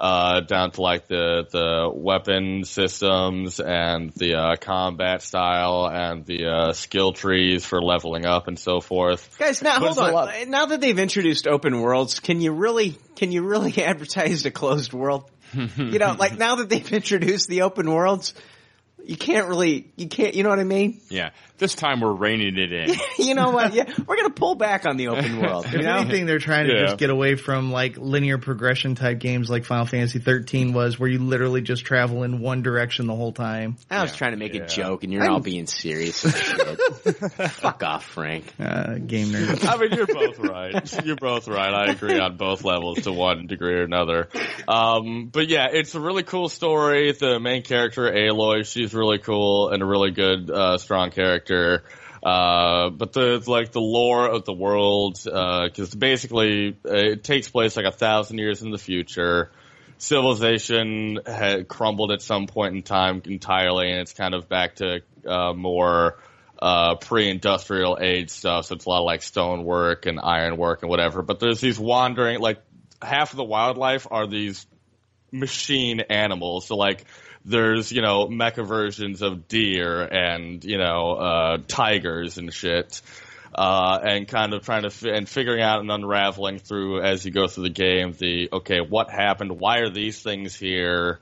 uh, 0.00 0.40
down 0.42 0.70
to 0.72 0.80
like 0.80 1.08
the 1.08 1.44
the 1.50 1.90
weapon 1.92 2.62
systems 2.64 3.58
and 3.58 4.10
the 4.14 4.34
uh, 4.34 4.56
combat 4.60 5.22
style 5.22 5.88
and 5.92 6.24
the 6.24 6.46
uh, 6.46 6.72
skill 6.72 7.12
trees 7.12 7.64
for 7.64 7.82
leveling 7.82 8.26
up 8.26 8.46
and 8.46 8.60
so 8.60 8.80
forth. 8.80 9.36
Guys, 9.40 9.60
now 9.60 9.80
But 9.80 9.86
hold 9.94 9.98
on. 9.98 10.12
lot- 10.12 10.34
Now 10.48 10.66
that 10.66 10.80
they've 10.80 10.98
introduced 11.00 11.48
open 11.48 11.80
worlds, 11.80 12.20
can 12.20 12.40
you 12.40 12.52
really 12.52 12.96
can 13.16 13.32
you 13.32 13.42
really 13.42 13.82
advertise 13.82 14.46
a 14.46 14.52
closed 14.52 14.92
world? 14.92 15.28
you 15.54 15.98
know, 15.98 16.14
like 16.16 16.38
now 16.38 16.54
that 16.56 16.68
they've 16.68 16.92
introduced 16.92 17.48
the 17.48 17.62
open 17.62 17.90
worlds, 17.92 18.34
you 19.04 19.16
can't 19.16 19.48
really 19.48 19.90
you 19.96 20.08
can't 20.08 20.34
you 20.34 20.42
know 20.42 20.48
what 20.50 20.58
I 20.60 20.64
mean? 20.64 21.00
Yeah. 21.08 21.30
This 21.58 21.74
time 21.74 22.00
we're 22.00 22.14
reining 22.14 22.56
it 22.56 22.72
in. 22.72 22.94
you 23.18 23.34
know 23.34 23.50
what? 23.50 23.74
Yeah, 23.74 23.84
we're 24.06 24.16
gonna 24.16 24.30
pull 24.30 24.54
back 24.54 24.86
on 24.86 24.96
the 24.96 25.08
open 25.08 25.40
world. 25.42 25.70
You 25.70 25.80
If 25.80 25.84
know? 25.84 25.96
anything, 25.98 26.24
they're 26.24 26.38
trying 26.38 26.66
to 26.68 26.72
Yeah. 26.74 26.82
just 26.86 26.96
get 26.98 27.10
away 27.10 27.34
from 27.34 27.70
like 27.70 27.98
linear 27.98 28.38
progression 28.38 28.94
type 28.94 29.18
games 29.18 29.50
like 29.50 29.66
Final 29.66 29.84
Fantasy 29.84 30.20
13 30.20 30.72
was, 30.72 30.98
where 30.98 31.08
you 31.10 31.18
literally 31.18 31.60
just 31.60 31.84
travel 31.84 32.22
in 32.22 32.40
one 32.40 32.62
direction 32.62 33.06
the 33.06 33.14
whole 33.14 33.32
time. 33.32 33.76
I 33.90 34.00
was 34.00 34.16
trying 34.16 34.30
to 34.30 34.38
make 34.38 34.54
Yeah. 34.54 34.62
a 34.62 34.66
joke, 34.68 35.04
and 35.04 35.12
you're 35.12 35.22
I'm- 35.22 35.32
all 35.34 35.40
being 35.40 35.66
serious. 35.66 36.24
and 36.24 36.34
shit. 36.34 36.78
Fuck 37.50 37.82
off, 37.82 38.06
Frank. 38.06 38.44
Uh, 38.58 38.94
game 38.94 39.28
nerd. 39.28 39.66
I 39.68 39.76
mean, 39.76 39.92
you're 39.92 40.06
both 40.06 40.38
right. 40.38 41.04
You're 41.04 41.16
both 41.16 41.46
right. 41.46 41.74
I 41.74 41.92
agree 41.92 42.18
on 42.18 42.38
both 42.38 42.64
levels 42.64 43.02
to 43.02 43.12
one 43.12 43.46
degree 43.46 43.74
or 43.74 43.82
another. 43.82 44.28
Um, 44.66 45.28
but 45.30 45.48
yeah, 45.48 45.66
it's 45.72 45.94
a 45.94 46.00
really 46.00 46.22
cool 46.22 46.48
story. 46.48 47.12
The 47.12 47.38
main 47.38 47.62
character, 47.62 48.02
Aloy, 48.10 48.64
she's 48.66 48.89
really 48.94 49.18
cool 49.18 49.70
and 49.70 49.82
a 49.82 49.86
really 49.86 50.10
good, 50.10 50.50
uh, 50.50 50.78
strong 50.78 51.10
character. 51.10 51.84
Uh, 52.22 52.90
but 52.90 53.12
the, 53.12 53.42
like 53.46 53.72
the 53.72 53.80
lore 53.80 54.28
of 54.28 54.44
the 54.44 54.52
world, 54.52 55.18
uh, 55.26 55.68
cause 55.74 55.94
basically 55.94 56.76
uh, 56.84 56.94
it 56.94 57.24
takes 57.24 57.48
place 57.48 57.76
like 57.76 57.86
a 57.86 57.92
thousand 57.92 58.38
years 58.38 58.62
in 58.62 58.70
the 58.70 58.78
future. 58.78 59.50
Civilization 59.98 61.20
had 61.26 61.66
crumbled 61.68 62.12
at 62.12 62.20
some 62.22 62.46
point 62.46 62.74
in 62.74 62.82
time 62.82 63.22
entirely 63.24 63.90
and 63.90 64.00
it's 64.00 64.12
kind 64.12 64.34
of 64.34 64.48
back 64.48 64.76
to, 64.76 65.00
uh, 65.26 65.52
more, 65.54 66.18
uh, 66.60 66.96
pre-industrial 66.96 67.98
age 68.00 68.30
stuff. 68.30 68.66
So 68.66 68.74
it's 68.74 68.84
a 68.84 68.88
lot 68.88 68.98
of 69.00 69.06
like 69.06 69.22
stonework 69.22 70.06
and 70.06 70.20
ironwork 70.20 70.82
and 70.82 70.90
whatever. 70.90 71.22
But 71.22 71.40
there's 71.40 71.60
these 71.60 71.78
wandering, 71.78 72.40
like 72.40 72.62
half 73.00 73.32
of 73.32 73.38
the 73.38 73.44
wildlife 73.44 74.06
are 74.10 74.26
these 74.26 74.66
machine 75.32 76.00
animals. 76.00 76.66
So 76.66 76.76
like 76.76 77.04
there's, 77.44 77.90
you 77.92 78.02
know, 78.02 78.26
mecha 78.28 78.66
versions 78.66 79.22
of 79.22 79.48
deer 79.48 80.02
and, 80.02 80.64
you 80.64 80.78
know, 80.78 81.12
uh, 81.12 81.58
tigers 81.66 82.38
and 82.38 82.52
shit. 82.52 83.00
Uh, 83.52 83.98
and 84.00 84.28
kind 84.28 84.54
of 84.54 84.64
trying 84.64 84.82
to 84.82 84.90
fi- 84.90 85.10
and 85.10 85.28
figuring 85.28 85.60
out 85.60 85.80
and 85.80 85.90
unraveling 85.90 86.60
through 86.60 87.02
as 87.02 87.24
you 87.24 87.32
go 87.32 87.48
through 87.48 87.64
the 87.64 87.68
game 87.68 88.12
the 88.12 88.48
okay 88.52 88.78
what 88.80 89.10
happened 89.10 89.58
why 89.58 89.78
are 89.78 89.90
these 89.90 90.22
things 90.22 90.54
here 90.54 91.18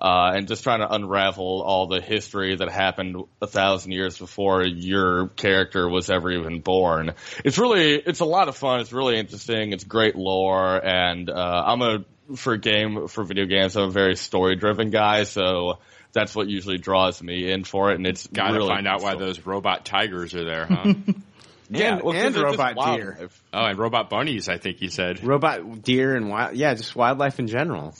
uh, 0.00 0.32
and 0.34 0.46
just 0.46 0.62
trying 0.62 0.80
to 0.80 0.92
unravel 0.92 1.62
all 1.62 1.86
the 1.86 2.00
history 2.00 2.54
that 2.54 2.68
happened 2.68 3.16
a 3.40 3.46
thousand 3.46 3.92
years 3.92 4.18
before 4.18 4.64
your 4.64 5.28
character 5.28 5.88
was 5.88 6.10
ever 6.10 6.30
even 6.30 6.60
born. 6.60 7.14
It's 7.44 7.58
really, 7.58 7.94
it's 7.94 8.20
a 8.20 8.26
lot 8.26 8.48
of 8.48 8.56
fun. 8.56 8.80
It's 8.80 8.92
really 8.92 9.18
interesting. 9.18 9.72
It's 9.72 9.84
great 9.84 10.14
lore, 10.14 10.84
and 10.84 11.30
uh, 11.30 11.64
I'm 11.66 11.82
a 11.82 12.04
for 12.34 12.56
game 12.56 13.08
for 13.08 13.24
video 13.24 13.46
games. 13.46 13.76
I'm 13.76 13.84
a 13.84 13.90
very 13.90 14.16
story 14.16 14.56
driven 14.56 14.90
guy, 14.90 15.24
so 15.24 15.78
that's 16.12 16.34
what 16.34 16.48
usually 16.48 16.78
draws 16.78 17.22
me 17.22 17.50
in 17.52 17.64
for 17.64 17.92
it. 17.92 17.96
And 17.96 18.06
it's 18.06 18.26
Got 18.26 18.48
to 18.48 18.54
really 18.54 18.68
find 18.68 18.88
out 18.88 19.02
why 19.02 19.12
cool. 19.12 19.20
those 19.20 19.46
robot 19.46 19.84
tigers 19.84 20.34
are 20.34 20.44
there, 20.44 20.66
huh? 20.66 20.94
Yeah, 21.68 21.94
and, 21.94 22.02
well, 22.04 22.14
'cause 22.14 22.24
and 22.36 22.36
robot 22.36 22.76
deer, 22.96 23.28
oh, 23.52 23.64
and 23.64 23.76
robot 23.76 24.08
bunnies. 24.08 24.48
I 24.48 24.56
think 24.56 24.80
you 24.82 24.88
said. 24.88 25.24
robot 25.24 25.82
deer, 25.82 26.14
and 26.14 26.28
wild, 26.30 26.54
yeah, 26.54 26.72
just 26.74 26.94
wildlife 26.94 27.40
in 27.40 27.48
general. 27.48 27.92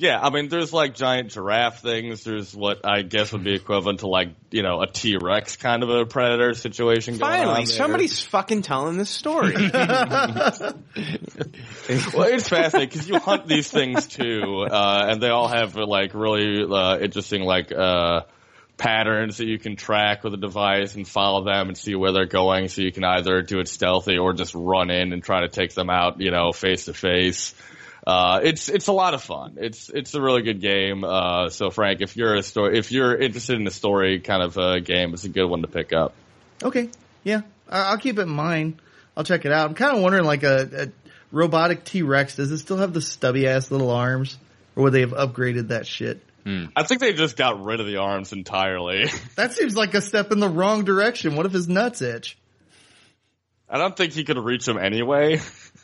Yeah, 0.00 0.20
I 0.22 0.30
mean, 0.30 0.48
there's 0.48 0.72
like 0.72 0.94
giant 0.94 1.32
giraffe 1.32 1.82
things. 1.82 2.22
There's 2.22 2.54
what 2.54 2.86
I 2.86 3.02
guess 3.02 3.32
would 3.32 3.42
be 3.42 3.54
equivalent 3.54 3.98
to 4.00 4.06
like 4.06 4.28
you 4.52 4.62
know 4.62 4.80
a 4.80 4.86
T 4.86 5.16
Rex 5.20 5.56
kind 5.56 5.82
of 5.82 5.90
a 5.90 6.06
predator 6.06 6.54
situation. 6.54 7.18
Going 7.18 7.32
on 7.32 7.38
Finally, 7.38 7.64
there. 7.64 7.74
somebody's 7.74 8.22
fucking 8.22 8.62
telling 8.62 8.96
this 8.96 9.10
story. 9.10 9.54
well, 9.72 9.72
it's 11.88 12.48
fascinating 12.48 12.88
because 12.88 13.08
you 13.08 13.18
hunt 13.18 13.48
these 13.48 13.68
things 13.68 14.06
too, 14.06 14.68
uh, 14.70 15.06
and 15.10 15.20
they 15.20 15.30
all 15.30 15.48
have 15.48 15.74
like 15.74 16.14
really 16.14 16.62
uh, 16.62 16.98
interesting 17.00 17.42
like 17.42 17.72
uh, 17.72 18.20
patterns 18.76 19.38
that 19.38 19.48
you 19.48 19.58
can 19.58 19.74
track 19.74 20.22
with 20.22 20.32
a 20.32 20.36
device 20.36 20.94
and 20.94 21.08
follow 21.08 21.42
them 21.42 21.66
and 21.66 21.76
see 21.76 21.96
where 21.96 22.12
they're 22.12 22.26
going. 22.26 22.68
So 22.68 22.82
you 22.82 22.92
can 22.92 23.02
either 23.02 23.42
do 23.42 23.58
it 23.58 23.66
stealthy 23.66 24.16
or 24.16 24.32
just 24.32 24.54
run 24.54 24.92
in 24.92 25.12
and 25.12 25.24
try 25.24 25.40
to 25.40 25.48
take 25.48 25.74
them 25.74 25.90
out, 25.90 26.20
you 26.20 26.30
know, 26.30 26.52
face 26.52 26.84
to 26.84 26.94
face. 26.94 27.52
Uh, 28.08 28.40
it's 28.42 28.70
it's 28.70 28.86
a 28.86 28.92
lot 28.92 29.12
of 29.12 29.22
fun. 29.22 29.58
It's 29.60 29.90
it's 29.90 30.14
a 30.14 30.20
really 30.22 30.40
good 30.40 30.62
game. 30.62 31.04
Uh, 31.04 31.50
so 31.50 31.68
Frank, 31.68 32.00
if 32.00 32.16
you're 32.16 32.36
a 32.36 32.42
story, 32.42 32.78
if 32.78 32.90
you're 32.90 33.14
interested 33.14 33.60
in 33.60 33.66
a 33.66 33.70
story 33.70 34.20
kind 34.20 34.42
of 34.42 34.56
uh, 34.56 34.78
game, 34.80 35.12
it's 35.12 35.24
a 35.24 35.28
good 35.28 35.44
one 35.46 35.60
to 35.60 35.68
pick 35.68 35.92
up. 35.92 36.14
Okay, 36.62 36.88
yeah, 37.22 37.42
I- 37.68 37.90
I'll 37.90 37.98
keep 37.98 38.18
it 38.18 38.22
in 38.22 38.30
mind. 38.30 38.80
I'll 39.14 39.24
check 39.24 39.44
it 39.44 39.52
out. 39.52 39.68
I'm 39.68 39.74
kind 39.74 39.94
of 39.94 40.02
wondering, 40.02 40.24
like 40.24 40.42
a, 40.42 40.68
a 40.84 40.88
robotic 41.36 41.84
T 41.84 42.00
Rex, 42.00 42.36
does 42.36 42.50
it 42.50 42.58
still 42.58 42.78
have 42.78 42.94
the 42.94 43.02
stubby 43.02 43.46
ass 43.46 43.70
little 43.70 43.90
arms, 43.90 44.38
or 44.74 44.84
would 44.84 44.94
they 44.94 45.00
have 45.02 45.10
upgraded 45.12 45.68
that 45.68 45.86
shit? 45.86 46.22
I 46.74 46.82
think 46.84 47.02
they 47.02 47.12
just 47.12 47.36
got 47.36 47.62
rid 47.62 47.78
of 47.78 47.86
the 47.86 47.98
arms 47.98 48.32
entirely. 48.32 49.04
That 49.36 49.52
seems 49.52 49.76
like 49.76 49.92
a 49.92 50.00
step 50.00 50.32
in 50.32 50.40
the 50.40 50.48
wrong 50.48 50.82
direction. 50.86 51.36
What 51.36 51.44
if 51.44 51.52
his 51.52 51.68
nuts 51.68 52.00
itch? 52.00 52.38
I 53.68 53.76
don't 53.76 53.94
think 53.94 54.14
he 54.14 54.24
could 54.24 54.38
reach 54.38 54.64
them 54.64 54.78
anyway. 54.78 55.40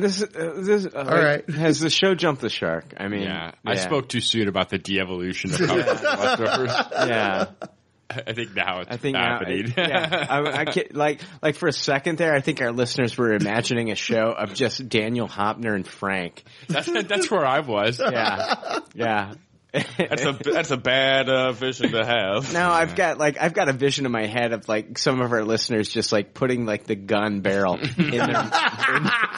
this, 0.00 0.22
uh, 0.22 0.54
this, 0.56 0.86
uh, 0.86 0.98
All 0.98 1.22
right. 1.22 1.48
Has 1.50 1.80
the 1.80 1.90
show 1.90 2.14
jumped 2.14 2.40
the 2.42 2.48
shark? 2.48 2.94
I 2.96 3.08
mean, 3.08 3.22
Yeah, 3.22 3.52
I 3.66 3.76
spoke 3.76 4.08
too 4.08 4.20
soon 4.20 4.48
about 4.48 4.68
the 4.70 4.78
de-evolution 4.78 5.52
of 5.52 5.58
Communist 5.66 6.02
leftovers. 6.02 6.70
Yeah. 6.70 7.44
I 8.14 8.34
think 8.34 8.54
now 8.54 8.80
it's 8.80 8.90
I 8.90 8.98
think 8.98 9.14
now, 9.14 9.38
happening. 9.38 9.72
yeah, 9.74 10.26
I, 10.28 10.60
I 10.60 10.64
can't, 10.66 10.94
like 10.94 11.22
like 11.40 11.54
for 11.54 11.66
a 11.66 11.72
second 11.72 12.18
there, 12.18 12.34
I 12.34 12.42
think 12.42 12.60
our 12.60 12.70
listeners 12.70 13.16
were 13.16 13.32
imagining 13.32 13.90
a 13.90 13.94
show 13.94 14.32
of 14.36 14.52
just 14.52 14.86
Daniel 14.86 15.26
Hopner 15.26 15.74
and 15.74 15.86
Frank. 15.86 16.44
that's 16.68 16.90
that's 16.92 17.30
where 17.30 17.46
I 17.46 17.60
was. 17.60 17.98
Yeah, 17.98 18.80
yeah. 18.94 19.32
That's 19.96 20.24
a 20.24 20.32
that's 20.32 20.70
a 20.70 20.76
bad 20.76 21.30
uh, 21.30 21.52
vision 21.52 21.92
to 21.92 22.04
have. 22.04 22.52
Now 22.52 22.72
I've 22.72 22.94
got 22.94 23.16
like 23.16 23.38
I've 23.40 23.54
got 23.54 23.70
a 23.70 23.72
vision 23.72 24.04
in 24.04 24.12
my 24.12 24.26
head 24.26 24.52
of 24.52 24.68
like 24.68 24.98
some 24.98 25.22
of 25.22 25.32
our 25.32 25.44
listeners 25.44 25.88
just 25.88 26.12
like 26.12 26.34
putting 26.34 26.66
like 26.66 26.84
the 26.84 26.94
gun 26.94 27.40
barrel 27.40 27.78
in 27.78 28.10
their 28.10 28.50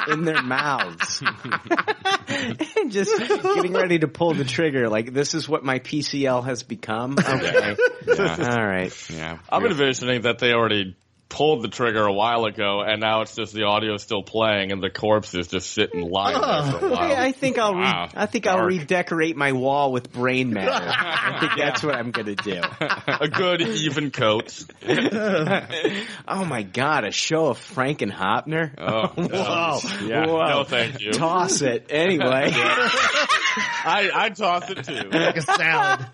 in, 0.09 0.13
in 0.13 0.25
their 0.25 0.43
mouths 0.43 1.23
and 2.29 2.91
just 2.91 3.17
getting 3.17 3.75
ready 3.75 4.01
to 4.01 4.09
pull 4.09 4.35
the 4.35 4.45
trigger. 4.45 4.89
Like 4.89 5.13
this 5.13 5.35
is 5.35 5.49
what 5.49 5.65
my 5.65 5.79
PCL 5.79 6.45
has 6.47 6.63
become. 6.65 7.17
Okay, 7.25 7.77
Yeah. 8.07 8.57
all 8.57 8.67
right. 8.67 9.11
Yeah, 9.11 9.39
I'm 9.49 9.65
envisioning 9.65 10.23
that 10.23 10.39
they 10.39 10.53
already 10.53 10.97
pulled 11.29 11.63
the 11.63 11.69
trigger 11.69 12.05
a 12.05 12.13
while 12.13 12.45
ago, 12.45 12.81
and 12.81 13.01
now 13.01 13.23
it's 13.23 13.35
just 13.35 13.53
the 13.53 13.65
audio 13.65 13.97
still 13.97 14.23
playing, 14.23 14.71
and 14.73 14.83
the 14.83 14.91
corpse 14.91 15.35
is 15.35 15.49
just 15.49 15.71
sitting 15.71 16.09
lying 16.09 16.41
there 16.41 16.73
for 16.81 16.87
a 16.87 16.89
oh. 16.89 16.93
while. 16.93 17.13
I, 17.13 17.27
I 17.27 17.33
think 17.33 17.59
I'll 17.59 17.75
Wow. 17.75 18.05
re- 18.05 18.11
I 18.15 18.27
think 18.27 18.47
I'll 18.47 18.65
redecorate 18.65 19.37
my 19.37 19.53
wall 19.53 19.91
with 19.93 20.13
brain 20.13 20.53
matter. 20.53 20.71
I 20.73 21.41
think 21.41 21.53
that's 21.57 21.83
what 21.83 21.95
I'm 21.97 22.11
gonna 22.13 22.37
do. 22.37 22.61
a 23.07 23.29
good 23.29 23.63
even 23.63 24.11
coat. 24.11 24.65
oh 24.87 26.45
my 26.45 26.63
god, 26.63 27.05
a 27.05 27.11
show 27.11 27.47
of 27.47 27.59
Frank 27.59 28.03
and 28.03 28.13
Hopner. 28.13 28.73
Oh, 28.79 29.09
whoa, 29.17 30.07
yeah. 30.07 30.27
whoa. 30.27 30.49
No, 30.49 30.65
thank 30.65 31.01
you. 31.01 31.13
Toss 31.13 31.63
it 31.63 31.87
anyway. 31.91 32.51
I 32.53 34.11
I 34.15 34.29
toss 34.31 34.71
it 34.71 34.85
too. 34.85 35.11
like 35.11 35.37
a 35.37 35.43
salad. 35.43 36.07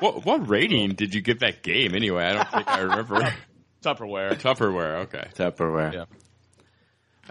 What, 0.00 0.26
what 0.26 0.48
rating 0.48 0.90
did 0.94 1.14
you 1.14 1.22
give 1.22 1.40
that 1.40 1.62
game 1.62 1.94
anyway? 1.94 2.24
I 2.24 2.32
don't 2.34 2.50
think 2.50 2.68
I 2.68 2.80
remember. 2.80 3.34
Tupperware. 3.86 4.32
Tupperware, 4.34 5.04
okay. 5.04 5.28
Tupperware. 5.34 5.92
Yeah. 5.92 6.04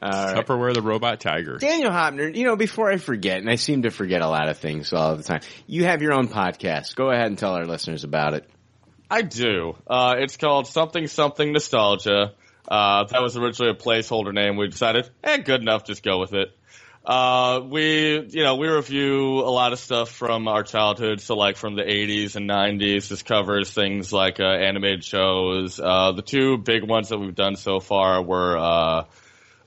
All 0.01 0.09
right. 0.09 0.45
Tupperware 0.45 0.73
the 0.73 0.81
robot 0.81 1.19
tiger. 1.19 1.57
Daniel 1.57 1.91
Hopner, 1.91 2.35
you 2.35 2.45
know, 2.45 2.55
before 2.55 2.91
I 2.91 2.97
forget, 2.97 3.39
and 3.39 3.49
I 3.49 3.55
seem 3.55 3.83
to 3.83 3.91
forget 3.91 4.21
a 4.21 4.27
lot 4.27 4.49
of 4.49 4.57
things 4.57 4.91
all 4.93 5.15
the 5.15 5.23
time, 5.23 5.41
you 5.67 5.85
have 5.85 6.01
your 6.01 6.13
own 6.13 6.27
podcast. 6.27 6.95
Go 6.95 7.11
ahead 7.11 7.27
and 7.27 7.37
tell 7.37 7.53
our 7.53 7.65
listeners 7.65 8.03
about 8.03 8.33
it. 8.33 8.49
I 9.09 9.21
do. 9.21 9.77
Uh, 9.87 10.15
it's 10.17 10.37
called 10.37 10.67
Something 10.67 11.07
Something 11.07 11.53
Nostalgia. 11.53 12.33
Uh, 12.67 13.03
that 13.05 13.21
was 13.21 13.37
originally 13.37 13.71
a 13.71 13.75
placeholder 13.75 14.33
name. 14.33 14.57
We 14.57 14.67
decided, 14.67 15.09
eh, 15.23 15.37
good 15.37 15.61
enough, 15.61 15.85
just 15.85 16.03
go 16.03 16.19
with 16.19 16.33
it. 16.33 16.49
Uh, 17.05 17.61
we, 17.69 18.19
you 18.31 18.43
know, 18.43 18.55
we 18.55 18.67
review 18.67 19.39
a 19.39 19.51
lot 19.51 19.73
of 19.73 19.79
stuff 19.79 20.09
from 20.09 20.47
our 20.47 20.63
childhood. 20.63 21.21
So 21.21 21.35
like 21.35 21.55
from 21.55 21.75
the 21.75 21.83
80s 21.83 22.35
and 22.35 22.49
90s, 22.49 23.09
this 23.09 23.21
covers 23.21 23.71
things 23.71 24.11
like, 24.11 24.39
uh, 24.39 24.43
animated 24.43 25.03
shows. 25.03 25.79
Uh, 25.79 26.13
the 26.13 26.23
two 26.23 26.57
big 26.57 26.83
ones 26.83 27.09
that 27.09 27.19
we've 27.19 27.35
done 27.35 27.57
so 27.57 27.79
far 27.79 28.23
were, 28.23 28.57
uh, 28.57 29.03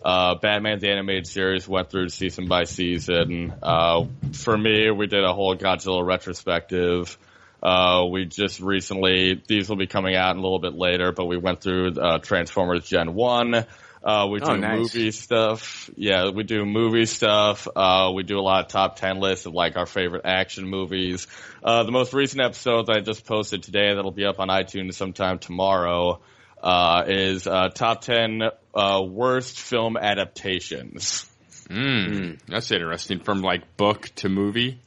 uh, 0.04 0.34
Batman 0.36 0.80
the 0.80 0.90
animated 0.90 1.28
series 1.28 1.68
went 1.68 1.90
through 1.90 2.08
season 2.08 2.48
by 2.48 2.64
season. 2.64 3.54
Uh, 3.62 4.06
for 4.32 4.56
me, 4.56 4.90
we 4.90 5.06
did 5.06 5.22
a 5.22 5.32
whole 5.32 5.56
Godzilla 5.56 6.04
retrospective. 6.04 7.16
Uh, 7.62 8.04
we 8.10 8.24
just 8.24 8.60
recently, 8.60 9.40
these 9.46 9.68
will 9.68 9.76
be 9.76 9.86
coming 9.86 10.16
out 10.16 10.36
a 10.36 10.40
little 10.40 10.60
bit 10.60 10.74
later, 10.74 11.12
but 11.12 11.26
we 11.26 11.36
went 11.36 11.60
through, 11.60 11.92
uh, 12.00 12.18
Transformers 12.18 12.84
Gen 12.88 13.14
1. 13.14 13.64
Uh, 14.02 14.28
we 14.30 14.38
do 14.40 14.46
Oh, 14.46 14.56
nice. 14.56 14.94
movie 14.94 15.10
stuff. 15.10 15.90
Yeah, 15.96 16.30
we 16.30 16.44
do 16.44 16.64
movie 16.64 17.06
stuff. 17.06 17.66
Uh, 17.74 18.12
we 18.14 18.22
do 18.22 18.38
a 18.38 18.40
lot 18.40 18.64
of 18.64 18.70
top 18.70 18.96
10 18.96 19.18
lists 19.20 19.46
of 19.46 19.54
like 19.54 19.76
our 19.76 19.86
favorite 19.86 20.22
action 20.24 20.68
movies. 20.68 21.26
Uh, 21.62 21.82
the 21.82 21.90
most 21.92 22.12
recent 22.14 22.40
episode 22.40 22.86
that 22.86 22.96
I 22.96 23.00
just 23.00 23.24
posted 23.26 23.62
today 23.64 23.94
that'll 23.94 24.12
be 24.12 24.24
up 24.24 24.38
on 24.38 24.48
iTunes 24.48 24.94
sometime 24.94 25.38
tomorrow, 25.38 26.20
uh, 26.62 27.04
is, 27.08 27.46
uh, 27.46 27.68
top 27.74 28.00
10, 28.02 28.42
uh, 28.74 29.02
worst 29.08 29.58
film 29.60 29.96
adaptations. 29.96 31.26
Mm, 31.68 32.38
that's 32.46 32.70
interesting. 32.70 33.20
From 33.20 33.42
like 33.42 33.76
book 33.76 34.08
to 34.16 34.28
movie. 34.28 34.78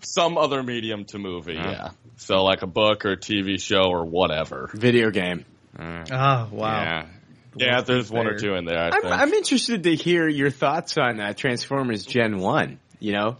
Some 0.00 0.36
other 0.36 0.62
medium 0.62 1.04
to 1.06 1.18
movie, 1.18 1.56
Huh. 1.56 1.70
yeah. 1.70 1.88
So 2.16 2.42
like 2.42 2.62
a 2.62 2.66
book 2.66 3.04
or 3.06 3.16
TV 3.16 3.58
show 3.60 3.84
or 3.90 4.04
whatever. 4.04 4.68
Video 4.74 5.10
game. 5.10 5.44
Uh, 5.78 6.04
Oh 6.10 6.48
wow. 6.52 6.82
Yeah. 6.82 7.06
Yeah, 7.56 7.80
there's 7.82 8.10
one 8.10 8.26
or 8.26 8.38
two 8.38 8.54
in 8.54 8.64
there, 8.64 8.78
I 8.78 8.86
I'm, 8.86 9.02
think. 9.02 9.12
I'm 9.12 9.32
interested 9.32 9.84
to 9.84 9.94
hear 9.94 10.28
your 10.28 10.50
thoughts 10.50 10.96
on 10.98 11.20
uh, 11.20 11.32
Transformers 11.32 12.04
Gen 12.04 12.38
1. 12.38 12.80
You 13.00 13.12
know? 13.12 13.36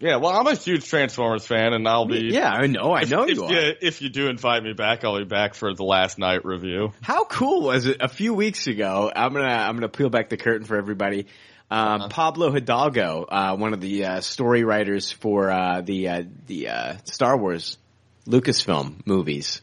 yeah, 0.00 0.16
well, 0.16 0.32
I'm 0.32 0.46
a 0.46 0.54
huge 0.54 0.88
Transformers 0.88 1.46
fan, 1.46 1.74
and 1.74 1.86
I'll 1.86 2.06
be. 2.06 2.30
Yeah, 2.32 2.50
I 2.50 2.66
know, 2.66 2.94
I 2.94 3.04
know 3.04 3.24
if, 3.24 3.36
you 3.36 3.44
if 3.44 3.50
are. 3.50 3.74
if 3.82 4.02
you 4.02 4.08
do 4.08 4.28
invite 4.28 4.62
me 4.62 4.72
back, 4.72 5.04
I'll 5.04 5.18
be 5.18 5.24
back 5.24 5.54
for 5.54 5.74
the 5.74 5.84
last 5.84 6.18
night 6.18 6.44
review. 6.44 6.92
How 7.02 7.24
cool 7.24 7.62
was 7.62 7.86
it 7.86 7.98
a 8.00 8.08
few 8.08 8.32
weeks 8.32 8.66
ago? 8.66 9.12
I'm 9.14 9.34
gonna 9.34 9.44
I'm 9.44 9.74
gonna 9.74 9.90
peel 9.90 10.08
back 10.08 10.30
the 10.30 10.38
curtain 10.38 10.66
for 10.66 10.76
everybody. 10.76 11.26
Um, 11.70 12.08
Pablo 12.08 12.50
Hidalgo, 12.50 13.26
uh, 13.28 13.56
one 13.56 13.74
of 13.74 13.80
the 13.80 14.06
uh, 14.06 14.20
story 14.22 14.64
writers 14.64 15.12
for 15.12 15.50
uh, 15.50 15.82
the 15.82 16.08
uh, 16.08 16.22
the 16.46 16.68
uh, 16.68 16.96
Star 17.04 17.36
Wars 17.36 17.76
Lucasfilm 18.26 19.06
movies, 19.06 19.60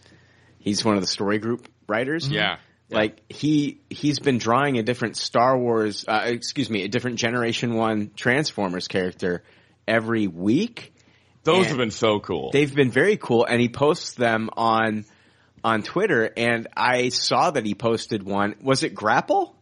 he's 0.59 0.85
one 0.85 0.95
of 0.95 1.01
the 1.01 1.07
story 1.07 1.39
group 1.39 1.67
writers. 1.87 2.29
Yeah. 2.29 2.57
Like 2.89 3.21
he 3.29 3.81
he's 3.89 4.19
been 4.19 4.37
drawing 4.37 4.77
a 4.77 4.83
different 4.83 5.17
Star 5.17 5.57
Wars, 5.57 6.05
uh, 6.07 6.21
excuse 6.25 6.69
me, 6.69 6.83
a 6.83 6.87
different 6.87 7.17
Generation 7.17 7.73
One 7.73 8.11
Transformers 8.15 8.87
character 8.87 9.43
every 9.87 10.27
week. 10.27 10.93
Those 11.43 11.67
have 11.67 11.77
been 11.77 11.91
so 11.91 12.19
cool. 12.19 12.51
They've 12.51 12.73
been 12.73 12.91
very 12.91 13.17
cool, 13.17 13.45
and 13.45 13.59
he 13.61 13.69
posts 13.69 14.13
them 14.15 14.49
on 14.55 15.05
on 15.63 15.83
Twitter. 15.83 16.31
And 16.35 16.67
I 16.75 17.09
saw 17.09 17.51
that 17.51 17.65
he 17.65 17.73
posted 17.75 18.23
one. 18.23 18.55
Was 18.61 18.83
it 18.83 18.93
Grapple 18.95 19.55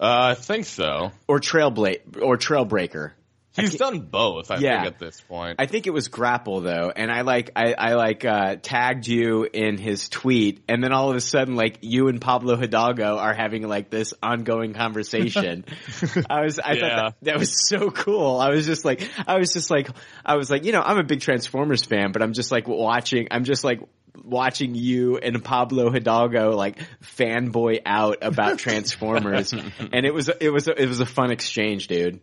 Uh, 0.00 0.30
I 0.30 0.34
think 0.34 0.64
so. 0.66 1.12
or 1.26 1.40
Trailbla- 1.40 2.22
or 2.22 2.36
Trailbreaker? 2.38 3.12
He's 3.58 3.76
done 3.76 4.00
both, 4.00 4.50
I 4.50 4.58
Yeah. 4.58 4.82
think, 4.82 4.94
at 4.94 4.98
this 4.98 5.20
point. 5.20 5.56
I 5.58 5.66
think 5.66 5.86
it 5.86 5.90
was 5.90 6.08
Grapple 6.08 6.60
though, 6.60 6.92
and 6.94 7.10
I 7.10 7.22
like 7.22 7.50
I, 7.56 7.74
I 7.76 7.94
like 7.94 8.24
uh, 8.24 8.56
tagged 8.62 9.06
you 9.06 9.44
in 9.52 9.78
his 9.78 10.08
tweet, 10.08 10.62
and 10.68 10.82
then 10.82 10.92
all 10.92 11.10
of 11.10 11.16
a 11.16 11.20
sudden, 11.20 11.56
like 11.56 11.78
you 11.82 12.08
and 12.08 12.20
Pablo 12.20 12.56
Hidalgo 12.56 13.16
are 13.18 13.34
having 13.34 13.66
like 13.68 13.90
this 13.90 14.14
ongoing 14.22 14.74
conversation. 14.74 15.64
I 16.30 16.42
was 16.44 16.58
I 16.58 16.72
Yeah. 16.72 16.80
thought 16.80 16.96
that, 16.96 17.14
that 17.22 17.38
was 17.38 17.66
so 17.68 17.90
cool. 17.90 18.38
I 18.40 18.50
was 18.50 18.66
just 18.66 18.84
like 18.84 19.08
I 19.26 19.38
was 19.38 19.52
just 19.52 19.70
like 19.70 19.88
I 20.24 20.36
was 20.36 20.50
like 20.50 20.64
you 20.64 20.72
know 20.72 20.82
I'm 20.82 20.98
a 20.98 21.04
big 21.04 21.20
Transformers 21.20 21.84
fan, 21.84 22.12
but 22.12 22.22
I'm 22.22 22.32
just 22.32 22.50
like 22.52 22.68
watching. 22.68 23.28
I'm 23.30 23.44
just 23.44 23.64
like 23.64 23.80
watching 24.24 24.74
you 24.74 25.16
and 25.18 25.42
Pablo 25.44 25.90
Hidalgo 25.92 26.50
like 26.56 26.78
fanboy 27.16 27.80
out 27.86 28.18
about 28.22 28.58
Transformers, 28.58 29.52
and 29.92 30.04
it 30.06 30.12
was 30.12 30.28
it 30.28 30.50
was 30.50 30.68
a, 30.68 30.80
it 30.82 30.86
was 30.88 31.00
a 31.00 31.06
fun 31.06 31.30
exchange, 31.30 31.86
dude. 31.88 32.20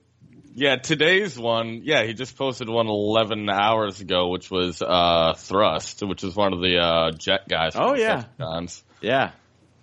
Yeah, 0.57 0.77
today's 0.77 1.37
one, 1.37 1.81
yeah, 1.83 2.03
he 2.05 2.13
just 2.13 2.37
posted 2.37 2.69
one 2.69 2.87
11 2.87 3.49
hours 3.49 3.99
ago, 3.99 4.29
which 4.29 4.49
was, 4.49 4.81
uh, 4.81 5.33
Thrust, 5.35 6.01
which 6.01 6.23
is 6.23 6.33
one 6.33 6.53
of 6.53 6.61
the, 6.61 6.77
uh, 6.77 7.11
jet 7.11 7.47
guys. 7.49 7.73
Oh, 7.75 7.93
yeah. 7.93 8.23
Decepticons. 8.39 8.83
Yeah. 9.01 9.31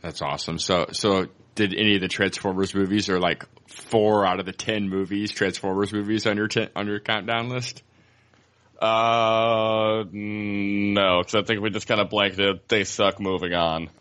That's 0.01 0.23
awesome. 0.23 0.59
So, 0.59 0.87
so 0.93 1.27
did 1.55 1.75
any 1.75 1.97
of 1.97 2.01
the 2.01 2.09
Transformers 2.09 2.75
movies 2.75 3.11
or 3.11 3.21
like 3.21 3.45
four 3.69 4.27
out 4.27 4.41
of 4.41 4.47
the 4.47 4.53
ten 4.53 4.89
movies, 4.89 5.31
Transformers 5.31 5.93
movies 5.93 6.27
on 6.27 6.39
your 6.39 6.49
ten, 6.49 6.71
on 6.75 6.87
your 6.87 7.01
countdown 7.01 7.51
list? 7.51 7.83
Uh, 8.81 10.05
no, 10.11 11.21
because 11.21 11.35
I 11.35 11.43
think 11.43 11.61
we 11.61 11.71
just 11.71 11.87
kind 11.87 12.01
of 12.01 12.09
blanketed. 12.09 12.61
They 12.67 12.85
suck. 12.85 13.21
Moving 13.21 13.53
on. 13.53 13.91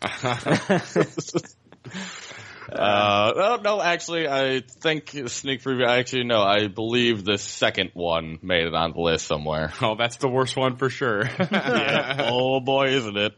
uh, 2.70 3.32
no, 3.36 3.56
no, 3.56 3.82
actually, 3.82 4.28
I 4.28 4.60
think 4.60 5.10
sneak 5.26 5.62
preview. 5.62 5.86
I 5.86 5.98
Actually, 5.98 6.24
no, 6.24 6.42
I 6.42 6.68
believe 6.68 7.24
the 7.24 7.38
second 7.38 7.90
one 7.94 8.38
made 8.42 8.66
it 8.66 8.74
on 8.74 8.92
the 8.92 9.00
list 9.00 9.26
somewhere. 9.26 9.72
Oh, 9.82 9.96
that's 9.96 10.16
the 10.16 10.28
worst 10.28 10.56
one 10.56 10.76
for 10.76 10.90
sure. 10.90 11.24
Yeah. 11.38 12.28
Oh 12.30 12.60
boy, 12.60 12.88
isn't 12.88 13.16
it? 13.16 13.32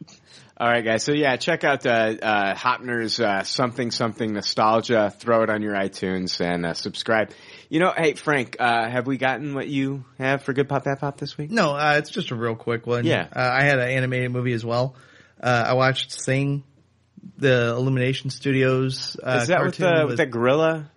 All 0.56 0.68
right, 0.68 0.84
guys. 0.84 1.02
So 1.02 1.12
yeah, 1.12 1.36
check 1.36 1.64
out 1.64 1.84
uh, 1.84 2.14
uh, 2.22 2.54
Hoeppner's 2.54 3.18
uh, 3.18 3.42
something 3.42 3.90
something 3.90 4.32
nostalgia. 4.32 5.12
Throw 5.16 5.42
it 5.42 5.50
on 5.50 5.62
your 5.62 5.74
iTunes 5.74 6.40
and 6.40 6.64
uh, 6.64 6.74
subscribe. 6.74 7.32
You 7.68 7.80
know, 7.80 7.92
hey 7.96 8.14
Frank, 8.14 8.56
uh, 8.60 8.88
have 8.88 9.06
we 9.06 9.16
gotten 9.16 9.54
what 9.54 9.66
you 9.66 10.04
have 10.18 10.42
for 10.42 10.52
Good 10.52 10.68
Pop 10.68 10.84
Bad 10.84 11.00
Pop 11.00 11.18
this 11.18 11.36
week? 11.36 11.50
No, 11.50 11.74
uh, 11.74 11.96
it's 11.98 12.10
just 12.10 12.30
a 12.30 12.36
real 12.36 12.54
quick 12.54 12.86
one. 12.86 13.04
Yeah. 13.04 13.26
Uh, 13.34 13.40
I 13.40 13.62
had 13.64 13.78
an 13.80 13.88
animated 13.88 14.30
movie 14.30 14.52
as 14.52 14.64
well. 14.64 14.94
Uh, 15.42 15.64
I 15.66 15.74
watched 15.74 16.12
Sing, 16.12 16.62
the 17.38 17.68
Illumination 17.70 18.30
Studios. 18.30 19.16
Uh, 19.22 19.40
Is 19.42 19.48
that 19.48 19.62
with 19.62 19.76
the 19.76 20.04
with 20.08 20.16
the 20.18 20.26
gorilla? 20.26 20.90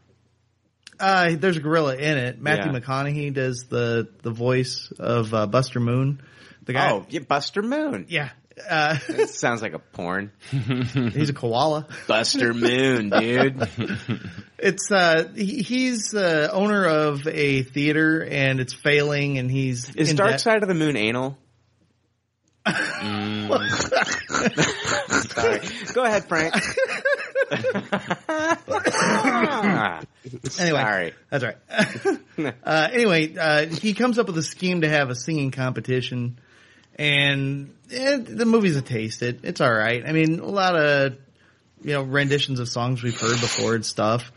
Uh, 0.99 1.35
there's 1.37 1.57
a 1.57 1.59
gorilla 1.59 1.95
in 1.95 2.17
it. 2.17 2.41
Matthew 2.41 2.71
Yeah. 2.71 2.79
McConaughey 2.79 3.33
does 3.33 3.65
the 3.69 4.07
the 4.23 4.31
voice 4.31 4.91
of 4.99 5.33
uh, 5.33 5.45
Buster 5.47 5.79
Moon. 5.79 6.21
The 6.63 6.73
guy. 6.73 6.91
Oh, 6.91 7.05
yeah, 7.09 7.19
Buster 7.21 7.61
Moon. 7.61 8.07
Yeah. 8.09 8.29
Uh, 8.69 8.97
It 9.09 9.29
sounds 9.29 9.61
like 9.61 9.73
a 9.73 9.79
porn. 9.79 10.31
he's 10.49 11.29
a 11.29 11.33
koala. 11.33 11.87
Buster 12.07 12.53
Moon, 12.55 13.09
dude. 13.19 13.69
It's 14.57 14.91
uh, 14.91 15.29
he, 15.35 15.61
he's 15.61 16.09
the 16.09 16.51
owner 16.51 16.83
of 16.85 17.27
a 17.27 17.61
theater 17.61 18.23
and 18.27 18.59
it's 18.59 18.73
failing, 18.73 19.37
and 19.37 19.51
he's 19.51 19.93
Is 19.93 20.13
Dark 20.15 20.31
debt. 20.31 20.41
Side 20.41 20.63
of 20.63 20.67
the 20.67 20.73
Moon 20.73 20.97
anal? 20.97 21.37
Sorry. 25.27 25.59
Go 25.93 26.03
ahead, 26.03 26.25
Frank. 26.25 26.53
Anyway, 30.59 30.81
Sorry. 30.81 31.13
that's 31.29 31.43
right. 31.43 31.57
uh, 32.63 32.89
anyway, 32.91 33.35
uh, 33.37 33.65
he 33.65 33.93
comes 33.93 34.19
up 34.19 34.27
with 34.27 34.37
a 34.37 34.43
scheme 34.43 34.81
to 34.81 34.89
have 34.89 35.09
a 35.09 35.15
singing 35.15 35.51
competition, 35.51 36.37
and 36.95 37.73
eh, 37.91 38.17
the 38.17 38.45
movie's 38.45 38.75
a 38.75 38.81
taste. 38.81 39.21
It 39.21 39.41
it's 39.43 39.61
all 39.61 39.73
right. 39.73 40.03
I 40.05 40.11
mean, 40.11 40.39
a 40.39 40.45
lot 40.45 40.75
of 40.75 41.17
you 41.81 41.93
know 41.93 42.03
renditions 42.03 42.59
of 42.59 42.67
songs 42.67 43.01
we've 43.01 43.19
heard 43.19 43.39
before 43.39 43.75
and 43.75 43.85
stuff, 43.85 44.31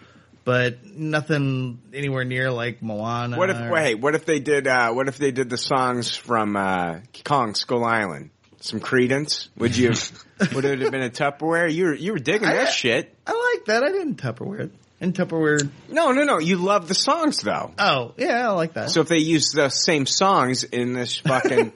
but 0.45 0.85
nothing 0.85 1.81
anywhere 1.93 2.25
near 2.25 2.51
like 2.51 2.83
Moana. 2.83 3.37
What 3.39 3.51
if 3.51 3.57
or- 3.61 3.71
wait? 3.71 3.95
What 3.97 4.15
if 4.15 4.25
they 4.25 4.41
did? 4.41 4.67
Uh, 4.67 4.93
what 4.93 5.09
if 5.09 5.19
they 5.19 5.31
did 5.31 5.51
the 5.51 5.59
songs 5.59 6.15
from 6.15 6.57
uh, 6.57 7.01
Kong 7.25 7.55
Skull 7.55 7.85
Island? 7.85 8.31
Some 8.63 8.81
Creedence? 8.81 9.49
Would 9.57 9.77
you? 9.77 9.93
would 10.55 10.65
it 10.67 10.81
have 10.81 10.93
been 10.93 11.03
a 11.03 11.09
Tupperware? 11.11 11.73
You 11.73 11.85
were 11.87 11.95
you 11.95 12.13
were 12.13 12.19
digging 12.19 12.49
that 12.49 12.73
shit. 12.73 13.15
I 13.27 13.55
like 13.57 13.65
that. 13.67 13.83
I 13.83 13.91
didn't 13.91 14.17
Tupperware. 14.17 14.71
And 15.01 15.15
Tupperware. 15.15 15.67
No, 15.89 16.13
no, 16.13 16.25
no. 16.25 16.39
You 16.39 16.57
love 16.59 16.87
the 16.87 16.95
songs 16.95 17.41
though. 17.41 17.73
Oh, 17.79 18.13
yeah, 18.19 18.47
I 18.51 18.53
like 18.53 18.75
that. 18.75 18.91
So 18.91 19.01
if 19.01 19.09
they 19.09 19.19
used 19.19 19.55
the 19.55 19.71
same 19.71 20.05
songs 20.05 20.63
in 20.65 20.93
this 20.93 21.17
fucking 21.27 21.73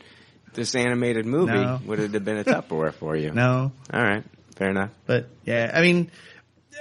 this 0.53 0.75
animated 0.75 1.25
movie, 1.25 1.53
No. 1.53 1.81
would 1.87 2.01
it 2.01 2.13
have 2.13 2.25
been 2.25 2.37
a 2.37 2.45
Tupperware 2.45 2.93
for 2.93 3.17
you? 3.17 3.33
No. 3.33 3.73
All 3.93 4.03
right. 4.03 4.25
Fair 4.57 4.69
enough. 4.69 4.91
But 5.07 5.29
yeah, 5.47 5.71
I 5.75 5.81
mean, 5.81 6.11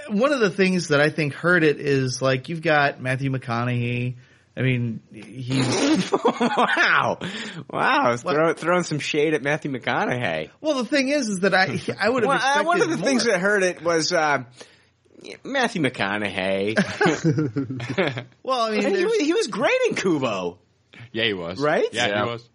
one 0.09 0.31
of 0.33 0.39
the 0.39 0.49
things 0.49 0.89
that 0.89 0.99
I 1.01 1.09
think 1.09 1.33
hurt 1.33 1.63
it 1.63 1.79
is 1.79 2.21
like 2.21 2.49
you've 2.49 2.61
got 2.61 3.01
Matthew 3.01 3.31
McConaughey. 3.31 4.15
I 4.55 4.61
mean, 4.61 4.99
he's 5.11 6.11
wow, 6.41 7.17
wow, 7.71 8.15
throw, 8.17 8.53
throwing 8.53 8.83
some 8.83 8.99
shade 8.99 9.33
at 9.33 9.41
Matthew 9.41 9.71
McConaughey. 9.71 10.51
well. 10.61 10.75
The 10.75 10.85
thing 10.85 11.09
is, 11.09 11.27
is 11.27 11.39
that 11.39 11.55
I 11.55 11.79
I 11.99 12.09
would 12.09 12.23
have 12.23 12.29
Well, 12.29 12.31
uh, 12.31 12.35
expected 12.61 12.65
one 12.67 12.81
of 12.81 12.89
the 12.91 12.97
more. 12.97 13.07
things 13.07 13.23
that 13.25 13.39
hurt 13.39 13.63
it 13.63 13.81
was 13.83 14.11
uh, 14.13 14.43
Matthew 15.43 15.81
McConaughey. 15.81 16.75
well, 18.43 18.61
I 18.61 18.71
mean, 18.77 18.95
he, 18.95 19.05
was, 19.05 19.15
he 19.17 19.33
was 19.33 19.47
great 19.47 19.79
in 19.89 19.95
Kubo, 19.95 20.59
Yeah, 21.11 21.23
he 21.25 21.33
was. 21.33 21.59
right? 21.59 21.87
Yeah, 21.91 22.23
he 22.25 22.29
was. 22.31 22.49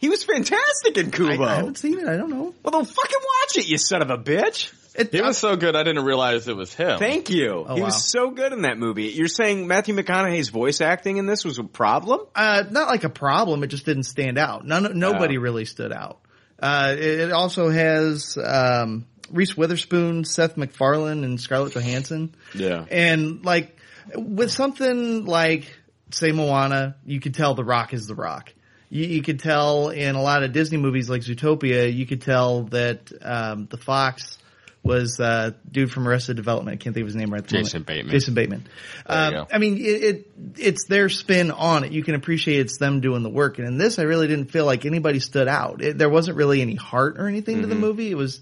He 0.00 0.08
was 0.10 0.22
fantastic 0.24 0.96
in 0.96 1.10
Kubo. 1.10 1.42
I, 1.42 1.52
I 1.52 1.56
haven't 1.56 1.78
seen 1.78 1.98
it. 1.98 2.06
I 2.06 2.16
don't 2.16 2.30
know. 2.30 2.54
well, 2.62 2.70
then 2.72 2.84
fucking 2.84 3.18
watch 3.20 3.56
it, 3.56 3.66
you 3.68 3.78
son 3.78 4.02
of 4.02 4.10
a 4.10 4.18
bitch. 4.18 4.72
He 5.10 5.20
was 5.22 5.38
so 5.38 5.56
good, 5.56 5.76
I 5.76 5.82
didn't 5.84 6.04
realize 6.04 6.48
it 6.48 6.56
was 6.56 6.74
him. 6.74 6.98
Thank 6.98 7.30
you. 7.30 7.64
Oh, 7.66 7.74
he 7.74 7.80
wow. 7.80 7.86
was 7.86 8.04
so 8.10 8.30
good 8.30 8.52
in 8.52 8.62
that 8.62 8.78
movie. 8.78 9.04
You're 9.04 9.28
saying 9.28 9.66
Matthew 9.66 9.94
McConaughey's 9.94 10.48
voice 10.48 10.80
acting 10.80 11.18
in 11.18 11.26
this 11.26 11.44
was 11.44 11.58
a 11.58 11.64
problem? 11.64 12.20
Uh, 12.34 12.64
not 12.70 12.88
like 12.88 13.04
a 13.04 13.08
problem. 13.08 13.62
It 13.62 13.68
just 13.68 13.86
didn't 13.86 14.04
stand 14.04 14.38
out. 14.38 14.66
None, 14.66 14.98
nobody 14.98 15.38
Oh. 15.38 15.40
really 15.40 15.64
stood 15.64 15.92
out. 15.92 16.18
Uh, 16.60 16.94
it, 16.98 17.20
it 17.20 17.32
also 17.32 17.68
has, 17.70 18.36
um, 18.36 19.06
Reese 19.30 19.56
Witherspoon, 19.56 20.24
Seth 20.24 20.56
MacFarlane, 20.56 21.22
and 21.22 21.40
Scarlett 21.40 21.74
Johansson. 21.74 22.34
Yeah. 22.54 22.84
And 22.90 23.44
like, 23.44 23.76
with 24.14 24.50
something 24.50 25.26
like, 25.26 25.66
say 26.10 26.32
Moana, 26.32 26.96
you 27.04 27.20
could 27.20 27.34
tell 27.34 27.54
The 27.54 27.62
Rock 27.64 27.92
is 27.92 28.06
The 28.06 28.14
Rock. 28.14 28.52
You, 28.90 29.04
you 29.04 29.22
could 29.22 29.38
tell 29.38 29.90
in 29.90 30.14
a 30.14 30.22
lot 30.22 30.42
of 30.42 30.52
Disney 30.52 30.78
movies 30.78 31.10
like 31.10 31.20
Zootopia, 31.20 31.94
you 31.94 32.06
could 32.06 32.22
tell 32.22 32.62
that, 32.64 33.12
um, 33.22 33.66
the 33.70 33.76
Fox 33.76 34.38
was, 34.82 35.20
uh, 35.20 35.50
dude 35.70 35.90
from 35.90 36.08
Arrested 36.08 36.36
Development. 36.36 36.74
I 36.74 36.82
can't 36.82 36.94
think 36.94 37.02
of 37.02 37.08
his 37.08 37.16
name 37.16 37.30
right 37.30 37.42
at 37.42 37.48
the 37.48 37.58
Jason 37.58 37.80
moment. 37.80 37.86
Bateman. 37.86 38.10
Jason 38.12 38.34
Bateman. 38.34 38.66
There 39.06 39.18
you 39.18 39.24
Um, 39.38 39.46
go. 39.46 39.54
I 39.54 39.58
mean, 39.58 39.76
it, 39.78 39.82
it, 39.82 40.30
it's 40.56 40.86
their 40.86 41.08
spin 41.08 41.50
on 41.50 41.84
it. 41.84 41.92
You 41.92 42.02
can 42.02 42.14
appreciate 42.14 42.60
it's 42.60 42.78
them 42.78 43.00
doing 43.00 43.22
the 43.22 43.28
work. 43.30 43.58
And 43.58 43.66
in 43.66 43.78
this, 43.78 43.98
I 43.98 44.02
really 44.02 44.28
didn't 44.28 44.50
feel 44.50 44.64
like 44.64 44.86
anybody 44.86 45.20
stood 45.20 45.48
out. 45.48 45.82
It, 45.82 45.98
there 45.98 46.08
wasn't 46.08 46.36
really 46.36 46.62
any 46.62 46.76
heart 46.76 47.18
or 47.18 47.26
anything 47.26 47.60
to 47.62 47.66
the 47.66 47.74
movie. 47.74 48.10
It 48.10 48.16
was 48.16 48.40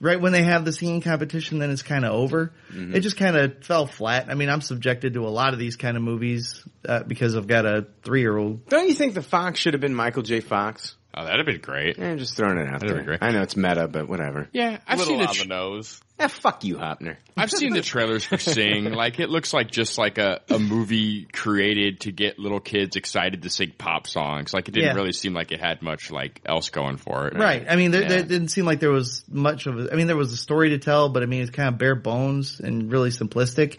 right 0.00 0.20
when 0.20 0.32
they 0.32 0.42
have 0.42 0.64
the 0.64 0.72
singing 0.72 1.00
competition, 1.00 1.60
then 1.60 1.70
it's 1.70 1.82
kind 1.82 2.04
of 2.04 2.12
over. 2.12 2.52
It 2.72 3.00
just 3.00 3.16
kind 3.16 3.36
of 3.36 3.62
fell 3.64 3.86
flat. 3.86 4.26
I 4.28 4.34
mean, 4.34 4.48
I'm 4.48 4.60
subjected 4.60 5.14
to 5.14 5.26
a 5.26 5.30
lot 5.30 5.52
of 5.52 5.58
these 5.60 5.76
kind 5.76 5.96
of 5.96 6.02
movies, 6.02 6.64
uh, 6.86 7.04
because 7.04 7.36
I've 7.36 7.46
got 7.46 7.64
a 7.64 7.86
three 8.02 8.20
year 8.20 8.36
old. 8.36 8.68
Don't 8.68 8.88
you 8.88 8.94
think 8.94 9.14
the 9.14 9.22
Fox 9.22 9.60
should 9.60 9.74
have 9.74 9.80
been 9.80 9.94
Michael 9.94 10.22
J. 10.22 10.40
Fox? 10.40 10.96
Oh, 11.16 11.24
that'd 11.24 11.38
have 11.38 11.46
been 11.46 11.60
great. 11.60 11.96
Just 12.18 12.36
throwing 12.36 12.58
it 12.58 12.66
out 12.66 12.80
That'd 12.80 12.88
there. 12.90 12.98
be 13.02 13.04
great. 13.06 13.22
I 13.22 13.30
know 13.30 13.42
it's 13.42 13.56
meta, 13.56 13.86
but 13.86 14.08
whatever. 14.08 14.48
Yeah, 14.52 14.78
I've 14.86 14.98
Little 14.98 15.12
seen 15.14 15.20
the 15.22 15.28
on 15.28 15.34
tr- 15.34 15.42
the 15.42 15.48
nose. 15.48 16.00
Eh, 16.18 16.26
fuck 16.28 16.64
you, 16.64 16.76
Hoeppner. 16.76 17.16
I've 17.36 17.50
seen 17.50 17.72
the 17.72 17.82
trailers 17.82 18.24
for 18.24 18.36
Sing. 18.38 18.84
Like 18.92 19.20
it 19.20 19.30
looks 19.30 19.52
like 19.52 19.70
just 19.70 19.96
like 19.98 20.18
a, 20.18 20.40
a 20.48 20.58
movie 20.58 21.24
created 21.32 22.00
to 22.00 22.12
get 22.12 22.38
little 22.38 22.58
kids 22.60 22.96
excited 22.96 23.42
to 23.42 23.50
sing 23.50 23.72
pop 23.78 24.06
songs. 24.08 24.52
Like 24.54 24.68
it 24.68 24.72
didn't 24.72 24.90
Yeah. 24.90 24.94
really 24.94 25.12
seem 25.12 25.34
like 25.34 25.52
it 25.52 25.60
had 25.60 25.82
much 25.82 26.10
like 26.10 26.40
else 26.46 26.70
going 26.70 26.96
for 26.96 27.28
it. 27.28 27.36
Right. 27.36 27.64
I 27.68 27.76
mean, 27.76 27.90
there, 27.92 28.02
Yeah. 28.02 28.08
there 28.08 28.22
didn't 28.24 28.48
seem 28.48 28.64
like 28.64 28.80
there 28.80 28.90
was 28.92 29.24
much 29.28 29.66
of. 29.66 29.78
A, 29.78 29.92
I 29.92 29.96
mean, 29.96 30.06
there 30.08 30.16
was 30.16 30.32
a 30.32 30.36
story 30.36 30.70
to 30.70 30.78
tell, 30.78 31.08
but 31.08 31.22
I 31.22 31.26
mean, 31.26 31.42
it's 31.42 31.50
kind 31.50 31.68
of 31.68 31.78
bare 31.78 31.94
bones 31.96 32.58
and 32.60 32.90
really 32.90 33.10
simplistic. 33.10 33.78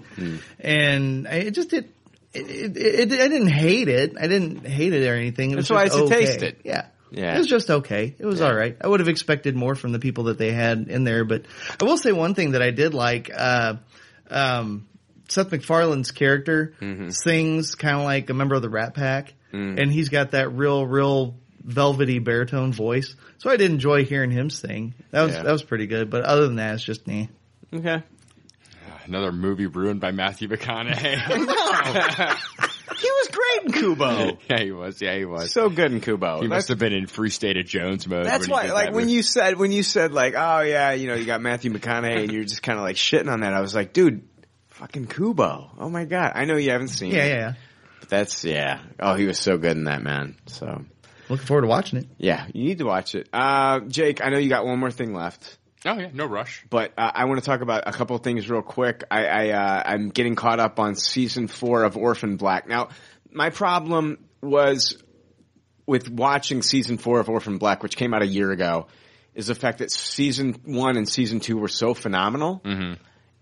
And 0.59 1.27
I, 1.27 1.31
it 1.35 1.51
just 1.51 1.69
did. 1.69 1.89
It, 2.33 2.75
it, 2.75 3.11
it, 3.13 3.21
I 3.21 3.27
didn't 3.29 3.47
hate 3.47 3.87
it. 3.87 4.15
I 4.19 4.27
didn't 4.27 4.65
hate 4.67 4.93
it 4.93 5.07
or 5.07 5.15
anything. 5.15 5.51
It 5.51 5.55
was 5.55 5.69
That's 5.69 5.75
why 5.75 5.85
just 5.85 5.99
it's 5.99 6.11
a 6.11 6.13
okay. 6.15 6.25
taste 6.25 6.43
it. 6.43 6.59
Yeah. 6.65 6.87
Yeah. 7.11 7.35
It 7.35 7.37
was 7.37 7.47
just 7.47 7.69
okay. 7.69 8.15
It 8.17 8.25
was 8.25 8.41
all 8.41 8.53
right. 8.53 8.75
I 8.81 8.87
would 8.87 8.99
have 8.99 9.07
expected 9.09 9.55
more 9.55 9.75
from 9.75 9.91
the 9.91 9.99
people 9.99 10.25
that 10.25 10.37
they 10.37 10.51
had 10.51 10.87
in 10.89 11.03
there, 11.03 11.23
but 11.23 11.43
I 11.79 11.85
will 11.85 11.97
say 11.97 12.11
one 12.11 12.33
thing 12.33 12.51
that 12.51 12.61
I 12.61 12.71
did 12.71 12.93
like. 12.93 13.29
Uh, 13.35 13.75
um, 14.29 14.87
Seth 15.29 15.49
MacFarlane's 15.51 16.11
character 16.11 16.73
Mm-hmm. 16.81 17.09
sings 17.09 17.75
kind 17.75 17.97
of 17.97 18.03
like 18.03 18.29
a 18.29 18.33
member 18.33 18.55
of 18.55 18.61
the 18.61 18.69
Rat 18.69 18.93
Pack, 18.93 19.33
Mm. 19.53 19.81
and 19.81 19.91
he's 19.91 20.09
got 20.09 20.31
that 20.31 20.49
real, 20.49 20.85
real 20.85 21.35
velvety 21.63 22.19
baritone 22.19 22.73
voice. 22.73 23.15
So 23.37 23.49
I 23.49 23.55
did 23.57 23.71
enjoy 23.71 24.03
hearing 24.05 24.29
him 24.31 24.49
sing. 24.49 24.93
That 25.11 25.23
was 25.23 25.33
Yeah. 25.33 25.43
that 25.43 25.51
was 25.51 25.63
pretty 25.63 25.87
good. 25.87 26.09
But 26.09 26.23
other 26.25 26.45
than 26.47 26.57
that, 26.57 26.73
it's 26.75 26.83
just 26.83 27.07
me. 27.07 27.29
Okay. 27.73 28.03
Another 29.05 29.31
movie 29.31 29.67
ruined 29.67 29.99
by 30.01 30.11
Matthew 30.11 30.47
McConaughey. 30.49 31.15
He 32.99 33.09
was 33.09 33.27
great 33.29 33.65
in 33.65 33.71
Kubo. 33.81 34.37
yeah, 34.49 34.59
he 34.61 34.71
was. 34.71 35.01
Yeah, 35.01 35.15
he 35.17 35.25
was. 35.25 35.51
so 35.51 35.69
good 35.69 35.91
in 35.91 36.01
Kubo. 36.01 36.35
he 36.41 36.47
That's- 36.47 36.49
must 36.49 36.67
have 36.69 36.77
been 36.79 36.93
in 36.93 37.07
Free 37.07 37.29
State 37.29 37.57
of 37.57 37.65
Jones 37.65 38.07
mode. 38.07 38.25
That's 38.25 38.47
when 38.47 38.51
why, 38.51 38.71
like, 38.73 38.85
that 38.87 38.93
when 38.93 39.05
movie. 39.05 39.13
you 39.15 39.23
said, 39.23 39.57
when 39.57 39.71
you 39.71 39.83
said, 39.83 40.11
like, 40.13 40.33
oh 40.37 40.61
yeah, 40.61 40.91
you 40.91 41.07
know, 41.07 41.15
you 41.15 41.25
got 41.25 41.41
Matthew 41.41 41.71
McConaughey 41.71 42.23
and 42.23 42.31
you're 42.31 42.43
just 42.43 42.61
kind 42.63 42.77
of 42.77 42.83
like 42.83 42.95
shitting 42.95 43.29
on 43.31 43.39
that, 43.41 43.53
I 43.53 43.61
was 43.61 43.73
like, 43.75 43.91
dude, 43.93 44.27
fucking 44.69 45.07
Kubo. 45.07 45.71
Oh 45.79 45.89
my 45.89 46.05
god. 46.05 46.33
I 46.35 46.45
know 46.45 46.57
you 46.57 46.71
haven't 46.71 46.89
seen 46.89 47.11
Yeah, 47.11 47.23
it. 47.23 47.29
yeah, 47.29 47.35
yeah. 47.35 47.53
But 48.01 48.09
that's, 48.09 48.43
yeah. 48.45 48.79
Oh, 48.99 49.15
he 49.15 49.25
was 49.25 49.39
so 49.39 49.57
good 49.57 49.75
in 49.77 49.85
that, 49.85 50.03
man. 50.03 50.35
So, 50.47 50.83
Looking 51.27 51.45
forward 51.47 51.61
to 51.63 51.67
watching 51.67 51.99
it. 51.99 52.07
yeah, 52.19 52.45
you 52.53 52.65
need 52.65 52.77
to 52.77 52.85
watch 52.85 53.15
it. 53.15 53.27
Uh, 53.33 53.79
Jake, 53.87 54.23
I 54.23 54.29
know 54.29 54.37
you 54.37 54.49
got 54.49 54.63
one 54.65 54.77
more 54.79 54.91
thing 54.91 55.13
left. 55.13 55.57
Oh 55.85 55.99
yeah, 55.99 56.09
no 56.13 56.25
rush. 56.25 56.65
But 56.69 56.93
uh, 56.97 57.11
I 57.13 57.25
want 57.25 57.39
to 57.39 57.45
talk 57.45 57.61
about 57.61 57.83
a 57.85 57.91
couple 57.91 58.15
of 58.15 58.23
things 58.23 58.49
real 58.49 58.63
quick. 58.63 59.03
I, 59.11 59.25
I 59.25 59.49
uh, 59.49 59.83
I'm 59.85 60.09
getting 60.09 60.35
caught 60.35 60.59
up 60.59 60.79
on 60.79 60.95
season 60.95 61.47
four 61.47 61.83
of 61.83 61.95
Orphan 61.95 62.37
Black. 62.37 62.67
Now, 62.67 62.89
my 63.31 63.51
problem 63.51 64.17
was 64.41 65.01
with 65.85 66.09
watching 66.09 66.63
season 66.63 66.97
four 66.97 67.19
of 67.19 67.29
Orphan 67.29 67.59
Black, 67.59 67.83
which 67.83 67.95
came 67.95 68.13
out 68.13 68.23
a 68.23 68.27
year 68.27 68.51
ago, 68.51 68.87
is 69.35 69.47
the 69.47 69.55
fact 69.55 69.77
that 69.79 69.91
season 69.91 70.55
one 70.65 70.97
and 70.97 71.07
season 71.07 71.39
two 71.39 71.57
were 71.57 71.67
so 71.67 71.93
phenomenal, 71.93 72.61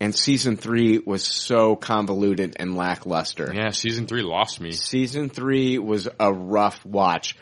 and 0.02 0.14
season 0.14 0.58
three 0.58 0.98
was 0.98 1.24
so 1.24 1.78
convoluted 1.78 2.58
and 2.60 2.76
lackluster. 2.76 3.54
Yeah, 3.54 3.70
season 3.70 4.06
three 4.06 4.22
lost 4.24 4.60
me. 4.60 4.74
Season 4.74 5.30
three 5.30 5.80
was 5.80 6.10
a 6.20 6.34
rough 6.34 6.86
watch. 6.86 7.38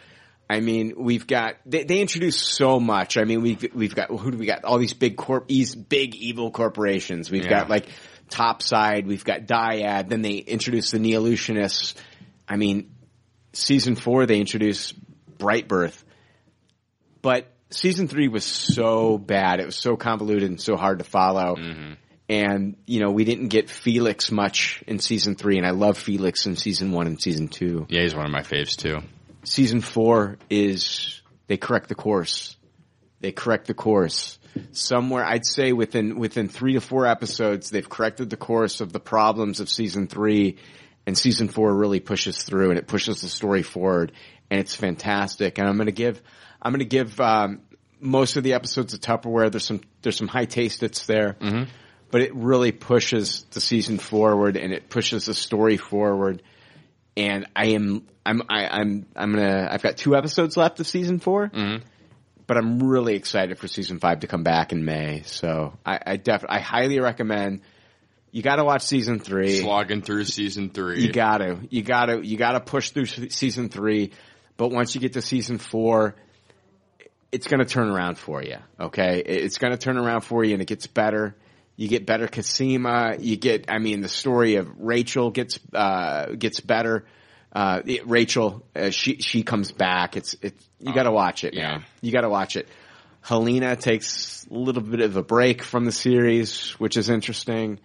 I 0.52 0.60
mean, 0.60 0.94
we've 0.98 1.26
got 1.26 1.56
they, 1.66 1.84
they 1.86 2.02
introduced 2.02 2.42
so 2.42 2.80
much. 2.80 3.16
I 3.18 3.24
mean, 3.24 3.42
we've 3.42 3.66
we've 3.74 3.96
got 3.96 4.10
who 4.10 4.32
do 4.32 4.38
we 4.38 4.46
got? 4.46 4.66
All 4.66 4.78
these 4.78 4.94
big 4.94 5.16
corp, 5.16 5.48
these 5.48 5.74
big 5.76 6.14
evil 6.16 6.52
corporations. 6.52 7.32
We've 7.32 7.46
Yeah. 7.46 7.50
got 7.62 7.70
like 7.70 7.88
Topside. 8.30 9.08
We've 9.08 9.24
got 9.24 9.46
Dyad. 9.48 10.10
Then 10.10 10.22
they 10.22 10.36
introduced 10.36 10.92
the 10.92 10.98
Neolutionists. 11.00 11.96
I 12.48 12.58
mean, 12.58 12.92
season 13.54 13.96
four 13.96 14.26
they 14.26 14.40
introduced 14.40 14.96
Brightbirth, 15.38 16.04
but 17.22 17.48
season 17.70 18.08
three 18.10 18.28
was 18.28 18.44
so 18.44 19.18
bad. 19.18 19.60
It 19.62 19.66
was 19.66 19.76
so 19.78 19.96
convoluted 19.96 20.50
and 20.50 20.60
so 20.60 20.76
hard 20.76 21.00
to 21.00 21.06
follow. 21.06 21.56
Mm-hmm. 21.56 21.94
And 22.30 22.78
you 22.86 23.00
know, 23.00 23.12
we 23.12 23.24
didn't 23.26 23.50
get 23.50 23.70
Felix 23.70 24.32
much 24.32 24.84
in 24.88 25.00
season 25.00 25.36
three, 25.36 25.58
and 25.58 25.66
I 25.66 25.72
love 25.72 25.98
Felix 25.98 26.46
in 26.46 26.56
season 26.56 26.92
one 26.92 27.08
and 27.08 27.22
season 27.22 27.48
two. 27.48 27.86
Yeah, 27.90 28.02
he's 28.02 28.16
one 28.16 28.26
of 28.26 28.32
my 28.32 28.42
faves 28.42 28.76
too. 28.78 29.02
Season 29.44 29.82
four 29.82 30.38
is 30.50 31.22
they 31.48 31.58
correct 31.58 31.90
the 31.90 31.96
course. 31.96 32.58
They 33.20 33.32
correct 33.32 33.68
the 33.68 33.74
course. 33.74 34.40
Somewhere, 34.72 35.24
I'd 35.24 35.46
say 35.46 35.74
within 35.74 36.18
within 36.20 36.50
three 36.50 36.74
to 36.74 36.82
four 36.82 37.06
episodes, 37.06 37.70
they've 37.70 37.88
corrected 37.88 38.30
the 38.30 38.38
course 38.38 38.82
of 38.82 38.92
the 38.92 39.00
problems 39.00 39.60
of 39.60 39.70
season 39.70 40.08
three, 40.08 40.58
and 41.06 41.18
season 41.18 41.48
four 41.48 41.74
really 41.74 42.00
pushes 42.00 42.44
through 42.44 42.70
and 42.70 42.78
it 42.78 42.88
pushes 42.88 43.22
the 43.22 43.30
story 43.30 43.64
forward, 43.64 44.12
and 44.50 44.60
it's 44.60 44.76
fantastic. 44.76 45.58
And 45.58 45.68
I'm 45.68 45.78
going 45.78 45.86
to 45.88 45.92
give 45.92 46.22
I'm 46.62 46.74
going 46.74 46.80
to 46.80 46.86
give 46.86 47.20
um, 47.20 47.62
most 48.00 48.36
of 48.36 48.44
the 48.44 48.54
episodes 48.54 48.94
of 48.94 49.00
Tupperware. 49.00 49.50
There's 49.52 49.66
some 49.66 49.82
there's 50.02 50.18
some 50.18 50.28
high 50.28 50.46
taste 50.46 50.82
that's 50.82 51.06
there, 51.06 51.38
but 52.12 52.22
it 52.22 52.36
really 52.36 52.72
pushes 52.72 53.46
the 53.52 53.62
season 53.62 53.98
forward 53.98 54.58
and 54.58 54.74
it 54.74 54.90
pushes 54.90 55.26
the 55.26 55.34
story 55.34 55.78
forward. 55.78 56.44
And 57.16 57.46
I 57.56 57.68
am 57.68 58.06
I'm 58.26 58.42
I, 58.50 58.68
I'm 58.68 59.06
I'm 59.16 59.34
gonna 59.34 59.68
I've 59.72 59.82
got 59.82 59.98
two 59.98 60.16
episodes 60.16 60.58
left 60.58 60.80
of 60.80 60.88
season 60.88 61.20
4 61.20 61.52
but 62.52 62.58
I'm 62.58 62.84
really 62.84 63.16
excited 63.16 63.58
for 63.60 63.70
season 63.70 64.00
five 64.00 64.20
to 64.20 64.28
come 64.28 64.44
back 64.44 64.74
in 64.74 64.84
May. 64.84 65.22
So 65.26 65.72
I, 65.86 66.00
I 66.06 66.18
definitely 66.18 66.58
I 66.58 66.60
highly 66.60 67.00
recommend. 67.00 67.62
You 68.32 68.42
got 68.42 68.58
to 68.58 68.66
watch 68.66 68.82
season 68.82 69.20
three. 69.20 69.60
Slogging 69.60 70.02
through 70.02 70.26
season 70.26 70.70
three. 70.70 71.02
You 71.02 71.14
got 71.14 71.38
to, 71.38 71.60
you 71.70 71.82
got 71.82 72.08
to, 72.08 72.26
you 72.26 72.36
got 72.36 72.52
to 72.52 72.60
push 72.60 72.90
through 72.90 73.06
season 73.06 73.70
three. 73.70 74.12
But 74.58 74.70
once 74.70 74.96
you 74.96 75.00
get 75.00 75.14
to 75.14 75.22
season 75.22 75.60
four, 75.60 76.16
it's 77.32 77.48
going 77.48 77.60
to 77.60 77.66
turn 77.66 77.90
around 77.90 78.18
for 78.18 78.44
you. 78.44 78.58
Okay, 78.78 79.20
it's 79.26 79.58
going 79.58 79.72
to 79.72 79.78
turn 79.78 79.98
around 79.98 80.22
for 80.22 80.44
you, 80.44 80.52
and 80.52 80.62
it 80.62 80.68
gets 80.68 80.88
better. 80.88 81.38
You 81.78 81.88
get 81.88 82.06
better 82.06 82.28
Cosima. 82.28 83.16
You 83.18 83.38
get, 83.38 83.72
I 83.72 83.80
mean, 83.80 84.02
the 84.02 84.10
story 84.10 84.56
of 84.56 84.70
Rachel 84.78 85.32
gets 85.32 85.58
uh, 85.74 86.28
gets 86.38 86.60
better. 86.60 87.06
Uh, 87.54 87.82
it- 87.86 88.08
Rachel, 88.08 88.64
uh, 88.76 88.90
she 88.92 89.18
she 89.18 89.44
comes 89.44 89.72
back. 89.72 90.16
It's 90.18 90.36
it's 90.42 90.68
you 90.80 90.94
got 90.94 91.04
to 91.04 91.12
watch 91.12 91.44
it, 91.44 91.54
man. 91.56 91.84
You 92.02 92.12
got 92.12 92.22
to 92.22 92.30
watch 92.30 92.56
it. 92.56 92.68
Helena 93.22 93.76
takes 93.76 94.48
a 94.50 94.54
little 94.54 94.82
bit 94.82 95.02
of 95.02 95.16
a 95.16 95.22
break 95.24 95.62
from 95.62 95.86
the 95.86 95.92
series, 95.92 96.72
which 96.80 96.98
is 96.98 97.10
interesting. 97.10 97.80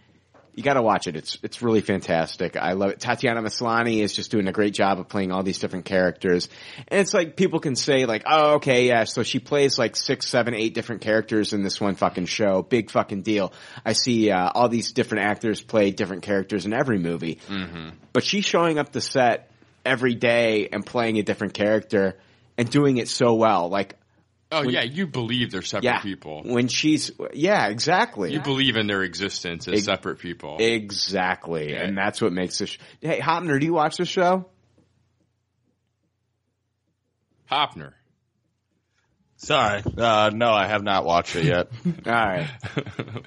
You 0.55 0.63
got 0.63 0.75
to 0.75 0.83
watch 0.83 1.07
it. 1.07 1.15
It's 1.17 1.37
it's 1.43 1.61
really 1.61 1.83
fantastic. 1.83 2.57
I 2.57 2.73
love 2.73 2.89
it. 2.93 3.01
Tatiana 3.01 3.43
Maslany 3.43 3.99
is 4.01 4.15
just 4.15 4.31
doing 4.31 4.49
a 4.49 4.53
great 4.53 4.73
job 4.73 4.99
of 4.99 5.07
playing 5.07 5.31
all 5.31 5.43
these 5.43 5.59
different 5.59 5.85
characters, 5.85 6.49
and 6.89 6.99
it's 7.01 7.13
like 7.13 7.37
people 7.37 7.61
can 7.61 7.77
say 7.77 8.07
like, 8.07 8.23
oh, 8.25 8.55
okay, 8.55 8.87
yeah. 8.87 9.05
So 9.05 9.23
she 9.23 9.39
plays 9.39 9.79
like 9.79 9.95
six, 9.97 10.27
seven, 10.27 10.55
eight 10.55 10.73
different 10.73 11.03
characters 11.03 11.53
in 11.53 11.63
this 11.63 11.79
one 11.79 11.95
fucking 11.97 12.25
show. 12.25 12.63
Big 12.63 12.91
fucking 12.91 13.21
deal. 13.21 13.53
I 13.85 13.93
see 13.93 14.31
uh, 14.31 14.49
all 14.55 14.71
these 14.71 14.93
different 14.93 15.25
actors 15.25 15.61
play 15.61 15.91
different 15.91 16.23
characters 16.23 16.65
in 16.65 16.73
every 16.73 16.99
movie, 16.99 17.39
Mm-hmm. 17.49 17.91
but 18.15 18.25
she's 18.25 18.47
showing 18.47 18.79
up 18.79 18.93
the 18.93 19.03
set 19.03 19.51
every 19.87 20.15
day 20.15 20.69
and 20.71 20.85
playing 20.85 21.19
a 21.19 21.23
different 21.23 21.55
character 21.55 22.19
and 22.59 22.69
doing 22.69 22.99
it 22.99 23.09
so 23.09 23.35
well. 23.35 23.69
Like, 23.69 23.97
Oh 24.53 24.61
When- 24.61 24.71
yeah, 24.71 24.83
you 24.83 25.09
believe 25.09 25.51
they're 25.51 25.61
separate 25.63 25.85
yeah, 25.85 26.01
people. 26.01 26.43
when 26.45 26.69
she's 26.69 27.11
yeah, 27.33 27.67
exactly. 27.67 28.33
You 28.33 28.41
believe 28.41 28.77
in 28.77 28.87
their 28.87 29.03
existence 29.03 29.67
as 29.67 29.75
Ex- 29.75 29.85
separate 29.87 30.21
people. 30.21 30.59
Exactly, 30.61 31.75
and 31.75 31.99
that's 31.99 32.21
what 32.23 32.33
makes 32.33 32.59
this. 32.59 32.71
Sh- 32.71 32.79
hey, 33.01 33.19
Hoeppner, 33.19 33.59
do 33.59 33.67
you 33.67 33.73
watch 33.75 33.97
the 33.97 34.05
show? 34.05 34.47
Hoeppner. 37.51 37.93
Sorry, 39.47 39.83
uh, 39.97 40.31
no, 40.35 40.51
I 40.51 40.67
have 40.67 40.83
not 40.83 41.05
watched 41.05 41.37
it 41.37 41.45
yet. 41.45 41.69
All 42.07 42.13
right, 42.13 42.49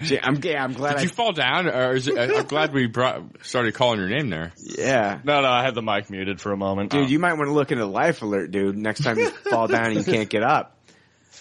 See, 0.03 0.19
I'm 0.21 0.37
yeah, 0.43 0.61
I'm 0.61 0.73
glad. 0.73 0.91
Did 0.91 0.99
I, 0.99 1.01
you 1.03 1.07
fall 1.09 1.31
down, 1.31 1.67
or 1.69 1.95
is 1.95 2.09
it, 2.09 2.17
I'm 2.17 2.45
glad 2.45 2.73
we 2.73 2.87
brought 2.87 3.23
started 3.45 3.73
calling 3.73 3.99
your 4.01 4.09
name 4.09 4.29
there. 4.29 4.51
yeah, 4.57 5.19
No, 5.23 5.39
no, 5.41 5.47
I 5.47 5.63
had 5.63 5.75
the 5.75 5.81
mic 5.81 6.09
muted 6.09 6.41
for 6.41 6.51
a 6.51 6.57
moment. 6.57 6.91
dude, 6.91 7.09
you 7.09 7.19
might 7.19 7.33
want 7.35 7.47
to 7.47 7.53
look 7.53 7.71
into 7.71 7.85
Life 7.85 8.21
Alert, 8.21 8.51
dude. 8.51 8.77
Next 8.77 9.01
time 9.03 9.17
you 9.17 9.29
fall 9.29 9.67
down 9.67 9.85
and 9.85 9.95
you 9.95 10.03
can't 10.03 10.29
get 10.29 10.43
up. 10.43 10.75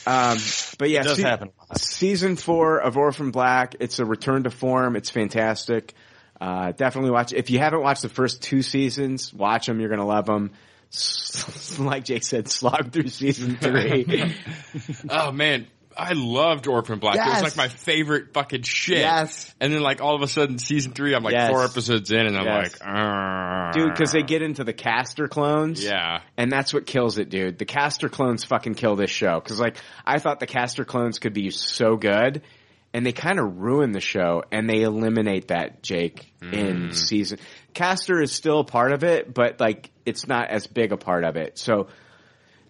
Um, 0.07 0.39
but 0.79 0.91
yeah, 0.91 1.01
It 1.01 1.05
does 1.05 1.17
se- 1.17 1.23
happen. 1.23 1.51
Season 1.77 2.37
four 2.37 2.79
of 2.81 2.97
Orphan 2.97 3.33
Black. 3.33 3.75
It's 3.81 3.99
a 3.99 4.05
return 4.05 4.45
to 4.45 4.51
form. 4.51 4.95
It's 4.95 5.11
fantastic. 5.11 5.93
Uh, 6.41 6.71
definitely 6.71 7.11
watch. 7.11 7.33
If 7.33 7.51
you 7.51 7.59
haven't 7.59 7.83
watched 7.83 8.03
the 8.03 8.09
first 8.09 8.43
two 8.43 8.63
seasons, 8.63 9.35
watch 9.35 9.67
them. 9.67 9.81
You're 9.81 9.91
gonna 9.91 10.07
love 10.07 10.25
them. 10.27 10.53
like 11.78 12.05
Jake 12.05 12.24
said, 12.24 12.48
slog 12.48 12.93
through 12.93 13.09
season 13.09 13.56
three. 13.56 14.35
oh 15.10 15.32
man, 15.32 15.66
I 15.97 16.12
loved 16.15 16.66
Orphan 16.69 16.98
Black. 17.01 17.16
It 17.16 17.28
was 17.28 17.43
like 17.43 17.56
my 17.56 17.69
favorite 17.69 18.32
fucking 18.32 18.62
shit. 18.62 18.98
Yes. 18.98 19.52
And 19.60 19.73
then 19.73 19.81
like 19.82 20.01
all 20.01 20.15
of 20.15 20.23
a 20.23 20.28
sudden, 20.28 20.59
season 20.59 20.93
three, 20.93 21.15
I'm 21.15 21.23
like 21.24 21.35
Yes. 21.35 21.51
four 21.51 21.65
episodes 21.65 22.10
in, 22.12 22.24
and 22.24 22.36
I'm 22.39 22.44
Yes. 22.47 22.81
like, 22.81 23.74
dude, 23.74 23.90
because 23.93 24.12
they 24.12 24.23
get 24.23 24.40
into 24.43 24.62
the 24.65 24.73
Castor 24.73 25.27
clones. 25.28 25.85
Yeah. 25.85 26.20
And 26.36 26.52
that's 26.52 26.73
what 26.73 26.86
kills 26.86 27.19
it, 27.19 27.31
dude. 27.31 27.59
The 27.59 27.65
Castor 27.65 28.09
clones 28.09 28.44
fucking 28.44 28.74
kill 28.74 28.94
this 28.97 29.10
show. 29.10 29.40
Cause 29.40 29.59
like, 29.59 29.77
I 30.06 30.19
thought 30.20 30.39
the 30.40 30.47
Castor 30.47 30.85
clones 30.85 31.19
could 31.19 31.35
be 31.35 31.51
so 31.51 31.97
good, 31.97 32.43
and 32.93 33.05
they 33.05 33.12
kind 33.12 33.39
of 33.39 33.59
ruin 33.59 33.93
the 33.93 34.01
show, 34.01 34.43
and 34.51 34.69
they 34.69 34.82
eliminate 34.82 35.48
that, 35.48 35.82
Jake, 35.82 36.32
in 36.40 36.93
season. 36.93 37.39
Castor 37.74 38.20
is 38.23 38.32
still 38.32 38.60
a 38.60 38.65
part 38.65 38.93
of 38.93 39.05
it, 39.05 39.32
but 39.32 39.60
like, 39.60 39.90
it's 40.06 40.27
not 40.27 40.48
as 40.48 40.66
big 40.66 40.93
a 40.93 40.97
part 40.97 41.24
of 41.24 41.36
it. 41.36 41.59
So, 41.59 41.89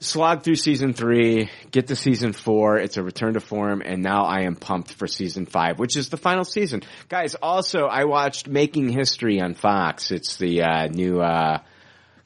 slog 0.00 0.42
through 0.42 0.56
season 0.56 0.92
three, 0.92 1.50
get 1.70 1.88
to 1.88 1.96
season 1.96 2.32
four. 2.32 2.78
It's 2.78 2.96
a 2.96 3.02
return 3.02 3.34
to 3.34 3.40
form, 3.40 3.82
and 3.84 4.02
now 4.02 4.24
I 4.24 4.42
am 4.42 4.56
pumped 4.56 4.92
for 4.92 5.06
season 5.06 5.46
five, 5.46 5.78
which 5.78 5.96
is 5.96 6.08
the 6.08 6.16
final 6.16 6.44
season. 6.44 6.82
Guys, 7.08 7.34
also 7.34 7.86
I 7.86 8.04
watched 8.04 8.48
Making 8.48 8.88
History 8.88 9.40
on 9.40 9.54
Fox. 9.54 10.10
It's 10.10 10.36
the 10.36 10.62
uh, 10.62 10.86
new 10.88 11.20
uh, 11.20 11.60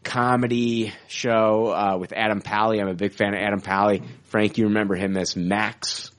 comedy 0.02 0.92
show 1.08 1.72
uh, 1.72 1.96
with 1.98 2.12
Adam 2.12 2.40
Pally. 2.40 2.80
I'm 2.80 2.88
a 2.88 2.94
big 2.94 3.12
fan 3.12 3.34
of 3.34 3.40
Adam 3.40 3.60
Pally. 3.60 4.02
Frank, 4.24 4.58
you 4.58 4.64
remember 4.64 4.94
him 4.94 5.16
as 5.16 5.36
Max 5.36 6.10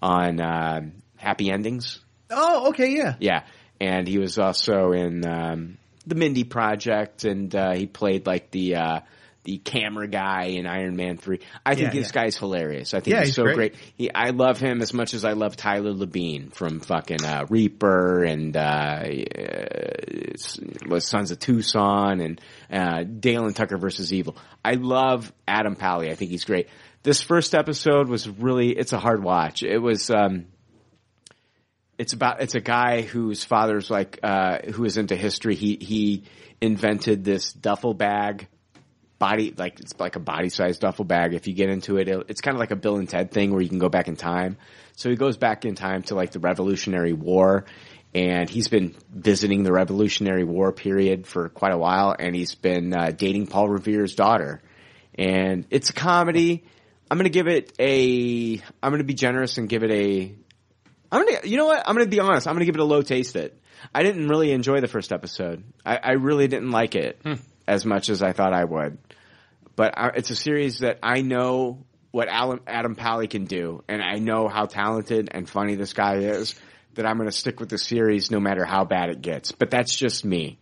on 0.00 0.40
uh, 0.40 0.82
Happy 1.22 1.50
Endings? 1.50 2.00
Oh, 2.30 2.70
okay, 2.70 2.88
yeah. 2.96 3.14
Yeah, 3.20 3.44
and 3.80 4.08
he 4.08 4.18
was 4.18 4.38
also 4.38 4.90
in 4.92 5.24
um, 5.24 5.78
the 6.04 6.16
Mindy 6.16 6.44
Project, 6.44 7.24
and 7.24 7.54
uh, 7.54 7.72
he 7.74 7.86
played 7.86 8.26
like 8.26 8.50
the 8.50 8.74
uh, 8.74 9.00
the 9.44 9.58
camera 9.58 10.08
guy 10.08 10.46
in 10.46 10.66
Iron 10.66 10.96
Man 10.96 11.16
Three. 11.16 11.40
I 11.64 11.74
think 11.76 11.94
Yeah, 11.94 12.00
this 12.00 12.08
yeah. 12.14 12.22
guy's 12.22 12.36
hilarious. 12.36 12.92
I 12.94 13.00
think 13.00 13.14
Yeah, 13.14 13.20
he's, 13.20 13.28
he's 13.28 13.36
so 13.36 13.42
great. 13.44 13.54
great. 13.56 13.74
He, 13.96 14.12
I 14.12 14.30
love 14.30 14.58
him 14.58 14.82
as 14.82 14.92
much 14.92 15.14
as 15.14 15.24
I 15.24 15.32
love 15.34 15.54
Tyler 15.56 15.92
Labine 15.92 16.52
from 16.52 16.80
fucking 16.80 17.24
uh, 17.24 17.46
Reaper 17.48 18.24
and 18.24 18.56
uh, 18.56 19.04
uh, 19.36 20.98
Sons 20.98 21.30
of 21.30 21.38
Tucson 21.38 22.20
and 22.20 22.40
uh, 22.70 23.04
Dale 23.04 23.44
and 23.46 23.54
Tucker 23.54 23.76
versus 23.78 24.12
Evil. 24.12 24.36
I 24.64 24.72
love 24.74 25.32
Adam 25.46 25.76
Pally. 25.76 26.10
I 26.10 26.14
think 26.14 26.30
he's 26.30 26.44
great. 26.44 26.68
This 27.02 27.20
first 27.22 27.54
episode 27.54 28.08
was 28.08 28.28
really 28.28 28.70
it's 28.70 28.92
a 28.92 28.98
hard 28.98 29.22
watch. 29.22 29.62
It 29.62 29.78
was. 29.78 30.10
Um, 30.10 30.46
it's 31.98 32.12
about 32.12 32.40
it's 32.40 32.54
a 32.54 32.60
guy 32.60 33.02
whose 33.02 33.44
father's 33.44 33.90
like 33.90 34.18
uh 34.22 34.58
who 34.72 34.84
is 34.84 34.96
into 34.96 35.14
history. 35.16 35.54
He 35.54 35.76
he 35.80 36.24
invented 36.60 37.24
this 37.24 37.52
duffel 37.52 37.94
bag 37.94 38.48
body 39.18 39.54
like 39.56 39.78
it's 39.78 39.98
like 40.00 40.16
a 40.16 40.20
body 40.20 40.48
sized 40.48 40.80
duffel 40.80 41.04
bag. 41.04 41.34
If 41.34 41.46
you 41.46 41.54
get 41.54 41.68
into 41.68 41.98
it 41.98 42.08
it- 42.08 42.26
it's 42.28 42.40
kind 42.40 42.54
of 42.56 42.60
like 42.60 42.70
a 42.72 42.76
bill 42.76 42.96
and 42.96 43.08
ted 43.08 43.30
thing 43.30 43.52
where 43.52 43.60
you 43.60 43.68
can 43.68 43.78
go 43.78 43.88
back 43.88 44.08
in 44.08 44.16
time. 44.16 44.56
So 44.96 45.10
he 45.10 45.16
goes 45.16 45.36
back 45.36 45.64
in 45.64 45.74
time 45.74 46.02
to 46.04 46.14
like 46.14 46.32
the 46.32 46.40
revolutionary 46.40 47.12
war 47.12 47.66
and 48.14 48.48
he's 48.50 48.68
been 48.68 48.94
visiting 49.10 49.62
the 49.62 49.72
revolutionary 49.72 50.44
war 50.44 50.72
period 50.72 51.26
for 51.26 51.48
quite 51.48 51.72
a 51.72 51.78
while 51.78 52.14
and 52.18 52.34
he's 52.34 52.54
been 52.54 52.92
uh, 52.92 53.10
dating 53.10 53.46
paul 53.46 53.68
revere's 53.68 54.14
daughter. 54.14 54.60
And 55.14 55.66
it's 55.70 55.90
a 55.90 55.92
comedy. 55.92 56.64
I'm 57.10 57.18
gonna 57.18 57.28
give 57.28 57.46
it 57.46 57.72
a 57.78 58.54
i'm 58.82 58.90
gonna 58.90 59.04
be 59.04 59.12
generous 59.14 59.58
and 59.58 59.68
give 59.68 59.82
it 59.84 59.90
a 59.90 60.34
I'm 61.12 61.26
gonna, 61.26 61.40
you 61.44 61.58
know 61.58 61.66
what? 61.66 61.86
I'm 61.86 61.94
gonna 61.94 62.08
be 62.08 62.20
honest. 62.20 62.48
I'm 62.48 62.54
gonna 62.54 62.64
give 62.64 62.74
it 62.74 62.80
a 62.80 62.84
low 62.84 63.02
taste. 63.02 63.36
It. 63.36 63.60
I 63.94 64.02
didn't 64.02 64.28
really 64.28 64.50
enjoy 64.50 64.80
the 64.80 64.88
first 64.88 65.12
episode. 65.12 65.62
I, 65.84 65.98
I 65.98 66.10
really 66.12 66.48
didn't 66.48 66.70
like 66.70 66.94
it 66.94 67.20
hmm. 67.22 67.34
as 67.68 67.84
much 67.84 68.08
as 68.08 68.22
I 68.22 68.32
thought 68.32 68.54
I 68.54 68.64
would. 68.64 68.96
But 69.76 69.96
I, 69.96 70.08
it's 70.14 70.30
a 70.30 70.36
series 70.36 70.78
that 70.78 70.98
I 71.02 71.20
know 71.20 71.84
what 72.10 72.28
Alan, 72.28 72.60
Adam 72.66 72.94
Pally 72.94 73.28
can 73.28 73.44
do, 73.44 73.84
and 73.88 74.02
I 74.02 74.18
know 74.18 74.48
how 74.48 74.64
talented 74.64 75.28
and 75.32 75.48
funny 75.48 75.74
this 75.74 75.92
guy 75.92 76.16
is. 76.16 76.54
That 76.94 77.06
I'm 77.06 77.16
gonna 77.16 77.32
stick 77.32 77.58
with 77.60 77.70
the 77.70 77.78
series 77.78 78.30
no 78.30 78.40
matter 78.40 78.64
how 78.64 78.84
bad 78.84 79.10
it 79.10 79.22
gets. 79.22 79.52
But 79.52 79.70
that's 79.70 79.94
just 79.94 80.24
me. 80.24 80.58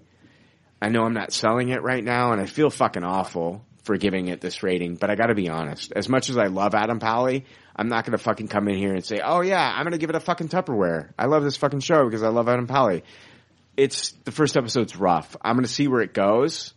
I 0.82 0.88
know 0.88 1.02
I'm 1.02 1.14
not 1.14 1.32
selling 1.32 1.68
it 1.70 1.82
right 1.82 2.02
now, 2.02 2.32
and 2.32 2.40
I 2.40 2.46
feel 2.46 2.70
fucking 2.70 3.04
awful 3.04 3.64
for 3.82 3.96
giving 3.96 4.28
it 4.28 4.40
this 4.40 4.62
rating. 4.62 4.94
But 4.94 5.10
I 5.10 5.16
got 5.16 5.26
to 5.26 5.34
be 5.34 5.48
honest. 5.48 5.92
As 5.92 6.08
much 6.08 6.30
as 6.30 6.38
I 6.38 6.46
love 6.46 6.74
Adam 6.74 7.00
Pally, 7.00 7.46
I'm 7.80 7.88
not 7.88 8.04
going 8.04 8.12
to 8.12 8.22
fucking 8.22 8.48
come 8.48 8.68
in 8.68 8.76
here 8.76 8.92
and 8.92 9.02
say, 9.02 9.20
"Oh 9.24 9.40
yeah, 9.40 9.58
I'm 9.58 9.84
going 9.84 9.92
to 9.92 9.98
give 9.98 10.10
it 10.10 10.16
a 10.16 10.20
fucking 10.20 10.48
Tupperware." 10.48 11.12
I 11.18 11.24
love 11.24 11.42
this 11.42 11.56
fucking 11.56 11.80
show 11.80 12.04
because 12.04 12.22
I 12.22 12.28
love 12.28 12.46
Adam 12.46 12.66
Pally. 12.66 13.04
It's 13.74 14.10
the 14.24 14.32
first 14.32 14.58
episode's 14.58 14.96
rough. 14.96 15.34
I'm 15.40 15.54
going 15.54 15.64
to 15.64 15.72
see 15.72 15.88
where 15.88 16.02
it 16.02 16.12
goes. 16.12 16.74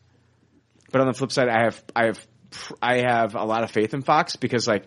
But 0.94 1.02
on 1.02 1.08
the 1.08 1.14
flip 1.14 1.34
side, 1.34 1.50
I 1.50 1.66
have 1.66 1.84
I 1.94 2.06
have 2.06 2.28
I 2.82 2.98
have 3.00 3.36
a 3.36 3.44
lot 3.44 3.64
of 3.66 3.72
faith 3.72 3.94
in 3.94 4.02
Fox 4.02 4.38
because 4.38 4.66
like 4.66 4.86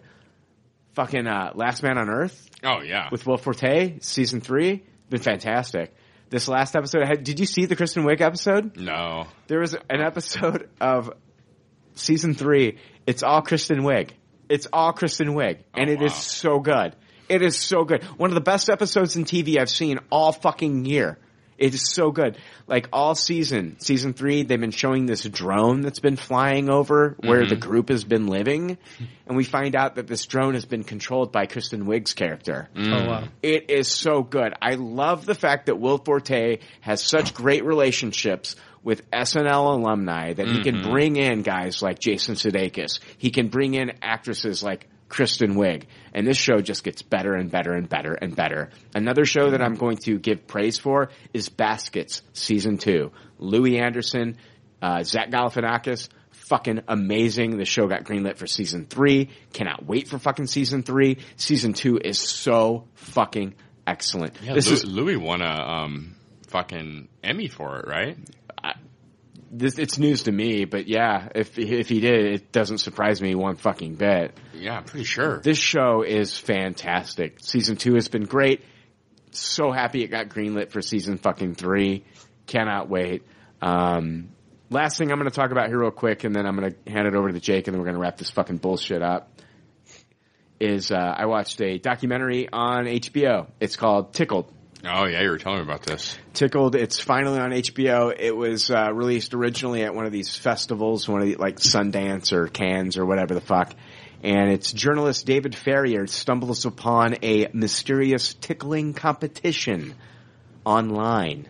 fucking 0.95 1.27
uh, 1.27 1.53
Last 1.55 1.83
Man 1.83 1.99
on 1.99 2.09
Earth 2.09 2.49
Oh 2.65 2.81
yeah. 2.81 3.09
with 3.13 3.27
Will 3.27 3.37
Forte, 3.37 3.99
season 4.01 4.41
three, 4.41 4.85
been 5.11 5.21
fantastic. 5.21 5.95
This 6.31 6.49
last 6.49 6.75
episode, 6.75 7.07
had, 7.07 7.25
did 7.25 7.39
you 7.39 7.45
see 7.47 7.67
the 7.67 7.77
Kristen 7.77 8.05
Wiig 8.05 8.23
episode? 8.23 8.79
No. 8.79 9.27
There 9.49 9.61
was 9.61 9.75
an 9.75 10.01
episode 10.01 10.71
of 10.81 11.13
season 11.95 12.33
three. 12.33 12.79
It's 13.07 13.23
all 13.23 13.43
Kristen 13.43 13.81
Wiig. 13.83 14.13
It's 14.48 14.66
all 14.73 14.93
Kristen 14.93 15.28
Wiig, 15.35 15.59
and 15.74 15.90
it 15.90 16.02
is 16.02 16.14
so 16.14 16.60
good. 16.60 16.94
It 17.28 17.43
is 17.43 17.59
so 17.59 17.85
good. 17.85 18.05
One 18.16 18.31
of 18.31 18.35
the 18.35 18.40
best 18.40 18.70
episodes 18.70 19.16
in 19.16 19.24
TV 19.24 19.59
I've 19.59 19.70
seen 19.70 19.98
all 20.10 20.32
fucking 20.32 20.85
year. 20.85 21.18
It 21.59 21.74
is 21.74 21.89
so 21.90 22.10
good. 22.10 22.36
Like 22.66 22.89
all 22.93 23.14
season, 23.14 23.81
season 23.81 24.12
three, 24.12 24.43
they've 24.43 24.60
been 24.60 24.70
showing 24.73 25.06
this 25.06 25.24
drone 25.24 25.81
that's 25.81 26.01
been 26.01 26.16
flying 26.16 26.68
over 26.68 27.16
where 27.20 27.44
Mhm. 27.44 27.48
the 27.48 27.56
group 27.56 27.89
has 27.89 28.05
been 28.05 28.27
living, 28.27 28.77
and 29.27 29.36
we 29.39 29.43
find 29.43 29.74
out 29.74 29.94
that 29.94 30.06
this 30.06 30.27
drone 30.27 30.52
has 30.52 30.66
been 30.66 30.85
controlled 30.85 31.32
by 31.32 31.47
Kristen 31.47 31.86
Wiig's 31.86 32.12
character. 32.12 32.68
Mm. 32.77 32.93
Oh, 32.93 33.09
wow. 33.10 33.24
It 33.43 33.70
is 33.70 33.89
so 33.89 34.23
good. 34.23 34.52
I 34.60 34.74
love 34.74 35.24
the 35.24 35.35
fact 35.35 35.66
that 35.66 35.77
Will 35.81 35.97
Forte 35.98 36.59
has 36.82 37.02
such 37.02 37.32
great 37.32 37.64
relationships 37.64 38.55
with 38.87 39.03
SNL 39.13 39.75
alumni 39.75 40.33
that 40.33 40.47
he 40.47 40.63
can 40.63 40.77
Mhm. 40.77 40.91
bring 40.91 41.17
in 41.17 41.43
guys 41.43 41.83
like 41.83 41.99
Jason 41.99 42.37
Sudeikis. 42.37 43.01
He 43.19 43.31
can 43.31 43.49
bring 43.49 43.75
in 43.75 43.93
actresses 44.01 44.63
like 44.63 44.89
Kristen 45.09 45.57
Wiig. 45.57 45.83
And 46.15 46.27
this 46.27 46.39
show 46.39 46.59
just 46.59 46.85
gets 46.85 47.03
better 47.03 47.35
and 47.35 47.51
better 47.51 47.73
and 47.73 47.89
better 47.89 48.15
and 48.15 48.35
better. 48.35 48.71
Another 48.95 49.25
show 49.25 49.51
that 49.51 49.61
I'm 49.61 49.75
going 49.75 49.99
to 50.07 50.19
give 50.19 50.47
praise 50.47 50.79
for 50.79 51.11
is 51.35 51.49
Baskets 51.49 52.23
season 52.33 52.79
two. 52.79 53.11
Louie 53.39 53.79
Anderson, 53.79 54.37
uh, 54.81 55.03
Zach 55.03 55.31
Galifianakis, 55.31 56.09
fucking 56.49 56.83
amazing. 56.89 57.59
The 57.59 57.65
show 57.65 57.87
got 57.89 58.05
greenlit 58.05 58.37
for 58.37 58.47
season 58.47 58.87
three. 58.89 59.31
Cannot 59.53 59.85
wait 59.87 60.09
for 60.09 60.19
fucking 60.19 60.47
season 60.47 60.83
three. 60.83 61.19
Season 61.37 61.73
two 61.73 61.99
is 62.03 62.19
so 62.19 62.87
fucking 62.95 63.55
excellent. 63.87 64.35
Yeah, 64.43 64.55
this 64.55 64.71
is 64.71 64.85
Louie 64.85 65.17
won 65.17 65.41
a 65.43 65.47
um 65.47 66.16
fucking 66.47 67.09
Emmy 67.23 67.48
for 67.48 67.78
it, 67.81 67.89
right? 67.89 68.16
this, 69.51 69.78
it's 69.78 69.98
news 69.98 70.24
to 70.24 70.32
me, 70.32 70.64
but 70.64 70.86
yeah, 70.86 71.28
if 71.35 71.59
if 71.59 71.89
he 71.89 72.01
did, 72.01 72.35
it 72.35 72.52
doesn't 72.52 72.78
surprise 72.78 73.20
me 73.20 73.35
one 73.35 73.56
fucking 73.56 73.94
bit. 73.94 74.36
Yeah, 74.55 74.78
I'm 74.78 74.85
pretty 74.85 75.05
sure. 75.05 75.40
This 75.40 75.59
show 75.59 76.02
is 76.02 76.36
fantastic. 76.36 77.39
Season 77.40 77.77
two 77.77 77.94
has 77.94 78.09
been 78.09 78.24
great. 78.24 78.64
so 79.31 79.70
happy 79.70 80.02
it 80.02 80.09
got 80.09 80.28
greenlit 80.28 80.70
for 80.70 80.82
season 80.82 81.18
fucking 81.18 81.55
three. 81.55 82.05
Cannot 82.47 82.89
wait. 82.89 83.23
Um, 83.62 84.31
last 84.70 84.98
thing 84.98 85.10
I'm 85.10 85.18
going 85.18 85.31
to 85.31 85.35
talk 85.35 85.51
about 85.51 85.68
here 85.68 85.78
real 85.78 85.90
quick, 85.90 86.24
and 86.24 86.35
then 86.35 86.47
I'm 86.47 86.56
going 86.56 86.73
to 86.73 86.90
hand 86.90 87.06
it 87.06 87.14
over 87.14 87.31
to 87.31 87.40
Jake, 87.40 87.66
and 87.66 87.74
then 87.74 87.81
we're 87.81 87.86
going 87.86 87.97
to 87.97 88.02
wrap 88.02 88.18
this 88.18 88.31
fucking 88.31 88.59
bullshit 88.59 89.02
up. 89.02 89.32
Is 90.59 90.90
uh, 90.90 90.97
I 90.97 91.27
watched 91.27 91.60
a 91.60 91.78
documentary 91.78 92.48
on 92.51 92.85
HBO. 92.86 93.48
It's 93.60 93.77
called 93.77 94.14
Tickled. 94.14 94.51
Oh 94.89 95.07
yeah, 95.07 95.23
you 95.23 95.31
were 95.31 95.39
telling 95.39 95.59
me 95.59 95.65
about 95.65 95.83
this. 95.83 96.17
Tickled. 96.33 96.75
It's 96.75 97.01
finally 97.01 97.39
on 97.39 97.51
HBO. 97.51 98.15
It 98.17 98.37
was 98.37 98.71
uh, 98.71 98.93
released 98.93 99.35
originally 99.35 99.83
at 99.83 99.95
one 99.95 100.07
of 100.07 100.13
these 100.13 100.37
festivals, 100.37 101.09
one 101.09 101.23
of 101.23 101.27
the, 101.27 101.37
like 101.37 101.57
Sundance 101.57 102.33
or 102.33 102.47
Cannes 102.49 102.97
or 102.97 103.05
whatever 103.05 103.35
the 103.35 103.41
fuck. 103.41 103.75
And 104.23 104.51
it's 104.51 104.73
journalist 104.73 105.27
David 105.27 105.55
Farrier 105.55 106.07
stumbles 106.07 106.65
upon 106.65 107.17
a 107.23 107.49
mysterious 107.53 108.35
tickling 108.35 108.95
competition 108.95 109.95
online. 110.65 111.49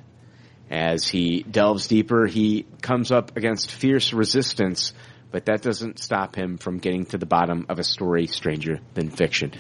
As 0.70 1.06
he 1.06 1.42
delves 1.42 1.86
deeper, 1.86 2.26
he 2.26 2.66
comes 2.82 3.12
up 3.12 3.36
against 3.36 3.70
fierce 3.70 4.12
resistance, 4.12 4.92
but 5.30 5.46
that 5.46 5.62
doesn't 5.62 6.00
stop 6.00 6.34
him 6.34 6.58
from 6.58 6.78
getting 6.78 7.06
to 7.06 7.18
the 7.18 7.26
bottom 7.26 7.66
of 7.68 7.78
a 7.78 7.84
story 7.84 8.26
stranger 8.26 8.80
than 8.94 9.10
fiction. 9.10 9.52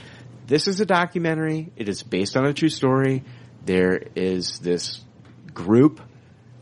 This 0.46 0.66
is 0.66 0.80
a 0.80 0.86
documentary. 0.86 1.72
It 1.76 1.88
is 1.88 2.02
based 2.02 2.36
on 2.36 2.44
a 2.44 2.52
true 2.52 2.68
story. 2.68 3.24
There 3.66 4.00
is 4.14 4.60
this 4.60 5.00
group 5.52 6.00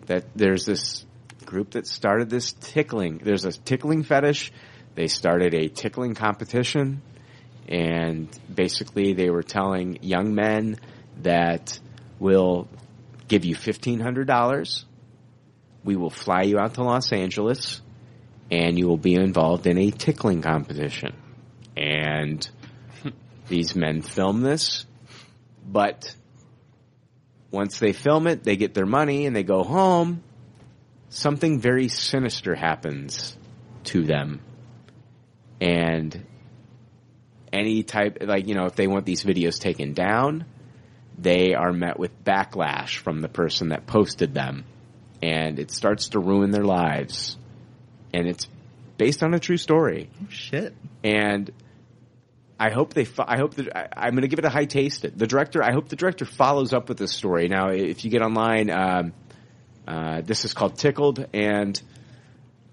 that 0.07 0.25
there's 0.35 0.65
this 0.65 1.05
group 1.45 1.73
that 1.73 1.87
started 1.87 2.31
this 2.31 2.53
tickling. 2.53 3.21
There's 3.23 3.45
a 3.45 3.53
tickling 3.53 4.05
fetish. 4.05 4.53
They 4.95 5.09
started 5.09 5.53
a 5.53 5.69
tickling 5.69 6.15
competition 6.15 7.03
and 7.69 8.29
basically 8.53 9.13
they 9.13 9.29
were 9.29 9.43
telling 9.43 9.99
young 10.01 10.35
men 10.35 10.79
that 11.23 11.79
we'll 12.19 12.69
give 13.29 13.45
you 13.45 13.55
$1,500. 13.55 14.85
We 15.85 15.97
will 15.97 16.11
fly 16.11 16.45
you 16.45 16.59
out 16.59 16.75
to 16.75 16.85
Los 16.85 17.13
Angeles 17.13 17.83
and 18.51 18.79
you 18.79 18.89
will 18.89 18.97
be 18.97 19.15
involved 19.15 19.67
in 19.67 19.77
a 19.77 19.91
tickling 19.91 20.41
competition. 20.41 21.15
And 21.77 22.49
these 23.49 23.77
men 23.77 24.01
film 24.01 24.41
this, 24.41 24.87
but 25.67 26.15
once 27.55 27.79
they 27.79 27.93
film 27.93 28.27
it, 28.27 28.43
they 28.43 28.57
get 28.57 28.75
their 28.75 28.87
money 28.87 29.27
and 29.27 29.35
they 29.35 29.45
go 29.45 29.63
home. 29.63 30.23
Something 31.09 31.61
very 31.61 31.89
sinister 31.89 32.55
happens 32.55 33.37
to 33.85 34.03
them. 34.03 34.41
And 35.61 36.27
any 37.53 37.85
type, 37.85 38.19
like, 38.21 38.49
you 38.49 38.55
know, 38.55 38.67
if 38.67 38.75
they 38.75 38.89
want 38.89 39.07
these 39.07 39.23
videos 39.23 39.61
taken 39.61 39.95
down, 39.95 40.45
they 41.17 41.55
are 41.55 41.73
met 41.73 41.99
with 41.99 42.25
backlash 42.25 42.99
from 42.99 43.21
the 43.21 43.29
person 43.29 43.69
that 43.69 43.87
posted 43.87 44.35
them. 44.35 44.65
And 45.23 45.59
it 45.59 45.71
starts 45.71 46.09
to 46.11 46.19
ruin 46.19 46.51
their 46.51 46.65
lives. 46.65 47.37
And 48.13 48.27
it's 48.27 48.49
based 48.99 49.23
on 49.23 49.33
a 49.33 49.39
true 49.39 49.57
story. 49.57 50.11
Oh, 50.23 50.27
shit. 50.29 50.75
And 51.05 51.51
I 52.59 52.71
hope 52.71 52.95
they. 52.95 53.05
Fo- 53.05 53.25
I 53.27 53.37
hope 53.37 53.55
that 53.55 53.77
I, 53.77 53.89
I'm 54.07 54.13
going 54.13 54.23
to 54.23 54.29
give 54.29 54.39
it 54.39 54.45
a 54.45 54.51
high 54.51 54.67
taste. 54.67 55.03
The 55.03 55.27
director. 55.27 55.63
I 55.63 55.73
hope 55.73 55.89
the 55.89 55.97
director 55.97 56.25
follows 56.25 56.73
up 56.73 56.89
with 56.89 56.99
this 56.99 57.13
story. 57.13 57.49
Now, 57.49 57.69
if 57.71 58.05
you 58.05 58.11
get 58.11 58.23
online, 58.23 58.71
um, 58.71 59.13
uh, 59.87 60.21
this 60.23 60.45
is 60.45 60.55
called 60.55 60.79
Tickled, 60.79 61.27
and 61.33 61.81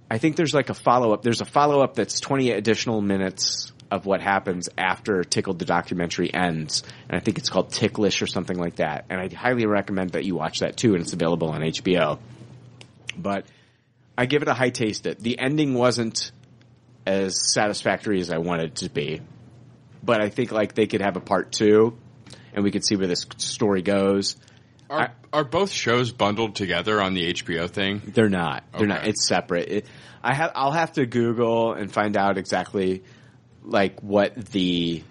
I 0.09 0.17
think 0.17 0.35
there's 0.35 0.53
like 0.53 0.69
a 0.69 0.73
follow 0.73 1.13
up. 1.13 1.23
There's 1.23 1.41
a 1.41 1.45
follow 1.45 1.81
up 1.81 1.95
that's 1.95 2.19
20 2.19 2.51
additional 2.51 3.01
minutes 3.01 3.71
of 3.89 4.05
what 4.05 4.21
happens 4.21 4.69
after 4.77 5.23
Tickled 5.23 5.59
the 5.59 5.65
documentary 5.65 6.33
ends, 6.33 6.83
and 7.09 7.17
I 7.17 7.19
think 7.19 7.37
it's 7.37 7.49
called 7.49 7.71
Ticklish 7.71 8.21
or 8.21 8.27
something 8.27 8.57
like 8.57 8.77
that. 8.77 9.05
And 9.09 9.19
I 9.19 9.27
highly 9.27 9.65
recommend 9.65 10.11
that 10.11 10.23
you 10.23 10.35
watch 10.35 10.59
that 10.59 10.77
too, 10.77 10.93
and 10.93 11.01
it's 11.01 11.13
available 11.13 11.49
on 11.49 11.61
HBO. 11.61 12.19
But 13.17 13.45
I 14.17 14.25
give 14.27 14.43
it 14.43 14.47
a 14.47 14.53
high 14.53 14.69
taste. 14.69 15.05
It 15.05 15.19
the 15.19 15.39
ending 15.39 15.73
wasn't 15.73 16.31
as 17.05 17.51
satisfactory 17.53 18.21
as 18.21 18.31
I 18.31 18.37
wanted 18.37 18.65
it 18.65 18.75
to 18.75 18.89
be, 18.89 19.21
but 20.03 20.21
I 20.21 20.29
think 20.29 20.51
like 20.51 20.73
they 20.75 20.87
could 20.87 21.01
have 21.01 21.15
a 21.17 21.21
part 21.21 21.51
two, 21.51 21.97
and 22.53 22.63
we 22.63 22.71
could 22.71 22.85
see 22.85 22.95
where 22.95 23.07
this 23.07 23.25
story 23.37 23.81
goes. 23.81 24.35
Are, 24.89 25.13
are 25.31 25.45
both 25.45 25.71
shows 25.71 26.11
bundled 26.11 26.55
together 26.55 27.01
on 27.01 27.13
the 27.13 27.33
HBO 27.33 27.69
thing? 27.69 28.01
They're 28.05 28.27
not. 28.29 28.65
They're 28.77 28.87
not. 28.87 29.07
It's 29.07 29.25
separate. 29.25 29.69
It, 29.69 29.85
I 30.21 30.33
have. 30.33 30.51
I'll 30.53 30.71
have 30.73 30.93
to 30.93 31.05
Google 31.05 31.73
and 31.73 31.91
find 31.91 32.17
out 32.17 32.37
exactly 32.37 33.03
like 33.63 34.01
what 34.01 34.35
the 34.35 35.03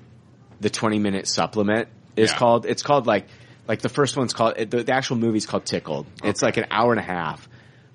the 0.60 0.68
twenty 0.70 0.98
minute 0.98 1.26
supplement 1.28 1.88
is 2.16 2.30
Yeah. 2.30 2.36
called. 2.36 2.66
It's 2.66 2.82
called 2.82 3.06
like 3.06 3.28
like 3.66 3.80
the 3.80 3.88
first 3.88 4.16
one's 4.18 4.34
called 4.34 4.56
the, 4.58 4.82
the 4.82 4.92
actual 4.92 5.16
movie's 5.16 5.46
called 5.46 5.64
Tickled. 5.64 6.06
It's 6.24 6.42
like 6.42 6.58
an 6.58 6.66
hour 6.70 6.92
and 6.92 7.00
a 7.00 7.04
half, 7.04 7.48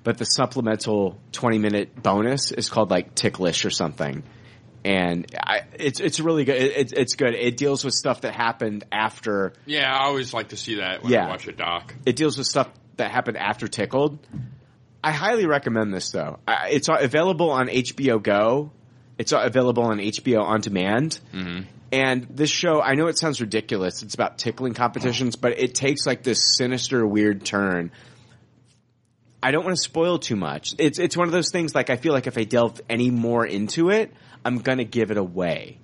but 0.03 0.17
the 0.17 0.26
supplemental 0.26 1.19
twenty 1.31 1.59
minute 1.59 2.01
bonus 2.01 2.51
is 2.51 2.67
called 2.69 2.89
like 2.89 3.13
Ticklish 3.13 3.63
or 3.65 3.69
something. 3.69 4.23
And 4.86 5.26
I, 5.36 5.62
it's 5.80 5.99
it's 5.99 6.20
really 6.20 6.45
good. 6.45 6.57
It, 6.57 6.78
it's 6.78 6.94
it's 6.94 7.16
good. 7.16 7.34
It 7.34 7.57
deals 7.57 7.84
with 7.84 7.95
stuff 7.95 8.22
that 8.22 8.36
happened 8.36 8.86
after 8.91 9.53
Yeah, 9.66 9.91
I 9.91 10.06
always 10.06 10.32
like 10.32 10.49
to 10.49 10.57
see 10.57 10.76
that 10.76 11.02
when 11.02 11.12
Yeah. 11.12 11.26
I 11.26 11.30
watch 11.30 11.48
a 11.48 11.52
doc. 11.53 11.95
it 12.06 12.16
deals 12.16 12.38
with 12.38 12.45
stuff 12.45 12.70
that 12.98 13.10
happened 13.10 13.38
after 13.38 13.68
Tickled. 13.68 14.20
I 15.03 15.12
highly 15.12 15.48
recommend 15.48 15.91
this 15.94 16.12
though. 16.12 16.38
I- 16.48 16.70
It's 16.70 16.88
available 16.88 17.49
on 17.49 17.68
HBO 17.68 18.22
Go. 18.22 18.72
It's 19.18 19.32
available 19.32 19.84
on 19.84 19.98
HBO 19.98 20.44
on 20.44 20.62
demand. 20.62 21.20
Mm-hmm. 21.34 21.64
And 21.91 22.28
this 22.30 22.49
show, 22.52 22.82
I 22.82 22.94
know 22.95 23.07
it 23.07 23.18
sounds 23.18 23.40
ridiculous. 23.41 24.03
It's 24.03 24.14
about 24.14 24.38
tickling 24.38 24.74
competitions, 24.76 25.36
but 25.36 25.57
it 25.57 25.74
takes 25.74 26.06
like 26.06 26.22
this 26.24 26.56
sinister, 26.57 27.07
weird 27.07 27.44
turn. 27.45 27.91
I 29.41 29.52
don't 29.52 29.64
want 29.64 29.76
to 29.78 29.82
spoil 29.82 30.18
too 30.20 30.36
much. 30.36 30.74
It's 30.80 30.99
it's 30.99 31.16
one 31.16 31.28
of 31.28 31.32
those 31.32 31.52
things 31.52 31.74
like 31.76 31.90
I 31.90 31.95
feel 31.98 32.14
like 32.14 32.28
if 32.28 32.38
I 32.38 32.44
delve 32.44 32.82
any 32.90 33.12
more 33.12 33.45
into 33.45 33.90
it, 33.91 34.12
I'm 34.45 34.59
gonna 34.59 34.85
give 34.85 35.11
it 35.11 35.17
away. 35.17 35.80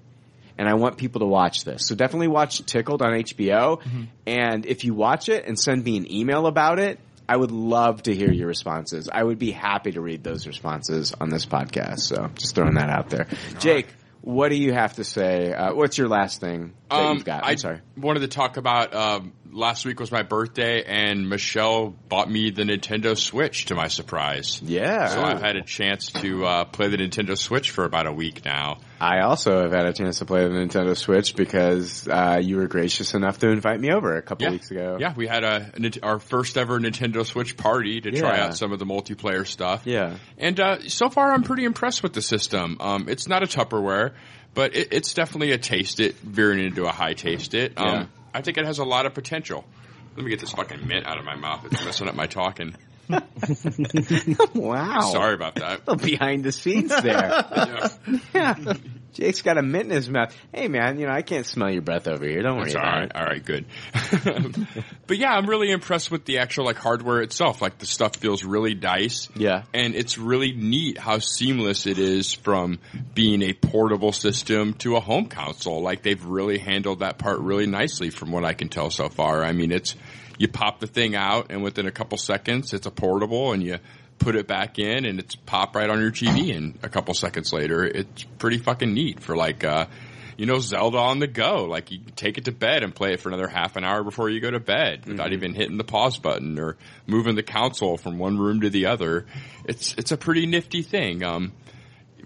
And 0.57 0.69
I 0.69 0.75
want 0.75 0.97
people 0.97 1.21
to 1.21 1.25
watch 1.25 1.63
this. 1.63 1.87
So 1.87 1.95
definitely 1.95 2.27
watch 2.27 2.63
Tickled 2.65 3.01
on 3.01 3.13
HBO. 3.13 3.81
Mm-hmm. 3.81 4.03
And 4.27 4.65
if 4.65 4.83
you 4.83 4.93
watch 4.93 5.27
it 5.27 5.45
and 5.45 5.59
send 5.59 5.83
me 5.83 5.97
an 5.97 6.11
email 6.11 6.45
about 6.45 6.77
it, 6.77 6.99
I 7.27 7.35
would 7.35 7.51
love 7.51 8.03
to 8.03 8.13
hear 8.13 8.31
your 8.31 8.47
responses. 8.47 9.09
I 9.11 9.23
would 9.23 9.39
be 9.39 9.51
happy 9.51 9.93
to 9.93 10.01
read 10.01 10.23
those 10.23 10.45
responses 10.45 11.13
on 11.19 11.29
this 11.29 11.45
podcast. 11.45 12.01
So 12.01 12.29
just 12.35 12.53
throwing 12.55 12.75
that 12.75 12.89
out 12.89 13.09
there. 13.09 13.27
Jake, 13.59 13.87
what 14.21 14.49
do 14.49 14.55
you 14.55 14.73
have 14.73 14.93
to 14.93 15.03
say? 15.03 15.51
Uh, 15.53 15.73
what's 15.73 15.97
your 15.97 16.07
last 16.07 16.41
thing 16.41 16.73
that 16.89 17.13
you've 17.13 17.25
got? 17.25 17.43
I'm 17.43 17.43
Um, 17.43 17.49
I 17.51 17.55
sorry. 17.55 17.79
wanted 17.97 18.19
to 18.21 18.27
talk 18.27 18.57
about 18.57 18.93
um, 18.93 19.33
last 19.51 19.85
week 19.85 19.99
was 19.99 20.11
my 20.11 20.23
birthday, 20.23 20.83
and 20.83 21.27
Michelle 21.29 21.89
bought 22.09 22.29
me 22.29 22.51
the 22.51 22.63
Nintendo 22.63 23.17
Switch 23.17 23.65
to 23.65 23.75
my 23.75 23.87
surprise. 23.87 24.61
Yeah. 24.63 25.07
so 25.07 25.21
I've 25.21 25.41
had 25.41 25.55
a 25.55 25.63
chance 25.63 26.07
to 26.11 26.45
uh, 26.45 26.65
play 26.65 26.87
the 26.89 26.97
Nintendo 26.97 27.37
Switch 27.37 27.71
for 27.71 27.83
about 27.85 28.07
a 28.07 28.13
week 28.13 28.45
now. 28.45 28.77
I 29.01 29.21
also 29.21 29.63
have 29.63 29.71
had 29.71 29.87
a 29.87 29.93
chance 29.93 30.19
to 30.19 30.25
play 30.25 30.43
the 30.47 30.53
Nintendo 30.53 30.95
Switch 30.95 31.35
because 31.35 32.07
uh, 32.07 32.39
you 32.41 32.57
were 32.57 32.67
gracious 32.67 33.15
enough 33.15 33.39
to 33.39 33.49
invite 33.49 33.79
me 33.79 33.91
over 33.91 34.15
a 34.15 34.21
couple 34.21 34.45
Yeah. 34.45 34.51
weeks 34.51 34.69
ago. 34.69 34.97
Yeah, 34.99 35.13
we 35.15 35.25
had 35.25 35.43
a, 35.43 35.71
our 36.03 36.19
first 36.19 36.55
ever 36.55 36.79
Nintendo 36.79 37.25
Switch 37.25 37.57
party 37.57 37.99
to 38.01 38.11
try 38.11 38.39
out 38.39 38.55
some 38.55 38.71
of 38.71 38.77
the 38.77 38.85
multiplayer 38.85 39.47
stuff. 39.47 39.87
Yeah. 39.87 40.17
And 40.37 40.59
uh, 40.59 40.87
so 40.87 41.09
far, 41.09 41.31
I'm 41.31 41.41
pretty 41.41 41.65
impressed 41.65 42.03
with 42.03 42.13
the 42.13 42.21
system. 42.21 42.77
Um, 42.79 43.09
it's 43.09 43.27
not 43.27 43.41
a 43.41 43.47
Tupperware, 43.47 44.13
but 44.53 44.75
it, 44.75 44.89
it's 44.91 45.15
definitely 45.15 45.51
a 45.53 45.57
taste 45.57 45.99
it, 45.99 46.15
veering 46.17 46.63
into 46.63 46.85
a 46.85 46.91
high 46.91 47.13
taste 47.13 47.55
it. 47.55 47.73
Um, 47.77 47.85
Yeah. 47.87 48.05
I 48.35 48.41
think 48.41 48.57
it 48.59 48.65
has 48.65 48.77
a 48.79 48.85
lot 48.85 49.05
of 49.07 49.13
potential. 49.15 49.65
Let 50.15 50.23
me 50.23 50.29
get 50.29 50.39
this 50.39 50.51
fucking 50.51 50.87
mint 50.87 51.07
out 51.07 51.17
of 51.17 51.25
my 51.25 51.35
mouth. 51.35 51.65
It's 51.71 51.83
messing 51.83 52.07
up 52.07 52.15
my 52.15 52.27
talking. 52.27 52.75
wow. 54.53 55.01
Sorry 55.01 55.33
about 55.33 55.55
that. 55.55 55.87
little 55.87 56.03
behind 56.05 56.43
the 56.43 56.51
scenes 56.51 56.89
there. 56.89 57.45
yeah. 58.33 58.73
Jake's 59.13 59.41
got 59.41 59.57
a 59.57 59.61
mint 59.61 59.85
in 59.85 59.91
his 59.91 60.09
mouth. 60.09 60.35
Hey 60.53 60.67
man, 60.67 60.97
you 60.97 61.05
know, 61.05 61.11
I 61.11 61.21
can't 61.21 61.45
smell 61.45 61.69
your 61.69 61.81
breath 61.81 62.07
over 62.07 62.25
here. 62.25 62.41
Don't 62.41 62.57
worry 62.57 62.71
That's 62.71 62.75
all 62.75 62.81
about 62.81 62.97
right. 62.97 63.05
it. 63.05 63.15
All 63.15 63.25
right, 63.25 63.45
good. 63.45 63.65
but 65.07 65.17
yeah, 65.17 65.31
I'm 65.31 65.47
really 65.47 65.69
impressed 65.71 66.11
with 66.11 66.25
the 66.25 66.39
actual 66.39 66.65
like 66.65 66.77
hardware 66.77 67.21
itself. 67.21 67.61
Like 67.61 67.77
the 67.77 67.85
stuff 67.85 68.15
feels 68.15 68.43
really 68.43 68.73
nice. 68.73 69.27
Yeah. 69.35 69.63
And 69.73 69.95
it's 69.95 70.17
really 70.17 70.53
neat 70.53 70.97
how 70.97 71.19
seamless 71.19 71.87
it 71.87 71.99
is 71.99 72.33
from 72.33 72.79
being 73.13 73.41
a 73.41 73.53
portable 73.53 74.13
system 74.13 74.73
to 74.75 74.95
a 74.95 75.01
home 75.01 75.25
console. 75.25 75.81
Like 75.81 76.03
they've 76.03 76.23
really 76.23 76.57
handled 76.57 76.99
that 76.99 77.17
part 77.17 77.39
really 77.39 77.67
nicely 77.67 78.11
from 78.11 78.31
what 78.31 78.45
I 78.45 78.53
can 78.53 78.69
tell 78.69 78.89
so 78.91 79.09
far. 79.09 79.43
I 79.43 79.51
mean, 79.51 79.71
it's, 79.71 79.95
you 80.37 80.47
pop 80.47 80.79
the 80.79 80.87
thing 80.87 81.15
out 81.15 81.47
and 81.49 81.63
within 81.63 81.87
a 81.87 81.91
couple 81.91 82.17
seconds 82.17 82.73
it's 82.73 82.85
a 82.85 82.91
portable 82.91 83.53
and 83.53 83.63
you 83.63 83.77
put 84.19 84.35
it 84.35 84.47
back 84.47 84.77
in 84.77 85.05
and 85.05 85.19
it's 85.19 85.35
pop 85.35 85.75
right 85.75 85.89
on 85.89 85.99
your 85.99 86.11
TV 86.11 86.55
and 86.55 86.77
a 86.83 86.89
couple 86.89 87.13
seconds 87.13 87.51
later 87.51 87.83
it's 87.83 88.23
pretty 88.37 88.57
fucking 88.57 88.93
neat 88.93 89.19
for 89.19 89.35
like, 89.35 89.63
uh, 89.63 89.85
you 90.37 90.45
know, 90.47 90.59
Zelda 90.59 90.97
on 90.97 91.19
the 91.19 91.27
go. 91.27 91.65
Like 91.65 91.91
you 91.91 91.99
take 92.15 92.39
it 92.39 92.45
to 92.45 92.51
bed 92.51 92.83
and 92.83 92.95
play 92.95 93.13
it 93.13 93.19
for 93.19 93.29
another 93.29 93.47
half 93.47 93.75
an 93.75 93.83
hour 93.83 94.03
before 94.03 94.29
you 94.29 94.39
go 94.39 94.49
to 94.49 94.59
bed 94.59 95.05
without 95.05 95.33
even 95.33 95.53
hitting 95.53 95.77
the 95.77 95.83
pause 95.83 96.17
button 96.17 96.57
or 96.57 96.77
moving 97.05 97.35
the 97.35 97.43
console 97.43 97.95
from 97.95 98.17
one 98.17 98.39
room 98.39 98.61
to 98.61 98.69
the 98.71 98.87
other. 98.87 99.27
It's 99.65 99.93
it's 99.99 100.11
a 100.11 100.17
pretty 100.17 100.47
nifty 100.47 100.81
thing. 100.81 101.23
Um, 101.23 101.51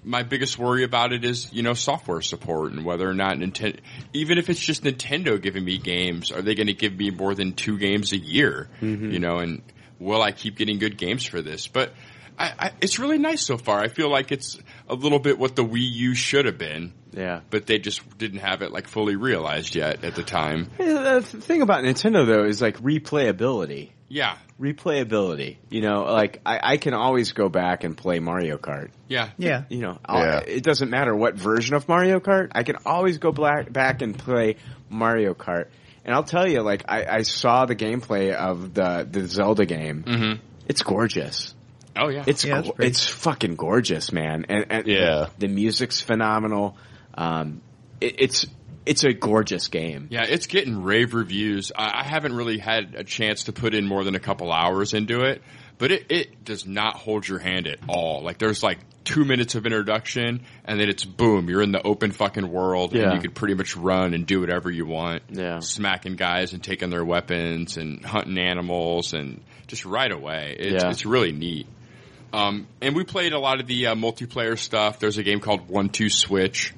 my 0.05 0.23
biggest 0.23 0.57
worry 0.59 0.83
about 0.83 1.11
it 1.11 1.25
is, 1.25 1.51
you 1.51 1.63
know, 1.63 1.73
software 1.73 2.21
support 2.21 2.71
and 2.71 2.85
whether 2.85 3.09
or 3.09 3.13
not 3.13 3.37
Nintendo, 3.37 3.79
even 4.13 4.37
if 4.37 4.49
it's 4.49 4.59
just 4.59 4.83
Nintendo 4.83 5.41
giving 5.41 5.65
me 5.65 5.77
games, 5.77 6.31
are 6.31 6.41
they 6.41 6.55
going 6.55 6.67
to 6.67 6.73
give 6.73 6.95
me 6.95 7.09
more 7.09 7.33
than 7.33 7.53
two 7.53 7.77
games 7.77 8.13
a 8.13 8.17
year? 8.17 8.69
Mhm. 8.81 9.11
You 9.11 9.19
know, 9.19 9.39
and 9.39 9.61
will 9.99 10.21
I 10.21 10.31
keep 10.31 10.57
getting 10.57 10.77
good 10.79 10.97
games 10.97 11.25
for 11.25 11.41
this? 11.41 11.67
But 11.67 11.93
I, 12.37 12.53
I, 12.59 12.71
it's 12.81 12.99
really 12.99 13.17
nice 13.17 13.45
so 13.45 13.57
far. 13.57 13.79
I 13.79 13.87
feel 13.87 14.09
like 14.09 14.31
it's 14.31 14.59
a 14.87 14.93
little 14.95 15.19
bit 15.19 15.39
what 15.39 15.55
the 15.55 15.63
Wii 15.65 15.89
U 15.91 16.15
should 16.15 16.45
have 16.45 16.57
been. 16.57 16.93
Yeah. 17.11 17.39
But 17.49 17.65
they 17.65 17.79
just 17.79 18.17
didn't 18.17 18.39
have 18.39 18.61
it 18.61 18.71
like 18.71 18.87
fully 18.87 19.15
realized 19.15 19.73
yet 19.75 20.03
at 20.03 20.15
the 20.15 20.23
time. 20.23 20.69
The 20.77 21.21
thing 21.21 21.61
about 21.61 21.83
Nintendo 21.83 22.25
though 22.27 22.43
is 22.43 22.61
like 22.61 22.77
replayability. 22.79 23.91
Yeah. 24.07 24.37
Replayability. 24.59 25.57
You 25.69 25.81
know, 25.81 26.03
like 26.03 26.41
I, 26.45 26.59
I 26.73 26.77
can 26.77 26.93
always 26.93 27.31
go 27.33 27.49
back 27.49 27.83
and 27.83 27.97
play 27.97 28.19
Mario 28.19 28.57
Kart. 28.57 28.89
Yeah. 29.07 29.29
Yeah. 29.37 29.63
You 29.69 29.79
know, 29.79 29.99
Yeah. 30.07 30.39
it 30.39 30.63
doesn't 30.63 30.89
matter 30.89 31.15
what 31.15 31.35
version 31.35 31.75
of 31.75 31.87
Mario 31.87 32.19
Kart. 32.19 32.51
I 32.53 32.63
can 32.63 32.77
always 32.85 33.17
go 33.17 33.31
black, 33.31 33.71
back 33.71 34.01
and 34.01 34.17
play 34.17 34.57
Mario 34.89 35.33
Kart. 35.33 35.67
And 36.03 36.13
I'll 36.13 36.23
tell 36.23 36.47
you, 36.47 36.61
like 36.61 36.83
I, 36.87 37.05
I 37.05 37.21
saw 37.23 37.65
the 37.65 37.75
gameplay 37.75 38.31
of 38.33 38.75
the 38.75 39.07
the 39.09 39.25
Zelda 39.27 39.65
game. 39.65 40.03
Mm-hmm. 40.03 40.45
It's 40.67 40.83
gorgeous. 40.83 41.55
Oh 41.95 42.09
yeah. 42.09 42.23
It's 42.27 42.45
Yeah, 42.45 42.59
it's 42.59 42.67
go- 42.69 42.75
it's 42.79 43.07
fucking 43.07 43.55
gorgeous, 43.55 44.11
man. 44.11 44.45
And, 44.49 44.65
and 44.69 44.87
Yeah. 44.87 45.29
the, 45.39 45.47
the 45.47 45.53
music's 45.53 46.01
phenomenal. 46.01 46.77
Um, 47.15 47.61
it, 48.01 48.15
it's 48.19 48.45
it's 48.85 49.03
a 49.03 49.13
gorgeous 49.13 49.67
game. 49.67 50.07
Yeah, 50.11 50.25
it's 50.27 50.47
getting 50.47 50.83
rave 50.83 51.13
reviews. 51.13 51.71
I, 51.75 52.01
I 52.01 52.03
haven't 52.03 52.33
really 52.35 52.57
had 52.57 52.95
a 52.95 53.03
chance 53.03 53.45
to 53.45 53.53
put 53.53 53.73
in 53.73 53.85
more 53.87 54.03
than 54.03 54.15
a 54.15 54.19
couple 54.19 54.51
hours 54.51 54.93
into 54.93 55.21
it, 55.21 55.41
but 55.77 55.91
it, 55.91 56.05
it 56.09 56.45
does 56.45 56.65
not 56.67 56.95
hold 56.95 57.27
your 57.27 57.39
hand 57.39 57.67
at 57.67 57.79
all. 57.89 58.21
Like 58.21 58.37
there's 58.37 58.61
like 58.63 58.79
two 59.03 59.23
minutes 59.25 59.55
of 59.55 59.65
introduction 59.65 60.41
and 60.65 60.79
then 60.79 60.89
it's 60.89 61.05
boom, 61.05 61.49
you're 61.49 61.61
in 61.61 61.71
the 61.71 61.81
open 61.81 62.11
fucking 62.11 62.47
world 62.51 62.93
Yeah. 62.93 63.03
and 63.03 63.13
you 63.13 63.19
could 63.21 63.35
pretty 63.35 63.53
much 63.53 63.75
run 63.75 64.13
and 64.13 64.25
do 64.25 64.39
whatever 64.39 64.69
you 64.71 64.85
want. 64.85 65.23
Yeah. 65.29 65.59
Smacking 65.59 66.15
guys 66.15 66.53
and 66.53 66.63
taking 66.63 66.89
their 66.89 67.05
weapons 67.05 67.77
and 67.77 68.03
hunting 68.05 68.37
animals 68.39 69.13
and 69.13 69.41
just 69.67 69.85
right 69.85 70.11
away. 70.11 70.55
It's, 70.59 70.83
Yeah. 70.83 70.89
it's 70.89 71.05
really 71.05 71.31
neat. 71.31 71.67
Um, 72.33 72.67
and 72.81 72.95
we 72.95 73.03
played 73.03 73.33
a 73.33 73.39
lot 73.39 73.59
of 73.61 73.67
the 73.67 73.87
uh, 73.87 73.95
multiplayer 73.95 74.57
stuff. 74.57 74.99
There's 74.99 75.17
a 75.17 75.23
game 75.23 75.39
called 75.39 75.69
One 75.69 75.89
Two 75.89 76.09
Switch. 76.09 76.73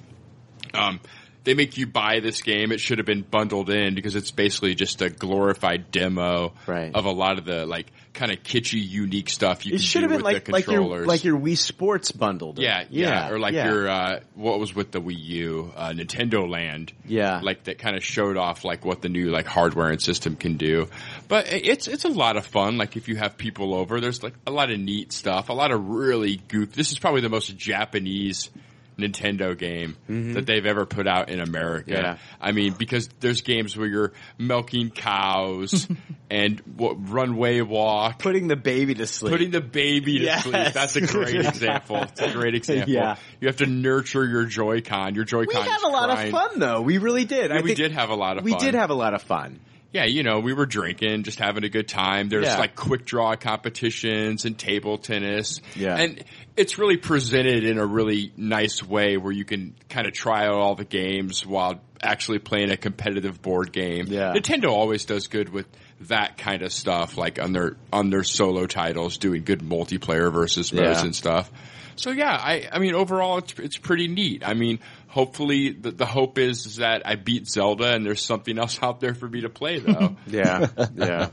Um, 0.73 0.99
they 1.47 1.53
make 1.53 1.77
you 1.77 1.87
buy 1.87 2.19
this 2.19 2.41
game. 2.41 2.71
It 2.73 2.79
should 2.79 2.97
have 2.99 3.07
been 3.07 3.21
bundled 3.23 3.69
in 3.69 3.95
because 3.95 4.15
it's 4.15 4.31
basically 4.31 4.75
just 4.75 5.01
a 5.01 5.09
glorified 5.09 5.91
demo 5.91 6.53
Right. 6.67 6.93
of 6.93 7.05
a 7.05 7.11
lot 7.11 7.37
of 7.39 7.45
the 7.45 7.65
like 7.65 7.87
kind 8.13 8.31
of 8.31 8.43
kitschy, 8.43 8.85
unique 8.85 9.29
stuff 9.29 9.65
you 9.65 9.73
It 9.73 9.77
can 9.77 9.83
should 9.83 9.99
do 10.01 10.07
have 10.09 10.17
been 10.17 10.21
like 10.21 10.45
the 10.45 10.51
like 10.51 10.67
your 10.67 11.05
like 11.05 11.23
your 11.23 11.39
Wii 11.39 11.57
Sports 11.57 12.11
bundled. 12.11 12.59
yeah, 12.59 12.83
yeah, 12.89 13.29
or 13.29 13.39
like 13.39 13.53
your 13.53 13.87
uh, 13.87 14.19
what 14.35 14.59
was 14.59 14.75
with 14.75 14.91
the 14.91 14.99
Wii 14.99 15.17
U, 15.19 15.73
uh, 15.75 15.89
Nintendo 15.91 16.49
Land. 16.49 16.91
Yeah. 17.05 17.39
like 17.41 17.63
that 17.65 17.77
kind 17.79 17.95
of 17.95 18.03
showed 18.03 18.35
off 18.37 18.65
like 18.65 18.83
what 18.83 19.01
the 19.01 19.09
new 19.09 19.29
like 19.29 19.45
hardware 19.45 19.89
and 19.89 20.01
system 20.01 20.35
can 20.35 20.57
do. 20.57 20.89
But 21.27 21.47
it's 21.51 21.87
it's 21.87 22.03
a 22.05 22.09
lot 22.09 22.35
of 22.37 22.45
fun. 22.45 22.77
Like 22.77 22.97
if 22.97 23.07
you 23.07 23.15
have 23.15 23.37
people 23.37 23.73
over, 23.73 24.01
there's 24.01 24.21
like 24.21 24.33
a 24.45 24.51
lot 24.51 24.69
of 24.71 24.79
neat 24.79 25.13
stuff, 25.13 25.49
a 25.49 25.53
lot 25.53 25.71
of 25.71 25.87
really 25.87 26.35
goof. 26.49 26.73
This 26.73 26.91
is 26.91 26.99
probably 26.99 27.21
the 27.21 27.29
most 27.29 27.55
Japanese. 27.55 28.49
Nintendo 28.97 29.55
game 29.57 29.95
that 30.07 30.45
they've 30.47 30.65
ever 30.65 30.85
put 30.85 31.07
out 31.07 31.29
in 31.29 31.39
America. 31.39 31.91
Mm-hmm. 31.91 32.03
Yeah. 32.03 32.17
I 32.41 32.51
mean, 32.51 32.73
because 32.73 33.07
there's 33.19 33.41
games 33.41 33.77
where 33.77 33.87
you're 33.87 34.13
milking 34.39 34.89
cows 34.89 35.87
and 36.31 36.59
what 36.75 37.09
runway 37.09 37.61
walk, 37.61 38.19
putting 38.19 38.47
the 38.47 38.55
baby 38.55 38.95
to 38.95 39.05
sleep. 39.05 39.31
putting 39.31 39.51
the 39.51 39.61
baby 39.61 40.17
to 40.19 40.23
Yes. 40.25 40.43
sleep. 40.43 40.73
That's 40.73 40.95
a 40.95 41.01
great 41.01 41.35
example. 41.45 41.97
It's 41.97 42.21
a 42.21 42.31
great 42.31 42.55
example. 42.55 42.91
Yeah. 42.93 43.17
You 43.39 43.47
have 43.47 43.57
to 43.57 43.67
nurture 43.67 44.25
your 44.25 44.45
Joy-Con. 44.45 45.13
Your 45.15 45.25
Joy-Con. 45.25 45.63
We 45.63 45.69
had 45.69 45.81
a 45.83 45.89
lot 45.89 46.09
of 46.09 46.29
fun 46.31 46.59
though. 46.59 46.81
We 46.81 46.97
really 46.97 47.25
did. 47.25 47.51
Yeah, 47.51 47.61
we 47.61 47.75
did 47.75 47.91
have 47.91 48.09
a 48.09 48.15
lot 48.15 48.37
of 48.37 48.41
fun. 48.41 48.45
we 48.45 48.51
fun. 48.51 48.61
did 48.61 48.73
have 48.73 48.89
a 48.89 48.95
lot 48.95 49.13
of 49.13 49.21
fun. 49.21 49.59
Yeah, 49.97 50.05
you 50.05 50.21
know, 50.21 50.39
we 50.39 50.53
were 50.53 50.67
drinking, 50.67 51.23
just 51.23 51.39
having 51.39 51.63
a 51.63 51.69
good 51.69 51.87
time. 51.87 52.29
There's 52.29 52.45
Yeah. 52.45 52.59
like 52.59 52.75
quick 52.75 53.03
draw 53.03 53.35
competitions 53.35 54.45
and 54.45 54.55
table 54.55 54.99
tennis. 54.99 55.59
Yeah. 55.75 55.95
And 55.97 56.23
it's 56.55 56.77
really 56.77 56.97
presented 56.97 57.63
in 57.63 57.79
a 57.79 57.85
really 57.85 58.31
nice 58.37 58.83
way 58.83 59.17
where 59.17 59.31
you 59.33 59.43
can 59.43 59.73
kind 59.89 60.05
of 60.05 60.13
try 60.13 60.45
out 60.45 60.53
all 60.53 60.75
the 60.75 60.85
games 60.85 61.45
while 61.45 61.81
actually 62.03 62.37
playing 62.37 62.69
a 62.69 62.77
competitive 62.77 63.41
board 63.41 63.71
game. 63.71 64.05
Yeah. 64.07 64.33
Nintendo 64.35 64.69
always 64.69 65.05
does 65.05 65.25
good 65.25 65.49
with 65.49 65.65
that 66.01 66.37
kind 66.37 66.61
of 66.61 66.71
stuff, 66.71 67.17
like 67.17 67.41
on 67.41 67.53
their 67.53 67.75
on 67.91 68.11
their 68.11 68.23
solo 68.23 68.67
titles, 68.67 69.17
doing 69.17 69.43
good 69.43 69.61
multiplayer 69.61 70.31
versus 70.31 70.71
modes 70.71 70.99
Yeah. 70.99 71.05
and 71.05 71.15
stuff. 71.15 71.51
So 71.95 72.11
yeah, 72.11 72.33
I 72.39 72.69
I 72.71 72.77
mean 72.77 72.93
overall 72.93 73.39
it's 73.39 73.55
it's 73.57 73.77
pretty 73.77 74.07
neat. 74.07 74.43
I 74.47 74.53
mean, 74.53 74.77
hopefully 75.07 75.71
the, 75.71 75.91
the 75.91 76.05
hope 76.05 76.37
is, 76.37 76.65
is 76.65 76.75
that 76.77 77.03
I 77.05 77.15
beat 77.15 77.47
Zelda 77.47 77.93
and 77.93 78.05
there's 78.05 78.21
something 78.23 78.57
else 78.57 78.79
out 78.81 78.99
there 78.99 79.13
for 79.13 79.27
me 79.27 79.41
to 79.41 79.49
play 79.49 79.79
though. 79.79 80.15
Yeah, 80.27 80.67
yeah, 80.95 81.29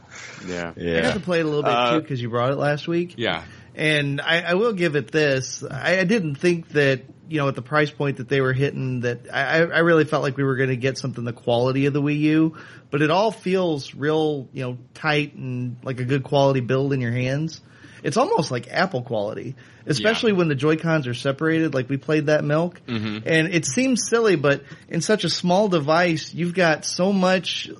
yeah. 0.47 0.99
I 0.99 1.03
got 1.03 1.15
to 1.15 1.21
play 1.21 1.41
it 1.41 1.45
a 1.45 1.49
little 1.49 1.63
bit 1.63 1.73
Uh, 1.73 1.95
too 1.95 2.01
because 2.01 2.23
you 2.23 2.31
brought 2.31 2.53
it 2.53 2.57
last 2.57 2.87
week. 2.89 3.15
Yeah. 3.17 3.45
And 3.75 4.21
I, 4.21 4.43
I 4.43 4.55
will 4.55 4.73
give 4.73 4.95
it 4.95 5.11
this. 5.11 5.65
I, 5.69 5.99
I 5.99 6.05
didn't 6.05 6.37
think 6.37 6.69
that, 6.71 7.03
you 7.29 7.39
know, 7.39 7.49
at 7.49 7.57
the 7.57 7.63
price 7.63 7.91
point 7.91 8.19
that 8.19 8.29
they 8.29 8.41
were 8.41 8.53
hitting 8.53 9.01
that 9.01 9.27
I, 9.33 9.59
I 9.63 9.79
really 9.81 10.05
felt 10.05 10.23
like 10.23 10.37
we 10.37 10.45
were 10.45 10.55
going 10.55 10.69
to 10.69 10.77
get 10.77 10.97
something 10.97 11.25
the 11.25 11.33
quality 11.33 11.87
of 11.87 11.93
the 11.93 12.01
Wii 12.01 12.21
U, 12.21 12.57
but 12.91 13.03
it 13.03 13.11
all 13.11 13.33
feels 13.33 13.93
real, 13.95 14.49
you 14.53 14.63
know, 14.63 14.79
tight 14.95 15.35
and 15.35 15.77
like 15.83 15.99
a 15.99 16.05
good 16.05 16.23
quality 16.23 16.61
build 16.61 16.93
in 16.93 17.01
your 17.01 17.11
hands. 17.13 17.61
It's 18.05 18.17
almost 18.17 18.51
like 18.53 18.69
Apple 18.71 19.03
quality, 19.03 19.57
especially 19.87 20.33
when 20.33 20.49
the 20.49 20.55
Joy-Cons 20.55 21.09
are 21.09 21.15
separated, 21.15 21.75
like 21.75 21.89
we 21.89 21.97
played 21.97 22.27
that 22.27 22.45
milk. 22.45 22.81
Mhm. 22.87 23.23
And 23.27 23.49
it 23.53 23.65
seems 23.67 24.07
silly, 24.09 24.37
but 24.37 24.63
in 24.89 25.01
such 25.01 25.25
a 25.25 25.31
small 25.31 25.69
device, 25.69 26.33
you've 26.33 26.55
got 26.55 26.85
so 26.85 27.13
much 27.13 27.71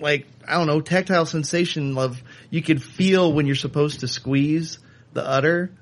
like 0.00 0.26
I 0.46 0.54
don't 0.54 0.68
know 0.68 0.80
tactile 0.80 1.26
sensation 1.26 1.98
of 1.98 2.22
you 2.50 2.62
could 2.62 2.82
feel 2.82 3.32
when 3.32 3.46
you're 3.46 3.56
supposed 3.56 4.00
to 4.00 4.08
squeeze 4.08 4.78
the 5.14 5.28
udder, 5.28 5.72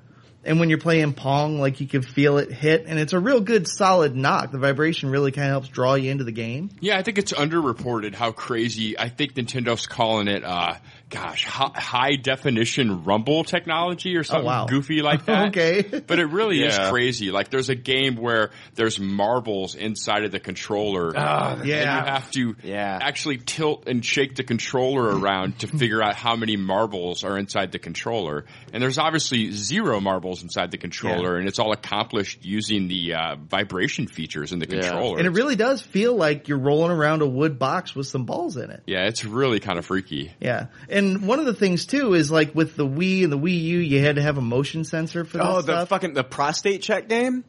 and 0.43 0.59
when 0.59 0.69
you're 0.69 0.79
playing 0.79 1.13
pong, 1.13 1.59
like 1.59 1.81
you 1.81 1.87
can 1.87 2.01
feel 2.01 2.37
it 2.37 2.51
hit, 2.51 2.85
and 2.87 2.97
it's 2.97 3.13
a 3.13 3.19
real 3.19 3.41
good 3.41 3.67
solid 3.67 4.15
knock. 4.15 4.51
The 4.51 4.57
vibration 4.57 5.09
really 5.09 5.31
kind 5.31 5.47
of 5.47 5.51
helps 5.51 5.67
draw 5.67 5.95
you 5.95 6.09
into 6.09 6.23
the 6.23 6.31
game. 6.31 6.69
Yeah, 6.79 6.97
I 6.97 7.03
think 7.03 7.17
it's 7.17 7.33
underreported 7.33 8.15
how 8.15 8.31
crazy. 8.31 8.97
I 8.97 9.09
think 9.09 9.33
Nintendo's 9.33 9.85
calling 9.87 10.27
it, 10.27 10.43
uh, 10.43 10.75
gosh, 11.09 11.45
hi- 11.45 11.71
high 11.75 12.15
definition 12.15 13.03
rumble 13.03 13.43
technology 13.43 14.15
or 14.15 14.23
something 14.23 14.45
Oh, 14.45 14.47
wow. 14.47 14.65
goofy 14.65 15.01
like 15.01 15.25
that. 15.25 15.49
Okay. 15.49 15.83
But 16.05 16.19
it 16.19 16.25
really 16.25 16.59
Yeah. 16.61 16.67
is 16.85 16.89
crazy. 16.89 17.31
Like 17.31 17.49
there's 17.49 17.69
a 17.69 17.75
game 17.75 18.15
where 18.15 18.51
there's 18.73 18.99
marbles 18.99 19.75
inside 19.75 20.23
of 20.25 20.31
the 20.31 20.39
controller. 20.39 21.13
Oh, 21.15 21.21
And 21.59 21.65
yeah. 21.65 21.81
you 21.81 22.05
have 22.11 22.31
to 22.31 22.55
Yeah. 22.63 22.97
actually 23.01 23.37
tilt 23.37 23.87
and 23.87 24.03
shake 24.03 24.35
the 24.35 24.43
controller 24.43 25.17
around 25.17 25.59
to 25.59 25.67
figure 25.79 26.01
out 26.01 26.15
how 26.15 26.35
many 26.35 26.57
marbles 26.57 27.23
are 27.23 27.37
inside 27.37 27.71
the 27.71 27.79
controller. 27.79 28.45
And 28.73 28.81
there's 28.81 28.97
obviously 28.97 29.51
zero 29.51 29.99
marbles 29.99 30.43
inside 30.43 30.71
the 30.71 30.77
controller 30.77 31.37
and 31.37 31.47
it's 31.47 31.59
all 31.59 31.71
accomplished 31.71 32.43
using 32.43 32.87
the, 32.87 33.13
uh, 33.13 33.35
vibration 33.47 34.07
features 34.07 34.51
in 34.51 34.59
the 34.59 34.67
Yeah. 34.67 34.81
controller. 34.81 35.17
And 35.19 35.27
it 35.27 35.31
really 35.31 35.55
does 35.55 35.81
feel 35.81 36.15
like 36.15 36.47
you're 36.47 36.57
rolling 36.57 36.91
around 36.91 37.21
a 37.21 37.27
wood 37.27 37.59
box 37.59 37.95
with 37.95 38.07
some 38.07 38.25
balls 38.25 38.57
in 38.57 38.71
it. 38.71 38.81
yeah, 38.87 39.05
it's 39.07 39.23
really 39.23 39.59
kind 39.59 39.77
of 39.79 39.85
freaky. 39.85 40.31
Yeah. 40.41 40.67
And 40.95 41.27
one 41.27 41.39
of 41.39 41.45
the 41.45 41.53
things 41.53 41.85
too 41.85 42.13
is 42.13 42.31
like 42.31 42.55
with 42.55 42.75
the 42.75 42.87
Wii 42.87 43.23
and 43.23 43.31
the 43.31 43.37
Wii 43.37 43.61
U, 43.61 43.77
you 43.79 43.99
had 44.01 44.15
to 44.15 44.21
have 44.21 44.37
a 44.37 44.41
motion 44.41 44.83
sensor 44.85 45.25
for 45.25 45.37
this 45.37 45.45
Oh, 45.47 45.55
the 45.57 45.61
stuff. 45.61 45.89
fucking 45.89 46.13
the 46.13 46.23
prostate 46.23 46.81
check 46.81 47.09
game. 47.09 47.43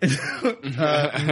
uh, 0.02 0.06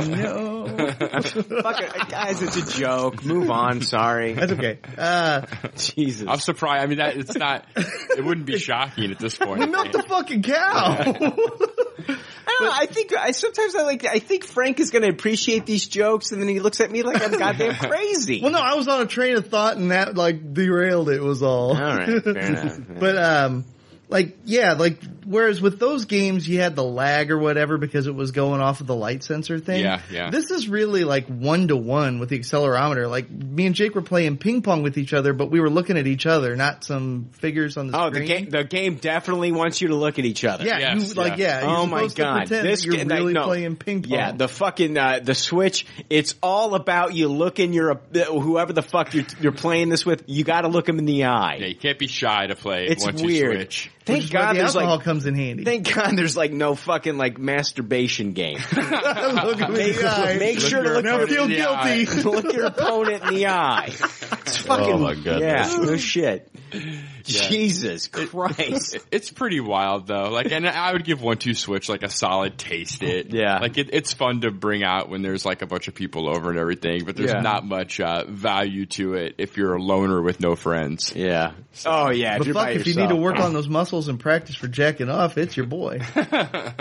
no. 0.09 0.66
Fuck 0.69 1.81
it, 1.81 2.09
guys, 2.11 2.43
it's 2.43 2.57
a 2.57 2.78
joke. 2.78 3.24
Move 3.24 3.51
on. 3.51 3.81
Sorry. 3.81 4.35
That's 4.35 4.53
okay. 4.53 4.78
Uh, 4.97 5.47
Jesus. 5.77 6.28
I'm 6.28 6.39
surprised. 6.39 6.82
I 6.82 6.86
mean, 6.86 6.99
that 6.99 7.16
it's 7.16 7.35
not. 7.35 7.65
It 7.74 8.23
wouldn't 8.24 8.47
be 8.47 8.59
shocking 8.59 9.11
at 9.11 9.19
this 9.19 9.39
point. 9.39 9.61
we 9.61 9.66
milked 9.66 9.93
the 9.93 10.03
fucking 10.03 10.43
cow. 10.43 11.15
I 12.60 12.64
don't. 12.64 12.74
I 12.74 12.86
think 12.86 13.16
I 13.16 13.30
sometimes 13.30 13.74
I 13.74 13.82
like. 13.82 14.05
I 14.05 14.18
think 14.18 14.44
Frank 14.44 14.80
is 14.80 14.90
going 14.90 15.02
to 15.02 15.09
appreciate 15.09 15.66
these 15.66 15.86
jokes, 15.86 16.32
and 16.32 16.40
then 16.40 16.48
he 16.48 16.60
looks 16.60 16.80
at 16.80 16.90
me 16.90 17.02
like 17.02 17.22
I'm 17.22 17.39
goddamn 17.39 17.74
crazy. 17.90 18.40
well, 18.43 18.52
no, 18.52 18.60
I 18.60 18.74
was 18.74 18.89
on 18.89 19.01
a 19.01 19.06
train 19.06 19.36
of 19.36 19.48
thought 19.48 19.76
and 19.76 19.90
that 19.90 20.16
like 20.16 20.55
derailed 20.55 21.09
it 21.09 21.20
was 21.22 21.43
all. 21.43 21.70
All 21.70 21.97
right, 21.97 22.22
fair 22.22 22.36
enough. 22.36 22.78
but 22.89 23.16
um, 23.16 23.64
like 24.10 24.39
yeah, 24.44 24.72
like 24.72 25.02
whereas 25.26 25.60
with 25.60 25.78
those 25.78 26.06
games 26.06 26.48
you 26.48 26.60
had 26.60 26.74
the 26.74 26.82
lag 26.85 27.30
or 27.30 27.39
whatever 27.39 27.76
because 27.76 28.06
it 28.06 28.14
was 28.14 28.30
going 28.30 28.60
off 28.60 28.80
of 28.80 28.86
the 28.86 28.94
light 28.94 29.22
sensor 29.22 29.59
thing. 29.59 29.82
Yeah, 29.85 30.01
yeah. 30.10 30.30
This 30.30 30.51
is 30.51 30.68
really 30.68 31.05
like 31.05 31.26
one 31.26 31.68
to 31.68 31.76
one 31.76 32.18
with 32.18 32.30
the 32.30 32.39
accelerometer. 32.39 33.09
Like 33.10 33.30
me 33.30 33.66
and 33.66 33.74
Jake 33.74 33.94
were 33.94 34.02
playing 34.02 34.39
ping 34.39 34.62
pong 34.62 34.82
with 34.82 34.97
each 34.97 35.12
other, 35.12 35.32
but 35.35 35.51
we 35.51 35.60
were 35.60 35.68
looking 35.68 35.98
at 35.98 36.06
each 36.06 36.24
other, 36.24 36.56
not 36.56 36.85
some 36.85 37.28
figures 37.32 37.76
on 37.76 37.89
the 37.89 38.01
Oh, 38.01 38.10
the 38.10 38.20
game. 38.24 38.48
The 38.48 38.64
game 38.64 38.94
definitely 38.97 39.52
wants 39.52 39.80
you 39.82 39.89
to 39.89 39.94
look 39.97 40.18
at 40.18 40.24
each 40.24 40.44
other. 40.44 40.64
Yeah, 40.64 40.78
Yes, 40.78 41.09
you, 41.09 41.14
like 41.14 41.36
yes. 41.39 41.62
yeah. 41.62 41.68
You're 41.68 41.78
oh 41.78 41.86
my 41.86 41.98
supposed 41.98 42.16
to 42.16 42.22
god! 42.22 42.47
This 42.48 42.85
you're 42.85 42.97
ga- 42.97 43.14
really 43.14 43.32
no. 43.35 43.44
playing 43.44 43.76
ping 43.76 44.02
pong. 44.02 44.12
Yeah, 44.12 44.32
the 44.32 44.48
fucking 44.48 44.97
uh, 44.97 45.20
the 45.22 45.35
Switch. 45.35 45.85
It's 46.09 46.35
all 46.43 46.74
about 46.74 47.14
you 47.14 47.28
looking 47.28 47.72
your 47.74 47.94
whoever 47.94 48.72
the 48.72 48.82
fuck 48.82 49.12
you're, 49.12 49.24
you're 49.40 49.52
playing 49.52 49.90
this 49.90 50.06
with. 50.06 50.24
You 50.26 50.44
got 50.44 50.62
to 50.62 50.68
look 50.68 50.86
them 50.86 50.98
in 50.98 51.05
the 51.05 51.24
eye. 51.24 51.56
Yeah, 51.60 51.66
you 51.66 51.76
can't 51.76 51.98
be 51.98 52.06
shy 52.06 52.47
to 52.47 52.56
play 52.56 52.86
It's 52.86 53.05
once 53.05 53.20
weird. 53.22 53.74
You 54.09 54.22
switch. 54.22 54.22
Thank 54.22 54.24
is 54.24 54.30
God 54.30 54.55
the 54.55 54.59
there's 54.60 54.74
alcohol 54.76 54.97
like 54.97 55.05
comes 55.05 55.26
in 55.26 55.35
handy. 55.35 55.64
Thank 55.64 55.94
God 55.94 56.16
there's 56.16 56.36
like 56.36 56.52
no 56.52 56.74
fucking 56.74 57.16
like 57.18 57.39
masturbation 57.39 58.32
game. 58.32 58.59
look 58.76 59.60
at 59.60 59.70
me 59.70 59.80
in 59.80 59.86
make, 59.90 59.97
the 60.01 60.09
eye. 60.09 60.36
make 60.39 60.60
sure 60.60 60.82
to 60.82 60.90
look 60.94 61.05
Now 61.05 61.18
your, 61.18 61.26
feel 61.28 61.44
in 61.44 61.51
the 61.51 61.62
eye. 61.62 62.05
guilty. 62.05 62.22
look 62.28 62.52
your 62.52 62.66
opponent 62.66 63.22
in 63.24 63.35
the 63.35 63.47
eye. 63.48 63.93
It's 64.48 64.56
fucking 64.59 64.94
Oh, 64.94 64.98
my 64.98 65.14
goodness. 65.14 65.72
yeah, 65.72 65.76
no 65.85 65.97
shit. 65.98 66.51
Jesus 67.24 68.09
Christ. 68.09 68.95
It- 68.95 69.05
It's 69.19 69.31
pretty 69.31 69.59
wild 69.61 70.07
though. 70.07 70.31
Like, 70.31 70.53
and 70.53 70.66
I 70.69 70.93
would 70.93 71.05
give 71.05 71.20
one 71.23 71.39
two 71.39 71.55
switch 71.55 71.89
like 71.89 72.03
a 72.03 72.09
solid 72.11 72.57
taste 72.59 73.03
it. 73.03 73.32
Yeah. 73.32 73.59
like 73.59 73.77
it, 73.78 73.90
it's 73.93 74.12
fun 74.12 74.43
to 74.43 74.51
bring 74.51 74.85
out 74.85 75.09
when 75.09 75.23
there's 75.23 75.45
like 75.45 75.62
a 75.62 75.66
bunch 75.66 75.89
of 75.89 75.95
people 75.95 76.28
over 76.28 76.51
and 76.51 76.59
everything. 76.59 77.05
But 77.05 77.16
there's 77.16 77.32
Yeah. 77.32 77.40
not 77.40 77.65
much 77.66 78.01
uh, 78.01 78.24
value 78.28 78.86
to 78.86 79.15
it 79.15 79.35
if 79.39 79.57
you're 79.57 79.74
a 79.74 79.82
loner 79.82 80.20
with 80.23 80.40
no 80.40 80.55
friends. 80.57 81.12
Yeah. 81.16 81.53
Oh 81.86 82.11
yeah. 82.11 82.39
But 82.39 82.47
you're 82.47 82.55
fuck, 82.55 82.69
if 82.70 82.86
you 82.86 82.95
need 82.95 83.09
to 83.09 83.16
work 83.16 83.36
on 83.36 83.53
those 83.53 83.69
muscles 83.69 84.09
and 84.09 84.20
practice 84.20 84.55
for 84.57 84.69
jacking 84.69 85.09
off, 85.11 85.36
it's 85.39 85.57
your 85.57 85.66
boy. 85.66 86.01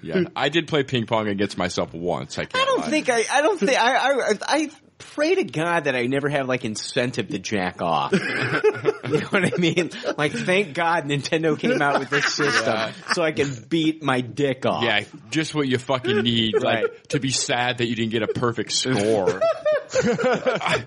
Yeah, 0.00 0.24
I 0.36 0.48
did 0.48 0.68
play 0.68 0.84
ping 0.84 1.06
pong 1.06 1.26
against 1.28 1.58
myself 1.58 1.92
once. 1.92 2.38
I 2.38 2.44
can't. 2.44 2.62
I 2.62 2.64
don't 2.66 2.80
lie. 2.82 2.90
think 2.90 3.08
I. 3.10 3.24
I 3.30 3.42
don't 3.42 3.58
think 3.58 3.76
I. 3.78 3.96
I. 3.96 4.32
I 4.46 4.70
pray 4.98 5.36
to 5.36 5.44
God 5.44 5.84
that 5.84 5.94
I 5.94 6.06
never 6.06 6.28
have 6.28 6.48
like 6.48 6.64
incentive 6.64 7.28
to 7.28 7.38
jack 7.38 7.80
off. 7.80 8.12
you 8.12 8.18
know 8.20 9.26
what 9.30 9.54
I 9.54 9.56
mean? 9.56 9.90
Like, 10.16 10.32
thank 10.32 10.74
God 10.74 11.04
Nintendo 11.04 11.58
came 11.58 11.80
out 11.80 12.00
with 12.00 12.10
this 12.10 12.26
system 12.34 12.92
so 13.12 13.22
I 13.22 13.32
can 13.32 13.48
beat 13.68 14.02
my 14.02 14.20
dick 14.20 14.66
off. 14.66 14.82
Yeah, 14.82 15.04
just 15.30 15.54
what 15.54 15.68
you 15.68 15.78
fucking 15.78 16.22
need, 16.22 16.54
Right. 16.62 16.82
like 16.84 17.08
to 17.08 17.20
be 17.20 17.30
sad 17.30 17.78
that 17.78 17.86
you 17.86 17.94
didn't 17.94 18.12
get 18.12 18.22
a 18.22 18.28
perfect 18.28 18.72
score. 18.72 19.40
I 19.94 20.84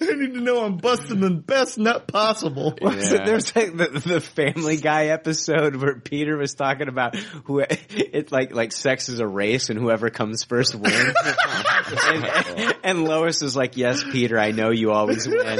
need 0.00 0.34
to 0.34 0.40
know 0.40 0.64
I'm 0.64 0.76
busting 0.78 1.20
the 1.20 1.30
best 1.30 1.78
nut 1.78 2.06
possible. 2.06 2.76
Was 2.80 3.12
it- 3.12 3.24
There's 3.24 3.54
like 3.54 3.76
the, 3.76 3.88
the 4.04 4.20
Family 4.20 4.76
Guy 4.76 5.06
episode 5.06 5.76
where 5.76 6.00
Peter 6.00 6.36
was 6.36 6.54
talking 6.54 6.88
about 6.88 7.16
who 7.16 7.62
it's 7.68 8.32
like 8.32 8.54
like 8.54 8.72
sex 8.72 9.08
is 9.08 9.20
a 9.20 9.26
race 9.26 9.70
and 9.70 9.78
whoever 9.78 10.10
comes 10.10 10.44
first 10.44 10.74
wins. 10.74 10.94
and, 12.04 12.76
and 12.82 13.04
Lois 13.04 13.42
is 13.42 13.56
like, 13.56 13.76
"Yes, 13.76 14.02
Peter, 14.02 14.38
I 14.38 14.52
know 14.52 14.70
you 14.70 14.92
always 14.92 15.26
win." 15.28 15.58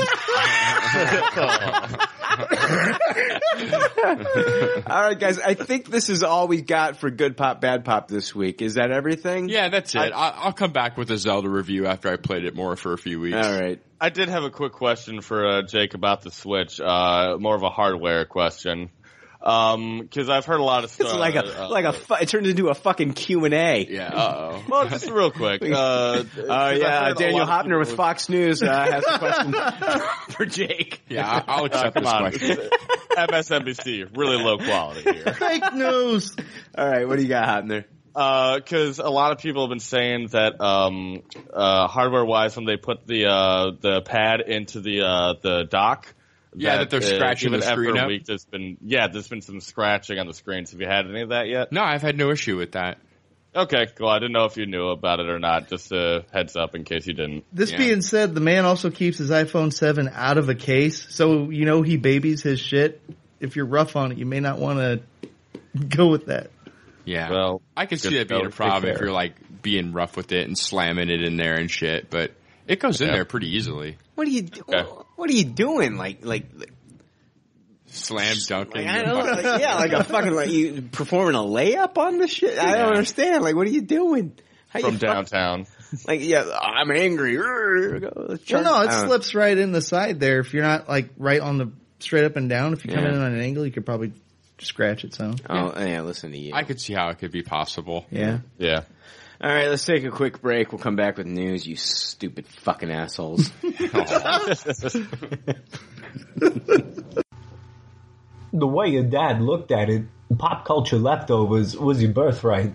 all 4.87 4.87
right, 4.87 5.19
guys, 5.19 5.39
I 5.39 5.55
think 5.55 5.91
this 5.91 6.09
is 6.09 6.23
all 6.23 6.49
we 6.49 6.63
got 6.63 6.97
for 6.97 7.11
good 7.11 7.37
pop, 7.37 7.61
bad 7.61 7.85
pop 7.85 8.09
this 8.09 8.35
week. 8.35 8.63
Is 8.63 8.75
that 8.75 8.91
everything? 8.91 9.49
yeah, 9.49 9.69
that's 9.69 9.95
it. 9.95 9.99
I, 9.99 10.11
I'll 10.11 10.53
come 10.53 10.73
back 10.73 10.97
with 10.97 11.11
a 11.11 11.19
Zelda 11.19 11.49
review 11.49 11.87
after 11.87 12.11
I 12.11 12.17
played 12.17 12.45
it 12.45 12.55
more 12.55 12.77
for 12.77 12.93
a 12.93 12.99
few 12.99 13.21
weeks. 13.21 13.37
All 13.37 13.61
right. 13.61 13.81
I 14.01 14.09
did 14.09 14.29
have 14.29 14.45
a 14.45 14.51
quick 14.51 14.73
question 14.73 15.21
for 15.21 15.47
uh, 15.47 15.63
Jake 15.63 15.95
about 15.95 16.23
the 16.23 16.31
Switch. 16.31 16.81
Uh, 16.81 17.37
more 17.39 17.55
of 17.55 17.63
a 17.63 17.69
hardware 17.69 18.25
question. 18.25 18.91
Um, 19.43 20.09
cause 20.15 20.29
I've 20.29 20.45
heard 20.45 20.61
a 20.61 20.63
lot 20.65 20.85
of 20.85 20.91
stuff. 20.91 21.09
It's 21.11 21.17
like 21.17 21.35
a 21.35 21.65
uh, 21.65 21.71
like 21.71 21.87
a 21.87 21.93
fu- 21.95 22.15
it 22.15 22.29
turned 22.29 22.47
into 22.47 22.69
a 22.69 22.75
fucking 22.75 23.15
Q 23.15 23.47
and 23.47 23.55
A. 23.55 23.87
Yeah. 23.89 24.09
Uh 24.09 24.35
oh. 24.53 24.65
Well, 24.69 24.89
just 24.89 25.09
real 25.11 25.31
quick. 25.31 25.63
Uh, 25.63 26.25
Oh 26.37 26.71
yeah, 26.71 27.13
Daniel 27.15 27.47
Hoeppner 27.47 27.79
with 27.79 27.93
Fox 27.95 28.29
News 28.29 28.63
uh, 28.63 28.67
has 28.71 29.05
a 29.09 29.19
question 29.19 29.55
for 30.37 30.45
Jake. 30.45 31.01
Yeah, 31.09 31.27
I- 31.27 31.45
I'll 31.47 31.63
Uh, 31.63 31.67
accept 31.67 31.95
this 31.95 32.05
question. 32.13 32.59
MSNBC, 33.17 34.17
really 34.17 34.37
low 34.43 34.59
quality 34.59 35.03
here. 35.13 35.35
Fake 35.35 35.73
news. 35.75 36.35
All 36.77 36.87
right, 36.89 37.07
what 37.09 37.17
do 37.17 37.23
you 37.23 37.29
got 37.29 37.49
Hoeppner? 37.49 37.85
because 38.13 38.99
a 38.99 39.09
lot 39.09 39.33
of 39.33 39.39
people 39.39 39.63
have 39.63 39.71
been 39.71 39.79
saying 39.81 40.29
that 40.33 40.61
um, 40.61 41.23
uh, 41.53 41.87
hardware-wise, 41.87 42.57
when 42.57 42.67
they 42.67 42.77
put 42.77 43.07
the 43.07 43.27
uh, 43.27 43.71
the 43.81 44.03
pad 44.03 44.41
into 44.41 44.81
the 44.81 45.03
uh, 45.03 45.35
the 45.43 45.65
dock, 45.65 46.13
Yeah, 46.55 46.79
that 46.79 46.91
they're 46.91 47.01
scratching 47.01 47.49
even 47.51 47.61
the 47.61 47.67
screen 47.67 47.97
up. 47.97 48.09
week, 48.09 48.25
there's 48.25 48.45
been 48.45 48.77
yeah, 48.83 49.07
there's 49.09 49.29
been 49.29 49.41
some 49.41 49.61
scratching 49.61 50.19
on 50.19 50.27
the 50.27 50.35
screens. 50.35 50.73
Have 50.73 50.81
you 50.81 50.87
had 50.89 51.07
any 51.07 51.23
of 51.23 51.29
that 51.29 51.47
yet? 51.49 51.71
No, 51.71 51.83
I've 51.83 52.03
had 52.03 52.17
no 52.19 52.31
issue 52.31 52.57
with 52.57 52.73
that. 52.73 52.99
Okay, 53.55 53.87
cool. 53.97 54.09
I 54.09 54.19
didn't 54.21 54.33
know 54.33 54.45
if 54.45 54.57
you 54.57 54.67
knew 54.67 54.89
about 54.89 55.19
it 55.21 55.29
or 55.29 55.39
not. 55.41 55.69
Just 55.69 55.91
a 55.93 56.25
heads 56.33 56.55
up 56.57 56.75
in 56.77 56.85
case 56.85 57.07
you 57.07 57.15
didn't. 57.15 57.45
This 57.53 57.73
Yeah. 57.73 57.79
being 57.79 58.01
said, 58.01 58.33
the 58.35 58.41
man 58.41 58.65
also 58.65 58.91
keeps 58.91 59.19
his 59.19 59.31
iPhone 59.31 59.73
7 59.73 60.09
out 60.13 60.39
of 60.39 60.49
a 60.49 60.55
case, 60.55 61.05
so 61.11 61.51
you 61.51 61.65
know 61.65 61.83
he 61.83 61.97
babies 61.97 62.43
his 62.43 62.61
shit. 62.61 63.01
If 63.41 63.57
you're 63.57 63.67
rough 63.67 63.97
on 63.97 64.13
it, 64.13 64.19
you 64.19 64.27
may 64.27 64.41
not 64.41 64.59
want 64.59 64.79
to 64.79 65.29
go 65.89 66.09
with 66.09 66.27
that. 66.27 66.51
Yeah. 67.05 67.31
Well, 67.31 67.63
I 67.77 67.87
can 67.87 67.99
see 67.99 68.11
good 68.11 68.29
that 68.29 68.35
being 68.35 68.47
a 68.47 68.51
problem 68.51 68.93
if 68.93 69.01
you're 69.01 69.13
like 69.13 69.35
being 69.63 69.93
rough 69.93 70.17
with 70.17 70.33
it 70.33 70.47
and 70.47 70.57
slamming 70.57 71.11
it 71.11 71.23
in 71.23 71.37
there 71.37 71.55
and 71.55 71.71
shit, 71.71 72.09
but 72.11 72.33
it 72.69 72.79
goes 72.79 73.01
in 73.01 73.09
there 73.09 73.25
pretty 73.25 73.57
easily. 73.57 73.97
What 74.15 74.29
are 74.29 74.31
you 74.31 74.49
Okay. 74.69 74.89
What 75.21 75.31
are 75.31 75.35
you 75.35 75.45
doing? 75.45 75.97
Like 75.97 76.25
like, 76.25 76.47
Slam 77.87 78.37
dunking. 78.49 78.87
like 78.87 78.95
I 78.97 79.03
don't 79.03 79.19
like, 79.45 79.61
yeah, 79.61 79.75
like 79.77 79.93
a 79.93 80.05
fucking 80.05 80.33
like 80.33 80.51
you 80.51 80.83
performing 80.93 81.35
a 81.35 81.39
layup 81.39 81.99
on 81.99 82.19
the 82.19 82.29
shit. 82.29 82.57
I 82.59 82.77
don't 82.79 82.89
understand. 82.91 83.43
Like 83.43 83.57
what 83.57 83.67
are 83.67 83.71
you 83.71 83.83
doing? 83.83 84.33
How 84.69 84.81
from 84.81 84.93
you 84.95 84.99
fuck- 84.99 85.29
downtown. 85.29 85.67
like 86.07 86.21
yeah, 86.23 86.45
I'm 86.61 86.91
angry. 86.93 87.35
Urgh, 87.37 88.49
Well, 88.53 88.63
no, 88.63 88.83
it 88.83 88.93
slips 88.93 89.35
right 89.35 89.59
in 89.59 89.73
the 89.73 89.83
side 89.83 90.21
there. 90.21 90.39
If 90.39 90.55
you're 90.55 90.63
not 90.63 90.89
like 90.89 91.11
right 91.17 91.41
on 91.41 91.59
the 91.59 91.73
straight 91.99 92.25
up 92.25 92.37
and 92.37 92.49
down, 92.49 92.73
if 92.75 92.85
you 92.85 92.93
come 92.95 93.03
Yeah. 93.05 93.11
in 93.11 93.17
on 93.21 93.33
an 93.35 93.41
angle, 93.41 93.67
you 93.67 93.73
could 93.73 93.85
probably 93.85 94.13
scratch 94.61 95.03
it 95.05 95.15
So, 95.15 95.35
Oh 95.49 95.73
yeah, 95.85 96.03
listen 96.03 96.31
to 96.31 96.39
you. 96.39 96.53
I 96.55 96.63
could 96.63 96.81
see 96.81 96.93
how 96.93 97.09
it 97.09 97.19
could 97.19 97.33
be 97.33 97.43
possible. 97.43 98.07
Yeah. 98.11 98.39
Yeah. 98.57 98.83
All 99.43 99.51
right, 99.51 99.69
let's 99.69 99.85
take 99.87 100.05
a 100.05 100.11
quick 100.11 100.43
break. 100.43 100.71
We'll 100.71 100.81
come 100.81 100.97
back 100.97 101.17
with 101.17 101.27
news. 101.27 101.67
You 101.67 101.77
stupid 101.77 102.47
fucking 102.47 102.91
assholes. 102.91 103.51
The 108.53 108.67
way 108.67 108.89
your 108.89 109.05
dad 109.05 109.41
looked 109.41 109.71
at 109.71 109.89
it, 109.89 110.03
pop 110.37 110.65
culture 110.65 110.99
leftovers 110.99 111.77
was 111.77 112.03
your 112.03 112.11
birthright. 112.11 112.75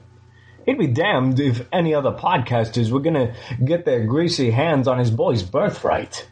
He'd 0.65 0.79
be 0.79 0.87
damned 0.87 1.39
if 1.39 1.67
any 1.71 1.93
other 1.93 2.11
podcasters 2.11 2.91
were 2.91 3.01
gonna 3.01 3.35
get 3.63 3.83
their 3.83 4.05
greasy 4.05 4.51
hands 4.51 4.87
on 4.87 4.99
his 4.99 5.11
boy's 5.11 5.43
birthright. 5.43 6.27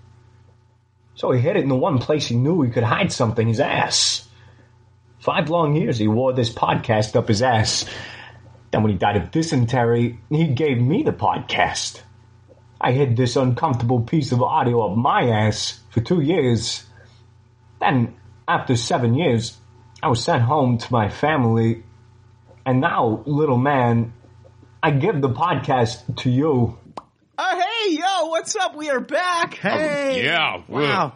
So 1.16 1.32
he 1.32 1.42
hid 1.42 1.58
it 1.58 1.64
in 1.64 1.70
the 1.70 1.76
one 1.76 2.00
place 2.00 2.28
he 2.28 2.36
knew 2.36 2.62
he 2.62 2.72
could 2.72 2.84
hide 2.84 3.12
something 3.12 3.48
his 3.48 3.60
ass. 3.60 4.28
Five 5.20 5.50
long 5.50 5.76
years 5.76 5.98
he 5.98 6.08
wore 6.08 6.34
this 6.34 6.52
podcast 6.52 7.16
up 7.16 7.28
his 7.28 7.42
ass. 7.42 7.86
Then 8.74 8.82
when 8.82 8.92
he 8.92 8.98
died 8.98 9.18
of 9.18 9.30
dysentery, 9.30 10.18
he 10.32 10.48
gave 10.48 10.82
me 10.82 11.04
the 11.04 11.12
podcast. 11.12 12.02
I 12.82 12.92
hid 12.92 13.16
this 13.16 13.36
uncomfortable 13.36 14.02
piece 14.02 14.32
of 14.32 14.42
audio 14.42 14.90
up 14.90 14.98
my 14.98 15.30
ass 15.30 15.80
for 15.92 16.02
two 16.02 16.22
years. 16.22 16.84
Then, 17.80 18.16
after 18.48 18.76
seven 18.76 19.14
years, 19.14 19.56
I 20.02 20.08
was 20.08 20.24
sent 20.24 20.42
home 20.42 20.80
to 20.80 20.92
my 20.92 21.10
family. 21.10 21.84
And 22.66 22.82
now, 22.82 23.22
little 23.28 23.60
man, 23.60 24.12
I 24.82 24.90
give 24.90 25.22
the 25.22 25.30
podcast 25.30 26.18
to 26.24 26.32
you. 26.32 26.76
Oh, 27.38 27.62
hey, 27.86 27.94
yo, 27.94 28.26
what's 28.30 28.56
up? 28.56 28.76
We 28.76 28.90
are 28.90 29.00
back. 29.00 29.60
Oh, 29.64 29.70
hey. 29.70 30.24
yeah. 30.24 30.64
Wow. 30.68 31.14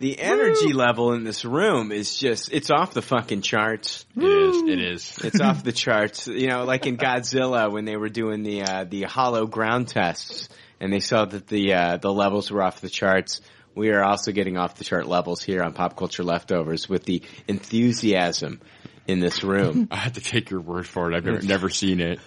The 0.00 0.18
energy 0.18 0.72
level 0.72 1.12
in 1.12 1.24
this 1.24 1.44
room 1.44 1.92
is 1.92 2.16
just, 2.16 2.50
it's 2.50 2.70
off 2.70 2.94
the 2.94 3.02
fucking 3.02 3.42
charts. 3.42 4.06
It 4.16 4.24
is. 4.24 4.62
It 4.62 4.80
is. 4.80 5.18
It's 5.24 5.40
off 5.42 5.62
the 5.62 5.72
charts. 5.72 6.26
You 6.26 6.48
know, 6.48 6.64
like 6.64 6.86
in 6.86 6.96
Godzilla 6.96 7.70
when 7.70 7.84
they 7.84 7.96
were 7.96 8.08
doing 8.08 8.42
the, 8.42 8.62
uh, 8.62 8.84
the 8.84 9.02
hollow 9.02 9.46
ground 9.46 9.88
tests 9.88 10.48
and 10.80 10.90
they 10.90 11.00
saw 11.00 11.26
that 11.26 11.46
the, 11.48 11.74
uh, 11.74 11.96
the 11.98 12.10
levels 12.10 12.50
were 12.50 12.62
off 12.62 12.80
the 12.80 12.88
charts. 12.88 13.42
We 13.74 13.90
are 13.90 14.02
also 14.02 14.32
getting 14.32 14.56
off 14.56 14.76
the 14.76 14.84
chart 14.84 15.06
levels 15.06 15.42
here 15.42 15.62
on 15.62 15.74
Pop 15.74 15.96
Culture 15.98 16.24
Leftovers 16.24 16.88
with 16.88 17.04
the 17.04 17.22
enthusiasm 17.46 18.62
in 19.06 19.20
this 19.20 19.44
room. 19.44 19.88
I 19.90 19.96
had 19.96 20.14
to 20.14 20.22
take 20.22 20.48
your 20.48 20.60
word 20.60 20.88
for 20.88 21.12
it. 21.12 21.14
I've 21.16 21.26
never, 21.26 21.42
never 21.46 21.68
seen 21.68 22.00
it. 22.00 22.20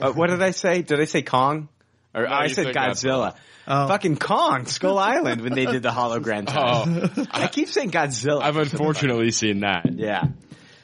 Uh, 0.00 0.12
what 0.12 0.30
did 0.30 0.42
I 0.42 0.50
say? 0.50 0.82
Did 0.82 1.00
I 1.00 1.04
say 1.04 1.22
Kong? 1.22 1.68
Or 2.12 2.24
No, 2.24 2.28
I 2.28 2.44
you 2.44 2.48
said 2.48 2.66
said 2.66 2.74
Godzilla. 2.74 3.36
Oh. 3.70 3.86
Fucking 3.88 4.16
Kong, 4.16 4.64
Skull 4.66 4.98
Island 4.98 5.42
when 5.42 5.52
they 5.52 5.66
did 5.66 5.82
the 5.82 5.90
hologram 5.90 6.46
test. 6.46 7.18
Oh, 7.18 7.26
I 7.30 7.48
keep 7.48 7.68
saying 7.68 7.90
Godzilla. 7.90 8.40
I've 8.42 8.56
unfortunately 8.56 9.30
seen 9.30 9.60
that. 9.60 9.92
yeah. 9.92 10.24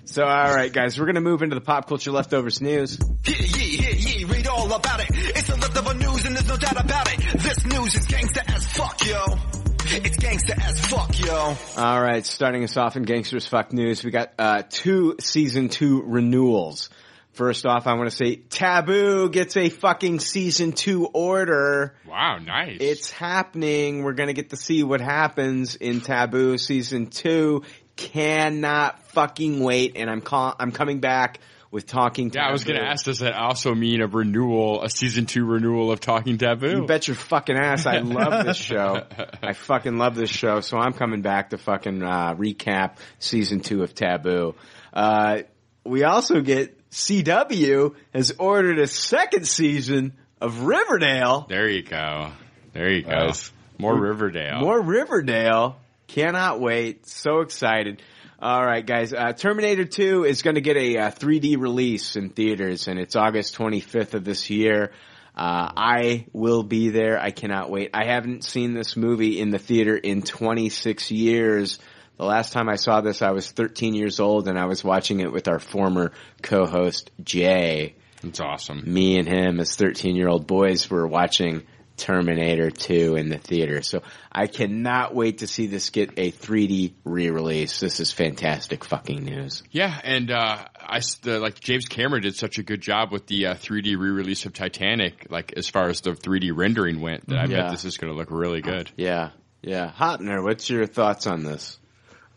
So 0.07 0.23
all 0.23 0.55
right, 0.55 0.71
guys, 0.71 1.01
we're 1.01 1.07
gonna 1.07 1.23
move 1.23 1.41
into 1.43 1.55
the 1.55 1.63
pop 1.63 1.89
culture 1.89 2.11
leftovers 2.13 2.61
news. 2.61 2.99
Hear 3.25 3.37
ye, 3.39 3.77
hear 3.79 3.95
ye, 4.19 4.25
read 4.27 4.47
all 4.47 4.71
about 4.71 5.01
it. 5.01 5.07
It's 5.11 5.47
the 5.47 5.57
leftover 5.57 5.95
news 5.95 6.27
and 6.27 6.37
there's 6.37 6.47
no 6.47 6.59
doubt 6.59 6.85
about 6.85 7.11
it. 7.11 7.41
This 7.41 7.65
news 7.65 7.95
is 7.95 8.07
gangsta 8.07 8.55
as 8.55 8.67
fuck, 8.67 9.01
yo. 9.07 9.39
It's 9.87 10.17
gangsta 10.19 10.59
as 10.63 10.79
fuck, 10.87 11.19
yo. 11.25 11.57
All 11.83 12.03
right, 12.03 12.25
starting 12.27 12.65
us 12.65 12.77
off 12.77 12.97
in 12.97 13.05
Gangsters 13.05 13.47
Fuck 13.47 13.73
News, 13.73 14.03
we 14.05 14.11
got 14.11 14.33
uh, 14.39 14.63
two 14.69 15.17
season 15.21 15.69
two 15.71 16.03
renewals. 16.03 16.91
First 17.35 17.67
off, 17.67 17.87
I 17.87 17.95
want 17.95 18.11
to 18.11 18.17
say 18.17 18.37
Taboo 18.37 19.29
gets 19.29 19.57
a 19.57 19.69
fucking 19.69 20.21
season 20.21 20.73
two 20.73 21.07
order. 21.07 21.95
Wow, 22.09 22.39
nice. 22.39 22.79
It's 22.81 23.11
happening. 23.11 24.05
We're 24.05 24.13
gonna 24.13 24.33
get 24.33 24.51
to 24.51 24.57
see 24.57 24.83
what 24.85 25.01
happens 25.01 25.75
in 25.77 26.01
Taboo 26.01 26.59
season 26.59 27.09
two. 27.09 27.65
Cannot 27.97 29.01
fucking 29.11 29.61
wait, 29.61 29.93
and 29.97 30.09
I'm 30.09 30.21
call- 30.21 30.55
I'm 30.59 30.71
coming 30.73 31.01
back 31.01 31.41
with 31.73 31.87
Talking 31.87 32.31
Taboo. 32.31 32.45
Yeah, 32.45 32.49
I 32.49 32.53
was 32.53 32.63
going 32.63 32.79
to 32.81 32.87
ask, 32.87 33.05
does 33.05 33.19
that 33.19 33.35
also 33.35 33.75
mean 33.75 34.01
a 34.01 34.07
renewal, 34.07 34.85
a 34.85 34.89
season 34.89 35.27
two 35.27 35.45
renewal 35.45 35.91
of 35.91 35.99
Talking 35.99 36.39
Taboo? 36.39 36.71
You 36.71 36.87
bet 36.87 37.09
your 37.09 37.17
fucking 37.17 37.57
ass. 37.57 37.85
I 37.87 37.99
love 37.99 38.47
this 38.47 38.57
show. 38.57 39.03
I 39.43 39.55
fucking 39.55 39.99
love 39.99 40.15
this 40.15 40.31
show. 40.31 40.61
So 40.61 40.79
I'm 40.79 40.93
coming 40.93 41.23
back 41.23 41.51
to 41.51 41.59
fucking 41.59 42.01
uh, 42.03 42.35
recap 42.37 42.99
season 43.19 43.59
two 43.59 43.83
of 43.83 43.93
Taboo. 43.93 44.55
Uh, 44.93 45.39
we 45.85 46.05
also 46.05 46.41
get 46.41 46.84
CW 46.95 47.97
has 48.15 48.33
ordered 48.39 48.79
a 48.79 48.87
second 48.87 49.49
season 49.49 50.13
of 50.41 50.61
Riverdale. 50.61 51.45
There 51.49 51.69
you 51.69 51.83
go. 51.83 52.31
There 52.73 52.89
you 52.89 53.03
go. 53.03 53.33
More 53.79 53.99
Riverdale. 53.99 54.61
More 54.61 54.81
Riverdale. 54.81 55.77
Cannot 56.07 56.61
wait. 56.61 57.09
So 57.09 57.41
excited. 57.41 58.01
All 58.41 58.65
right, 58.65 58.87
guys. 58.87 59.13
Uh, 59.13 59.33
Terminator 59.33 59.85
2 59.85 60.23
is 60.25 60.43
going 60.43 60.55
to 60.55 60.61
get 60.61 60.77
a 60.77 60.99
uh, 60.99 61.11
3D 61.11 61.59
release 61.59 62.15
in 62.15 62.31
theaters, 62.31 62.87
and 62.87 63.01
it's 63.01 63.17
August 63.17 63.57
25th 63.57 64.15
of 64.15 64.25
this 64.25 64.49
year. 64.49 64.93
Uh, 65.37 65.73
I 65.77 66.27
will 66.33 66.63
be 66.63 66.91
there. 66.91 67.19
I 67.19 67.33
cannot 67.33 67.71
wait. 67.71 67.91
I 67.93 68.05
haven't 68.05 68.45
seen 68.45 68.73
this 68.73 68.97
movie 68.97 69.41
in 69.41 69.51
the 69.51 69.59
theater 69.59 69.97
in 69.97 70.23
26 70.23 71.11
years. 71.11 71.81
The 72.17 72.25
last 72.25 72.53
time 72.53 72.69
I 72.69 72.77
saw 72.77 73.01
this, 73.01 73.23
I 73.23 73.33
was 73.33 73.51
13 73.51 73.95
years 73.95 74.21
old, 74.21 74.47
and 74.49 74.59
I 74.59 74.67
was 74.67 74.85
watching 74.85 75.21
it 75.21 75.33
with 75.33 75.49
our 75.49 75.59
former 75.59 76.13
co-host 76.43 77.11
Jay. 77.23 77.95
That's 78.23 78.41
awesome. 78.41 78.83
Me 78.87 79.19
and 79.19 79.29
him, 79.29 79.59
as 79.61 79.75
13 79.77 80.15
year 80.17 80.29
old 80.29 80.47
boys, 80.47 80.89
were 80.89 81.07
watching 81.07 81.65
Terminator 81.97 82.71
2 82.71 83.17
in 83.17 83.29
the 83.29 83.39
theater. 83.39 83.83
So 83.83 84.03
I 84.33 84.47
cannot 84.47 85.15
wait 85.15 85.39
to 85.39 85.47
see 85.47 85.67
this 85.67 85.91
get 85.91 86.13
a 86.17 86.31
3D 86.33 86.95
re-release. 87.05 87.79
This 87.81 88.01
is 88.01 88.13
fantastic 88.13 88.85
fucking 88.85 89.23
news. 89.25 89.63
Yeah, 89.71 90.01
and 90.03 90.31
uh, 90.31 90.65
I 90.81 91.01
the, 91.23 91.39
like 91.39 91.61
James 91.61 91.87
Cameron 91.87 92.23
did 92.23 92.35
such 92.37 92.59
a 92.59 92.63
good 92.63 92.81
job 92.81 93.13
with 93.13 93.27
the 93.27 93.47
uh, 93.47 93.55
3D 93.55 93.99
re-release 93.99 94.45
of 94.47 94.53
Titanic, 94.55 95.27
like 95.31 95.53
as 95.57 95.69
far 95.69 95.89
as 95.89 96.01
the 96.01 96.13
3D 96.13 96.51
rendering 96.57 97.01
went, 97.01 97.29
that 97.29 97.39
I 97.39 97.45
Yeah. 97.45 97.63
bet 97.63 97.71
this 97.73 97.85
is 97.85 97.97
going 97.97 98.13
to 98.13 98.19
look 98.19 98.31
really 98.31 98.61
good. 98.61 98.91
Yeah, 98.97 99.31
yeah. 99.63 99.93
Hoeppner, 99.97 100.43
what's 100.43 100.69
your 100.71 100.87
thoughts 100.87 101.27
on 101.27 101.45
this? 101.45 101.79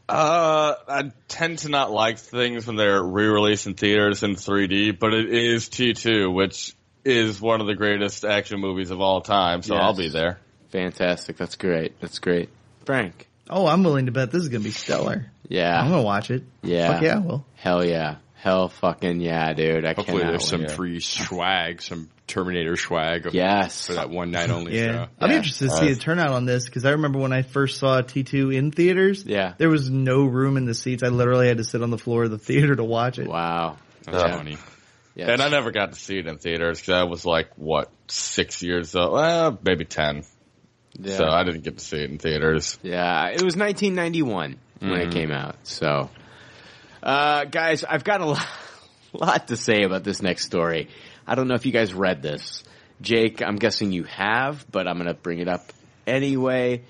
Uh, 0.09 0.73
I 0.87 1.11
tend 1.27 1.59
to 1.59 1.69
not 1.69 1.91
like 1.91 2.17
things 2.17 2.65
when 2.65 2.75
they're 2.77 3.03
re-released 3.03 3.67
in 3.67 3.73
theaters 3.73 4.23
in 4.23 4.35
3D, 4.35 4.97
but 4.97 5.13
it 5.13 5.29
is 5.33 5.67
T2, 5.69 6.33
which 6.33 6.73
is 7.03 7.41
one 7.41 7.61
of 7.61 7.67
the 7.67 7.75
greatest 7.75 8.23
action 8.23 8.59
movies 8.59 8.89
of 8.91 9.01
all 9.01 9.21
time, 9.21 9.61
so 9.61 9.73
Yes. 9.75 9.83
I'll 9.83 9.93
be 9.95 10.09
there. 10.09 10.39
Fantastic. 10.69 11.37
That's 11.37 11.55
great. 11.55 11.99
That's 11.99 12.19
great. 12.19 12.49
Frank. 12.85 13.27
Oh, 13.49 13.65
I'm 13.67 13.83
willing 13.83 14.07
to 14.07 14.11
bet 14.11 14.31
this 14.31 14.43
is 14.43 14.49
gonna 14.49 14.63
be 14.63 14.71
stellar. 14.71 15.25
Yeah. 15.47 15.79
I'm 15.81 15.89
gonna 15.89 16.01
watch 16.03 16.31
it. 16.31 16.43
Yeah. 16.61 16.93
Fuck 16.93 17.01
yeah, 17.03 17.15
I 17.15 17.19
will. 17.19 17.45
Hell 17.55 17.85
yeah. 17.85 18.15
Hell 18.47 18.69
fucking 18.69 19.19
yeah, 19.19 19.51
dude. 19.53 19.83
I 19.85 19.93
Hopefully, 19.93 20.19
cannot 20.19 20.29
there's 20.31 20.47
some 20.47 20.61
wait. 20.61 20.71
free 20.71 20.99
swag, 21.01 21.81
some 21.81 22.09
Terminator 22.27 22.77
swag. 22.77 23.27
Yes. 23.33 23.87
for 23.87 23.93
that 23.95 24.09
one 24.09 24.31
night 24.31 24.49
only 24.49 24.73
Yeah, 24.77 24.91
show. 25.05 25.07
I'll 25.19 25.27
be 25.27 25.35
interested 25.35 25.69
to 25.69 25.75
see 25.75 25.91
the 25.93 25.99
turnout 25.99 26.29
on 26.31 26.45
this 26.45 26.63
because 26.65 26.85
I 26.85 26.91
remember 26.91 27.19
when 27.19 27.33
I 27.33 27.41
first 27.41 27.77
saw 27.77 28.01
T2 28.01 28.55
in 28.55 28.71
theaters. 28.71 29.25
Yeah, 29.25 29.53
there 29.57 29.67
was 29.69 29.89
no 29.89 30.23
room 30.23 30.55
in 30.55 30.63
the 30.65 30.73
seats. 30.73 31.03
I 31.03 31.09
literally 31.09 31.49
had 31.49 31.57
to 31.57 31.65
sit 31.65 31.81
on 31.83 31.89
the 31.89 31.97
floor 31.97 32.23
of 32.23 32.31
the 32.31 32.37
theater 32.37 32.73
to 32.73 32.85
watch 32.85 33.19
it. 33.19 33.27
Wow, 33.27 33.75
that's 34.05 34.17
Uh, 34.23 34.37
funny. 34.37 34.57
And 35.17 35.41
I 35.41 35.49
never 35.49 35.71
got 35.71 35.91
to 35.91 35.99
see 35.99 36.17
it 36.19 36.27
in 36.27 36.37
theaters 36.37 36.79
because 36.79 36.93
I 36.93 37.03
was 37.03 37.25
like, 37.25 37.49
what, 37.57 37.91
six 38.07 38.61
years 38.63 38.95
old? 38.95 39.11
Well, 39.11 39.59
maybe 39.61 39.83
ten. 39.83 40.23
Yeah. 40.97 41.17
So 41.17 41.25
I 41.25 41.43
didn't 41.43 41.63
get 41.63 41.79
to 41.79 41.83
see 41.83 41.97
it 41.97 42.09
in 42.11 42.17
theaters. 42.17 42.79
Yeah, 42.81 43.27
it 43.27 43.41
was 43.43 43.57
1991 43.57 44.57
when 44.79 44.91
it 45.01 45.09
Mhm. 45.09 45.11
came 45.11 45.31
out. 45.31 45.55
So, 45.63 46.09
uh, 47.07 47.45
guys, 47.45 47.85
I've 47.85 48.03
got 48.03 48.19
a 48.19 48.25
lot, 48.25 48.47
lot 49.13 49.47
to 49.47 49.55
say 49.55 49.83
about 49.83 50.03
this 50.03 50.21
next 50.21 50.45
story. 50.45 50.89
I 51.25 51.35
don't 51.35 51.47
know 51.47 51.55
if 51.55 51.65
you 51.65 51.71
guys 51.71 51.93
read 51.93 52.21
this. 52.21 52.63
Jake, 53.01 53.41
I'm 53.41 53.55
guessing 53.55 53.93
you 53.93 54.03
have, 54.03 54.69
but 54.69 54.87
I'm 54.87 54.97
going 54.97 55.07
to 55.07 55.13
bring 55.13 55.39
it 55.39 55.47
up 55.47 55.71
anyway. 56.05 56.83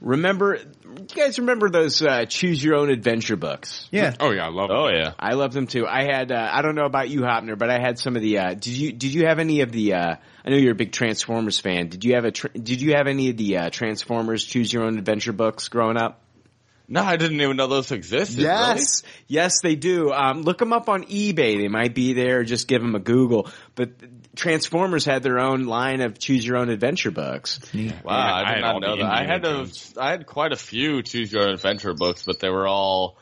Remember, 0.00 0.56
you 0.56 1.06
guys 1.14 1.38
remember 1.38 1.68
those 1.68 2.02
uh, 2.02 2.24
choose 2.24 2.64
your 2.64 2.74
own 2.74 2.90
adventure 2.90 3.36
books? 3.36 3.86
Yeah. 3.90 4.14
Oh 4.18 4.32
yeah, 4.32 4.46
I 4.46 4.48
love. 4.48 4.70
Oh 4.72 4.88
yeah. 4.88 5.12
I 5.18 5.34
love 5.34 5.52
them 5.52 5.66
too. 5.66 5.86
I 5.86 6.04
had 6.04 6.32
uh, 6.32 6.48
I 6.50 6.62
don't 6.62 6.74
know 6.74 6.86
about 6.86 7.10
you, 7.10 7.20
Hoeppner, 7.20 7.58
but 7.58 7.68
I 7.68 7.78
had 7.78 7.98
some 7.98 8.16
of 8.16 8.22
the. 8.22 8.38
Uh, 8.38 8.54
did 8.54 8.68
you 8.68 8.92
did 8.92 9.12
you 9.12 9.26
have 9.26 9.38
any 9.38 9.60
of 9.60 9.72
the? 9.72 9.92
Uh, 9.92 10.16
I 10.42 10.48
know 10.48 10.56
you're 10.56 10.72
a 10.72 10.74
big 10.74 10.92
Transformers 10.92 11.60
fan. 11.60 11.88
Did 11.88 12.02
you 12.02 12.14
have 12.14 12.24
a? 12.24 12.30
Tr- 12.30 12.48
did 12.48 12.80
you 12.80 12.94
have 12.94 13.08
any 13.08 13.28
of 13.28 13.36
the 13.36 13.58
uh, 13.58 13.68
Transformers 13.68 14.42
choose 14.42 14.72
your 14.72 14.84
own 14.84 14.96
adventure 14.96 15.34
books 15.34 15.68
growing 15.68 15.98
up? 15.98 16.22
No, 16.92 17.04
I 17.04 17.16
didn't 17.16 17.40
even 17.40 17.56
know 17.56 17.68
those 17.68 17.92
existed. 17.92 18.40
Yes, 18.40 19.04
yes, 19.28 19.60
they 19.60 19.76
do. 19.76 20.12
Um, 20.12 20.42
look 20.42 20.58
them 20.58 20.72
up 20.72 20.88
on 20.88 21.04
eBay. 21.04 21.56
They 21.56 21.68
might 21.68 21.94
be 21.94 22.14
there. 22.14 22.42
Just 22.42 22.66
give 22.66 22.82
them 22.82 22.96
a 22.96 22.98
Google. 22.98 23.48
But 23.76 23.90
Transformers 24.34 25.04
had 25.04 25.22
their 25.22 25.38
own 25.38 25.66
line 25.66 26.00
of 26.00 26.18
choose 26.18 26.44
your 26.44 26.56
own 26.56 26.68
adventure 26.68 27.12
books. 27.12 27.60
Wow, 27.72 27.80
Yeah, 27.80 27.94
I 28.04 28.40
I 28.40 28.44
did 28.44 28.54
had 28.54 28.60
not 28.60 28.80
know 28.80 28.96
that. 28.96 29.06
I 29.06 29.24
had 29.24 29.44
a, 29.44 29.54
Jones. 29.54 29.94
I 29.96 30.10
had 30.10 30.26
quite 30.26 30.52
a 30.52 30.56
few 30.56 31.02
choose 31.02 31.32
your 31.32 31.44
own 31.44 31.50
adventure 31.50 31.94
books, 31.94 32.24
but 32.26 32.40
they 32.40 32.50
were 32.50 32.66
all 32.66 33.16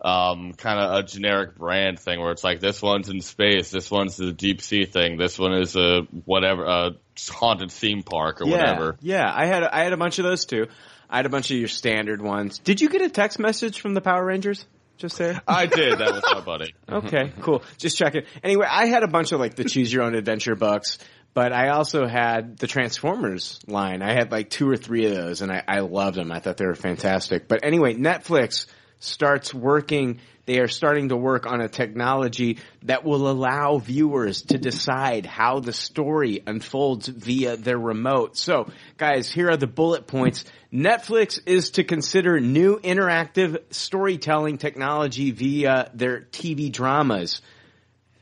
um, 0.00 0.52
kind 0.52 0.78
of 0.78 0.98
a 0.98 1.02
generic 1.02 1.56
brand 1.56 1.98
thing 1.98 2.20
where 2.20 2.32
it's 2.32 2.44
like 2.44 2.60
this 2.60 2.82
one's 2.82 3.08
in 3.08 3.22
space, 3.22 3.70
this 3.70 3.90
one's 3.90 4.20
a 4.20 4.30
deep 4.32 4.60
sea 4.60 4.84
thing, 4.84 5.16
this 5.16 5.38
one 5.38 5.54
is 5.54 5.74
a 5.74 6.02
whatever 6.26 6.64
a 6.64 6.90
haunted 7.30 7.72
theme 7.72 8.02
park 8.02 8.42
or 8.42 8.46
yeah, 8.46 8.56
whatever. 8.56 8.96
Yeah, 9.00 9.30
I 9.34 9.46
had 9.46 9.62
I 9.62 9.84
had 9.84 9.94
a 9.94 9.96
bunch 9.96 10.18
of 10.18 10.24
those 10.24 10.44
too. 10.44 10.66
I 11.08 11.16
had 11.16 11.26
a 11.26 11.30
bunch 11.30 11.50
of 11.50 11.56
your 11.56 11.68
standard 11.68 12.20
ones. 12.22 12.58
Did 12.58 12.80
you 12.80 12.88
get 12.88 13.02
a 13.02 13.08
text 13.08 13.38
message 13.38 13.80
from 13.80 13.94
the 13.94 14.00
Power 14.00 14.24
Rangers 14.24 14.64
just 14.98 15.18
there? 15.18 15.40
I 15.46 15.66
did. 15.66 15.98
That 15.98 16.12
was 16.12 16.24
my 16.32 16.40
buddy. 16.40 16.74
Okay, 16.88 17.32
cool. 17.40 17.62
Just 17.78 17.98
checking. 17.98 18.22
Anyway, 18.42 18.66
I 18.68 18.86
had 18.86 19.02
a 19.02 19.08
bunch 19.08 19.32
of 19.32 19.40
like 19.40 19.54
the 19.54 19.64
choose 19.64 19.92
your 19.92 20.02
own 20.04 20.14
adventure 20.14 20.54
books, 20.54 20.98
but 21.34 21.52
I 21.52 21.68
also 21.68 22.06
had 22.06 22.56
the 22.58 22.66
Transformers 22.66 23.60
line. 23.66 24.02
I 24.02 24.12
had 24.12 24.32
like 24.32 24.50
two 24.50 24.68
or 24.68 24.76
three 24.76 25.06
of 25.06 25.14
those 25.14 25.42
and 25.42 25.52
I, 25.52 25.62
I 25.66 25.80
loved 25.80 26.16
them. 26.16 26.32
I 26.32 26.38
thought 26.40 26.56
they 26.56 26.66
were 26.66 26.74
fantastic. 26.74 27.48
But 27.48 27.64
anyway, 27.64 27.94
Netflix 27.94 28.66
starts 29.00 29.52
working, 29.52 30.20
they 30.46 30.60
are 30.60 30.68
starting 30.68 31.10
to 31.10 31.16
work 31.16 31.44
on 31.46 31.60
a 31.60 31.68
technology 31.68 32.58
that 32.84 33.04
will 33.04 33.28
allow 33.28 33.78
viewers 33.78 34.42
to 34.42 34.58
decide 34.58 35.26
how 35.26 35.60
the 35.60 35.72
story 35.72 36.40
unfolds 36.46 37.08
via 37.08 37.56
their 37.56 37.78
remote. 37.78 38.36
So 38.36 38.70
guys, 38.96 39.30
here 39.30 39.50
are 39.50 39.56
the 39.56 39.66
bullet 39.66 40.06
points. 40.06 40.44
Netflix 40.72 41.40
is 41.46 41.70
to 41.72 41.84
consider 41.84 42.40
new 42.40 42.78
interactive 42.78 43.58
storytelling 43.70 44.58
technology 44.58 45.32
via 45.32 45.90
their 45.94 46.20
TV 46.20 46.70
dramas. 46.70 47.42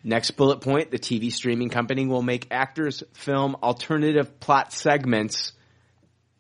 Next 0.03 0.33
bullet 0.33 0.61
point, 0.61 0.91
the 0.91 0.99
TV 0.99 1.33
streaming 1.33 1.71
company 1.71 2.07
will 2.07 2.23
make 2.23 2.49
actors 2.51 3.03
film 3.13 3.57
alternative 3.63 4.39
plot 4.41 4.73
segments. 4.73 5.53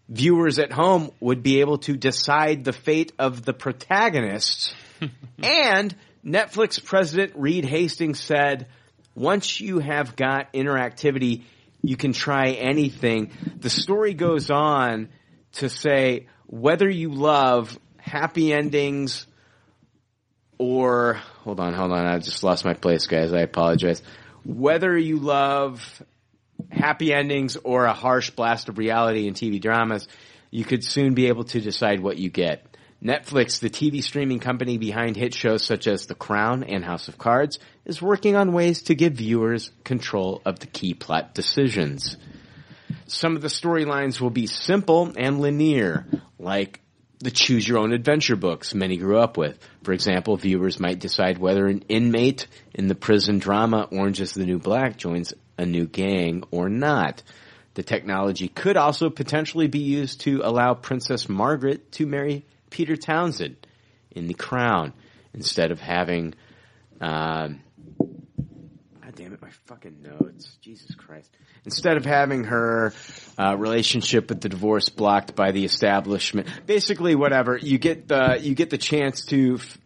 Viewers 0.08 0.58
at 0.58 0.70
home 0.70 1.10
would 1.20 1.42
be 1.42 1.60
able 1.60 1.78
to 1.78 1.96
decide 1.96 2.64
the 2.64 2.74
fate 2.74 3.12
of 3.18 3.42
the 3.42 3.54
protagonists. 3.54 4.74
and 5.42 5.94
Netflix 6.24 6.82
president 6.82 7.32
Reed 7.36 7.64
Hastings 7.64 8.20
said, 8.20 8.68
once 9.14 9.60
you 9.60 9.78
have 9.78 10.16
got 10.16 10.52
interactivity, 10.52 11.44
you 11.82 11.96
can 11.96 12.12
try 12.12 12.50
anything. 12.50 13.30
The 13.60 13.70
story 13.70 14.14
goes 14.14 14.50
on 14.50 15.08
to 15.54 15.68
say 15.68 16.26
whether 16.46 16.88
you 16.88 17.10
love 17.10 17.78
happy 17.98 18.52
endings 18.52 19.26
or 20.58 21.14
hold 21.42 21.60
on, 21.60 21.74
hold 21.74 21.92
on. 21.92 22.06
I 22.06 22.18
just 22.18 22.42
lost 22.42 22.64
my 22.64 22.74
place, 22.74 23.06
guys. 23.06 23.32
I 23.32 23.40
apologize. 23.40 24.02
Whether 24.44 24.96
you 24.96 25.18
love 25.18 26.02
happy 26.70 27.12
endings 27.12 27.56
or 27.56 27.84
a 27.84 27.92
harsh 27.92 28.30
blast 28.30 28.68
of 28.68 28.78
reality 28.78 29.26
in 29.26 29.34
TV 29.34 29.60
dramas, 29.60 30.06
you 30.50 30.64
could 30.64 30.84
soon 30.84 31.14
be 31.14 31.26
able 31.26 31.44
to 31.44 31.60
decide 31.60 32.00
what 32.00 32.16
you 32.16 32.30
get. 32.30 32.73
Netflix, 33.04 33.60
the 33.60 33.68
TV 33.68 34.02
streaming 34.02 34.38
company 34.38 34.78
behind 34.78 35.14
hit 35.14 35.34
shows 35.34 35.62
such 35.62 35.86
as 35.86 36.06
The 36.06 36.14
Crown 36.14 36.64
and 36.64 36.82
House 36.82 37.08
of 37.08 37.18
Cards, 37.18 37.58
is 37.84 38.00
working 38.00 38.34
on 38.34 38.54
ways 38.54 38.84
to 38.84 38.94
give 38.94 39.12
viewers 39.12 39.70
control 39.84 40.40
of 40.46 40.58
the 40.58 40.66
key 40.66 40.94
plot 40.94 41.34
decisions. 41.34 42.16
Some 43.06 43.36
of 43.36 43.42
the 43.42 43.48
storylines 43.48 44.22
will 44.22 44.30
be 44.30 44.46
simple 44.46 45.12
and 45.18 45.38
linear, 45.38 46.06
like 46.38 46.80
the 47.18 47.30
choose 47.30 47.68
your 47.68 47.76
own 47.76 47.92
adventure 47.92 48.36
books 48.36 48.74
many 48.74 48.96
grew 48.96 49.18
up 49.18 49.36
with. 49.36 49.58
For 49.82 49.92
example, 49.92 50.38
viewers 50.38 50.80
might 50.80 50.98
decide 50.98 51.36
whether 51.36 51.66
an 51.66 51.84
inmate 51.90 52.46
in 52.72 52.88
the 52.88 52.94
prison 52.94 53.38
drama 53.38 53.86
Orange 53.92 54.22
is 54.22 54.32
the 54.32 54.46
New 54.46 54.58
Black 54.58 54.96
joins 54.96 55.34
a 55.58 55.66
new 55.66 55.86
gang 55.86 56.42
or 56.50 56.70
not. 56.70 57.22
The 57.74 57.82
technology 57.82 58.48
could 58.48 58.78
also 58.78 59.10
potentially 59.10 59.66
be 59.66 59.80
used 59.80 60.22
to 60.22 60.40
allow 60.42 60.72
Princess 60.72 61.28
Margaret 61.28 61.92
to 61.92 62.06
marry 62.06 62.46
Peter 62.74 62.96
Townsend 62.96 63.56
in 64.10 64.26
The 64.26 64.34
Crown 64.34 64.92
instead 65.32 65.70
of 65.70 65.78
having, 65.78 66.34
um, 67.00 67.60
God 68.00 69.14
damn 69.14 69.32
it, 69.32 69.40
my 69.40 69.50
fucking 69.66 70.02
notes. 70.02 70.58
Jesus 70.60 70.92
Christ. 70.96 71.30
Instead 71.64 71.96
of 71.96 72.04
having 72.04 72.42
her 72.42 72.92
uh, 73.38 73.54
relationship 73.56 74.28
with 74.28 74.40
the 74.40 74.48
divorce 74.48 74.88
blocked 74.88 75.36
by 75.36 75.52
the 75.52 75.64
establishment, 75.64 76.48
basically 76.66 77.14
whatever, 77.14 77.56
you 77.56 77.78
get 77.78 78.08
the 78.08 78.40
you 78.40 78.56
get 78.56 78.70
the 78.70 78.78
chance 78.78 79.26
to 79.26 79.58
f- 79.60 79.78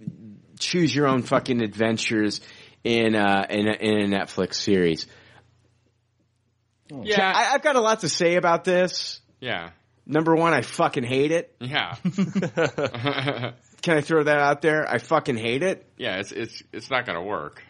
choose 0.58 0.96
your 0.96 1.08
own 1.08 1.20
fucking 1.20 1.60
adventures 1.60 2.40
in 2.84 3.14
uh, 3.14 3.44
in 3.50 3.68
a, 3.68 3.72
in 3.72 4.14
a 4.14 4.18
Netflix 4.18 4.54
series. 4.54 5.06
Yeah. 6.90 7.32
I, 7.36 7.52
I've 7.52 7.62
got 7.62 7.76
a 7.76 7.82
lot 7.82 8.00
to 8.00 8.08
say 8.08 8.36
about 8.36 8.64
this. 8.64 9.20
Yeah. 9.40 9.72
Number 10.10 10.34
one, 10.34 10.54
I 10.54 10.62
fucking 10.62 11.04
hate 11.04 11.30
it. 11.32 11.54
Yeah. 11.60 11.94
Can 13.82 13.96
I 13.96 14.00
throw 14.00 14.24
that 14.24 14.38
out 14.38 14.60
there? 14.62 14.88
I 14.90 14.98
fucking 14.98 15.36
hate 15.36 15.62
it. 15.62 15.86
yeah, 15.96 16.16
it's 16.18 16.32
it's 16.32 16.62
it's 16.72 16.90
not 16.90 17.06
going 17.06 17.16
to 17.16 17.22
work. 17.24 17.62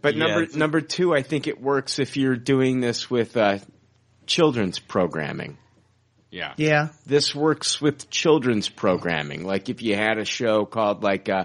But 0.00 0.16
Yeah, 0.16 0.26
number 0.26 0.58
number 0.58 0.80
two, 0.80 1.14
I 1.14 1.22
think 1.22 1.46
it 1.46 1.60
works 1.60 1.98
if 2.00 2.16
you're 2.16 2.36
doing 2.36 2.80
this 2.80 3.08
with 3.08 3.36
uh, 3.36 3.58
children's 4.26 4.78
programming. 4.80 5.58
Yeah. 6.30 6.54
Yeah. 6.56 6.88
This 7.06 7.34
works 7.34 7.80
with 7.80 8.10
children's 8.10 8.68
programming. 8.68 9.44
Like 9.44 9.68
if 9.68 9.80
you 9.82 9.94
had 9.94 10.18
a 10.18 10.24
show 10.24 10.64
called 10.64 11.04
like 11.04 11.28
uh, 11.28 11.44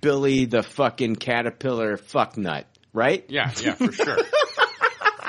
Billy 0.00 0.46
the 0.46 0.62
fucking 0.64 1.16
caterpillar 1.16 1.96
fucknut, 1.96 2.64
right? 2.92 3.24
Yeah, 3.28 3.52
yeah, 3.62 3.74
for 3.74 3.92
sure. 3.92 4.16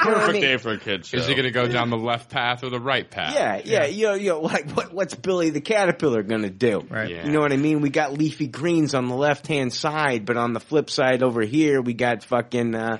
Perfect 0.06 0.34
mean? 0.34 0.41
day 0.41 0.57
for 0.57 0.72
a 0.72 0.77
kid 0.77 1.06
show. 1.06 1.18
Is 1.18 1.27
he 1.27 1.34
going 1.34 1.45
to 1.45 1.52
go 1.52 1.68
down 1.68 1.90
the 1.90 1.98
left 1.98 2.30
path 2.30 2.64
or 2.64 2.69
the 2.69 2.80
right 2.80 3.10
path? 3.10 3.34
Yeah, 3.34 3.61
yeah, 3.64 3.86
you 3.86 4.07
know, 4.07 4.14
you 4.14 4.30
know, 4.30 4.40
like 4.41 4.72
what, 4.72 4.94
what's 4.94 5.15
Billy 5.15 5.49
the 5.49 5.61
Caterpillar 5.61 6.23
gonna 6.23 6.49
do? 6.49 6.86
Right. 6.90 7.10
Yeah. 7.10 7.26
You 7.26 7.32
know 7.32 7.40
what 7.40 7.53
I 7.53 7.57
mean? 7.57 7.82
We 7.82 7.90
got 7.90 8.14
leafy 8.14 8.48
greens 8.48 8.94
on 8.94 9.07
the 9.07 9.15
left 9.15 9.48
hand 9.48 9.73
side, 9.73 10.26
but 10.26 10.38
on 10.38 10.53
the 10.53 10.60
flip 10.60 10.90
side 10.90 11.23
over 11.23 11.41
here, 11.41 11.82
we 11.82 11.94
got 11.94 12.23
fucking, 12.23 12.76
uh, 12.76 12.98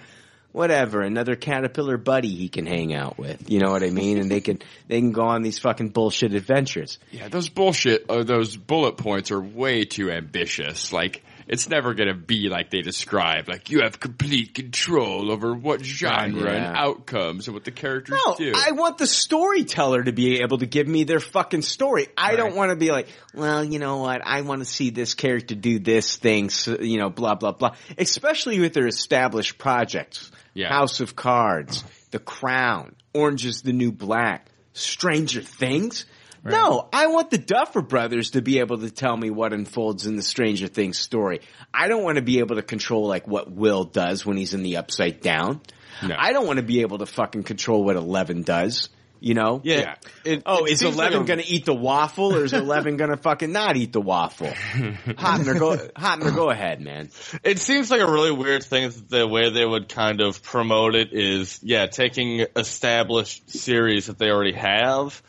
whatever, 0.56 1.02
another 1.02 1.36
caterpillar 1.36 1.98
buddy 1.98 2.34
he 2.34 2.48
can 2.48 2.65
hang 2.65 2.94
out 2.94 3.18
with. 3.18 3.49
You 3.49 3.60
know 3.60 3.72
what 3.72 3.84
I 3.84 3.90
mean? 3.90 4.18
And 4.18 4.32
they 4.32 4.40
can, 4.40 4.60
they 4.88 4.99
can 4.99 5.11
go 5.11 5.23
on 5.23 5.41
these 5.41 5.60
fucking 5.60 5.90
bullshit 5.90 6.34
adventures. 6.34 6.98
Yeah, 7.11 7.27
those 7.27 7.49
bullshit, 7.49 8.10
uh, 8.10 8.23
those 8.23 8.56
bullet 8.56 8.98
points 8.98 9.32
are 9.32 9.41
way 9.41 9.84
too 9.84 10.10
ambitious. 10.10 10.94
Like, 10.94 11.23
it's 11.48 11.70
never 11.70 11.94
going 11.94 12.08
to 12.10 12.14
be 12.16 12.50
like 12.50 12.70
they 12.70 12.82
describe. 12.82 13.48
Like, 13.48 13.70
you 13.70 13.82
have 13.82 14.00
complete 14.00 14.54
control 14.54 15.32
over 15.32 15.54
what 15.54 15.84
genre 15.84 16.44
Yeah. 16.52 16.56
and 16.70 16.78
outcomes 16.78 17.48
and 17.48 17.54
what 17.54 17.64
the 17.64 17.72
characters 17.72 18.20
No, 18.26 18.36
do. 18.36 18.54
I 18.56 18.72
want 18.72 18.98
the 18.98 19.08
storyteller 19.08 20.04
to 20.04 20.12
be 20.12 20.42
able 20.42 20.58
to 20.60 20.66
give 20.66 20.88
me 20.88 21.04
their 21.04 21.20
fucking 21.20 21.62
story. 21.62 22.08
I 22.18 22.36
don't 22.36 22.56
want 22.56 22.72
to 22.72 22.76
be 22.76 22.92
like, 22.92 23.08
well, 23.34 23.64
you 23.64 23.80
know 23.80 23.98
what? 23.98 24.22
I 24.26 24.42
want 24.42 24.62
to 24.62 24.66
see 24.66 24.90
this 24.90 25.14
character 25.14 25.56
do 25.56 25.80
this 25.80 26.16
thing, 26.18 26.50
so, 26.50 26.78
you 26.80 26.98
know, 26.98 27.10
blah, 27.10 27.36
blah, 27.36 27.52
blah. 27.52 27.76
Especially 27.98 28.60
with 28.60 28.74
their 28.74 28.88
established 28.88 29.58
projects. 29.58 30.32
Yeah. 30.54 30.70
House 30.70 31.00
of 31.02 31.16
Cards, 31.16 31.84
The 32.12 32.20
Crown, 32.20 32.96
Orange 33.14 33.46
is 33.46 33.62
the 33.62 33.74
New 33.74 33.92
Black, 33.92 34.48
Stranger 34.74 35.42
Things. 35.42 36.06
No, 36.52 36.88
I 36.94 37.08
want 37.08 37.32
the 37.32 37.38
Duffer 37.38 37.82
Brothers 37.82 38.32
to 38.32 38.42
be 38.42 38.60
able 38.60 38.78
to 38.80 38.90
tell 38.92 39.18
me 39.18 39.30
what 39.30 39.52
unfolds 39.54 40.06
in 40.06 40.16
the 40.16 40.22
Stranger 40.22 40.68
Things 40.68 41.00
story. 41.00 41.42
I 41.74 41.88
don't 41.88 42.04
want 42.04 42.18
to 42.18 42.22
be 42.22 42.40
able 42.40 42.56
to 42.58 42.62
control 42.62 43.08
like 43.08 43.28
what 43.28 43.52
Will 43.52 43.84
does 43.84 44.26
when 44.26 44.38
he's 44.38 44.54
in 44.54 44.62
the 44.64 44.78
Upside 44.78 45.22
Down. 45.22 45.62
I 46.02 46.34
don't 46.34 46.46
want 46.46 46.58
to 46.58 46.64
be 46.64 46.82
able 46.82 47.00
to 47.00 47.06
fucking 47.06 47.44
control 47.44 47.84
what 47.84 47.96
Eleven 47.96 48.44
does. 48.44 48.90
You 49.22 49.34
know? 49.34 49.62
Yeah. 49.64 49.96
It- 50.24 50.44
oh, 50.46 50.66
it 50.66 50.74
is 50.74 50.82
Eleven 50.84 50.98
like 50.98 51.14
a- 51.14 51.24
going 51.26 51.40
to 51.40 51.48
eat 51.48 51.66
the 51.66 51.74
waffle, 51.74 52.36
or 52.36 52.44
is 52.44 52.54
Eleven 52.54 52.98
going 52.98 53.10
to 53.10 53.18
fucking 53.18 53.52
not 53.52 53.76
eat 53.78 53.92
the 53.94 54.02
waffle? 54.02 54.48
Hoeppner, 54.74 55.58
go, 55.58 55.78
Hoeppner, 55.78 56.36
go 56.36 56.50
ahead, 56.52 56.82
man. 56.82 57.10
It 57.44 57.58
seems 57.60 57.90
like 57.90 58.02
a 58.02 58.12
really 58.12 58.32
weird 58.32 58.64
thing 58.64 58.90
that 58.90 59.10
the 59.10 59.26
way 59.28 59.50
they 59.50 59.66
would 59.66 59.90
kind 59.90 60.22
of 60.22 60.44
promote 60.44 60.94
it 60.96 61.14
is, 61.14 61.60
yeah, 61.64 61.88
taking 61.88 62.46
established 62.56 63.50
series 63.50 64.08
that 64.08 64.20
they 64.20 64.30
already 64.30 64.54
have 64.54 65.24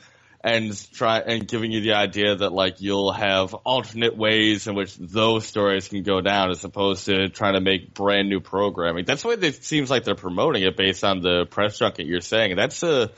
and 0.47 0.93
try 0.93 1.19
and 1.19 1.49
giving 1.49 1.73
you 1.73 1.81
the 1.81 1.95
idea 1.95 2.37
that 2.37 2.53
like 2.53 2.81
you'll 2.81 3.11
have 3.11 3.53
alternate 3.53 4.17
ways 4.17 4.69
in 4.69 4.77
which 4.77 4.97
those 4.97 5.45
stories 5.45 5.89
can 5.89 6.05
go 6.05 6.21
down 6.21 6.51
as 6.51 6.63
opposed 6.63 7.07
to 7.07 7.29
trying 7.29 7.55
to 7.55 7.61
make 7.61 7.93
brand 7.93 8.29
new 8.29 8.39
programming. 8.39 9.05
That's 9.05 9.23
the 9.23 9.29
way 9.29 9.35
it 9.35 9.65
seems 9.65 9.91
like 9.91 10.05
they're 10.05 10.15
promoting 10.15 10.63
it 10.63 10.77
based 10.77 11.03
on 11.03 11.21
the 11.21 11.47
press 11.47 11.81
junket 11.81 12.07
you're 12.07 12.21
saying. 12.21 12.55
That's 12.55 12.81
a 12.85 13.11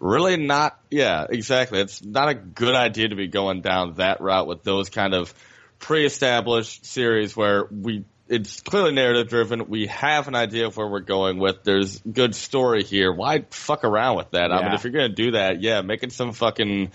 really 0.00 0.36
not, 0.36 0.78
yeah, 0.90 1.24
exactly. 1.30 1.80
It's 1.80 2.04
not 2.04 2.28
a 2.28 2.34
good 2.34 2.74
idea 2.74 3.08
to 3.08 3.16
be 3.16 3.28
going 3.28 3.62
down 3.62 3.94
that 3.94 4.20
route 4.20 4.46
with 4.46 4.62
those 4.62 4.90
kind 4.90 5.14
of 5.14 5.32
pre-established 5.78 6.84
series 6.84 7.34
where 7.34 7.64
we 7.70 8.04
it's 8.28 8.60
clearly 8.60 8.92
narrative 8.92 9.28
driven. 9.28 9.68
We 9.68 9.86
have 9.86 10.28
an 10.28 10.34
idea 10.34 10.66
of 10.66 10.76
where 10.76 10.88
we're 10.88 11.00
going 11.00 11.38
with. 11.38 11.62
There's 11.62 12.00
good 12.00 12.34
story 12.34 12.82
here. 12.82 13.12
Why 13.12 13.44
fuck 13.50 13.84
around 13.84 14.16
with 14.16 14.30
that? 14.32 14.52
I 14.52 14.62
mean, 14.62 14.74
if 14.74 14.84
you're 14.84 14.92
gonna 14.92 15.08
do 15.08 15.32
that, 15.32 15.62
yeah, 15.62 15.80
make 15.82 16.02
it 16.02 16.12
some 16.12 16.32
fucking 16.32 16.90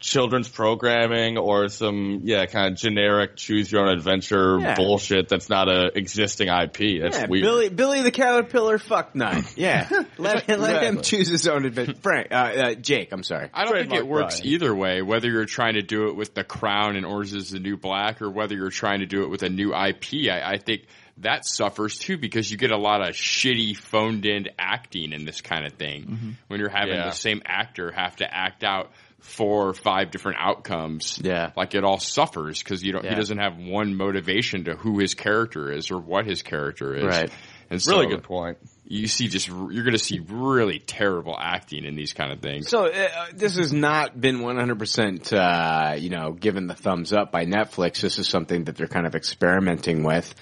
children's 0.00 0.48
programming 0.48 1.36
or 1.38 1.68
some 1.68 2.20
yeah 2.24 2.46
kind 2.46 2.72
of 2.72 2.78
generic 2.78 3.36
choose 3.36 3.70
your 3.70 3.82
own 3.82 3.88
adventure 3.88 4.58
Yeah. 4.60 4.74
bullshit 4.76 5.28
that's 5.28 5.48
not 5.48 5.68
a 5.68 5.90
existing 5.96 6.48
IP. 6.48 7.00
That's 7.02 7.18
yeah, 7.18 7.26
weird. 7.28 7.42
Billy, 7.42 7.68
Billy 7.68 8.02
the 8.02 8.10
Caterpillar, 8.10 8.78
fuck 8.78 9.14
nut. 9.14 9.44
Yeah, 9.56 9.88
let, 10.18 10.48
let 10.48 10.82
him 10.84 11.00
choose 11.02 11.28
his 11.28 11.48
own 11.48 11.64
adventure. 11.64 11.94
Frank, 12.00 12.28
uh, 12.30 12.34
uh, 12.34 12.74
Jake, 12.74 13.10
I'm 13.12 13.22
sorry. 13.24 13.48
I 13.52 13.64
don't 13.64 13.74
think 13.76 13.92
it 13.92 14.06
works 14.06 14.40
Brian. 14.40 14.54
either 14.54 14.74
way, 14.74 15.02
whether 15.02 15.28
you're 15.28 15.46
trying 15.46 15.74
to 15.74 15.82
do 15.82 16.08
it 16.08 16.16
with 16.16 16.34
The 16.34 16.44
Crown 16.44 16.96
and 16.96 17.04
Orange 17.04 17.34
is 17.34 17.50
the 17.50 17.58
New 17.58 17.76
Black 17.76 18.22
or 18.22 18.30
whether 18.30 18.54
you're 18.54 18.70
trying 18.70 19.00
to 19.00 19.06
do 19.06 19.22
it 19.24 19.30
with 19.30 19.42
a 19.42 19.48
new 19.48 19.74
IP. 19.74 20.30
I, 20.30 20.52
I 20.52 20.58
think 20.58 20.82
that 21.18 21.44
suffers 21.44 21.98
too 21.98 22.16
because 22.16 22.48
you 22.48 22.56
get 22.56 22.70
a 22.70 22.76
lot 22.78 23.00
of 23.00 23.14
shitty 23.16 23.76
phoned 23.76 24.24
in 24.24 24.46
acting 24.56 25.12
in 25.12 25.24
this 25.24 25.40
kind 25.40 25.66
of 25.66 25.72
thing. 25.72 26.36
When 26.46 26.60
you're 26.60 26.68
having 26.68 26.94
Yeah. 26.94 27.06
the 27.06 27.10
same 27.12 27.42
actor 27.44 27.90
have 27.90 28.14
to 28.16 28.32
act 28.32 28.62
out 28.62 28.92
four 29.20 29.68
or 29.68 29.74
five 29.74 30.10
different 30.10 30.38
outcomes. 30.40 31.18
Yeah. 31.22 31.50
Like 31.56 31.74
it 31.74 31.84
all 31.84 31.98
suffers 31.98 32.62
because 32.62 32.82
you 32.82 32.92
don't, 32.92 33.04
Yeah. 33.04 33.10
he 33.10 33.16
doesn't 33.16 33.38
have 33.38 33.56
one 33.58 33.96
motivation 33.96 34.64
to 34.64 34.74
who 34.74 34.98
his 34.98 35.14
character 35.14 35.70
is 35.72 35.90
or 35.90 35.98
what 35.98 36.26
his 36.26 36.42
character 36.42 36.94
is. 36.94 37.04
Right. 37.04 37.30
And 37.70 37.86
really 37.86 38.06
so 38.06 38.08
good 38.16 38.22
point. 38.22 38.56
You 38.86 39.06
see 39.06 39.28
just, 39.28 39.48
you're 39.48 39.84
going 39.84 39.92
to 39.92 39.98
see 39.98 40.20
really 40.20 40.78
terrible 40.78 41.36
acting 41.38 41.84
in 41.84 41.94
these 41.96 42.14
kind 42.14 42.32
of 42.32 42.40
things. 42.40 42.70
So 42.70 42.86
uh, 42.86 43.08
this 43.34 43.56
has 43.56 43.70
not 43.72 44.18
been 44.18 44.38
100%, 44.38 45.32
uh, 45.34 45.96
you 45.96 46.08
know, 46.08 46.32
given 46.32 46.66
the 46.66 46.74
thumbs 46.74 47.12
up 47.12 47.30
by 47.30 47.44
Netflix. 47.44 48.00
This 48.00 48.18
is 48.18 48.26
something 48.26 48.64
that 48.64 48.76
they're 48.76 48.86
kind 48.88 49.06
of 49.06 49.14
experimenting 49.14 50.04
with. 50.04 50.34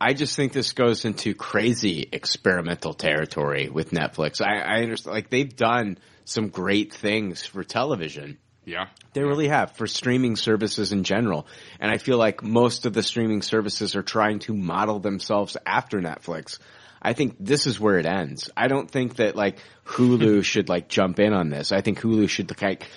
I 0.00 0.14
just 0.14 0.36
think 0.36 0.52
this 0.52 0.72
goes 0.72 1.04
into 1.04 1.34
crazy 1.34 2.08
experimental 2.12 2.92
territory 2.94 3.68
with 3.68 3.90
Netflix. 3.90 4.40
I, 4.40 4.58
I 4.60 4.82
understand, 4.82 5.14
like 5.14 5.30
they've 5.30 5.54
done 5.54 5.98
some 6.24 6.48
great 6.48 6.92
things 6.92 7.44
for 7.44 7.64
television. 7.64 8.38
Yeah. 8.64 8.88
They 9.12 9.22
really 9.22 9.48
have 9.48 9.72
for 9.72 9.86
streaming 9.86 10.36
services 10.36 10.92
in 10.92 11.04
general. 11.04 11.46
And 11.80 11.90
I 11.90 11.98
feel 11.98 12.16
like 12.16 12.42
most 12.42 12.86
of 12.86 12.92
the 12.92 13.02
streaming 13.02 13.42
services 13.42 13.96
are 13.96 14.02
trying 14.02 14.38
to 14.40 14.54
model 14.54 15.00
themselves 15.00 15.56
after 15.66 16.00
Netflix. 16.00 16.58
I 17.00 17.14
think 17.14 17.36
this 17.40 17.66
is 17.66 17.80
where 17.80 17.98
it 17.98 18.06
ends. 18.06 18.50
I 18.56 18.68
don't 18.68 18.88
think 18.88 19.16
that 19.16 19.34
like 19.34 19.58
Hulu 19.86 20.44
should 20.44 20.68
like 20.68 20.88
jump 20.88 21.18
in 21.18 21.32
on 21.32 21.50
this. 21.50 21.72
I 21.72 21.80
think 21.80 22.00
Hulu 22.00 22.28
should 22.28 22.62
like 22.62 22.88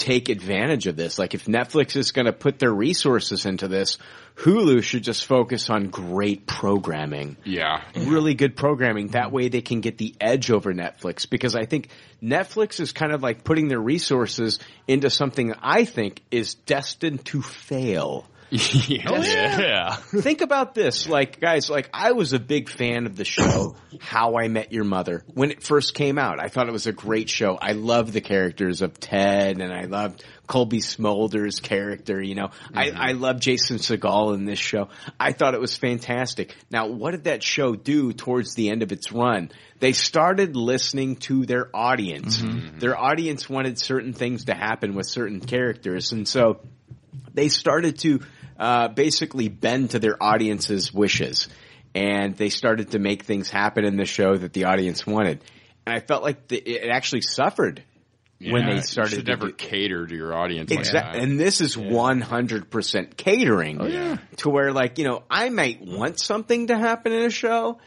take 0.00 0.28
advantage 0.28 0.86
of 0.86 0.96
this. 0.96 1.18
Like 1.18 1.34
if 1.34 1.44
Netflix 1.44 1.94
is 1.94 2.10
going 2.10 2.26
to 2.26 2.32
put 2.32 2.58
their 2.58 2.72
resources 2.72 3.46
into 3.46 3.68
this, 3.68 3.98
Hulu 4.36 4.82
should 4.82 5.04
just 5.04 5.26
focus 5.26 5.68
on 5.68 5.88
great 5.90 6.46
programming 6.46 7.36
Yeah. 7.44 7.82
really 7.94 8.34
good 8.34 8.56
programming. 8.56 9.08
That 9.08 9.30
way 9.30 9.48
they 9.48 9.60
can 9.60 9.80
get 9.82 9.98
the 9.98 10.14
edge 10.20 10.50
over 10.50 10.72
Netflix 10.72 11.28
because 11.28 11.54
I 11.54 11.66
think 11.66 11.88
Netflix 12.22 12.80
is 12.80 12.92
kind 12.92 13.12
of 13.12 13.22
like 13.22 13.44
putting 13.44 13.68
their 13.68 13.80
resources 13.80 14.58
into 14.88 15.10
something 15.10 15.52
I 15.60 15.84
think 15.84 16.22
is 16.30 16.54
destined 16.54 17.24
to 17.26 17.42
fail. 17.42 18.26
Oh, 19.06 19.22
yeah. 19.22 19.60
yeah. 19.60 19.96
Think 19.96 20.40
about 20.40 20.74
this, 20.74 21.08
like 21.08 21.40
guys, 21.40 21.70
like 21.70 21.88
I 21.94 22.12
was 22.12 22.32
a 22.32 22.38
big 22.38 22.68
fan 22.68 23.06
of 23.06 23.16
the 23.16 23.24
show 23.24 23.76
How 24.00 24.36
I 24.36 24.48
Met 24.48 24.72
Your 24.72 24.84
Mother 24.84 25.24
when 25.32 25.50
it 25.50 25.62
first 25.62 25.94
came 25.94 26.18
out. 26.18 26.40
I 26.40 26.48
thought 26.48 26.68
it 26.68 26.72
was 26.72 26.86
a 26.86 26.92
great 26.92 27.30
show. 27.30 27.56
I 27.60 27.72
loved 27.72 28.12
the 28.12 28.20
characters 28.20 28.82
of 28.82 28.98
Ted 28.98 29.60
and 29.60 29.72
I 29.72 29.84
loved 29.84 30.24
Cobie 30.46 30.80
Smulders's 30.80 31.60
character, 31.60 32.20
you 32.20 32.34
know. 32.34 32.50
I, 32.74 32.88
mm-hmm. 32.88 33.00
I 33.00 33.12
love 33.12 33.40
Jason 33.40 33.78
Segel 33.78 34.34
in 34.34 34.44
this 34.44 34.58
show. 34.58 34.88
I 35.18 35.32
thought 35.32 35.54
it 35.54 35.60
was 35.60 35.76
fantastic. 35.76 36.54
Now, 36.70 36.88
what 36.88 37.12
did 37.12 37.24
that 37.24 37.42
show 37.42 37.74
do 37.76 38.12
towards 38.12 38.54
the 38.54 38.70
end 38.70 38.82
of 38.82 38.90
its 38.90 39.12
run? 39.12 39.50
They 39.78 39.92
started 39.92 40.56
listening 40.56 41.16
to 41.16 41.46
their 41.46 41.74
audience. 41.74 42.38
Mm-hmm. 42.38 42.80
Their 42.80 42.98
audience 42.98 43.48
wanted 43.48 43.78
certain 43.78 44.12
things 44.12 44.46
to 44.46 44.54
happen 44.54 44.94
with 44.94 45.06
certain 45.06 45.40
characters 45.40 46.12
and 46.12 46.26
so 46.26 46.60
they 47.34 47.48
started 47.48 47.98
to 48.00 48.20
uh, 48.60 48.88
basically 48.88 49.48
bend 49.48 49.90
to 49.90 49.98
their 49.98 50.22
audience's 50.22 50.92
wishes, 50.92 51.48
and 51.94 52.36
they 52.36 52.50
started 52.50 52.90
to 52.90 52.98
make 52.98 53.24
things 53.24 53.50
happen 53.50 53.84
in 53.84 53.96
the 53.96 54.04
show 54.04 54.36
that 54.36 54.52
the 54.52 54.64
audience 54.66 55.06
wanted. 55.06 55.42
And 55.86 55.96
I 55.96 56.00
felt 56.00 56.22
like 56.22 56.46
the, 56.48 56.58
it 56.58 56.90
actually 56.90 57.22
suffered 57.22 57.82
when 58.38 58.66
they 58.66 58.80
started 58.80 59.12
You 59.12 59.16
should 59.16 59.26
to 59.26 59.32
never 59.32 59.46
do- 59.48 59.52
cater 59.54 60.06
to 60.06 60.14
your 60.14 60.34
audience. 60.34 60.70
Exactly. 60.70 61.20
that. 61.20 61.28
and 61.28 61.40
this 61.40 61.60
is 61.60 61.76
100% 61.76 63.16
catering 63.16 64.18
to 64.36 64.50
where 64.50 64.72
like, 64.72 64.98
you 64.98 65.04
know, 65.04 65.22
I 65.30 65.48
might 65.48 65.80
want 65.82 66.20
something 66.20 66.68
to 66.68 66.78
happen 66.78 67.12
in 67.12 67.22
a 67.22 67.30
show. 67.30 67.78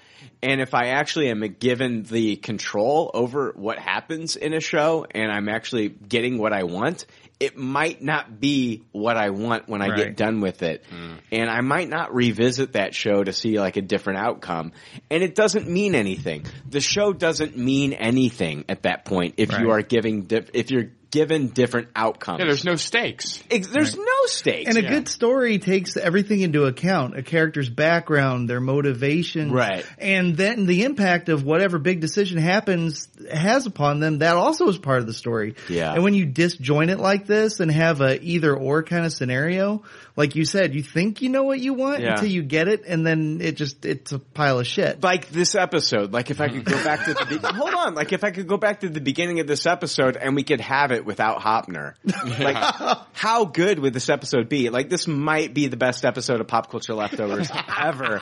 And 0.42 0.62
if 0.62 0.74
I 0.74 0.88
actually 0.90 1.30
am 1.30 1.40
given 1.60 2.04
the 2.04 2.36
control 2.36 3.12
over 3.14 3.54
what 3.56 3.80
happens 3.80 4.36
in 4.36 4.54
a 4.54 4.60
show 4.60 5.06
and 5.10 5.32
I'm 5.32 5.50
actually 5.50 5.90
getting 5.90 6.38
what 6.38 6.54
I 6.54 6.64
want, 6.64 7.06
it 7.40 7.58
might 7.58 8.02
not 8.02 8.40
be 8.40 8.84
what 8.92 9.18
I 9.18 9.32
want 9.32 9.68
when 9.68 9.82
I 9.82 9.90
Right. 9.90 9.98
get 9.98 10.16
done 10.18 10.40
with 10.40 10.64
it. 10.64 10.84
Mm. 10.94 11.18
And 11.32 11.50
I 11.50 11.62
might 11.62 11.90
not 11.90 12.14
revisit 12.14 12.74
that 12.74 12.96
show 12.96 13.24
to 13.24 13.34
see 13.34 13.60
like 13.60 13.76
a 13.78 13.82
different 13.82 14.20
outcome. 14.20 14.72
And 15.10 15.24
it 15.24 15.36
doesn't 15.36 15.68
mean 15.68 15.96
anything. 15.96 16.46
The 16.70 16.80
show 16.82 17.12
doesn't 17.14 17.58
mean 17.58 17.94
anything 17.94 18.66
at 18.70 18.84
that 18.84 19.06
point 19.06 19.36
if 19.38 19.52
you 19.58 19.72
are 19.72 19.82
giving, 19.82 20.28
if 20.54 20.72
you're 20.72 20.92
given 21.14 21.50
different 21.50 21.90
outcomes. 21.96 22.40
Yeah, 22.40 22.46
there's 22.46 22.66
no 22.66 22.76
stakes. 22.76 23.42
Ex- 23.52 23.68
there's 23.68 23.96
no 23.96 24.26
stakes. 24.26 24.68
And 24.68 24.80
a 24.80 24.82
Yeah. 24.82 24.90
good 24.90 25.08
story 25.08 25.60
takes 25.60 25.96
everything 25.96 26.42
into 26.42 26.66
account, 26.66 27.16
a 27.16 27.22
character's 27.22 27.70
background, 27.70 28.50
their 28.50 28.60
motivation. 28.60 29.52
Right. 29.52 29.86
And 30.00 30.36
then 30.36 30.66
the 30.66 30.84
impact 30.86 31.30
of 31.30 31.44
whatever 31.44 31.78
big 31.78 32.00
decision 32.00 32.40
happens 32.40 33.08
has 33.32 33.68
upon 33.68 34.00
them, 34.00 34.18
that 34.20 34.36
also 34.36 34.68
is 34.70 34.80
part 34.80 35.00
of 35.02 35.06
the 35.06 35.14
story. 35.14 35.54
Yeah. 35.70 35.94
And 35.94 36.04
when 36.04 36.16
you 36.16 36.26
disjoint 36.26 36.90
it 36.90 36.98
like 37.00 37.28
this 37.28 37.60
and 37.60 37.72
have 37.72 38.02
a 38.02 38.20
either 38.24 38.56
or 38.56 38.82
kind 38.82 39.06
of 39.06 39.14
scenario, 39.14 39.84
like 40.18 40.36
you 40.36 40.46
said, 40.46 40.74
you 40.74 40.82
think 40.82 41.22
you 41.22 41.30
know 41.30 41.44
what 41.44 41.60
you 41.60 41.76
want 41.76 42.02
Yeah. 42.02 42.14
until 42.14 42.28
you 42.30 42.42
get 42.42 42.68
it 42.68 42.84
and 42.88 43.06
then 43.06 43.40
it 43.40 43.56
just, 43.56 43.86
it's 43.86 44.12
a 44.14 44.20
pile 44.20 44.60
of 44.60 44.66
shit. 44.66 45.04
like 45.04 45.30
this 45.30 45.54
episode, 45.54 46.12
like 46.12 46.32
if 46.32 46.42
I 46.42 46.48
could 46.50 46.66
go 46.66 46.84
back 46.84 47.06
to 47.06 47.14
the 47.14 47.26
be- 47.26 47.38
hold 47.56 47.76
on, 47.76 47.94
like 47.94 48.14
if 48.14 48.24
I 48.24 48.32
could 48.32 48.48
go 48.48 48.58
back 48.58 48.80
to 48.80 48.90
the 48.90 49.00
beginning 49.02 49.40
of 49.40 49.46
this 49.48 49.68
episode 49.68 50.18
and 50.18 50.36
we 50.36 50.44
could 50.44 50.62
have 50.62 50.92
it 50.92 51.03
without 51.06 51.40
Hoeppner, 51.40 51.96
like 52.40 52.98
how 53.14 53.46
good 53.46 53.80
would 53.80 53.94
this 53.94 54.10
episode 54.10 54.50
be? 54.50 54.70
Like 54.70 54.90
this 54.90 55.08
might 55.08 55.54
be 55.54 55.68
the 55.68 55.78
best 55.78 56.06
episode 56.06 56.42
of 56.42 56.48
Pop 56.48 56.70
Culture 56.70 56.94
Leftovers 56.94 57.50
ever. 57.80 58.22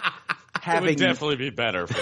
It 0.65 0.81
would 0.81 0.95
definitely 0.97 1.35
be 1.37 1.49
better. 1.49 1.87
For 1.87 1.95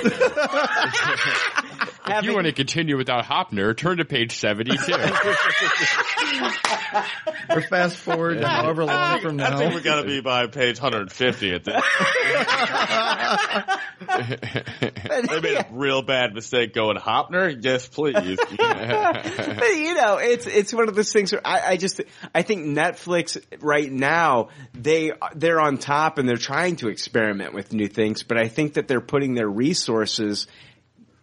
If 2.12 2.26
you 2.26 2.34
want 2.34 2.48
to 2.48 2.54
continue 2.54 2.98
without 2.98 3.24
Hoeppner, 3.26 3.78
turn 3.78 3.98
to 3.98 4.06
page 4.06 4.38
72. 4.38 4.94
or 7.50 7.62
fast 7.62 7.98
forward 7.98 8.44
however 8.44 8.86
long 8.86 9.22
from 9.22 9.36
now. 9.38 9.56
I 9.56 9.60
think 9.60 9.76
we 9.76 9.82
got 9.82 10.02
to 10.02 10.08
be 10.08 10.22
by 10.22 10.48
page 10.48 10.82
150 10.82 11.54
at 11.54 11.64
this. 11.64 11.84
they 15.30 15.42
made 15.42 15.58
a 15.58 15.68
real 15.72 16.02
bad 16.02 16.34
mistake 16.34 16.74
going 16.74 16.98
Hoeppner. 16.98 17.64
Yes, 17.64 17.88
please. 17.88 18.16
but 18.16 18.58
you 18.58 19.94
know, 19.94 20.18
it's 20.18 20.48
it's 20.48 20.74
one 20.74 20.90
of 20.90 20.96
those 20.96 21.14
things 21.14 21.32
where 21.32 21.46
I, 21.46 21.72
I 21.72 21.78
just 21.78 22.02
I 22.34 22.42
think 22.42 22.66
Netflix 22.66 23.40
right 23.62 23.92
now 23.92 24.50
they 24.74 25.12
they're 25.36 25.60
on 25.60 25.78
top 25.78 26.18
and 26.18 26.28
they're 26.28 26.38
trying 26.38 26.78
to 26.78 26.88
experiment 26.90 27.54
with 27.54 27.74
new 27.74 27.88
things, 27.88 28.24
but 28.24 28.38
I 28.38 28.48
think 28.50 28.74
that 28.74 28.88
they're 28.88 29.02
putting 29.02 29.34
their 29.34 29.48
resources, 29.48 30.48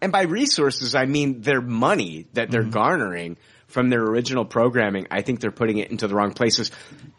and 0.01 0.11
by 0.11 0.23
resources 0.23 0.95
I 0.95 1.05
mean 1.05 1.43
their 1.43 1.61
money 1.61 2.27
that 2.33 2.51
they're 2.51 2.63
mm-hmm. 2.63 2.71
garnering 2.71 3.37
from 3.67 3.91
their 3.91 4.03
original 4.03 4.45
programming. 4.45 5.07
I 5.11 5.23
think 5.23 5.41
they're 5.41 5.51
putting 5.51 5.79
it 5.79 5.91
into 5.91 6.09
the 6.09 6.15
wrong 6.15 6.33
places. 6.33 6.71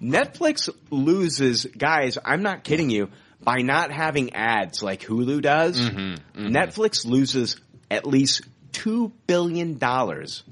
Netflix 0.01 0.69
loses, 0.89 1.65
guys. 1.65 2.17
I'm 2.23 2.41
not 2.41 2.63
kidding 2.63 2.89
you. 2.89 3.09
By 3.39 3.61
not 3.61 3.91
having 3.91 4.33
ads 4.33 4.81
like 4.81 5.01
Hulu 5.01 5.43
does, 5.43 5.79
mm-hmm. 5.79 5.99
Mm-hmm. 5.99 6.47
Netflix 6.47 7.05
loses 7.05 7.55
at 7.91 8.07
least 8.07 8.41
two 8.71 9.13
billion 9.27 9.77
dollars 9.77 10.43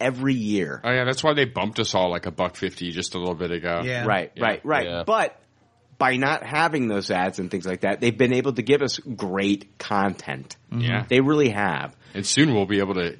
every 0.00 0.34
year. 0.34 0.80
Oh 0.82 0.90
yeah, 0.90 1.04
that's 1.04 1.22
why 1.22 1.34
they 1.34 1.44
bumped 1.44 1.78
us 1.78 1.94
all 1.94 2.10
like 2.10 2.26
a 2.26 2.30
buck 2.30 2.56
fifty 2.56 2.90
just 2.90 3.14
a 3.14 3.18
little 3.18 3.34
bit 3.34 3.50
ago. 3.50 3.82
Yeah. 3.84 4.04
Right, 4.04 4.32
right, 4.38 4.60
right. 4.64 5.06
But 5.06 5.40
by 5.98 6.16
not 6.16 6.42
having 6.44 6.88
those 6.88 7.10
ads 7.10 7.38
and 7.38 7.50
things 7.50 7.66
like 7.66 7.82
that, 7.82 8.00
they've 8.00 8.16
been 8.16 8.32
able 8.32 8.52
to 8.54 8.62
give 8.62 8.82
us 8.82 8.98
great 8.98 9.78
content. 9.78 10.56
Yeah. 10.76 11.04
They 11.08 11.20
really 11.20 11.50
have. 11.50 11.94
And 12.14 12.26
soon 12.26 12.54
we'll 12.54 12.66
be 12.66 12.78
able 12.80 12.94
to 12.94 13.16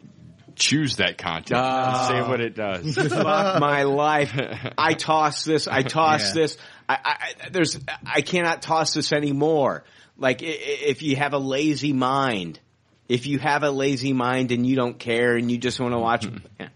choose 0.56 0.96
that 0.96 1.18
content 1.18 1.60
Ah. 1.62 2.09
and 2.09 2.09
say 2.24 2.28
what 2.28 2.40
it 2.40 2.55
does. 2.55 2.94
Fuck 3.09 3.60
my 3.60 3.82
life. 3.84 4.32
I 4.78 4.94
toss 4.94 5.44
this. 5.44 5.66
I 5.66 5.82
toss 5.82 6.28
Yeah. 6.28 6.42
this. 6.42 6.56
I, 6.88 6.94
I, 7.05 7.16
I- 7.46 7.48
there's, 7.51 7.78
I 8.06 8.20
cannot 8.20 8.62
toss 8.62 8.94
this 8.94 9.12
anymore. 9.12 9.84
Like, 10.16 10.42
i- 10.42 10.46
i- 10.46 10.51
if 10.86 11.02
you 11.02 11.16
have 11.16 11.32
a 11.32 11.38
lazy 11.38 11.92
mind, 11.92 12.60
if 13.09 13.26
you 13.26 13.38
have 13.38 13.64
a 13.64 13.70
lazy 13.70 14.12
mind 14.12 14.52
and 14.52 14.64
you 14.66 14.76
don't 14.76 14.98
care 14.98 15.36
and 15.36 15.51
you 15.51 15.59
just 15.59 15.80
want 15.80 15.92
to 15.92 15.98
watch, 15.98 16.26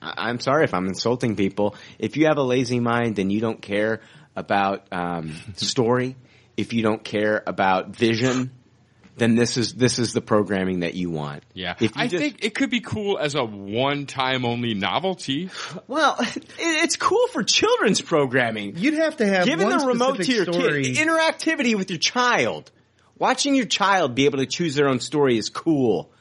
I- 0.02 0.14
I'm 0.28 0.40
sorry 0.40 0.64
if 0.64 0.74
I'm 0.74 0.86
insulting 0.86 1.36
people. 1.36 1.76
If 2.00 2.16
you 2.16 2.26
have 2.26 2.36
a 2.38 2.42
lazy 2.42 2.80
mind 2.80 3.18
and 3.20 3.30
you 3.30 3.40
don't 3.40 3.62
care 3.62 4.00
about 4.38 4.86
um, 4.92 5.34
story, 5.56 6.16
if 6.56 6.72
you 6.72 6.82
don't 6.82 7.02
care 7.02 7.42
about 7.46 7.88
vision, 7.90 8.50
then 9.16 9.34
this 9.34 9.56
is 9.56 9.74
this 9.74 9.98
is 9.98 10.12
the 10.12 10.20
programming 10.20 10.80
that 10.80 10.94
you 10.94 11.10
want. 11.10 11.42
Yeah. 11.52 11.74
If 11.80 11.96
you 11.96 12.02
I 12.02 12.06
just- 12.06 12.22
think 12.22 12.44
it 12.44 12.54
could 12.54 12.70
be 12.70 12.80
cool 12.80 13.18
as 13.18 13.34
a 13.34 13.44
one 13.44 14.06
time 14.06 14.44
only 14.44 14.74
novelty. 14.74 15.50
Well, 15.88 16.16
it, 16.20 16.44
it's 16.58 16.96
cool 16.96 17.26
for 17.32 17.42
children's 17.42 18.00
programming. 18.00 18.76
You'd 18.76 18.94
have 18.94 19.16
to 19.16 19.26
have 19.26 19.44
Giving 19.46 19.66
one 19.68 19.78
the 19.78 19.86
remote 19.86 20.22
to 20.22 20.32
your 20.32 20.44
story. 20.52 20.84
kid, 20.84 20.96
interactivity 21.08 21.74
with 21.74 21.90
your 21.90 21.98
child, 21.98 22.70
watching 23.18 23.56
your 23.56 23.66
child 23.66 24.14
be 24.14 24.26
able 24.26 24.38
to 24.38 24.46
choose 24.46 24.76
their 24.76 24.88
own 24.88 25.00
story 25.00 25.36
is 25.36 25.48
cool. 25.48 26.12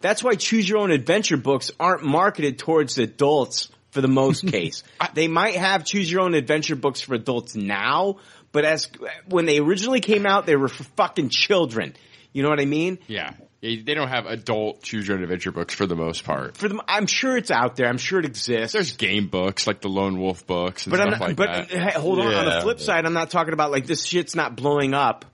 That's 0.00 0.22
why 0.22 0.34
choose 0.34 0.68
your 0.68 0.78
own 0.78 0.90
adventure 0.90 1.36
books 1.38 1.70
aren't 1.80 2.04
marketed 2.04 2.58
towards 2.58 2.98
adults 2.98 3.68
for 3.94 4.00
the 4.02 4.08
most 4.08 4.46
case. 4.50 4.82
they 5.14 5.28
might 5.28 5.54
have 5.54 5.84
choose 5.84 6.10
your 6.10 6.20
own 6.20 6.34
adventure 6.34 6.76
books 6.76 7.00
for 7.00 7.14
adults 7.14 7.54
now, 7.54 8.16
but 8.52 8.64
as 8.64 8.90
when 9.28 9.46
they 9.46 9.58
originally 9.58 10.00
came 10.00 10.26
out, 10.26 10.44
they 10.46 10.56
were 10.56 10.68
for 10.68 10.84
fucking 10.96 11.30
children. 11.30 11.94
You 12.32 12.42
know 12.42 12.50
what 12.50 12.60
I 12.60 12.64
mean? 12.66 12.98
Yeah. 13.06 13.32
They 13.62 13.76
don't 13.94 14.08
have 14.08 14.26
adult 14.26 14.82
choose 14.82 15.08
your 15.08 15.16
own 15.16 15.22
adventure 15.22 15.50
books 15.50 15.72
for 15.72 15.86
the 15.86 15.96
most 15.96 16.24
part. 16.24 16.54
For 16.58 16.68
them, 16.68 16.82
I'm 16.86 17.06
sure 17.06 17.34
it's 17.38 17.50
out 17.50 17.76
there. 17.76 17.86
I'm 17.88 17.96
sure 17.96 18.18
it 18.18 18.26
exists. 18.26 18.74
There's 18.74 18.94
game 18.96 19.28
books 19.28 19.66
like 19.66 19.80
the 19.80 19.88
Lone 19.88 20.20
Wolf 20.20 20.46
books 20.46 20.84
and 20.84 20.90
But 20.90 20.98
stuff 20.98 21.10
not, 21.12 21.20
like 21.20 21.36
but 21.36 21.46
that. 21.46 21.72
uh, 21.72 21.90
hey, 21.90 21.98
hold 21.98 22.18
on. 22.20 22.34
On 22.34 22.44
the 22.44 22.60
flip 22.60 22.78
side, 22.78 23.06
I'm 23.06 23.14
not 23.14 23.30
talking 23.30 23.54
about 23.54 23.70
like 23.70 23.86
this 23.86 24.04
shit's 24.04 24.36
not 24.36 24.54
blowing 24.54 24.92
up. 24.92 25.24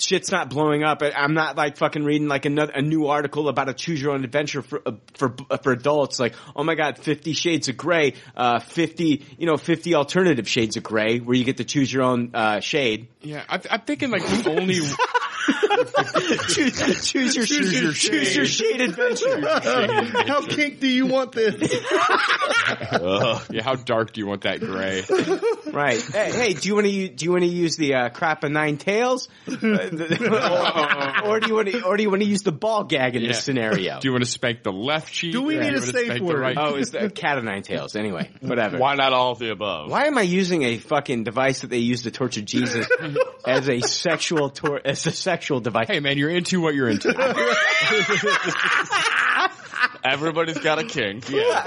Shit's 0.00 0.30
not 0.30 0.50
blowing 0.50 0.82
up. 0.82 1.02
I'm 1.02 1.34
not 1.34 1.56
like 1.56 1.76
fucking 1.76 2.04
reading 2.04 2.28
like 2.28 2.44
another 2.44 2.72
a 2.72 2.82
new 2.82 3.06
article 3.06 3.48
about 3.48 3.68
a 3.68 3.74
choose 3.74 4.00
your 4.00 4.12
own 4.12 4.24
adventure 4.24 4.62
for 4.62 4.82
uh, 4.84 4.92
for 5.14 5.34
uh, 5.50 5.58
for 5.58 5.72
adults. 5.72 6.18
Like, 6.18 6.34
oh 6.56 6.64
my 6.64 6.74
god, 6.74 6.98
Fifty 6.98 7.32
Shades 7.32 7.68
of 7.68 7.76
Grey, 7.76 8.14
uh, 8.36 8.60
fifty 8.60 9.24
you 9.38 9.46
know 9.46 9.56
fifty 9.56 9.94
alternative 9.94 10.48
shades 10.48 10.76
of 10.76 10.82
gray, 10.82 11.18
where 11.18 11.36
you 11.36 11.44
get 11.44 11.58
to 11.58 11.64
choose 11.64 11.92
your 11.92 12.02
own 12.02 12.30
uh, 12.34 12.60
shade. 12.60 13.08
Yeah, 13.22 13.44
I, 13.48 13.60
I'm 13.70 13.80
thinking 13.82 14.10
like 14.10 14.24
the 14.24 14.50
only 14.50 14.80
choose, 16.48 17.10
choose 17.10 17.36
your 17.36 17.44
Choose 17.46 17.80
your 17.80 17.92
choose 17.92 18.36
your 18.36 18.44
shade. 18.46 18.78
shade 18.78 18.80
adventure. 18.80 19.40
How 20.26 20.42
kink 20.46 20.80
do 20.80 20.86
you 20.88 21.06
want 21.06 21.32
this? 21.32 21.54
yeah, 23.50 23.62
how 23.62 23.74
dark 23.74 24.12
do 24.12 24.20
you 24.20 24.26
want 24.26 24.42
that 24.42 24.60
gray? 24.60 25.02
Right. 25.72 26.00
Hey, 26.02 26.30
hey, 26.32 26.52
do 26.54 26.68
you 26.68 26.74
want 26.74 26.86
to 26.86 27.08
do 27.08 27.24
you 27.24 27.30
want 27.32 27.42
to 27.44 27.48
use 27.50 27.76
the 27.76 27.94
uh, 27.94 28.08
crap 28.10 28.44
of 28.44 28.50
nine 28.52 28.76
tails, 28.76 29.28
Uh, 29.46 29.52
the- 29.52 31.22
or, 31.24 31.40
do 31.40 31.48
you 31.48 31.54
want 31.54 31.68
to 31.68 31.82
or 31.84 31.96
do 31.96 32.02
you 32.02 32.10
want 32.10 32.22
to 32.22 32.28
use 32.28 32.42
the 32.42 32.52
ball 32.52 32.84
gag 32.84 33.16
in 33.16 33.22
Yeah. 33.22 33.28
this 33.28 33.44
scenario? 33.44 34.00
Do 34.00 34.08
you 34.08 34.12
want 34.12 34.24
to 34.24 34.30
spank 34.30 34.62
the 34.62 34.72
left 34.72 35.12
cheek? 35.12 35.32
Do 35.32 35.42
we 35.42 35.56
need 35.58 35.74
a 35.74 35.80
safe 35.82 36.20
word? 36.20 36.38
right 36.40 36.56
Oh, 36.58 36.72
cheek? 36.72 36.80
it's 36.82 36.90
the 36.90 37.10
cat 37.10 37.38
of 37.38 37.44
nine 37.44 37.62
tails. 37.62 37.94
Anyway, 37.96 38.30
whatever. 38.40 38.78
Why 38.78 38.94
not 38.94 39.12
all 39.12 39.32
of 39.32 39.38
the 39.38 39.50
above? 39.50 39.90
Why 39.90 40.06
am 40.06 40.18
I 40.18 40.22
using 40.22 40.62
a 40.62 40.78
fucking 40.78 41.24
device 41.24 41.60
that 41.60 41.70
they 41.70 41.78
use 41.78 42.02
to 42.02 42.10
torture 42.10 42.40
Jesus 42.42 42.86
as 43.46 43.68
a 43.68 43.80
sexual 43.80 44.50
tor- 44.50 44.80
as 44.84 45.06
a 45.06 45.10
sexual 45.12 45.39
device? 45.60 45.86
Hey 45.88 46.00
man, 46.00 46.18
you're 46.18 46.30
into 46.30 46.60
what 46.60 46.74
you're 46.74 46.88
into. 46.88 47.08
Everybody's 50.04 50.58
got 50.58 50.78
a 50.78 50.84
kink. 50.84 51.28
Yeah. 51.30 51.64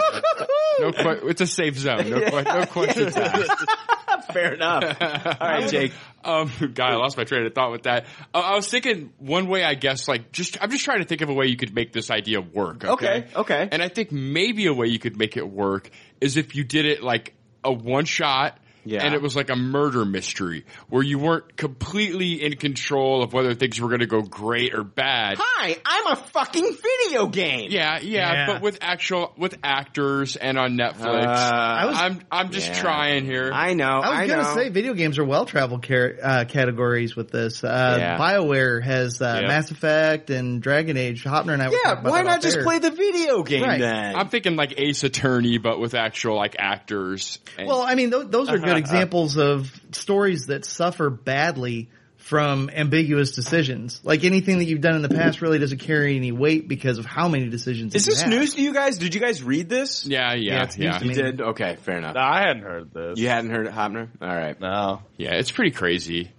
No, 0.80 0.92
que- 0.92 1.28
it's 1.30 1.42
a 1.42 1.48
safe 1.48 1.78
zone. 1.78 2.10
No, 2.10 2.20
que- 2.20 2.42
no 2.44 2.66
questions 2.66 3.16
asked. 3.16 3.66
Fair 4.34 4.54
enough. 4.54 4.84
All 5.02 5.48
right, 5.48 5.70
Jake. 5.70 5.92
Um, 6.24 6.50
God, 6.74 6.94
I 6.94 6.96
lost 6.96 7.18
my 7.18 7.24
train 7.26 7.46
of 7.46 7.54
thought 7.54 7.72
with 7.72 7.84
that. 7.84 8.06
Uh, 8.34 8.40
I 8.40 8.56
was 8.56 8.68
thinking 8.68 9.12
one 9.20 9.48
way, 9.48 9.64
I 9.64 9.76
guess, 9.76 10.08
like 10.08 10.32
just 10.32 10.58
I'm 10.62 10.72
just 10.72 10.84
trying 10.86 11.00
to 11.00 11.06
think 11.06 11.22
of 11.22 11.30
a 11.30 11.34
way 11.34 11.48
you 11.48 11.58
could 11.58 11.76
make 11.76 11.94
this 11.94 12.10
idea 12.10 12.42
work. 12.42 12.86
Okay, 12.86 13.26
Okay, 13.26 13.28
okay. 13.36 13.70
And 13.72 13.82
I 13.84 13.90
think 13.90 14.12
maybe 14.12 14.66
a 14.68 14.74
way 14.74 14.88
you 14.88 15.00
could 15.00 15.18
make 15.18 15.38
it 15.38 15.48
work 15.48 15.90
is 16.22 16.38
if 16.38 16.56
you 16.56 16.64
did 16.64 16.86
it 16.86 17.04
like 17.04 17.34
a 17.64 17.72
one 17.72 18.06
shot. 18.06 18.58
Yeah. 18.86 19.06
And 19.06 19.14
it 19.14 19.22
was 19.22 19.36
like 19.36 19.50
a 19.50 19.56
murder 19.56 20.06
mystery 20.06 20.66
where 20.90 21.04
you 21.04 21.20
weren't 21.20 21.56
completely 21.56 22.44
in 22.44 22.56
control 22.58 23.24
of 23.24 23.34
whether 23.34 23.54
things 23.54 23.80
were 23.80 23.88
going 23.90 24.02
to 24.02 24.06
go 24.08 24.22
great 24.22 24.74
or 24.74 24.84
bad. 24.84 25.38
Hi, 25.40 25.78
I'm 25.86 26.08
a 26.08 26.16
fucking 26.16 26.76
video 27.08 27.28
game. 27.28 27.68
Yeah, 27.72 28.00
yeah, 28.02 28.34
Yeah. 28.34 28.46
but 28.48 28.62
with 28.62 28.80
actual 28.82 29.34
with 29.38 29.58
actors 29.64 30.36
and 30.36 30.58
on 30.58 30.78
Netflix. 30.78 31.26
Uh, 31.26 31.30
I 31.32 31.86
was- 31.86 31.98
I'm 31.98 32.20
I'm 32.32 32.52
just 32.52 32.68
Yeah. 32.70 32.82
trying 32.82 33.26
here. 33.26 33.52
I 33.54 33.74
know. 33.74 33.86
I 34.04 34.10
was 34.10 34.20
I 34.20 34.28
gonna 34.28 34.44
know. 34.44 34.56
say 34.56 34.70
video 34.70 34.94
games 34.94 35.18
are 35.18 35.24
well 35.26 35.46
traveled 35.46 35.88
car- 35.88 36.16
uh, 36.22 36.46
categories 36.46 37.16
with 37.16 37.32
this. 37.32 37.64
Uh, 37.64 37.98
Yeah. 38.00 38.18
BioWare 38.18 38.84
has 38.84 39.22
uh, 39.22 39.40
Yeah. 39.42 39.48
Mass 39.48 39.72
Effect 39.72 40.30
and 40.30 40.62
Dragon 40.62 40.98
Age. 40.98 41.24
Hoeppner 41.24 41.54
and 41.54 41.62
I 41.62 41.66
yeah, 41.70 41.78
talking 41.84 41.92
about 42.00 42.12
why 42.12 42.24
that 42.24 42.30
not 42.30 42.42
just 42.42 42.58
air. 42.58 42.64
play 42.64 42.80
the 42.80 42.92
video 42.92 43.44
game 43.44 43.64
Right. 43.64 43.80
then? 43.80 44.16
I'm 44.16 44.28
thinking 44.30 44.56
like 44.56 44.74
Ace 44.78 45.04
Attorney, 45.04 45.58
but 45.58 45.80
with 45.80 45.94
actual 45.94 46.36
like 46.36 46.56
actors. 46.60 47.40
And- 47.58 47.68
Well, 47.68 47.82
I 47.82 47.96
mean, 47.96 48.12
th- 48.12 48.28
those 48.30 48.50
are 48.50 48.58
good 48.58 48.73
examples 48.78 49.38
of 49.38 49.72
stories 49.92 50.48
that 50.48 50.66
suffer 50.66 51.10
badly 51.10 51.90
from 52.18 52.70
ambiguous 52.70 53.32
decisions. 53.34 54.00
Like 54.04 54.24
anything 54.24 54.60
that 54.60 54.66
you've 54.66 54.80
done 54.80 54.96
in 54.96 55.02
the 55.02 55.10
past 55.10 55.42
really 55.42 55.60
doesn't 55.60 55.80
carry 55.80 56.16
any 56.16 56.32
weight 56.32 56.70
because 56.70 56.98
of 56.98 57.06
how 57.06 57.28
many 57.28 57.50
decisions. 57.50 57.96
Is 57.96 58.06
this 58.06 58.22
have. 58.22 58.30
news 58.30 58.56
to 58.56 58.62
you 58.62 58.74
guys? 58.74 58.98
Did 58.98 59.14
you 59.14 59.20
guys 59.20 59.44
read 59.44 59.68
this? 59.68 60.06
Yeah, 60.06 60.34
yeah, 60.34 60.64
it's 60.64 60.78
news 60.78 60.86
yeah. 60.86 61.04
You 61.04 61.14
did? 61.14 61.42
Okay, 61.42 61.76
fair 61.82 61.98
enough. 61.98 62.16
No, 62.16 62.22
I 62.22 62.40
hadn't 62.40 62.64
heard 62.64 62.94
this. 62.94 63.20
You 63.20 63.28
hadn't 63.28 63.52
heard 63.52 63.68
it, 63.68 63.74
Hoeppner? 63.74 64.08
All 64.22 64.28
right. 64.28 64.58
No. 64.60 65.02
Yeah, 65.18 65.34
it's 65.34 65.52
pretty 65.52 65.72
crazy. 65.72 66.32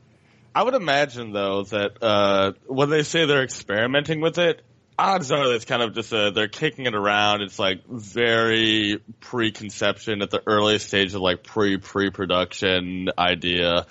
I 0.54 0.62
would 0.62 0.74
imagine 0.74 1.32
though 1.32 1.64
that 1.64 2.02
uh, 2.02 2.52
when 2.66 2.88
they 2.88 3.02
say 3.02 3.26
they're 3.26 3.42
experimenting 3.42 4.20
with 4.22 4.38
it, 4.38 4.62
odds 4.98 5.30
are 5.30 5.52
it's 5.54 5.64
kind 5.64 5.82
of 5.82 5.94
just 5.94 6.12
uh 6.12 6.30
they're 6.30 6.48
kicking 6.48 6.86
it 6.86 6.94
around. 6.94 7.42
It's 7.42 7.58
like 7.58 7.86
very 7.88 9.02
preconception 9.20 10.22
at 10.22 10.30
the 10.30 10.42
earliest 10.46 10.88
stage 10.88 11.14
of 11.14 11.20
like 11.20 11.42
pre 11.42 11.78
pre 11.78 12.10
production 12.10 13.08
idea, 13.18 13.86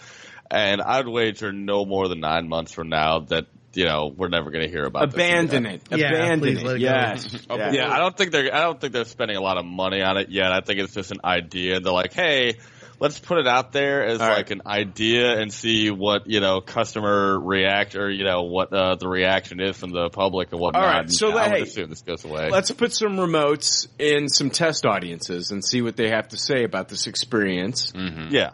and 0.49 0.81
I'd 0.81 1.07
wager 1.07 1.51
no 1.51 1.85
more 1.85 2.07
than 2.07 2.19
nine 2.19 2.47
months 2.47 2.71
from 2.73 2.89
now 2.89 3.19
that 3.19 3.47
you 3.73 3.85
know 3.85 4.13
we're 4.15 4.29
never 4.29 4.51
going 4.51 4.65
to 4.65 4.71
hear 4.71 4.85
about. 4.85 5.13
Abandon 5.13 5.65
again. 5.65 5.81
it. 5.91 5.91
Abandon 5.91 6.67
it. 6.67 6.79
Yes. 6.79 7.45
Yeah. 7.49 7.89
I 7.91 7.99
don't 7.99 8.15
think 8.15 8.31
they're. 8.31 8.53
I 8.53 8.61
don't 8.61 8.79
think 8.79 8.93
they're 8.93 9.05
spending 9.05 9.37
a 9.37 9.41
lot 9.41 9.57
of 9.57 9.65
money 9.65 10.01
on 10.01 10.17
it 10.17 10.29
yet. 10.29 10.51
I 10.51 10.61
think 10.61 10.79
it's 10.79 10.93
just 10.93 11.11
an 11.11 11.19
idea. 11.23 11.79
They're 11.79 11.93
like, 11.93 12.13
hey, 12.13 12.55
let's 13.03 13.19
put 13.19 13.37
it 13.37 13.47
out 13.47 13.73
there 13.73 14.05
as 14.05 14.19
like 14.19 14.49
an 14.49 14.61
idea 14.65 15.37
and 15.37 15.51
see 15.51 15.91
what 15.91 16.25
you 16.25 16.39
know 16.39 16.61
customer 16.61 17.37
react 17.37 17.95
or 17.95 18.09
you 18.09 18.23
know 18.23 18.43
what 18.43 18.71
uh, 18.71 18.95
the 18.95 19.09
reaction 19.09 19.59
is 19.59 19.77
from 19.77 19.91
the 19.91 20.09
public 20.09 20.53
and 20.53 20.61
whatnot. 20.61 20.81
All 20.81 20.89
right, 20.89 21.11
so 21.11 21.27
yeah, 21.27 21.35
I 21.35 21.47
would 21.49 21.57
hey, 21.57 21.61
assume 21.63 21.89
this 21.89 22.01
goes 22.01 22.23
away. 22.23 22.49
Let's 22.49 22.71
put 22.71 22.93
some 22.93 23.17
remotes 23.17 23.87
in 23.99 24.29
some 24.29 24.49
test 24.49 24.85
audiences 24.85 25.51
and 25.51 25.63
see 25.63 25.81
what 25.81 25.97
they 25.97 26.09
have 26.11 26.29
to 26.29 26.37
say 26.37 26.63
about 26.63 26.87
this 26.87 27.05
experience. 27.05 27.91
Yeah. 28.29 28.51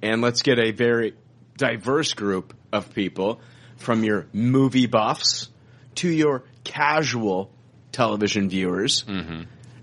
And 0.00 0.22
let's 0.22 0.42
get 0.42 0.60
a 0.60 0.70
very 0.70 1.14
diverse 1.56 2.14
group 2.14 2.54
of 2.72 2.94
people 2.94 3.40
from 3.78 4.04
your 4.04 4.26
movie 4.32 4.86
buffs 4.86 5.48
to 5.96 6.08
your 6.08 6.44
casual 6.62 7.50
television 7.90 8.48
viewers. 8.48 9.04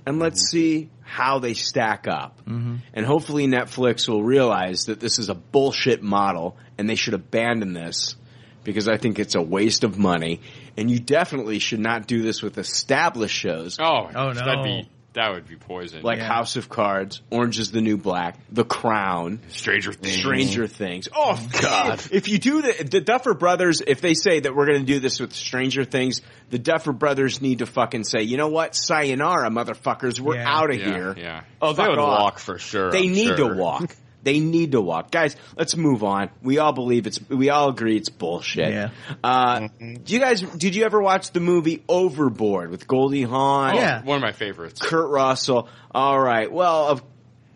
And 0.06 0.20
let's 0.20 0.50
mm-hmm. 0.50 0.58
see 0.58 0.90
how 1.02 1.40
they 1.40 1.54
stack 1.54 2.08
up. 2.08 2.42
Mm-hmm. 2.46 2.78
And 2.94 3.06
hopefully 3.06 3.48
Netflix 3.48 4.08
will 4.08 4.24
realize 4.24 4.86
that 4.86 5.00
this 5.00 5.20
is 5.20 5.30
a 5.30 5.36
bullshit 5.36 6.02
model 6.02 6.58
and 6.78 6.90
they 6.90 6.96
should 6.96 7.14
abandon 7.14 7.74
this 7.74 8.16
because 8.64 8.88
I 8.88 8.98
think 8.98 9.20
it's 9.20 9.36
a 9.36 9.42
waste 9.42 9.84
of 9.84 9.98
money. 9.98 10.42
And 10.78 10.90
you 10.90 11.00
definitely 11.00 11.60
should 11.60 11.80
not 11.80 12.08
do 12.08 12.22
this 12.22 12.42
with 12.42 12.58
established 12.58 13.36
shows. 13.36 13.78
Oh, 13.80 14.10
Oh, 14.14 14.32
no. 14.32 14.34
that'd 14.34 14.64
be 14.64 14.90
that 15.14 15.32
would 15.34 15.48
be 15.48 15.56
poison. 15.56 16.02
Like 16.04 16.20
House 16.20 16.56
of 16.56 16.70
Cards, 16.70 17.22
Orange 17.30 17.60
is 17.60 17.72
the 17.72 17.82
New 17.82 17.98
Black, 17.98 18.38
The 18.52 18.64
Crown, 18.66 19.40
Stranger 19.50 19.94
Things. 19.94 20.16
Stranger 20.18 20.68
Things. 20.68 21.08
Oh, 21.16 21.38
oh 21.40 21.60
God! 21.62 22.02
If 22.12 22.28
you 22.28 22.38
do 22.40 22.62
the 22.62 22.84
the 22.84 23.02
Duffer 23.02 23.34
Brothers, 23.34 23.82
if 23.86 24.02
they 24.02 24.14
say 24.14 24.40
that 24.42 24.56
we're 24.56 24.66
going 24.66 24.80
to 24.80 24.86
do 24.86 25.00
this 25.00 25.20
with 25.20 25.34
Stranger 25.34 25.84
Things, 25.86 26.22
the 26.50 26.60
Duffer 26.60 26.92
Brothers 26.94 27.42
need 27.42 27.60
to 27.60 27.66
fucking 27.66 28.04
say, 28.04 28.24
you 28.24 28.38
know 28.38 28.48
what, 28.50 28.76
sayonara, 28.76 29.50
motherfuckers, 29.50 30.20
we're 30.20 30.36
Yeah. 30.36 30.52
out 30.58 30.70
of 30.72 30.78
Yeah, 30.80 30.86
here. 30.94 31.16
yeah. 31.18 31.42
oh, 31.62 31.74
they 31.74 31.78
Fuck 31.84 31.90
would 31.90 32.00
off. 32.00 32.20
walk 32.20 32.40
for 32.40 32.58
sure. 32.60 32.92
They 32.92 33.06
I'm 33.06 33.12
need 33.14 33.28
sure. 33.38 33.50
to 33.50 33.56
walk. 33.56 33.96
They 34.24 34.40
need 34.40 34.72
to 34.72 34.82
walk, 34.82 35.12
guys. 35.12 35.36
Let's 35.58 35.76
move 35.76 36.04
on. 36.04 36.30
We 36.42 36.58
all 36.58 36.72
believe 36.72 37.08
it's. 37.08 37.20
We 37.30 37.50
all 37.50 37.70
agree 37.70 37.98
it's 37.98 38.10
bullshit. 38.10 38.70
Yeah. 38.70 38.90
Uh, 39.24 39.68
Do 39.80 40.14
you 40.14 40.20
guys? 40.20 40.42
Did 40.42 40.76
you 40.76 40.86
ever 40.86 41.02
watch 41.02 41.32
the 41.32 41.42
movie 41.42 41.84
Overboard 41.90 42.72
with 42.72 42.88
Goldie 42.88 43.24
Hawn? 43.24 43.76
Yeah. 43.76 44.02
One 44.02 44.16
of 44.18 44.22
my 44.22 44.32
favorites. 44.32 44.80
Kurt 44.82 45.10
Russell. 45.10 45.68
All 45.94 46.20
right. 46.20 46.52
Well, 46.52 47.02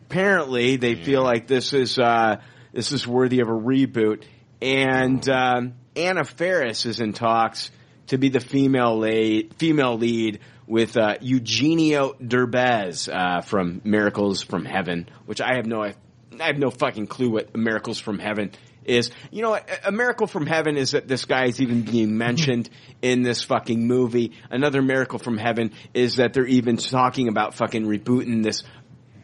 apparently 0.09 0.75
they 0.77 0.95
feel 0.95 1.23
like 1.23 1.47
this 1.47 1.73
is 1.73 1.97
uh, 1.97 2.41
this 2.73 2.91
is 2.91 3.07
worthy 3.07 3.39
of 3.39 3.47
a 3.47 3.53
reboot, 3.53 4.23
and 4.61 5.27
um, 5.29 5.73
Anna 5.95 6.23
Faris 6.23 6.85
is 6.85 6.99
in 6.99 7.13
talks 7.13 7.71
to 8.07 8.17
be 8.17 8.29
the 8.29 8.39
female 8.39 8.97
lead, 8.97 9.53
female 9.55 9.97
lead 9.97 10.39
with 10.65 10.97
uh, 10.97 11.15
Eugenio 11.21 12.13
Derbez 12.21 13.07
uh, 13.13 13.41
from 13.41 13.81
Miracles 13.83 14.43
from 14.43 14.65
Heaven, 14.65 15.07
which 15.25 15.39
I 15.41 15.55
have 15.55 15.65
no 15.65 15.83
I 16.41 16.47
have 16.47 16.57
no 16.57 16.69
fucking 16.71 17.07
clue 17.07 17.29
what 17.31 17.55
Miracles 17.55 17.99
from 17.99 18.19
Heaven 18.19 18.51
is. 18.85 19.11
You 19.31 19.41
know, 19.41 19.53
a, 19.55 19.61
a 19.85 19.91
miracle 19.91 20.27
from 20.27 20.45
heaven 20.45 20.77
is 20.77 20.91
that 20.91 21.07
this 21.07 21.25
guy 21.25 21.45
is 21.45 21.61
even 21.61 21.81
being 21.83 22.17
mentioned 22.17 22.69
in 23.01 23.21
this 23.21 23.43
fucking 23.43 23.85
movie. 23.85 24.33
Another 24.49 24.81
miracle 24.81 25.19
from 25.19 25.37
heaven 25.37 25.71
is 25.93 26.15
that 26.17 26.33
they're 26.33 26.45
even 26.45 26.77
talking 26.77 27.27
about 27.27 27.53
fucking 27.55 27.85
rebooting 27.85 28.43
this 28.43 28.63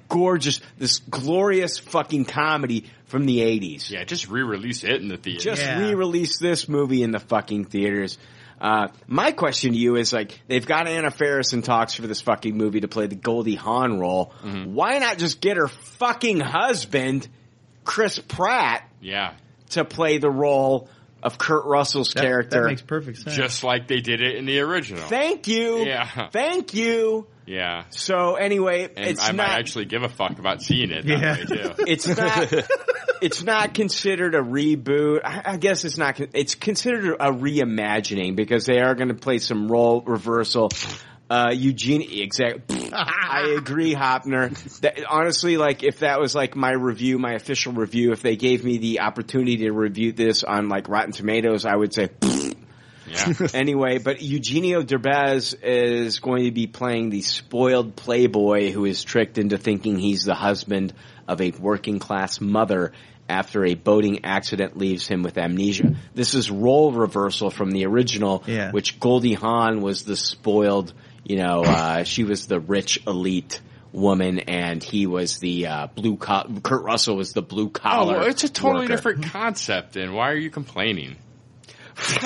gorgeous, 0.10 0.62
this 0.78 1.00
glorious 1.00 1.80
fucking 1.80 2.26
comedy 2.26 2.86
from 3.06 3.26
the 3.26 3.40
80s. 3.40 3.90
Yeah, 3.90 4.04
just 4.04 4.28
re-release 4.30 4.84
it 4.84 5.02
in 5.02 5.08
the 5.08 5.18
theater. 5.18 5.40
Just 5.40 5.62
Yeah. 5.62 5.80
re-release 5.88 6.38
this 6.40 6.68
movie 6.70 7.02
in 7.04 7.12
the 7.12 7.20
fucking 7.20 7.66
theaters. 7.66 8.18
Uh, 8.64 8.88
my 9.08 9.34
question 9.34 9.74
to 9.74 9.78
you 9.78 9.98
is 9.98 10.14
like, 10.14 10.40
they've 10.48 10.66
got 10.66 10.88
Anna 10.88 11.12
Faris 11.12 11.52
in 11.52 11.64
talks 11.64 11.96
for 11.96 12.08
this 12.08 12.22
fucking 12.22 12.56
movie 12.58 12.80
to 12.80 12.88
play 12.88 13.08
the 13.08 13.16
Goldie 13.16 13.56
Hawn 13.56 14.00
role. 14.00 14.32
Mm-hmm. 14.42 14.74
Why 14.74 15.00
not 15.00 15.18
just 15.18 15.42
get 15.42 15.58
her 15.58 15.68
fucking 15.68 16.40
husband, 16.40 17.28
Chris 17.84 18.20
Pratt, 18.20 18.90
yeah, 19.02 19.34
to 19.72 19.84
play 19.84 20.18
the 20.18 20.30
role 20.32 20.88
of 21.22 21.38
Kurt 21.38 21.66
Russell's 21.66 22.14
That, 22.14 22.22
character? 22.22 22.62
that 22.62 22.68
makes 22.70 22.82
perfect 22.82 23.18
sense. 23.20 23.36
just 23.36 23.66
like 23.66 23.88
they 23.90 24.00
did 24.00 24.22
it 24.22 24.36
in 24.38 24.46
the 24.46 24.60
original. 24.62 25.04
Thank 25.10 25.50
you. 25.50 25.84
Yeah. 25.86 26.30
Thank 26.30 26.74
you. 26.74 27.28
Yeah, 27.46 27.84
So 27.90 28.36
anyway, 28.36 28.90
and 28.96 29.06
it's 29.10 29.22
I 29.22 29.28
not. 29.34 29.48
might 29.50 29.60
actually 29.60 29.86
give 29.86 30.04
a 30.04 30.10
fuck 30.10 30.40
about 30.40 30.62
seeing 30.62 30.92
it. 30.92 31.06
Yeah. 31.06 31.36
Way 31.38 31.46
too. 31.46 31.74
it's 31.88 32.08
not. 32.08 32.54
it's 33.22 33.44
not 33.44 33.74
considered 33.74 34.34
a 34.36 34.42
reboot. 34.42 35.22
I, 35.26 35.42
I 35.54 35.58
guess 35.58 35.84
it's 35.84 35.98
not. 35.98 36.20
It's 36.34 36.56
considered 36.56 37.16
a 37.20 37.32
reimagining 37.32 38.36
because 38.36 38.66
they 38.66 38.80
are 38.80 38.96
going 38.96 39.10
to 39.10 39.14
play 39.16 39.40
some 39.40 39.68
role 39.70 40.02
reversal. 40.02 40.70
Uh, 41.30 41.52
Eugene, 41.54 42.02
exact. 42.22 42.72
I 42.94 43.56
agree, 43.58 43.96
Hoeppner. 43.96 44.80
That, 44.82 45.04
honestly, 45.10 45.58
like 45.58 45.82
if 45.84 46.00
that 46.00 46.20
was 46.20 46.36
like 46.36 46.56
my 46.56 46.72
review, 46.72 47.18
my 47.18 47.34
official 47.34 47.74
review, 47.74 48.12
if 48.12 48.22
they 48.22 48.36
gave 48.36 48.64
me 48.64 48.78
the 48.78 49.00
opportunity 49.00 49.58
to 49.58 49.72
review 49.72 50.12
this 50.12 50.44
on 50.44 50.70
like 50.70 50.88
Rotten 50.90 51.12
Tomatoes, 51.12 51.66
I 51.66 51.76
would 51.76 51.94
say. 51.94 52.10
Yeah. 53.14 53.48
anyway, 53.54 53.98
but 54.00 54.22
Eugenio 54.22 54.82
Derbez 54.82 55.56
is 55.64 56.20
going 56.20 56.46
to 56.46 56.52
be 56.52 56.68
playing 56.68 57.10
the 57.10 57.22
spoiled 57.22 57.96
playboy 57.96 58.72
who 58.72 58.86
is 58.86 59.04
tricked 59.04 59.38
into 59.38 59.58
thinking 59.58 59.98
he's 60.00 60.24
the 60.24 60.36
husband 60.36 60.94
of 61.28 61.42
a 61.42 61.52
working 61.52 62.00
class 62.00 62.42
mother 62.42 62.92
after 63.30 63.64
a 63.66 63.74
boating 63.76 64.26
accident 64.26 64.78
leaves 64.78 65.08
him 65.08 65.24
with 65.24 65.38
amnesia. 65.38 65.96
This 66.14 66.34
is 66.34 66.52
role 66.52 66.92
reversal 66.92 67.50
from 67.50 67.72
the 67.72 67.86
original, 67.86 68.44
Yeah. 68.46 68.72
which 68.72 69.00
Goldie 69.00 69.34
Hawn 69.34 69.82
was 69.82 70.04
the 70.04 70.18
spoiled, 70.18 70.94
you 71.24 71.38
know, 71.38 71.64
uh, 71.64 72.04
she 72.04 72.26
was 72.26 72.48
the 72.48 72.60
rich 72.60 73.00
elite 73.08 73.62
woman 73.94 74.40
and 74.40 74.84
he 74.84 75.06
was 75.08 75.38
the 75.38 75.68
uh, 75.68 75.88
blue 75.88 76.18
collar, 76.18 76.50
Kurt 76.64 76.84
Russell 76.84 77.16
was 77.16 77.32
the 77.34 77.44
blue 77.44 77.68
Oh, 77.68 77.70
collar. 77.70 78.18
well, 78.20 78.28
it's 78.28 78.44
a 78.44 78.50
totally 78.50 78.82
worker. 78.86 78.96
different 78.96 79.26
concept. 79.28 79.96
And 79.96 80.14
why 80.14 80.32
are 80.32 80.36
you 80.36 80.50
complaining? 80.50 81.16
Shut 81.98 82.22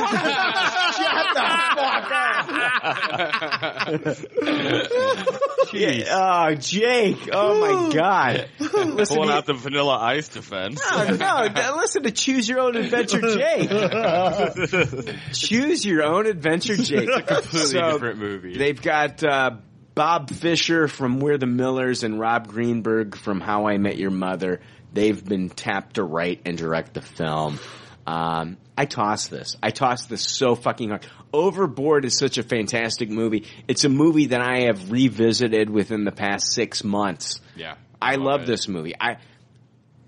the 1.33 1.41
fuck 1.75 2.07
Oh, 6.09 6.55
Jake. 6.55 7.29
Oh 7.31 7.59
my 7.59 7.93
God. 7.93 8.49
Listen 8.59 9.15
Pulling 9.17 9.29
to, 9.29 9.35
out 9.35 9.45
the 9.45 9.53
Vanilla 9.53 9.97
Ice 9.97 10.29
defense. 10.29 10.81
no, 10.91 11.47
no, 11.47 11.75
listen 11.77 12.03
to 12.03 12.11
Choose 12.11 12.47
Your 12.47 12.59
Own 12.59 12.75
Adventure 12.75 13.21
Jake. 13.21 13.69
Choose 15.33 15.85
Your 15.85 16.03
Own 16.03 16.25
Adventure 16.27 16.77
Jake. 16.77 17.09
It's 17.09 17.17
a 17.17 17.23
Completely 17.33 17.91
different 17.91 18.19
movie. 18.19 18.57
They've 18.57 18.81
got 18.81 19.23
uh, 19.23 19.57
Bob 19.93 20.29
Fisher 20.29 20.87
from 20.87 21.19
We're 21.19 21.37
the 21.37 21.47
Millers 21.47 22.03
and 22.03 22.19
Rob 22.19 22.47
Greenberg 22.47 23.15
from 23.17 23.41
How 23.41 23.67
I 23.67 23.77
Met 23.77 23.97
Your 23.97 24.11
Mother. 24.11 24.61
They've 24.93 25.23
been 25.23 25.49
tapped 25.49 25.95
to 25.95 26.03
write 26.03 26.41
and 26.45 26.57
direct 26.57 26.93
the 26.93 27.01
film. 27.01 27.59
Um, 28.07 28.57
I 28.77 28.85
toss 28.85 29.27
this. 29.27 29.57
I 29.61 29.71
toss 29.71 30.05
this 30.05 30.21
so 30.21 30.55
fucking 30.55 30.89
hard. 30.89 31.05
Overboard 31.33 32.05
is 32.05 32.17
such 32.17 32.37
a 32.37 32.43
fantastic 32.43 33.09
movie. 33.09 33.45
It's 33.67 33.83
a 33.83 33.89
movie 33.89 34.27
that 34.27 34.39
I 34.39 34.61
have 34.61 34.91
revisited 34.91 35.69
within 35.69 36.05
the 36.05 36.13
past 36.13 36.53
six 36.53 36.85
months. 36.85 37.41
Yeah, 37.55 37.75
I 38.01 38.15
love 38.15 38.43
it. 38.43 38.47
this 38.47 38.69
movie. 38.69 38.93
I 38.99 39.17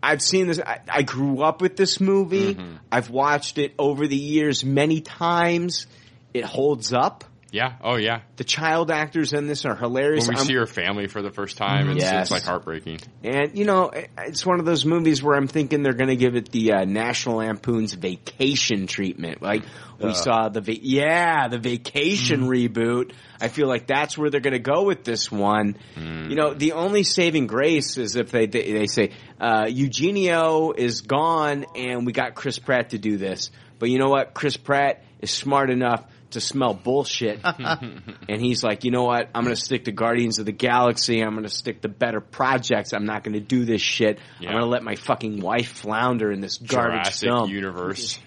I've 0.01 0.21
seen 0.21 0.47
this. 0.47 0.59
I, 0.59 0.79
I 0.87 1.01
grew 1.01 1.41
up 1.41 1.61
with 1.61 1.75
this 1.75 1.99
movie. 1.99 2.55
Mm-hmm. 2.55 2.75
I've 2.89 3.09
watched 3.09 3.57
it 3.57 3.73
over 3.77 4.07
the 4.07 4.15
years 4.15 4.63
many 4.63 5.01
times. 5.01 5.85
It 6.33 6.45
holds 6.45 6.93
up. 6.93 7.25
Yeah. 7.51 7.73
Oh 7.83 7.95
yeah. 7.95 8.21
The 8.37 8.43
child 8.43 8.91
actors 8.91 9.33
in 9.33 9.47
this 9.47 9.65
are 9.65 9.75
hilarious. 9.75 10.27
When 10.27 10.35
we 10.35 10.39
I'm- 10.39 10.47
see 10.47 10.53
her 10.55 10.67
family 10.67 11.07
for 11.07 11.21
the 11.21 11.31
first 11.31 11.57
time, 11.57 11.89
it's, 11.89 12.03
Yes. 12.03 12.23
it's 12.23 12.31
like 12.31 12.43
heartbreaking. 12.43 12.99
And 13.23 13.57
you 13.57 13.65
know, 13.65 13.91
it's 14.17 14.45
one 14.45 14.59
of 14.59 14.65
those 14.65 14.85
movies 14.85 15.23
where 15.23 15.35
I'm 15.35 15.47
thinking 15.47 15.81
they're 15.83 15.93
going 15.93 16.09
to 16.09 16.15
give 16.15 16.35
it 16.35 16.51
the 16.51 16.73
uh, 16.73 16.85
National 16.85 17.37
Lampoon's 17.37 17.93
Vacation 17.93 18.85
treatment. 18.87 19.41
Like 19.41 19.63
we 19.99 20.09
Uh. 20.09 20.13
saw 20.13 20.49
the 20.49 20.61
va- 20.61 20.77
yeah 20.81 21.47
the 21.47 21.57
Vacation 21.57 22.41
reboot. 22.47 23.13
I 23.41 23.47
feel 23.47 23.67
like 23.67 23.87
that's 23.87 24.17
where 24.17 24.29
they're 24.29 24.41
going 24.41 24.53
to 24.53 24.59
go 24.59 24.83
with 24.83 25.03
this 25.03 25.31
one. 25.31 25.75
You 25.97 26.35
know, 26.35 26.53
the 26.53 26.73
only 26.73 27.03
saving 27.03 27.47
grace 27.47 27.97
is 27.97 28.15
if 28.15 28.31
they 28.31 28.45
they, 28.45 28.71
they 28.73 28.87
say 28.87 29.11
uh, 29.39 29.65
Eugenio 29.69 30.71
is 30.71 31.01
gone 31.01 31.65
and 31.75 32.05
we 32.05 32.11
got 32.13 32.35
Chris 32.35 32.59
Pratt 32.59 32.91
to 32.91 32.97
do 32.97 33.17
this. 33.17 33.51
But 33.79 33.89
you 33.89 33.97
know 33.97 34.09
what? 34.09 34.33
Chris 34.33 34.57
Pratt 34.57 35.03
is 35.21 35.31
smart 35.31 35.69
enough 35.69 36.03
to 36.31 36.41
smell 36.41 36.73
bullshit. 36.73 37.41
and 37.43 38.41
he's 38.41 38.63
like, 38.63 38.83
you 38.83 38.91
know 38.91 39.03
what? 39.03 39.29
I'm 39.33 39.43
going 39.43 39.55
to 39.55 39.61
stick 39.61 39.85
to 39.85 39.91
Guardians 39.91 40.39
of 40.39 40.45
the 40.45 40.51
Galaxy. 40.51 41.21
I'm 41.21 41.31
going 41.31 41.43
to 41.43 41.49
stick 41.49 41.81
to 41.81 41.89
better 41.89 42.21
projects. 42.21 42.93
I'm 42.93 43.05
not 43.05 43.23
going 43.23 43.33
to 43.33 43.39
do 43.39 43.65
this 43.65 43.81
shit. 43.81 44.19
Yeah. 44.39 44.49
I'm 44.49 44.53
going 44.55 44.65
to 44.65 44.69
let 44.69 44.83
my 44.83 44.95
fucking 44.95 45.41
wife 45.41 45.69
flounder 45.69 46.31
in 46.31 46.41
this 46.41 46.57
garbage 46.57 47.03
Jurassic 47.03 47.29
film. 47.29 47.49
universe. 47.49 48.19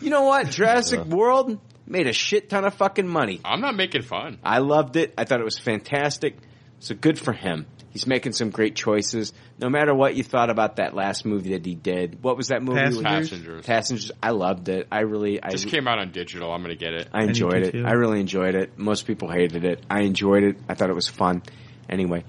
You 0.00 0.10
know 0.10 0.22
what? 0.24 0.50
Jurassic 0.50 1.04
World 1.04 1.58
made 1.86 2.06
a 2.06 2.12
shit 2.12 2.48
ton 2.48 2.64
of 2.64 2.74
fucking 2.74 3.06
money. 3.06 3.40
I'm 3.44 3.60
not 3.60 3.74
making 3.74 4.02
fun. 4.02 4.38
I 4.42 4.58
loved 4.58 4.96
it. 4.96 5.12
I 5.18 5.24
thought 5.24 5.40
it 5.40 5.44
was 5.44 5.58
fantastic. 5.58 6.36
So 6.78 6.94
good 6.94 7.18
for 7.18 7.32
him. 7.32 7.66
He's 7.90 8.06
making 8.06 8.32
some 8.32 8.50
great 8.50 8.76
choices. 8.76 9.32
No 9.58 9.68
matter 9.68 9.92
what 9.94 10.14
you 10.14 10.22
thought 10.22 10.48
about 10.48 10.76
that 10.76 10.94
last 10.94 11.24
movie 11.24 11.50
that 11.50 11.66
he 11.66 11.74
did. 11.74 12.22
What 12.22 12.36
was 12.36 12.48
that 12.48 12.62
movie? 12.62 12.78
Passengers. 12.78 13.02
Passengers. 13.02 13.66
Passengers. 13.66 14.12
I 14.22 14.30
loved 14.30 14.68
it. 14.68 14.86
I 14.92 15.00
really, 15.00 15.42
I 15.42 15.50
Just 15.50 15.68
came 15.68 15.88
out 15.88 15.98
on 15.98 16.12
digital. 16.12 16.52
I'm 16.52 16.62
gonna 16.62 16.76
get 16.76 16.94
it. 16.94 17.08
I 17.12 17.24
enjoyed 17.24 17.62
it. 17.62 17.84
I 17.84 17.92
really 17.92 18.20
enjoyed 18.20 18.54
it. 18.54 18.78
Most 18.78 19.06
people 19.06 19.28
hated 19.28 19.64
it. 19.64 19.84
I 19.90 20.02
enjoyed 20.02 20.44
it. 20.44 20.56
I 20.68 20.74
thought 20.74 20.90
it 20.90 20.94
was 20.94 21.08
fun. 21.08 21.42
Anyway, 21.88 22.24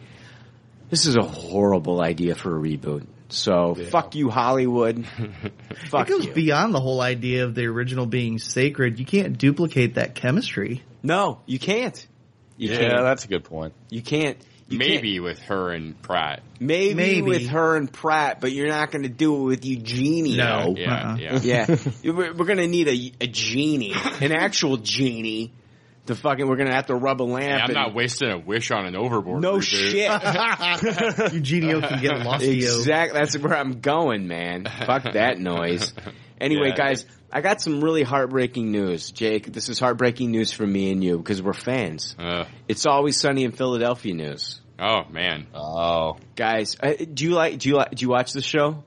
this 0.90 1.06
is 1.06 1.16
a 1.16 1.22
horrible 1.22 2.02
idea 2.02 2.34
for 2.34 2.58
a 2.58 2.60
reboot. 2.60 3.06
So 3.30 3.76
fuck 3.76 4.16
you, 4.16 4.30
Hollywood. 4.30 5.06
fuck 5.90 6.08
it 6.08 6.12
goes 6.12 6.26
you. 6.26 6.34
beyond 6.34 6.74
the 6.74 6.82
whole 6.82 7.02
idea 7.02 7.46
of 7.46 7.56
the 7.56 7.66
original 7.66 8.06
being 8.06 8.40
sacred. 8.40 9.00
You 9.00 9.06
can't 9.06 9.38
duplicate 9.38 9.96
that 9.96 10.16
chemistry. 10.16 10.84
No, 11.04 11.42
you 11.46 11.60
can't. 11.60 12.08
You 12.58 12.72
yeah, 12.72 12.78
can't. 12.78 13.04
that's 13.04 13.26
a 13.26 13.28
good 13.28 13.44
point. 13.44 13.74
You 13.90 14.02
can't. 14.02 14.38
You 14.72 14.78
Maybe 14.78 15.20
with 15.20 15.40
her 15.44 15.72
and 15.72 16.00
Pratt. 16.02 16.42
Maybe, 16.60 16.94
Maybe. 16.94 17.22
with 17.22 17.48
her 17.50 17.76
and 17.76 17.92
Pratt, 17.92 18.40
but 18.42 18.52
you're 18.52 18.68
not 18.70 18.92
going 18.92 19.04
to 19.04 19.10
do 19.10 19.36
it 19.42 19.44
with 19.46 19.66
Eugenie. 19.66 20.38
No. 20.38 20.76
Yeah, 20.78 20.94
Uh-uh. 20.94 21.18
yeah. 21.18 21.40
yeah. 21.42 21.76
We're, 22.04 22.34
we're 22.34 22.46
going 22.46 22.58
to 22.60 22.68
need 22.68 22.88
a, 22.88 23.24
a 23.24 23.28
genie, 23.28 23.94
an 24.22 24.32
actual 24.32 24.78
genie. 24.78 25.52
To 26.08 26.16
fucking, 26.16 26.48
we're 26.48 26.56
going 26.56 26.68
to 26.70 26.74
have 26.74 26.88
to 26.88 26.96
rub 26.96 27.22
a 27.22 27.24
lamp. 27.24 27.44
Yeah, 27.46 27.56
I'm 27.58 27.64
and- 27.66 27.74
not 27.76 27.94
wasting 27.94 28.32
a 28.32 28.38
wish 28.40 28.72
on 28.72 28.86
an 28.88 28.96
overboard. 28.96 29.40
No 29.42 29.58
reboot. 29.58 29.64
shit. 29.64 31.32
Eugenio 31.34 31.82
can 31.82 32.02
get 32.02 32.20
lost. 32.26 32.44
Exactly. 32.44 33.20
That's 33.20 33.38
where 33.38 33.56
I'm 33.56 33.82
going, 33.82 34.28
man. 34.28 34.66
Fuck 34.66 35.04
that 35.14 35.38
noise. 35.40 35.94
Anyway, 36.40 36.70
Yeah. 36.70 36.76
guys, 36.76 37.06
I 37.32 37.42
got 37.42 37.62
some 37.62 37.82
really 37.84 38.02
heartbreaking 38.04 38.72
news. 38.72 39.12
Jake, 39.12 39.52
this 39.54 39.70
is 39.70 39.80
heartbreaking 39.80 40.32
news 40.32 40.52
for 40.52 40.66
me 40.66 40.92
and 40.92 41.04
you 41.04 41.18
because 41.18 41.42
we're 41.42 41.54
fans. 41.54 42.16
Uh. 42.18 42.46
It's 42.68 42.86
always 42.86 43.20
sunny 43.20 43.44
in 43.44 43.52
Philadelphia 43.52 44.14
news. 44.14 44.60
Oh 44.82 45.04
man. 45.12 45.46
Oh, 45.54 46.18
guys, 46.36 46.76
uh, 46.82 46.94
do 47.14 47.26
you 47.26 47.32
like? 47.32 47.60
Do 47.60 47.70
you 47.70 47.76
like? 47.76 47.92
Do 47.92 48.04
you 48.04 48.10
watch 48.10 48.34
the 48.34 48.42
show? 48.42 48.84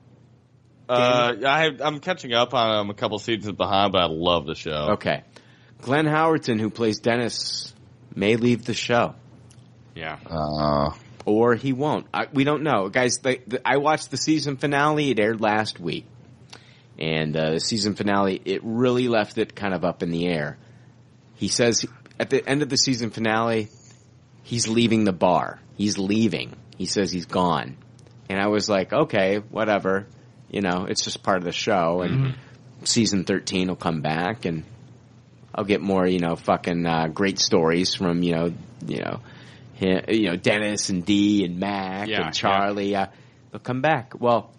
Uh, 0.89 1.33
I, 1.45 1.71
I'm 1.79 1.99
catching 1.99 2.33
up 2.33 2.53
on 2.53 2.75
um, 2.75 2.89
a 2.89 2.93
couple 2.93 3.17
seasons 3.17 3.55
behind, 3.55 3.93
but 3.93 4.01
I 4.01 4.07
love 4.07 4.45
the 4.45 4.55
show. 4.55 4.89
Okay. 4.91 5.23
Glenn 5.81 6.05
Howerton, 6.05 6.59
who 6.59 6.69
plays 6.69 6.99
Dennis, 6.99 7.73
may 8.13 8.35
leave 8.35 8.65
the 8.65 8.73
show. 8.73 9.15
Yeah. 9.95 10.19
Uh, 10.29 10.91
or 11.25 11.55
he 11.55 11.73
won't. 11.73 12.07
I, 12.13 12.27
we 12.31 12.43
don't 12.43 12.63
know, 12.63 12.89
guys. 12.89 13.19
The, 13.19 13.39
the, 13.47 13.67
I 13.67 13.77
watched 13.77 14.11
the 14.11 14.17
season 14.17 14.57
finale. 14.57 15.11
It 15.11 15.19
aired 15.19 15.39
last 15.39 15.79
week, 15.79 16.05
and 16.99 17.35
uh, 17.37 17.51
the 17.51 17.59
season 17.61 17.95
finale 17.95 18.41
it 18.43 18.61
really 18.63 19.07
left 19.07 19.37
it 19.37 19.55
kind 19.55 19.73
of 19.73 19.85
up 19.85 20.03
in 20.03 20.11
the 20.11 20.27
air. 20.27 20.57
He 21.35 21.47
says 21.47 21.85
at 22.19 22.29
the 22.29 22.47
end 22.47 22.61
of 22.61 22.69
the 22.69 22.77
season 22.77 23.11
finale, 23.11 23.69
he's 24.45 24.67
leaving 24.69 25.03
the 25.03 25.11
bar. 25.11 25.59
He's 25.77 25.97
leaving. 25.97 26.55
He 26.77 26.85
says 26.85 27.11
he's 27.11 27.25
gone, 27.25 27.75
and 28.29 28.39
I 28.39 28.47
was 28.47 28.69
like, 28.69 28.93
okay, 28.93 29.37
whatever. 29.37 30.07
You 30.49 30.61
know, 30.61 30.85
it's 30.87 31.03
just 31.03 31.21
part 31.23 31.39
of 31.39 31.43
the 31.43 31.51
show, 31.51 32.01
and 32.01 32.35
season 32.83 33.25
thirteen 33.25 33.67
will 33.67 33.75
come 33.75 34.01
back, 34.01 34.45
and 34.45 34.63
I'll 35.53 35.65
get 35.65 35.81
more, 35.81 36.05
you 36.07 36.19
know, 36.19 36.35
fucking 36.35 36.85
uh, 36.85 37.07
great 37.07 37.39
stories 37.39 37.95
from 37.95 38.23
you 38.23 38.35
know, 38.35 38.53
you 38.85 38.99
know, 38.99 39.19
hi- 39.79 40.05
you 40.09 40.29
know 40.29 40.35
Dennis 40.37 40.89
and 40.89 41.05
Dee 41.05 41.43
and 41.43 41.59
Mac 41.59 42.07
Yeah, 42.07 42.25
and 42.27 42.33
Charlie. 42.33 42.95
Uh, 42.95 43.07
they'll 43.51 43.59
come 43.59 43.81
back. 43.81 44.13
Well, 44.19 44.51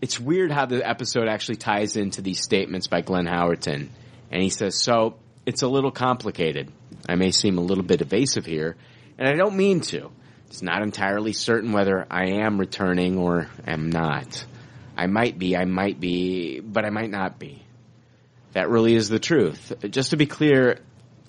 it's 0.00 0.18
weird 0.18 0.50
how 0.50 0.66
the 0.66 0.88
episode 0.88 1.28
actually 1.28 1.56
ties 1.56 1.96
into 1.96 2.22
these 2.22 2.40
statements 2.40 2.86
by 2.86 3.02
Glenn 3.02 3.26
Howerton, 3.26 3.88
and 4.30 4.42
he 4.42 4.50
says, 4.50 4.80
"So 4.82 5.16
it's 5.48 5.62
a 5.62 5.66
little 5.66 5.90
complicated. 5.90 6.70
I 7.08 7.14
may 7.14 7.30
seem 7.30 7.56
a 7.56 7.62
little 7.62 7.82
bit 7.82 8.02
evasive 8.02 8.44
here, 8.44 8.76
and 9.16 9.26
I 9.26 9.32
don't 9.32 9.56
mean 9.56 9.80
to. 9.80 10.10
It's 10.48 10.60
not 10.60 10.82
entirely 10.82 11.32
certain 11.32 11.72
whether 11.72 12.06
I 12.10 12.42
am 12.42 12.58
returning 12.58 13.16
or 13.16 13.48
am 13.66 13.88
not. 13.88 14.44
I 14.94 15.06
might 15.06 15.38
be, 15.38 15.56
I 15.56 15.64
might 15.64 15.98
be, 15.98 16.60
but 16.60 16.84
I 16.84 16.90
might 16.90 17.08
not 17.08 17.38
be." 17.38 17.62
That 18.52 18.68
really 18.68 18.94
is 18.94 19.08
the 19.08 19.18
truth. 19.18 19.72
Just 19.88 20.10
to 20.10 20.18
be 20.18 20.26
clear, 20.26 20.80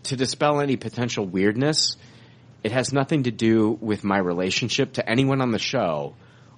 to 0.04 0.18
dispel 0.18 0.60
any 0.60 0.76
potential 0.76 1.26
weirdness, 1.26 1.96
it 2.62 2.74
has 2.74 2.92
nothing 2.92 3.24
to 3.24 3.32
do 3.32 3.78
with 3.80 4.04
my 4.04 4.18
relationship 4.18 4.94
to 4.94 5.10
anyone 5.10 5.40
on 5.40 5.52
the 5.52 5.60
show 5.60 6.14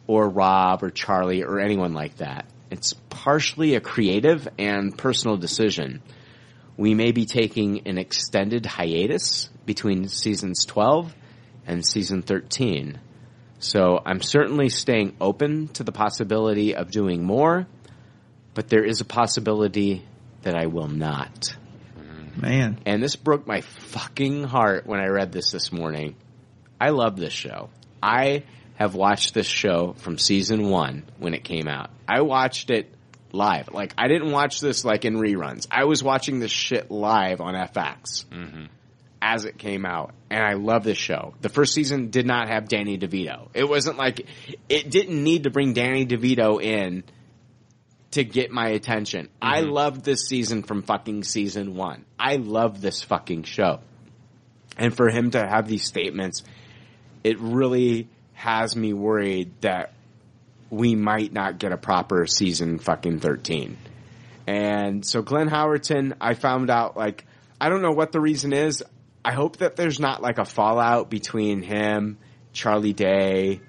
or 0.07 0.27
Rob 0.27 0.81
or 0.81 0.89
Charlie 0.89 1.43
or 1.43 1.59
anyone 1.59 1.93
like 1.93 2.17
that. 2.17 2.45
It's 2.71 2.93
partially 3.11 3.75
a 3.75 3.81
creative 3.81 4.47
and 4.57 4.97
personal 4.97 5.37
decision. 5.37 6.01
We 6.77 6.93
may 6.93 7.11
be 7.11 7.25
taking 7.25 7.87
an 7.87 7.97
extended 7.97 8.65
hiatus 8.65 9.49
between 9.65 10.07
seasons 10.07 10.65
12 10.65 11.13
and 11.67 11.85
season 11.85 12.21
13. 12.21 12.99
So 13.59 14.01
I'm 14.03 14.21
certainly 14.21 14.69
staying 14.69 15.15
open 15.21 15.67
to 15.69 15.83
the 15.83 15.91
possibility 15.91 16.75
of 16.75 16.89
doing 16.89 17.23
more, 17.23 17.67
but 18.53 18.69
there 18.69 18.83
is 18.83 19.01
a 19.01 19.05
possibility 19.05 20.03
that 20.41 20.55
I 20.55 20.65
will 20.65 20.87
not. 20.87 21.55
Man. 22.35 22.79
And 22.85 23.03
this 23.03 23.15
broke 23.15 23.45
my 23.45 23.61
fucking 23.61 24.43
heart 24.43 24.87
when 24.87 24.99
I 24.99 25.07
read 25.07 25.31
this 25.31 25.51
this 25.51 25.71
morning. 25.71 26.15
I 26.79 26.89
love 26.89 27.17
this 27.17 27.33
show. 27.33 27.69
I 28.01 28.43
have 28.75 28.95
watched 28.95 29.33
this 29.33 29.45
show 29.45 29.93
from 29.97 30.17
season 30.17 30.69
one 30.69 31.03
when 31.19 31.33
it 31.35 31.43
came 31.43 31.67
out. 31.67 31.91
I 32.07 32.21
watched 32.21 32.71
it 32.71 32.91
live. 33.33 33.69
Like, 33.71 33.93
I 33.97 34.07
didn't 34.07 34.31
watch 34.31 34.59
this 34.59 34.85
like 34.85 35.05
in 35.05 35.15
reruns. 35.15 35.67
I 35.71 35.85
was 35.85 36.03
watching 36.03 36.39
this 36.39 36.51
shit 36.51 36.91
live 36.91 37.41
on 37.41 37.53
FX 37.53 38.25
mm-hmm. 38.25 38.65
as 39.21 39.45
it 39.45 39.57
came 39.57 39.85
out. 39.85 40.13
And 40.29 40.43
I 40.43 40.53
love 40.53 40.83
this 40.83 40.97
show. 40.97 41.33
The 41.41 41.49
first 41.49 41.73
season 41.73 42.09
did 42.09 42.25
not 42.25 42.47
have 42.49 42.67
Danny 42.67 42.97
DeVito. 42.97 43.49
It 43.53 43.67
wasn't 43.67 43.97
like, 43.97 44.25
it 44.69 44.89
didn't 44.89 45.23
need 45.23 45.43
to 45.43 45.49
bring 45.49 45.73
Danny 45.73 46.05
DeVito 46.05 46.61
in 46.61 47.03
to 48.11 48.23
get 48.23 48.51
my 48.51 48.69
attention. 48.69 49.29
I 49.41 49.61
mm-hmm. 49.61 49.71
loved 49.71 50.03
this 50.03 50.27
season 50.27 50.63
from 50.63 50.83
fucking 50.83 51.23
season 51.23 51.75
one. 51.75 52.05
I 52.19 52.35
love 52.35 52.81
this 52.81 53.01
fucking 53.03 53.43
show. 53.43 53.79
And 54.77 54.95
for 54.95 55.09
him 55.09 55.31
to 55.31 55.39
have 55.39 55.67
these 55.67 55.85
statements, 55.85 56.43
it 57.23 57.39
really 57.39 58.07
has 58.33 58.75
me 58.75 58.93
worried 58.93 59.53
that 59.61 59.93
we 60.71 60.95
might 60.95 61.31
not 61.31 61.59
get 61.59 61.71
a 61.71 61.77
proper 61.77 62.25
season 62.25 62.79
fucking 62.79 63.19
13. 63.19 63.77
And 64.47 65.05
so 65.05 65.21
Glenn 65.21 65.49
Howerton, 65.49 66.13
I 66.19 66.33
found 66.33 66.71
out 66.71 66.97
like, 66.97 67.25
I 67.59 67.69
don't 67.69 67.83
know 67.83 67.91
what 67.91 68.11
the 68.11 68.19
reason 68.19 68.53
is. 68.53 68.83
I 69.23 69.33
hope 69.33 69.57
that 69.57 69.75
there's 69.75 69.99
not 69.99 70.21
like 70.23 70.39
a 70.39 70.45
fallout 70.45 71.09
between 71.11 71.61
him, 71.61 72.17
Charlie 72.53 72.93
Day, 72.93 73.61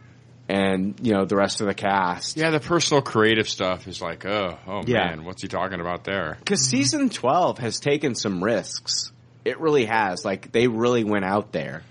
and, 0.48 0.98
you 1.02 1.12
know, 1.12 1.24
the 1.26 1.36
rest 1.36 1.60
of 1.60 1.66
the 1.66 1.74
cast. 1.74 2.36
Yeah, 2.36 2.50
the 2.50 2.60
personal 2.60 3.02
creative 3.02 3.48
stuff 3.48 3.86
is 3.86 4.00
like, 4.00 4.24
oh, 4.24 4.56
oh 4.66 4.82
Yeah. 4.86 5.08
man, 5.08 5.24
what's 5.24 5.42
he 5.42 5.48
talking 5.48 5.80
about 5.80 6.04
there? 6.04 6.36
Because 6.38 6.62
season 6.62 7.10
12 7.10 7.58
has 7.58 7.80
taken 7.80 8.14
some 8.14 8.42
risks. 8.42 9.12
It 9.44 9.60
really 9.60 9.84
has. 9.86 10.24
Like, 10.24 10.52
they 10.52 10.68
really 10.68 11.04
went 11.04 11.24
out 11.24 11.52
there. 11.52 11.82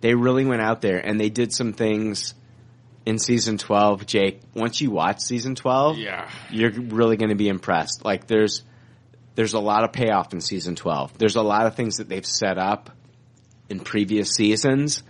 They 0.00 0.14
really 0.14 0.44
went 0.44 0.62
out 0.62 0.80
there 0.80 0.98
and 1.04 1.18
they 1.20 1.30
did 1.30 1.52
some 1.52 1.72
things 1.72 2.34
in 3.06 3.18
season 3.18 3.56
12. 3.56 4.04
Jake, 4.04 4.40
once 4.54 4.80
you 4.80 4.90
watch 4.90 5.20
season 5.20 5.54
12, 5.54 5.96
Yeah. 5.98 6.28
you're 6.50 6.70
really 6.72 7.16
going 7.16 7.30
to 7.30 7.34
be 7.36 7.48
impressed. 7.48 8.04
Like, 8.04 8.26
there's, 8.26 8.62
there's 9.36 9.54
a 9.54 9.60
lot 9.60 9.84
of 9.84 9.92
payoff 9.92 10.32
in 10.34 10.40
season 10.40 10.74
12. 10.74 11.16
There's 11.16 11.36
a 11.36 11.42
lot 11.42 11.66
of 11.66 11.74
things 11.76 11.96
that 11.98 12.08
they've 12.08 12.26
set 12.26 12.58
up 12.58 12.90
in 13.70 13.80
previous 13.80 14.30
seasons 14.34 15.02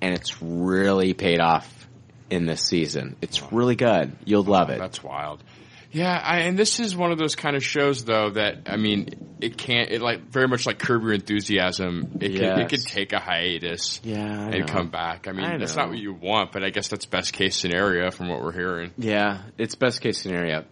and 0.00 0.14
it's 0.14 0.42
really 0.42 1.14
paid 1.14 1.40
off 1.40 1.86
in 2.30 2.46
this 2.46 2.62
season. 2.62 3.14
It's 3.22 3.52
really 3.52 3.76
good. 3.76 4.16
You'll 4.24 4.42
love 4.42 4.70
it. 4.70 4.78
That's 4.78 5.02
wild. 5.02 5.44
Yeah, 5.92 6.18
I, 6.18 6.40
and 6.40 6.58
this 6.58 6.80
is 6.80 6.96
one 6.96 7.12
of 7.12 7.18
those 7.18 7.36
kind 7.36 7.54
of 7.54 7.62
shows, 7.62 8.04
though, 8.04 8.30
that 8.30 8.62
I 8.66 8.76
mean, 8.76 9.36
it 9.42 9.58
can't. 9.58 9.90
It 9.90 10.00
like 10.00 10.22
very 10.30 10.48
much 10.48 10.66
like 10.66 10.78
Curb 10.78 11.02
Your 11.02 11.12
Enthusiasm. 11.12 12.12
It 12.20 12.30
could, 12.32 12.40
it 12.42 12.58
Yes. 12.58 12.70
could 12.70 12.82
take 12.86 13.12
a 13.12 13.18
hiatus, 13.18 14.00
Yeah, 14.02 14.48
and 14.48 14.66
come 14.66 14.88
back. 14.88 15.28
I 15.28 15.32
mean, 15.32 15.44
I 15.44 15.58
that's 15.58 15.76
not 15.76 15.90
what 15.90 15.98
you 15.98 16.14
want, 16.14 16.50
but 16.52 16.64
I 16.64 16.70
guess 16.70 16.88
that's 16.88 17.04
best 17.04 17.34
case 17.34 17.56
scenario 17.56 18.10
from 18.10 18.28
what 18.28 18.42
we're 18.42 18.52
hearing. 18.52 18.92
Yeah, 18.96 19.42
it's 19.58 19.74
best 19.74 20.00
case 20.00 20.18
scenario. 20.18 20.64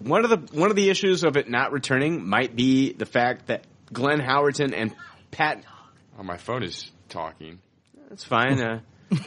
One 0.00 0.24
of 0.24 0.30
the 0.30 0.58
one 0.58 0.70
of 0.70 0.76
the 0.76 0.90
issues 0.90 1.22
of 1.22 1.36
it 1.36 1.48
not 1.48 1.70
returning 1.72 2.26
might 2.28 2.56
be 2.56 2.92
the 2.92 3.06
fact 3.06 3.46
that 3.46 3.64
Glenn 3.92 4.18
Howerton 4.20 4.72
and 4.76 4.92
Pat. 5.30 5.62
Oh, 6.18 6.24
my 6.24 6.36
phone 6.36 6.64
is 6.64 6.90
talking. 7.08 7.60
That's 8.08 8.24
fine. 8.24 8.60
Uh, 8.60 8.80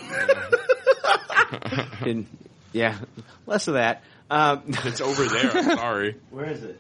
and, 2.01 2.25
yeah, 2.73 2.97
less 3.45 3.67
of 3.67 3.75
that. 3.75 4.03
Um, 4.31 4.61
it's 4.85 5.01
over 5.01 5.25
there. 5.25 5.51
I'm 5.51 5.77
sorry. 5.77 6.15
Where 6.29 6.45
is 6.45 6.63
it? 6.63 6.79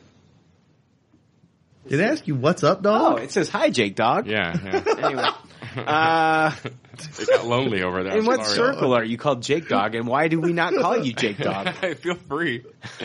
Did 1.87 1.99
I 2.01 2.05
ask 2.05 2.25
you 2.27 2.35
what's 2.35 2.63
up, 2.63 2.79
Oh, 2.79 2.81
dog? 2.83 3.21
it 3.21 3.31
says 3.31 3.49
hi, 3.49 3.69
Jake 3.71 3.95
Dog. 3.95 4.25
Yeah, 4.27 4.55
yeah. 4.63 4.83
Anyway, 5.71 5.87
uh, 5.87 6.51
it 7.19 7.27
got 7.29 7.45
lonely 7.45 7.81
over 7.83 8.03
there. 8.03 8.17
in 8.17 8.25
what 8.25 8.45
Sorry. 8.45 8.55
circle 8.73 8.93
are 8.93 9.03
you 9.03 9.17
called 9.17 9.41
Jake 9.41 9.67
Dog, 9.67 9.95
and 9.95 10.05
why 10.07 10.27
do 10.27 10.39
we 10.39 10.53
not 10.53 10.73
call 10.75 11.03
you 11.03 11.11
Jake 11.13 11.37
Dog? 11.37 11.67
I 11.81 11.93
Feel 11.95 12.15
free. 12.15 12.63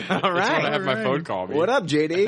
All 0.09 0.19
right. 0.21 0.21
That's 0.21 0.23
when 0.23 0.33
right. 0.33 0.65
I 0.65 0.71
have 0.71 0.81
my 0.83 1.03
phone 1.03 1.23
call 1.23 1.47
me. 1.47 1.55
What 1.55 1.69
up, 1.69 1.83
JD? 1.85 2.27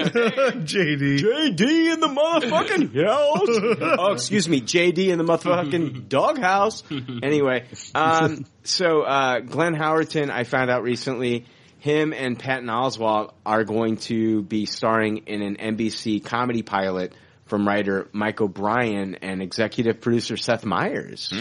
JD. 0.66 1.20
JD 1.20 1.94
in 1.94 2.00
the 2.00 2.08
motherfucking 2.08 3.06
house. 3.06 3.98
oh, 4.00 4.12
excuse 4.14 4.48
me, 4.50 4.60
JD 4.62 5.10
in 5.10 5.18
the 5.18 5.24
motherfucking 5.26 6.10
doghouse. 6.10 6.84
Anyway, 7.24 7.66
um, 7.96 8.46
so 8.64 9.02
uh, 9.04 9.40
Glenn 9.40 9.76
Howerton, 9.76 10.30
I 10.32 10.44
found 10.46 10.70
out 10.72 10.84
recently, 10.84 11.46
him 11.80 12.14
and 12.14 12.38
Patton 12.38 12.67
Oswalt 12.67 13.33
are 13.45 13.64
going 13.64 13.98
to 13.98 14.41
be 14.43 14.66
starring 14.66 15.27
in 15.27 15.41
an 15.41 15.56
NBC 15.56 16.24
comedy 16.24 16.61
pilot 16.61 17.14
from 17.45 17.67
writer 17.67 18.08
Mike 18.11 18.41
O'Brien 18.41 19.16
and 19.16 19.41
executive 19.41 20.01
producer 20.01 20.38
Seth 20.38 20.66
Meyers. 20.66 21.32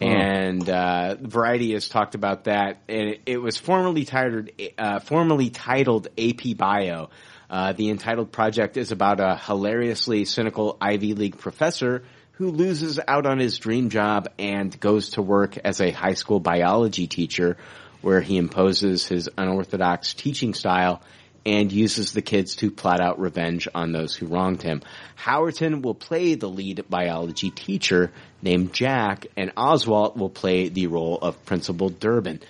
And 0.00 0.68
uh, 0.70 1.16
Variety 1.20 1.74
has 1.74 1.88
talked 1.88 2.14
about 2.14 2.44
that, 2.44 2.78
and 2.88 3.10
it, 3.10 3.20
it 3.26 3.36
was 3.36 3.58
formerly 3.58 4.06
titled 4.06 4.48
uh, 4.78 5.00
formerly 5.00 5.50
titled 5.50 6.08
AP 6.16 6.56
Bio. 6.56 7.10
Uh, 7.50 7.72
the 7.72 7.90
entitled 7.90 8.32
project 8.32 8.78
is 8.78 8.92
about 8.92 9.20
a 9.20 9.36
hilariously 9.36 10.24
cynical 10.24 10.78
Ivy 10.80 11.14
League 11.14 11.36
professor 11.36 12.04
who 12.32 12.50
loses 12.50 12.98
out 13.06 13.26
on 13.26 13.38
his 13.38 13.58
dream 13.58 13.90
job 13.90 14.30
and 14.38 14.80
goes 14.80 15.10
to 15.10 15.22
work 15.22 15.58
as 15.58 15.82
a 15.82 15.90
high 15.90 16.14
school 16.14 16.40
biology 16.40 17.06
teacher, 17.06 17.58
where 18.02 18.20
he 18.20 18.36
imposes 18.36 19.06
his 19.06 19.28
unorthodox 19.36 20.14
teaching 20.14 20.54
style 20.54 21.02
and 21.44 21.72
uses 21.72 22.12
the 22.12 22.22
kids 22.22 22.56
to 22.56 22.70
plot 22.70 23.00
out 23.00 23.18
revenge 23.18 23.66
on 23.74 23.92
those 23.92 24.14
who 24.14 24.26
wronged 24.26 24.62
him. 24.62 24.82
Howerton 25.18 25.82
will 25.82 25.94
play 25.94 26.34
the 26.34 26.48
lead 26.48 26.84
biology 26.88 27.50
teacher 27.50 28.12
named 28.42 28.72
Jack, 28.72 29.26
and 29.36 29.54
Oswalt 29.54 30.16
will 30.16 30.30
play 30.30 30.68
the 30.68 30.86
role 30.86 31.18
of 31.20 31.44
Principal 31.46 31.88
Durbin. 31.88 32.40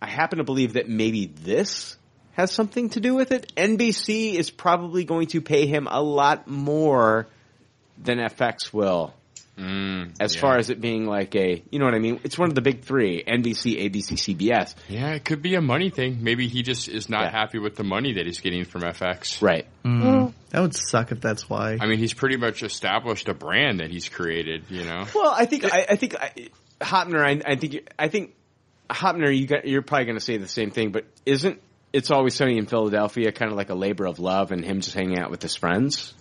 I 0.00 0.06
happen 0.06 0.38
to 0.38 0.44
believe 0.44 0.72
that 0.72 0.88
maybe 0.88 1.26
this 1.26 1.96
has 2.32 2.50
something 2.50 2.90
to 2.90 3.00
do 3.00 3.14
with 3.14 3.30
it. 3.30 3.52
NBC 3.56 4.34
is 4.34 4.50
probably 4.50 5.04
going 5.04 5.28
to 5.28 5.40
pay 5.40 5.66
him 5.66 5.86
a 5.88 6.02
lot 6.02 6.48
more 6.48 7.28
than 8.02 8.18
FX 8.18 8.72
will. 8.72 9.14
As 9.58 10.34
yeah. 10.34 10.40
far 10.40 10.56
as 10.56 10.70
it 10.70 10.80
being 10.80 11.06
like 11.06 11.34
a, 11.36 11.62
you 11.70 11.78
know 11.78 11.84
what 11.84 11.94
I 11.94 11.98
mean? 11.98 12.20
It's 12.24 12.38
one 12.38 12.48
of 12.48 12.54
the 12.54 12.62
big 12.62 12.82
three: 12.84 13.22
NBC, 13.22 13.82
ABC, 13.82 14.36
CBS. 14.36 14.74
Yeah, 14.88 15.12
it 15.12 15.24
could 15.24 15.42
be 15.42 15.54
a 15.54 15.60
money 15.60 15.90
thing. 15.90 16.22
Maybe 16.22 16.48
he 16.48 16.62
just 16.62 16.88
is 16.88 17.08
not 17.08 17.30
happy 17.30 17.58
with 17.58 17.76
the 17.76 17.84
money 17.84 18.14
that 18.14 18.26
he's 18.26 18.40
getting 18.40 18.64
from 18.64 18.82
FX. 18.82 19.42
Right. 19.42 19.66
Mm. 19.84 20.32
That 20.50 20.60
would 20.60 20.74
suck 20.74 21.12
if 21.12 21.20
that's 21.20 21.50
why. 21.50 21.76
I 21.80 21.86
mean, 21.86 21.98
he's 21.98 22.14
pretty 22.14 22.36
much 22.36 22.62
established 22.62 23.28
a 23.28 23.34
brand 23.34 23.80
that 23.80 23.90
he's 23.90 24.08
created. 24.08 24.64
You 24.70 24.84
know. 24.84 25.06
Well, 25.14 25.34
I 25.36 25.44
think 25.44 25.64
I, 25.64 25.86
I 25.90 25.96
think 25.96 26.16
I, 26.16 26.48
Hoeppner. 26.80 27.22
I, 27.24 27.52
I 27.52 27.56
think 27.56 27.92
I 27.98 28.08
think 28.08 28.34
Hoeppner. 28.90 29.36
You 29.36 29.46
got, 29.46 29.66
you're 29.66 29.82
probably 29.82 30.06
going 30.06 30.18
to 30.18 30.24
say 30.24 30.38
the 30.38 30.48
same 30.48 30.70
thing, 30.70 30.92
but 30.92 31.04
isn't 31.26 31.60
it's 31.92 32.10
always 32.10 32.34
sunny 32.34 32.56
in 32.56 32.66
Philadelphia 32.66 33.32
kind 33.32 33.50
of 33.50 33.56
like 33.56 33.70
a 33.70 33.74
labor 33.74 34.06
of 34.06 34.18
love 34.18 34.50
and 34.50 34.64
him 34.64 34.80
just 34.80 34.94
hanging 34.94 35.18
out 35.18 35.30
with 35.30 35.42
his 35.42 35.54
friends? 35.56 36.14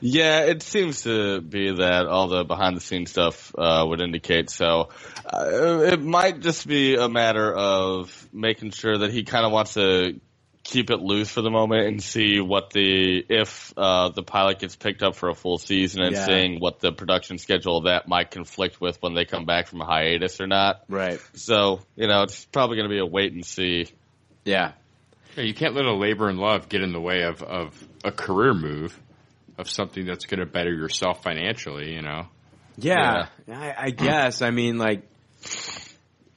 Yeah, 0.00 0.40
it 0.40 0.62
seems 0.62 1.02
to 1.02 1.40
be 1.40 1.72
that 1.76 2.06
all 2.06 2.28
the 2.28 2.44
behind 2.44 2.76
the 2.76 2.80
scenes 2.80 3.10
stuff 3.10 3.54
uh, 3.56 3.84
would 3.88 4.00
indicate. 4.00 4.50
So 4.50 4.90
uh, 5.24 5.80
it 5.92 6.02
might 6.02 6.40
just 6.40 6.66
be 6.66 6.96
a 6.96 7.08
matter 7.08 7.52
of 7.54 8.28
making 8.32 8.70
sure 8.72 8.98
that 8.98 9.10
he 9.10 9.24
kind 9.24 9.46
of 9.46 9.52
wants 9.52 9.74
to 9.74 10.20
keep 10.62 10.90
it 10.90 10.98
loose 11.00 11.28
for 11.28 11.42
the 11.42 11.50
moment 11.50 11.86
and 11.86 12.02
see 12.02 12.40
what 12.40 12.70
the 12.70 13.22
if 13.28 13.72
uh, 13.76 14.08
the 14.08 14.22
pilot 14.22 14.58
gets 14.58 14.74
picked 14.74 15.02
up 15.02 15.14
for 15.14 15.28
a 15.28 15.34
full 15.34 15.58
season 15.58 16.02
and 16.02 16.14
Yeah. 16.14 16.24
seeing 16.24 16.58
what 16.58 16.80
the 16.80 16.90
production 16.90 17.36
schedule 17.36 17.76
of 17.78 17.84
that 17.84 18.08
might 18.08 18.30
conflict 18.30 18.80
with 18.80 19.00
when 19.02 19.12
they 19.14 19.26
come 19.26 19.44
back 19.44 19.66
from 19.66 19.82
a 19.82 19.84
hiatus 19.84 20.40
or 20.40 20.46
not. 20.46 20.82
Right. 20.88 21.20
So 21.34 21.80
you 21.96 22.06
know, 22.08 22.22
it's 22.22 22.46
probably 22.46 22.76
going 22.78 22.88
to 22.88 22.94
be 22.94 22.98
a 23.00 23.04
wait 23.06 23.32
and 23.34 23.44
see. 23.44 23.88
Yeah. 24.44 24.72
Yeah, 25.36 25.42
you 25.44 25.52
can't 25.52 25.74
let 25.74 25.84
a 25.84 25.92
labor 25.92 26.28
and 26.28 26.38
love 26.38 26.68
get 26.68 26.80
in 26.80 26.92
the 26.92 27.00
way 27.00 27.22
of, 27.24 27.42
of 27.42 27.88
a 28.04 28.12
career 28.12 28.54
move, 28.54 28.98
of 29.58 29.68
something 29.68 30.06
that's 30.06 30.26
going 30.26 30.40
to 30.40 30.46
better 30.46 30.72
yourself 30.72 31.22
financially. 31.22 31.92
You 31.94 32.02
know. 32.02 32.28
Yeah, 32.76 33.28
I, 33.48 33.74
I 33.78 33.90
guess. 33.90 34.42
I 34.42 34.50
mean, 34.50 34.78
like 34.78 35.02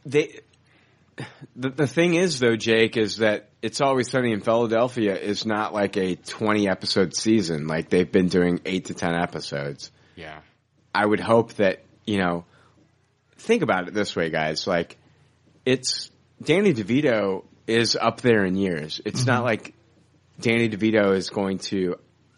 they. 0.05 0.39
The, 1.55 1.69
the 1.69 1.87
thing 1.87 2.13
is, 2.13 2.39
though, 2.39 2.55
Jake, 2.55 2.95
is 2.95 3.17
that 3.17 3.49
it's 3.63 3.81
always 3.81 4.07
sunny 4.11 4.33
in 4.33 4.41
Philadelphia 4.41 5.15
is 5.15 5.47
not 5.47 5.73
like 5.73 5.97
a 5.97 6.15
twenty 6.15 6.69
episode 6.69 7.15
season. 7.15 7.65
Like 7.65 7.89
they've 7.89 8.11
been 8.11 8.27
doing 8.27 8.61
eight 8.65 8.85
to 8.85 8.93
ten 8.93 9.15
episodes. 9.15 9.91
Yeah. 10.15 10.41
I 10.93 11.05
would 11.05 11.19
hope 11.19 11.53
that 11.53 11.83
you 12.05 12.19
know. 12.19 12.45
Think 13.39 13.61
about 13.63 13.87
it 13.87 13.93
this 13.93 14.15
way, 14.15 14.29
guys. 14.29 14.67
Like 14.67 14.97
it's 15.65 16.11
Danny 16.41 16.73
DeVito 16.73 17.45
is 17.65 17.95
up 17.95 18.21
there 18.21 18.45
in 18.45 18.55
years. 18.55 19.01
It's 19.03 19.25
not 19.25 19.37
mm-hmm. 19.37 19.45
like 19.45 19.73
Danny 20.39 20.69
DeVito 20.69 21.15
is 21.15 21.29
going 21.31 21.57
to. 21.69 21.95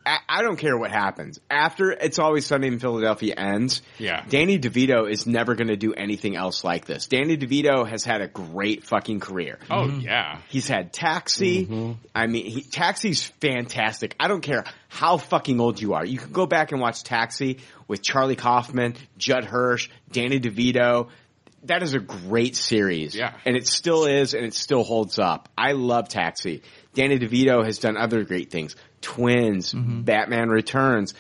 I, 0.09 0.19
I 0.27 0.41
don't 0.41 0.57
care 0.57 0.75
what 0.75 0.89
happens 0.89 1.39
after 1.51 1.91
It's 1.91 2.17
Always 2.17 2.43
Sunny 2.43 2.67
in 2.67 2.79
Philadelphia 2.79 3.35
ends. 3.37 3.83
Yeah. 3.99 4.25
Danny 4.27 4.57
DeVito 4.57 5.09
is 5.09 5.27
never 5.27 5.53
going 5.53 5.67
to 5.67 5.77
do 5.77 5.93
anything 5.93 6.35
else 6.35 6.63
like 6.63 6.85
this. 6.85 7.05
Danny 7.05 7.37
DeVito 7.37 7.87
has 7.87 8.03
had 8.03 8.21
a 8.21 8.27
great 8.27 8.83
fucking 8.85 9.19
career. 9.19 9.59
Oh 9.69 9.87
mm-hmm. 9.87 9.99
yeah. 9.99 10.39
He's 10.49 10.67
had 10.67 10.93
Taxi. 10.93 11.67
Mm-hmm. 11.67 11.91
I 12.15 12.25
mean, 12.25 12.45
he, 12.45 12.61
Taxi's 12.63 13.23
fantastic. 13.23 14.15
I 14.19 14.27
don't 14.27 14.41
care 14.41 14.65
how 14.87 15.17
fucking 15.17 15.59
old 15.59 15.79
you 15.79 15.93
are. 15.93 16.03
You 16.03 16.17
can 16.17 16.31
go 16.31 16.47
back 16.47 16.71
and 16.71 16.81
watch 16.81 17.03
Taxi 17.03 17.59
with 17.87 18.01
Charlie 18.01 18.35
Kaufman, 18.35 18.95
Judd 19.19 19.45
Hirsch, 19.45 19.89
Danny 20.11 20.39
DeVito. 20.39 21.09
That 21.63 21.83
is 21.83 21.93
a 21.93 21.99
great 21.99 22.55
series. 22.55 23.13
Yeah. 23.13 23.33
And 23.45 23.55
it 23.55 23.67
still 23.67 24.05
is, 24.05 24.33
and 24.33 24.43
it 24.45 24.55
still 24.55 24.83
holds 24.83 25.19
up. 25.19 25.49
I 25.55 25.73
love 25.73 26.09
Taxi. 26.09 26.63
Danny 26.93 27.19
DeVito 27.19 27.63
has 27.63 27.77
done 27.77 27.95
other 27.97 28.23
great 28.23 28.49
things. 28.49 28.75
Twins, 29.01 29.73
mm-hmm. 29.73 30.01
Batman 30.01 30.49
Returns. 30.49 31.13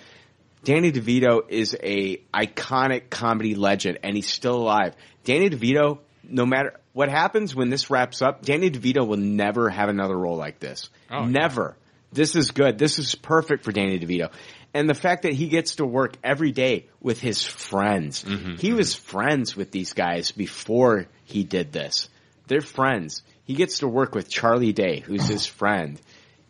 Danny 0.63 0.91
DeVito 0.91 1.49
is 1.49 1.75
a 1.81 2.17
iconic 2.33 3.09
comedy 3.09 3.55
legend, 3.55 3.99
and 4.03 4.15
he's 4.15 4.27
still 4.27 4.57
alive. 4.57 4.95
Danny 5.23 5.49
DeVito, 5.49 5.99
no 6.23 6.45
matter 6.45 6.73
what 6.93 7.09
happens 7.09 7.55
when 7.55 7.69
this 7.69 7.89
wraps 7.89 8.21
up, 8.21 8.43
Danny 8.43 8.69
DeVito 8.69 9.07
will 9.07 9.17
never 9.17 9.69
have 9.69 9.89
another 9.89 10.17
role 10.17 10.35
like 10.35 10.59
this. 10.59 10.89
Oh, 11.09 11.25
never. 11.25 11.77
This 12.11 12.35
is 12.35 12.51
good. 12.51 12.77
This 12.77 12.99
is 12.99 13.15
perfect 13.15 13.63
for 13.63 13.71
Danny 13.71 13.99
DeVito. 13.99 14.31
And 14.73 14.89
the 14.89 14.95
fact 14.95 15.23
that 15.23 15.33
he 15.33 15.47
gets 15.47 15.75
to 15.75 15.85
work 15.85 16.15
every 16.23 16.51
day 16.51 16.87
with 17.01 17.19
his 17.19 17.43
friends. 17.43 18.23
Mm-hmm, 18.23 18.55
he 18.55 18.73
was 18.73 18.93
mm-hmm. 18.93 19.17
friends 19.17 19.55
with 19.55 19.71
these 19.71 19.93
guys 19.93 20.31
before 20.31 21.07
he 21.23 21.43
did 21.43 21.71
this. 21.71 22.09
They're 22.47 22.61
friends. 22.61 23.23
He 23.45 23.55
gets 23.55 23.79
to 23.79 23.87
work 23.87 24.13
with 24.13 24.29
Charlie 24.29 24.73
Day, 24.73 24.99
who's 24.99 25.25
his 25.27 25.45
friend. 25.45 25.99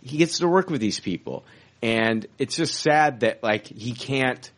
He 0.01 0.17
gets 0.17 0.39
to 0.39 0.47
work 0.47 0.69
with 0.69 0.81
these 0.81 0.99
people. 0.99 1.45
And 1.81 2.27
it's 2.37 2.55
just 2.55 2.75
sad 2.75 3.21
that 3.21 3.41
like 3.43 3.67
he 3.67 3.93
can't 3.93 4.49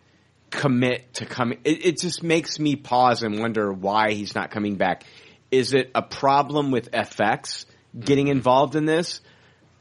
commit 0.49 1.13
to 1.15 1.25
coming. 1.25 1.59
It, 1.63 1.85
it 1.85 1.99
just 1.99 2.23
makes 2.23 2.59
me 2.59 2.75
pause 2.75 3.23
and 3.23 3.39
wonder 3.39 3.71
why 3.71 4.11
he's 4.11 4.35
not 4.35 4.51
coming 4.51 4.75
back. 4.75 5.03
Is 5.51 5.73
it 5.73 5.91
a 5.93 6.01
problem 6.01 6.71
with 6.71 6.91
FX 6.91 7.65
getting 7.97 8.27
involved 8.27 8.75
in 8.75 8.85
this? 8.85 9.21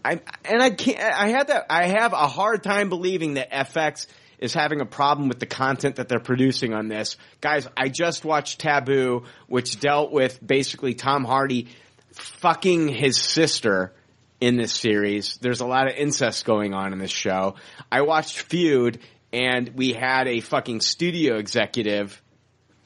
I 0.04 0.20
and 0.44 0.62
I 0.62 0.70
can't. 0.70 0.98
I 1.00 1.28
had 1.28 1.48
that. 1.48 1.66
I 1.68 1.86
have 1.88 2.12
a 2.12 2.26
hard 2.26 2.62
time 2.62 2.88
believing 2.88 3.34
that 3.34 3.50
FX 3.50 4.06
is 4.38 4.54
having 4.54 4.80
a 4.80 4.86
problem 4.86 5.28
with 5.28 5.38
the 5.38 5.46
content 5.46 5.96
that 5.96 6.08
they're 6.08 6.18
producing 6.18 6.72
on 6.72 6.88
this. 6.88 7.18
Guys, 7.42 7.68
I 7.76 7.88
just 7.88 8.24
watched 8.24 8.60
Taboo, 8.60 9.24
which 9.46 9.78
dealt 9.78 10.12
with 10.12 10.38
basically 10.44 10.94
Tom 10.94 11.24
Hardy 11.24 11.68
fucking 12.12 12.88
his 12.88 13.18
sister 13.18 13.92
in 14.40 14.56
this 14.56 14.72
series. 14.72 15.36
There's 15.38 15.60
a 15.60 15.66
lot 15.66 15.86
of 15.88 15.94
incest 15.96 16.44
going 16.44 16.74
on 16.74 16.92
in 16.92 16.98
this 16.98 17.10
show. 17.10 17.56
I 17.92 18.02
watched 18.02 18.38
Feud, 18.40 18.98
and 19.32 19.70
we 19.74 19.92
had 19.92 20.26
a 20.28 20.40
fucking 20.40 20.80
studio 20.80 21.36
executive 21.36 22.20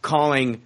calling 0.03 0.63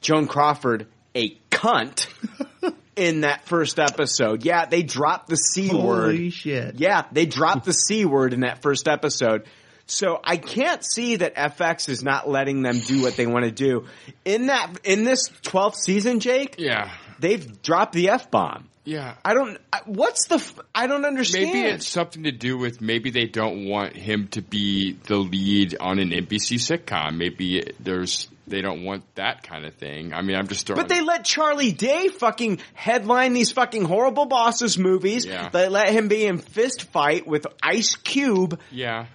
Joan 0.00 0.26
Crawford 0.26 0.86
a 1.14 1.36
cunt 1.50 2.08
in 2.96 3.22
that 3.22 3.44
first 3.46 3.78
episode. 3.78 4.44
Yeah, 4.44 4.66
they 4.66 4.82
dropped 4.82 5.28
the 5.28 5.36
C 5.36 5.70
word. 5.74 6.16
Holy 6.16 6.30
shit. 6.30 6.74
Yeah, 6.76 7.04
they 7.12 7.26
dropped 7.26 7.64
the 7.64 7.72
C 7.72 8.04
word 8.04 8.32
in 8.32 8.40
that 8.40 8.62
first 8.62 8.86
episode. 8.88 9.46
So 9.86 10.20
I 10.22 10.36
can't 10.36 10.84
see 10.84 11.16
that 11.16 11.34
FX 11.34 11.88
is 11.88 12.02
not 12.02 12.28
letting 12.28 12.60
them 12.60 12.78
do 12.78 13.00
what 13.00 13.16
they 13.16 13.26
want 13.26 13.46
to 13.46 13.50
do. 13.50 13.86
In 14.26 14.48
that, 14.48 14.70
in 14.84 15.04
this 15.04 15.30
12th 15.30 15.76
season, 15.76 16.20
Jake, 16.20 16.56
Yeah. 16.58 16.90
they've 17.18 17.62
dropped 17.62 17.94
the 17.94 18.10
F 18.10 18.30
bomb. 18.30 18.67
Yeah. 18.88 19.16
I 19.22 19.34
don't, 19.34 19.58
what's 19.84 20.28
the, 20.28 20.42
I 20.74 20.86
don't 20.86 21.04
understand. 21.04 21.52
Maybe 21.52 21.68
it's 21.68 21.86
something 21.86 22.22
to 22.22 22.32
do 22.32 22.56
with 22.56 22.80
maybe 22.80 23.10
they 23.10 23.26
don't 23.26 23.66
want 23.66 23.94
him 23.94 24.28
to 24.28 24.40
be 24.40 24.92
the 24.92 25.16
lead 25.16 25.76
on 25.78 25.98
an 25.98 26.10
NBC 26.10 26.56
sitcom. 26.56 27.16
Maybe 27.16 27.72
there's 27.78 28.28
they 28.46 28.62
don't 28.62 28.84
want 28.84 29.04
that 29.16 29.42
kind 29.42 29.66
of 29.66 29.74
thing. 29.74 30.14
I 30.14 30.22
mean, 30.22 30.36
I'm 30.36 30.48
just 30.48 30.66
throwing. 30.66 30.80
But 30.80 30.88
they 30.88 31.02
let 31.02 31.24
Charlie 31.24 31.72
Day 31.72 32.08
fucking 32.08 32.60
headline 32.72 33.34
these 33.34 33.52
fucking 33.52 33.84
horrible 33.84 34.24
bosses 34.24 34.78
movies. 34.78 35.26
Yeah. 35.26 35.50
They 35.50 35.68
let 35.68 35.90
him 35.90 36.08
be 36.08 36.24
in 36.24 36.38
Fist 36.38 36.84
Fight 36.84 37.26
with 37.26 37.46
Ice 37.62 37.94
Cube. 37.96 38.58
yeah. 38.70 39.06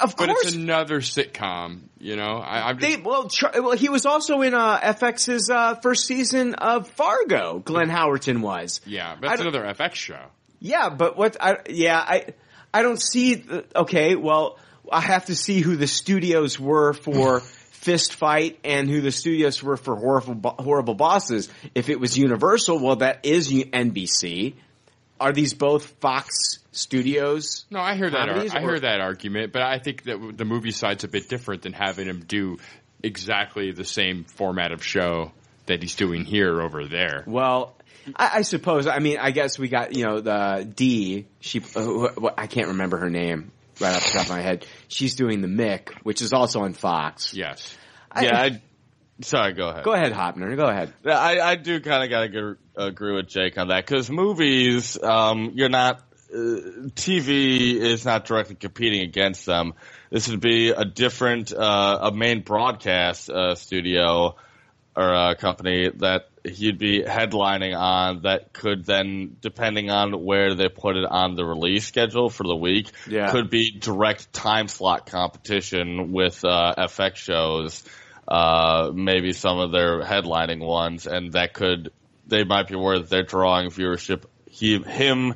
Of 0.00 0.16
But 0.16 0.28
course. 0.28 0.46
it's 0.46 0.54
another 0.56 1.00
sitcom, 1.00 1.80
you 1.98 2.16
know. 2.16 2.36
I, 2.38 2.68
I'm 2.70 2.78
just, 2.78 2.96
They 2.96 3.02
well, 3.02 3.28
Char- 3.28 3.52
well, 3.56 3.72
he 3.72 3.88
was 3.88 4.06
also 4.06 4.42
in 4.42 4.54
uh, 4.54 4.78
FX's 4.80 5.48
uh, 5.50 5.76
first 5.76 6.06
season 6.06 6.54
of 6.54 6.88
Fargo. 6.88 7.58
Glenn 7.58 7.88
Howerton 7.88 8.40
was. 8.40 8.80
yeah, 8.86 9.16
but 9.20 9.28
that's 9.28 9.40
another 9.40 9.62
FX 9.62 9.94
show. 9.94 10.20
Yeah, 10.60 10.90
but 10.90 11.16
what? 11.16 11.36
I, 11.40 11.58
yeah, 11.68 11.98
I 11.98 12.26
I 12.72 12.82
don't 12.82 13.00
see. 13.00 13.36
the- 13.36 13.64
Okay, 13.74 14.14
well, 14.16 14.58
I 14.92 15.00
have 15.00 15.26
to 15.26 15.34
see 15.34 15.60
who 15.60 15.76
the 15.76 15.86
studios 15.86 16.58
were 16.60 16.92
for 16.92 17.40
Fist 17.80 18.14
Fight 18.14 18.58
and 18.62 18.90
who 18.90 19.00
the 19.00 19.10
studios 19.10 19.62
were 19.62 19.76
for 19.78 19.96
Horrible 19.96 20.54
Horrible 20.58 20.94
Bosses. 20.94 21.48
If 21.74 21.88
it 21.88 21.98
was 21.98 22.18
Universal, 22.18 22.78
well, 22.78 22.96
that 22.96 23.24
is 23.24 23.50
NBC. 23.50 24.54
Are 25.20 25.32
these 25.32 25.52
both 25.54 25.86
Fox 26.00 26.58
Studios? 26.72 27.66
No, 27.70 27.78
I 27.78 27.94
hear 27.94 28.08
that. 28.10 28.28
Ar- 28.30 28.38
I 28.56 28.60
hear 28.60 28.80
that 28.80 29.00
argument, 29.00 29.52
but 29.52 29.62
I 29.62 29.78
think 29.78 30.04
that 30.04 30.32
the 30.36 30.44
movie 30.44 30.70
side's 30.70 31.04
a 31.04 31.08
bit 31.08 31.28
different 31.28 31.62
than 31.62 31.72
having 31.74 32.06
him 32.08 32.24
do 32.26 32.56
exactly 33.02 33.72
the 33.72 33.84
same 33.84 34.24
format 34.24 34.72
of 34.72 34.82
show 34.84 35.32
that 35.66 35.82
he's 35.82 35.94
doing 35.94 36.24
here 36.24 36.60
over 36.60 36.86
there. 36.86 37.24
Well, 37.26 37.76
I, 38.16 38.30
I 38.38 38.42
suppose. 38.42 38.86
I 38.86 38.98
mean, 38.98 39.18
I 39.18 39.30
guess 39.30 39.58
we 39.58 39.68
got 39.68 39.94
you 39.94 40.04
know 40.04 40.20
the 40.20 40.70
D. 40.74 41.26
She, 41.40 41.60
uh, 41.60 41.80
who- 41.82 42.08
who- 42.08 42.30
I 42.36 42.46
can't 42.46 42.68
remember 42.68 42.96
her 42.98 43.10
name 43.10 43.52
right 43.78 43.94
off 43.94 44.04
the 44.04 44.10
top 44.12 44.22
of 44.22 44.30
my 44.30 44.40
head. 44.40 44.66
She's 44.88 45.14
doing 45.14 45.42
the 45.42 45.48
Mick, 45.48 45.90
which 46.02 46.22
is 46.22 46.32
also 46.32 46.60
on 46.62 46.72
Fox. 46.72 47.34
Yes. 47.34 47.76
yeah, 48.20 48.36
I, 48.40 48.62
sorry, 49.22 49.52
go 49.54 49.68
ahead. 49.68 49.84
Go 49.84 49.92
ahead, 49.92 50.12
Hoeppner. 50.12 50.56
Go 50.56 50.66
ahead. 50.66 50.92
I, 51.04 51.40
I 51.40 51.54
do 51.56 51.80
kind 51.80 52.04
of 52.04 52.10
got 52.10 52.32
to 52.32 52.56
agree 52.76 53.14
with 53.14 53.28
Jake 53.28 53.58
on 53.58 53.68
that 53.68 53.86
because 53.86 54.10
movies, 54.10 55.00
um, 55.02 55.52
you're 55.54 55.68
not, 55.68 56.00
uh, 56.32 56.36
TV 56.94 57.74
is 57.76 58.04
not 58.04 58.24
directly 58.24 58.54
competing 58.54 59.02
against 59.02 59.46
them. 59.46 59.74
This 60.10 60.28
would 60.28 60.40
be 60.40 60.70
a 60.70 60.84
different, 60.84 61.52
uh, 61.52 61.98
a 62.02 62.12
main 62.12 62.42
broadcast 62.42 63.30
uh, 63.30 63.54
studio 63.54 64.36
or 64.96 65.14
uh, 65.14 65.34
company 65.36 65.88
that 65.98 66.28
he'd 66.44 66.78
be 66.78 67.02
headlining 67.02 67.78
on 67.78 68.22
that 68.22 68.52
could 68.52 68.84
then, 68.84 69.36
depending 69.40 69.90
on 69.90 70.24
where 70.24 70.54
they 70.54 70.68
put 70.68 70.96
it 70.96 71.04
on 71.04 71.36
the 71.36 71.44
release 71.44 71.86
schedule 71.86 72.28
for 72.30 72.44
the 72.44 72.56
week, 72.56 72.90
Yeah. 73.06 73.30
could 73.30 73.50
be 73.50 73.70
direct 73.70 74.32
time 74.32 74.68
slot 74.68 75.06
competition 75.06 76.12
with 76.12 76.44
uh, 76.44 76.74
FX 76.78 77.16
shows, 77.16 77.84
uh, 78.30 78.92
maybe 78.94 79.32
some 79.32 79.58
of 79.58 79.72
their 79.72 80.02
headlining 80.02 80.64
ones, 80.64 81.06
and 81.06 81.32
that 81.32 81.52
could 81.52 81.90
they 82.26 82.44
might 82.44 82.68
be 82.68 82.76
worth 82.76 83.08
they're 83.08 83.24
drawing 83.24 83.70
viewership. 83.70 84.24
He 84.48 84.78
him 84.78 85.34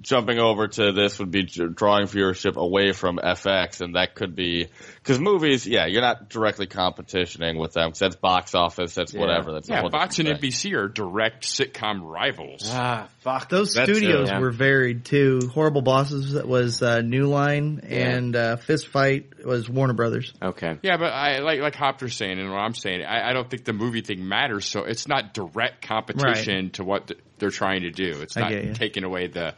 jumping 0.00 0.38
over 0.38 0.68
to 0.68 0.92
this 0.92 1.18
would 1.18 1.30
be 1.30 1.44
drawing 1.44 2.06
viewership 2.06 2.56
away 2.56 2.92
from 2.92 3.16
FX, 3.16 3.80
and 3.80 3.94
that 3.94 4.14
could 4.14 4.36
be 4.36 4.68
because 4.96 5.18
movies, 5.18 5.66
yeah, 5.66 5.86
you're 5.86 6.02
not 6.02 6.28
directly 6.28 6.66
competitioning 6.66 7.58
with 7.58 7.72
them 7.72 7.88
because 7.88 7.98
that's 7.98 8.16
box 8.16 8.54
office, 8.54 8.94
that's 8.94 9.14
whatever. 9.14 9.52
That's 9.52 9.68
a 9.68 9.72
yeah. 9.72 9.88
Fox 9.88 10.18
and. 10.18 10.34
NBC 10.34 10.74
are 10.74 10.88
direct 10.88 11.44
sitcom 11.44 12.00
rivals. 12.02 12.62
Ah, 12.66 13.08
fuck. 13.20 13.48
Those 13.48 13.74
That's, 13.74 13.90
studios 13.90 14.30
uh, 14.30 14.38
were 14.40 14.50
varied 14.50 15.04
too. 15.04 15.50
Horrible 15.52 15.82
Bosses 15.82 16.32
that 16.32 16.46
was 16.46 16.82
uh, 16.82 17.00
New 17.00 17.26
Line, 17.26 17.80
and 17.84 18.34
uh, 18.34 18.56
Fist 18.56 18.88
Fight 18.88 19.44
was 19.44 19.68
Warner 19.68 19.94
Brothers. 19.94 20.32
Okay. 20.42 20.78
Yeah, 20.82 20.96
but 20.96 21.12
I 21.12 21.38
like 21.38 21.60
like 21.60 21.74
Hoeppner's 21.74 22.14
saying 22.14 22.38
and 22.38 22.50
what 22.50 22.58
I'm 22.58 22.74
saying. 22.74 23.02
I, 23.02 23.30
I 23.30 23.32
don't 23.32 23.48
think 23.48 23.64
the 23.64 23.72
movie 23.72 24.02
thing 24.02 24.26
matters. 24.26 24.66
So 24.66 24.84
it's 24.84 25.08
not 25.08 25.34
direct 25.34 25.86
competition 25.86 26.70
to 26.70 26.84
what 26.84 27.08
th- 27.08 27.20
they're 27.38 27.50
trying 27.50 27.82
to 27.82 27.90
do. 27.90 28.20
It's 28.22 28.36
not 28.36 28.50
taking 28.74 29.04
away 29.04 29.28
the 29.28 29.54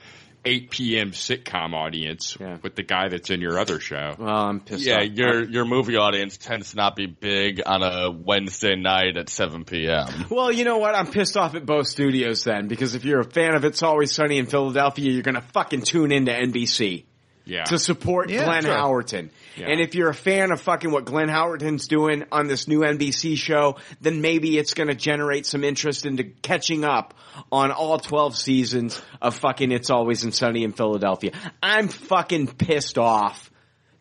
8 0.47 0.71
p.m. 0.71 1.11
sitcom 1.11 1.75
audience 1.75 2.39
with 2.63 2.75
the 2.77 2.83
guy 2.83 3.09
that's 3.09 3.31
in 3.31 3.41
your 3.41 3.59
other 3.59 3.81
show. 3.81 4.15
Well, 4.19 4.29
I'm 4.35 4.61
pissed 4.61 4.85
Yeah, 4.87 5.01
off. 5.01 5.09
your 5.13 5.43
your 5.45 5.65
movie 5.65 5.97
audience 5.97 6.37
tends 6.37 6.71
to 6.71 6.77
not 6.77 6.95
be 6.97 7.07
big 7.07 7.61
on 7.67 7.83
a 7.83 8.11
Wednesday 8.11 8.77
night 8.77 9.17
at 9.17 9.29
7 9.29 9.65
p.m. 9.65 10.27
Well, 10.31 10.53
you 10.53 10.65
know 10.65 10.79
what? 10.79 10.95
I'm 10.95 11.07
pissed 11.09 11.37
off 11.37 11.55
at 11.55 11.67
both 11.67 11.89
studios 11.89 12.45
then, 12.45 12.69
because 12.69 12.95
if 12.95 13.05
you're 13.05 13.21
a 13.21 13.25
fan 13.31 13.55
of 13.55 13.65
It's 13.65 13.83
Always 13.83 14.13
Sunny 14.13 14.39
in 14.39 14.47
Philadelphia, 14.47 15.11
you're 15.11 15.23
gonna 15.23 15.41
fucking 15.53 15.83
tune 15.83 16.13
into 16.13 16.33
NBC. 16.33 17.05
Yeah. 17.45 17.65
To 17.65 17.79
support 17.79 18.29
Yeah, 18.29 18.45
Glenn 18.45 18.63
sure. 18.63 18.75
Howerton. 18.75 19.31
Yeah. 19.57 19.69
And 19.69 19.81
if 19.81 19.95
you're 19.95 20.11
a 20.11 20.15
fan 20.15 20.51
of 20.53 20.61
fucking 20.61 20.91
what 20.91 21.05
Glenn 21.07 21.29
Howerton's 21.29 21.89
doing 21.89 22.25
on 22.33 22.47
this 22.47 22.69
new 22.69 22.81
NBC 22.81 23.37
show, 23.37 23.77
then 24.01 24.21
maybe 24.21 24.59
it's 24.59 24.75
gonna 24.75 24.95
generate 24.95 25.47
some 25.47 25.65
interest 25.65 26.07
into 26.07 26.25
catching 26.25 26.85
up 26.85 27.15
on 27.51 27.71
all 27.73 27.99
12 27.99 28.37
seasons 28.37 29.01
of 29.23 29.35
fucking 29.39 29.73
It's 29.73 29.91
Always 29.91 30.25
in 30.25 30.33
Sunny 30.33 30.65
in 30.65 30.73
Philadelphia. 30.73 31.33
I'm 31.63 31.89
fucking 31.89 32.49
pissed 32.55 32.99
off 32.99 33.51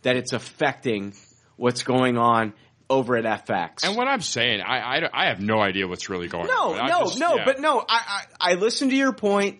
that 0.02 0.16
it's 0.18 0.34
affecting 0.34 1.14
what's 1.56 1.84
going 1.84 2.18
on 2.18 2.54
over 2.90 3.18
at 3.18 3.24
FX. 3.48 3.84
And 3.84 3.96
what 3.98 4.08
I'm 4.08 4.22
saying, 4.22 4.62
I, 4.62 4.78
I, 5.00 5.10
I 5.12 5.28
have 5.30 5.40
no 5.40 5.60
idea 5.60 5.88
what's 5.88 6.08
really 6.10 6.28
going 6.28 6.46
No, 6.48 6.74
on. 6.76 6.88
No, 6.88 7.00
just- 7.06 7.20
no, 7.20 7.36
yeah. 7.38 7.46
but 7.46 7.60
no, 7.60 7.80
I, 7.80 8.24
I, 8.40 8.52
I 8.52 8.54
listened 8.56 8.92
to 8.92 8.98
your 8.98 9.14
point. 9.14 9.60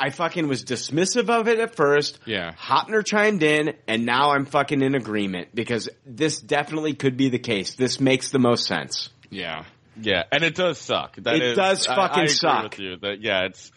I 0.00 0.10
fucking 0.10 0.48
was 0.48 0.64
dismissive 0.64 1.28
of 1.30 1.48
it 1.48 1.58
at 1.58 1.74
first. 1.76 2.18
Yeah. 2.26 2.52
Hoeppner 2.58 3.04
chimed 3.04 3.42
in, 3.42 3.74
and 3.86 4.04
now 4.06 4.32
I'm 4.32 4.44
fucking 4.46 4.82
in 4.82 4.94
agreement 4.94 5.54
because 5.54 5.88
this 6.04 6.40
definitely 6.40 6.94
could 6.94 7.16
be 7.16 7.28
the 7.28 7.38
case. 7.38 7.74
This 7.74 8.00
makes 8.00 8.30
the 8.30 8.38
most 8.38 8.66
sense. 8.66 9.10
Yeah. 9.30 9.64
Yeah, 10.00 10.24
and 10.30 10.42
it 10.44 10.54
does 10.54 10.78
suck. 10.78 11.16
That 11.16 11.36
It 11.36 11.42
is- 11.42 11.56
does 11.56 11.86
I- 11.86 11.94
fucking 11.94 12.18
I 12.18 12.22
agree 12.24 12.28
suck. 12.34 12.62
With 12.64 12.78
you 12.80 12.96
that 12.98 13.22
yeah, 13.22 13.44
it's 13.46 13.70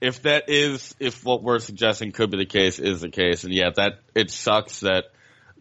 if 0.00 0.22
that 0.22 0.44
is 0.48 0.94
if 0.98 1.22
what 1.24 1.42
we're 1.42 1.58
suggesting 1.58 2.12
could 2.12 2.30
be 2.30 2.38
the 2.38 2.46
case 2.46 2.78
is 2.78 3.02
the 3.02 3.10
case, 3.10 3.44
and 3.44 3.52
yeah, 3.52 3.68
that 3.76 4.00
it 4.14 4.30
sucks 4.30 4.80
that 4.80 5.04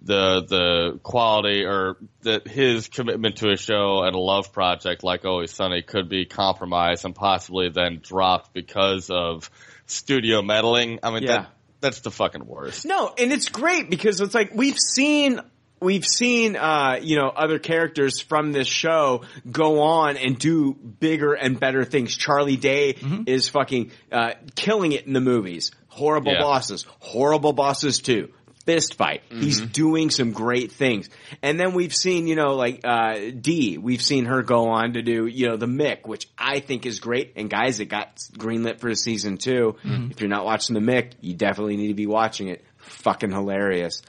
the 0.02 0.46
the 0.48 1.00
quality 1.04 1.66
or 1.66 1.98
that 2.22 2.48
his 2.48 2.88
commitment 2.88 3.36
to 3.38 3.50
a 3.52 3.58
show 3.58 4.02
and 4.04 4.16
a 4.16 4.20
love 4.20 4.54
project 4.54 5.04
like 5.04 5.26
Always 5.26 5.52
Sunny 5.52 5.82
could 5.82 6.08
be 6.08 6.24
compromised 6.26 7.04
and 7.04 7.14
possibly 7.14 7.68
then 7.68 8.00
dropped 8.02 8.54
because 8.54 9.10
of 9.10 9.50
studio 9.90 10.42
meddling. 10.42 11.00
I 11.04 11.12
mean, 11.12 11.24
Yeah. 11.24 11.28
that 11.42 11.50
that's 11.82 12.00
the 12.02 12.12
fucking 12.12 12.46
worst. 12.46 12.86
No, 12.86 13.14
and 13.18 13.32
it's 13.32 13.50
great 13.50 13.90
because 13.90 14.20
it's 14.22 14.34
like 14.36 14.52
we've 14.54 14.78
seen 14.78 15.40
we've 15.82 16.06
seen 16.06 16.56
uh, 16.58 17.00
you 17.02 17.16
know 17.16 17.30
other 17.30 17.58
characters 17.60 18.20
from 18.20 18.52
this 18.52 18.68
show 18.68 19.22
go 19.50 19.82
on 19.82 20.18
and 20.18 20.38
do 20.38 20.74
bigger 20.74 21.34
and 21.34 21.60
better 21.60 21.86
things. 21.86 22.16
Charlie 22.18 22.58
Day 22.58 22.96
is 23.28 23.48
fucking 23.50 23.92
uh, 24.12 24.32
killing 24.56 24.92
it 24.92 25.08
in 25.08 25.14
the 25.14 25.22
movies. 25.22 25.72
Horrible 25.88 26.34
Yeah. 26.34 26.42
bosses, 26.42 26.86
horrible 27.00 27.54
bosses 27.54 28.00
too. 28.00 28.30
Fist 28.70 28.94
fight. 28.94 29.24
He's 29.32 29.60
doing 29.60 30.12
some 30.12 30.32
great 30.32 30.72
things. 30.72 31.10
And 31.42 31.60
then 31.60 31.74
we've 31.74 31.96
seen, 31.96 32.28
you 32.28 32.36
know, 32.36 32.54
like, 32.54 32.82
uh, 32.84 33.32
D, 33.40 33.80
we've 33.80 34.02
seen 34.02 34.26
her 34.26 34.44
go 34.44 34.70
on 34.70 34.94
to 34.94 35.02
do, 35.02 35.26
you 35.26 35.48
know, 35.48 35.58
the 35.58 35.66
Mick, 35.66 36.06
which 36.06 36.30
I 36.38 36.60
think 36.60 36.86
is 36.86 37.00
great. 37.00 37.34
And 37.36 37.50
guys, 37.50 37.80
it 37.80 37.86
got 37.86 38.18
greenlit 38.38 38.80
for 38.80 38.90
a 38.90 38.96
season 38.96 39.38
two. 39.38 39.76
If 40.12 40.22
you're 40.22 40.30
not 40.30 40.46
watching 40.46 40.76
the 40.76 40.82
Mick, 40.82 41.14
you 41.20 41.34
definitely 41.34 41.78
need 41.78 41.88
to 41.88 41.96
be 41.96 42.06
watching 42.06 42.50
it. 42.50 42.64
Fucking 42.78 43.32
hilarious. 43.32 44.04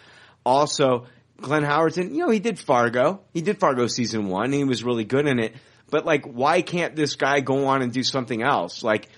Also, 0.45 1.07
Glenn 1.41 1.65
Howerton, 1.65 2.11
you 2.11 2.19
know, 2.19 2.31
he 2.31 2.39
did 2.39 2.59
Fargo. 2.59 3.23
He 3.33 3.41
did 3.41 3.59
Fargo 3.59 3.87
season 3.87 4.29
one. 4.29 4.45
And 4.45 4.55
he 4.55 4.65
was 4.65 4.85
really 4.85 5.05
good 5.05 5.27
in 5.27 5.39
it. 5.39 5.55
But 5.89 6.05
like, 6.05 6.27
why 6.27 6.61
can't 6.61 6.95
this 6.95 7.15
guy 7.17 7.41
go 7.41 7.67
on 7.69 7.81
and 7.81 7.93
do 7.93 8.03
something 8.03 8.43
else? 8.43 8.85
Like, 8.85 9.09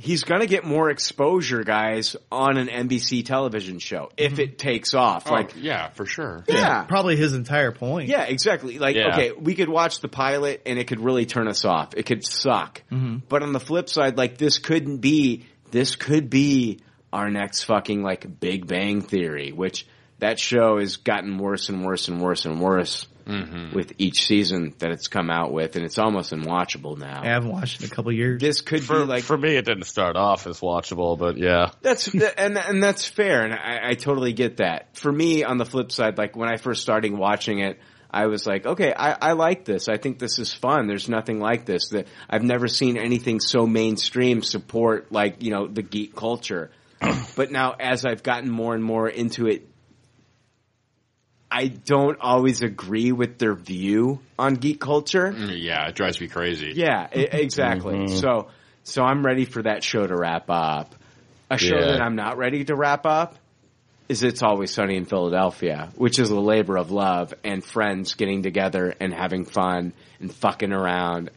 he's 0.00 0.24
gonna 0.24 0.46
get 0.46 0.64
more 0.64 0.90
exposure, 0.90 1.62
guys, 1.62 2.16
on 2.32 2.56
an 2.56 2.68
NBC 2.68 3.24
television 3.24 3.78
show 3.78 4.10
if 4.16 4.38
it 4.38 4.58
takes 4.58 4.94
off. 4.94 5.24
Oh, 5.30 5.32
Like, 5.34 5.52
yeah, 5.56 5.90
for 5.90 6.06
sure. 6.06 6.42
yeah. 6.48 6.84
Probably 6.84 7.16
his 7.16 7.34
entire 7.34 7.70
point. 7.72 8.08
Yeah, 8.08 8.22
exactly. 8.24 8.78
Like, 8.78 8.96
Yeah. 8.96 9.08
okay, 9.12 9.32
we 9.32 9.54
could 9.54 9.68
watch 9.68 10.00
the 10.00 10.08
pilot 10.08 10.62
and 10.66 10.78
it 10.78 10.86
could 10.86 11.00
really 11.00 11.26
turn 11.26 11.48
us 11.48 11.64
off. 11.64 11.94
It 11.96 12.06
could 12.06 12.24
suck. 12.24 12.82
Mhm. 12.90 13.22
But 13.28 13.42
on 13.42 13.52
the 13.52 13.60
flip 13.60 13.88
side, 13.88 14.16
like, 14.16 14.38
this 14.38 14.58
couldn't 14.58 14.98
be, 14.98 15.44
this 15.70 15.96
could 15.96 16.30
be 16.30 16.80
our 17.12 17.28
next 17.30 17.64
fucking, 17.64 18.02
like, 18.02 18.40
Big 18.40 18.66
Bang 18.66 19.02
Theory, 19.02 19.52
which 19.52 19.86
that 20.20 20.38
show 20.38 20.78
has 20.78 20.96
gotten 20.96 21.38
worse 21.38 21.68
and 21.68 21.84
worse 21.84 22.08
and 22.08 22.20
worse 22.20 22.44
and 22.46 22.60
worse 22.60 23.06
Mm-hmm. 23.30 23.74
with 23.74 23.92
each 23.98 24.26
season 24.26 24.74
that 24.78 24.90
it's 24.90 25.08
come 25.08 25.30
out 25.30 25.52
with, 25.52 25.76
and 25.76 25.84
it's 25.84 25.98
almost 25.98 26.32
unwatchable 26.32 26.98
now. 26.98 27.22
I 27.22 27.28
haven't 27.28 27.50
watched 27.50 27.80
in 27.80 27.86
a 27.86 27.90
couple 27.90 28.12
years. 28.12 28.40
This 28.40 28.60
could 28.60 28.82
For, 28.82 29.00
be 29.00 29.04
like 29.04 29.24
for 29.24 29.38
me, 29.38 29.56
it 29.56 29.64
didn't 29.64 29.84
start 29.84 30.16
off 30.16 30.46
as 30.46 30.60
watchable, 30.60 31.18
but 31.18 31.36
yeah. 31.36 31.70
That's 31.82 32.08
and 32.38 32.58
and 32.58 32.82
that's 32.82 33.06
fair, 33.06 33.44
and 33.44 33.54
I, 33.54 33.90
I 33.90 33.94
totally 33.94 34.32
get 34.32 34.58
that. 34.58 34.96
For 34.96 35.12
me, 35.12 35.44
on 35.44 35.58
the 35.58 35.64
flip 35.64 35.92
side, 35.92 36.18
like 36.18 36.36
when 36.36 36.48
I 36.48 36.56
first 36.56 36.82
started 36.82 37.12
watching 37.12 37.60
it, 37.60 37.78
I 38.10 38.26
was 38.26 38.46
like, 38.46 38.66
okay, 38.66 38.92
I, 38.92 39.30
I 39.30 39.32
like 39.32 39.64
this. 39.64 39.88
I 39.88 39.96
think 39.96 40.18
this 40.18 40.38
is 40.38 40.52
fun. 40.52 40.88
There's 40.88 41.08
nothing 41.08 41.38
like 41.38 41.64
this. 41.64 41.90
That 41.90 42.08
I've 42.28 42.42
never 42.42 42.66
seen 42.66 42.96
anything 42.96 43.40
so 43.40 43.66
mainstream 43.66 44.42
support 44.42 45.12
like 45.12 45.42
you 45.42 45.50
know 45.50 45.68
the 45.68 45.82
geek 45.82 46.16
culture. 46.16 46.70
but 47.36 47.50
now, 47.50 47.74
as 47.78 48.04
I've 48.04 48.22
gotten 48.22 48.50
more 48.50 48.74
and 48.74 48.84
more 48.84 49.08
into 49.08 49.46
it, 49.46 49.69
I 51.50 51.66
don't 51.66 52.18
always 52.20 52.62
agree 52.62 53.10
with 53.12 53.38
their 53.38 53.54
view 53.54 54.20
on 54.38 54.54
geek 54.54 54.80
culture. 54.80 55.32
Mm, 55.32 55.60
Yeah, 55.60 55.88
it 55.88 55.94
drives 55.96 56.20
me 56.20 56.28
crazy. 56.28 56.72
Yeah, 56.76 57.08
e- 57.14 57.26
exactly. 57.32 57.94
Mhm. 57.94 58.20
So, 58.20 58.48
so 58.84 59.02
I'm 59.02 59.24
ready 59.26 59.44
for 59.44 59.62
that 59.62 59.82
show 59.82 60.06
to 60.06 60.16
wrap 60.16 60.44
up. 60.48 60.94
A 61.50 61.58
show 61.58 61.76
Yeah. 61.76 61.86
that 61.92 62.00
I'm 62.00 62.14
not 62.14 62.38
ready 62.38 62.64
to 62.66 62.76
wrap 62.76 63.04
up 63.06 63.34
is 64.08 64.22
It's 64.22 64.42
Always 64.42 64.72
Sunny 64.72 64.96
in 64.96 65.04
Philadelphia, 65.04 65.90
which 65.96 66.18
is 66.20 66.30
a 66.30 66.38
labor 66.38 66.76
of 66.76 66.92
love 66.92 67.34
and 67.42 67.64
friends 67.64 68.14
getting 68.14 68.42
together 68.44 68.94
and 69.00 69.12
having 69.12 69.44
fun 69.44 69.92
and 70.20 70.32
fucking 70.32 70.72
around 70.72 71.30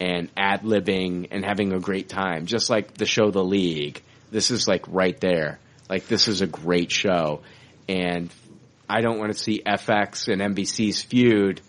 and 0.00 0.28
ad 0.36 0.62
libbing 0.62 1.28
and 1.32 1.44
having 1.44 1.72
a 1.72 1.80
great 1.80 2.08
time. 2.08 2.46
Just 2.46 2.70
like 2.70 2.94
the 2.94 3.06
show 3.06 3.30
The 3.32 3.42
League. 3.42 4.00
This 4.30 4.50
is 4.52 4.68
like 4.68 4.84
right 4.88 5.18
there. 5.20 5.58
Like 5.88 6.06
this 6.06 6.28
is 6.28 6.40
a 6.42 6.46
great 6.46 6.92
show. 6.92 7.40
And 7.88 8.30
I 8.88 9.00
don't 9.00 9.18
want 9.18 9.32
to 9.32 9.38
see 9.38 9.62
FX 9.64 10.28
and 10.32 10.40
NBC's 10.40 11.02
feud 11.02 11.60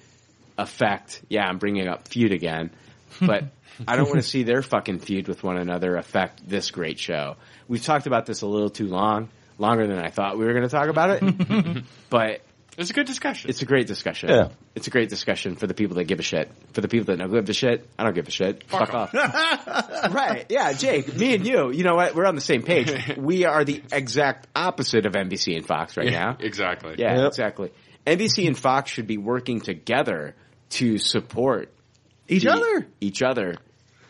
affect, 0.58 1.22
yeah, 1.30 1.46
I'm 1.48 1.58
bringing 1.58 1.88
up 1.88 2.08
feud 2.08 2.32
again, 2.32 2.72
but 3.22 3.46
I 3.88 3.96
don't 3.96 4.08
want 4.08 4.18
to 4.18 4.28
see 4.28 4.44
their 4.44 4.62
fucking 4.62 5.00
feud 5.00 5.28
with 5.28 5.44
one 5.44 5.58
another 5.58 5.96
affect 5.98 6.48
this 6.48 6.72
great 6.72 7.00
show. 7.00 7.36
We've 7.68 7.84
talked 7.84 8.08
about 8.08 8.26
this 8.26 8.42
a 8.42 8.48
little 8.48 8.70
too 8.70 8.88
long, 8.88 9.30
longer 9.58 9.88
than 9.88 10.00
I 10.00 10.10
thought 10.10 10.38
we 10.38 10.46
were 10.46 10.54
going 10.54 10.68
to 10.68 10.70
talk 10.70 10.90
about 10.90 11.22
it, 11.22 11.84
but 12.10 12.42
it's 12.78 12.90
a 12.92 12.94
good 12.94 13.08
discussion. 13.08 13.50
It's 13.50 13.62
a 13.62 13.66
great 13.66 13.88
discussion. 13.88 14.30
Yeah. 14.30 14.50
It's 14.76 14.88
a 14.88 14.90
great 14.92 15.10
discussion 15.10 15.56
for 15.56 15.66
the 15.68 15.74
people 15.74 15.96
that 15.98 16.04
give 16.06 16.20
a 16.20 16.24
shit. 16.24 16.52
For 16.74 16.82
the 16.82 16.88
people 16.88 17.06
that 17.08 17.18
don't 17.18 17.32
give 17.32 17.50
a 17.50 17.54
shit, 17.54 17.88
I 17.98 18.04
don't 18.04 18.14
give 18.14 18.28
a 18.28 18.32
shit. 18.32 18.64
Fuck, 18.68 18.94
off. 18.94 19.14
right. 20.14 20.46
Yeah, 20.50 20.74
Jake, 20.74 21.16
me 21.16 21.34
and 21.36 21.46
you, 21.46 21.72
you 21.72 21.84
know 21.84 21.96
what? 21.96 22.16
We're 22.16 22.26
on 22.26 22.36
the 22.36 22.42
same 22.42 22.64
page. 22.64 23.18
We 23.18 23.46
are 23.46 23.64
the 23.66 23.82
exact 23.92 24.48
opposite 24.56 25.06
of 25.06 25.14
NBC 25.14 25.56
and 25.56 25.66
Fox 25.66 25.98
right 25.98 26.10
Yeah, 26.12 26.20
now. 26.20 26.38
exactly. 26.40 26.96
Yeah, 26.98 27.18
Yep. 27.18 27.28
exactly. 27.28 27.72
NBC 28.06 28.48
and 28.48 28.58
Fox 28.58 28.92
should 28.92 29.08
be 29.08 29.18
working 29.18 29.60
together 29.62 30.36
to 30.72 30.98
support 30.98 31.74
Each 32.28 32.44
the- 32.44 32.52
other. 32.54 32.88
each 33.02 33.22
other, 33.22 33.56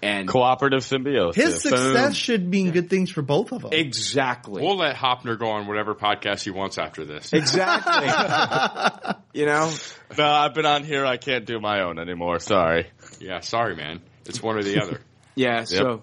and 0.01 0.27
Cooperative 0.27 0.83
symbiosis. 0.83 1.43
His 1.43 1.61
success 1.61 2.15
should 2.15 2.47
mean 2.47 2.71
good 2.71 2.89
things 2.89 3.09
for 3.09 3.21
both 3.21 3.51
of 3.51 3.63
them. 3.63 3.71
Exactly. 3.73 4.61
We'll 4.61 4.77
let 4.77 4.95
Hoeppner 4.95 5.39
go 5.39 5.49
on 5.49 5.67
whatever 5.67 5.95
podcast 5.95 6.43
he 6.43 6.51
wants 6.51 6.77
after 6.77 7.05
this. 7.05 7.33
Exactly. 7.33 9.15
you 9.33 9.45
know? 9.45 9.73
No, 10.17 10.25
I've 10.25 10.53
been 10.53 10.65
on 10.65 10.83
here. 10.83 11.05
I 11.05 11.17
can't 11.17 11.45
do 11.45 11.59
my 11.59 11.81
own 11.81 11.99
anymore. 11.99 12.39
Sorry. 12.39 12.87
Yeah, 13.19 13.39
sorry, 13.39 13.75
man. 13.75 14.01
It's 14.25 14.41
one 14.41 14.57
or 14.57 14.63
the 14.63 14.81
other. 14.81 15.01
Yeah. 15.35 15.65
So, 15.65 16.01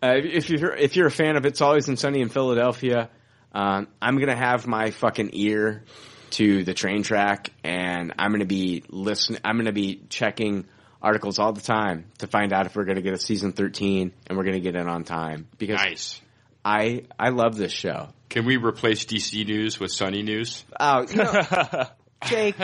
uh, 0.00 0.12
if 0.14 0.48
you're 0.48 0.72
if 0.72 0.94
you're 0.94 1.08
a 1.08 1.10
fan 1.10 1.34
of 1.34 1.44
It's 1.44 1.60
Always 1.60 1.88
in 1.88 1.96
Sunny 1.96 2.20
in 2.20 2.28
Philadelphia, 2.28 3.10
um, 3.52 3.88
I'm 4.00 4.20
gonna 4.20 4.36
have 4.36 4.68
my 4.68 4.92
fucking 4.92 5.30
ear 5.32 5.82
to 6.30 6.62
the 6.62 6.74
train 6.74 7.02
track, 7.02 7.50
and 7.64 8.14
I'm 8.20 8.30
gonna 8.30 8.44
be 8.44 8.84
listening. 8.88 9.40
I'm 9.44 9.56
gonna 9.56 9.72
be 9.72 10.04
checking 10.10 10.66
articles 11.02 11.38
all 11.38 11.52
the 11.52 11.60
time 11.60 12.06
to 12.18 12.26
find 12.26 12.52
out 12.52 12.66
if 12.66 12.74
we're 12.76 12.84
gonna 12.84 13.02
get 13.02 13.14
a 13.14 13.18
season 13.18 13.52
13, 13.52 14.12
and 14.26 14.38
we're 14.38 14.44
gonna 14.44 14.60
get 14.60 14.74
it 14.74 14.86
on 14.86 15.04
time 15.04 15.46
because 15.58 15.76
Nice. 15.76 16.20
I 16.64 17.04
I 17.18 17.30
love 17.30 17.56
this 17.56 17.72
show. 17.72 18.08
Can 18.28 18.44
we 18.44 18.56
replace 18.56 19.04
DC 19.04 19.46
News 19.46 19.80
with 19.80 19.90
Sunny 19.92 20.22
News? 20.22 20.64
Oh, 20.78 21.06
you 21.08 21.16
know, 21.16 21.86
Jake, 22.26 22.56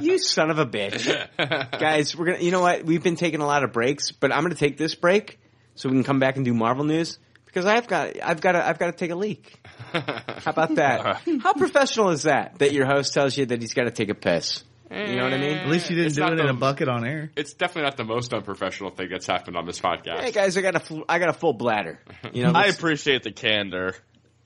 you 0.00 0.18
son 0.18 0.50
of 0.50 0.58
a 0.58 0.66
bitch, 0.66 1.78
guys. 1.80 2.14
We're 2.14 2.26
gonna. 2.26 2.38
You 2.38 2.50
know 2.50 2.60
what? 2.60 2.84
We've 2.84 3.02
been 3.02 3.16
taking 3.16 3.40
a 3.40 3.46
lot 3.46 3.64
of 3.64 3.72
breaks, 3.72 4.12
but 4.12 4.32
I'm 4.32 4.42
gonna 4.42 4.54
take 4.54 4.76
this 4.76 4.94
break 4.94 5.38
so 5.74 5.88
we 5.88 5.94
can 5.94 6.04
come 6.04 6.18
back 6.20 6.36
and 6.36 6.44
do 6.44 6.52
Marvel 6.54 6.84
news 6.84 7.18
because 7.46 7.66
I've 7.66 7.86
got 7.88 8.20
I've 8.22 8.40
got 8.40 8.52
to 8.52 8.66
I've 8.66 8.78
got 8.78 8.86
to 8.86 8.92
take 8.92 9.10
a 9.10 9.16
leak. 9.16 9.60
How 9.92 10.50
about 10.50 10.74
that? 10.76 11.22
How 11.42 11.54
professional 11.54 12.10
is 12.10 12.24
that? 12.24 12.58
That 12.58 12.72
your 12.72 12.86
host 12.86 13.14
tells 13.14 13.36
you 13.36 13.46
that 13.46 13.60
he's 13.60 13.74
got 13.74 13.84
to 13.84 13.90
take 13.90 14.08
a 14.08 14.14
piss. 14.14 14.62
You 14.94 15.16
know 15.16 15.24
what 15.24 15.32
I 15.34 15.38
mean? 15.38 15.56
At 15.58 15.68
least 15.68 15.90
you 15.90 15.96
didn't 15.96 16.06
It's 16.08 16.14
do 16.16 16.22
not 16.22 16.32
it 16.34 16.40
in 16.40 16.46
the- 16.46 16.52
a 16.52 16.56
bucket 16.56 16.88
on 16.88 17.04
air. 17.06 17.30
It's 17.36 17.52
definitely 17.54 17.82
not 17.82 17.96
the 17.96 18.04
most 18.04 18.32
unprofessional 18.32 18.90
thing 18.90 19.08
that's 19.10 19.26
happened 19.26 19.56
on 19.56 19.66
this 19.66 19.80
podcast. 19.80 20.20
Hey 20.20 20.30
guys, 20.32 20.56
I 20.56 20.60
got 20.62 20.76
a 20.76 20.80
fl- 20.80 21.02
I 21.08 21.18
got 21.18 21.28
a 21.30 21.32
full 21.32 21.52
bladder. 21.52 21.98
You 22.32 22.44
know, 22.44 22.50
I 22.54 22.66
let's- 22.66 22.78
appreciate 22.78 23.22
the 23.22 23.32
candor. 23.32 23.94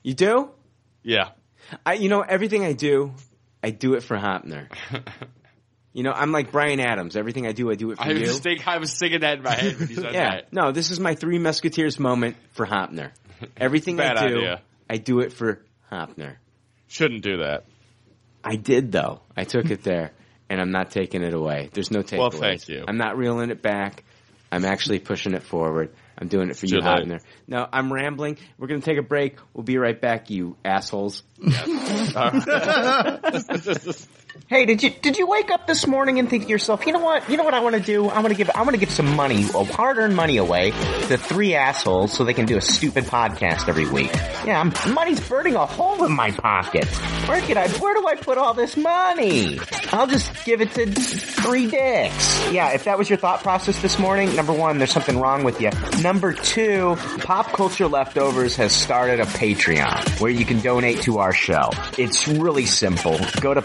you 0.03 0.13
do. 0.13 0.49
Yeah. 1.03 1.29
I, 1.85 1.93
you 1.93 2.09
know, 2.09 2.21
everything 2.21 2.65
I 2.65 2.73
do, 2.73 3.13
I 3.63 3.69
do 3.69 3.93
it 3.93 4.03
for 4.03 4.17
Hoeppner. 4.17 4.67
You 5.91 6.03
know, 6.03 6.11
I'm 6.11 6.31
like 6.31 6.51
Bryan 6.51 6.79
Adams. 6.79 7.15
Everything 7.15 7.47
I 7.47 7.51
do, 7.51 7.71
I 7.71 7.75
do 7.75 7.89
it 7.89 7.97
for 7.97 8.03
I 8.03 8.11
you. 8.11 8.21
was 8.21 8.39
thinking, 8.39 8.63
I 8.67 8.77
was 8.77 8.93
singing 8.95 9.21
that 9.21 9.37
in 9.39 9.43
my 9.43 9.55
head 9.55 9.79
when 9.79 9.89
you 9.89 9.95
said 9.95 10.13
yeah. 10.13 10.29
that. 10.35 10.53
No, 10.53 10.71
this 10.71 10.91
is 10.91 10.99
my 10.99 11.15
Three 11.15 11.39
Musketeers 11.39 11.99
moment 11.99 12.37
for 12.51 12.65
Hoeppner. 12.67 13.09
Everything 13.57 13.97
Bad 13.97 14.17
I 14.17 14.27
do, 14.27 14.37
idea. 14.37 14.61
I 14.87 14.97
do 14.97 15.19
it 15.21 15.33
for 15.33 15.63
Hoeppner. 15.91 16.35
Shouldn't 16.89 17.23
do 17.23 17.37
that. 17.37 17.65
I 18.43 18.55
did 18.55 18.91
though. 18.91 19.21
I 19.35 19.45
took 19.45 19.71
it 19.71 19.83
there, 19.83 20.11
and 20.49 20.59
I'm 20.59 20.71
not 20.71 20.91
taking 20.91 21.23
it 21.23 21.33
away. 21.33 21.69
There's 21.73 21.91
no 21.91 22.01
takeaways. 22.01 22.17
Well, 22.17 22.31
thank 22.31 22.67
you. 22.67 22.83
I'm 22.87 22.97
not 22.97 23.17
reeling 23.17 23.51
it 23.51 23.61
back. 23.61 24.03
I'm 24.51 24.65
actually 24.65 24.99
pushing 24.99 25.33
it 25.33 25.43
forward. 25.43 25.93
I'm 26.17 26.27
doing 26.27 26.49
it 26.49 26.57
for 26.57 26.65
you, 26.65 26.79
late. 26.79 27.05
Hoeppner. 27.05 27.19
No, 27.47 27.67
I'm 27.71 27.93
rambling. 27.93 28.37
We're 28.57 28.67
gonna 28.67 28.81
take 28.81 28.97
a 28.97 29.03
break. 29.03 29.37
We'll 29.53 29.63
be 29.63 29.77
right 29.77 29.99
back, 29.99 30.29
you 30.29 30.57
assholes. 30.65 31.23
Hey, 34.47 34.65
did 34.65 34.81
you 34.81 34.89
did 34.89 35.17
you 35.17 35.27
wake 35.27 35.51
up 35.51 35.67
this 35.67 35.85
morning 35.85 36.19
and 36.19 36.29
think 36.29 36.43
to 36.45 36.49
yourself, 36.49 36.85
you 36.85 36.93
know 36.93 36.99
what? 36.99 37.29
You 37.29 37.37
know 37.37 37.43
what 37.43 37.53
I 37.53 37.59
want 37.59 37.75
to 37.75 37.81
do? 37.81 38.07
I 38.07 38.19
want 38.19 38.29
to 38.29 38.35
give 38.35 38.49
I 38.49 38.61
want 38.61 38.71
to 38.71 38.77
give 38.77 38.89
some 38.91 39.15
money, 39.15 39.43
hard-earned 39.43 40.15
money 40.15 40.37
away 40.37 40.71
to 40.71 41.17
three 41.17 41.55
assholes 41.55 42.13
so 42.13 42.23
they 42.23 42.33
can 42.33 42.45
do 42.45 42.57
a 42.57 42.61
stupid 42.61 43.05
podcast 43.05 43.67
every 43.67 43.87
week. 43.89 44.11
Yeah, 44.45 44.59
I'm, 44.59 44.93
money's 44.93 45.19
burning 45.27 45.55
a 45.55 45.65
hole 45.65 46.03
in 46.03 46.11
my 46.11 46.31
pocket. 46.31 46.85
Where 47.27 47.41
can 47.41 47.57
I? 47.57 47.67
Where 47.69 47.93
do 47.93 48.07
I 48.07 48.15
put 48.15 48.37
all 48.37 48.53
this 48.53 48.75
money? 48.77 49.59
I'll 49.91 50.07
just 50.07 50.45
give 50.45 50.61
it 50.61 50.71
to 50.73 50.85
three 50.87 51.67
dicks. 51.67 52.51
Yeah, 52.51 52.71
if 52.73 52.83
that 52.85 52.97
was 52.97 53.09
your 53.09 53.17
thought 53.17 53.41
process 53.41 53.81
this 53.81 53.99
morning, 53.99 54.35
number 54.35 54.53
one, 54.53 54.77
there's 54.77 54.91
something 54.91 55.19
wrong 55.19 55.43
with 55.43 55.61
you. 55.61 55.71
Number 56.01 56.33
two, 56.33 56.95
Pop 57.19 57.51
Culture 57.51 57.87
Leftovers 57.87 58.55
has 58.55 58.71
started 58.71 59.19
a 59.19 59.25
Patreon 59.25 60.19
where 60.21 60.31
you 60.31 60.45
can 60.45 60.59
donate 60.61 61.01
to 61.01 61.19
our 61.19 61.33
show. 61.33 61.69
It's 61.97 62.27
really 62.27 62.65
simple. 62.65 63.19
Go 63.41 63.53
to 63.53 63.61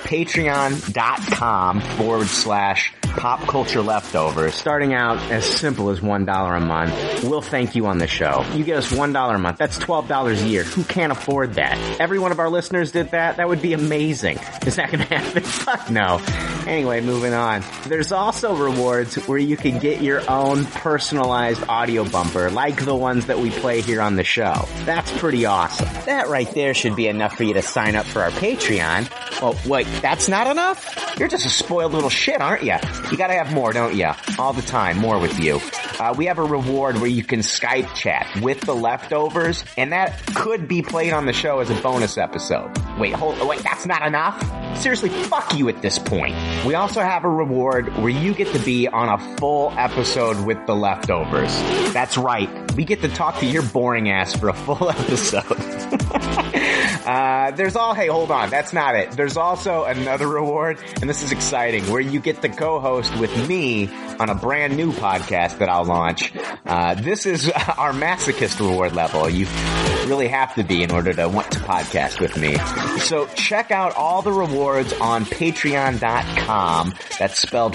patreon.com 0.72 1.80
forward 1.80 2.26
slash 2.26 2.92
pop 3.02 3.40
culture 3.46 3.80
leftovers. 3.80 4.54
Starting 4.54 4.92
out 4.92 5.18
as 5.30 5.44
simple 5.44 5.90
as 5.90 6.00
$1 6.00 6.56
a 6.56 6.60
month. 6.60 7.24
We'll 7.24 7.42
thank 7.42 7.76
you 7.76 7.86
on 7.86 7.98
the 7.98 8.08
show. 8.08 8.44
You 8.54 8.64
get 8.64 8.78
us 8.78 8.92
$1 8.92 9.34
a 9.34 9.38
month. 9.38 9.58
That's 9.58 9.78
$12 9.78 10.42
a 10.42 10.48
year. 10.48 10.64
Who 10.64 10.82
can't 10.84 11.12
afford 11.12 11.54
that? 11.54 11.78
Every 12.00 12.18
one 12.18 12.32
of 12.32 12.40
our 12.40 12.50
listeners 12.50 12.90
did 12.92 13.10
that. 13.12 13.36
That 13.36 13.48
would 13.48 13.62
be 13.62 13.72
amazing. 13.72 14.38
Is 14.66 14.76
that 14.76 14.90
gonna 14.90 15.04
happen? 15.04 15.42
Fuck 15.44 15.90
no. 15.90 16.20
Anyway, 16.66 17.00
moving 17.00 17.34
on. 17.34 17.62
There's 17.86 18.10
also 18.10 18.56
rewards 18.56 19.16
where 19.28 19.38
you 19.38 19.56
can 19.56 19.78
get 19.78 20.00
your 20.00 20.28
own 20.28 20.64
personalized 20.64 21.62
audio 21.68 22.04
bumper 22.08 22.50
like 22.50 22.84
the 22.84 22.94
ones 22.94 23.26
that 23.26 23.38
we 23.38 23.50
play 23.50 23.80
here 23.80 24.00
on 24.00 24.16
the 24.16 24.24
show. 24.24 24.66
That's 24.84 25.10
pretty 25.18 25.44
awesome. 25.44 25.88
That 26.06 26.28
right 26.28 26.50
there 26.54 26.74
should 26.74 26.96
be 26.96 27.06
enough 27.06 27.36
for 27.36 27.44
you 27.44 27.54
to 27.54 27.62
sign 27.62 27.94
up 27.94 28.06
for 28.06 28.22
our 28.22 28.30
Patreon. 28.30 29.08
Oh, 29.42 29.58
wait, 29.68 29.86
that's 30.02 30.28
not 30.28 30.46
enough? 30.54 31.16
You're 31.18 31.28
just 31.28 31.46
a 31.46 31.50
spoiled 31.50 31.92
little 31.92 32.10
shit, 32.10 32.40
aren't 32.40 32.62
you? 32.62 32.76
You 33.10 33.16
gotta 33.16 33.34
have 33.34 33.52
more, 33.52 33.72
don't 33.72 33.96
you? 33.96 34.10
All 34.38 34.52
the 34.52 34.62
time, 34.62 34.98
more 34.98 35.18
with 35.18 35.38
you. 35.40 35.60
Uh, 35.98 36.14
we 36.16 36.26
have 36.26 36.38
a 36.38 36.44
reward 36.44 36.96
where 36.96 37.10
you 37.10 37.24
can 37.24 37.40
Skype 37.40 37.92
chat 37.94 38.26
with 38.40 38.60
the 38.60 38.74
leftovers, 38.74 39.64
and 39.76 39.92
that 39.92 40.24
could 40.34 40.68
be 40.68 40.80
played 40.82 41.12
on 41.12 41.26
the 41.26 41.32
show 41.32 41.58
as 41.58 41.70
a 41.70 41.74
bonus 41.82 42.18
episode. 42.18 42.70
Wait, 42.98 43.14
hold, 43.14 43.36
wait, 43.48 43.62
that's 43.62 43.84
not 43.84 44.06
enough? 44.06 44.40
Seriously, 44.78 45.08
fuck 45.08 45.54
you 45.56 45.68
at 45.68 45.82
this 45.82 45.98
point. 45.98 46.34
We 46.64 46.74
also 46.74 47.00
have 47.00 47.24
a 47.24 47.30
reward 47.30 47.88
where 47.96 48.10
you 48.10 48.32
get 48.32 48.52
to 48.54 48.58
be 48.60 48.86
on 48.86 49.08
a 49.08 49.36
full 49.36 49.72
episode 49.76 50.44
with 50.46 50.64
the 50.66 50.74
leftovers. 50.76 51.52
That's 51.92 52.16
right. 52.16 52.48
We 52.76 52.84
get 52.84 53.00
to 53.02 53.08
talk 53.08 53.38
to 53.40 53.46
your 53.46 53.62
boring 53.62 54.10
ass 54.10 54.34
for 54.36 54.48
a 54.48 54.54
full 54.54 54.90
episode. 54.96 55.44
Uh, 57.04 57.50
there's 57.50 57.76
all, 57.76 57.92
hey, 57.92 58.06
hold 58.06 58.30
on, 58.30 58.48
that's 58.48 58.72
not 58.72 58.94
it. 58.94 59.10
There's 59.10 59.36
also 59.36 59.84
another 59.84 60.26
reward, 60.26 60.78
and 61.02 61.10
this 61.10 61.22
is 61.22 61.32
exciting, 61.32 61.84
where 61.92 62.00
you 62.00 62.18
get 62.18 62.40
to 62.40 62.48
co-host 62.48 63.14
with 63.18 63.46
me 63.46 63.90
on 64.18 64.30
a 64.30 64.34
brand 64.34 64.74
new 64.74 64.90
podcast 64.90 65.58
that 65.58 65.68
I'll 65.68 65.84
launch. 65.84 66.32
Uh, 66.64 66.94
this 66.94 67.26
is 67.26 67.50
our 67.76 67.92
masochist 67.92 68.58
reward 68.58 68.94
level. 68.94 69.28
You 69.28 69.46
really 70.08 70.28
have 70.28 70.54
to 70.54 70.62
be 70.64 70.82
in 70.82 70.92
order 70.92 71.12
to 71.12 71.28
want 71.28 71.50
to 71.52 71.58
podcast 71.58 72.20
with 72.20 72.38
me. 72.38 72.56
So 73.00 73.26
check 73.34 73.70
out 73.70 73.94
all 73.96 74.22
the 74.22 74.32
rewards 74.32 74.94
on 74.94 75.26
patreon.com. 75.26 76.94
That's 77.18 77.38
spelled 77.38 77.74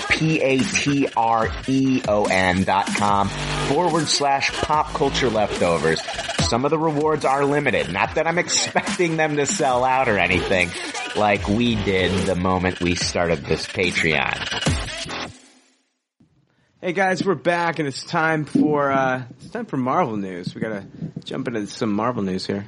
P-A-T-R-E-O-N 1.30 2.64
dot 2.64 2.88
com 2.98 3.30
forward 3.30 4.08
slash 4.08 4.52
pop 4.53 4.89
culture 4.90 5.30
leftovers. 5.30 6.01
Some 6.40 6.66
of 6.66 6.72
the 6.72 6.77
rewards 6.77 7.26
are 7.26 7.45
limited. 7.45 7.92
Not 7.92 8.16
that 8.16 8.27
I'm 8.27 8.38
expecting 8.38 9.18
them 9.18 9.35
to 9.38 9.45
sell 9.45 9.84
out 9.84 10.09
or 10.09 10.18
anything 10.18 10.69
like 11.16 11.48
we 11.48 11.76
did 11.76 12.11
the 12.26 12.35
moment 12.35 12.82
we 12.82 12.95
started 12.95 13.45
this 13.45 13.66
Patreon. 13.68 15.30
Hey 16.82 16.93
guys, 16.93 17.26
we're 17.26 17.35
back 17.35 17.80
and 17.80 17.88
it's 17.88 18.03
time 18.03 18.45
for 18.45 18.92
uh 18.92 19.24
it's 19.42 19.50
time 19.50 19.66
for 19.66 19.77
Marvel 19.77 20.16
news. 20.16 20.56
We 20.56 20.61
gotta 20.61 20.85
jump 21.24 21.48
into 21.48 21.68
some 21.68 21.92
Marvel 21.92 22.24
news 22.24 22.45
here. 22.45 22.66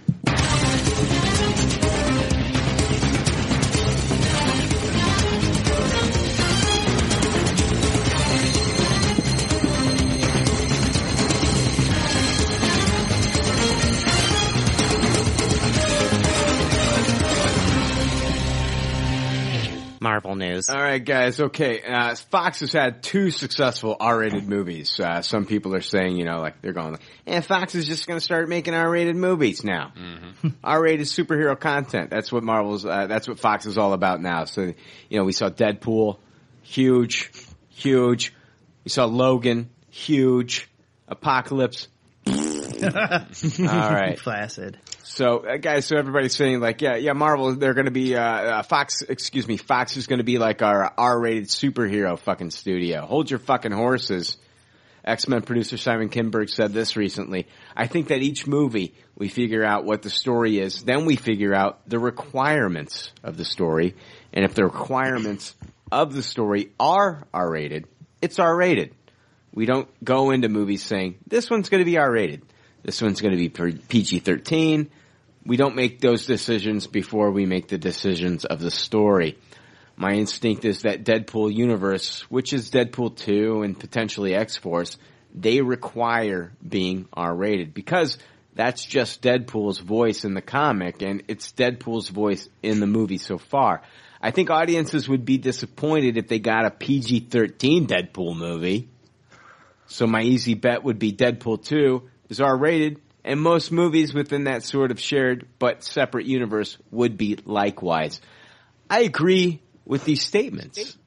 Marvel 20.23 20.35
news. 20.35 20.69
All 20.69 20.81
right, 20.81 21.03
guys. 21.03 21.39
Okay, 21.39 21.81
uh, 21.81 22.15
Fox 22.29 22.59
has 22.59 22.71
had 22.71 23.01
two 23.01 23.31
successful 23.31 23.95
R-rated 23.99 24.47
movies. 24.47 24.99
Uh, 24.99 25.21
some 25.21 25.45
people 25.45 25.75
are 25.75 25.81
saying, 25.81 26.17
you 26.17 26.25
know, 26.25 26.39
like 26.39 26.61
they're 26.61 26.73
going, 26.73 26.91
like, 26.91 27.01
"And 27.25 27.43
Fox 27.43 27.75
is 27.75 27.87
just 27.87 28.07
going 28.07 28.19
to 28.19 28.23
start 28.23 28.47
making 28.49 28.73
R-rated 28.73 29.15
movies 29.15 29.63
now." 29.63 29.93
R-rated 30.63 31.07
superhero 31.07 31.59
content. 31.59 32.09
That's 32.09 32.31
what 32.31 32.43
Marvel's. 32.43 32.85
Uh, 32.85 33.07
that's 33.07 33.27
what 33.27 33.39
Fox 33.39 33.65
is 33.65 33.77
all 33.77 33.93
about 33.93 34.21
now. 34.21 34.45
So, 34.45 34.73
you 35.09 35.17
know, 35.17 35.23
we 35.23 35.33
saw 35.33 35.49
Deadpool, 35.49 36.17
huge, 36.61 37.31
huge. 37.69 38.33
We 38.83 38.89
saw 38.89 39.05
Logan, 39.05 39.69
huge. 39.89 40.67
Apocalypse. 41.07 41.87
all 42.27 42.33
right. 42.33 44.17
Flaccid. 44.17 44.77
So, 45.13 45.39
uh, 45.39 45.57
guys, 45.57 45.87
so 45.87 45.97
everybody's 45.97 46.33
saying 46.33 46.61
like, 46.61 46.81
yeah, 46.81 46.95
yeah, 46.95 47.11
Marvel, 47.11 47.53
they're 47.53 47.73
going 47.73 47.85
to 47.85 47.91
be, 47.91 48.15
uh, 48.15 48.21
uh, 48.21 48.63
Fox, 48.63 49.01
excuse 49.01 49.45
me, 49.45 49.57
Fox 49.57 49.97
is 49.97 50.07
going 50.07 50.19
to 50.19 50.23
be 50.23 50.37
like 50.37 50.61
our 50.61 50.93
R-rated 50.97 51.47
superhero 51.49 52.17
fucking 52.17 52.51
studio. 52.51 53.05
Hold 53.05 53.29
your 53.29 53.39
fucking 53.39 53.73
horses. 53.73 54.37
X-Men 55.03 55.41
producer 55.41 55.75
Simon 55.75 56.07
Kinberg 56.07 56.49
said 56.49 56.71
this 56.71 56.95
recently. 56.95 57.47
I 57.75 57.87
think 57.87 58.07
that 58.07 58.21
each 58.21 58.47
movie 58.47 58.95
we 59.17 59.27
figure 59.27 59.65
out 59.65 59.83
what 59.83 60.01
the 60.01 60.09
story 60.09 60.59
is, 60.59 60.81
then 60.83 61.03
we 61.03 61.17
figure 61.17 61.53
out 61.53 61.81
the 61.89 61.99
requirements 61.99 63.11
of 63.21 63.35
the 63.35 63.43
story, 63.43 63.95
and 64.31 64.45
if 64.45 64.53
the 64.53 64.63
requirements 64.63 65.55
of 65.91 66.13
the 66.13 66.23
story 66.23 66.71
are 66.79 67.27
R-rated, 67.33 67.85
it's 68.21 68.39
R-rated. 68.39 68.95
We 69.53 69.65
don't 69.65 69.89
go 70.05 70.31
into 70.31 70.47
movies 70.47 70.83
saying, 70.83 71.17
this 71.27 71.49
one's 71.49 71.67
gonna 71.67 71.83
be 71.83 71.97
R-rated. 71.97 72.43
This 72.83 73.01
one's 73.01 73.19
gonna 73.19 73.35
be 73.35 73.49
PG-13. 73.49 74.87
We 75.45 75.57
don't 75.57 75.75
make 75.75 75.99
those 75.99 76.25
decisions 76.25 76.87
before 76.87 77.31
we 77.31 77.45
make 77.45 77.67
the 77.67 77.77
decisions 77.77 78.45
of 78.45 78.59
the 78.59 78.71
story. 78.71 79.37
My 79.95 80.13
instinct 80.13 80.65
is 80.65 80.83
that 80.83 81.03
Deadpool 81.03 81.53
universe, 81.53 82.21
which 82.29 82.53
is 82.53 82.69
Deadpool 82.69 83.17
2 83.17 83.63
and 83.63 83.79
potentially 83.79 84.35
X-Force, 84.35 84.97
they 85.33 85.61
require 85.61 86.51
being 86.67 87.07
R-rated 87.13 87.73
because 87.73 88.17
that's 88.53 88.85
just 88.85 89.21
Deadpool's 89.21 89.79
voice 89.79 90.25
in 90.25 90.33
the 90.33 90.41
comic 90.41 91.01
and 91.01 91.23
it's 91.27 91.51
Deadpool's 91.53 92.09
voice 92.09 92.47
in 92.61 92.79
the 92.79 92.87
movie 92.87 93.17
so 93.17 93.37
far. 93.37 93.81
I 94.21 94.31
think 94.31 94.49
audiences 94.49 95.09
would 95.09 95.25
be 95.25 95.37
disappointed 95.37 96.17
if 96.17 96.27
they 96.27 96.39
got 96.39 96.65
a 96.65 96.71
PG-13 96.71 97.87
Deadpool 97.87 98.35
movie. 98.35 98.89
So 99.87 100.05
my 100.05 100.21
easy 100.21 100.53
bet 100.53 100.83
would 100.83 100.99
be 100.99 101.11
Deadpool 101.11 101.63
2 101.63 102.09
is 102.29 102.39
R-rated 102.39 103.01
and 103.23 103.39
most 103.39 103.71
movies 103.71 104.13
within 104.13 104.45
that 104.45 104.63
sort 104.63 104.91
of 104.91 104.99
shared 104.99 105.47
but 105.59 105.83
separate 105.83 106.25
universe 106.25 106.77
would 106.91 107.17
be 107.17 107.37
likewise. 107.45 108.21
I 108.89 109.01
agree 109.01 109.61
with 109.85 110.03
these 110.05 110.23
statements. 110.23 110.97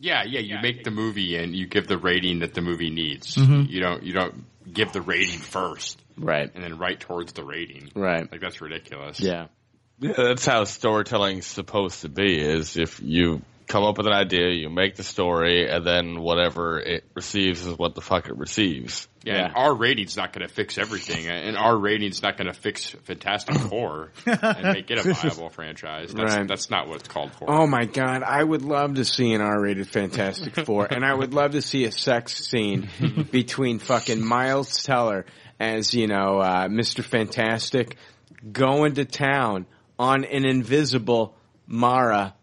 Yeah, 0.00 0.22
yeah, 0.24 0.40
you 0.40 0.58
make 0.62 0.84
the 0.84 0.90
movie 0.90 1.36
and 1.36 1.54
you 1.54 1.66
give 1.66 1.88
the 1.88 1.98
rating 1.98 2.40
that 2.40 2.54
the 2.54 2.60
movie 2.60 2.90
needs. 2.90 3.34
Mhm. 3.34 3.68
You 3.68 3.80
don't 3.80 4.02
you 4.02 4.12
don't 4.12 4.44
give 4.72 4.92
the 4.92 5.00
rating 5.00 5.40
first. 5.40 6.00
Right. 6.16 6.50
And 6.54 6.62
then 6.62 6.78
right 6.78 6.98
towards 6.98 7.32
the 7.32 7.44
rating. 7.44 7.90
Right. 7.94 8.30
Like 8.30 8.40
that's 8.40 8.60
ridiculous. 8.60 9.20
Yeah. 9.20 9.46
Yeah, 10.00 10.12
that's 10.16 10.46
how 10.46 10.62
storytelling's 10.64 11.46
supposed 11.46 12.02
to 12.02 12.08
be. 12.08 12.38
Is 12.38 12.76
if 12.76 13.00
you 13.02 13.42
come 13.68 13.84
up 13.84 13.98
with 13.98 14.06
an 14.06 14.12
idea, 14.14 14.48
you 14.50 14.70
make 14.70 14.96
the 14.96 15.04
story, 15.04 15.68
and 15.70 15.86
then 15.86 16.20
whatever 16.20 16.80
it 16.80 17.04
receives 17.14 17.66
is 17.66 17.76
what 17.78 17.94
the 17.94 18.00
fuck 18.00 18.26
it 18.28 18.36
receives. 18.36 19.06
Yeah, 19.24 19.44
and 19.46 19.54
our 19.56 19.74
rating's 19.74 20.16
not 20.16 20.32
going 20.32 20.46
to 20.48 20.52
fix 20.52 20.78
everything, 20.78 21.26
and 21.28 21.56
our 21.56 21.76
rating's 21.76 22.22
not 22.22 22.36
going 22.38 22.46
to 22.46 22.58
fix 22.58 22.90
Fantastic 23.04 23.56
Four 23.70 24.12
and 24.24 24.62
make 24.72 24.90
it 24.90 24.98
a 25.04 25.12
viable 25.12 25.50
franchise. 25.50 26.12
That's, 26.14 26.34
Right. 26.34 26.48
that's 26.48 26.70
not 26.70 26.88
what 26.88 27.00
it's 27.00 27.08
called 27.08 27.32
for. 27.34 27.50
Oh 27.50 27.66
my 27.66 27.84
god, 27.84 28.22
I 28.22 28.42
would 28.42 28.62
love 28.62 28.94
to 28.94 29.04
see 29.04 29.32
an 29.34 29.42
R-rated 29.42 29.88
Fantastic 29.88 30.56
Four, 30.64 30.86
and 30.90 31.04
I 31.04 31.12
would 31.12 31.34
love 31.34 31.50
to 31.52 31.62
see 31.62 31.84
a 31.84 31.92
sex 31.92 32.36
scene 32.48 32.88
between 33.30 33.78
fucking 33.80 34.24
Miles 34.24 34.82
Teller 34.82 35.26
as 35.60 35.92
you 35.92 36.06
know 36.06 36.38
uh, 36.38 36.68
Mr. 36.68 37.04
Fantastic 37.04 37.96
going 38.50 38.94
to 38.94 39.04
town 39.04 39.66
on 39.98 40.24
an 40.24 40.44
invisible 40.46 41.34
Mara. 41.66 42.34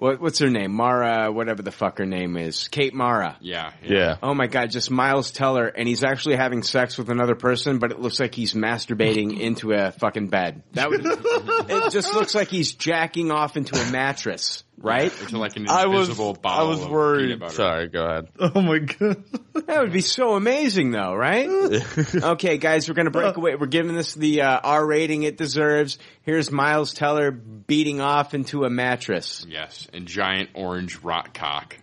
What, 0.00 0.18
what's 0.18 0.38
her 0.38 0.48
name? 0.48 0.72
Mara, 0.72 1.30
whatever 1.30 1.60
the 1.60 1.70
fuck 1.70 1.98
her 1.98 2.06
name 2.06 2.38
is. 2.38 2.68
Kate 2.68 2.94
Mara. 2.94 3.36
Yeah. 3.42 3.72
Yeah. 3.84 4.16
Oh 4.22 4.32
my 4.32 4.46
god, 4.46 4.70
just 4.70 4.90
Miles 4.90 5.30
Teller, 5.30 5.66
and 5.66 5.86
he's 5.86 6.02
actually 6.02 6.36
having 6.36 6.62
sex 6.62 6.96
with 6.96 7.10
another 7.10 7.34
person, 7.34 7.78
but 7.78 7.90
it 7.90 8.00
looks 8.00 8.18
like 8.18 8.34
he's 8.34 8.54
masturbating 8.54 9.38
into 9.40 9.72
a 9.72 9.92
fucking 9.92 10.28
bed. 10.28 10.62
That 10.72 10.88
would, 10.88 11.02
it 11.04 11.92
just 11.92 12.14
looks 12.14 12.34
like 12.34 12.48
he's 12.48 12.72
jacking 12.72 13.30
off 13.30 13.58
into 13.58 13.78
a 13.78 13.90
mattress, 13.90 14.64
right? 14.80 15.12
Into 15.20 15.38
like 15.38 15.56
an 15.56 15.68
I 15.68 15.86
was 15.86 16.08
invisible 16.08 16.36
I 16.38 16.40
bottle 16.40 16.68
was 16.68 16.82
of 16.82 16.90
worried. 16.90 17.26
peanut 17.26 17.40
butter. 17.40 17.54
Sorry, 17.54 17.88
go 17.88 18.04
ahead. 18.04 18.28
Oh 18.40 18.60
my 18.60 18.78
god. 18.78 19.24
That 19.66 19.80
would 19.82 19.92
be 19.92 20.00
so 20.00 20.34
amazing 20.34 20.90
though, 20.90 21.14
right? 21.14 21.48
okay, 22.14 22.58
guys, 22.58 22.88
we're 22.88 22.94
gonna 22.94 23.10
break 23.10 23.36
away. 23.36 23.54
We're 23.54 23.66
giving 23.66 23.94
this 23.94 24.14
the 24.14 24.42
uh, 24.42 24.60
R 24.62 24.84
rating 24.86 25.22
it 25.22 25.36
deserves. 25.36 25.98
Here's 26.22 26.50
Miles 26.50 26.94
Teller 26.94 27.30
beating 27.30 28.00
off 28.00 28.34
into 28.34 28.64
a 28.64 28.70
mattress. 28.70 29.46
Yes, 29.48 29.86
and 29.92 30.06
giant 30.06 30.50
orange 30.54 31.02
rock 31.02 31.34
cock. 31.34 31.76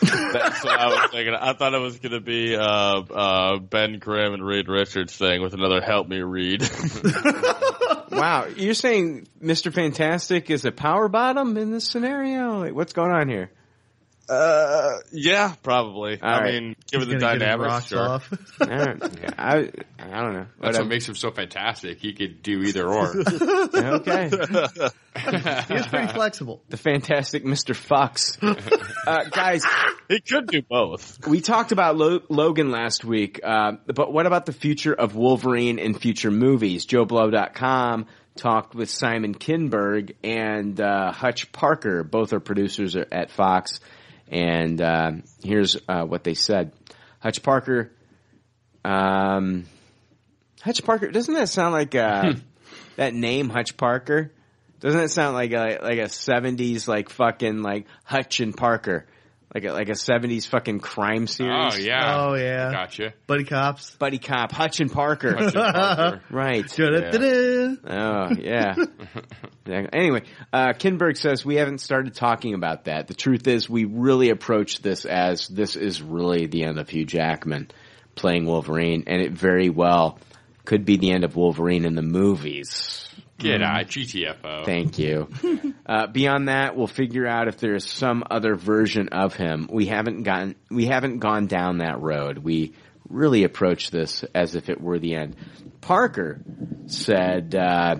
That's 0.00 0.64
what 0.64 0.80
I 0.80 0.86
was 0.86 1.10
thinking. 1.10 1.34
I 1.34 1.52
thought 1.52 1.74
it 1.74 1.78
was 1.78 1.98
going 1.98 2.12
to 2.12 2.20
be 2.20 2.56
uh, 2.56 2.62
uh, 2.62 3.58
Ben 3.58 3.98
Grimm 3.98 4.32
and 4.32 4.42
Reed 4.42 4.66
Richards 4.66 5.14
thing 5.14 5.42
with 5.42 5.52
another 5.52 5.82
"Help 5.82 6.08
Me 6.08 6.20
Read." 6.20 6.62
wow, 8.14 8.46
you're 8.46 8.74
saying 8.74 9.28
Mr. 9.42 9.72
Fantastic 9.72 10.50
is 10.50 10.64
a 10.64 10.72
power 10.72 11.08
bottom 11.08 11.56
in 11.56 11.70
this 11.70 11.86
scenario? 11.88 12.60
Like, 12.60 12.74
what's 12.74 12.92
going 12.92 13.12
on 13.12 13.28
here? 13.28 13.50
Uh, 14.28 14.98
yeah, 15.12 15.54
probably. 15.62 16.20
All 16.20 16.28
I 16.28 16.40
right. 16.40 16.54
mean, 16.54 16.76
given 16.90 17.08
the 17.08 17.14
He's 17.14 17.22
gonna 17.22 17.38
get 17.38 17.46
dynamics, 17.46 17.86
sure. 17.88 18.00
off. 18.00 18.32
I 18.60 18.64
don't, 18.66 19.18
yeah, 19.20 19.30
I, 19.36 19.54
I 19.98 20.20
don't 20.22 20.32
know. 20.32 20.46
That's 20.46 20.58
Whatever. 20.58 20.78
what 20.84 20.88
makes 20.88 21.08
him 21.08 21.14
so 21.14 21.30
fantastic. 21.30 21.98
He 21.98 22.14
could 22.14 22.42
do 22.42 22.62
either 22.62 22.86
or. 22.88 23.14
okay. 23.74 24.30
He's 25.68 25.86
pretty 25.86 26.12
flexible. 26.12 26.62
The 26.68 26.76
fantastic 26.76 27.44
Mr. 27.44 27.74
Fox. 27.76 28.38
Uh, 28.42 29.24
guys, 29.30 29.62
He 30.08 30.20
could 30.20 30.46
do 30.46 30.62
both. 30.62 31.26
we 31.26 31.40
talked 31.40 31.72
about 31.72 31.96
Lo- 31.96 32.22
Logan 32.28 32.70
last 32.70 33.04
week, 33.04 33.40
uh, 33.44 33.72
but 33.86 34.12
what 34.12 34.26
about 34.26 34.46
the 34.46 34.52
future 34.52 34.94
of 34.94 35.14
Wolverine 35.14 35.78
in 35.78 35.94
future 35.94 36.30
movies? 36.30 36.86
JoBlo.com 36.86 38.06
talked 38.36 38.74
with 38.74 38.90
Simon 38.90 39.34
Kinberg 39.34 40.14
and 40.24 40.80
uh, 40.80 41.12
Hutch 41.12 41.52
Parker. 41.52 42.02
Both 42.02 42.32
are 42.32 42.40
producers 42.40 42.96
at 42.96 43.30
Fox. 43.30 43.80
And 44.34 44.80
uh, 44.80 45.12
here's 45.44 45.76
uh, 45.88 46.04
what 46.04 46.24
they 46.24 46.34
said. 46.34 46.72
Hutch 47.20 47.40
Parker, 47.40 47.92
um, 48.84 49.64
Hutch 50.60 50.82
Parker, 50.84 51.12
doesn't 51.12 51.34
that 51.34 51.48
sound 51.48 51.72
like 51.72 51.94
uh, 51.94 52.34
that 52.96 53.14
name, 53.14 53.48
Hutch 53.48 53.76
Parker? 53.76 54.32
Doesn't 54.80 55.00
it 55.00 55.10
sound 55.10 55.34
like 55.34 55.52
a 55.52 55.78
like 55.80 55.98
a 56.00 56.08
seventies 56.08 56.88
like 56.88 57.10
fucking 57.10 57.62
like 57.62 57.86
Hutch 58.02 58.40
and 58.40 58.56
Parker? 58.56 59.06
Like 59.54 59.64
a, 59.64 59.72
like 59.72 59.88
a 59.88 59.92
'70s 59.92 60.48
fucking 60.48 60.80
crime 60.80 61.26
series. 61.26 61.74
Oh 61.74 61.78
yeah. 61.78 62.16
Oh 62.16 62.34
yeah. 62.34 62.72
Gotcha. 62.72 63.14
Buddy 63.26 63.44
cops. 63.44 63.94
Buddy 63.96 64.18
cop, 64.18 64.50
Hutch 64.50 64.80
and 64.80 64.90
Parker. 64.90 65.36
Hutch 65.36 65.54
and 65.54 65.74
Parker. 65.74 66.22
right. 66.30 66.66
Da-da-da-da. 66.68 67.76
Oh 67.86 68.30
yeah. 68.38 68.74
Yeah. 69.66 69.86
anyway, 69.94 70.24
uh, 70.52 70.74
Kinberg 70.74 71.16
says 71.16 71.42
we 71.42 71.54
haven't 71.54 71.78
started 71.78 72.14
talking 72.14 72.52
about 72.52 72.84
that. 72.84 73.08
The 73.08 73.14
truth 73.14 73.46
is, 73.46 73.66
we 73.66 73.86
really 73.86 74.28
approach 74.28 74.82
this 74.82 75.06
as 75.06 75.48
this 75.48 75.74
is 75.74 76.02
really 76.02 76.44
the 76.46 76.64
end 76.64 76.78
of 76.78 76.90
Hugh 76.90 77.06
Jackman 77.06 77.70
playing 78.14 78.44
Wolverine, 78.44 79.04
and 79.06 79.22
it 79.22 79.32
very 79.32 79.70
well 79.70 80.18
could 80.66 80.84
be 80.84 80.98
the 80.98 81.12
end 81.12 81.24
of 81.24 81.34
Wolverine 81.34 81.86
in 81.86 81.94
the 81.94 82.02
movies. 82.02 83.03
Get 83.38 83.60
Mm. 83.60 83.64
out, 83.64 83.86
GTFO. 83.88 84.64
Thank 84.64 84.98
you. 84.98 85.28
uh, 85.86 86.06
beyond 86.06 86.48
that, 86.48 86.76
we'll 86.76 86.86
figure 86.86 87.26
out 87.26 87.48
if 87.48 87.58
there 87.58 87.74
is 87.74 87.84
some 87.84 88.22
other 88.30 88.54
version 88.54 89.08
of 89.08 89.34
him. 89.34 89.68
We 89.70 89.86
haven't 89.86 90.22
gotten, 90.22 90.54
we 90.70 90.86
haven't 90.86 91.18
gone 91.18 91.46
down 91.46 91.78
that 91.78 92.00
road. 92.00 92.38
We 92.38 92.74
really 93.08 93.44
approach 93.44 93.90
this 93.90 94.24
as 94.34 94.54
if 94.54 94.68
it 94.68 94.80
were 94.80 94.98
the 94.98 95.14
end. 95.16 95.36
Parker 95.80 96.40
said, 96.86 97.54
uh, 97.54 97.96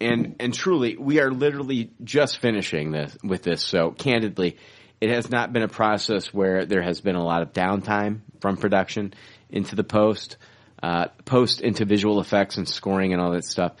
and 0.00 0.36
and 0.40 0.52
truly, 0.52 0.96
we 0.98 1.20
are 1.20 1.30
literally 1.30 1.92
just 2.02 2.38
finishing 2.38 2.90
this 2.90 3.16
with 3.22 3.42
this. 3.42 3.62
So 3.64 3.92
candidly, 3.92 4.56
it 5.00 5.10
has 5.10 5.30
not 5.30 5.52
been 5.52 5.62
a 5.62 5.68
process 5.68 6.34
where 6.34 6.66
there 6.66 6.82
has 6.82 7.00
been 7.00 7.14
a 7.16 7.24
lot 7.24 7.42
of 7.42 7.52
downtime 7.52 8.20
from 8.40 8.56
production 8.56 9.14
into 9.48 9.76
the 9.76 9.84
post, 9.84 10.36
uh, 10.82 11.06
post 11.24 11.60
into 11.60 11.84
visual 11.84 12.20
effects 12.20 12.56
and 12.58 12.68
scoring 12.68 13.12
and 13.12 13.22
all 13.22 13.30
that 13.32 13.44
stuff. 13.44 13.72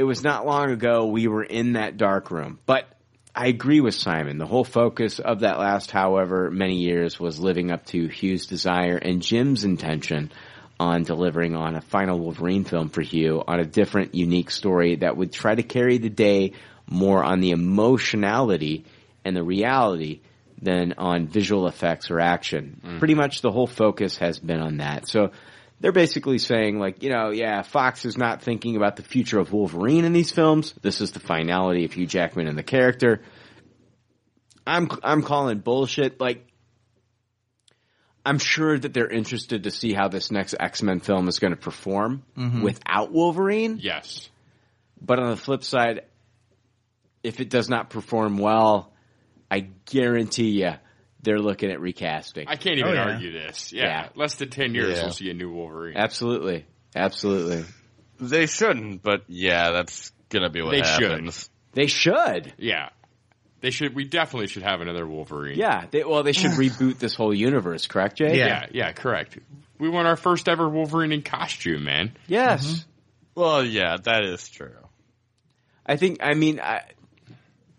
It 0.00 0.04
was 0.04 0.24
not 0.24 0.46
long 0.46 0.70
ago 0.70 1.04
we 1.08 1.28
were 1.28 1.44
in 1.44 1.74
that 1.74 1.98
dark 1.98 2.30
room, 2.30 2.58
but 2.64 2.86
I 3.34 3.48
agree 3.48 3.82
with 3.82 3.94
Simon. 3.94 4.38
The 4.38 4.46
whole 4.46 4.64
focus 4.64 5.18
of 5.18 5.40
that 5.40 5.58
last, 5.58 5.90
however 5.90 6.50
many 6.50 6.76
years, 6.76 7.20
was 7.20 7.38
living 7.38 7.70
up 7.70 7.84
to 7.88 8.08
Hugh's 8.08 8.46
desire 8.46 8.96
and 8.96 9.20
Jim's 9.20 9.62
intention 9.62 10.32
on 10.78 11.02
delivering 11.02 11.54
on 11.54 11.74
a 11.74 11.82
final 11.82 12.18
Wolverine 12.18 12.64
film 12.64 12.88
for 12.88 13.02
Hugh 13.02 13.44
on 13.46 13.60
a 13.60 13.66
different, 13.66 14.14
unique 14.14 14.50
story 14.50 14.96
that 14.96 15.18
would 15.18 15.34
try 15.34 15.54
to 15.54 15.62
carry 15.62 15.98
the 15.98 16.08
day 16.08 16.54
more 16.86 17.22
on 17.22 17.40
the 17.40 17.50
emotionality 17.50 18.86
and 19.26 19.36
the 19.36 19.44
reality 19.44 20.22
than 20.62 20.94
on 20.96 21.26
visual 21.26 21.66
effects 21.66 22.10
or 22.10 22.20
action. 22.20 22.80
Mm. 22.82 22.98
Pretty 23.00 23.14
much 23.14 23.42
the 23.42 23.52
whole 23.52 23.66
focus 23.66 24.16
has 24.16 24.38
been 24.38 24.60
on 24.60 24.78
that. 24.78 25.06
So 25.08 25.32
they're 25.80 25.92
basically 25.92 26.38
saying 26.38 26.78
like, 26.78 27.02
you 27.02 27.10
know, 27.10 27.30
yeah, 27.30 27.62
Fox 27.62 28.04
is 28.04 28.16
not 28.18 28.42
thinking 28.42 28.76
about 28.76 28.96
the 28.96 29.02
future 29.02 29.38
of 29.38 29.52
Wolverine 29.52 30.04
in 30.04 30.12
these 30.12 30.30
films. 30.30 30.74
This 30.82 31.00
is 31.00 31.12
the 31.12 31.20
finality 31.20 31.84
of 31.86 31.92
Hugh 31.92 32.06
Jackman 32.06 32.46
and 32.46 32.56
the 32.58 32.62
character. 32.62 33.22
I'm 34.66 34.88
I'm 35.02 35.22
calling 35.22 35.58
bullshit. 35.58 36.20
Like 36.20 36.46
I'm 38.24 38.38
sure 38.38 38.78
that 38.78 38.92
they're 38.92 39.08
interested 39.08 39.64
to 39.64 39.70
see 39.70 39.94
how 39.94 40.08
this 40.08 40.30
next 40.30 40.54
X-Men 40.60 41.00
film 41.00 41.26
is 41.28 41.38
going 41.38 41.52
to 41.52 41.56
perform 41.58 42.22
Mhm. 42.36 42.62
without 42.62 43.10
Wolverine. 43.12 43.78
Yes. 43.80 44.28
But 45.00 45.18
on 45.18 45.30
the 45.30 45.36
flip 45.36 45.64
side, 45.64 46.02
if 47.22 47.40
it 47.40 47.48
does 47.48 47.70
not 47.70 47.88
perform 47.88 48.36
well, 48.36 48.92
I 49.50 49.60
guarantee 49.86 50.50
you 50.50 50.74
they're 51.22 51.38
looking 51.38 51.70
at 51.70 51.80
recasting. 51.80 52.46
I 52.48 52.56
can't 52.56 52.80
Oh, 52.82 52.88
even 52.88 52.98
argue 52.98 53.32
this. 53.32 53.72
Yeah. 53.72 53.84
Yeah. 53.84 54.08
Less 54.14 54.36
than 54.36 54.50
10 54.50 54.74
years, 54.74 54.96
Yeah. 54.96 55.02
we'll 55.04 55.12
see 55.12 55.30
a 55.30 55.34
new 55.34 55.50
Wolverine. 55.50 55.96
Absolutely. 55.96 56.66
Absolutely. 56.94 57.64
They 58.20 58.46
shouldn't, 58.46 59.02
but 59.02 59.22
yeah, 59.28 59.70
that's 59.70 60.12
gonna 60.28 60.50
be 60.50 60.62
what 60.62 60.72
They 60.72 60.80
happens. 60.80 61.42
should. 61.42 61.48
They 61.74 61.86
should. 61.86 62.52
Yeah. 62.58 62.88
They 63.60 63.70
should, 63.70 63.94
we 63.94 64.04
definitely 64.04 64.46
should 64.48 64.62
have 64.62 64.80
another 64.80 65.06
Wolverine. 65.06 65.58
Yeah. 65.58 65.84
They, 65.90 66.02
well, 66.04 66.22
they 66.22 66.32
should 66.32 66.52
reboot 66.52 66.98
this 66.98 67.14
whole 67.14 67.34
universe, 67.34 67.86
correct, 67.86 68.16
Jay? 68.18 68.38
Yeah, 68.38 68.66
yeah, 68.72 68.92
correct. 68.92 69.38
We 69.78 69.88
want 69.88 70.06
our 70.08 70.16
first 70.16 70.48
ever 70.48 70.68
Wolverine 70.68 71.12
in 71.12 71.22
costume, 71.22 71.84
man. 71.84 72.12
Yes. 72.26 72.66
Mm-hmm. 72.66 73.40
Well, 73.40 73.64
yeah, 73.64 73.96
that 74.02 74.24
is 74.24 74.48
true. 74.48 74.74
I 75.86 75.96
think. 75.96 76.18
I 76.22 76.34
mean, 76.34 76.60
I 76.60 76.82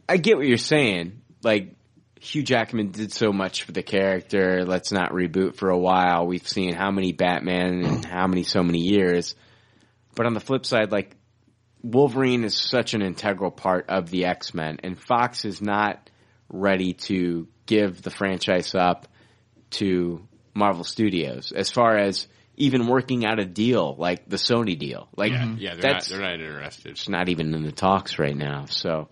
I 0.10 0.18
get 0.18 0.38
what 0.38 0.48
you're 0.48 0.58
saying. 0.58 1.22
Like 1.44 1.76
Hugh 2.24 2.44
Jackman 2.44 2.92
did 2.92 3.12
so 3.12 3.34
much 3.34 3.64
for 3.64 3.72
the 3.72 3.82
character. 3.82 4.64
Let's 4.64 4.92
not 4.92 5.12
reboot 5.12 5.56
for 5.56 5.72
a 5.72 5.78
while. 5.78 6.28
We've 6.28 6.48
seen 6.48 6.76
how 6.76 6.92
many 6.92 7.14
Batman 7.14 7.84
and 7.84 8.06
how 8.06 8.28
many 8.28 8.44
so 8.44 8.62
many 8.62 8.78
years. 8.78 9.34
But 10.14 10.28
on 10.28 10.36
the 10.36 10.40
flip 10.40 10.64
side, 10.68 10.92
like 10.92 11.16
Wolverine 11.82 12.44
is 12.44 12.56
such 12.56 12.94
an 12.94 13.02
integral 13.02 13.50
part 13.50 13.90
of 13.90 14.12
the 14.12 14.26
X 14.26 14.54
Men, 14.54 14.78
and 14.84 15.00
Fox 15.00 15.46
is 15.46 15.64
not 15.64 16.12
ready 16.48 16.94
to 16.94 17.48
give 17.66 18.04
the 18.04 18.12
franchise 18.12 18.76
up 18.76 19.08
to 19.72 20.28
Marvel 20.54 20.84
Studios 20.84 21.52
as 21.52 21.72
far 21.72 21.98
as 21.98 22.28
even 22.56 22.86
working 22.86 23.26
out 23.26 23.40
a 23.40 23.46
deal 23.46 23.96
like 23.98 24.30
the 24.30 24.36
Sony 24.36 24.78
deal. 24.78 25.08
Like 25.18 25.32
yeah, 25.32 25.56
yeah, 25.58 25.76
they're 25.76 25.94
not, 25.94 26.04
they're 26.04 26.22
not 26.22 26.34
interested. 26.34 26.92
it's 26.92 27.10
not 27.10 27.30
even 27.30 27.56
in 27.56 27.64
the 27.64 27.72
talks 27.72 28.20
right 28.20 28.38
now. 28.38 28.66
So, 28.66 29.10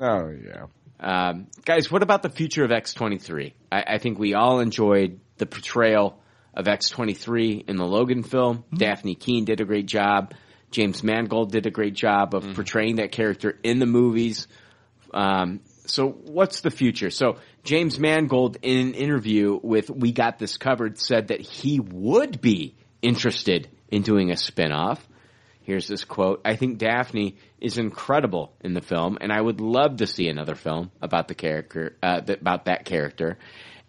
oh 0.00 0.30
yeah, 0.30 0.64
um, 1.00 1.46
guys, 1.64 1.90
what 1.90 2.02
about 2.02 2.22
the 2.22 2.30
future 2.30 2.64
of 2.64 2.72
X 2.72 2.94
twenty 2.94 3.18
three? 3.18 3.54
I 3.70 3.98
think 3.98 4.18
we 4.18 4.34
all 4.34 4.60
enjoyed 4.60 5.20
the 5.36 5.46
portrayal 5.46 6.18
of 6.54 6.68
X 6.68 6.90
twenty 6.90 7.14
three 7.14 7.64
in 7.66 7.76
the 7.76 7.86
Logan 7.86 8.22
film. 8.22 8.64
Dafne 8.72 9.18
Keen 9.18 9.44
did 9.44 9.60
a 9.60 9.64
great 9.64 9.86
job. 9.86 10.34
James 10.70 11.02
Mangold 11.02 11.50
did 11.50 11.66
a 11.66 11.70
great 11.70 11.94
job 11.94 12.34
of 12.34 12.54
portraying 12.54 12.96
that 12.96 13.10
character 13.10 13.58
in 13.62 13.78
the 13.78 13.86
movies. 13.86 14.48
Um, 15.14 15.60
so 15.86 16.10
what's 16.10 16.60
the 16.60 16.70
future? 16.70 17.08
So 17.08 17.38
James 17.64 17.98
Mangold 17.98 18.58
in 18.60 18.88
an 18.88 18.94
interview 18.94 19.58
with 19.62 19.88
We 19.88 20.12
Got 20.12 20.38
This 20.38 20.58
Covered 20.58 20.98
said 20.98 21.28
that 21.28 21.40
he 21.40 21.80
would 21.80 22.42
be 22.42 22.74
interested 23.00 23.68
in 23.90 24.02
doing 24.02 24.30
a 24.30 24.36
spin-off. 24.36 25.07
Here's 25.68 25.86
this 25.86 26.04
quote. 26.04 26.40
I 26.46 26.56
think 26.56 26.78
Dafne 26.78 27.34
is 27.60 27.76
incredible 27.76 28.54
in 28.62 28.72
the 28.72 28.80
film 28.80 29.18
and 29.20 29.30
I 29.30 29.38
would 29.38 29.60
love 29.60 29.98
to 29.98 30.06
see 30.06 30.26
another 30.28 30.54
film 30.54 30.90
about 31.02 31.28
the 31.28 31.34
character, 31.34 31.94
uh, 32.02 32.22
about 32.26 32.64
that 32.64 32.86
character. 32.86 33.36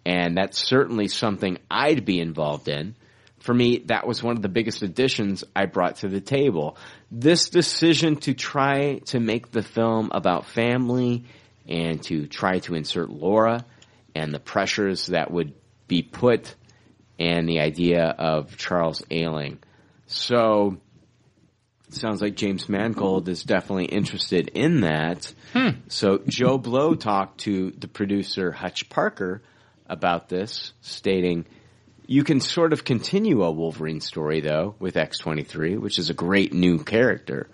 And 0.04 0.36
that's 0.36 0.58
certainly 0.58 1.08
something 1.08 1.56
I'd 1.70 2.04
be 2.04 2.20
involved 2.20 2.68
in. 2.68 2.96
For 3.38 3.54
me, 3.54 3.78
that 3.86 4.06
was 4.06 4.22
one 4.22 4.36
of 4.36 4.42
the 4.42 4.50
biggest 4.50 4.82
additions 4.82 5.42
I 5.56 5.64
brought 5.64 5.96
to 6.00 6.08
the 6.08 6.20
table. 6.20 6.76
This 7.10 7.48
decision 7.48 8.16
to 8.16 8.34
try 8.34 8.98
to 9.06 9.18
make 9.18 9.50
the 9.50 9.62
film 9.62 10.10
about 10.12 10.44
family 10.44 11.24
and 11.66 12.02
to 12.02 12.26
try 12.26 12.58
to 12.58 12.74
insert 12.74 13.08
Laura 13.08 13.64
and 14.14 14.34
the 14.34 14.38
pressures 14.38 15.06
that 15.06 15.30
would 15.30 15.54
be 15.88 16.02
put 16.02 16.54
and 17.18 17.48
the 17.48 17.60
idea 17.60 18.04
of 18.04 18.58
Charles 18.58 19.02
Ailing. 19.10 19.60
So, 20.08 20.76
sounds 21.94 22.20
like 22.20 22.36
James 22.36 22.68
Mangold 22.68 23.28
is 23.28 23.42
definitely 23.42 23.86
interested 23.86 24.48
in 24.48 24.82
that. 24.82 25.32
Hmm. 25.52 25.80
So 25.88 26.18
JoBlo 26.18 26.98
talked 26.98 27.40
to 27.40 27.70
the 27.72 27.88
producer 27.88 28.52
Hutch 28.52 28.88
Parker 28.88 29.42
about 29.86 30.28
this, 30.28 30.72
stating, 30.80 31.46
you 32.06 32.24
can 32.24 32.40
sort 32.40 32.72
of 32.72 32.84
continue 32.84 33.42
a 33.44 33.50
Wolverine 33.50 34.00
story 34.00 34.40
though 34.40 34.74
with 34.78 34.94
X23, 34.94 35.78
which 35.78 35.98
is 35.98 36.10
a 36.10 36.14
great 36.14 36.52
new 36.52 36.82
character. 36.82 37.48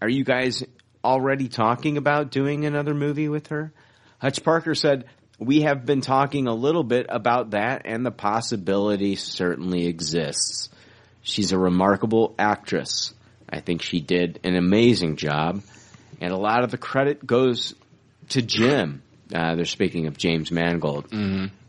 Are 0.00 0.08
you 0.08 0.24
guys 0.24 0.62
already 1.04 1.48
talking 1.48 1.96
about 1.96 2.30
doing 2.30 2.64
another 2.64 2.94
movie 2.94 3.28
with 3.28 3.48
her? 3.48 3.72
Hutch 4.18 4.42
Parker 4.42 4.74
said, 4.74 5.06
we 5.38 5.62
have 5.62 5.84
been 5.84 6.00
talking 6.00 6.46
a 6.46 6.54
little 6.54 6.84
bit 6.84 7.06
about 7.08 7.50
that 7.50 7.82
and 7.84 8.06
the 8.06 8.10
possibility 8.10 9.16
certainly 9.16 9.86
exists. 9.86 10.70
She's 11.22 11.52
a 11.52 11.58
remarkable 11.58 12.34
actress. 12.38 13.12
I 13.48 13.60
think 13.60 13.82
she 13.82 14.00
did 14.00 14.40
an 14.44 14.56
amazing 14.56 15.16
job 15.16 15.62
and 16.20 16.32
a 16.32 16.36
lot 16.36 16.64
of 16.64 16.70
the 16.70 16.78
credit 16.78 17.26
goes 17.26 17.74
to 18.30 18.42
Jim. 18.42 19.02
Uh, 19.34 19.54
they're 19.56 19.64
speaking 19.64 20.06
of 20.06 20.16
James 20.16 20.50
Mangold. 20.50 21.06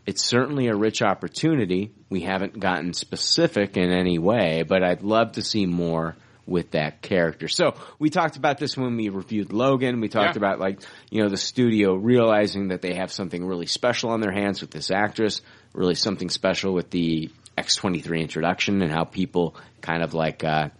It's 0.06 0.24
certainly 0.24 0.68
a 0.68 0.74
rich 0.74 1.02
opportunity. 1.02 1.90
We 2.08 2.20
haven't 2.20 2.58
gotten 2.58 2.94
specific 2.94 3.76
in 3.76 3.90
any 3.90 4.18
way, 4.18 4.62
but 4.66 4.82
I'd 4.82 5.02
love 5.02 5.32
to 5.32 5.42
see 5.42 5.66
more 5.66 6.16
with 6.46 6.70
that 6.70 7.02
character. 7.02 7.46
So 7.46 7.74
we 7.98 8.08
talked 8.08 8.36
about 8.36 8.56
this 8.56 8.74
when 8.74 8.96
we 8.96 9.10
reviewed 9.10 9.52
Logan. 9.52 10.00
We 10.00 10.08
talked 10.08 10.34
Yeah. 10.36 10.38
about 10.38 10.58
like, 10.60 10.80
you 11.10 11.22
know, 11.22 11.28
the 11.28 11.36
studio 11.36 11.94
realizing 11.94 12.68
that 12.68 12.80
they 12.80 12.94
have 12.94 13.12
something 13.12 13.44
really 13.44 13.66
special 13.66 14.10
on 14.10 14.20
their 14.20 14.32
hands 14.32 14.62
with 14.62 14.70
this 14.70 14.90
actress, 14.90 15.42
really 15.74 15.94
something 15.94 16.30
special 16.30 16.72
with 16.72 16.88
the 16.90 17.28
X23 17.58 18.22
introduction 18.22 18.80
and 18.80 18.90
how 18.90 19.04
people 19.04 19.56
kind 19.82 20.02
of 20.02 20.14
like, 20.14 20.42
uh, 20.42 20.70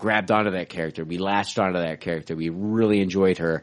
grabbed 0.00 0.30
onto 0.30 0.52
that 0.52 0.68
character. 0.68 1.04
We 1.04 1.18
latched 1.18 1.58
onto 1.58 1.78
that 1.78 2.00
character. 2.00 2.34
We 2.34 2.48
really 2.48 3.00
enjoyed 3.00 3.38
her. 3.38 3.62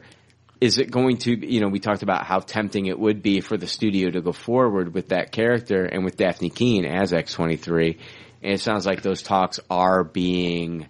Is 0.60 0.78
it 0.78 0.90
going 0.90 1.18
to, 1.18 1.30
you 1.30 1.60
know, 1.60 1.68
we 1.68 1.78
talked 1.78 2.02
about 2.02 2.24
how 2.24 2.40
tempting 2.40 2.86
it 2.86 2.98
would 2.98 3.22
be 3.22 3.40
for 3.40 3.56
the 3.56 3.66
studio 3.66 4.10
to 4.10 4.20
go 4.20 4.32
forward 4.32 4.94
with 4.94 5.08
that 5.08 5.30
character 5.30 5.84
and 5.84 6.04
with 6.04 6.16
Dafne 6.16 6.52
Keen 6.52 6.84
as 6.84 7.12
X23. 7.12 7.98
And 8.42 8.52
it 8.52 8.60
sounds 8.60 8.86
like 8.86 9.02
those 9.02 9.22
talks 9.22 9.60
are 9.70 10.02
being 10.02 10.88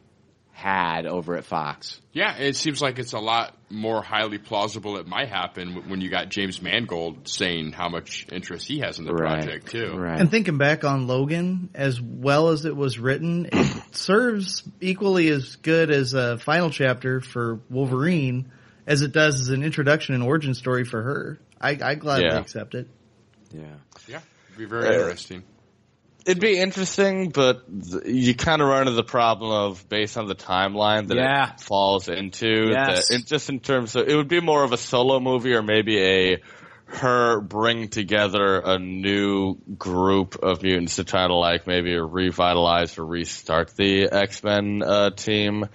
had 0.59 1.07
over 1.07 1.37
at 1.37 1.45
Fox. 1.45 2.01
Yeah, 2.12 2.37
it 2.37 2.57
seems 2.57 2.83
like 2.83 2.99
it's 2.99 3.12
a 3.12 3.20
lot 3.20 3.55
more 3.70 4.03
highly 4.03 4.39
plausible 4.39 4.97
it 4.97 5.07
might 5.07 5.28
happen 5.28 5.89
when 5.89 6.01
you 6.01 6.11
got 6.11 6.31
James 6.31 6.61
Mangold 6.61 7.28
saying 7.28 7.70
how 7.70 7.89
much 7.89 8.27
interest 8.33 8.67
he 8.67 8.81
has 8.81 8.99
in 8.99 9.05
the 9.05 9.15
Right. 9.15 9.41
project 9.45 9.69
too. 9.70 9.93
And 10.05 10.28
thinking 10.28 10.59
back 10.59 10.83
on 10.83 11.07
Logan, 11.07 11.70
as 11.75 12.01
well 12.01 12.49
as 12.49 12.65
it 12.65 12.75
was 12.75 12.99
written, 12.99 13.49
it 13.53 13.83
serves 13.95 14.65
equally 14.81 15.28
as 15.28 15.55
good 15.57 15.93
as 15.93 16.15
a 16.15 16.39
final 16.39 16.70
chapter 16.70 17.20
for 17.20 17.61
Wolverine 17.70 18.51
as 18.85 19.03
it 19.03 19.12
does 19.12 19.41
as 19.41 19.51
an 19.51 19.62
introduction 19.62 20.17
and 20.17 20.25
origin 20.25 20.55
story 20.55 20.85
for 20.85 21.01
her. 21.01 21.39
I, 21.61 21.78
I 21.81 21.95
gladly 21.95 22.25
Yeah. 22.27 22.39
accept 22.41 22.75
it. 22.75 22.89
Yeah. 23.53 23.62
Yeah, 24.09 24.20
it'd 24.49 24.59
be 24.59 24.65
very 24.65 24.89
Uh, 24.89 24.93
interesting. 25.03 25.45
It'd 26.28 26.42
be 26.42 26.58
interesting, 26.58 27.31
but 27.31 27.62
you 28.05 28.34
kind 28.34 28.60
of 28.60 28.68
run 28.68 28.82
into 28.82 28.92
the 28.92 29.02
problem 29.02 29.50
of 29.50 29.89
based 29.89 30.18
on 30.18 30.26
the 30.26 30.34
timeline 30.34 31.08
that 31.08 31.16
Yeah. 31.16 31.55
it 31.55 31.60
falls 31.60 32.10
into. 32.10 32.68
Yes. 32.68 33.08
That, 33.08 33.15
and 33.15 33.26
just 33.26 33.48
in 33.48 33.60
terms 33.60 33.97
of, 33.97 34.07
it 34.07 34.15
would 34.15 34.28
be 34.28 34.42
more 34.42 34.62
of 34.62 34.73
a 34.74 34.76
solo 34.76 35.20
movie 35.20 35.55
or 35.55 35.62
maybe 35.62 35.98
a 35.98 36.42
her 36.89 37.40
bring 37.40 37.89
together 37.89 38.60
a 38.60 38.78
new 38.78 39.57
group 39.78 40.36
of 40.42 40.62
mutants 40.62 40.97
to 40.97 41.05
try 41.05 41.26
to 41.26 41.34
like 41.34 41.66
maybe 41.66 41.94
revitalize 41.97 42.98
or 42.98 43.07
restart 43.07 43.74
the 43.76 44.10
X 44.12 44.44
Men 44.44 44.82
uh, 44.82 45.10
team. 45.10 45.66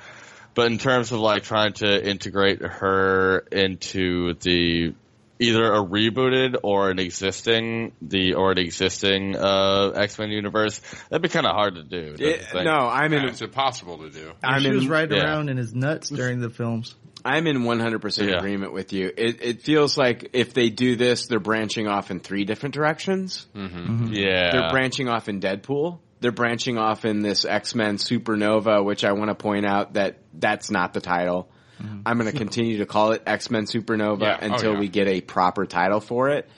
But 0.54 0.72
in 0.72 0.78
terms 0.78 1.12
of 1.12 1.20
like 1.20 1.44
trying 1.44 1.74
to 1.74 2.08
integrate 2.10 2.62
her 2.62 3.40
into 3.52 4.36
the 4.36 4.94
either 5.40 5.64
a 5.74 5.84
rebooted 5.84 6.56
or 6.64 6.90
an 6.90 7.00
existing 7.00 7.94
the 8.02 8.34
or 8.36 8.52
an 8.52 8.58
existing 8.58 9.36
uh, 9.36 9.90
X 9.96 10.18
Men 10.20 10.30
universe, 10.30 10.80
that'd 11.10 11.22
be 11.22 11.30
kind 11.30 11.46
of 11.46 11.54
hard 11.54 11.76
to 11.76 11.84
do. 11.84 12.16
It- 12.20 12.46
no, 12.54 12.72
I'm 12.72 13.12
in. 13.14 13.24
Yeah, 13.24 13.30
it's 13.30 13.42
impossible 13.42 13.98
to 14.00 14.10
do. 14.10 14.32
I'm 14.44 14.62
she 14.62 14.68
in- 14.70 14.76
was 14.76 14.88
riding 14.88 15.18
yeah. 15.18 15.26
around 15.26 15.50
in 15.50 15.58
his 15.58 15.74
nuts 15.74 16.10
during 16.10 16.40
the 16.40 16.50
films. 16.50 16.96
I'm 17.26 17.48
in 17.48 17.60
100% 17.60 18.28
Yeah. 18.30 18.38
agreement 18.38 18.74
with 18.74 18.92
you. 18.92 19.10
It, 19.16 19.42
it 19.42 19.62
feels 19.62 19.98
like 19.98 20.32
if 20.34 20.54
they 20.54 20.70
do 20.70 20.98
this, 20.98 21.28
they're 21.28 21.40
branching 21.40 21.88
off 21.88 22.12
in 22.12 22.20
three 22.20 22.44
different 22.44 22.76
directions. 22.76 23.48
Mm-hmm. 23.56 24.08
Yeah, 24.12 24.52
They're 24.52 24.72
branching 24.72 25.08
off 25.08 25.30
in 25.30 25.40
Deadpool. 25.40 26.00
They're 26.20 26.34
branching 26.34 26.78
off 26.78 27.06
in 27.06 27.22
this 27.22 27.46
X-Men 27.46 27.96
Supernova, 27.96 28.84
which 28.84 29.06
I 29.06 29.14
want 29.14 29.30
to 29.30 29.36
point 29.36 29.66
out 29.66 29.94
that 29.94 30.18
that's 30.34 30.70
not 30.70 30.94
the 30.94 31.00
title. 31.02 31.50
Mm-hmm. 31.82 32.02
I'm 32.06 32.18
going 32.20 32.32
to 32.32 32.38
continue 32.38 32.78
to 32.80 32.86
call 32.86 33.12
it 33.14 33.24
X-Men 33.26 33.66
Supernova 33.66 34.22
Yeah. 34.22 34.38
Oh, 34.42 34.46
until 34.46 34.74
yeah. 34.74 34.80
we 34.80 34.88
get 34.90 35.08
a 35.08 35.22
proper 35.22 35.66
title 35.66 36.00
for 36.00 36.30
it. 36.30 36.50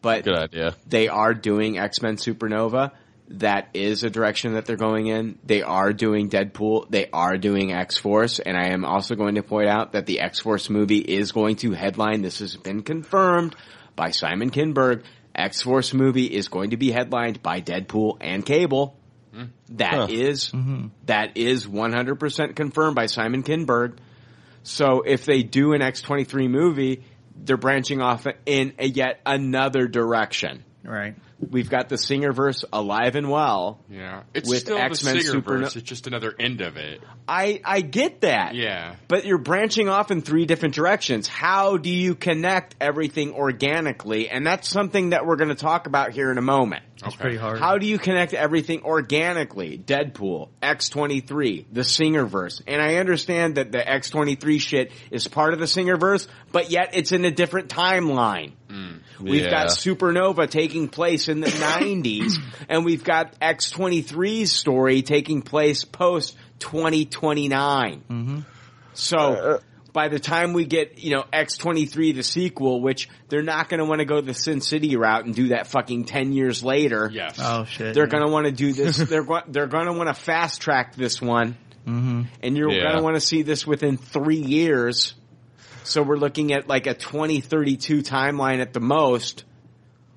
But 0.00 0.24
good 0.24 0.36
idea. 0.36 0.74
they 0.86 1.08
are 1.08 1.32
doing 1.34 1.78
X-Men 1.78 2.16
Supernova. 2.16 2.92
That 3.28 3.68
is 3.72 4.02
a 4.02 4.10
direction 4.10 4.54
that 4.54 4.66
they're 4.66 4.76
going 4.76 5.06
in. 5.06 5.38
They 5.44 5.62
are 5.62 5.92
doing 5.92 6.28
Deadpool. 6.28 6.90
They 6.90 7.08
are 7.12 7.38
doing 7.38 7.72
X-Force. 7.72 8.40
And 8.40 8.56
I 8.56 8.68
am 8.72 8.84
also 8.84 9.14
going 9.14 9.36
to 9.36 9.42
point 9.42 9.68
out 9.68 9.92
that 9.92 10.04
the 10.06 10.20
X-Force 10.20 10.68
movie 10.68 10.98
is 10.98 11.32
going 11.32 11.56
to 11.56 11.72
headline. 11.72 12.20
This 12.22 12.40
has 12.40 12.56
been 12.56 12.82
confirmed 12.82 13.54
by 13.96 14.10
Simon 14.10 14.50
Kinberg. 14.50 15.04
X-Force 15.34 15.94
movie 15.94 16.26
is 16.26 16.48
going 16.48 16.70
to 16.70 16.76
be 16.76 16.90
headlined 16.90 17.42
by 17.42 17.60
Deadpool 17.62 18.18
and 18.20 18.44
Cable. 18.44 18.98
Hmm. 19.32 19.44
That 19.70 19.94
Huh. 19.94 20.06
is- 20.10 20.50
mm-hmm. 20.50 20.88
that 21.06 21.36
is 21.38 21.66
100% 21.66 22.54
confirmed 22.54 22.96
by 22.96 23.06
Simon 23.06 23.42
Kinberg. 23.44 23.94
So 24.62 25.02
if 25.02 25.24
they 25.24 25.42
do 25.42 25.72
an 25.72 25.80
X23 25.80 26.48
movie, 26.48 27.04
they're 27.36 27.56
branching 27.56 28.00
off 28.00 28.26
in 28.46 28.74
a 28.78 28.86
yet 28.86 29.20
another 29.26 29.86
direction. 29.88 30.64
Right. 30.84 31.14
We've 31.50 31.68
got 31.68 31.88
the 31.88 31.96
Singerverse 31.96 32.64
alive 32.72 33.16
and 33.16 33.28
well. 33.28 33.80
Yeah, 33.90 34.22
it's 34.32 34.48
With 34.48 34.60
still 34.60 34.78
X-Men 34.78 35.16
the 35.16 35.22
Singerverse. 35.22 35.42
Superno- 35.42 35.76
it's 35.76 35.82
just 35.82 36.06
another 36.06 36.34
end 36.38 36.60
of 36.60 36.76
it. 36.76 37.00
I, 37.26 37.60
I 37.64 37.80
get 37.80 38.20
that. 38.20 38.54
Yeah. 38.54 38.94
But 39.08 39.24
you're 39.24 39.38
branching 39.38 39.88
off 39.88 40.10
in 40.10 40.22
three 40.22 40.46
different 40.46 40.74
directions. 40.74 41.26
How 41.26 41.76
do 41.78 41.90
you 41.90 42.14
connect 42.14 42.76
everything 42.80 43.32
organically? 43.34 44.28
And 44.28 44.46
that's 44.46 44.68
something 44.68 45.10
that 45.10 45.26
we're 45.26 45.36
going 45.36 45.48
to 45.48 45.56
talk 45.56 45.86
about 45.86 46.12
here 46.12 46.30
in 46.30 46.38
a 46.38 46.42
moment. 46.42 46.84
It's 47.04 47.16
pretty 47.16 47.36
hard. 47.36 47.58
How 47.58 47.78
do 47.78 47.86
you 47.86 47.98
connect 47.98 48.32
everything 48.34 48.82
organically? 48.84 49.76
Deadpool, 49.78 50.48
X23, 50.62 51.66
the 51.72 51.80
Singerverse. 51.80 52.62
And 52.66 52.80
I 52.80 52.96
understand 52.96 53.56
that 53.56 53.72
the 53.72 53.78
X23 53.78 54.60
shit 54.60 54.92
is 55.10 55.26
part 55.28 55.52
of 55.52 55.58
the 55.58 55.66
Singerverse, 55.66 56.28
but 56.52 56.70
yet 56.70 56.90
it's 56.94 57.12
in 57.12 57.24
a 57.24 57.30
different 57.30 57.68
timeline. 57.68 58.52
Mm. 58.68 59.00
We've 59.20 59.42
Yeah. 59.44 59.50
got 59.50 59.66
Supernova 59.68 60.48
taking 60.48 60.88
place 60.88 61.28
in 61.28 61.40
the 61.40 61.46
90s, 61.50 62.34
and 62.68 62.84
we've 62.84 63.04
got 63.04 63.38
X23's 63.40 64.52
story 64.52 65.02
taking 65.02 65.42
place 65.42 65.84
post 65.84 66.36
2029. 66.60 68.04
Mm-hmm. 68.08 68.38
So 68.94 69.18
uh, 69.18 69.20
uh, 69.22 69.58
by 69.92 70.08
the 70.08 70.18
time 70.18 70.52
we 70.54 70.64
get, 70.64 70.98
you 70.98 71.10
know, 71.10 71.24
X23 71.32 72.14
the 72.14 72.22
sequel, 72.22 72.80
which 72.80 73.08
they're 73.28 73.42
not 73.42 73.68
going 73.68 73.78
to 73.78 73.84
want 73.84 73.98
to 74.00 74.04
go 74.06 74.20
the 74.20 74.32
Sin 74.34 74.60
City 74.60 74.96
route 74.96 75.24
and 75.26 75.34
do 75.34 75.48
that 75.48 75.66
fucking 75.66 76.04
10 76.04 76.32
years 76.32 76.62
later. 76.64 77.10
Yes. 77.12 77.38
Oh 77.40 77.64
shit. 77.64 77.94
They're 77.94 78.06
going 78.06 78.24
to 78.24 78.30
want 78.32 78.46
to 78.46 78.52
do 78.52 78.72
this. 78.72 78.96
they're 79.08 79.24
go- 79.24 79.42
they're 79.48 79.66
going 79.66 79.86
to 79.86 79.92
want 79.92 80.08
to 80.08 80.14
fast 80.14 80.60
track 80.62 80.94
this 80.94 81.20
one. 81.20 81.56
Mm-hmm. 81.86 82.22
And 82.42 82.56
you're 82.56 82.70
Yeah. 82.72 82.82
going 82.84 82.96
to 82.96 83.02
want 83.02 83.16
to 83.16 83.20
see 83.20 83.42
this 83.42 83.66
within 83.66 83.96
3 83.98 84.36
years. 84.36 85.14
So 85.84 86.02
we're 86.02 86.16
looking 86.16 86.52
at 86.52 86.68
like 86.68 86.86
a 86.86 86.94
2032 86.94 88.02
timeline 88.02 88.60
at 88.60 88.72
the 88.72 88.80
most, 88.80 89.44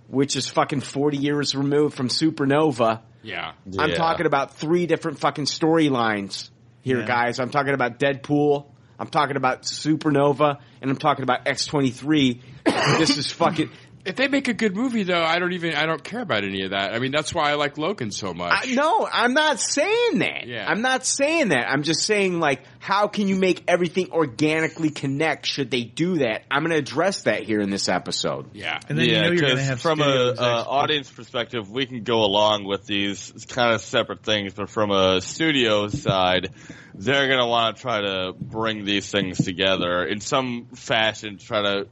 which 0.07 0.35
is 0.35 0.47
fucking 0.47 0.81
40 0.81 1.17
years 1.17 1.55
removed 1.55 1.97
from 1.97 2.07
Supernova. 2.09 3.01
Yeah. 3.23 3.53
I'm 3.79 3.91
talking 3.93 4.27
about 4.27 4.55
three 4.55 4.85
different 4.85 5.19
fucking 5.19 5.45
storylines 5.45 6.49
here, 6.83 6.99
Yeah. 6.99 7.07
guys. 7.07 7.39
I'm 7.39 7.49
talking 7.49 7.73
about 7.73 7.99
Deadpool. 7.99 8.67
I'm 8.99 9.07
talking 9.07 9.35
about 9.35 9.63
Supernova, 9.63 10.59
and 10.81 10.91
I'm 10.91 10.97
talking 10.97 11.23
about 11.23 11.45
X23. 11.45 12.41
this 12.97 13.17
is 13.17 13.31
fucking. 13.31 13.69
If 14.05 14.15
they 14.15 14.27
make 14.27 14.47
a 14.47 14.53
good 14.53 14.75
movie, 14.75 15.03
though, 15.03 15.23
I 15.23 15.39
don't 15.39 15.53
even 15.53 15.73
I 15.73 15.85
don't 15.87 16.03
care 16.03 16.21
about 16.21 16.43
any 16.43 16.63
of 16.63 16.71
that. 16.71 16.93
I 16.93 16.99
mean, 16.99 17.11
that's 17.11 17.33
why 17.33 17.49
I 17.49 17.55
like 17.55 17.77
Logan 17.77 18.11
so 18.11 18.33
much. 18.33 18.53
I, 18.67 18.73
no, 18.75 19.07
I'm 19.11 19.33
not 19.33 19.59
saying 19.59 20.19
that. 20.19 20.45
Yeah. 20.45 20.65
I'm 20.69 20.81
not 20.81 21.05
saying 21.05 21.49
that. 21.49 21.67
I'm 21.69 21.81
just 21.83 22.03
saying 22.03 22.39
like, 22.39 22.61
how 22.79 23.07
can 23.07 23.27
you 23.27 23.35
make 23.35 23.63
everything 23.67 24.11
organically 24.11 24.91
connect? 24.91 25.47
Should 25.47 25.71
they 25.71 25.83
do 25.83 26.19
that? 26.19 26.43
I'm 26.51 26.61
going 26.61 26.71
to 26.71 26.77
address 26.77 27.23
that 27.23 27.43
here 27.43 27.59
in 27.61 27.71
this 27.71 27.89
episode. 27.89 28.51
yeah. 28.53 28.79
And 28.87 28.97
then 28.97 29.07
you 29.07 29.13
know 29.13 29.27
you're 29.29 29.37
going 29.37 29.49
to 29.53 29.55
'cause 29.57 29.67
have 29.67 29.81
from 29.81 29.99
a 30.01 30.03
studio 30.03 30.33
uh, 30.37 30.63
audience 30.67 31.09
perspective, 31.09 31.71
we 31.71 31.87
can 31.87 32.03
go 32.03 32.19
along 32.23 32.65
with 32.65 32.85
these 32.85 33.33
kind 33.49 33.73
of 33.73 33.81
separate 33.81 34.21
things, 34.23 34.53
but 34.53 34.69
from 34.69 34.91
a 34.91 35.19
studio 35.19 35.87
side, 35.87 36.51
they're 36.93 37.27
going 37.27 37.39
to 37.39 37.47
want 37.47 37.75
to 37.75 37.81
try 37.81 38.01
to 38.01 38.33
bring 38.39 38.85
these 38.85 39.09
things 39.09 39.43
together 39.43 40.05
in 40.05 40.19
some 40.21 40.67
fashion, 40.75 41.37
try 41.39 41.63
to 41.63 41.87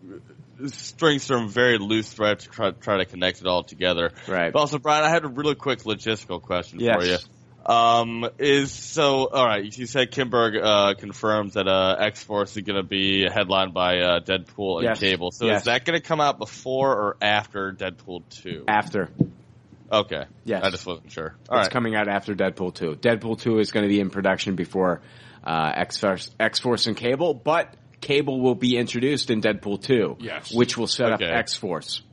string 0.68 1.20
some 1.20 1.50
very 1.50 1.78
loose 1.78 2.12
threads 2.12 2.44
to 2.46 2.50
try, 2.50 2.72
try 2.72 2.98
to 2.98 3.06
connect 3.06 3.42
it 3.42 3.48
all 3.48 3.64
together. 3.64 4.12
Right. 4.28 4.52
But 4.54 4.60
also, 4.60 4.80
Brian, 4.80 5.04
I 5.04 5.10
had 5.10 5.24
a 5.26 5.28
really 5.28 5.56
quick 5.56 5.80
logistical 5.84 6.42
question 6.42 6.80
Yes. 6.80 6.96
for 6.96 7.06
you. 7.06 7.18
Um, 7.66 8.30
is 8.40 8.74
so 8.74 9.30
all 9.30 9.46
right. 9.46 9.64
You 9.78 9.86
said 9.86 10.12
Kinberg 10.12 10.62
uh, 10.62 10.96
confirmed 10.96 11.52
that 11.54 11.66
uh, 11.68 11.96
X 11.98 12.22
Force 12.22 12.58
is 12.58 12.64
going 12.64 12.76
to 12.76 12.84
be 12.88 13.26
headlined 13.30 13.74
by 13.74 14.00
uh, 14.00 14.20
Deadpool 14.20 14.80
and 14.80 14.84
Yes. 14.90 15.00
Cable. 15.00 15.32
So 15.32 15.46
Yes. 15.46 15.60
is 15.62 15.66
that 15.66 15.86
going 15.86 15.98
to 15.98 16.06
come 16.06 16.20
out 16.20 16.40
before 16.40 16.92
or 16.92 17.18
after 17.22 17.72
Deadpool 17.72 18.24
two? 18.30 18.66
After. 18.68 19.10
Okay. 19.90 20.26
Yes. 20.44 20.64
I 20.64 20.72
just 20.72 20.86
wasn't 20.86 21.12
sure. 21.12 21.36
All 21.50 21.60
it's 21.60 21.68
right. 21.68 21.72
coming 21.72 21.96
out 21.96 22.08
after 22.08 22.34
Deadpool 22.36 22.74
2. 22.74 22.96
Deadpool 22.96 23.40
2 23.40 23.60
is 23.60 23.72
going 23.72 23.84
to 23.84 23.90
be 23.90 24.00
in 24.00 24.10
production 24.10 24.56
before 24.56 25.02
uh, 25.44 25.72
X-Force, 25.76 26.32
X-Force 26.40 26.88
and 26.88 26.98
Cable, 26.98 27.34
but 27.36 27.74
Cable 28.04 28.40
will 28.40 28.56
be 28.56 28.78
introduced 28.78 29.32
in 29.32 29.42
Deadpool 29.42 29.82
2. 29.82 30.18
Yes. 30.20 30.54
Which 30.54 30.78
will 30.78 30.88
set 30.88 31.14
Okay. 31.14 31.26
up 31.26 31.32
X-Force. 31.40 32.04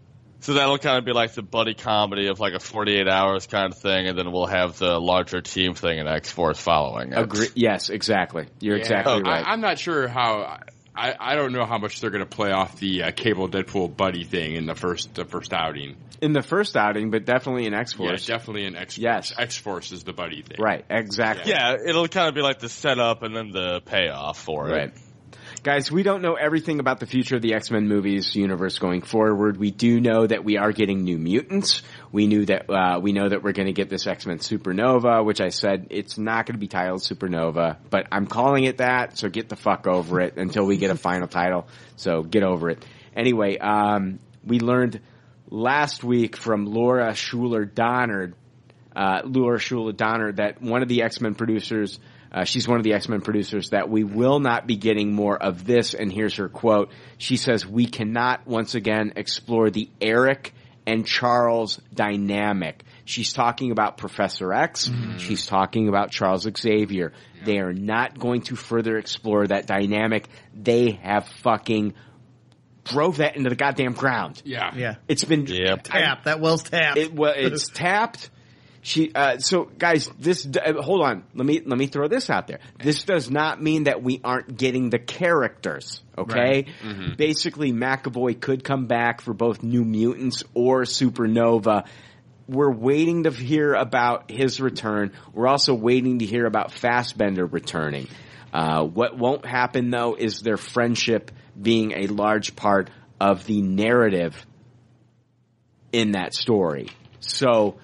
So 0.43 0.55
that'll 0.55 0.78
kind 0.78 0.97
of 0.97 1.05
be 1.05 1.12
like 1.12 1.35
the 1.35 1.43
buddy 1.43 1.75
comedy 1.75 2.28
of 2.28 2.41
like 2.41 2.55
a 2.55 2.60
48 2.60 3.07
hours 3.07 3.47
kind 3.47 3.70
of 3.73 3.78
thing, 3.78 4.07
and 4.09 4.17
then 4.17 4.33
we'll 4.33 4.47
have 4.47 4.78
the 4.78 4.99
larger 4.99 5.43
team 5.43 5.75
thing 5.75 5.99
in 5.99 6.09
X 6.09 6.31
Force 6.31 6.59
following 6.59 7.12
it. 7.12 7.19
Agree- 7.19 7.49
yes, 7.55 7.91
exactly. 7.91 8.47
You're 8.60 8.77
Yeah. 8.77 8.81
exactly 8.83 9.12
I, 9.23 9.28
right. 9.31 9.44
I'm 9.47 9.60
not 9.60 9.78
sure 9.78 10.09
how. 10.09 10.60
I, 10.97 11.15
I 11.20 11.35
don't 11.35 11.52
know 11.52 11.67
how 11.67 11.78
much 11.78 12.01
they're 12.01 12.10
going 12.10 12.25
to 12.25 12.36
play 12.36 12.51
off 12.52 12.81
the 12.81 13.05
uh, 13.05 13.10
Cable 13.12 13.49
Deadpool 13.49 13.97
buddy 13.97 14.25
thing 14.25 14.55
in 14.57 14.67
the 14.67 14.75
first 14.75 15.15
the 15.15 15.25
first 15.25 15.52
outing. 15.52 15.97
in 16.23 16.33
the 16.33 16.43
first 16.43 16.77
outing, 16.77 17.10
but 17.10 17.25
definitely 17.27 17.67
in 17.67 17.75
X-Force. 17.75 18.27
definitely 18.27 18.65
in 18.65 18.75
X. 18.77 18.94
Force. 18.97 18.99
Yes. 19.02 19.33
X 19.39 19.57
Force 19.59 19.93
is 19.93 20.05
the 20.05 20.12
buddy 20.12 20.43
thing. 20.43 20.57
Right, 20.59 20.85
exactly. 20.91 21.52
Yeah, 21.52 21.77
it'll 21.86 22.09
kind 22.09 22.28
of 22.28 22.35
be 22.35 22.41
like 22.43 22.59
the 22.60 22.69
setup 22.69 23.23
and 23.23 23.36
then 23.36 23.51
the 23.51 23.81
payoff 23.85 24.39
for 24.43 24.69
it. 24.69 24.73
Right. 24.73 24.93
Guys, 25.63 25.93
we 25.93 26.03
don't 26.03 26.23
know 26.23 26.37
everything 26.37 26.81
about 26.81 27.01
the 27.01 27.07
future 27.07 27.37
of 27.37 27.43
the 27.43 27.53
X-Men 27.53 27.87
movies 27.87 28.35
universe 28.35 28.79
going 28.79 29.03
forward. 29.03 29.59
We 29.59 29.71
do 29.71 30.01
know 30.01 30.27
that 30.27 30.43
we 30.43 30.57
are 30.57 30.73
getting 30.73 31.03
new 31.03 31.19
mutants. 31.19 31.83
We 32.11 32.27
knew 32.27 32.47
that, 32.47 32.71
uh, 32.71 32.99
we 33.01 33.13
know 33.13 33.29
that 33.29 33.43
we're 33.43 33.53
gonna 33.53 33.75
get 33.75 33.91
this 33.91 34.07
X-Men 34.07 34.39
Supernova, 34.39 35.23
which 35.23 35.43
I 35.43 35.51
said 35.51 35.89
it's 35.91 36.17
not 36.17 36.47
gonna 36.47 36.59
be 36.59 36.67
titled 36.67 37.03
Supernova, 37.03 37.77
but 37.91 38.07
I'm 38.11 38.27
calling 38.27 38.65
it 38.65 38.79
that, 38.79 39.19
so 39.19 39.29
get 39.29 39.51
the 39.51 39.57
fuck 39.57 39.87
over 39.87 40.23
it 40.23 40.39
until 40.39 40.65
we 40.65 40.79
get 40.79 40.91
a 40.91 40.97
final 40.97 41.29
title. 41.29 41.69
So 41.97 42.23
get 42.23 42.43
over 42.43 42.71
it. 42.71 42.83
Anyway, 43.15 43.59
um, 43.59 44.19
we 44.43 44.61
learned 44.61 45.01
last 45.51 46.03
week 46.03 46.39
from 46.39 46.65
Laura 46.65 47.11
Shuler 47.13 47.71
Donner, 47.71 48.33
uh, 48.97 49.21
Laura 49.27 49.59
Shuler 49.59 49.95
Donner, 49.95 50.33
that 50.33 50.63
one 50.63 50.81
of 50.81 50.89
the 50.89 51.03
X-Men 51.03 51.35
producers 51.35 52.01
Uh, 52.33 52.44
she's 52.44 52.68
one 52.68 52.78
of 52.78 52.84
the 52.84 52.92
X-Men 52.94 53.20
producers 53.23 53.70
that 53.70 53.89
we 53.91 54.05
will 54.05 54.39
not 54.39 54.67
be 54.67 54.76
getting 54.76 55.12
more 55.12 55.36
of 55.36 55.67
this. 55.67 55.94
And 55.94 56.12
here's 56.12 56.36
her 56.36 56.49
quote. 56.49 56.91
She 57.18 57.36
says, 57.36 57.67
we 57.67 57.86
cannot 57.86 58.47
once 58.47 58.75
again 58.75 59.15
explore 59.17 59.70
the 59.70 59.91
Eric 60.00 60.55
and 60.86 61.07
Charles 61.07 61.81
dynamic. 61.92 62.84
She's 63.05 63.33
talking 63.33 63.73
about 63.73 63.97
Professor 63.97 64.52
X. 64.52 64.91
She's 65.18 65.47
talking 65.47 65.89
about 65.89 66.10
Charles 66.10 66.47
Xavier. 66.59 67.12
They 67.44 67.59
are 67.59 67.73
not 67.73 68.18
going 68.18 68.42
to 68.42 68.57
further 68.57 68.97
explore 68.97 69.47
that 69.47 69.67
dynamic. 69.67 70.28
They 70.55 70.92
have 71.02 71.26
fucking 71.42 71.94
drove 72.84 73.18
that 73.18 73.36
into 73.36 73.50
the 73.50 73.57
goddamn 73.57 73.92
ground. 73.92 74.41
Yeah. 74.44 74.75
Yeah. 74.75 74.94
It's 75.09 75.25
been 75.25 75.47
Tapped. 75.84 76.25
That 76.25 76.41
well's 76.41 76.62
tapped. 76.62 76.99
It, 76.99 77.15
well, 77.15 77.34
it's 77.36 77.68
tapped. 77.75 78.31
She, 78.83 79.12
uh, 79.15 79.39
so 79.39 79.65
guys, 79.65 80.09
this, 80.18 80.47
uh, 80.47 80.81
hold 80.81 81.02
on. 81.02 81.25
Let 81.34 81.47
me, 81.47 81.60
let 81.65 81.78
me 81.78 81.86
throw 81.86 82.09
this 82.09 82.31
out 82.31 82.47
there. 82.47 82.60
This 82.83 83.02
does 83.05 83.31
not 83.31 83.62
mean 83.62 83.84
that 83.84 84.02
we 84.02 84.20
aren't 84.25 84.57
getting 84.57 84.89
the 84.89 84.99
characters, 84.99 86.02
okay? 86.17 86.34
Right. 86.34 86.68
Mhm. 86.83 87.17
Basically, 87.18 87.73
McAvoy 87.73 88.41
could 88.41 88.65
come 88.65 88.86
back 88.86 89.20
for 89.20 89.34
both 89.34 89.62
New 89.62 89.84
Mutants 89.84 90.44
or 90.55 90.83
Supernova. 90.84 91.84
We're 92.49 92.73
waiting 92.73 93.25
to 93.25 93.31
hear 93.31 93.75
about 93.75 94.31
his 94.31 94.60
return. 94.60 95.12
We're 95.34 95.47
also 95.47 95.75
waiting 95.75 96.20
to 96.20 96.25
hear 96.25 96.47
about 96.47 96.73
Fassbender 96.73 97.44
returning. 97.44 98.09
Uh, 98.52 98.84
what 98.84 99.17
won't 99.17 99.44
happen 99.47 99.91
though 99.91 100.17
is 100.17 100.41
their 100.41 100.57
friendship 100.57 101.31
being 101.60 101.92
a 101.92 102.07
large 102.07 102.57
part 102.57 102.91
of 103.20 103.44
the 103.47 103.60
narrative 103.62 104.47
in 105.92 106.12
that 106.12 106.34
story. 106.34 106.89
So 107.20 107.76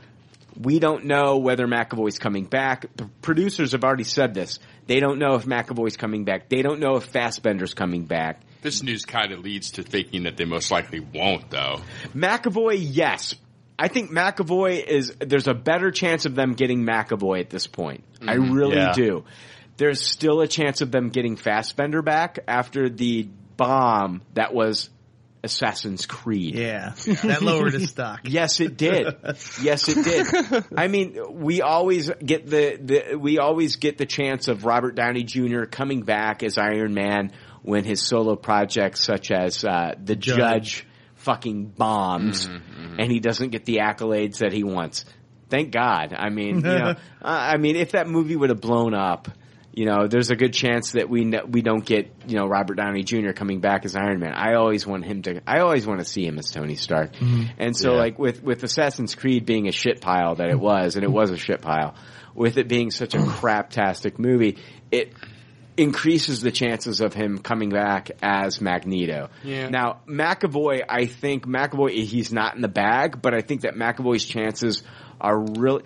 we 0.61 0.79
don't 0.79 1.05
know 1.05 1.39
whether 1.39 1.67
McAvoy's 1.67 2.19
coming 2.19 2.45
back. 2.45 2.87
The 2.97 3.07
producers 3.23 3.73
have 3.73 3.85
already 3.85 4.05
said 4.05 4.35
this. 4.35 4.59
They 4.87 5.01
don't 5.01 5.19
know 5.19 5.35
if 5.35 5.45
McAvoy's 5.45 5.97
coming 5.97 6.25
back. 6.25 6.49
They 6.49 6.63
don't 6.63 6.81
know 6.81 6.97
if 6.97 7.07
Fassbender's 7.13 7.75
coming 7.75 8.05
back. 8.05 8.41
This 8.63 8.83
news 8.83 9.05
kind 9.05 9.33
of 9.33 9.41
leads 9.41 9.73
to 9.73 9.83
thinking 9.83 10.25
that 10.25 10.37
they 10.37 10.45
most 10.45 10.71
likely 10.71 11.01
won't, 11.01 11.51
though. 11.51 11.81
McAvoy, 12.15 12.77
yes. 12.81 13.35
I 13.79 13.89
think 13.89 14.11
McAvoy 14.11 14.83
is, 14.85 15.13
there's 15.21 15.47
a 15.49 15.55
better 15.55 15.91
chance 15.91 16.25
of 16.25 16.35
them 16.35 16.55
getting 16.55 16.85
McAvoy 16.85 17.41
at 17.41 17.51
this 17.51 17.67
point. 17.67 18.05
I 18.23 18.37
Mhm. 18.37 18.55
really 18.55 18.77
Yeah. 18.77 18.93
do. 18.93 19.25
There's 19.77 20.01
still 20.01 20.41
a 20.41 20.49
chance 20.49 20.81
of 20.81 20.91
them 20.91 21.11
getting 21.11 21.37
Fassbender 21.37 22.01
back 22.01 22.39
after 22.49 22.89
the 22.89 23.29
bomb 23.59 24.23
that 24.35 24.55
was 24.55 24.89
Assassin's 25.47 26.05
Creed. 26.07 26.55
Yeah. 26.55 26.91
That 27.25 27.41
lowered 27.43 27.73
his 27.73 27.89
stock. 27.91 28.21
Yes, 28.25 28.61
it 28.61 28.77
did. 28.77 29.17
Yes, 29.63 29.89
it 29.89 30.05
did. 30.05 30.65
I 30.77 30.89
mean, 30.89 31.17
we 31.31 31.63
always 31.63 32.11
get 32.11 32.47
the, 32.47 32.77
the 32.81 33.17
we 33.17 33.39
always 33.39 33.77
get 33.77 33.97
the 33.97 34.07
chance 34.07 34.49
of 34.49 34.65
Robert 34.65 34.95
Downey 34.95 35.23
Jr. 35.25 35.65
coming 35.65 36.03
back 36.03 36.43
as 36.43 36.59
Iron 36.59 36.93
Man 36.93 37.33
when 37.63 37.85
his 37.85 38.03
solo 38.03 38.37
projects 38.37 39.01
such 39.01 39.31
as 39.31 39.65
uh, 39.65 39.95
The 40.03 40.15
Judge. 40.17 40.37
Judge. 40.37 40.87
fucking 41.17 41.67
bombs 41.67 42.47
and 42.47 43.11
he 43.11 43.19
doesn't 43.21 43.51
get 43.51 43.65
the 43.65 43.79
accolades 43.79 44.39
that 44.39 44.53
he 44.53 44.63
wants. 44.63 45.05
Thank 45.49 45.71
God. 45.73 46.13
I 46.17 46.29
mean, 46.31 46.57
you 46.57 46.63
know, 46.63 46.95
I 47.23 47.53
I 47.55 47.57
mean, 47.57 47.77
if 47.77 47.93
that 47.93 48.07
movie 48.09 48.37
would 48.37 48.51
have 48.51 48.61
blown 48.61 48.95
up, 48.95 49.29
you 49.77 49.85
know, 49.85 50.09
there's 50.09 50.31
a 50.31 50.37
good 50.37 50.55
chance 50.55 50.93
that 50.93 51.09
we 51.11 51.31
kn- 51.31 51.51
we 51.53 51.61
don't 51.63 51.85
get 51.85 52.11
you 52.27 52.37
know 52.37 52.47
Robert 52.47 52.75
Downey 52.77 53.03
Jr. 53.05 53.33
coming 53.33 53.61
back 53.61 53.85
as 53.85 53.95
Iron 53.95 54.19
Man. 54.19 54.33
I 54.33 54.55
always 54.55 54.87
want 54.87 55.05
him 55.05 55.23
to. 55.23 55.41
I 55.47 55.61
always 55.61 55.87
want 55.87 56.01
to 56.01 56.05
see 56.07 56.27
him 56.27 56.39
as 56.39 56.51
Tony 56.51 56.77
Stark. 56.77 57.15
Mhm. 57.17 57.51
And 57.59 57.77
so, 57.77 57.93
Yeah. 57.93 57.99
like 57.99 58.19
with 58.19 58.43
with 58.43 58.65
Assassin's 58.65 59.15
Creed 59.15 59.45
being 59.47 59.69
a 59.69 59.73
shit 59.73 60.01
pile 60.01 60.35
that 60.37 60.49
it 60.49 60.59
was, 60.59 60.97
and 60.97 61.05
it 61.05 61.13
was 61.13 61.31
a 61.31 61.37
shit 61.37 61.61
pile, 61.61 61.95
with 62.35 62.57
it 62.57 62.69
being 62.69 62.91
such 62.91 63.15
a 63.15 63.19
craptastic 63.19 64.19
movie, 64.19 64.57
it 64.91 65.13
increases 65.77 66.41
the 66.41 66.51
chances 66.51 67.03
of 67.03 67.13
him 67.13 67.37
coming 67.39 67.69
back 67.69 68.11
as 68.23 68.63
Magneto. 68.63 69.29
Yeah. 69.45 69.69
Now, 69.69 69.99
McAvoy, 70.09 70.83
I 70.89 71.05
think 71.05 71.45
McAvoy, 71.47 71.91
he's 72.05 72.33
not 72.33 72.55
in 72.57 72.63
the 72.63 72.69
bag, 72.69 73.21
but 73.21 73.35
I 73.35 73.43
think 73.43 73.61
that 73.61 73.75
McAvoy's 73.75 74.25
chances 74.25 74.83
are 75.21 75.39
really. 75.39 75.83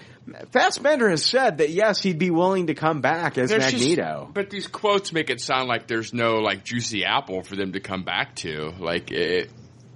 Fassbender 0.52 1.08
has 1.10 1.24
said 1.24 1.58
that 1.58 1.70
yes, 1.70 2.02
he'd 2.02 2.18
be 2.18 2.30
willing 2.30 2.68
to 2.68 2.74
come 2.74 3.00
back 3.00 3.36
as 3.38 3.50
There's 3.50 3.70
just- 3.70 3.82
Magneto. 3.84 4.30
but 4.32 4.48
these 4.50 4.66
quotes 4.66 5.12
make 5.12 5.28
it 5.30 5.40
sound 5.40 5.68
like 5.68 5.86
there's 5.86 6.12
no 6.14 6.36
like 6.36 6.64
juicy 6.64 7.04
apple 7.04 7.42
for 7.42 7.56
them 7.56 7.72
to 7.72 7.80
come 7.80 8.04
back 8.04 8.36
to. 8.36 8.72
Like 8.78 9.10
it, 9.10 9.50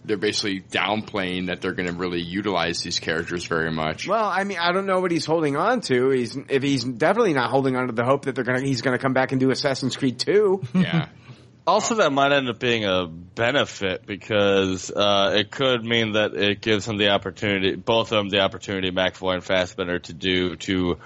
they're 0.05 0.17
basically 0.17 0.61
downplaying 0.61 1.47
that 1.47 1.61
they're 1.63 1.73
going 1.73 1.89
to 1.89 1.95
really 1.95 2.21
utilize 2.21 2.83
these 2.83 2.99
characters 2.99 3.47
very 3.47 3.71
much. 3.71 4.07
Well, 4.07 4.25
I 4.27 4.45
mean, 4.45 4.59
I 4.61 4.73
don't 4.73 4.87
know 4.87 5.01
what 5.01 5.11
he's 5.11 5.25
holding 5.25 5.57
on 5.57 5.81
to. 5.83 6.11
He's 6.11 6.37
if 6.49 6.63
he's 6.63 6.85
definitely 6.85 7.33
not 7.33 7.51
holding 7.51 7.77
on 7.77 7.87
to 7.87 7.93
the 7.93 8.05
hope 8.05 8.25
that 8.27 8.35
they're 8.35 8.45
gonna 8.45 8.61
he's 8.61 8.83
gonna 8.83 8.99
come 8.99 9.13
back 9.15 9.33
and 9.33 9.41
do 9.41 9.51
Assassin's 9.51 9.97
Creed 9.97 10.19
two. 10.19 10.63
Yeah. 10.75 11.09
Also, 11.67 11.95
that 11.95 12.13
might 12.13 12.31
end 12.33 12.49
up 12.51 12.59
being 12.59 12.85
a 12.85 13.07
benefit 13.07 14.05
because 14.05 14.91
uh, 14.91 15.33
it 15.35 15.51
could 15.51 15.83
mean 15.83 16.13
that 16.13 16.35
it 16.35 16.61
gives 16.61 16.85
them 16.85 16.99
the 16.99 17.09
opportunity, 17.09 17.75
both 17.75 18.13
of 18.13 18.19
them, 18.19 18.29
the 18.29 18.41
opportunity, 18.41 18.91
McAvoy 18.91 19.35
and 19.35 19.45
Fassbender, 19.45 19.99
to 20.01 20.13
do 20.13 20.57
to 20.57 20.99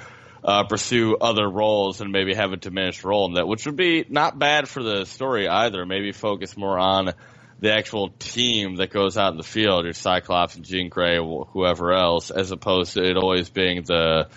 uh, 0.42 0.64
pursue 0.64 1.16
other 1.16 1.48
roles 1.48 2.00
and 2.00 2.10
maybe 2.10 2.34
have 2.34 2.52
a 2.52 2.56
diminished 2.56 3.04
role 3.04 3.26
in 3.26 3.34
that, 3.34 3.46
which 3.46 3.66
would 3.66 3.76
be 3.76 4.04
not 4.08 4.36
bad 4.36 4.68
for 4.68 4.82
the 4.82 5.04
story 5.04 5.46
either. 5.46 5.86
Maybe 5.86 6.10
focus 6.10 6.56
more 6.56 6.76
on 6.78 7.12
the 7.60 7.72
actual 7.72 8.10
team 8.18 8.76
that 8.76 8.90
goes 8.90 9.16
out 9.16 9.30
in 9.32 9.36
the 9.36 9.44
field, 9.44 9.84
your 9.84 9.92
Cyclops 9.92 10.56
and 10.56 10.64
Jean 10.64 10.88
Grey, 10.88 11.18
whoever 11.18 11.92
else, 11.92 12.30
as 12.30 12.50
opposed 12.50 12.94
to 12.94 13.04
it 13.04 13.16
always 13.16 13.48
being 13.48 13.82
the 13.84 14.28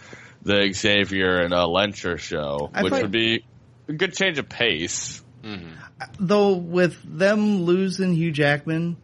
the 0.43 0.71
Xavier 0.73 1.39
and 1.39 1.53
uh, 1.53 1.65
Lehnsherr 1.65 2.19
show, 2.19 2.69
I 2.73 2.83
which 2.83 2.91
find- 2.91 3.03
would 3.03 3.11
be 3.11 3.43
a 3.87 3.93
good 3.93 4.13
change 4.13 4.37
of 4.37 4.49
pace. 4.49 5.23
Though 6.19 6.55
with 6.55 6.97
them 7.03 7.63
losing 7.63 8.13
Hugh 8.13 8.31
Jackman, 8.31 8.97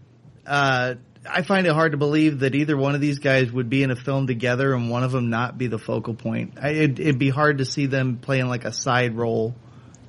uh, 0.46 0.96
I 1.30 1.42
find 1.42 1.68
it 1.68 1.74
hard 1.74 1.92
to 1.92 1.98
believe 1.98 2.40
that 2.40 2.56
either 2.56 2.78
one 2.78 2.96
of 2.96 3.02
these 3.02 3.20
guys 3.20 3.52
would 3.52 3.70
be 3.70 3.84
in 3.84 3.92
a 3.92 3.96
film 3.96 4.28
together 4.28 4.74
and 4.74 4.90
one 4.90 5.04
of 5.04 5.12
them 5.12 5.30
not 5.30 5.58
be 5.58 5.68
the 5.68 5.80
focal 5.80 6.14
point. 6.14 6.54
I, 6.62 6.70
it'd, 6.70 7.00
it'd 7.00 7.20
be 7.20 7.30
hard 7.30 7.58
to 7.60 7.66
see 7.66 7.86
them 7.86 8.18
playing 8.18 8.48
like 8.48 8.66
a 8.66 8.72
side 8.72 9.16
role 9.16 9.56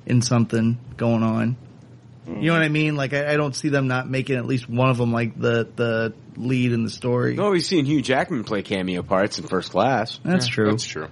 in 0.05 0.21
something 0.21 0.79
going 0.97 1.23
on. 1.23 1.57
You 2.27 2.47
know 2.47 2.53
what 2.53 2.61
I 2.61 2.69
mean? 2.69 2.95
Like 2.95 3.13
I, 3.13 3.33
I 3.33 3.37
don't 3.37 3.55
see 3.55 3.69
them 3.69 3.87
not 3.87 4.07
making 4.07 4.37
at 4.37 4.45
least 4.45 4.69
one 4.69 4.89
of 4.89 4.97
them 4.97 5.11
like 5.11 5.39
the 5.39 5.67
the 5.75 6.13
lead 6.37 6.73
in 6.73 6.83
the 6.83 6.91
story. 6.91 7.35
No, 7.35 7.49
we've 7.49 7.65
seen 7.65 7.85
Hugh 7.85 8.03
Jackman 8.03 8.43
play 8.43 8.61
cameo 8.61 9.01
parts 9.01 9.39
in 9.39 9.47
First 9.47 9.71
Class. 9.71 10.19
That's 10.23 10.47
true. 10.47 10.69
That's 10.69 10.85
true. 10.85 11.07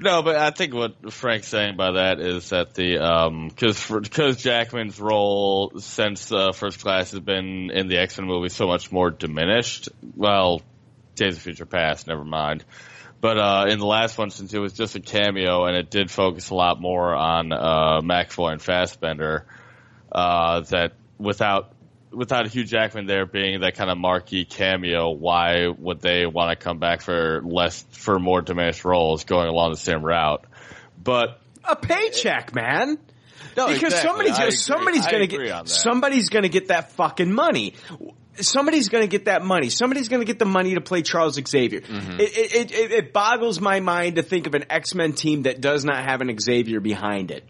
No, 0.00 0.22
but 0.22 0.36
I 0.36 0.50
think 0.50 0.74
what 0.74 1.12
Frank's 1.12 1.48
saying 1.48 1.76
by 1.76 1.92
that 1.92 2.20
is 2.20 2.50
that 2.50 2.74
the 2.74 2.98
um 2.98 3.48
because 3.48 3.88
because 3.88 4.36
Jackman's 4.36 5.00
role 5.00 5.72
since 5.78 6.30
uh, 6.30 6.52
First 6.52 6.80
Class 6.80 7.10
has 7.10 7.20
been 7.20 7.70
in 7.72 7.88
the 7.88 7.98
X 7.98 8.18
Men 8.18 8.28
movie 8.28 8.48
so 8.48 8.66
much 8.66 8.92
more 8.92 9.10
diminished. 9.10 9.88
Well, 10.14 10.62
Days 11.16 11.36
of 11.36 11.42
Future 11.42 11.66
Past, 11.66 12.06
never 12.06 12.24
mind. 12.24 12.64
But 13.20 13.38
uh, 13.38 13.66
in 13.68 13.80
the 13.80 13.86
last 13.86 14.16
one, 14.16 14.30
since 14.30 14.54
it 14.54 14.60
was 14.60 14.72
just 14.72 14.94
a 14.94 15.00
cameo 15.00 15.64
and 15.64 15.76
it 15.76 15.90
did 15.90 16.10
focus 16.10 16.50
a 16.50 16.54
lot 16.54 16.80
more 16.80 17.14
on 17.14 17.52
uh, 17.52 18.00
McAvoy 18.00 18.52
and 18.52 18.62
Fassbender, 18.62 19.44
uh, 20.12 20.60
that 20.60 20.92
without 21.18 21.72
without 22.18 22.48
Hugh 22.48 22.64
Jackman 22.64 23.06
there 23.06 23.26
being 23.26 23.60
that 23.60 23.76
kind 23.76 23.90
of 23.90 23.96
marquee 23.96 24.44
cameo, 24.44 25.10
why 25.10 25.68
would 25.68 26.00
they 26.00 26.26
want 26.26 26.50
to 26.50 26.62
come 26.62 26.78
back 26.78 27.00
for 27.00 27.40
less 27.44 27.84
for 27.92 28.18
more 28.18 28.42
diminished 28.42 28.84
roles 28.84 29.24
going 29.24 29.48
along 29.48 29.70
the 29.70 29.78
same 29.78 30.04
route? 30.04 30.44
But 31.02 31.40
a 31.64 31.76
paycheck, 31.76 32.54
man. 32.54 32.98
No, 33.56 33.68
because 33.68 33.94
exactly. 33.94 34.08
somebody's 34.08 34.38
gonna, 34.38 34.52
somebody's 34.52 35.06
gonna 35.06 35.26
get 35.28 35.46
that. 35.46 35.68
somebody's 35.68 36.28
gonna 36.28 36.48
get 36.48 36.68
that 36.68 36.92
fucking 36.92 37.32
money. 37.32 37.74
Somebody's 38.34 38.88
gonna 38.88 39.06
get 39.06 39.26
that 39.26 39.42
money. 39.42 39.70
Somebody's 39.70 40.08
gonna 40.08 40.24
get 40.24 40.40
the 40.40 40.44
money 40.44 40.74
to 40.74 40.80
play 40.80 41.02
Charles 41.02 41.34
Xavier. 41.34 41.80
Mm-hmm. 41.80 42.20
It, 42.20 42.36
it, 42.36 42.72
it, 42.72 42.92
it 42.92 43.12
boggles 43.12 43.60
my 43.60 43.78
mind 43.80 44.16
to 44.16 44.22
think 44.22 44.48
of 44.48 44.54
an 44.54 44.64
X 44.70 44.94
Men 44.94 45.12
team 45.12 45.42
that 45.42 45.60
does 45.60 45.84
not 45.84 46.04
have 46.04 46.20
an 46.20 46.36
Xavier 46.38 46.80
behind 46.80 47.30
it. 47.30 47.44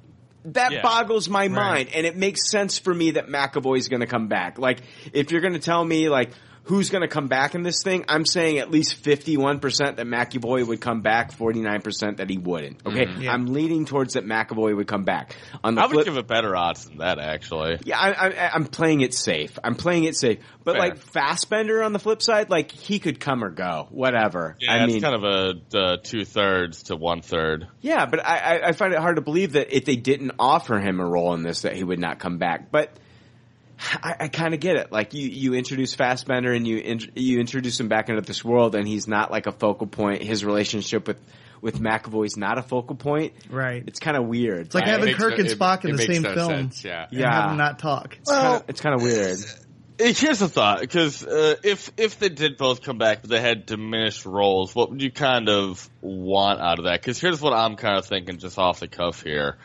That 0.44 0.72
Yeah. 0.72 0.82
boggles 0.82 1.28
my 1.28 1.48
mind, 1.48 1.88
and 1.94 2.06
it 2.06 2.16
makes 2.16 2.50
sense 2.50 2.78
for 2.78 2.94
me 2.94 3.12
that 3.12 3.26
McAvoy's 3.28 3.88
going 3.88 4.00
to 4.00 4.06
come 4.06 4.28
back. 4.28 4.58
Like, 4.58 4.80
if 5.12 5.30
you're 5.32 5.40
going 5.40 5.54
to 5.54 5.58
tell 5.58 5.84
me 5.84 6.08
like 6.08 6.30
who's 6.68 6.90
going 6.90 7.02
to 7.02 7.08
come 7.08 7.28
back 7.28 7.54
in 7.54 7.62
this 7.62 7.82
thing, 7.82 8.04
I'm 8.08 8.24
saying 8.26 8.58
at 8.58 8.70
least 8.70 8.94
51 8.94 9.58
percent 9.60 9.96
that 9.96 10.06
McAvoy 10.06 10.66
would 10.66 10.80
come 10.80 11.00
back, 11.00 11.32
49 11.32 11.80
percent 11.80 12.16
that 12.18 12.28
he 12.30 12.38
wouldn't. 12.38 12.86
Okay, 12.86 13.06
Mhm. 13.06 13.22
Yeah. 13.22 13.32
I'm 13.32 13.46
leaning 13.46 13.84
towards 13.86 14.14
that 14.14 14.24
McAvoy 14.26 14.76
would 14.76 14.86
come 14.86 15.04
back. 15.04 15.34
On 15.64 15.74
the 15.74 15.80
I 15.82 15.86
would 15.86 15.92
flip, 15.94 16.04
give 16.04 16.16
it 16.18 16.26
better 16.28 16.54
odds 16.54 16.84
than 16.86 16.98
that, 16.98 17.18
actually. 17.18 17.78
yeah, 17.84 17.98
I, 17.98 18.28
I, 18.28 18.50
I'm 18.54 18.66
playing 18.66 19.00
it 19.00 19.14
safe. 19.14 19.58
I'm 19.64 19.74
playing 19.74 20.04
it 20.04 20.14
safe. 20.16 20.38
But 20.62 20.72
Fair. 20.72 20.80
like 20.80 20.98
Fassbender 20.98 21.82
on 21.82 21.92
the 21.94 21.98
flip 21.98 22.20
side, 22.22 22.50
like 22.50 22.70
he 22.70 22.98
could 22.98 23.18
come 23.18 23.42
or 23.42 23.50
go, 23.50 23.88
whatever. 23.90 24.56
Yeah, 24.60 24.74
I 24.74 24.84
it's 24.84 25.02
kind 25.02 25.14
of 25.14 25.24
a 25.24 25.78
uh, 25.78 25.96
two 26.02 26.24
thirds 26.24 26.84
to 26.84 26.96
one 26.96 27.22
third. 27.22 27.66
yeah, 27.80 28.04
but 28.06 28.24
I, 28.24 28.36
I, 28.58 28.68
I 28.68 28.72
find 28.72 28.92
it 28.92 28.98
hard 28.98 29.16
to 29.16 29.22
believe 29.22 29.52
that 29.52 29.74
if 29.74 29.84
they 29.86 29.96
didn't 29.96 30.32
offer 30.38 30.78
him 30.78 31.00
a 31.00 31.06
role 31.06 31.32
in 31.34 31.42
this, 31.42 31.62
that 31.62 31.74
he 31.74 31.82
would 31.84 31.98
not 31.98 32.18
come 32.18 32.36
back. 32.38 32.70
But 32.70 32.92
I, 33.80 34.14
I 34.20 34.28
kind 34.28 34.54
of 34.54 34.60
get 34.60 34.76
it. 34.76 34.90
Like 34.92 35.14
you, 35.14 35.28
you 35.28 35.54
introduce 35.54 35.94
Fassbender 35.94 36.52
and 36.52 36.66
you 36.66 36.78
in, 36.78 37.00
you 37.14 37.38
introduce 37.40 37.78
him 37.78 37.88
back 37.88 38.08
into 38.08 38.20
this 38.22 38.44
world, 38.44 38.74
and 38.74 38.86
he's 38.86 39.06
not 39.06 39.30
like 39.30 39.46
a 39.46 39.52
focal 39.52 39.86
point. 39.86 40.22
His 40.22 40.44
relationship 40.44 41.06
with 41.06 41.18
with 41.60 41.80
McAvoy's 41.80 42.36
not 42.36 42.56
a 42.58 42.62
focal 42.62 42.94
point. 42.96 43.32
Right. 43.50 43.82
It's 43.86 43.98
kind 43.98 44.16
of 44.16 44.26
weird. 44.26 44.66
It's 44.66 44.74
like 44.74 44.84
Right. 44.84 44.90
having 44.92 45.08
It 45.08 45.16
Kirk 45.16 45.30
no- 45.32 45.36
and 45.38 45.46
it- 45.48 45.58
Spock 45.58 45.84
in 45.84 45.90
it 45.90 45.92
the 45.94 45.98
makes 45.98 46.14
same 46.14 46.22
no 46.22 46.34
film. 46.34 46.48
sense, 46.50 46.84
yeah. 46.84 47.06
And 47.10 47.18
Yeah. 47.18 47.32
have 47.32 47.50
them 47.50 47.58
not 47.58 47.78
talk. 47.80 48.16
well, 48.26 48.64
it's 48.68 48.80
kind 48.80 48.94
of 48.94 49.02
weird. 49.02 49.38
Here's 50.00 50.38
the 50.38 50.48
thought, 50.48 50.78
because 50.80 51.24
uh, 51.26 51.56
if 51.64 51.90
if 51.96 52.20
they 52.20 52.28
did 52.28 52.56
both 52.56 52.82
come 52.82 52.98
back, 52.98 53.22
but 53.22 53.30
they 53.30 53.40
had 53.40 53.66
diminished 53.66 54.24
roles, 54.26 54.72
what 54.72 54.90
would 54.90 55.02
you 55.02 55.10
kind 55.10 55.48
of 55.48 55.90
want 56.00 56.60
out 56.60 56.78
of 56.78 56.84
that? 56.84 57.00
Because 57.00 57.20
here's 57.20 57.40
what 57.40 57.52
I'm 57.52 57.74
kind 57.74 57.98
of 57.98 58.06
thinking, 58.06 58.38
just 58.38 58.56
off 58.60 58.78
the 58.78 58.86
cuff 58.86 59.22
here. 59.24 59.58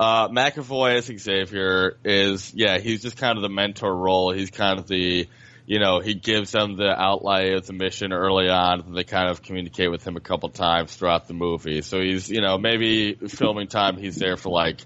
Uh, 0.00 0.30
McAvoy 0.30 0.96
as 0.96 1.04
Xavier 1.04 1.98
is, 2.06 2.54
yeah, 2.54 2.78
he's 2.78 3.02
just 3.02 3.18
kind 3.18 3.36
of 3.36 3.42
the 3.42 3.50
mentor 3.50 3.94
role. 3.94 4.32
He's 4.32 4.50
kind 4.50 4.78
of 4.78 4.86
the, 4.88 5.28
you 5.66 5.78
know, 5.78 6.00
he 6.00 6.14
gives 6.14 6.52
them 6.52 6.78
the 6.78 6.88
outlay 6.88 7.52
of 7.52 7.66
the 7.66 7.74
mission 7.74 8.14
early 8.14 8.48
on, 8.48 8.80
and 8.80 8.96
they 8.96 9.04
kind 9.04 9.28
of 9.28 9.42
communicate 9.42 9.90
with 9.90 10.02
him 10.02 10.16
a 10.16 10.20
couple 10.20 10.48
times 10.48 10.96
throughout 10.96 11.28
the 11.28 11.34
movie. 11.34 11.82
So 11.82 12.00
he's, 12.00 12.30
you 12.30 12.40
know, 12.40 12.56
maybe 12.56 13.12
filming 13.12 13.68
time 13.68 13.98
he's 13.98 14.16
there 14.16 14.38
for 14.38 14.48
like 14.48 14.80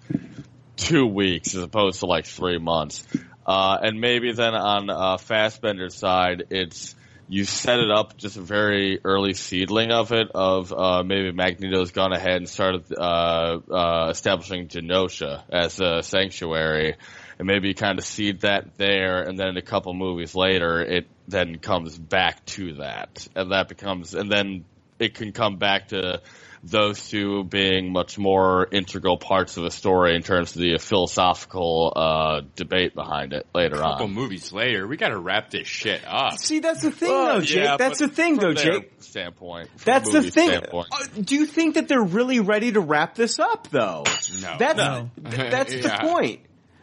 two 0.74 1.06
weeks 1.06 1.54
as 1.54 1.62
opposed 1.62 2.00
to 2.00 2.06
like 2.06 2.26
three 2.26 2.58
months. 2.58 3.04
Uh, 3.46 3.78
and 3.82 4.00
maybe 4.00 4.32
then 4.32 4.54
on 4.56 4.90
uh, 4.90 5.16
Fassbender's 5.18 5.94
side, 5.94 6.48
it's 6.50 6.96
you 7.28 7.44
set 7.44 7.78
it 7.78 7.90
up 7.90 8.16
just 8.16 8.36
a 8.36 8.40
very 8.40 9.00
early 9.04 9.34
seedling 9.34 9.90
of 9.90 10.12
it. 10.12 10.28
Of 10.34 10.72
uh, 10.72 11.02
maybe 11.02 11.32
Magneto's 11.32 11.90
gone 11.90 12.12
ahead 12.12 12.36
and 12.36 12.48
started 12.48 12.92
uh, 12.92 13.60
uh, 13.70 14.08
establishing 14.10 14.68
Genosha 14.68 15.42
as 15.50 15.80
a 15.80 16.02
sanctuary, 16.02 16.96
and 17.38 17.46
maybe 17.46 17.68
you 17.68 17.74
kind 17.74 17.98
of 17.98 18.04
seed 18.04 18.40
that 18.40 18.76
there, 18.76 19.22
and 19.22 19.38
then 19.38 19.56
a 19.56 19.62
couple 19.62 19.94
movies 19.94 20.34
later, 20.34 20.80
it 20.82 21.06
then 21.26 21.58
comes 21.58 21.98
back 21.98 22.44
to 22.46 22.74
that, 22.74 23.26
and 23.34 23.52
that 23.52 23.68
becomes, 23.68 24.14
and 24.14 24.30
then 24.30 24.64
it 24.98 25.14
can 25.14 25.32
come 25.32 25.56
back 25.56 25.88
to 25.88 26.20
those 26.66 27.08
two 27.10 27.44
being 27.44 27.92
much 27.92 28.16
more 28.18 28.66
integral 28.72 29.18
parts 29.18 29.56
of 29.58 29.64
the 29.64 29.70
story 29.70 30.16
in 30.16 30.22
terms 30.22 30.56
of 30.56 30.62
the 30.62 30.78
philosophical 30.78 31.92
uh, 31.94 32.40
debate 32.56 32.94
behind 32.94 33.32
it 33.34 33.46
later 33.54 33.76
couple 33.76 34.06
on. 34.06 34.12
movies 34.14 34.52
later, 34.52 34.86
we 34.86 34.96
got 34.96 35.08
to 35.10 35.18
wrap 35.18 35.50
this 35.50 35.66
shit 35.68 36.00
up. 36.06 36.38
See, 36.38 36.60
that's 36.60 36.82
the 36.82 36.90
thing, 36.90 37.10
Well, 37.10 37.34
though, 37.36 37.40
Jake. 37.42 37.64
yeah, 37.64 37.76
that's 37.76 38.00
but 38.00 38.08
the 38.08 38.14
thing, 38.14 38.36
from 38.36 38.54
though, 38.54 38.54
their 38.60 38.72
Jake. 38.80 38.92
Standpoint. 39.00 39.68
from 39.68 39.80
That's 39.84 40.10
the 40.10 40.22
thing. 40.22 40.48
standpoint. 40.48 40.88
Uh, 40.90 41.06
do 41.20 41.34
you 41.34 41.46
think 41.46 41.74
that 41.74 41.86
they're 41.88 42.02
really 42.02 42.40
ready 42.40 42.72
to 42.72 42.80
wrap 42.80 43.14
this 43.14 43.38
up, 43.38 43.68
though? 43.70 44.04
No. 44.40 44.56
That's 44.58 44.76
No. 44.78 45.10
th- 45.30 45.50
that's 45.50 45.74
Yeah. 45.74 45.82
the 45.82 46.08
point. 46.08 46.40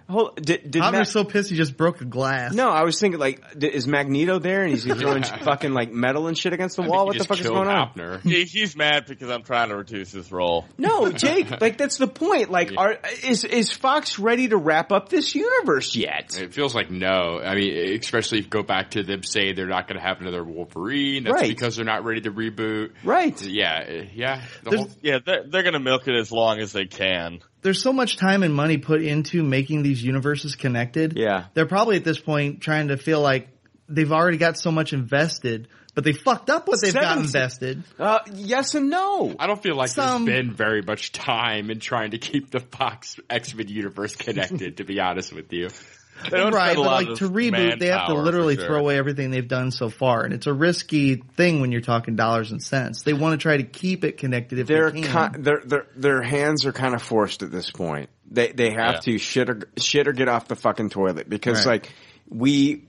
Hold, 0.09 0.35
did, 0.35 0.69
did 0.71 0.81
I'm 0.81 0.93
Ma- 0.93 1.03
so 1.03 1.23
pissed 1.23 1.49
he 1.49 1.55
just 1.55 1.77
broke 1.77 2.01
a 2.01 2.05
glass. 2.05 2.53
no, 2.53 2.69
I 2.69 2.83
was 2.83 2.99
thinking 2.99 3.19
like, 3.19 3.57
d- 3.57 3.67
is 3.67 3.88
Magneto 3.88 4.39
there 4.39 4.63
and 4.63 4.71
he's 4.71 4.83
throwing 4.83 5.23
fucking 5.43 5.73
like 5.73 5.91
metal 5.91 6.27
and 6.27 6.38
shit 6.38 6.53
against 6.53 6.75
the 6.77 6.83
I 6.83 6.88
wall? 6.88 7.05
What 7.05 7.17
the 7.17 7.23
fuck 7.23 7.38
is 7.39 7.43
killed 7.43 7.55
going 7.55 7.67
on? 7.69 7.89
Hoeppner. 7.93 8.21
He, 8.21 8.43
he's 8.45 8.75
mad 8.75 9.05
because 9.07 9.30
I'm 9.30 9.43
trying 9.43 9.69
to 9.69 9.77
reduce 9.77 10.11
his 10.11 10.31
role. 10.31 10.65
No, 10.77 11.11
Jake, 11.11 11.49
like 11.61 11.77
that's 11.77 11.97
the 11.97 12.07
point. 12.07 12.49
Like, 12.51 12.71
are 12.77 12.97
is 13.23 13.43
is 13.45 13.71
Fox 13.71 14.19
ready 14.19 14.47
to 14.49 14.57
wrap 14.57 14.91
up 14.91 15.09
this 15.09 15.33
universe 15.35 15.95
yet? 15.95 16.38
It 16.39 16.53
feels 16.53 16.75
like 16.75 16.91
no. 16.91 17.39
I 17.43 17.55
mean, 17.55 17.99
especially 17.99 18.39
if 18.39 18.45
you 18.45 18.49
go 18.49 18.63
back 18.63 18.91
to 18.91 19.03
them 19.03 19.23
saying 19.23 19.55
they're 19.55 19.67
not 19.67 19.88
going 19.88 19.99
to 19.99 20.05
have 20.05 20.19
another 20.21 20.43
Wolverine. 20.43 21.23
That's 21.23 21.33
Right. 21.41 21.49
because 21.49 21.75
they're 21.75 21.85
not 21.85 22.03
ready 22.03 22.21
to 22.21 22.31
reboot. 22.31 22.91
Right. 23.03 23.41
Yeah, 23.41 23.83
uh, 23.88 24.05
yeah. 24.13 24.43
The 24.63 24.77
whole, 24.77 24.89
Yeah, 25.01 25.19
they're, 25.25 25.43
they're 25.47 25.63
going 25.63 25.73
to 25.73 25.80
milk 25.80 26.07
it 26.07 26.15
as 26.15 26.31
long 26.31 26.59
as 26.59 26.71
they 26.73 26.85
can. 26.85 27.39
There's 27.61 27.81
so 27.81 27.93
much 27.93 28.17
time 28.17 28.43
and 28.43 28.53
money 28.53 28.77
put 28.77 29.01
into 29.03 29.43
making 29.43 29.83
these 29.83 30.03
universes 30.03 30.56
connected. 30.56 31.14
Yeah. 31.17 31.45
They're 31.53 31.65
probably 31.67 31.98
at 31.98 32.03
this 32.03 32.19
point 32.19 32.61
trying 32.61 32.88
to 32.90 32.98
feel 32.98 33.22
like 33.22 33.48
they've 33.88 34.11
already 34.11 34.38
got 34.38 34.57
so 34.57 34.72
much 34.72 34.93
invested, 34.93 35.67
but 35.93 36.03
they 36.03 36.14
fucked 36.14 36.49
up 36.49 36.67
what 36.67 36.80
they've 36.81 36.93
got 36.93 37.17
invested. 37.17 37.83
Uh, 37.99 38.19
yes 38.33 38.73
and 38.75 38.90
no. 38.90 39.35
I 39.38 39.45
don't 39.48 39.61
feel 39.61 39.75
like 39.75 39.90
Some- 39.90 40.25
there's 40.25 40.38
been 40.48 40.53
very 40.56 40.81
much 40.81 41.11
time 41.11 41.69
in 41.69 41.80
trying 41.80 42.11
to 42.11 42.17
keep 42.17 42.49
the 42.49 42.61
Fox 42.61 43.19
X 43.30 43.53
Men 43.53 43.67
universe 43.67 44.15
connected. 44.15 44.77
to 44.77 44.83
be 44.83 44.99
honest 44.99 45.33
with 45.33 45.51
you, 45.53 45.67
They 45.67 45.73
don't 45.73 45.81
right, 46.24 46.32
spend 46.32 46.48
a 46.50 46.51
but 46.51 46.77
lot 46.77 46.85
like 47.03 47.08
of 47.09 47.17
to 47.19 47.30
reboot, 47.30 47.80
they 47.80 47.88
have 47.88 48.08
to 48.08 48.14
literally 48.14 48.56
sure. 48.56 48.66
throw 48.67 48.80
away 48.80 48.98
everything 48.98 49.32
they've 49.32 49.48
done 49.48 49.72
so 49.72 49.90
far, 49.90 50.24
and 50.24 50.33
it's 50.33 50.48
a 50.48 50.53
risky 50.53 51.16
thing 51.35 51.61
when 51.61 51.72
you're 51.72 51.82
talking 51.82 52.16
dollars 52.16 52.51
and 52.51 52.61
cents. 52.61 53.03
They 53.03 53.14
want 53.14 53.40
to 53.40 53.43
try 53.43 53.58
to 53.58 53.64
keep 53.64 54.03
it 54.03 54.17
connected 54.17 54.59
if 54.59 54.67
Their 54.67 54.91
they 54.91 55.01
can. 55.01 55.33
ki- 55.33 55.41
their 55.41 55.61
their 55.66 55.88
their 55.95 56.22
hands 56.22 56.66
are 56.66 56.72
kind 56.74 56.93
of 56.95 57.01
forced 57.01 57.43
at 57.43 57.51
this 57.51 57.69
point. 57.72 58.09
They 58.30 58.51
they 58.51 58.72
have 58.72 58.95
Yeah. 58.95 59.00
to 59.01 59.17
shit 59.17 59.50
or 59.50 59.59
shit 59.77 60.08
or 60.08 60.14
get 60.14 60.27
off 60.30 60.48
the 60.48 60.56
fucking 60.56 60.90
toilet 60.90 61.30
because 61.30 61.66
Right. 61.66 61.83
like 61.83 61.93
we 62.30 62.88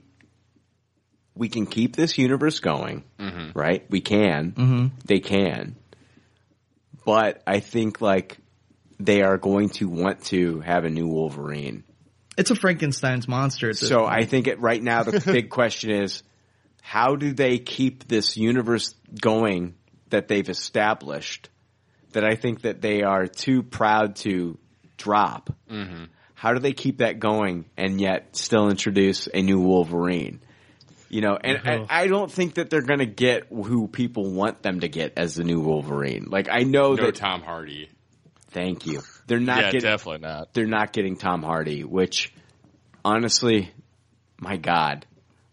we 1.35 1.49
can 1.49 1.65
keep 1.65 1.95
this 1.95 2.17
universe 2.17 2.59
going, 2.59 3.03
right? 3.55 3.83
We 3.89 4.01
can. 4.01 4.51
Mhm. 4.51 4.91
They 5.05 5.19
can. 5.19 5.75
But 7.05 7.41
I 7.47 7.59
think 7.59 8.01
like 8.01 8.37
they 8.99 9.23
are 9.23 9.37
going 9.37 9.69
to 9.69 9.89
want 9.89 10.23
to 10.25 10.59
have 10.61 10.85
a 10.85 10.89
new 10.89 11.07
Wolverine. 11.07 11.83
It's 12.37 12.51
a 12.51 12.55
Frankenstein's 12.55 13.27
monster. 13.27 13.69
At 13.69 13.77
this 13.77 13.89
So 13.89 14.01
point. 14.01 14.13
I 14.13 14.25
think 14.25 14.47
it, 14.47 14.59
right 14.59 14.81
now 14.81 15.03
the 15.03 15.19
big 15.25 15.49
question 15.49 15.91
is 15.91 16.23
how 16.81 17.15
do 17.15 17.33
they 17.33 17.59
keep 17.59 18.07
this 18.07 18.37
universe 18.37 18.95
going 19.21 19.75
that 20.09 20.27
they've 20.27 20.49
established 20.49 21.49
that 22.11 22.23
I 22.23 22.35
think 22.35 22.61
that 22.61 22.81
they 22.81 23.01
are 23.03 23.27
too 23.27 23.63
proud 23.63 24.15
to 24.17 24.57
drop. 24.97 25.49
Mm-hmm. 25.69 26.05
How 26.33 26.53
do 26.53 26.59
they 26.59 26.73
keep 26.73 26.99
that 26.99 27.19
going 27.19 27.65
and 27.77 27.99
yet 27.99 28.35
still 28.35 28.69
introduce 28.69 29.27
a 29.33 29.41
new 29.41 29.59
Wolverine? 29.59 30.41
You 31.09 31.21
know, 31.21 31.37
and 31.41 31.59
Mm-hmm. 31.59 31.85
I, 31.89 32.01
I 32.03 32.07
don't 32.07 32.31
think 32.31 32.55
that 32.55 32.69
they're 32.69 32.81
going 32.81 32.99
to 32.99 33.05
get 33.05 33.47
who 33.51 33.87
people 33.87 34.31
want 34.31 34.61
them 34.61 34.81
to 34.81 34.87
get 34.87 35.13
as 35.17 35.35
the 35.35 35.43
new 35.43 35.61
Wolverine. 35.61 36.27
Like 36.29 36.47
I 36.51 36.59
know 36.63 36.95
no 36.95 37.05
that 37.05 37.15
Tom 37.15 37.41
Hardy. 37.41 37.89
Thank 38.53 38.85
you. 38.85 39.01
They're 39.27 39.39
not 39.39 39.57
Yeah, 39.57 39.71
getting 39.71 39.81
definitely 39.81 40.27
not. 40.27 40.53
They're 40.53 40.65
not 40.67 40.93
getting 40.93 41.15
Tom 41.17 41.43
Hardy, 41.43 41.83
which 41.83 42.33
honestly, 43.03 43.71
my 44.39 44.57
God, 44.57 45.05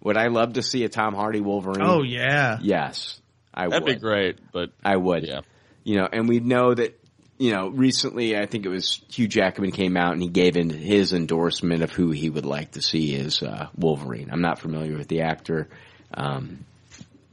would 0.02 0.16
I 0.16 0.28
love 0.28 0.54
to 0.54 0.62
see 0.62 0.84
a 0.84 0.88
Tom 0.88 1.14
Hardy 1.14 1.40
Wolverine? 1.40 1.82
Oh 1.82 2.02
yeah. 2.02 2.58
Yes, 2.62 3.20
I 3.52 3.68
That'd 3.68 3.84
would. 3.84 3.94
be 3.94 4.00
great, 4.00 4.38
but 4.52 4.70
I 4.84 4.96
would. 4.96 5.26
Yeah. 5.26 5.40
You 5.84 5.96
know, 5.96 6.08
and 6.12 6.28
we 6.28 6.40
know 6.40 6.74
that, 6.74 6.98
you 7.38 7.52
know, 7.52 7.68
recently 7.68 8.36
I 8.36 8.46
think 8.46 8.66
it 8.66 8.68
was 8.68 9.00
Hugh 9.10 9.28
Jackman 9.28 9.70
came 9.72 9.96
out 9.96 10.12
and 10.12 10.22
he 10.22 10.28
gave 10.28 10.56
in 10.56 10.68
his 10.70 11.12
endorsement 11.12 11.82
of 11.82 11.90
who 11.90 12.10
he 12.10 12.28
would 12.28 12.44
like 12.46 12.72
to 12.72 12.82
see 12.82 13.16
as 13.16 13.42
uh, 13.42 13.68
Wolverine. 13.76 14.28
I'm 14.30 14.42
not 14.42 14.58
familiar 14.58 14.96
with 14.96 15.08
the 15.08 15.22
actor, 15.22 15.68
um, 16.12 16.64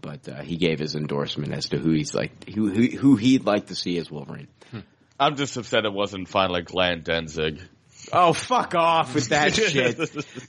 but 0.01 0.27
uh, 0.29 0.41
he 0.41 0.55
gave 0.55 0.79
his 0.79 0.95
endorsement 0.95 1.53
as 1.53 1.69
to 1.69 1.77
who 1.77 1.91
he's 1.91 2.13
like, 2.13 2.49
who, 2.49 2.69
who, 2.69 2.83
who 2.97 3.15
he'd 3.17 3.45
like 3.45 3.67
to 3.67 3.75
see 3.75 3.97
as 3.97 4.09
Wolverine. 4.09 4.47
I'm 5.19 5.35
just 5.35 5.57
upset 5.57 5.85
it 5.85 5.93
wasn't 5.93 6.27
finally 6.29 6.61
Glenn 6.61 7.01
Danzig. 7.03 7.59
Oh, 8.13 8.31
fuck 8.31 8.73
off 8.75 9.15
with 9.15 9.29
that 9.29 9.53
shit. 9.55 9.99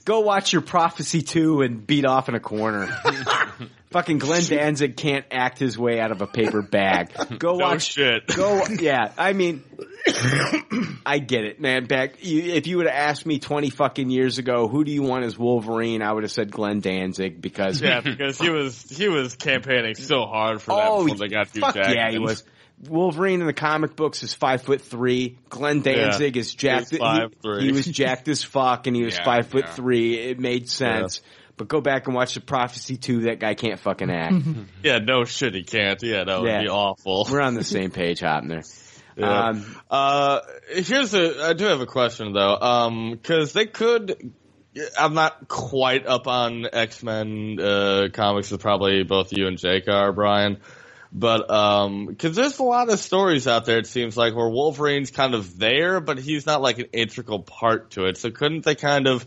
Go 0.05 0.21
watch 0.21 0.53
your 0.53 0.61
Prophecy 0.61 1.21
2 1.21 1.61
and 1.61 1.85
beat 1.85 2.05
off 2.05 2.29
in 2.29 2.35
a 2.35 2.39
corner. 2.39 2.87
Fucking 3.91 4.19
Glenn 4.19 4.43
Danzig 4.43 4.95
can't 4.95 5.25
act 5.31 5.57
his 5.59 5.77
way 5.77 5.99
out 5.99 6.11
of 6.11 6.21
a 6.21 6.27
paper 6.27 6.61
bag. 6.61 7.11
Go 7.39 7.57
No 7.57 7.65
watch. 7.65 7.91
shit. 7.91 8.27
Go, 8.27 8.61
yeah. 8.79 9.11
I 9.17 9.33
mean, 9.33 9.63
I 11.05 11.17
get 11.19 11.43
it, 11.43 11.59
man. 11.59 11.85
Back, 11.85 12.23
you, 12.23 12.53
if 12.53 12.67
you 12.67 12.77
would 12.77 12.85
have 12.85 12.95
asked 12.95 13.25
me 13.25 13.39
20 13.39 13.71
fucking 13.71 14.09
years 14.09 14.37
ago, 14.37 14.67
who 14.67 14.83
do 14.83 14.91
you 14.91 15.01
want 15.01 15.25
as 15.25 15.37
Wolverine? 15.37 16.01
I 16.01 16.13
would 16.13 16.23
have 16.23 16.31
said 16.31 16.51
Glenn 16.51 16.79
Danzig 16.81 17.41
because. 17.41 17.81
Yeah, 17.81 17.99
because 18.01 18.37
he 18.39 18.49
was 18.49 18.81
he 18.83 19.09
was 19.09 19.35
campaigning 19.35 19.95
so 19.95 20.25
hard 20.27 20.61
for 20.61 20.75
that 20.75 20.87
Oh, 20.87 21.03
before 21.05 21.17
they 21.17 21.27
got 21.27 21.49
fuck 21.49 21.75
yeah, 21.75 22.11
he 22.11 22.19
was. 22.19 22.43
Wolverine 22.87 23.41
in 23.41 23.47
the 23.47 23.53
comic 23.53 23.95
books 23.95 24.23
is 24.23 24.33
five 24.33 24.61
foot 24.61 24.81
three. 24.81 25.37
Glenn 25.49 25.81
Danzig 25.81 26.37
is 26.37 26.53
jacked. 26.53 26.91
He's 26.91 26.99
he- 26.99 27.03
5'3". 27.05 27.61
He, 27.61 27.71
was 27.71 27.85
jacked 27.85 28.27
as 28.29 28.43
fuck, 28.43 28.87
and 28.87 28.95
he 28.95 29.03
was 29.03 29.15
Yeah, 29.17 29.25
five 29.25 29.47
foot 29.47 29.65
yeah. 29.65 29.73
three. 29.73 30.17
It 30.17 30.39
made 30.39 30.69
sense. 30.69 31.21
But 31.57 31.67
go 31.67 31.81
back 31.81 32.07
and 32.07 32.15
watch 32.15 32.35
the 32.35 32.39
Prophecy 32.41 32.95
two. 32.95 33.21
That 33.23 33.39
guy 33.39 33.53
can't 33.53 33.79
fucking 33.81 34.09
act. 34.09 34.35
Yeah, 34.83 34.99
no 34.99 35.25
shit, 35.25 35.53
he 35.53 35.63
can't. 35.63 36.01
Yeah, 36.01 36.23
that 36.23 36.41
would 36.41 36.61
be 36.61 36.69
awful. 36.69 37.27
We're 37.29 37.41
on 37.41 37.53
the 37.55 37.63
same 37.65 37.91
page, 37.91 38.21
Hoeppner. 38.21 38.63
Yeah. 39.17 39.47
Um, 39.49 39.75
Uh, 39.89 40.39
here's 40.69 41.13
a, 41.13 41.43
I 41.47 41.51
do 41.53 41.65
have 41.65 41.81
a 41.81 41.85
question 41.85 42.31
though, 42.31 42.55
um, 42.55 43.19
cause 43.21 43.51
they 43.51 43.65
could, 43.65 44.31
I'm 44.97 45.13
not 45.13 45.49
quite 45.49 46.07
up 46.07 46.27
on 46.27 46.65
X-Men, 46.71 47.57
uh, 47.59 48.07
comics 48.13 48.53
as 48.53 48.57
probably 48.59 49.03
both 49.03 49.33
you 49.33 49.47
and 49.47 49.57
Jake 49.57 49.89
are, 49.89 50.13
Brian. 50.13 50.59
But, 51.11 51.49
um, 51.49 52.15
cause 52.15 52.35
there's 52.35 52.59
a 52.59 52.63
lot 52.63 52.89
of 52.89 52.99
stories 52.99 53.47
out 53.47 53.65
there, 53.65 53.79
it 53.79 53.87
seems 53.87 54.15
like, 54.15 54.35
where 54.35 54.47
Wolverine's 54.47 55.09
kind 55.09 55.33
of 55.33 55.57
there, 55.57 55.99
but 55.99 56.19
he's 56.19 56.45
not 56.45 56.61
like 56.61 56.77
an 56.77 56.87
integral 56.93 57.39
part 57.39 57.91
to 57.91 58.05
it. 58.05 58.17
So 58.17 58.29
couldn't 58.29 58.63
they 58.63 58.75
kind 58.75 59.07
of 59.07 59.25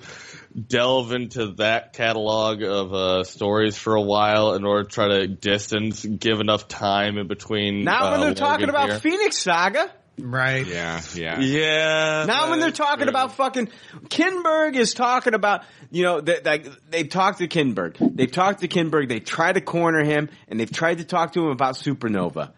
delve 0.69 1.13
into 1.13 1.55
that 1.55 1.93
catalog 1.93 2.63
of, 2.63 2.95
uh, 2.95 3.25
stories 3.25 3.77
for 3.77 3.97
a 3.97 4.01
while 4.01 4.55
in 4.55 4.65
order 4.65 4.85
to 4.85 4.89
try 4.89 5.09
to 5.09 5.27
distance, 5.27 6.05
give 6.05 6.39
enough 6.39 6.69
time 6.69 7.19
in 7.19 7.27
between? 7.27 7.83
not 7.83 8.13
when 8.13 8.21
uh, 8.21 8.25
they're 8.27 8.35
talking 8.35 8.67
Logan 8.67 8.71
about 8.71 8.91
here? 8.91 8.99
Phoenix 9.01 9.39
Saga. 9.39 9.91
Right. 10.19 10.67
Yeah, 10.67 11.01
yeah. 11.15 11.41
Yeah. 11.41 12.25
Not 12.27 12.51
when 12.51 12.61
they're 12.61 12.71
talking 12.71 13.05
true. 13.05 13.11
about 13.11 13.33
fucking 13.37 13.71
Kinberg 14.09 14.77
is 14.77 14.95
talking 14.95 15.35
about 15.35 15.65
you 15.91 16.03
know 16.05 16.21
that 16.21 16.45
like 16.45 16.67
they've 16.91 17.09
talked 17.09 17.39
to 17.39 17.49
Kinberg. 17.49 17.97
They've 18.15 18.31
talked 18.31 18.61
to 18.61 18.69
Kinberg. 18.69 19.09
They 19.09 19.21
tried 19.21 19.55
to 19.55 19.61
corner 19.61 20.05
him 20.05 20.29
and 20.49 20.61
they've 20.61 20.71
tried 20.71 20.99
to 20.99 21.05
talk 21.05 21.33
to 21.33 21.41
him 21.41 21.51
about 21.51 21.77
Supernova. 21.77 22.53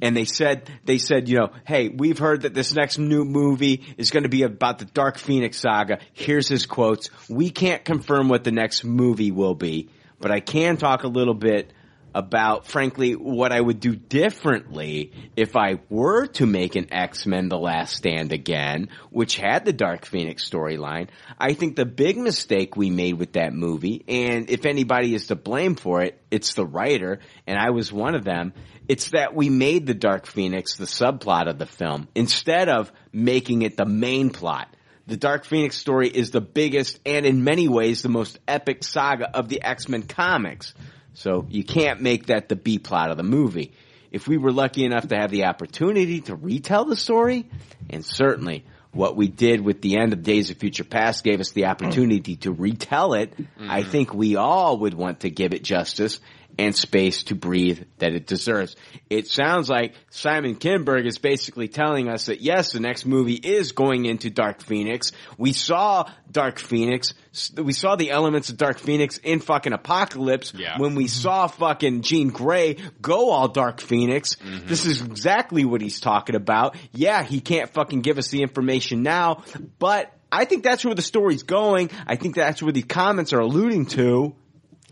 and 0.00 0.16
they 0.16 0.24
said 0.24 0.70
they 0.84 0.98
said 0.98 1.28
you 1.28 1.36
know 1.36 1.50
hey 1.66 1.88
we've 1.88 2.18
heard 2.18 2.42
that 2.42 2.54
this 2.54 2.74
next 2.74 2.98
new 2.98 3.24
movie 3.24 3.84
is 3.96 4.10
going 4.10 4.22
to 4.24 4.28
be 4.28 4.42
about 4.42 4.78
the 4.78 4.86
Dark 4.86 5.18
Phoenix 5.18 5.58
saga. 5.58 5.98
Here's 6.14 6.48
his 6.48 6.66
quotes. 6.66 7.10
We 7.28 7.50
can't 7.50 7.84
confirm 7.84 8.28
what 8.28 8.44
the 8.44 8.52
next 8.52 8.82
movie 8.82 9.30
will 9.30 9.54
be, 9.54 9.90
but 10.18 10.30
I 10.30 10.40
can 10.40 10.78
talk 10.78 11.04
a 11.04 11.08
little 11.08 11.34
bit 11.34 11.72
about 12.14 12.66
frankly 12.66 13.12
what 13.12 13.52
I 13.52 13.60
would 13.60 13.80
do 13.80 13.96
differently 13.96 15.12
if 15.36 15.56
I 15.56 15.80
were 15.88 16.26
to 16.26 16.46
make 16.46 16.76
an 16.76 16.92
X-Men 16.92 17.48
The 17.48 17.58
Last 17.58 17.96
Stand 17.96 18.32
again, 18.32 18.88
which 19.10 19.36
had 19.36 19.64
the 19.64 19.72
Dark 19.72 20.06
Phoenix 20.06 20.48
storyline. 20.48 21.08
I 21.38 21.54
think 21.54 21.74
the 21.74 21.84
big 21.84 22.16
mistake 22.16 22.76
we 22.76 22.90
made 22.90 23.14
with 23.14 23.32
that 23.32 23.52
movie, 23.52 24.04
and 24.06 24.48
if 24.48 24.64
anybody 24.64 25.14
is 25.14 25.26
to 25.26 25.34
blame 25.34 25.74
for 25.74 26.02
it, 26.02 26.20
it's 26.30 26.54
the 26.54 26.66
writer, 26.66 27.20
and 27.46 27.58
I 27.58 27.70
was 27.70 27.92
one 27.92 28.14
of 28.14 28.24
them. 28.24 28.52
It's 28.88 29.10
that 29.10 29.34
we 29.34 29.48
made 29.48 29.86
the 29.86 29.94
Dark 29.94 30.26
Phoenix 30.26 30.76
the 30.76 30.84
subplot 30.84 31.48
of 31.48 31.58
the 31.58 31.66
film 31.66 32.08
instead 32.14 32.68
of 32.68 32.92
making 33.12 33.62
it 33.62 33.76
the 33.76 33.86
main 33.86 34.30
plot. 34.30 34.68
The 35.06 35.16
Dark 35.18 35.44
Phoenix 35.44 35.76
story 35.76 36.08
is 36.08 36.30
the 36.30 36.40
biggest 36.40 36.98
and 37.04 37.26
in 37.26 37.44
many 37.44 37.68
ways 37.68 38.00
the 38.00 38.08
most 38.08 38.38
epic 38.48 38.82
saga 38.82 39.30
of 39.36 39.48
the 39.48 39.62
X-Men 39.62 40.04
comics. 40.04 40.74
So 41.14 41.46
you 41.48 41.64
can't 41.64 42.00
make 42.00 42.26
that 42.26 42.48
the 42.48 42.56
B 42.56 42.78
plot 42.78 43.10
of 43.10 43.16
the 43.16 43.22
movie. 43.22 43.72
If 44.10 44.28
we 44.28 44.36
were 44.36 44.52
lucky 44.52 44.84
enough 44.84 45.08
to 45.08 45.16
have 45.16 45.30
the 45.30 45.46
opportunity 45.46 46.20
to 46.22 46.36
retell 46.36 46.84
the 46.84 46.96
story, 46.96 47.46
and 47.90 48.04
certainly 48.04 48.64
what 48.92 49.16
we 49.16 49.26
did 49.26 49.60
with 49.60 49.80
the 49.80 49.96
end 49.96 50.12
of 50.12 50.22
Days 50.22 50.50
of 50.50 50.58
Future 50.58 50.84
Past 50.84 51.24
gave 51.24 51.40
us 51.40 51.50
the 51.50 51.66
opportunity 51.66 52.36
to 52.36 52.52
retell 52.52 53.14
it, 53.14 53.34
I 53.58 53.80
mm-hmm. 53.80 53.90
think 53.90 54.14
we 54.14 54.36
all 54.36 54.78
would 54.78 54.94
want 54.94 55.20
to 55.20 55.30
give 55.30 55.52
it 55.52 55.64
justice 55.64 56.20
and 56.58 56.74
space 56.74 57.24
to 57.24 57.34
breathe 57.34 57.82
that 57.98 58.12
it 58.12 58.26
deserves. 58.26 58.76
It 59.10 59.26
sounds 59.26 59.68
like 59.68 59.94
Simon 60.10 60.56
Kinberg 60.56 61.06
is 61.06 61.18
basically 61.18 61.68
telling 61.68 62.08
us 62.08 62.26
that 62.26 62.40
yes, 62.40 62.72
the 62.72 62.80
next 62.80 63.06
movie 63.06 63.34
is 63.34 63.72
going 63.72 64.04
into 64.04 64.30
Dark 64.30 64.60
Phoenix. 64.62 65.12
We 65.36 65.52
saw 65.52 66.08
Dark 66.30 66.58
Phoenix. 66.58 67.14
We 67.56 67.72
saw 67.72 67.96
the 67.96 68.10
elements 68.10 68.50
of 68.50 68.56
Dark 68.56 68.78
Phoenix 68.78 69.18
in 69.18 69.40
fucking 69.40 69.72
Apocalypse 69.72 70.52
Yeah. 70.54 70.78
when 70.78 70.94
we 70.94 71.08
saw 71.08 71.46
fucking 71.48 72.02
Jean 72.02 72.28
Grey 72.28 72.76
go 73.02 73.30
all 73.30 73.48
Dark 73.48 73.80
Phoenix. 73.80 74.36
Mm-hmm. 74.36 74.66
This 74.68 74.86
is 74.86 75.02
exactly 75.02 75.64
what 75.64 75.80
he's 75.80 76.00
talking 76.00 76.36
about. 76.36 76.76
Yeah, 76.92 77.22
he 77.22 77.40
can't 77.40 77.70
fucking 77.70 78.02
give 78.02 78.18
us 78.18 78.28
the 78.28 78.42
information 78.42 79.02
now, 79.02 79.42
but 79.78 80.12
I 80.30 80.44
think 80.44 80.64
that's 80.64 80.84
where 80.84 80.94
the 80.94 81.02
story's 81.02 81.42
going. 81.44 81.90
I 82.06 82.16
think 82.16 82.34
that's 82.34 82.62
where 82.62 82.72
the 82.72 82.82
comments 82.82 83.32
are 83.32 83.40
alluding 83.40 83.86
to. 83.86 84.34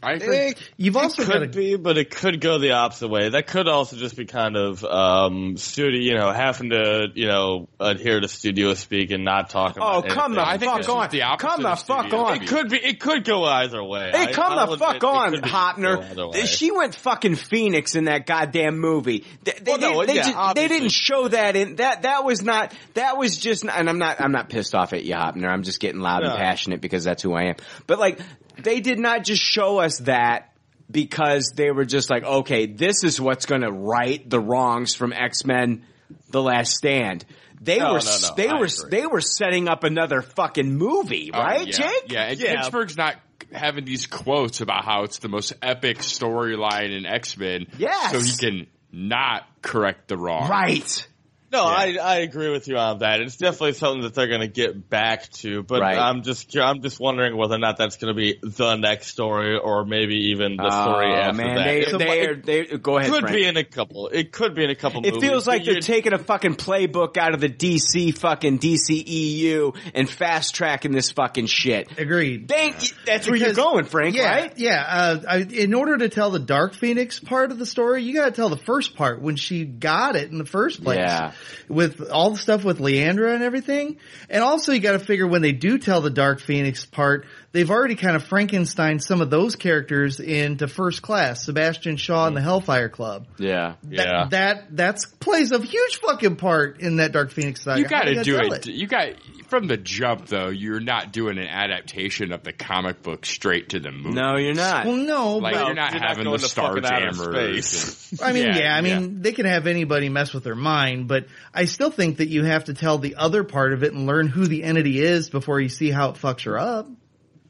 I 0.02 0.12
It, 0.14 0.58
You've 0.76 0.96
also 0.96 1.22
it 1.22 1.26
could 1.28 1.52
be, 1.52 1.76
but 1.76 1.96
it 1.96 2.10
could 2.10 2.40
go 2.40 2.58
the 2.58 2.72
opposite 2.72 3.08
way. 3.08 3.28
That 3.28 3.46
could 3.46 3.68
also 3.68 3.96
just 3.96 4.16
be 4.16 4.24
kind 4.24 4.56
of 4.56 4.84
um, 4.84 5.56
studio, 5.56 6.00
you 6.00 6.14
know, 6.18 6.32
having 6.32 6.70
to, 6.70 7.06
you 7.14 7.26
know, 7.28 7.68
adhere 7.78 8.20
to 8.20 8.28
studio 8.28 8.74
speak 8.74 9.10
and 9.12 9.24
not 9.24 9.50
talk 9.50 9.76
Oh, 9.80 9.98
about. 10.00 10.08
come 10.08 10.34
the 10.34 10.48
anything. 10.48 10.68
fuck 10.68 10.88
on. 10.88 11.08
The 11.10 11.20
come 11.38 11.62
the 11.62 11.76
fuck 11.76 12.12
on. 12.12 12.42
It 12.42 12.48
could 12.48 12.68
be. 12.70 12.78
It 12.78 12.98
could 13.00 13.24
go 13.24 13.44
either 13.44 13.82
way. 13.82 14.10
Hey, 14.12 14.24
I- 14.28 14.32
come 14.32 14.52
I'll 14.58 14.70
the 14.70 14.78
fuck 14.78 14.96
it 14.96 15.04
on, 15.04 15.34
Hoeppner. 15.34 16.46
She 16.46 16.70
went 16.70 16.94
fucking 16.94 17.36
Phoenix 17.36 17.94
in 17.94 18.04
that 18.04 18.26
goddamn 18.26 18.78
movie. 18.78 19.24
They, 19.44 19.52
they, 19.52 19.70
Well, 19.72 19.78
no, 19.78 20.04
they, 20.06 20.16
yeah, 20.16 20.30
just- 20.32 20.54
they 20.56 20.68
didn't 20.68 20.90
show 20.92 21.28
that 21.28 21.56
in 21.56 21.76
that. 21.76 22.02
That 22.02 22.24
was 22.24 22.42
not. 22.42 22.74
That 22.94 23.16
was 23.16 23.36
just. 23.38 23.64
And 23.64 23.88
I'm 23.88 23.98
not. 23.98 24.20
I'm 24.20 24.32
not 24.32 24.48
pissed 24.48 24.74
off 24.74 24.92
at 24.92 25.04
you, 25.04 25.14
Hoeppner. 25.14 25.48
I'm 25.48 25.62
just 25.62 25.80
getting 25.80 26.00
loud 26.00 26.22
and 26.24 26.36
passionate 26.36 26.80
because 26.80 27.04
that's 27.04 27.22
who 27.22 27.32
I 27.34 27.44
am. 27.44 27.56
But 27.86 27.98
like, 27.98 28.18
they 28.58 28.80
did 28.80 28.98
not 28.98 29.24
just 29.24 29.42
show 29.42 29.78
us 29.78 29.98
that 30.00 30.52
because 30.90 31.52
they 31.56 31.70
were 31.70 31.84
just 31.84 32.10
like, 32.10 32.24
okay, 32.24 32.66
this 32.66 33.04
is 33.04 33.20
what's 33.20 33.46
going 33.46 33.62
to 33.62 33.72
right 33.72 34.28
the 34.28 34.40
wrongs 34.40 34.94
from 34.94 35.12
X 35.12 35.44
Men: 35.44 35.84
The 36.30 36.42
Last 36.42 36.74
Stand. 36.74 37.24
They 37.60 37.78
No, 37.78 37.92
were. 37.92 38.00
no, 38.00 38.16
no, 38.22 38.34
they 38.36 38.48
I 38.48 38.54
were. 38.58 38.64
agree. 38.66 38.90
They 38.90 39.06
were 39.06 39.20
setting 39.20 39.68
up 39.68 39.84
another 39.84 40.20
fucking 40.20 40.74
movie, 40.76 41.30
Oh, 41.32 41.38
right, 41.38 41.64
yeah. 41.66 41.72
Jake? 41.76 42.10
Yeah, 42.12 42.24
and 42.24 42.38
Pittsburgh's 42.40 42.96
not 42.96 43.16
having 43.52 43.84
these 43.84 44.06
quotes 44.06 44.60
about 44.60 44.84
how 44.84 45.04
it's 45.04 45.18
the 45.18 45.28
most 45.28 45.52
epic 45.62 45.98
storyline 45.98 46.90
in 46.96 47.06
X 47.06 47.36
Men. 47.36 47.66
Yes. 47.78 48.10
So 48.12 48.20
he 48.20 48.36
can 48.36 48.66
not 48.90 49.44
correct 49.62 50.08
the 50.08 50.16
wrong. 50.16 50.48
Right. 50.50 51.06
No, 51.52 51.64
I 51.64 51.98
I 52.02 52.16
agree 52.20 52.50
with 52.50 52.66
you 52.66 52.78
on 52.78 53.00
that. 53.00 53.20
It's 53.20 53.36
definitely 53.36 53.74
something 53.74 54.02
that 54.02 54.14
they're 54.14 54.26
going 54.28 54.40
to 54.40 54.48
get 54.48 54.88
back 54.88 55.28
to, 55.42 55.62
but 55.62 55.80
Right. 55.82 55.98
I'm 55.98 56.22
just 56.22 56.56
I'm 56.56 56.80
just 56.80 56.98
wondering 56.98 57.36
whether 57.36 57.54
or 57.56 57.58
not 57.58 57.76
that's 57.76 57.96
going 57.96 58.14
to 58.14 58.18
be 58.18 58.38
the 58.42 58.76
next 58.76 59.08
story 59.08 59.58
or 59.58 59.84
maybe 59.84 60.30
even 60.30 60.56
the 60.56 60.70
story 60.70 61.12
Oh, 61.12 61.14
after 61.14 61.36
man, 61.42 61.56
that. 61.56 61.64
they, 61.64 61.80
It 61.80 61.98
they, 61.98 62.06
might- 62.06 62.28
are, 62.28 62.34
they, 62.36 62.64
go 62.78 62.96
ahead. 62.98 63.10
could 63.10 63.20
Frank. 63.20 63.36
be 63.36 63.44
in 63.46 63.56
a 63.58 63.64
couple. 63.64 64.08
It 64.08 64.32
could 64.32 64.54
be 64.54 64.64
in 64.64 64.70
a 64.70 64.74
couple. 64.74 65.04
It 65.04 65.12
movies, 65.14 65.28
feels 65.28 65.46
like 65.46 65.64
they're 65.64 65.80
taking 65.80 66.12
a 66.14 66.18
fucking 66.18 66.54
playbook 66.56 67.16
out 67.18 67.34
of 67.34 67.40
the 67.40 67.48
DC 67.50 68.16
fucking 68.16 68.58
DCEU 68.58 69.76
and 69.94 70.08
fast 70.08 70.54
tracking 70.54 70.92
this 70.92 71.10
fucking 71.10 71.46
shit. 71.46 71.98
Agreed. 71.98 72.46
Dang, 72.46 72.74
that's 73.06 73.26
where 73.28 73.36
you're 73.36 73.52
going, 73.54 73.84
Frank, 73.84 74.14
yeah, 74.16 74.30
right? 74.34 74.52
Yeah. 74.58 74.84
Uh, 74.86 75.20
I, 75.28 75.36
in 75.38 75.74
order 75.74 75.98
to 75.98 76.08
tell 76.08 76.30
the 76.30 76.38
Dark 76.38 76.74
Phoenix 76.74 77.20
part 77.20 77.50
of 77.50 77.58
the 77.58 77.66
story, 77.66 78.02
you 78.04 78.14
got 78.14 78.26
to 78.26 78.30
tell 78.32 78.48
the 78.48 78.56
first 78.56 78.96
part 78.96 79.20
when 79.20 79.36
she 79.36 79.64
got 79.64 80.16
it 80.16 80.30
in 80.30 80.38
the 80.38 80.46
first 80.46 80.82
place. 80.82 80.98
Yeah. 80.98 81.32
With 81.68 82.10
all 82.10 82.30
the 82.30 82.38
stuff 82.38 82.64
with 82.64 82.78
Lilandra 82.78 83.34
and 83.34 83.42
everything, 83.42 83.98
and 84.28 84.42
also 84.42 84.72
you 84.72 84.80
got 84.80 84.92
to 84.92 84.98
figure 84.98 85.26
when 85.26 85.42
they 85.42 85.52
do 85.52 85.78
tell 85.78 86.00
the 86.00 86.10
Dark 86.10 86.40
Phoenix 86.40 86.84
part, 86.84 87.26
they've 87.52 87.70
already 87.70 87.94
kind 87.94 88.16
of 88.16 88.24
Frankenstein 88.24 88.98
some 89.00 89.20
of 89.20 89.30
those 89.30 89.56
characters 89.56 90.20
into 90.20 90.68
First 90.68 91.02
Class, 91.02 91.44
Sebastian 91.44 91.96
Shaw 91.96 92.26
and 92.26 92.36
the 92.36 92.40
Hellfire 92.40 92.88
Club. 92.88 93.26
Yeah. 93.38 93.74
That, 93.82 94.30
that 94.30 94.76
that's 94.76 95.06
plays 95.06 95.52
a 95.52 95.60
huge 95.60 95.96
fucking 95.96 96.36
part 96.36 96.80
in 96.80 96.96
that 96.96 97.12
Dark 97.12 97.30
Phoenix 97.30 97.62
saga. 97.62 97.80
You 97.80 97.88
got 97.88 98.02
to 98.02 98.22
do 98.22 98.36
tell 98.36 98.52
it. 98.52 98.66
You 98.66 98.86
got 98.86 99.08
from 99.52 99.66
the 99.66 99.76
jump 99.76 100.28
though. 100.28 100.48
You're 100.48 100.80
not 100.80 101.12
doing 101.12 101.36
an 101.36 101.46
adaptation 101.46 102.32
of 102.32 102.42
the 102.42 102.54
comic 102.54 103.02
book 103.02 103.26
straight 103.26 103.68
to 103.68 103.80
the 103.80 103.92
movie. 103.92 104.14
No, 104.14 104.36
you're 104.36 104.54
not. 104.54 104.86
Well, 104.86 104.96
no, 104.96 105.36
like 105.36 105.52
but- 105.52 105.66
you're 105.66 105.74
not 105.74 105.92
You're 105.92 106.00
not 106.00 106.08
having 106.08 106.24
going 106.24 106.40
the 106.40 106.48
to 106.48 106.54
fucking 106.54 106.84
outer 106.86 107.10
Starjammers. 107.10 108.22
I 108.22 108.32
mean, 108.32 108.54
yeah, 108.54 108.74
I 108.74 108.80
mean, 108.80 109.20
they 109.20 109.32
can 109.32 109.44
have 109.44 109.66
anybody 109.66 110.08
mess 110.08 110.32
with 110.32 110.42
their 110.44 110.54
mind, 110.54 111.06
but 111.06 111.26
I 111.52 111.66
still 111.66 111.90
think 111.90 112.16
that 112.16 112.28
you 112.28 112.44
have 112.44 112.64
to 112.64 112.72
tell 112.74 112.96
the 112.96 113.16
other 113.16 113.44
part 113.44 113.74
of 113.74 113.82
it 113.82 113.92
and 113.92 114.06
learn 114.06 114.26
who 114.26 114.46
the 114.46 114.62
entity 114.62 115.00
is 115.00 115.28
before 115.28 115.60
you 115.60 115.68
see 115.68 115.90
how 115.90 116.08
it 116.08 116.14
fucks 116.14 116.44
her 116.44 116.58
up. 116.58 116.88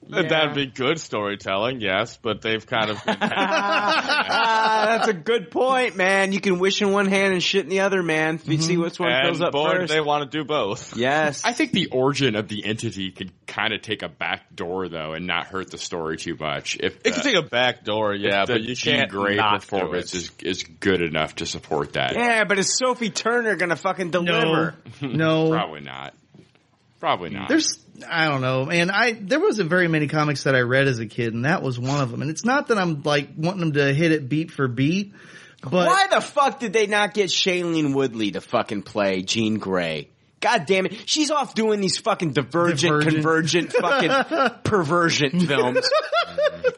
That'd 0.13 0.55
be 0.55 0.67
good 0.67 0.99
storytelling, 1.01 1.81
yes, 1.81 2.19
but 2.21 2.43
they've 2.43 2.67
kind 2.67 2.91
of 2.91 3.03
been 3.05 3.17
ah, 3.21 4.85
that's 4.99 5.09
a 5.09 5.13
good 5.15 5.51
point, 5.51 5.97
man. 5.97 6.33
You 6.33 6.41
can 6.41 6.59
wish 6.59 6.83
in 6.83 6.93
one 6.93 7.07
hand 7.07 7.33
and 7.33 7.43
shit 7.43 7.65
in 7.65 7.71
the 7.71 7.81
other, 7.81 8.03
man. 8.03 8.41
You 8.45 8.61
see 8.61 8.77
which 8.77 8.99
one 9.01 9.11
and 9.11 9.27
fills 9.27 9.41
up 9.41 9.53
boy, 9.53 9.73
first. 9.73 9.93
they 9.93 10.01
want 10.01 10.31
to 10.31 10.39
do 10.39 10.45
both. 10.45 10.97
Yes. 10.97 11.43
I 11.45 11.53
think 11.53 11.73
the 11.73 11.87
origin 11.87 12.37
of 12.37 12.49
the 12.49 12.65
entity 12.67 13.11
could 13.11 13.33
kind 13.47 13.73
of 13.73 13.81
take 13.83 14.03
a 14.03 14.09
back 14.09 14.55
door 14.55 14.89
though, 14.89 15.13
and 15.13 15.27
not 15.27 15.47
hurt 15.47 15.71
the 15.71 15.79
story 15.79 16.17
too 16.17 16.37
much. 16.39 16.77
If 16.79 16.97
It 16.97 17.05
the- 17.05 17.11
could 17.13 17.23
take 17.23 17.37
a 17.37 17.43
back 17.43 17.85
door, 17.85 18.15
yeah, 18.15 18.45
but 18.47 18.61
you 18.63 18.75
Jean 18.75 18.97
can't 18.99 19.11
Grey 19.11 19.37
not 19.37 19.61
performance 19.63 20.15
it. 20.15 20.19
is 20.19 20.33
is 20.43 20.63
good 20.65 21.01
enough 21.01 21.37
to 21.37 21.47
support 21.47 21.95
that. 21.95 22.15
yeah, 22.15 22.45
but 22.45 22.59
is 22.59 22.77
Sophie 22.77 23.11
Turner 23.11 23.57
gonna 23.57 23.77
fucking 23.77 24.11
deliver? 24.11 24.75
No. 25.01 25.51
Probably 25.51 25.81
not. 25.81 26.15
Probably 27.01 27.31
not. 27.31 27.49
There's, 27.49 27.82
I 28.09 28.29
don't 28.29 28.41
know, 28.41 28.65
man. 28.65 28.91
I 28.91 29.13
there 29.13 29.41
wasn't 29.41 29.69
very 29.69 29.89
many 29.89 30.09
comics 30.09 30.45
that 30.45 30.55
I 30.55 30.61
read 30.61 30.89
as 30.89 30.99
a 30.99 31.07
kid, 31.07 31.35
and 31.35 31.45
that 31.45 31.63
was 31.63 31.79
one 31.79 32.01
of 32.01 32.11
them. 32.11 32.23
And 32.23 32.31
it's 32.31 32.45
not 32.45 32.69
that 32.69 32.79
I'm 32.79 33.03
like 33.03 33.31
wanting 33.37 33.61
them 33.61 33.73
to 33.75 33.93
hit 33.93 34.13
it 34.13 34.29
beat 34.29 34.51
for 34.51 34.67
beat, 34.67 35.13
but 35.63 35.87
Why 35.87 36.07
the 36.11 36.21
fuck 36.21 36.59
did 36.59 36.73
they 36.73 36.87
not 36.87 37.15
get 37.15 37.29
Shailene 37.29 37.95
Woodley 37.95 38.33
to 38.33 38.41
fucking 38.41 38.83
play 38.83 39.23
Jean 39.23 39.59
Grey? 39.59 40.09
God 40.43 40.67
damn 40.67 40.85
it. 40.87 41.09
She's 41.09 41.31
off 41.31 41.55
doing 41.55 41.81
these 41.81 41.97
fucking 41.99 42.33
divergent, 42.33 42.81
Divergent. 42.83 43.15
convergent, 43.15 43.73
fucking 43.81 44.61
perversion 44.65 45.41
films. 45.41 45.89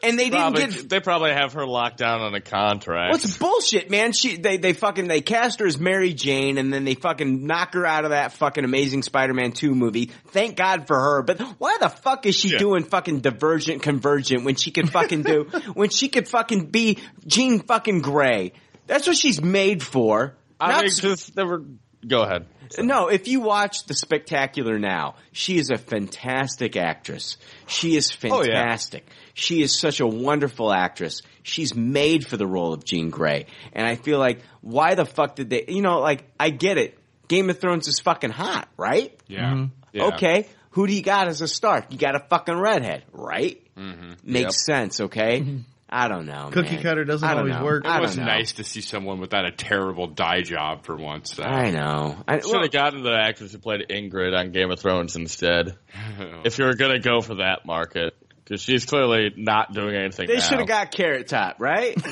and 0.03 0.17
they 0.17 0.25
didn't 0.29 0.39
Probably, 0.53 0.67
get 0.67 0.89
they 0.89 0.99
probably 0.99 1.31
have 1.33 1.53
her 1.53 1.65
locked 1.65 1.97
down 1.97 2.21
on 2.21 2.33
a 2.35 2.41
contract. 2.41 3.11
What's 3.11 3.37
bullshit, 3.37 3.89
man? 3.89 4.13
She 4.13 4.37
they 4.37 4.57
they 4.57 4.73
fucking 4.73 5.07
they 5.07 5.21
cast 5.21 5.59
her 5.59 5.65
as 5.67 5.77
Mary 5.79 6.13
Jane 6.13 6.57
and 6.57 6.71
then 6.71 6.85
they 6.85 6.95
fucking 6.95 7.45
knock 7.45 7.73
her 7.73 7.85
out 7.85 8.05
of 8.05 8.11
that 8.11 8.33
fucking 8.33 8.63
Amazing 8.63 9.03
Spider-Man 9.03 9.51
2 9.51 9.73
movie. 9.75 10.11
Thank 10.27 10.55
God 10.55 10.87
for 10.87 10.99
her. 10.99 11.23
But 11.23 11.41
why 11.57 11.77
the 11.81 11.89
fuck 11.89 12.25
is 12.25 12.35
she 12.35 12.49
Yeah. 12.49 12.59
doing 12.59 12.83
fucking 12.83 13.21
Divergent 13.21 13.81
Convergent 13.81 14.45
when 14.45 14.55
she 14.55 14.71
could 14.71 14.89
fucking 14.91 15.23
do 15.23 15.43
when 15.73 15.89
she 15.89 16.09
could 16.09 16.27
fucking 16.27 16.67
be 16.67 16.99
Jean 17.25 17.59
fucking 17.61 18.01
Grey? 18.01 18.53
That's 18.87 19.07
what 19.07 19.17
she's 19.17 19.41
made 19.41 19.81
for. 19.81 20.35
I 20.59 20.69
Not 20.71 20.83
mean, 20.85 20.91
just 20.95 21.35
never. 21.35 21.63
Go 22.07 22.21
ahead. 22.21 22.45
No, 22.79 23.07
if 23.07 23.27
you 23.27 23.39
watch 23.41 23.85
The 23.85 23.93
Spectacular 23.93 24.79
now, 24.79 25.15
she 25.31 25.57
is 25.57 25.69
a 25.69 25.77
fantastic 25.77 26.75
actress. 26.77 27.37
She 27.67 27.95
is 27.95 28.15
Oh, 28.23 28.43
yeah. 28.43 28.53
fantastic. 28.53 29.07
She 29.33 29.61
is 29.61 29.77
such 29.79 29.99
a 29.99 30.07
wonderful 30.07 30.71
actress. 30.71 31.21
She's 31.43 31.75
made 31.75 32.25
for 32.27 32.37
the 32.37 32.47
role 32.47 32.73
of 32.73 32.83
Jean 32.85 33.09
Grey. 33.09 33.47
And 33.73 33.85
I 33.85 33.95
feel 33.95 34.19
like, 34.19 34.41
why 34.61 34.95
the 34.95 35.05
fuck 35.05 35.35
did 35.35 35.49
they, 35.49 35.65
you 35.67 35.81
know, 35.81 35.99
like, 35.99 36.23
I 36.39 36.49
get 36.49 36.77
it. 36.77 36.97
Game 37.27 37.49
of 37.49 37.59
Thrones 37.59 37.87
is 37.87 37.99
fucking 37.99 38.31
hot, 38.31 38.67
right? 38.77 39.17
yeah. 39.27 39.67
Yeah. 39.91 40.07
Okay. 40.07 40.47
Who 40.71 40.87
do 40.87 40.93
you 40.93 41.01
got 41.01 41.27
as 41.29 41.39
a 41.41 41.47
star? 41.47 41.85
You 41.89 41.97
got 41.97 42.15
a 42.15 42.19
fucking 42.19 42.55
redhead, 42.59 43.03
right? 43.13 43.61
Mm-hmm. 43.77 44.13
Makes 44.23 44.65
sense, 44.65 44.99
okay? 44.99 45.39
I 45.87 46.07
don't 46.07 46.25
know. 46.25 46.49
Cookie 46.51 46.75
man. 46.75 46.81
cutter 46.81 47.05
doesn't 47.05 47.27
always 47.29 47.53
know. 47.53 47.63
work. 47.63 47.85
It 47.85 48.01
was 48.01 48.17
know. 48.17 48.25
nice 48.25 48.53
to 48.53 48.63
see 48.63 48.81
someone 48.81 49.19
without 49.19 49.45
a 49.45 49.51
terrible 49.51 50.07
dye 50.07 50.41
job 50.41 50.83
for 50.83 50.95
once. 50.95 51.35
Though. 51.35 51.43
I 51.43 51.69
know. 51.69 52.17
I, 52.27 52.39
Should 52.39 52.61
have 52.61 52.71
gotten 52.71 53.03
the 53.03 53.15
actress 53.15 53.51
who 53.51 53.59
played 53.59 53.85
Ygritte 53.89 54.35
on 54.37 54.51
Game 54.51 54.71
of 54.71 54.79
Thrones 54.79 55.15
instead. 55.15 55.77
if 56.43 56.57
you 56.57 56.65
were 56.65 56.75
gonna 56.75 56.99
go 56.99 57.21
for 57.21 57.35
that 57.35 57.65
market, 57.65 58.15
because 58.45 58.61
she's 58.61 58.85
clearly 58.85 59.33
not 59.35 59.73
doing 59.73 59.95
anything. 59.95 60.27
They 60.27 60.39
should 60.39 60.59
have 60.59 60.67
got 60.67 60.91
Carrot 60.91 61.27
Top, 61.27 61.55
right? 61.59 61.95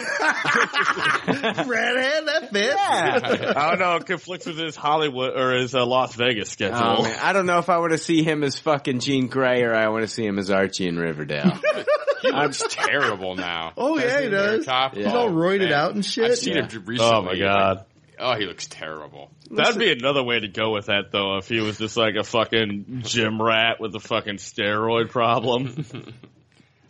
Redhead, 1.27 2.25
that 2.27 2.49
fits. 2.51 2.75
I 2.75 3.69
don't 3.69 3.79
know. 3.79 3.95
It 3.97 4.05
conflicts 4.07 4.45
with 4.47 4.57
his 4.57 4.75
Hollywood 4.75 5.37
or 5.37 5.53
his 5.55 5.75
uh, 5.75 5.85
Las 5.85 6.15
Vegas 6.15 6.49
schedule. 6.49 6.79
Oh, 6.81 7.03
man. 7.03 7.17
I 7.21 7.33
don't 7.33 7.45
know 7.45 7.59
if 7.59 7.69
I 7.69 7.77
want 7.77 7.91
to 7.91 7.97
see 7.99 8.23
him 8.23 8.43
as 8.43 8.57
fucking 8.59 8.99
Jean 8.99 9.27
Grey 9.27 9.61
or 9.63 9.75
I 9.75 9.89
want 9.89 10.03
to 10.03 10.07
see 10.07 10.25
him 10.25 10.39
as 10.39 10.49
Archie 10.49 10.87
in 10.87 10.97
Riverdale. 10.97 11.51
he 12.21 12.31
looks 12.31 12.63
terrible 12.67 13.35
now. 13.35 13.73
Oh 13.77 13.97
yeah, 13.99 14.21
he 14.21 14.29
does. 14.29 14.65
Top. 14.65 14.95
He's 14.95 15.05
all 15.07 15.29
roided 15.29 15.69
man. 15.69 15.73
out 15.73 15.93
and 15.93 16.03
shit. 16.05 16.31
I've 16.31 16.37
seen 16.37 16.55
Yeah. 16.55 16.67
him 16.67 16.83
recently. 16.85 16.99
Oh 17.15 17.21
my 17.21 17.37
god. 17.37 17.85
Oh, 18.19 18.35
he 18.35 18.45
looks 18.45 18.67
terrible. 18.67 19.31
That'd 19.49 19.79
be 19.79 19.91
another 19.91 20.23
way 20.23 20.39
to 20.39 20.47
go 20.47 20.71
with 20.71 20.85
that, 20.87 21.11
though. 21.11 21.37
If 21.37 21.47
he 21.49 21.59
was 21.61 21.77
just 21.77 21.97
like 21.97 22.15
a 22.15 22.23
fucking 22.23 23.01
gym 23.05 23.41
rat 23.41 23.79
with 23.79 23.95
a 23.95 23.99
fucking 23.99 24.35
steroid 24.37 25.09
problem. 25.09 25.85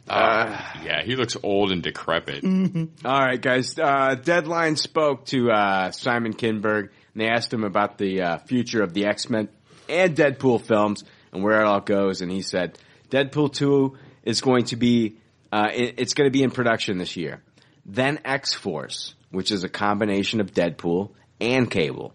Uh, 0.08 0.62
yeah, 0.84 1.02
he 1.04 1.16
looks 1.16 1.38
old 1.42 1.72
and 1.72 1.82
decrepit. 1.82 2.44
All 2.44 3.20
right, 3.20 3.42
guys. 3.42 3.78
Uh, 3.80 4.16
Deadline 4.16 4.76
spoke 4.76 5.26
to 5.28 5.50
uh, 5.52 5.92
Simon 5.92 6.34
Kinberg, 6.34 6.90
and 7.14 7.22
they 7.22 7.28
asked 7.28 7.54
him 7.54 7.64
about 7.64 7.98
the 7.98 8.22
uh, 8.22 8.38
future 8.40 8.84
of 8.84 8.94
the 8.94 9.06
X 9.06 9.30
Men 9.30 9.50
and 9.90 10.16
Deadpool 10.16 10.62
films 10.66 11.04
and 11.32 11.44
where 11.44 11.62
it 11.62 11.66
all 11.66 11.80
goes. 11.82 12.22
And 12.22 12.32
he 12.32 12.42
said, 12.42 12.78
Deadpool 13.10 13.54
two 13.54 13.98
is 14.24 14.42
going 14.42 14.66
to 14.66 14.76
be 14.76 15.18
uh, 15.52 15.70
it- 15.74 15.96
it's 16.00 16.14
going 16.14 16.28
to 16.28 16.32
be 16.34 16.44
in 16.44 16.52
production 16.52 16.98
this 16.98 17.16
year. 17.16 17.42
Then 17.86 18.20
X 18.26 18.54
Force, 18.54 19.14
which 19.34 19.52
is 19.52 19.64
a 19.64 19.70
combination 19.70 20.40
of 20.40 20.54
Deadpool 20.54 21.10
and 21.42 21.70
Cable. 21.70 22.14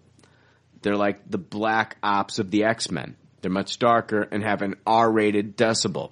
They're 0.81 0.95
like 0.95 1.29
the 1.29 1.37
black 1.37 1.97
ops 2.01 2.39
of 2.39 2.49
the 2.49 2.63
X 2.63 2.89
Men. 2.89 3.17
They're 3.41 3.51
much 3.51 3.77
darker 3.77 4.21
and 4.21 4.41
have 4.41 4.61
an 4.61 4.75
R 4.87 5.11
rated 5.11 5.57
decibel. 5.57 6.11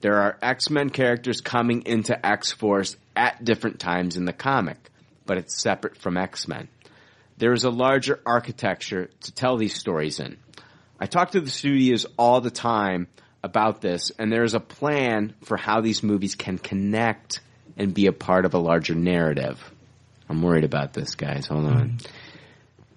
There 0.00 0.20
are 0.20 0.38
X 0.42 0.68
Men 0.68 0.90
characters 0.90 1.40
coming 1.40 1.86
into 1.86 2.24
X 2.24 2.52
Force 2.52 2.96
at 3.16 3.42
different 3.42 3.80
times 3.80 4.16
in 4.16 4.26
the 4.26 4.32
comic, 4.34 4.90
but 5.24 5.38
it's 5.38 5.60
separate 5.60 5.96
from 5.96 6.18
X 6.18 6.46
Men. 6.46 6.68
There 7.38 7.54
is 7.54 7.64
a 7.64 7.70
larger 7.70 8.20
architecture 8.26 9.08
to 9.22 9.32
tell 9.32 9.56
these 9.56 9.74
stories 9.74 10.20
in. 10.20 10.36
I 11.00 11.06
talk 11.06 11.30
to 11.30 11.40
the 11.40 11.50
studios 11.50 12.04
all 12.18 12.42
the 12.42 12.50
time 12.50 13.08
about 13.42 13.80
this, 13.80 14.10
and 14.18 14.30
there's 14.30 14.54
a 14.54 14.60
plan 14.60 15.34
for 15.44 15.56
how 15.56 15.80
these 15.80 16.02
movies 16.02 16.34
can 16.34 16.58
connect 16.58 17.40
and 17.78 17.94
be 17.94 18.06
a 18.06 18.12
part 18.12 18.44
of 18.44 18.52
a 18.52 18.58
larger 18.58 18.94
narrative. 18.94 19.71
I'm 20.28 20.42
worried 20.42 20.64
about 20.64 20.92
this, 20.92 21.14
guys. 21.14 21.46
Hold 21.46 21.66
on. 21.66 21.88
Mm. 21.90 22.06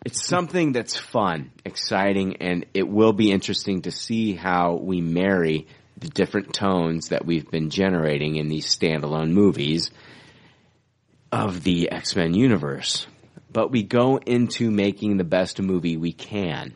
It's 0.05 0.27
something 0.27 0.71
that's 0.71 0.95
fun, 0.95 1.51
exciting, 1.65 2.37
and 2.37 2.67
it 2.75 2.87
will 2.87 3.13
be 3.13 3.31
interesting 3.31 3.81
to 3.83 3.91
see 3.91 4.35
how 4.35 4.75
we 4.75 5.01
marry 5.01 5.67
the 5.97 6.09
different 6.09 6.53
tones 6.53 7.09
that 7.09 7.25
we've 7.25 7.49
been 7.49 7.71
generating 7.71 8.35
in 8.35 8.47
these 8.47 8.67
standalone 8.67 9.31
movies 9.31 9.89
of 11.31 11.63
the 11.63 11.89
X-Men 11.91 12.35
universe. 12.35 13.07
But 13.51 13.71
we 13.71 13.83
go 13.83 14.17
into 14.17 14.69
making 14.69 15.17
the 15.17 15.23
best 15.23 15.59
movie 15.59 15.97
we 15.97 16.13
can. 16.13 16.73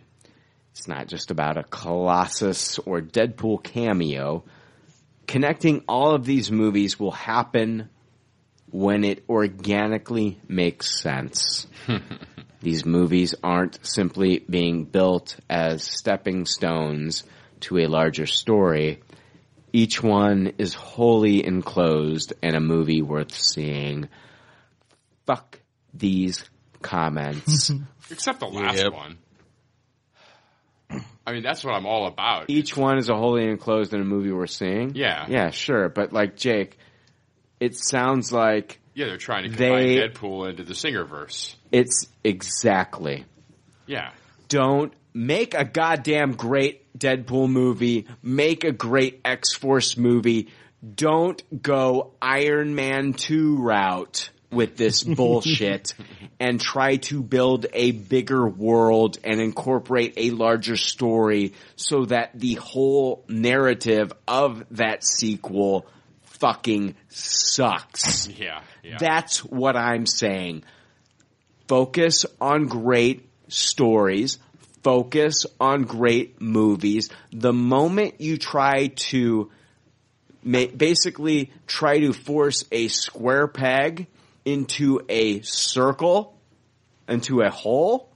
It's 0.71 0.87
not 0.87 1.07
just 1.07 1.29
about 1.29 1.57
a 1.57 1.63
Colossus 1.63 2.79
or 2.79 3.01
Deadpool 3.01 3.63
cameo. 3.63 4.45
Connecting 5.27 5.83
all 5.87 6.15
of 6.15 6.25
these 6.25 6.51
movies 6.51 6.99
will 6.99 7.11
happen 7.11 7.89
when 8.71 9.03
it 9.03 9.23
organically 9.29 10.39
makes 10.47 11.01
sense. 11.01 11.67
These 12.61 12.85
movies 12.85 13.35
aren't 13.41 13.85
simply 13.85 14.39
being 14.49 14.83
built 14.85 15.37
as 15.49 15.83
stepping 15.83 16.45
stones 16.45 17.23
to 17.61 17.77
a 17.77 17.87
larger 17.87 18.25
story. 18.25 19.01
Each 19.71 20.03
one 20.03 20.53
is 20.57 20.73
wholly 20.73 21.45
enclosed 21.45 22.33
and 22.41 22.55
a 22.55 22.59
movie 22.59 23.01
worth 23.01 23.33
seeing. 23.33 24.09
Fuck 25.25 25.59
these 25.93 26.43
comments. 26.81 27.71
Except 28.11 28.39
the 28.39 28.47
last 28.47 28.91
one. 28.91 29.17
I 31.25 31.33
mean, 31.33 31.43
that's 31.43 31.63
what 31.63 31.75
I'm 31.75 31.85
all 31.85 32.07
about. 32.07 32.49
Each 32.49 32.75
one 32.75 32.97
is 32.97 33.09
a 33.09 33.15
wholly 33.15 33.47
enclosed 33.47 33.93
in 33.93 34.01
a 34.01 34.05
movie 34.05 34.31
we're 34.31 34.47
seeing. 34.47 34.95
Yeah. 34.95 35.27
Yeah, 35.29 35.51
sure. 35.51 35.87
But 35.87 36.11
like 36.11 36.35
Jake, 36.35 36.79
it 37.59 37.75
sounds 37.77 38.31
like 38.31 38.79
Yeah, 38.93 39.05
they're 39.07 39.17
trying 39.17 39.43
to 39.43 39.49
combine 39.49 39.87
They- 39.87 39.97
Deadpool 39.97 40.49
into 40.49 40.63
the 40.63 40.73
Singerverse. 40.73 41.55
it's 41.71 42.07
exactly 42.23 43.25
Yeah. 43.87 44.11
don't 44.47 44.93
make 45.13 45.53
a 45.53 45.65
goddamn 45.65 46.33
great 46.33 46.81
Deadpool 46.97 47.49
movie, 47.49 48.07
make 48.21 48.63
a 48.63 48.71
great 48.71 49.21
X 49.23 49.53
Force 49.55 49.95
movie. 49.97 50.49
Don't 50.95 51.41
go 51.61 52.11
Iron 52.21 52.75
Man 52.75 53.13
2 53.13 53.57
route 53.57 54.29
with 54.51 54.75
this 54.77 55.03
bullshit 55.15 55.93
and 56.39 56.59
try 56.59 56.95
to 56.97 57.21
build 57.21 57.67
a 57.73 57.91
bigger 57.91 58.47
world 58.47 59.17
and 59.23 59.39
incorporate 59.39 60.13
a 60.17 60.31
larger 60.31 60.75
story 60.77 61.53
so 61.75 62.05
that 62.05 62.31
the 62.33 62.55
whole 62.55 63.23
narrative 63.27 64.11
of 64.27 64.63
that 64.71 65.03
sequel 65.03 65.85
fucking 66.39 66.95
sucks. 67.09 68.27
Yeah. 68.39 68.61
Yeah. 68.83 68.97
That's 68.99 69.43
what 69.43 69.75
I'm 69.75 70.05
saying. 70.05 70.63
Focus 71.67 72.25
on 72.39 72.67
great 72.67 73.27
stories. 73.49 74.37
Focus 74.83 75.45
on 75.59 75.83
great 75.83 76.41
movies. 76.41 77.09
The 77.31 77.51
moment 77.51 78.21
you 78.21 78.37
try 78.37 78.87
to 79.09 79.51
basically 80.43 81.51
try 81.67 81.99
to 81.99 82.13
force 82.13 82.63
a 82.71 82.87
square 82.87 83.47
peg 83.47 84.07
into 84.45 85.01
a 85.09 85.41
circle, 85.41 86.37
into 87.07 87.41
a 87.41 87.49
hole, 87.49 88.08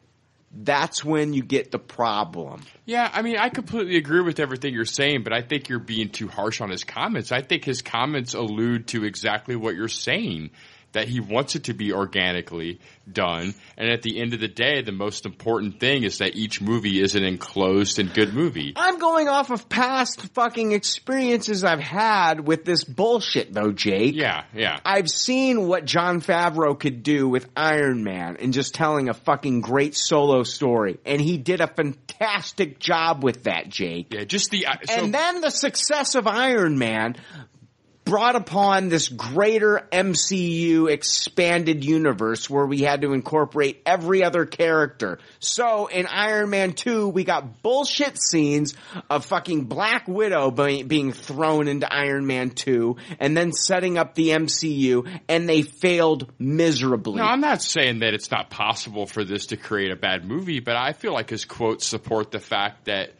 that's 0.55 1.03
when 1.03 1.33
you 1.33 1.41
get 1.43 1.71
the 1.71 1.79
problem. 1.79 2.61
Yeah, 2.85 3.09
I 3.11 3.23
mean, 3.23 3.37
I 3.37 3.49
completely 3.49 3.97
agree 3.97 4.21
with 4.21 4.39
everything 4.39 4.73
you're 4.73 4.85
saying, 4.85 5.23
but 5.23 5.33
I 5.33 5.41
think 5.41 5.67
you're 5.67 5.79
being 5.79 6.09
too 6.09 6.27
harsh 6.27 6.61
on 6.61 6.69
his 6.69 6.83
comments. 6.83 7.31
I 7.31 7.41
think 7.41 7.65
his 7.65 7.81
comments 7.81 8.35
allude 8.35 8.87
to 8.89 9.03
exactly 9.03 9.55
what 9.55 9.75
you're 9.75 9.87
saying. 9.87 10.51
That 10.93 11.07
he 11.07 11.19
wants 11.19 11.55
it 11.55 11.65
to 11.65 11.73
be 11.73 11.91
organically 11.91 12.79
done, 13.11 13.53
and 13.77 13.89
at 13.91 14.01
the 14.03 14.21
end 14.21 14.33
of 14.33 14.39
the 14.39 14.47
day, 14.47 14.81
the 14.81 14.91
most 14.91 15.25
important 15.25 15.79
thing 15.79 16.03
is 16.03 16.19
that 16.19 16.35
each 16.35 16.61
movie 16.61 17.01
is 17.01 17.15
an 17.15 17.23
enclosed 17.23 17.99
and 17.99 18.13
good 18.13 18.33
movie. 18.33 18.73
I'm 18.75 18.99
going 18.99 19.27
off 19.27 19.49
of 19.51 19.67
past 19.69 20.21
fucking 20.33 20.71
experiences 20.71 21.63
I've 21.63 21.79
had 21.79 22.47
with 22.47 22.63
this 22.63 22.83
bullshit 22.83 23.53
though, 23.53 23.71
Jake. 23.71 24.15
Yeah, 24.15 24.43
yeah. 24.53 24.79
I've 24.85 25.09
seen 25.09 25.67
what 25.67 25.85
Jon 25.85 26.21
Favreau 26.21 26.79
could 26.79 27.03
do 27.03 27.27
with 27.27 27.49
Iron 27.57 28.03
Man 28.03 28.37
and 28.39 28.53
just 28.53 28.73
telling 28.75 29.09
a 29.09 29.13
fucking 29.13 29.61
great 29.61 29.95
solo 29.95 30.43
story. 30.43 30.99
And 31.05 31.19
he 31.19 31.37
did 31.37 31.59
a 31.59 31.67
fantastic 31.67 32.79
job 32.79 33.23
with 33.23 33.43
that, 33.43 33.67
Jake. 33.69 34.13
Yeah, 34.13 34.23
just 34.25 34.51
the, 34.51 34.67
uh, 34.67 34.73
so- 34.85 34.93
and 34.93 35.13
then 35.13 35.41
the 35.41 35.49
success 35.49 36.15
of 36.15 36.27
Iron 36.27 36.77
Man 36.77 37.15
brought 38.05 38.35
upon 38.35 38.89
this 38.89 39.07
greater 39.07 39.87
MCU 39.91 40.89
expanded 40.89 41.85
universe 41.85 42.49
where 42.49 42.65
we 42.65 42.79
had 42.81 43.01
to 43.01 43.13
incorporate 43.13 43.81
every 43.85 44.23
other 44.23 44.45
character. 44.45 45.19
So 45.39 45.87
in 45.87 46.05
Iron 46.07 46.49
Man 46.49 46.73
2, 46.73 47.07
we 47.07 47.23
got 47.23 47.61
bullshit 47.61 48.21
scenes 48.21 48.75
of 49.09 49.25
fucking 49.25 49.65
Black 49.65 50.07
Widow 50.07 50.51
being 50.51 51.13
thrown 51.13 51.67
into 51.67 51.91
Iron 51.91 52.27
Man 52.27 52.49
2 52.49 52.97
and 53.19 53.37
then 53.37 53.51
setting 53.51 53.97
up 53.97 54.15
the 54.15 54.29
MCU 54.29 55.09
and 55.29 55.47
they 55.47 55.61
failed 55.61 56.31
miserably. 56.37 57.21
I'm 57.21 57.41
not 57.41 57.61
saying 57.61 57.99
that 57.99 58.13
it's 58.13 58.31
not 58.31 58.49
possible 58.49 59.05
for 59.05 59.23
this 59.23 59.47
to 59.47 59.57
create 59.57 59.91
a 59.91 59.95
bad 59.95 60.25
movie, 60.25 60.59
but 60.59 60.75
I 60.75 60.93
feel 60.93 61.13
like 61.13 61.29
his 61.29 61.45
quotes 61.45 61.87
support 61.87 62.31
the 62.31 62.39
fact 62.39 62.85
that 62.85 63.11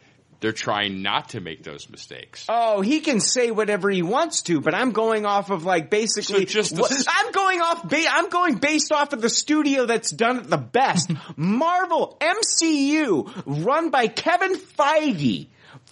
they're 0.44 0.52
trying 0.52 1.00
not 1.00 1.30
to 1.30 1.40
make 1.40 1.62
those 1.62 1.88
mistakes. 1.88 2.44
Oh, 2.50 2.82
he 2.82 3.00
can 3.00 3.18
say 3.20 3.50
whatever 3.50 3.88
he 3.88 4.02
wants 4.02 4.42
to, 4.42 4.60
but 4.60 4.74
I'm 4.74 4.90
going 4.92 5.24
off 5.24 5.48
of 5.48 5.64
like 5.64 5.88
basically. 5.88 6.44
just 6.44 6.76
the 6.76 7.08
I'm 7.08 7.32
going 7.32 7.62
off. 7.62 7.88
Ba- 7.88 8.04
I'm 8.10 8.28
going 8.28 8.56
based 8.56 8.92
off 8.92 9.14
of 9.14 9.22
the 9.22 9.30
studio 9.30 9.86
that's 9.86 10.10
done 10.10 10.40
it 10.40 10.50
the 10.50 10.58
best. 10.58 11.10
Marvel 11.36 12.18
MCU, 12.20 13.42
run 13.46 13.88
by 13.88 14.06
Kevin 14.06 14.56
Feige. 14.56 15.46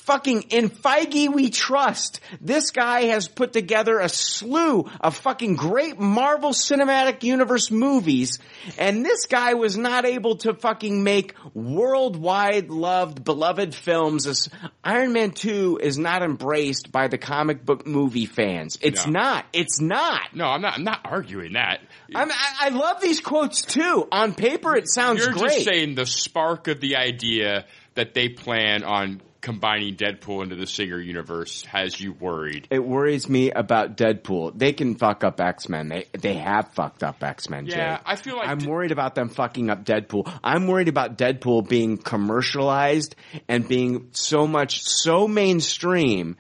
Fucking 0.05 0.43
in 0.51 0.69
Feige 0.71 1.33
we 1.33 1.51
trust. 1.51 2.21
This 2.41 2.71
guy 2.71 3.03
has 3.07 3.29
put 3.29 3.53
together 3.53 3.99
a 3.99 4.09
slew 4.09 4.89
of 5.01 5.17
fucking 5.17 5.57
great 5.57 5.99
Marvel 5.99 6.51
Cinematic 6.51 7.23
Universe 7.23 7.71
movies, 7.71 8.39
and 8.79 9.05
this 9.05 9.27
guy 9.27 9.55
was 9.55 9.77
not 9.77 10.05
able 10.05 10.37
to 10.39 10.55
fucking 10.55 11.03
make 11.05 11.35
worldwide 11.55 12.71
loved, 12.71 13.25
beloved 13.25 13.75
films. 13.75 14.27
As 14.27 14.49
Iron 14.85 15.13
Man 15.13 15.31
2 15.31 15.79
is 15.83 15.99
not 15.99 16.23
embraced 16.23 16.91
by 16.93 17.09
the 17.09 17.19
comic 17.19 17.65
book 17.65 17.87
movie 17.87 18.27
fans. 18.27 18.79
It's 18.83 19.07
No. 19.07 19.13
not. 19.13 19.47
It's 19.53 19.81
not. 19.81 20.35
No, 20.35 20.47
I'm 20.47 20.63
not. 20.63 20.75
I'm 20.79 20.85
not 20.85 21.01
arguing 21.05 21.55
that. 21.55 21.81
I'm, 22.15 22.31
I, 22.31 22.55
I 22.61 22.69
love 22.71 23.01
these 23.01 23.21
quotes 23.21 23.63
too. 23.63 24.07
On 24.13 24.35
paper, 24.35 24.77
it 24.77 24.89
sounds 24.89 25.21
You're 25.25 25.33
great. 25.33 25.53
just 25.53 25.65
saying 25.65 25.95
the 25.95 26.07
spark 26.07 26.69
of 26.69 26.81
the 26.81 26.97
idea 26.97 27.67
that 27.95 28.15
they 28.15 28.29
plan 28.29 28.85
on 28.85 29.21
combining 29.43 29.97
Deadpool 29.97 30.43
into 30.45 30.57
the 30.57 30.67
Singer 30.67 30.99
universe 30.99 31.65
has 31.65 32.01
you 32.01 32.13
worried. 32.13 32.69
It 32.71 32.83
worries 32.83 33.29
me 33.29 33.51
about 33.51 33.97
Deadpool. 33.97 34.57
They 34.57 34.73
can 34.73 34.95
fuck 34.95 35.25
up 35.25 35.41
X 35.41 35.69
Men. 35.69 35.89
They 35.89 36.07
they 36.19 36.35
have 36.35 36.69
fucked 36.69 37.03
up 37.03 37.23
X 37.23 37.51
Men. 37.51 37.67
Yeah, 37.67 38.01
I 38.07 38.17
feel 38.17 38.37
like 38.37 38.49
I'm 38.49 38.65
worried 38.65 38.93
about 38.93 39.15
them 39.15 39.29
fucking 39.29 39.69
up 39.69 39.85
Deadpool. 39.85 40.33
I'm 40.43 40.69
worried 40.69 40.89
about 40.89 41.19
Deadpool 41.19 41.69
being 41.69 41.99
commercialized 41.99 43.17
and 43.49 43.69
being 43.69 44.09
so 44.13 44.47
much 44.47 44.83
so 44.85 45.29
mainstream 45.29 46.37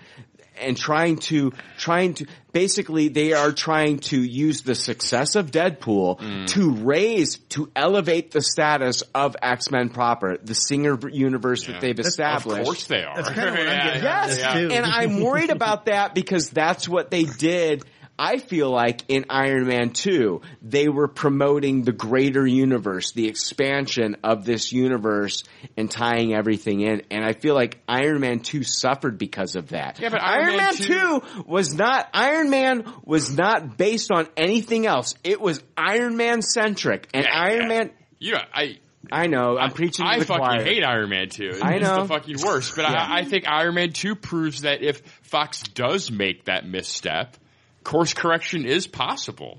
and 0.60 0.76
trying 0.76 1.16
to 1.16 1.52
trying 1.78 2.14
to 2.14 2.26
basically 2.52 3.08
they 3.08 3.32
are 3.32 3.52
trying 3.52 3.98
to 3.98 4.20
use 4.22 4.62
the 4.62 4.74
success 4.74 5.34
of 5.34 5.50
Deadpool 5.50 6.18
Mm. 6.20 6.46
to 6.48 6.70
raise 6.72 7.38
to 7.50 7.70
elevate 7.74 8.30
the 8.30 8.42
status 8.42 9.02
of 9.14 9.36
X-Men 9.40 9.88
proper, 9.88 10.36
the 10.42 10.54
Singer 10.54 10.98
universe 11.08 11.64
that 11.66 11.80
they've 11.80 11.96
That's- 11.96 12.08
established. 12.12 12.60
Of 12.60 12.64
course 12.66 12.84
they 12.84 13.02
are. 13.04 13.16
That's 13.16 13.28
kinda 13.30 13.50
what 13.50 13.60
I'm 13.60 13.66
Yeah, 13.66 13.84
getting 13.84 14.38
yeah, 14.38 14.50
at. 14.50 14.72
And 14.72 14.86
I'm 14.86 15.20
worried 15.20 15.50
about 15.50 15.86
that 15.86 16.14
because 16.14 16.50
that's 16.50 16.88
what 16.88 17.10
they 17.10 17.24
did. 17.24 17.84
I 18.18 18.38
feel 18.38 18.70
like 18.70 19.02
in 19.08 19.24
Iron 19.30 19.66
Man 19.66 19.90
2, 19.90 20.42
they 20.62 20.88
were 20.88 21.08
promoting 21.08 21.82
the 21.82 21.92
greater 21.92 22.46
universe, 22.46 23.12
the 23.12 23.26
expansion 23.26 24.16
of 24.22 24.44
this 24.44 24.70
universe 24.72 25.44
and 25.76 25.90
tying 25.90 26.34
everything 26.34 26.82
in. 26.82 27.02
And 27.10 27.24
I 27.24 27.32
feel 27.32 27.54
like 27.54 27.80
Iron 27.88 28.20
Man 28.20 28.40
2 28.40 28.62
suffered 28.62 29.18
because 29.18 29.56
of 29.56 29.70
that. 29.70 29.98
Yeah, 29.98 30.10
but 30.10 30.22
Iron 30.22 30.44
Iron, 30.44 30.56
Man 30.56 30.64
Man 30.66 30.74
2 30.74 31.20
2 31.36 31.42
was 31.46 31.74
not, 31.74 32.08
Iron 32.14 32.50
Man 32.50 32.84
was 33.04 33.36
not 33.36 33.76
based 33.76 34.10
on 34.12 34.28
anything 34.36 34.86
else. 34.86 35.14
It 35.24 35.40
was 35.40 35.62
Iron 35.76 36.16
Man 36.16 36.42
centric. 36.42 37.08
And 37.14 37.26
Iron 37.26 37.68
Man, 37.68 37.90
You 38.18 38.32
know, 38.34 38.40
I 38.54 38.78
I 39.10 39.26
know, 39.26 39.58
I'm 39.58 39.72
preaching 39.72 40.04
to 40.06 40.10
I 40.12 40.18
the 40.20 40.26
fucking 40.26 40.44
choir. 40.44 40.62
hate 40.62 40.84
Iron 40.84 41.10
Man 41.10 41.28
2. 41.28 41.58
I 41.60 41.74
It's 41.74 41.82
know. 41.84 42.02
the 42.02 42.08
fucking 42.08 42.36
worst. 42.40 42.76
But 42.76 42.82
Yeah. 42.82 43.02
I, 43.02 43.18
I 43.20 43.24
think 43.24 43.48
Iron 43.48 43.74
Man 43.74 43.90
2 43.92 44.14
proves 44.14 44.60
that 44.62 44.82
if 44.82 45.00
Fox 45.22 45.62
does 45.62 46.10
make 46.12 46.44
that 46.44 46.64
misstep, 46.68 47.36
course 47.84 48.14
correction 48.14 48.64
is 48.64 48.86
possible. 48.86 49.58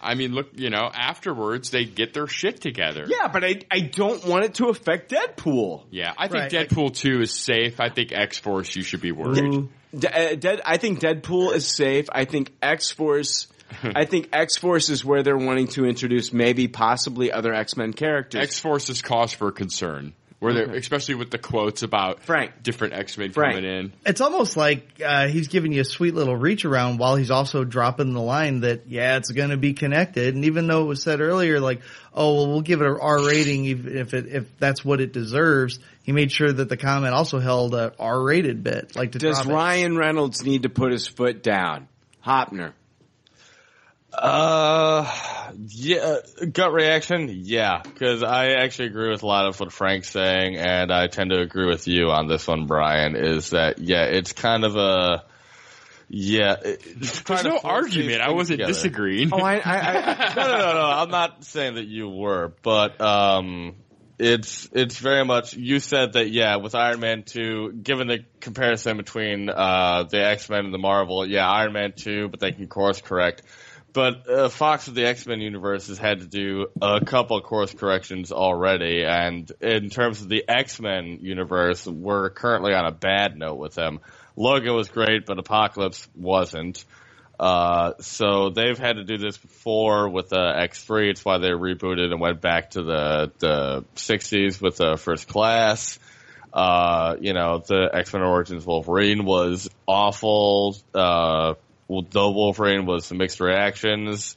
I 0.00 0.14
mean, 0.16 0.32
look, 0.32 0.48
you 0.54 0.68
know, 0.68 0.90
afterwards 0.92 1.70
they 1.70 1.86
get 1.86 2.12
their 2.12 2.26
shit 2.26 2.60
together. 2.60 3.06
Yeah, 3.08 3.28
but 3.28 3.42
I, 3.42 3.60
I 3.70 3.80
don't 3.80 4.24
want 4.26 4.44
it 4.44 4.54
to 4.56 4.66
affect 4.68 5.10
Deadpool. 5.10 5.84
Yeah, 5.90 6.12
I 6.18 6.28
think 6.28 6.52
Right. 6.52 6.68
Deadpool 6.68 6.94
2 6.94 7.22
is 7.22 7.32
safe. 7.32 7.80
I 7.80 7.88
think 7.88 8.12
X 8.12 8.38
Force, 8.38 8.76
you 8.76 8.82
should 8.82 9.00
be 9.00 9.12
worried. 9.12 9.68
De- 9.98 10.32
uh, 10.32 10.34
Dead, 10.34 10.60
I 10.66 10.76
think 10.76 11.00
Deadpool 11.00 11.54
is 11.54 11.66
safe. 11.66 12.06
I 12.12 12.26
think 12.26 12.52
X 12.60 12.90
Force. 12.90 13.46
I 13.82 14.04
think 14.04 14.28
X 14.32 14.58
Force 14.58 14.90
is 14.90 15.04
where 15.06 15.22
they're 15.22 15.38
wanting 15.38 15.68
to 15.68 15.86
introduce 15.86 16.34
maybe 16.34 16.68
possibly 16.68 17.32
other 17.32 17.54
X 17.54 17.76
Men 17.78 17.94
characters. 17.94 18.42
X 18.42 18.58
Force 18.60 18.90
is 18.90 19.00
cause 19.00 19.32
for 19.32 19.50
concern. 19.52 20.12
Where 20.44 20.52
they're, 20.52 20.74
especially 20.74 21.14
with 21.16 21.30
the 21.30 21.38
quotes 21.38 21.82
about 21.82 22.22
Frank. 22.22 22.62
different 22.62 22.94
X 22.94 23.16
Men 23.18 23.32
Frank. 23.32 23.56
coming 23.56 23.70
in. 23.70 23.92
It's 24.04 24.20
almost 24.20 24.56
like 24.56 25.00
uh, 25.04 25.28
he's 25.28 25.48
giving 25.48 25.72
you 25.72 25.80
a 25.80 25.84
sweet 25.84 26.14
little 26.14 26.36
reach 26.36 26.64
around 26.64 26.98
while 26.98 27.16
he's 27.16 27.30
also 27.30 27.64
dropping 27.64 28.12
the 28.12 28.20
line 28.20 28.60
that 28.60 28.86
yeah, 28.86 29.16
it's 29.16 29.30
going 29.30 29.50
to 29.50 29.56
be 29.56 29.72
connected. 29.72 30.34
And 30.34 30.44
even 30.44 30.66
though 30.66 30.82
it 30.82 30.86
was 30.86 31.02
said 31.02 31.20
earlier, 31.20 31.60
like 31.60 31.80
oh 32.12 32.34
well, 32.34 32.46
we'll 32.48 32.60
give 32.62 32.80
it 32.80 32.86
a 32.86 32.98
R 32.98 33.26
rating 33.26 33.64
if 33.64 33.86
if, 33.86 34.14
it, 34.14 34.26
if 34.28 34.58
that's 34.58 34.84
what 34.84 35.00
it 35.00 35.12
deserves. 35.12 35.78
He 36.02 36.12
made 36.12 36.30
sure 36.30 36.52
that 36.52 36.68
the 36.68 36.76
comment 36.76 37.14
also 37.14 37.38
held 37.38 37.74
a 37.74 37.94
R 37.98 38.22
rated 38.22 38.62
bit. 38.62 38.94
Like 38.94 39.12
to 39.12 39.18
Does 39.18 39.36
drop 39.36 39.48
it. 39.48 39.52
Ryan 39.54 39.96
Reynolds 39.96 40.44
need 40.44 40.64
to 40.64 40.68
put 40.68 40.92
his 40.92 41.06
foot 41.06 41.42
down? 41.42 41.88
Hoeppner. 42.24 42.72
Uh, 44.18 45.10
yeah, 45.66 46.18
gut 46.52 46.72
reaction, 46.72 47.28
yeah, 47.30 47.82
because 47.82 48.22
I 48.22 48.52
actually 48.52 48.88
agree 48.88 49.10
with 49.10 49.22
a 49.22 49.26
lot 49.26 49.46
of 49.46 49.58
what 49.60 49.72
Frank's 49.72 50.10
saying, 50.10 50.56
and 50.56 50.92
I 50.92 51.06
tend 51.08 51.30
to 51.30 51.40
agree 51.40 51.66
with 51.66 51.86
you 51.88 52.10
on 52.10 52.28
this 52.28 52.46
one, 52.46 52.66
Brian. 52.66 53.16
Is 53.16 53.50
that 53.50 53.78
yeah, 53.78 54.04
it's 54.04 54.32
kind 54.32 54.64
of 54.64 54.76
a 54.76 55.24
yeah. 56.08 56.56
it- 56.64 56.82
it's 56.86 57.20
trying 57.22 57.44
There's 57.44 57.62
no 57.62 57.68
argument. 57.68 58.20
I 58.20 58.30
wasn't 58.30 58.58
together. 58.60 58.72
disagreeing. 58.72 59.30
Oh, 59.32 59.38
I, 59.38 59.56
I, 59.56 59.78
I 59.78 60.32
no, 60.36 60.42
no, 60.42 60.58
no, 60.58 60.72
no. 60.74 60.90
I'm 60.90 61.10
not 61.10 61.44
saying 61.44 61.74
that 61.74 61.86
you 61.86 62.08
were, 62.08 62.52
but 62.62 63.00
um, 63.00 63.74
it's 64.18 64.68
it's 64.72 64.98
very 64.98 65.24
much. 65.24 65.54
You 65.54 65.80
said 65.80 66.12
that, 66.12 66.30
yeah, 66.30 66.56
with 66.56 66.74
Iron 66.74 67.00
Man 67.00 67.22
two, 67.24 67.72
given 67.72 68.06
the 68.06 68.24
comparison 68.40 68.96
between 68.96 69.48
uh 69.50 70.04
the 70.04 70.24
X 70.24 70.48
Men 70.48 70.66
and 70.66 70.74
the 70.74 70.78
Marvel, 70.78 71.26
yeah, 71.26 71.48
Iron 71.48 71.72
Man 71.72 71.92
two, 71.96 72.28
but 72.28 72.40
they 72.40 72.52
can 72.52 72.68
course 72.68 73.00
correct. 73.00 73.42
But 73.94 74.28
uh, 74.28 74.48
Fox 74.48 74.88
of 74.88 74.96
the 74.96 75.06
X 75.06 75.24
Men 75.24 75.40
universe 75.40 75.86
has 75.86 75.98
had 75.98 76.18
to 76.18 76.26
do 76.26 76.66
a 76.82 77.00
couple 77.04 77.40
course 77.40 77.72
corrections 77.72 78.32
already, 78.32 79.04
and 79.04 79.50
in 79.60 79.88
terms 79.88 80.20
of 80.20 80.28
the 80.28 80.44
X 80.48 80.80
Men 80.80 81.20
universe, 81.22 81.86
we're 81.86 82.28
currently 82.30 82.74
on 82.74 82.86
a 82.86 82.90
bad 82.90 83.38
note 83.38 83.54
with 83.54 83.74
them. 83.74 84.00
Logan 84.34 84.74
was 84.74 84.88
great, 84.88 85.26
but 85.26 85.38
Apocalypse 85.38 86.08
wasn't. 86.16 86.84
Uh, 87.38 87.92
so 88.00 88.50
they've 88.50 88.78
had 88.78 88.96
to 88.96 89.04
do 89.04 89.16
this 89.16 89.38
before 89.38 90.08
with 90.08 90.32
uh, 90.32 90.36
X3. 90.36 91.10
It's 91.10 91.24
why 91.24 91.38
they 91.38 91.50
rebooted 91.50 92.10
and 92.10 92.20
went 92.20 92.40
back 92.40 92.70
to 92.70 92.82
the 92.82 93.32
the 93.38 93.84
60s 93.94 94.60
with 94.60 94.80
uh, 94.80 94.96
First 94.96 95.28
Class. 95.28 96.00
Uh, 96.52 97.14
you 97.20 97.32
know, 97.32 97.58
the 97.58 97.90
X-Men 97.92 98.22
Origins 98.22 98.66
Wolverine 98.66 99.24
was 99.24 99.68
awful. 99.86 100.76
The 101.88 102.30
Wolverine 102.30 102.86
was 102.86 103.06
some 103.06 103.18
mixed 103.18 103.40
reactions. 103.40 104.36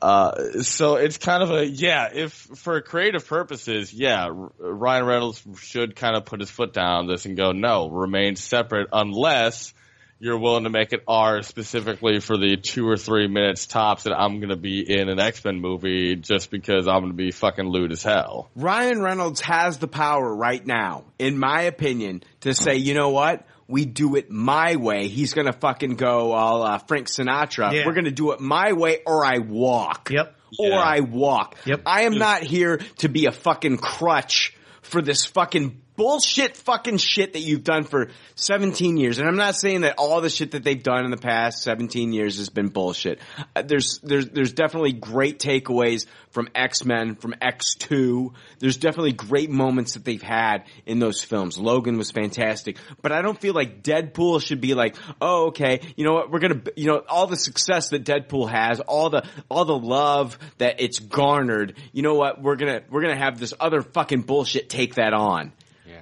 Uh, 0.00 0.62
so 0.62 0.96
it's 0.96 1.16
kind 1.16 1.42
of 1.42 1.50
a, 1.50 1.66
yeah, 1.66 2.10
if 2.12 2.32
for 2.32 2.80
creative 2.82 3.26
purposes, 3.26 3.92
yeah, 3.92 4.28
Ryan 4.58 5.06
Reynolds 5.06 5.42
should 5.60 5.96
kind 5.96 6.16
of 6.16 6.26
put 6.26 6.40
his 6.40 6.50
foot 6.50 6.72
down 6.72 6.98
on 6.98 7.06
this 7.06 7.24
and 7.24 7.36
go, 7.36 7.52
no, 7.52 7.88
remain 7.88 8.36
separate 8.36 8.88
unless 8.92 9.72
you're 10.18 10.38
willing 10.38 10.64
to 10.64 10.70
make 10.70 10.92
it 10.92 11.02
R 11.06 11.42
specifically 11.42 12.20
for 12.20 12.38
the 12.38 12.56
two 12.56 12.88
or 12.88 12.96
three 12.96 13.28
minutes 13.28 13.66
tops 13.66 14.04
that 14.04 14.14
I'm 14.14 14.38
going 14.38 14.48
to 14.48 14.56
be 14.56 14.80
in 14.80 15.08
an 15.08 15.20
X-Men 15.20 15.60
movie 15.60 16.16
just 16.16 16.50
because 16.50 16.88
I'm 16.88 17.00
going 17.00 17.12
to 17.12 17.16
be 17.16 17.30
fucking 17.30 17.66
lewd 17.66 17.92
as 17.92 18.02
hell. 18.02 18.50
Ryan 18.56 19.02
Reynolds 19.02 19.40
has 19.42 19.78
the 19.78 19.88
power 19.88 20.34
right 20.34 20.64
now, 20.64 21.04
in 21.18 21.38
my 21.38 21.62
opinion, 21.62 22.22
to 22.40 22.54
say, 22.54 22.76
you 22.76 22.94
know 22.94 23.10
what? 23.10 23.46
We 23.68 23.84
do 23.84 24.14
it 24.16 24.30
my 24.30 24.76
way. 24.76 25.08
He's 25.08 25.34
gonna 25.34 25.52
fucking 25.52 25.96
go 25.96 26.32
all 26.32 26.62
uh, 26.62 26.78
Frank 26.78 27.08
Sinatra. 27.08 27.72
Yeah. 27.72 27.86
We're 27.86 27.94
gonna 27.94 28.10
do 28.10 28.32
it 28.32 28.40
my 28.40 28.72
way, 28.72 28.98
or 29.04 29.24
I 29.24 29.38
walk. 29.38 30.10
Yep. 30.12 30.34
Or 30.58 30.68
Yeah. 30.68 30.78
I 30.78 31.00
walk. 31.00 31.56
Yep. 31.64 31.82
I 31.84 32.02
am 32.02 32.16
not 32.18 32.42
here 32.42 32.78
to 32.98 33.08
be 33.08 33.26
a 33.26 33.32
fucking 33.32 33.78
crutch 33.78 34.54
for 34.82 35.02
this 35.02 35.24
fucking 35.26 35.82
bullshit 35.96 36.56
fucking 36.56 36.98
shit 36.98 37.32
that 37.32 37.40
you've 37.40 37.64
done 37.64 37.84
for 37.84 38.08
17 38.36 38.96
years. 38.96 39.18
And 39.18 39.28
I'm 39.28 39.36
not 39.36 39.56
saying 39.56 39.80
that 39.80 39.94
all 39.98 40.20
the 40.20 40.30
shit 40.30 40.52
that 40.52 40.62
they've 40.62 40.82
done 40.82 41.04
in 41.04 41.10
the 41.10 41.16
past 41.16 41.62
17 41.62 42.12
years 42.12 42.38
has 42.38 42.50
been 42.50 42.68
bullshit. 42.68 43.20
Uh, 43.54 43.62
there's, 43.62 43.98
there's, 44.02 44.28
there's 44.28 44.52
definitely 44.52 44.92
great 44.92 45.38
takeaways 45.38 46.06
from 46.30 46.48
X-Men, 46.54 47.14
from 47.14 47.34
X2. 47.40 48.32
There's 48.58 48.76
definitely 48.76 49.12
great 49.12 49.50
moments 49.50 49.94
that 49.94 50.04
they've 50.04 50.22
had 50.22 50.64
in 50.84 50.98
those 50.98 51.24
films. 51.24 51.58
Logan 51.58 51.96
was 51.96 52.10
fantastic. 52.10 52.76
But 53.00 53.12
I 53.12 53.22
don't 53.22 53.40
feel 53.40 53.54
like 53.54 53.82
Deadpool 53.82 54.42
should 54.42 54.60
be 54.60 54.74
like, 54.74 54.96
oh, 55.20 55.46
okay, 55.46 55.80
you 55.96 56.04
know 56.04 56.12
what, 56.12 56.30
we're 56.30 56.40
gonna, 56.40 56.62
you 56.76 56.86
know, 56.86 57.02
all 57.08 57.26
the 57.26 57.36
success 57.36 57.88
that 57.88 58.04
Deadpool 58.04 58.50
has, 58.50 58.80
all 58.80 59.08
the, 59.10 59.26
all 59.48 59.64
the 59.64 59.78
love 59.78 60.38
that 60.58 60.80
it's 60.80 60.98
garnered, 60.98 61.76
you 61.92 62.02
know 62.02 62.14
what, 62.14 62.42
we're 62.42 62.56
gonna, 62.56 62.82
we're 62.90 63.02
gonna 63.02 63.16
have 63.16 63.38
this 63.38 63.54
other 63.58 63.80
fucking 63.80 64.22
bullshit 64.22 64.68
take 64.68 64.96
that 64.96 65.14
on. 65.14 65.52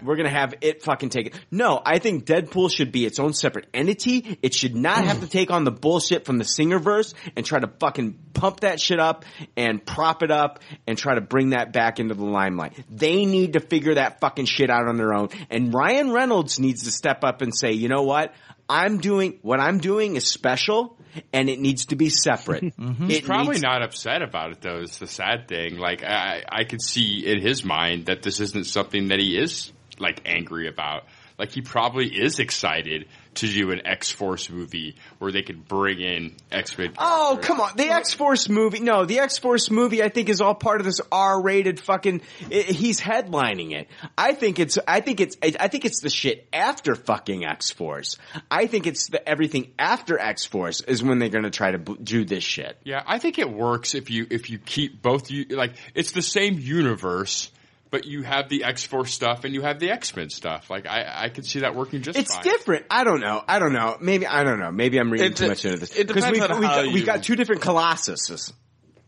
We're 0.03 0.17
gonna 0.17 0.31
have 0.31 0.55
it 0.61 0.83
fucking 0.83 1.11
take 1.11 1.29
it. 1.29 1.35
No, 1.51 1.81
I 1.85 1.99
think 1.99 2.25
Deadpool 2.25 2.71
should 2.71 2.93
be 2.93 3.05
its 3.07 3.19
own 3.19 3.33
separate 3.33 3.67
entity. 3.73 4.39
It 4.43 4.55
should 4.55 4.75
not 4.75 5.05
have 5.05 5.21
to 5.21 5.27
take 5.27 5.51
on 5.51 5.65
the 5.65 5.71
bullshit 5.71 6.25
from 6.25 6.39
the 6.39 6.45
Singerverse 6.45 7.15
and 7.37 7.45
try 7.45 7.61
to 7.61 7.69
fucking 7.81 8.19
pump 8.35 8.61
that 8.61 8.81
shit 8.81 9.01
up 9.01 9.25
and 9.57 9.85
prop 9.85 10.23
it 10.23 10.31
up 10.31 10.61
and 10.87 10.99
try 10.99 11.15
to 11.15 11.21
bring 11.21 11.51
that 11.51 11.73
back 11.73 12.01
into 12.01 12.15
the 12.15 12.25
limelight. 12.25 12.73
They 12.91 13.25
need 13.25 13.55
to 13.55 13.61
figure 13.61 13.95
that 13.95 14.21
fucking 14.21 14.47
shit 14.47 14.71
out 14.71 14.89
on 14.89 14.97
their 14.97 15.15
own. 15.15 15.29
And 15.51 15.73
Ryan 15.73 16.13
Reynolds 16.13 16.59
needs 16.59 16.85
to 16.85 16.91
step 16.91 17.25
up 17.25 17.43
and 17.43 17.57
say, 17.57 17.73
you 17.73 17.89
know 17.89 18.03
what? 18.03 18.35
I'm 18.69 18.99
doing, 18.99 19.39
what 19.43 19.61
I'm 19.61 19.79
doing 19.79 20.17
is 20.17 20.27
special 20.27 20.99
and 21.33 21.49
it 21.49 21.61
needs 21.61 21.87
to 21.87 21.97
be 21.97 22.11
separate. 22.11 22.65
Mm-hmm. 22.79 23.09
He's 23.09 23.21
probably 23.21 23.53
needs- 23.55 23.63
not 23.63 23.83
upset 23.83 24.23
about 24.23 24.53
it 24.53 24.61
though. 24.61 24.81
It's 24.81 24.99
the 24.99 25.07
sad 25.07 25.49
thing. 25.49 25.79
Like 25.79 26.03
I, 26.03 26.43
I 26.49 26.65
could 26.65 26.83
see 26.83 27.25
in 27.27 27.41
his 27.41 27.65
mind 27.65 28.07
that 28.07 28.23
this 28.23 28.41
isn't 28.41 28.65
something 28.67 29.09
that 29.09 29.21
he 29.21 29.39
is 29.39 29.73
like 29.99 30.21
angry 30.27 30.69
about. 30.69 31.05
like 31.39 31.51
he 31.53 31.61
probably 31.63 32.07
is 32.09 32.39
excited 32.39 33.07
to 33.37 33.47
do 33.47 33.71
an 33.71 33.87
X 33.87 34.11
Force 34.11 34.51
movie 34.51 34.97
where 35.19 35.33
they 35.33 35.43
could 35.43 35.67
bring 35.67 36.01
in 36.01 36.37
X 36.51 36.77
Men. 36.79 36.93
Oh, 36.99 37.39
come 37.41 37.61
on. 37.61 37.77
The 37.77 37.91
X-Force 37.91 38.49
movie, 38.49 38.81
no, 38.81 39.05
the 39.05 39.21
X-Force 39.21 39.71
movie 39.71 40.03
I 40.03 40.09
think 40.09 40.29
is 40.29 40.41
all 40.41 40.55
part 40.55 40.81
of 40.81 40.87
this 40.87 41.01
R-rated 41.11 41.81
fucking, 41.81 42.23
i 42.51 42.55
he's 42.55 43.01
headlining 43.01 43.73
it. 43.73 43.89
I 44.17 44.35
think 44.35 44.59
it's, 44.59 44.79
I 44.87 45.01
think 45.01 45.21
it's, 45.21 45.37
I 45.43 45.69
think 45.69 45.85
it's 45.85 46.01
the 46.01 46.11
shit 46.11 46.47
after 46.53 46.95
fucking 46.95 47.45
X-Force. 47.45 48.19
I 48.51 48.67
think 48.67 48.87
it's 48.87 49.09
the, 49.09 49.27
everything 49.29 49.73
after 49.79 50.19
X-Force 50.19 50.83
is 50.83 51.03
when 51.03 51.19
they're 51.19 51.29
gonna 51.29 51.51
try 51.51 51.73
to 51.73 51.79
b- 51.79 51.97
do 52.03 52.25
this 52.25 52.45
shit. 52.45 52.79
Yeah, 52.85 53.03
I 53.07 53.19
think 53.19 53.39
it 53.39 53.51
works 53.51 53.95
if 53.95 54.11
you 54.11 54.27
if 54.31 54.51
you 54.51 54.59
keep 54.59 55.03
both 55.03 55.31
you 55.31 55.45
like 55.51 55.75
it's 55.95 56.13
the 56.13 56.23
same 56.23 56.59
universe, 56.59 57.51
but 57.95 58.05
you 58.07 58.23
have 58.25 58.49
the 58.49 58.65
X 58.65 58.85
Force 58.85 59.15
stuff 59.15 59.45
and 59.45 59.55
you 59.55 59.63
have 59.63 59.79
the 59.79 59.89
X 59.93 60.17
Men 60.17 60.29
stuff. 60.29 60.69
Like 60.69 60.85
I 60.85 61.05
I 61.27 61.29
could 61.29 61.47
see 61.47 61.61
that 61.61 61.77
working 61.77 62.03
just 62.03 62.19
It's 62.19 62.35
fine. 62.35 62.43
different. 62.43 62.87
I 62.91 63.05
don't 63.05 63.21
know. 63.21 63.41
I 63.47 63.61
don't 63.61 63.73
know. 63.73 63.97
Maybe, 64.01 64.27
I 64.27 64.43
don't 64.43 64.59
know. 64.59 64.73
Maybe 64.73 64.99
I'm 64.99 65.13
reading 65.13 65.29
It 65.31 65.37
too 65.37 65.45
de- 65.45 65.49
much 65.51 65.65
into 65.65 65.79
this. 65.79 65.95
It 65.97 66.09
depends 66.09 66.29
we've- 66.33 66.41
on 66.45 66.59
we 66.59 66.67
how 66.67 66.83
got, 66.83 66.93
we 66.93 66.99
you- 67.01 67.07
got 67.07 67.23
two 67.23 67.37
different 67.37 67.63
Colossuses. 67.63 68.53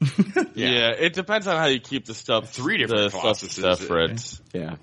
Yeah. 0.54 0.90
it 0.90 1.14
depends 1.14 1.46
on 1.48 1.56
how 1.56 1.66
you 1.66 1.80
keep 1.80 2.04
the 2.06 2.14
stuff. 2.14 2.50
Three 2.50 2.78
different 2.78 3.10
the 3.12 3.18
stuff 3.18 3.40
Colossuses. 3.40 3.76
separate. 3.78 4.40
Yeah. 4.54 4.76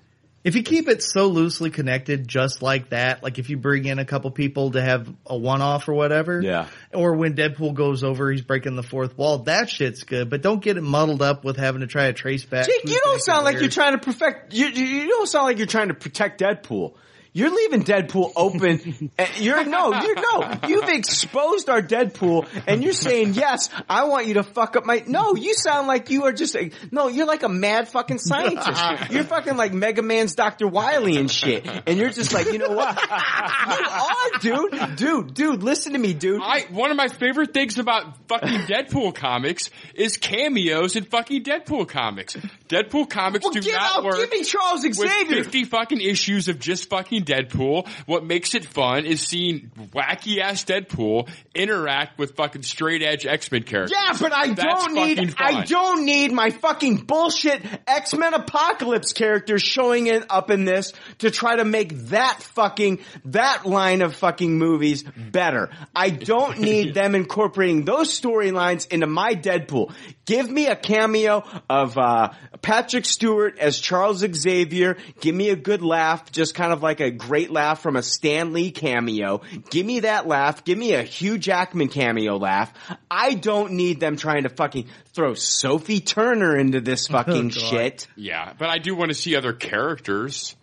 If 0.44 0.56
you 0.58 0.64
keep 0.64 0.90
it 0.90 1.02
so 1.02 1.28
loosely 1.28 1.70
connected, 1.70 2.28
just 2.28 2.62
like 2.62 2.90
that, 2.90 3.24
like 3.24 3.40
if 3.40 3.50
you 3.50 3.56
bring 3.58 3.86
in 3.86 3.98
a 3.98 4.04
couple 4.04 4.30
people 4.32 4.72
to 4.72 4.82
have 4.82 5.08
a 5.26 5.38
one-off 5.38 5.88
or 5.88 5.94
whatever, 5.94 6.42
Yeah. 6.42 6.68
or 6.94 7.16
when 7.16 7.34
Deadpool 7.34 7.74
goes 7.74 8.04
over, 8.04 8.30
he's 8.30 8.42
breaking 8.42 8.76
the 8.76 8.84
fourth 8.84 9.18
wall. 9.18 9.40
That 9.40 9.70
shit's 9.70 10.04
good, 10.04 10.30
but 10.30 10.42
don't 10.42 10.62
get 10.62 10.76
it 10.76 10.82
muddled 10.82 11.22
up 11.22 11.46
with 11.46 11.56
having 11.56 11.80
to 11.80 11.88
try 11.88 12.08
to 12.08 12.14
trace 12.14 12.44
back. 12.44 12.66
Jake, 12.66 12.82
you 12.84 13.00
don't 13.06 13.22
sound 13.22 13.46
like 13.46 13.62
you're 13.62 13.70
trying 13.70 13.94
to 13.94 14.00
perfect. 14.04 14.54
You 14.54 14.68
you 14.68 15.08
don't 15.08 15.28
sound 15.30 15.46
like 15.46 15.60
you're 15.60 15.68
trying 15.68 15.88
to 15.88 15.94
protect 15.94 16.42
Deadpool. 16.42 16.96
You're 17.36 17.50
leaving 17.50 17.84
Deadpool 17.84 18.32
open. 18.36 19.12
and 19.18 19.30
you're 19.40 19.66
no, 19.66 19.92
you're 20.02 20.16
no. 20.16 20.60
You've 20.68 20.90
exposed 20.90 21.68
our 21.68 21.82
Deadpool, 21.82 22.48
and 22.68 22.84
you're 22.84 22.94
saying 22.94 23.34
yes. 23.34 23.70
I 23.90 24.04
want 24.04 24.28
you 24.28 24.36
to 24.36 24.44
fuck 24.44 24.76
up 24.76 24.86
my. 24.86 25.04
No, 25.08 25.36
you 25.36 25.56
sound 25.56 25.88
like 25.88 26.12
you 26.12 26.26
are 26.26 26.32
just. 26.32 26.56
A, 26.56 26.70
no, 26.92 27.08
you're 27.08 27.26
like 27.26 27.42
a 27.42 27.50
mad 27.50 27.88
fucking 27.90 28.20
scientist. 28.20 29.12
You're 29.12 29.24
fucking 29.24 29.58
like 29.58 29.74
Mega 29.74 30.04
Man's 30.04 30.36
Doctor 30.36 30.68
Wily 30.68 31.18
and 31.18 31.30
shit. 31.30 31.68
And 31.88 31.98
you're 31.98 32.12
just 32.12 32.34
like, 32.34 32.52
you 32.52 32.60
know 32.60 32.70
what? 32.70 32.96
You 33.02 33.86
are, 33.86 34.40
dude. 34.70 34.96
Dude, 34.96 35.34
dude, 35.34 35.64
listen 35.64 35.94
to 35.94 36.00
me, 36.00 36.14
dude. 36.14 36.40
I 36.44 36.62
one 36.70 36.92
of 36.92 36.98
my 36.98 37.08
favorite 37.08 37.54
things 37.54 37.80
about 37.80 38.16
fucking 38.28 38.68
Deadpool 38.68 39.16
comics 39.16 39.70
is 39.96 40.18
cameos 40.18 40.96
in 40.96 41.06
fucking 41.06 41.44
Deadpool 41.44 41.88
comics. 41.88 42.36
Deadpool 42.70 43.10
comics 43.10 43.44
Well, 43.44 43.54
do 43.54 43.72
not 43.72 43.98
out- 43.98 44.04
work. 44.04 44.18
give 44.18 44.30
me 44.32 44.44
Charles 44.44 44.84
with 44.84 44.98
fifty 45.28 45.64
fucking 45.64 46.02
issues 46.02 46.48
of 46.48 46.60
just 46.60 46.90
fucking 46.90 47.23
Deadpool. 47.26 47.88
What 48.06 48.26
makes 48.26 48.56
it 48.56 48.66
fun 48.66 49.06
is 49.06 49.22
seeing 49.22 49.72
wacky 49.94 50.40
ass 50.40 50.64
Deadpool 50.64 51.30
interact 51.54 52.18
with 52.18 52.36
fucking 52.36 52.64
straight 52.64 53.02
edge 53.02 53.26
X 53.26 53.52
Men 53.52 53.64
characters. 53.64 53.98
Yeah, 53.98 54.18
but 54.20 54.34
I 54.34 54.48
That's 54.54 54.86
don't 54.86 54.94
need 54.94 55.34
fun. 55.34 55.36
I 55.40 55.64
don't 55.66 56.06
need 56.06 56.32
my 56.32 56.50
fucking 56.50 56.98
bullshit 57.06 57.62
X 57.88 58.14
Men 58.14 58.34
Apocalypse 58.34 59.14
characters 59.14 59.62
showing 59.62 60.08
it 60.08 60.26
up 60.30 60.50
in 60.50 60.66
this 60.66 60.94
to 61.20 61.32
try 61.32 61.56
to 61.56 61.66
make 61.66 61.96
that 62.10 62.42
fucking 62.42 63.00
that 63.26 63.66
line 63.66 64.02
of 64.02 64.16
fucking 64.16 64.58
movies 64.58 65.04
better. 65.04 65.70
I 65.96 66.10
don't 66.10 66.60
need 66.60 66.94
them 66.94 67.16
incorporating 67.16 67.86
those 67.86 68.20
storylines 68.20 68.92
into 68.92 69.08
my 69.08 69.36
Deadpool. 69.36 69.94
Give 70.26 70.50
me 70.50 70.68
a 70.68 70.76
cameo 70.76 71.44
of 71.70 71.98
uh, 71.98 72.30
Patrick 72.62 73.06
Stewart 73.06 73.60
as 73.60 73.80
Charles 73.80 74.20
Xavier. 74.20 74.98
Give 75.20 75.36
me 75.36 75.50
a 75.50 75.56
good 75.56 75.82
laugh, 75.82 76.32
just 76.32 76.56
kind 76.56 76.72
of 76.72 76.82
like 76.82 77.02
a 77.02 77.12
great 77.12 77.52
laugh 77.52 77.82
from 77.82 77.98
a 77.98 78.04
Stan 78.04 78.54
Lee 78.54 78.72
cameo. 78.72 79.42
Give 79.70 79.86
me 79.86 80.02
that 80.02 80.26
laugh. 80.26 80.64
Give 80.64 80.78
me 80.78 80.94
a 80.94 81.04
Hugh 81.04 81.38
Jackman 81.38 81.90
cameo 81.90 82.38
laugh. 82.38 82.72
I 83.12 83.34
don't 83.34 83.74
need 83.74 84.00
them 84.00 84.16
trying 84.16 84.44
to 84.44 84.50
fucking 84.50 84.88
throw 85.14 85.34
Sophie 85.34 86.00
Turner 86.00 86.58
into 86.58 86.80
this 86.80 87.08
fucking 87.14 87.50
shit. 87.50 88.08
Yeah, 88.16 88.54
but 88.58 88.70
I 88.70 88.78
do 88.78 88.96
want 88.96 89.10
to 89.10 89.16
see 89.16 89.36
other 89.36 89.54
characters. 89.54 90.56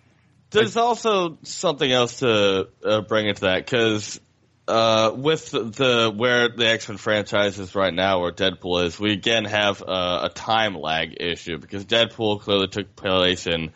There's 0.51 0.77
also 0.77 1.39
something 1.43 1.91
else 1.91 2.21
to 2.21 2.69
uh, 2.85 3.03
bring 3.03 3.29
into 3.29 3.43
that 3.43 3.65
because 3.65 4.21
uh, 4.71 5.13
with 5.15 5.51
the 5.51 6.13
where 6.15 6.49
the 6.49 6.67
X 6.69 6.89
Men 6.89 6.99
franchise 6.99 7.59
is 7.59 7.75
right 7.75 7.93
now, 7.93 8.21
where 8.21 8.33
Deadpool 8.33 8.85
is, 8.85 8.99
we 8.99 9.13
again 9.13 9.45
have 9.45 9.83
uh, 9.83 10.21
a 10.25 10.29
time 10.29 10.75
lag 10.75 11.17
issue 11.21 11.59
because 11.59 11.85
Deadpool 11.85 12.41
clearly 12.41 12.69
took 12.69 12.95
place 12.97 13.47
in 13.47 13.73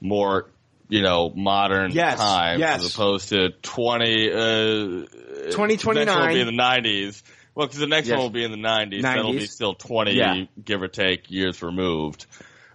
more, 0.00 0.46
you 0.88 1.02
know, 1.02 1.30
modern 1.34 1.92
Yes, 1.92 2.18
times 2.18 2.60
yes. 2.60 2.84
as 2.84 2.94
opposed 2.94 3.28
to 3.30 3.50
twenty. 3.62 4.30
Uh, 4.30 5.06
2029. 5.50 5.94
The 5.94 6.04
next 6.04 6.14
one 6.14 6.26
will 6.28 6.34
be 6.34 6.40
in 6.40 6.46
the 6.46 6.52
nineties. 6.52 7.22
Well, 7.54 7.66
because 7.66 7.80
the 7.80 7.86
next 7.86 8.08
Yes. 8.08 8.16
one 8.16 8.22
will 8.24 8.30
be 8.30 8.44
in 8.44 8.50
the 8.50 8.56
nineties. 8.56 9.02
That'll 9.02 9.32
be 9.32 9.46
still 9.46 9.74
twenty, 9.74 10.14
Yeah. 10.14 10.44
give 10.64 10.82
or 10.82 10.88
take, 10.88 11.30
years 11.30 11.62
removed 11.62 12.26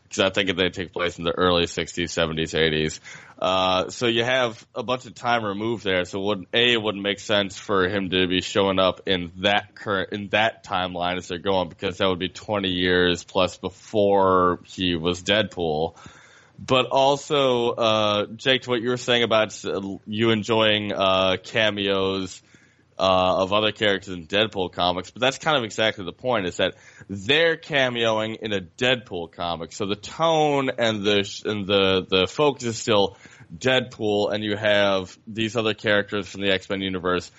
because 0.03 0.19
I 0.23 0.29
think 0.29 0.49
if 0.49 0.55
they 0.55 0.69
take 0.69 0.93
place 0.93 1.17
in 1.17 1.25
the 1.25 1.31
early 1.37 1.65
60s, 1.65 2.05
70s, 2.05 2.53
80s. 2.53 2.99
Uh, 3.39 3.89
so 3.89 4.07
you 4.07 4.23
have 4.23 4.65
a 4.73 4.81
bunch 4.81 5.05
of 5.05 5.13
time 5.13 5.43
removed 5.43 5.83
there. 5.83 6.05
So 6.05 6.19
would 6.21 6.45
a 6.53 6.73
it 6.73 6.81
wouldn't 6.81 7.03
make 7.03 7.19
sense 7.19 7.57
for 7.57 7.87
him 7.87 8.09
to 8.09 8.27
be 8.27 8.41
showing 8.41 8.79
up 8.79 9.01
in 9.05 9.31
that 9.37 9.75
current 9.75 10.11
in 10.11 10.29
that 10.29 10.63
timeline 10.63 11.17
as 11.17 11.27
they're 11.27 11.37
going 11.37 11.69
because 11.69 11.97
that 11.97 12.07
would 12.07 12.19
be 12.19 12.29
20 12.29 12.69
years 12.69 13.23
plus 13.23 13.57
before 13.57 14.59
he 14.65 14.95
was 14.95 15.21
Deadpool. 15.21 15.95
But 16.59 16.87
also, 16.87 17.69
uh, 17.69 18.25
Jake, 18.35 18.63
to 18.63 18.71
what 18.71 18.81
you 18.81 18.89
were 18.89 18.97
saying 18.97 19.21
about 19.21 19.63
you 20.07 20.31
enjoying 20.31 20.91
uh, 20.91 21.37
cameos 21.43 22.41
uh, 22.99 23.43
of 23.43 23.53
other 23.53 23.71
characters 23.71 24.13
in 24.13 24.25
Deadpool 24.27 24.71
comics, 24.71 25.11
but 25.11 25.21
that's 25.21 25.37
kind 25.37 25.57
of 25.57 25.63
exactly 25.63 26.03
the 26.03 26.13
point. 26.13 26.47
Is 26.47 26.57
that 26.57 26.75
they're 27.09 27.57
cameoing 27.57 28.37
in 28.37 28.53
a 28.53 28.61
Deadpool 28.61 29.31
comic, 29.31 29.71
so 29.71 29.85
the 29.85 29.95
tone 29.95 30.71
and 30.77 31.03
the 31.03 31.23
sh- 31.23 31.43
and 31.45 31.67
the 31.67 32.05
the 32.09 32.27
focus 32.27 32.63
is 32.63 32.77
still 32.77 33.17
Deadpool, 33.55 34.33
and 34.33 34.43
you 34.43 34.57
have 34.57 35.17
these 35.27 35.55
other 35.55 35.73
characters 35.73 36.27
from 36.27 36.41
the 36.41 36.51
X 36.51 36.69
Men 36.69 36.81
universe 36.81 37.31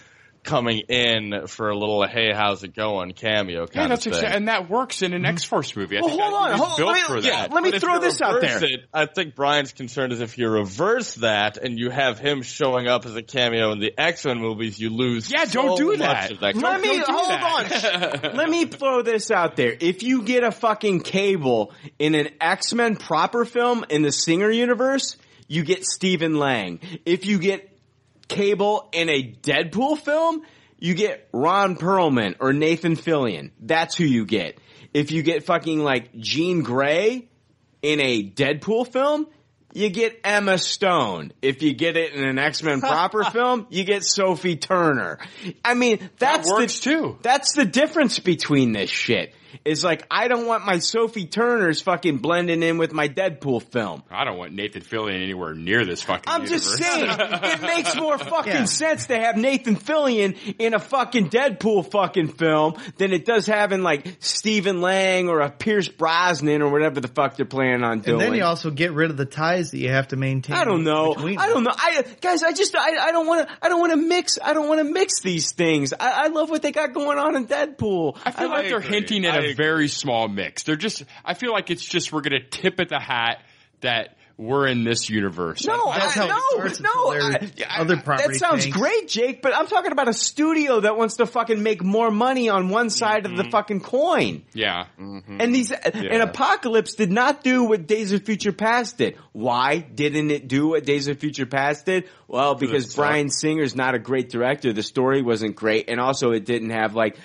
coming 0.45 0.79
in 0.89 1.47
for 1.47 1.69
a 1.69 1.77
little 1.77 2.07
"Hey, 2.07 2.33
how's 2.33 2.63
it 2.65 2.75
going?" 2.75 3.13
cameo 3.13 3.67
kind 3.67 3.75
Yeah, 3.75 3.89
that's 3.89 4.07
of 4.07 4.13
thing. 4.15 4.23
exa- 4.25 4.35
and 4.37 4.49
that 4.49 4.71
works 4.71 5.03
in 5.03 5.13
an 5.13 5.23
mm-hmm. 5.23 5.31
X 5.33 5.45
Force 5.45 5.77
movie. 5.77 5.99
I 5.99 6.01
Well, 6.01 6.09
think 6.11 6.23
hold 6.23 6.35
on, 6.35 6.59
hold- 6.59 6.77
built 6.77 6.89
let 6.93 6.95
me- 7.11 7.21
for 7.23 7.27
yeah, 7.27 7.47
let 7.51 7.63
me 7.63 7.71
But 7.73 7.81
throw 7.81 7.99
this 7.99 8.21
out 8.23 8.41
there. 8.41 8.65
It, 8.65 8.81
I 8.95 9.07
think 9.07 9.35
Brian's 9.35 9.73
concern 9.73 10.13
is 10.13 10.21
if 10.21 10.39
you 10.39 10.49
reverse 10.49 11.15
that 11.17 11.57
and 11.59 11.79
you 11.79 11.91
have 11.91 12.19
him 12.19 12.43
showing 12.43 12.87
up 12.89 13.05
as 13.07 13.15
a 13.17 13.23
cameo 13.23 13.73
in 13.73 13.81
the 13.81 13.93
X 13.99 14.25
Men 14.25 14.39
movies, 14.39 14.79
you 14.79 14.91
lose. 14.91 15.31
Yeah, 15.31 15.45
don't 15.45 15.77
so 15.77 15.91
do 15.93 15.97
that. 15.99 16.31
That. 16.41 16.41
Let 16.41 16.55
Don't- 16.55 16.81
me 16.83 16.99
don't 16.99 17.07
do 17.07 17.13
hold 17.13 17.29
that. 17.31 18.25
on. 18.25 18.37
Let 18.37 18.49
me 18.49 18.65
throw 18.67 19.03
this 19.03 19.31
out 19.31 19.57
there. 19.57 19.77
If 19.79 20.03
you 20.03 20.23
get 20.23 20.45
a 20.45 20.51
fucking 20.51 21.01
cable 21.01 21.73
in 21.99 22.15
an 22.15 22.29
X 22.41 22.73
Men 22.75 22.97
proper 22.97 23.45
film 23.45 23.85
in 23.91 24.03
the 24.03 24.13
Singer 24.13 24.51
universe, 24.51 25.17
you 25.47 25.63
get 25.65 25.85
Stephen 25.85 26.39
Lang. 26.39 26.81
If 27.07 27.25
you 27.27 27.39
get 27.39 27.78
cable 28.29 28.89
in 28.93 29.09
a 29.09 29.23
Deadpool 29.43 29.99
film, 29.99 30.43
you 30.79 30.95
get 30.95 31.29
Ron 31.33 31.77
Perlman 31.77 32.37
or 32.41 32.53
Nathan 32.53 32.97
Fillion. 32.97 33.51
That's 33.61 33.97
who 33.97 34.05
you 34.05 34.25
get. 34.25 34.59
If 34.95 35.11
you 35.11 35.23
get 35.23 35.45
fucking 35.45 35.81
like 35.81 36.15
Jean 36.17 36.63
Grey 36.63 37.29
in 37.83 38.01
a 38.01 38.23
Deadpool 38.23 38.89
film, 38.89 39.27
you 39.73 39.91
get 39.91 40.21
Emma 40.25 40.59
Stone. 40.59 41.33
If 41.43 41.63
you 41.63 41.75
get 41.75 41.97
it 41.97 42.13
in 42.13 42.25
an 42.25 42.39
X-Men 42.39 42.81
proper 42.81 43.25
film, 43.33 43.67
you 43.71 43.85
get 43.85 44.05
Sophie 44.05 44.57
Turner. 44.57 45.19
I 45.65 45.75
mean, 45.75 46.09
that's 46.19 46.51
works 46.51 46.81
the, 46.81 46.91
too. 46.91 47.19
That's 47.23 47.55
the 47.55 47.65
difference 47.65 48.19
between 48.19 48.73
this 48.73 48.91
shit. 48.91 49.35
Is 49.65 49.85
like, 49.85 50.07
I 50.11 50.29
don't 50.29 50.47
want 50.47 50.65
my 50.67 50.79
Sophie 50.79 51.27
Turners 51.27 51.81
fucking 51.81 52.19
blending 52.19 52.63
in 52.63 52.79
with 52.79 52.93
my 52.93 53.09
Deadpool 53.09 53.63
film. 53.63 54.03
I 54.11 54.25
don't 54.25 54.37
want 54.39 54.53
Nathan 54.53 54.83
Fillion 54.83 55.23
anywhere 55.23 55.55
near 55.55 55.85
this 55.85 56.03
fucking. 56.03 56.25
I'm 56.27 56.43
universe. 56.43 56.79
just 56.79 56.83
saying, 56.83 57.07
it 57.11 57.61
makes 57.63 57.97
more 57.97 58.19
fucking 58.19 58.53
Yeah. 58.53 58.65
sense 58.65 59.07
to 59.07 59.19
have 59.19 59.37
Nathan 59.37 59.77
Fillion 59.77 60.37
in 60.59 60.75
a 60.75 60.79
fucking 60.79 61.31
Deadpool 61.31 61.91
fucking 61.91 62.29
film 62.29 62.75
than 62.97 63.13
it 63.13 63.25
does 63.25 63.47
having 63.47 63.83
like 63.83 64.07
Stephen 64.21 64.81
Lang 64.81 65.29
or 65.29 65.41
a 65.41 65.51
Pierce 65.51 65.89
Brosnan 65.89 66.63
or 66.63 66.71
whatever 66.71 67.01
the 67.01 67.09
fuck 67.09 67.37
they're 67.37 67.47
planning 67.47 67.83
on 67.85 68.01
doing. 68.01 68.21
And 68.21 68.33
then 68.33 68.35
you 68.39 68.45
also 68.45 68.71
get 68.71 68.93
rid 68.93 69.11
of 69.11 69.17
the 69.17 69.25
ties 69.27 69.71
that 69.71 69.79
you 69.79 69.91
have 69.91 70.09
to 70.09 70.17
maintain. 70.17 70.57
I 70.57 70.65
don't 70.65 70.85
know. 70.85 71.15
I 71.17 71.49
don't 71.49 71.65
know. 71.65 71.73
I 71.75 72.05
guys, 72.21 72.43
I 72.43 72.53
just 72.53 72.75
I, 72.77 72.97
I 73.09 73.13
don't 73.13 73.27
want 73.27 73.49
to 73.49 73.55
I 73.63 73.69
don't 73.69 73.81
want 73.81 73.93
to 73.93 73.97
mix 73.97 74.39
I 74.43 74.53
don't 74.53 74.69
want 74.69 74.79
to 74.87 74.93
mix 74.93 75.21
these 75.21 75.53
things. 75.53 75.93
I, 75.93 76.25
I 76.25 76.27
love 76.29 76.51
what 76.51 76.63
they 76.63 76.73
got 76.73 76.93
going 76.93 77.19
on 77.19 77.37
in 77.37 77.47
Deadpool. 77.47 78.19
I 78.25 78.31
feel 78.31 78.49
like 78.51 78.69
they're 78.69 78.79
agree. 78.79 78.95
hinting 79.01 79.25
at 79.27 79.38
I 79.39 79.47
a 79.47 79.51
agree. 79.51 79.55
very 79.55 79.89
small 79.89 80.29
mix. 80.29 80.63
They're 80.63 80.77
just. 80.77 81.05
I 81.25 81.35
feel 81.35 81.53
like 81.53 81.71
it's 81.71 81.85
just 81.85 82.13
we're 82.13 82.23
gonna 82.23 82.45
tip 82.45 82.81
at 82.81 82.89
the 82.89 83.01
hat 83.01 83.43
that 83.81 84.17
we're 84.39 84.69
in 84.69 84.85
this 84.85 85.11
universe. 85.11 85.67
No, 85.67 85.93
That's 85.93 86.17
I, 86.17 86.21
how 86.21 86.27
no, 86.29 86.41
starts 86.51 86.81
no. 86.81 87.09
I- 87.09 87.19
their 87.19 87.69
I- 87.69 87.81
other 87.81 87.97
that 87.97 88.37
sounds 88.37 88.63
tanks. 88.63 88.79
great, 88.79 89.09
Jake. 89.09 89.43
But 89.43 89.55
I'm 89.55 89.67
talking 89.67 89.91
about 89.91 90.07
a 90.07 90.13
studio 90.13 90.79
that 90.81 90.97
wants 90.97 91.17
to 91.17 91.27
fucking 91.27 91.61
make 91.61 91.83
more 91.83 92.13
money 92.13 92.49
on 92.49 92.69
one 92.69 92.89
side 92.89 93.27
of 93.27 93.37
the 93.37 93.43
mm-hmm. 93.43 93.51
fucking 93.51 93.81
coin. 93.81 94.45
Yeah. 94.55 94.85
Mm-hmm. 94.99 95.41
And 95.41 95.53
these 95.53 95.73
and 95.73 96.23
Apocalypse 96.23 96.95
did 96.95 97.11
not 97.11 97.43
do 97.43 97.65
what 97.65 97.89
Days 97.89 98.13
of 98.13 98.25
Future 98.25 98.53
Past 98.53 98.97
did. 98.99 99.19
Why 99.33 99.79
didn't 99.79 100.31
it 100.31 100.47
do 100.47 100.69
what 100.69 100.85
Days 100.85 101.09
of 101.09 101.19
Future 101.19 101.47
Past 101.47 101.87
did? 101.87 102.09
Well, 102.29 102.55
because 102.55 102.95
Bryan 102.95 103.31
Singer's 103.31 103.75
not 103.75 103.97
a 103.97 103.99
great 103.99 104.29
director. 104.31 104.73
The 104.73 104.85
story 104.85 105.21
wasn't 105.21 105.57
great, 105.57 105.91
and 105.91 105.99
also 105.99 106.31
it 106.31 106.45
didn't 106.45 106.71
have 106.71 106.95
like 106.95 107.17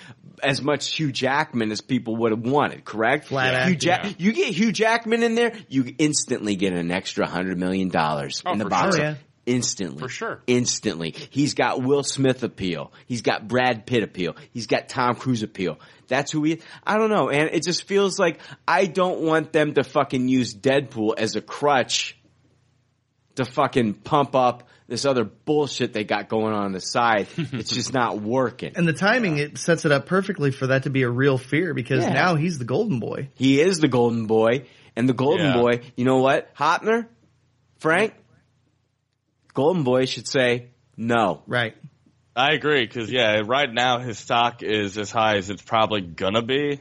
as 0.42 0.62
much 0.62 0.92
Hugh 0.98 1.12
Jackman 1.12 1.70
as 1.72 1.80
people 1.80 2.16
would 2.16 2.32
have 2.32 2.40
wanted. 2.44 2.84
Correct? 2.84 3.26
Flat 3.28 3.68
Hugh 3.68 3.74
acting. 3.90 4.10
Ja- 4.10 4.14
You 4.18 4.32
get 4.32 4.48
Hugh 4.48 4.72
Jackman 4.72 5.22
in 5.22 5.34
there, 5.34 5.52
you 5.68 5.94
instantly 5.98 6.56
get 6.56 6.72
an 6.72 6.90
extra 6.90 7.26
hundred 7.26 7.58
million 7.58 7.88
dollars 7.88 8.42
Oh, 8.44 8.52
in 8.52 8.58
the 8.58 8.64
box. 8.66 8.96
sure. 8.96 9.04
office. 9.06 9.18
Instantly. 9.46 9.98
For 10.00 10.08
sure. 10.08 10.42
Instantly. 10.46 11.14
He's 11.28 11.52
got 11.52 11.82
Will 11.82 12.02
Smith 12.02 12.42
appeal. 12.42 12.92
He's 13.06 13.20
got 13.20 13.46
Brad 13.46 13.84
Pitt 13.84 14.02
appeal. 14.02 14.36
He's 14.52 14.66
got 14.66 14.88
Tom 14.88 15.16
Cruise 15.16 15.42
appeal. 15.42 15.78
That's 16.08 16.32
who 16.32 16.44
he, 16.44 16.60
I 16.86 16.96
don't 16.96 17.10
know, 17.10 17.28
and 17.28 17.50
it 17.52 17.62
just 17.62 17.82
feels 17.86 18.18
like 18.18 18.38
I 18.66 18.86
don't 18.86 19.20
want 19.20 19.52
them 19.52 19.74
to 19.74 19.84
fucking 19.84 20.28
use 20.28 20.54
Deadpool 20.54 21.14
as 21.18 21.36
a 21.36 21.42
crutch 21.42 22.16
to 23.36 23.44
fucking 23.44 23.94
pump 23.94 24.34
up 24.34 24.68
this 24.86 25.04
other 25.06 25.24
bullshit 25.24 25.92
they 25.92 26.04
got 26.04 26.28
going 26.28 26.52
on 26.54 26.64
on 26.64 26.72
the 26.72 26.80
side. 26.80 27.26
it's 27.36 27.70
just 27.70 27.92
not 27.94 28.20
working. 28.20 28.72
And 28.76 28.86
the 28.86 28.92
timing, 28.92 29.38
it 29.38 29.56
sets 29.58 29.84
it 29.84 29.92
up 29.92 30.06
perfectly 30.06 30.50
for 30.50 30.66
that 30.68 30.82
to 30.82 30.90
be 30.90 31.02
a 31.02 31.08
real 31.10 31.38
fear 31.38 31.72
because 31.74 32.04
Yeah. 32.04 32.12
now 32.12 32.34
he's 32.34 32.58
the 32.58 32.64
golden 32.66 33.00
boy. 33.00 33.30
He 33.34 33.60
is 33.60 33.78
the 33.78 33.88
golden 33.88 34.26
boy, 34.26 34.66
and 34.96 35.08
the 35.08 35.14
golden 35.14 35.46
Yeah. 35.46 35.54
boy, 35.60 35.80
you 35.96 36.04
know 36.04 36.18
what? 36.18 36.54
Hoeppner? 36.54 37.06
Frank? 37.78 38.14
Golden 39.54 39.84
boy 39.84 40.06
should 40.06 40.26
say 40.28 40.68
no. 40.96 41.42
Right. 41.46 41.74
I 42.36 42.52
agree 42.52 42.84
because 42.84 43.10
yeah, 43.10 43.42
right 43.46 43.72
now 43.72 44.00
his 44.00 44.18
stock 44.18 44.62
is 44.62 44.98
as 44.98 45.10
high 45.10 45.36
as 45.36 45.50
it's 45.50 45.62
probably 45.62 46.00
gonna 46.00 46.42
be. 46.42 46.80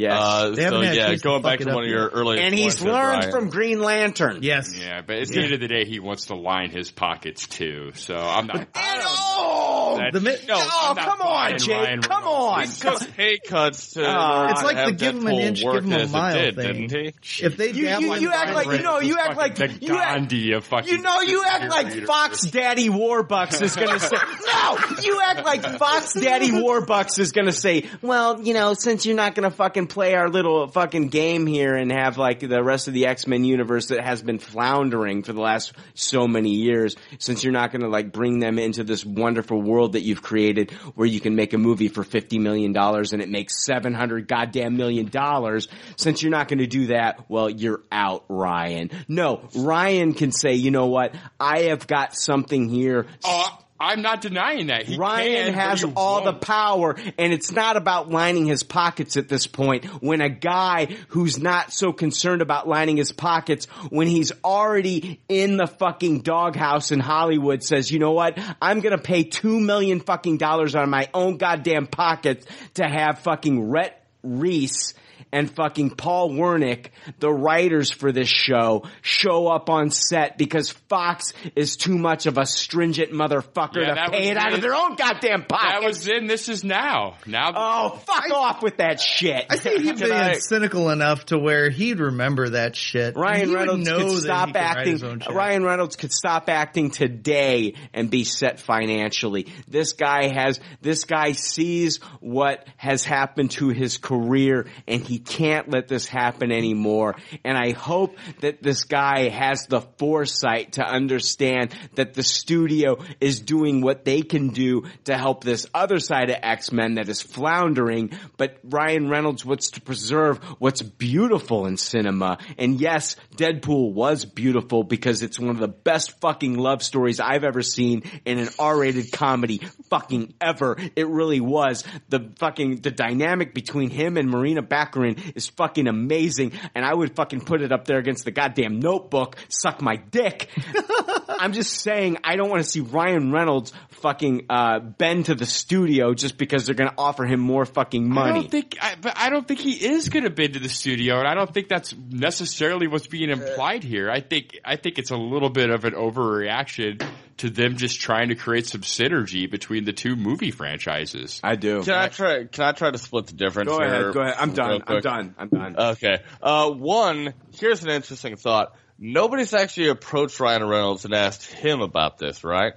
Yes. 0.00 0.18
Uh, 0.20 0.50
They 0.50 0.66
so 0.66 0.80
had 0.80 0.94
yeah, 0.94 1.06
chance 1.08 1.20
to 1.20 1.28
going 1.28 1.42
back 1.42 1.58
to 1.60 1.66
one 1.74 1.84
of 1.84 1.90
your 1.90 2.04
yet. 2.04 2.10
earlier 2.14 2.40
And 2.40 2.54
he's 2.54 2.80
learned 2.80 3.20
Brian. 3.20 3.30
from 3.30 3.50
Green 3.50 3.80
Lantern. 3.82 4.38
Yes. 4.42 4.74
Yeah, 4.80 5.02
but 5.06 5.16
at 5.16 5.28
the 5.28 5.42
end 5.42 5.52
of 5.52 5.60
the 5.60 5.68
day, 5.68 5.84
he 5.84 6.00
wants 6.00 6.26
to 6.26 6.34
line 6.36 6.70
his 6.70 6.90
pockets 6.90 7.46
too. 7.46 7.92
So 7.94 8.16
I'm 8.16 8.46
not. 8.46 8.66
Oh, 8.74 9.69
That- 9.98 10.12
the 10.12 10.20
mi- 10.20 10.36
no, 10.48 10.54
oh, 10.56 10.94
come 10.96 11.20
on, 11.20 11.26
buying 11.26 11.58
Jake. 11.58 11.76
Ryan 11.76 12.02
Come 12.02 12.24
Reynolds. 12.24 12.84
on. 12.84 12.92
He 12.98 12.98
took 13.06 13.16
pay 13.16 13.38
cuts 13.38 13.92
to. 13.92 14.04
Uh, 14.04 14.48
it's 14.50 14.62
like 14.62 14.76
the 14.76 14.82
have 14.82 14.96
give 14.98 15.14
him 15.16 15.26
an 15.26 15.34
inch, 15.34 15.60
give 15.62 15.84
him 15.84 15.92
a 15.92 15.98
it 15.98 16.10
mile 16.10 16.34
did, 16.34 16.56
thing. 16.56 16.86
didn't 16.88 17.14
he? 17.22 17.44
If 17.44 17.56
they 17.56 17.70
You, 17.72 17.88
you, 17.88 18.14
you 18.16 18.32
act 18.32 18.54
like 18.54 18.66
you 18.78 18.82
know 18.82 19.00
you 19.00 19.16
act 19.18 19.36
like 19.36 19.54
the 19.56 19.68
you 19.68 19.96
act, 19.98 20.14
Gandhi 20.30 20.52
of 20.52 20.64
fucking. 20.64 20.88
you 20.92 21.02
know 21.02 21.20
you 21.20 21.44
act 21.46 21.70
like 21.70 21.86
superhero 21.88 22.06
Fox 22.06 22.42
Daddy 22.42 22.88
Warbucks 22.88 23.62
is 23.62 23.76
gonna 23.76 23.98
say 24.00 24.16
no. 24.46 24.78
You 25.02 25.20
act 25.24 25.44
like 25.44 25.62
Fox 25.78 26.14
Daddy 26.14 26.50
Warbucks 26.50 27.18
is 27.18 27.32
gonna 27.32 27.52
say, 27.52 27.84
well, 28.02 28.40
you 28.42 28.54
know, 28.54 28.74
since 28.74 29.06
you're 29.06 29.16
not 29.16 29.34
gonna 29.34 29.50
fucking 29.50 29.86
play 29.86 30.14
our 30.14 30.28
little 30.28 30.66
fucking 30.68 31.08
game 31.08 31.46
here 31.46 31.74
and 31.76 31.90
have 31.92 32.18
like 32.18 32.40
the 32.40 32.62
rest 32.62 32.88
of 32.88 32.94
the 32.94 33.06
X 33.06 33.26
Men 33.26 33.44
universe 33.44 33.86
that 33.88 34.04
has 34.04 34.22
been 34.22 34.38
floundering 34.38 35.22
for 35.22 35.32
the 35.32 35.40
last 35.40 35.72
so 35.94 36.26
many 36.28 36.50
years, 36.50 36.96
since 37.18 37.42
you're 37.42 37.52
not 37.52 37.72
gonna 37.72 37.88
like 37.88 38.12
bring 38.12 38.38
them 38.38 38.58
into 38.58 38.84
this 38.84 39.04
wonderful 39.04 39.60
world 39.60 39.79
that 39.88 40.02
you've 40.02 40.22
created 40.22 40.70
where 40.94 41.06
you 41.06 41.20
can 41.20 41.34
make 41.34 41.52
a 41.52 41.58
movie 41.58 41.88
for 41.88 42.04
fifty 42.04 42.38
million 42.38 42.72
dollars 42.72 43.12
and 43.12 43.22
it 43.22 43.28
makes 43.28 43.64
seven 43.64 43.94
hundred 43.94 44.28
goddamn 44.28 44.76
million 44.76 45.06
dollars, 45.08 45.68
since 45.96 46.22
you're 46.22 46.30
not 46.30 46.48
gonna 46.48 46.66
do 46.66 46.88
that, 46.88 47.28
well, 47.28 47.50
you're 47.50 47.82
out, 47.90 48.24
Ryan. 48.28 48.90
No, 49.08 49.48
Ryan 49.54 50.14
can 50.14 50.32
say, 50.32 50.54
you 50.54 50.70
know 50.70 50.86
what, 50.86 51.14
I 51.38 51.62
have 51.64 51.86
got 51.86 52.14
something 52.14 52.68
here. 52.68 53.06
Oh, 53.24 53.58
I'm 53.80 54.02
not 54.02 54.20
denying 54.20 54.66
that. 54.66 54.84
He 54.84 54.98
Ryan 54.98 55.46
can, 55.46 55.54
has 55.54 55.84
all 55.96 56.22
the 56.22 56.32
won't. 56.32 56.42
power, 56.42 56.96
and 57.16 57.32
it's 57.32 57.50
not 57.50 57.78
about 57.78 58.10
lining 58.10 58.44
his 58.44 58.62
pockets 58.62 59.16
at 59.16 59.28
this 59.28 59.46
point. 59.46 59.86
When 60.02 60.20
a 60.20 60.28
guy 60.28 60.94
who's 61.08 61.38
not 61.38 61.72
so 61.72 61.92
concerned 61.92 62.42
about 62.42 62.68
lining 62.68 62.98
his 62.98 63.10
pockets, 63.10 63.64
when 63.88 64.06
he's 64.06 64.32
already 64.44 65.22
in 65.30 65.56
the 65.56 65.66
fucking 65.66 66.20
doghouse 66.20 66.92
in 66.92 67.00
Hollywood, 67.00 67.62
says, 67.62 67.90
"You 67.90 67.98
know 68.00 68.12
what? 68.12 68.38
I'm 68.60 68.80
gonna 68.80 68.98
pay 68.98 69.24
two 69.24 69.58
million 69.58 70.00
fucking 70.00 70.36
dollars 70.36 70.76
out 70.76 70.84
of 70.84 70.90
my 70.90 71.08
own 71.14 71.38
goddamn 71.38 71.86
pockets 71.86 72.44
to 72.74 72.84
have 72.84 73.20
fucking 73.20 73.70
Rhett 73.70 74.04
Reese." 74.22 74.92
And 75.32 75.50
fucking 75.50 75.90
Paul 75.90 76.30
Wernick, 76.30 76.86
the 77.18 77.30
writers 77.32 77.90
for 77.90 78.12
this 78.12 78.28
show, 78.28 78.84
show 79.02 79.46
up 79.46 79.70
on 79.70 79.90
set 79.90 80.36
because 80.38 80.70
Fox 80.88 81.32
is 81.54 81.76
too 81.76 81.96
much 81.96 82.26
of 82.26 82.36
a 82.38 82.46
stringent 82.46 83.12
motherfucker 83.12 83.82
Yeah, 83.86 83.94
to 83.94 84.10
pay 84.10 84.20
was 84.20 84.28
it 84.30 84.36
out 84.36 84.52
of 84.54 84.60
their 84.60 84.74
own 84.74 84.96
goddamn 84.96 85.44
pocket. 85.44 85.80
That 85.80 85.86
was 85.86 86.04
then. 86.04 86.26
This 86.26 86.48
is 86.48 86.64
now. 86.64 87.16
Now. 87.26 87.52
oh, 87.54 87.88
fuck 88.06 88.30
off 88.32 88.62
with 88.62 88.78
that 88.78 89.00
shit. 89.00 89.46
I 89.48 89.56
see 89.56 89.76
him 89.78 89.82
Can 89.96 90.08
being 90.08 90.12
I- 90.12 90.32
cynical 90.38 90.90
enough 90.90 91.26
to 91.26 91.38
where 91.38 91.70
he'd 91.70 92.00
remember 92.00 92.50
that 92.50 92.74
shit. 92.74 93.14
Ryan 93.16 93.48
He 93.48 93.54
Reynolds 93.54 93.86
know 93.86 93.98
could 93.98 94.06
that 94.06 94.12
he 94.14 94.20
stop 94.20 94.46
could 94.48 94.54
write 94.56 94.86
his 94.86 95.02
own 95.04 95.10
acting. 95.12 95.26
shit. 95.28 95.34
Ryan 95.36 95.64
Reynolds 95.64 95.96
could 95.96 96.12
stop 96.12 96.48
acting 96.48 96.90
today 96.90 97.74
and 97.94 98.10
be 98.10 98.24
set 98.24 98.58
financially. 98.60 99.46
This 99.68 99.92
guy 99.92 100.28
has, 100.32 100.58
this 100.80 101.04
guy 101.04 101.32
sees 101.32 101.98
what 102.20 102.66
has 102.76 103.04
happened 103.04 103.52
to 103.52 103.68
his 103.68 103.98
career 103.98 104.66
and 104.88 105.02
he 105.02 105.19
can't 105.24 105.70
let 105.70 105.88
this 105.88 106.06
happen 106.06 106.52
anymore. 106.52 107.16
And 107.44 107.56
I 107.56 107.72
hope 107.72 108.16
that 108.40 108.62
this 108.62 108.84
guy 108.84 109.28
has 109.28 109.66
the 109.66 109.80
foresight 109.80 110.72
to 110.72 110.84
understand 110.84 111.74
that 111.94 112.14
the 112.14 112.22
studio 112.22 112.98
is 113.20 113.40
doing 113.40 113.80
what 113.80 114.04
they 114.04 114.22
can 114.22 114.48
do 114.48 114.84
to 115.04 115.16
help 115.16 115.44
this 115.44 115.66
other 115.74 115.98
side 115.98 116.30
of 116.30 116.36
X-Men 116.42 116.94
that 116.94 117.08
is 117.08 117.22
floundering, 117.22 118.10
but 118.36 118.58
Ryan 118.64 119.08
Reynolds 119.08 119.44
wants 119.44 119.72
to 119.72 119.80
preserve 119.80 120.38
what's 120.58 120.82
beautiful 120.82 121.66
in 121.66 121.76
cinema. 121.76 122.38
And 122.58 122.80
yes, 122.80 123.16
Deadpool 123.36 123.92
was 123.92 124.24
beautiful 124.24 124.84
because 124.84 125.22
it's 125.22 125.38
one 125.38 125.50
of 125.50 125.58
the 125.58 125.68
best 125.68 126.20
fucking 126.20 126.56
love 126.56 126.82
stories 126.82 127.20
I've 127.20 127.44
ever 127.44 127.62
seen 127.62 128.02
in 128.24 128.38
an 128.38 128.48
R-rated 128.58 129.12
comedy 129.12 129.58
fucking 129.88 130.34
ever. 130.40 130.76
It 130.96 131.08
really 131.08 131.40
was. 131.40 131.84
The 132.08 132.32
fucking, 132.38 132.76
the 132.76 132.90
dynamic 132.90 133.54
between 133.54 133.90
him 133.90 134.16
and 134.16 134.28
Morena 134.30 134.62
Baccarin 134.62 135.09
is 135.34 135.48
fucking 135.48 135.86
amazing. 135.86 136.52
And 136.74 136.84
I 136.84 136.94
would 136.94 137.14
fucking 137.16 137.42
put 137.42 137.62
it 137.62 137.72
up 137.72 137.84
there 137.86 137.98
against 137.98 138.24
the 138.24 138.30
goddamn 138.30 138.80
notebook, 138.80 139.36
suck 139.48 139.80
my 139.80 139.96
dick. 139.96 140.48
I'm 141.28 141.52
just 141.52 141.72
saying 141.72 142.18
I 142.24 142.36
don't 142.36 142.50
want 142.50 142.62
to 142.62 142.68
see 142.68 142.80
Ryan 142.80 143.32
Reynolds 143.32 143.72
fucking 144.00 144.46
uh, 144.50 144.80
bend 144.80 145.26
to 145.26 145.34
the 145.34 145.46
studio 145.46 146.14
just 146.14 146.36
because 146.36 146.66
they're 146.66 146.74
going 146.74 146.90
to 146.90 146.96
offer 146.98 147.24
him 147.24 147.40
more 147.40 147.64
fucking 147.64 148.04
I 148.10 148.14
money. 148.14 148.40
don't 148.42 148.50
think, 148.50 148.76
I, 148.80 148.94
but 149.00 149.16
I 149.16 149.30
don't 149.30 149.46
think 149.46 149.60
he 149.60 149.72
is 149.72 150.08
going 150.08 150.24
to 150.24 150.30
bend 150.30 150.54
to 150.54 150.60
the 150.60 150.68
studio, 150.68 151.18
and 151.18 151.28
I 151.28 151.34
don't 151.34 151.52
think 151.52 151.68
that's 151.68 151.94
necessarily 152.10 152.86
what's 152.88 153.06
being 153.06 153.30
implied 153.30 153.84
here. 153.84 154.10
I 154.10 154.20
think, 154.20 154.58
I 154.64 154.76
think 154.76 154.98
it's 154.98 155.10
a 155.10 155.16
little 155.16 155.50
bit 155.50 155.70
of 155.70 155.84
an 155.84 155.94
overreaction 155.94 157.06
to 157.40 157.50
them 157.50 157.76
just 157.76 158.00
trying 158.00 158.28
to 158.28 158.34
create 158.34 158.66
some 158.66 158.82
synergy 158.82 159.50
between 159.50 159.84
the 159.84 159.92
two 159.92 160.14
movie 160.14 160.50
franchises. 160.50 161.40
I 161.42 161.56
do. 161.56 161.82
Can 161.82 161.94
I 161.94 162.08
try? 162.08 162.44
Can 162.44 162.64
I 162.64 162.72
try 162.72 162.90
to 162.90 162.98
split 162.98 163.26
the 163.26 163.34
difference? 163.34 163.70
Go 163.70 163.78
here 163.78 163.86
ahead, 163.86 164.14
go 164.14 164.20
ahead. 164.20 164.34
I'm 164.38 164.52
done. 164.52 164.82
I'm 164.86 165.00
done. 165.00 165.34
I'm 165.38 165.48
done. 165.48 165.76
Okay. 165.78 166.18
Uh, 166.42 166.70
one. 166.70 167.34
Here's 167.58 167.82
an 167.82 167.90
interesting 167.90 168.36
thought. 168.36 168.76
Nobody's 168.98 169.54
actually 169.54 169.88
approached 169.88 170.38
Ryan 170.38 170.68
Reynolds 170.68 171.06
and 171.06 171.14
asked 171.14 171.50
him 171.50 171.80
about 171.80 172.18
this, 172.18 172.44
right? 172.44 172.74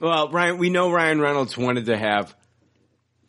Well, 0.00 0.30
Ryan, 0.30 0.56
we 0.56 0.70
know 0.70 0.90
Ryan 0.90 1.20
Reynolds 1.20 1.56
wanted 1.56 1.86
to 1.86 1.98
have 1.98 2.34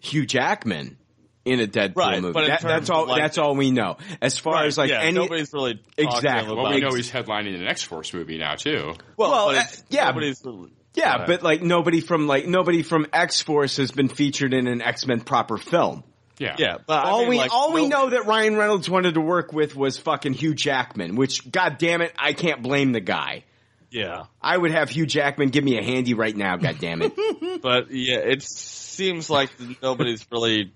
Hugh 0.01 0.25
Jackman 0.25 0.97
in 1.45 1.59
a 1.59 1.67
Deadpool 1.67 1.95
Right, 1.97 2.21
movie. 2.21 2.33
but 2.33 2.47
That- 2.47 2.61
that's 2.61 2.89
all. 2.89 3.05
like- 3.07 3.21
that's 3.21 3.37
all 3.37 3.55
we 3.55 3.71
know. 3.71 3.97
As 4.21 4.37
far 4.37 4.53
Right, 4.53 4.67
as 4.67 4.77
like 4.77 4.89
yeah, 4.89 5.01
any, 5.01 5.13
nobody's 5.19 5.51
really 5.53 5.73
talked 5.75 5.95
to 5.97 6.03
exactly. 6.03 6.55
Well, 6.55 6.69
we 6.71 6.79
know 6.79 6.93
he's 6.93 7.11
headlining 7.11 7.55
an 7.55 7.67
X-Force 7.67 8.13
movie 8.13 8.37
now 8.37 8.55
too. 8.55 8.93
Well, 9.17 9.31
Well, 9.31 9.47
but 9.47 9.55
uh, 9.57 9.63
yeah, 9.89 10.05
nobody's 10.05 10.41
really. 10.45 10.71
Yeah, 10.95 11.17
Right. 11.17 11.27
but 11.27 11.43
like 11.43 11.61
nobody 11.63 12.01
from 12.01 12.27
like 12.27 12.45
nobody 12.47 12.81
from 12.83 13.07
X 13.11 13.41
Force 13.41 13.77
has 13.77 13.91
been 13.91 14.07
featured 14.09 14.53
in 14.53 14.67
an 14.67 14.81
X 14.81 15.05
Men 15.07 15.21
proper 15.21 15.57
film. 15.57 16.03
Yeah. 16.39 16.55
Yeah, 16.57 16.77
but 16.85 17.05
I 17.05 17.09
all 17.09 17.19
mean, 17.21 17.29
we 17.29 17.37
like, 17.37 17.51
all 17.53 17.73
we 17.73 17.87
know 17.87 18.09
that 18.09 18.25
Ryan 18.25 18.55
Reynolds 18.55 18.89
wanted 18.89 19.15
to 19.15 19.21
work 19.21 19.53
with 19.53 19.75
was 19.75 19.97
fucking 19.99 20.33
Hugh 20.33 20.55
Jackman, 20.55 21.15
which 21.15 21.49
god 21.51 21.77
damn 21.77 22.01
it, 22.01 22.11
I 22.17 22.33
can't 22.33 22.61
blame 22.63 22.91
the 22.91 22.99
guy. 23.01 23.43
Yeah, 23.91 24.23
I 24.41 24.57
would 24.57 24.71
have 24.71 24.89
Hugh 24.89 25.05
Jackman 25.05 25.49
give 25.49 25.63
me 25.63 25.77
a 25.77 25.83
handy 25.83 26.13
right 26.15 26.35
now, 26.35 26.57
god 26.57 26.77
damn 26.79 27.01
it. 27.03 27.13
but 27.61 27.91
yeah, 27.91 28.17
it 28.17 28.41
seems 28.43 29.29
like 29.29 29.49
nobody's 29.81 30.25
really 30.31 30.71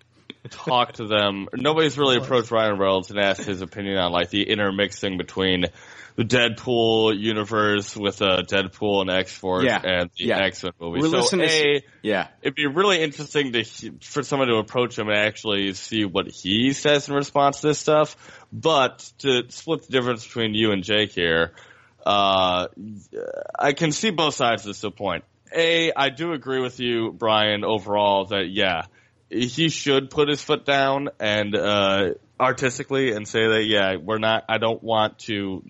talked 0.48 0.98
to 0.98 1.08
them. 1.08 1.48
Nobody's 1.54 1.98
really 1.98 2.18
approached 2.18 2.52
Ryan 2.52 2.78
Reynolds 2.78 3.10
and 3.12 3.20
asked 3.20 3.44
his 3.44 3.62
opinion 3.62 3.98
on 3.98 4.12
like 4.12 4.30
the 4.30 4.44
intermixing 4.44 5.18
between 5.18 5.66
the 6.16 6.24
Deadpool 6.24 7.18
universe 7.18 7.96
with 7.96 8.24
uh, 8.24 8.42
Deadpool 8.42 9.02
and 9.02 9.10
X 9.12 9.34
Force 9.34 9.66
Yeah, 9.66 9.80
and 9.84 10.10
the 10.18 10.26
yeah. 10.26 10.40
X 10.40 10.64
Men 10.64 10.74
movie. 10.80 11.02
We're 11.02 11.10
so 11.10 11.18
listening 11.20 11.48
to- 11.48 11.78
a, 11.78 11.84
yeah. 12.02 12.28
it'd 12.42 12.56
be 12.56 12.66
really 12.66 13.02
interesting 13.04 13.52
to 13.54 13.64
for 14.02 14.24
someone 14.24 14.48
to 14.48 14.56
approach 14.56 14.98
him 14.98 15.10
and 15.10 15.18
actually 15.18 15.74
see 15.74 16.06
what 16.06 16.28
he 16.28 16.74
says 16.74 17.08
in 17.08 17.14
response 17.14 17.62
to 17.62 17.68
this 17.68 17.80
stuff. 17.80 18.18
But 18.52 19.12
to 19.20 19.44
split 19.50 19.84
the 19.84 19.92
difference 19.92 20.26
between 20.26 20.56
you 20.56 20.72
and 20.72 20.84
Jake 20.84 21.12
here, 21.12 21.54
uh, 22.04 22.68
I 23.60 23.74
can 23.74 23.92
see 23.92 24.10
both 24.10 24.34
sides 24.34 24.66
of 24.66 24.80
this 24.80 24.92
point. 24.96 25.24
A, 25.56 25.94
I 25.96 26.10
do 26.10 26.34
agree 26.34 26.62
with 26.62 26.80
you, 26.80 27.12
Brian, 27.12 27.64
overall 27.64 28.26
that 28.26 28.50
yeah, 28.50 28.84
he 29.30 29.70
should 29.70 30.10
put 30.10 30.30
his 30.30 30.42
foot 30.42 30.66
down 30.66 31.10
and 31.20 31.56
uh, 31.56 32.14
artistically 32.40 33.12
and 33.12 33.28
say 33.28 33.48
that 33.48 33.66
yeah, 33.66 33.96
we're 33.98 34.20
not. 34.20 34.46
I 34.48 34.58
don't 34.58 34.82
want 34.82 35.20
to 35.20 35.64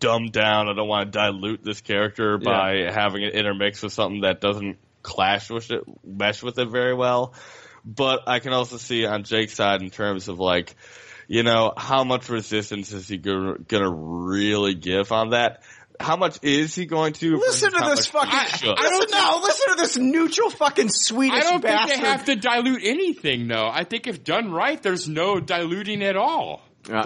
dumb 0.00 0.30
down. 0.30 0.68
I 0.68 0.74
don't 0.74 0.88
want 0.88 1.12
to 1.12 1.18
dilute 1.18 1.62
this 1.62 1.80
character 1.80 2.38
by 2.38 2.90
having 2.92 3.22
it 3.22 3.34
intermix 3.34 3.82
with 3.82 3.92
something 3.92 4.22
that 4.22 4.40
doesn't 4.40 4.78
clash 5.02 5.50
with 5.50 5.70
it, 5.70 5.84
mesh 6.04 6.42
with 6.42 6.58
it 6.58 6.68
very 6.68 6.94
well. 6.94 7.34
But 7.84 8.22
I 8.26 8.40
can 8.40 8.52
also 8.52 8.76
see 8.78 9.06
on 9.06 9.22
Jake's 9.22 9.54
side 9.54 9.80
in 9.80 9.90
terms 9.90 10.28
of 10.28 10.40
like, 10.40 10.74
you 11.28 11.44
know, 11.44 11.72
how 11.76 12.02
much 12.02 12.28
resistance 12.28 12.92
is 12.92 13.06
he 13.06 13.16
gonna 13.16 13.90
really 13.90 14.74
give 14.74 15.12
on 15.12 15.30
that? 15.30 15.62
How 16.00 16.16
much 16.16 16.38
is 16.42 16.74
he 16.74 16.86
going 16.86 17.12
to? 17.14 17.36
Listen 17.36 17.72
to 17.72 17.78
this 17.78 18.12
much 18.12 18.28
fucking. 18.30 18.38
he 18.50 18.58
should? 18.58 18.78
listen, 18.78 19.06
no, 19.12 19.40
listen 19.42 19.66
to 19.74 19.74
this 19.80 19.96
neutral 19.96 20.50
fucking 20.50 20.88
Swedish 20.88 21.36
I 21.38 21.40
don't 21.40 21.62
bastard. 21.62 21.88
think 21.90 22.02
they 22.02 22.08
have 22.08 22.24
to 22.26 22.36
dilute 22.36 22.82
anything, 22.84 23.48
though. 23.48 23.68
I 23.68 23.84
think 23.84 24.06
if 24.06 24.22
done 24.24 24.50
right, 24.52 24.82
there's 24.82 25.08
no 25.08 25.40
diluting 25.40 26.02
at 26.02 26.16
all. 26.16 26.62
Uh, 26.90 27.02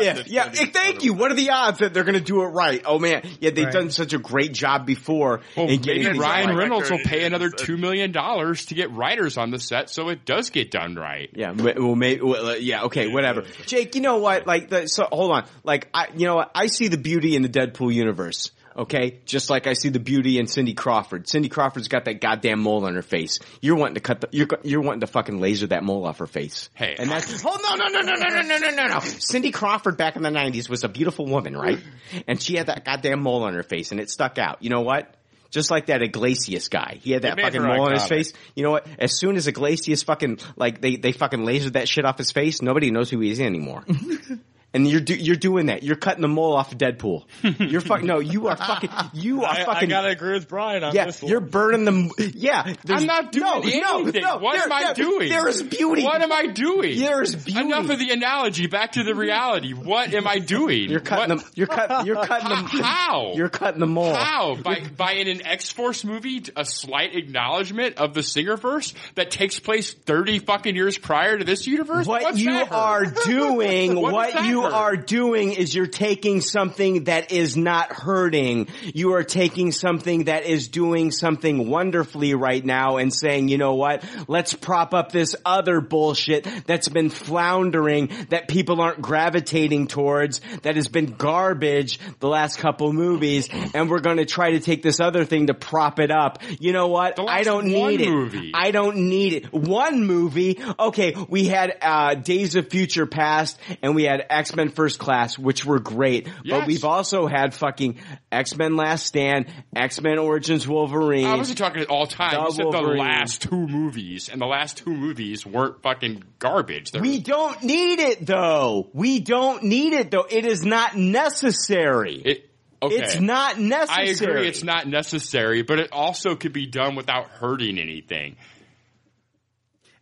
If, 0.00 0.28
yeah, 0.28 0.52
eh, 0.54 0.66
thank 0.72 1.02
you. 1.04 1.14
What 1.14 1.30
are 1.30 1.34
the 1.34 1.50
odds 1.50 1.78
that 1.78 1.94
they're 1.94 2.04
going 2.04 2.14
to 2.14 2.20
do 2.20 2.42
it 2.42 2.46
right? 2.48 2.82
Oh 2.84 2.98
man, 2.98 3.22
yeah, 3.40 3.50
they've 3.50 3.64
Right. 3.64 3.72
done 3.72 3.90
such 3.90 4.12
a 4.12 4.18
great 4.18 4.52
job 4.52 4.86
before. 4.86 5.40
Well, 5.56 5.68
in 5.68 5.80
maybe 5.84 6.18
Ryan 6.18 6.48
right. 6.50 6.56
Reynolds 6.56 6.90
will 6.90 6.98
pay 7.04 7.24
another 7.24 7.48
two 7.50 7.76
million 7.76 8.12
dollars 8.12 8.66
to 8.66 8.74
get 8.74 8.90
writers 8.90 9.38
on 9.38 9.50
the 9.50 9.58
set, 9.58 9.88
so 9.90 10.08
it 10.10 10.24
does 10.24 10.50
get 10.50 10.70
done 10.70 10.94
right. 10.94 11.30
Yeah, 11.34 11.52
well, 11.52 11.94
maybe, 11.94 12.20
well, 12.22 12.50
uh, 12.50 12.54
yeah, 12.54 12.84
okay, 12.84 13.08
whatever. 13.08 13.44
Jake, 13.66 13.94
you 13.94 14.00
know 14.00 14.18
what? 14.18 14.46
Like, 14.46 14.68
the, 14.68 14.86
so 14.88 15.06
hold 15.10 15.32
on. 15.32 15.44
Like, 15.62 15.88
I, 15.94 16.08
you 16.16 16.26
know 16.26 16.36
what? 16.36 16.50
I 16.54 16.66
see 16.66 16.88
the 16.88 16.98
beauty 16.98 17.36
in 17.36 17.42
the 17.42 17.48
Deadpool 17.48 17.92
universe. 17.94 18.50
Okay, 18.76 19.20
just 19.24 19.50
like 19.50 19.68
I 19.68 19.74
see 19.74 19.88
the 19.88 20.00
beauty 20.00 20.38
in 20.38 20.48
Cindy 20.48 20.74
Crawford. 20.74 21.28
Cindy 21.28 21.48
Crawford's 21.48 21.86
got 21.86 22.06
that 22.06 22.20
goddamn 22.20 22.60
mole 22.60 22.86
on 22.86 22.94
her 22.96 23.02
face. 23.02 23.38
You're 23.60 23.76
wanting 23.76 23.94
to 23.94 24.00
cut 24.00 24.20
the, 24.20 24.28
you're 24.32 24.48
you're 24.64 24.80
wanting 24.80 25.00
to 25.00 25.06
fucking 25.06 25.40
laser 25.40 25.68
that 25.68 25.84
mole 25.84 26.06
off 26.06 26.18
her 26.18 26.26
face. 26.26 26.70
Hey, 26.74 26.96
and 26.98 27.08
that's 27.08 27.44
oh 27.44 27.58
no 27.62 27.76
no 27.76 27.86
no 27.86 28.00
no 28.00 28.14
no 28.14 28.28
no 28.28 28.42
no 28.42 28.58
no 28.58 28.70
no 28.70 28.86
no. 28.86 29.00
Cindy 29.00 29.52
Crawford 29.52 29.96
back 29.96 30.16
in 30.16 30.22
the 30.22 30.30
'90s 30.30 30.68
was 30.68 30.82
a 30.82 30.88
beautiful 30.88 31.26
woman, 31.26 31.56
right? 31.56 31.78
And 32.26 32.42
she 32.42 32.56
had 32.56 32.66
that 32.66 32.84
goddamn 32.84 33.22
mole 33.22 33.44
on 33.44 33.54
her 33.54 33.62
face, 33.62 33.92
and 33.92 34.00
it 34.00 34.10
stuck 34.10 34.38
out. 34.38 34.62
You 34.62 34.70
know 34.70 34.82
what? 34.82 35.14
Just 35.50 35.70
like 35.70 35.86
that 35.86 36.02
Iglesias 36.02 36.66
guy, 36.66 36.98
he 37.00 37.12
had 37.12 37.22
that 37.22 37.40
fucking 37.40 37.62
mole 37.62 37.82
on 37.82 37.92
his 37.92 38.06
face. 38.06 38.32
You 38.56 38.64
know 38.64 38.72
what? 38.72 38.88
As 38.98 39.16
soon 39.16 39.36
as 39.36 39.46
Iglesias 39.46 40.02
fucking 40.02 40.40
like 40.56 40.80
they 40.80 40.96
they 40.96 41.12
fucking 41.12 41.40
lasered 41.40 41.74
that 41.74 41.88
shit 41.88 42.04
off 42.04 42.18
his 42.18 42.32
face, 42.32 42.60
nobody 42.60 42.90
knows 42.90 43.08
who 43.08 43.20
he 43.20 43.30
is 43.30 43.40
anymore. 43.40 43.84
And 44.74 44.88
you're 44.88 45.00
do, 45.00 45.14
you're 45.14 45.36
doing 45.36 45.66
that. 45.66 45.84
You're 45.84 45.94
cutting 45.94 46.22
the 46.22 46.28
mole 46.28 46.54
off 46.56 46.72
of 46.72 46.78
Deadpool. 46.78 47.24
You're 47.70 47.80
fucking 47.80 48.06
no. 48.08 48.18
You 48.18 48.48
are 48.48 48.56
fucking. 48.56 48.90
You 49.12 49.44
are 49.44 49.48
I, 49.48 49.64
I 49.68 49.86
gotta 49.86 50.08
agree 50.08 50.32
with 50.32 50.48
Brian 50.48 50.82
on 50.82 50.92
yeah, 50.94 51.04
this 51.06 51.22
one. 51.22 51.30
you're 51.30 51.40
burning 51.40 51.84
them. 51.84 52.10
Yeah, 52.18 52.74
I'm 52.88 53.06
not 53.06 53.30
doing 53.30 53.44
no, 53.44 53.60
no, 53.60 54.00
anything. 54.00 54.22
No, 54.22 54.38
what 54.38 54.54
there- 54.54 54.64
am 54.64 54.72
I 54.72 54.82
there- 54.86 54.94
doing? 54.94 55.28
There 55.28 55.46
is 55.46 55.62
beauty. 55.62 56.02
What 56.02 56.20
am 56.20 56.32
I 56.32 56.46
doing? 56.48 56.98
There 56.98 57.22
is 57.22 57.36
beauty. 57.36 57.60
Enough 57.60 57.88
of 57.90 57.98
the 58.00 58.10
analogy. 58.10 58.66
Back 58.66 58.92
to 58.92 59.04
the 59.04 59.14
reality. 59.14 59.74
What 59.74 60.12
am 60.12 60.26
I 60.26 60.40
doing? 60.40 60.90
You're 60.90 60.98
cutting 60.98 61.36
them. 61.36 61.46
You're 61.54 61.68
cutting. 61.68 62.06
You're 62.06 62.16
cutting 62.26 62.48
them. 62.48 62.64
How? 62.66 63.34
You're 63.36 63.48
cutting 63.50 63.78
the 63.80 63.86
mole. 63.86 64.12
How? 64.12 64.56
By 64.56 64.80
by 64.96 65.12
in 65.12 65.28
an 65.28 65.46
X 65.46 65.70
Force 65.70 66.02
movie, 66.02 66.42
a 66.56 66.64
slight 66.64 67.14
acknowledgement 67.14 67.98
of 67.98 68.12
the 68.14 68.22
Singerverse 68.22 68.92
that 69.14 69.30
takes 69.30 69.60
place 69.60 69.92
thirty 69.92 70.40
fucking 70.40 70.74
years 70.74 70.98
prior 70.98 71.38
to 71.38 71.44
this 71.44 71.66
universe. 71.68 72.06
What 72.08 72.22
What's 72.22 72.38
you 72.40 72.50
that 72.52 72.72
are 72.72 73.04
doing, 73.26 73.94
What 73.94 74.12
what, 74.12 74.24
does 74.32 74.34
that 74.34 74.46
you 74.68 74.74
are 74.74 74.96
doing 74.96 75.52
is 75.52 75.74
you're 75.74 75.86
taking 75.86 76.40
something 76.40 77.04
that 77.04 77.32
is 77.32 77.56
not 77.56 77.92
hurting. 77.92 78.68
You 78.82 79.14
are 79.14 79.24
taking 79.24 79.72
something 79.72 80.24
that 80.24 80.44
is 80.44 80.68
doing 80.68 81.10
something 81.10 81.68
wonderfully 81.68 82.34
right 82.34 82.64
now 82.64 82.96
and 82.96 83.12
saying, 83.12 83.48
you 83.48 83.58
know 83.58 83.74
what? 83.74 84.04
Let's 84.28 84.54
prop 84.54 84.94
up 84.94 85.12
this 85.12 85.36
other 85.44 85.80
bullshit 85.80 86.46
that's 86.66 86.88
been 86.88 87.10
floundering 87.10 88.10
that 88.30 88.48
people 88.48 88.80
aren't 88.80 89.02
gravitating 89.02 89.88
towards 89.88 90.40
that 90.62 90.76
has 90.76 90.88
been 90.88 91.14
garbage 91.14 91.98
the 92.20 92.28
last 92.28 92.58
couple 92.58 92.92
movies 92.92 93.48
and 93.74 93.90
we're 93.90 94.00
going 94.00 94.16
to 94.18 94.24
try 94.24 94.52
to 94.52 94.60
take 94.60 94.82
this 94.82 95.00
other 95.00 95.24
thing 95.24 95.46
to 95.48 95.54
prop 95.54 95.98
it 96.00 96.10
up. 96.10 96.42
You 96.58 96.72
know 96.72 96.88
what? 96.88 97.18
I 97.18 97.42
don't 97.42 97.66
need 97.66 98.00
it. 98.00 98.08
movie. 98.08 98.52
I 98.54 98.70
don't 98.70 98.96
need 99.08 99.32
it. 99.32 99.52
One 99.52 100.06
movie. 100.06 100.60
Okay, 100.78 101.14
we 101.28 101.46
had 101.46 101.76
uh, 101.82 102.14
Days 102.14 102.56
of 102.56 102.68
Future 102.68 103.06
Past 103.06 103.58
and 103.82 103.94
we 103.94 104.04
had 104.04 104.24
X 104.28 104.53
Men 104.56 104.70
First 104.70 104.98
Class, 104.98 105.38
which 105.38 105.64
were 105.64 105.78
great. 105.78 106.28
But 106.48 106.66
we've 106.66 106.84
also 106.84 107.26
had 107.26 107.54
fucking 107.54 107.98
X 108.30 108.56
Men 108.56 108.76
Last 108.76 109.06
Stand, 109.06 109.46
X 109.74 110.00
Men 110.00 110.18
Origins 110.18 110.66
Wolverine. 110.66 111.26
I 111.26 111.36
wasn't 111.36 111.58
talking 111.58 111.82
at 111.82 111.88
all 111.88 112.06
time. 112.06 112.34
The 112.34 112.50
said 112.52 112.66
the 112.70 112.80
last 112.80 113.42
two 113.42 113.66
movies, 113.66 114.28
and 114.28 114.40
the 114.40 114.46
last 114.46 114.78
two 114.78 114.94
movies 114.94 115.44
weren't 115.46 115.82
fucking 115.82 116.24
garbage. 116.38 116.90
They're 116.90 117.02
we 117.02 117.20
don't 117.20 117.62
need 117.62 118.00
it 118.00 118.26
though. 118.26 118.90
We 118.92 119.20
don't 119.20 119.64
need 119.64 119.92
it 119.92 120.10
though. 120.10 120.26
It 120.28 120.44
is 120.44 120.64
not 120.64 120.96
necessary. 120.96 122.16
It, 122.16 122.50
okay. 122.82 122.96
It's 122.96 123.20
not 123.20 123.58
necessary. 123.58 124.08
I 124.08 124.10
agree 124.10 124.48
it's 124.48 124.64
not 124.64 124.86
necessary, 124.86 125.62
but 125.62 125.78
it 125.78 125.90
also 125.92 126.36
could 126.36 126.52
be 126.52 126.66
done 126.66 126.96
without 126.96 127.28
hurting 127.28 127.78
anything. 127.78 128.36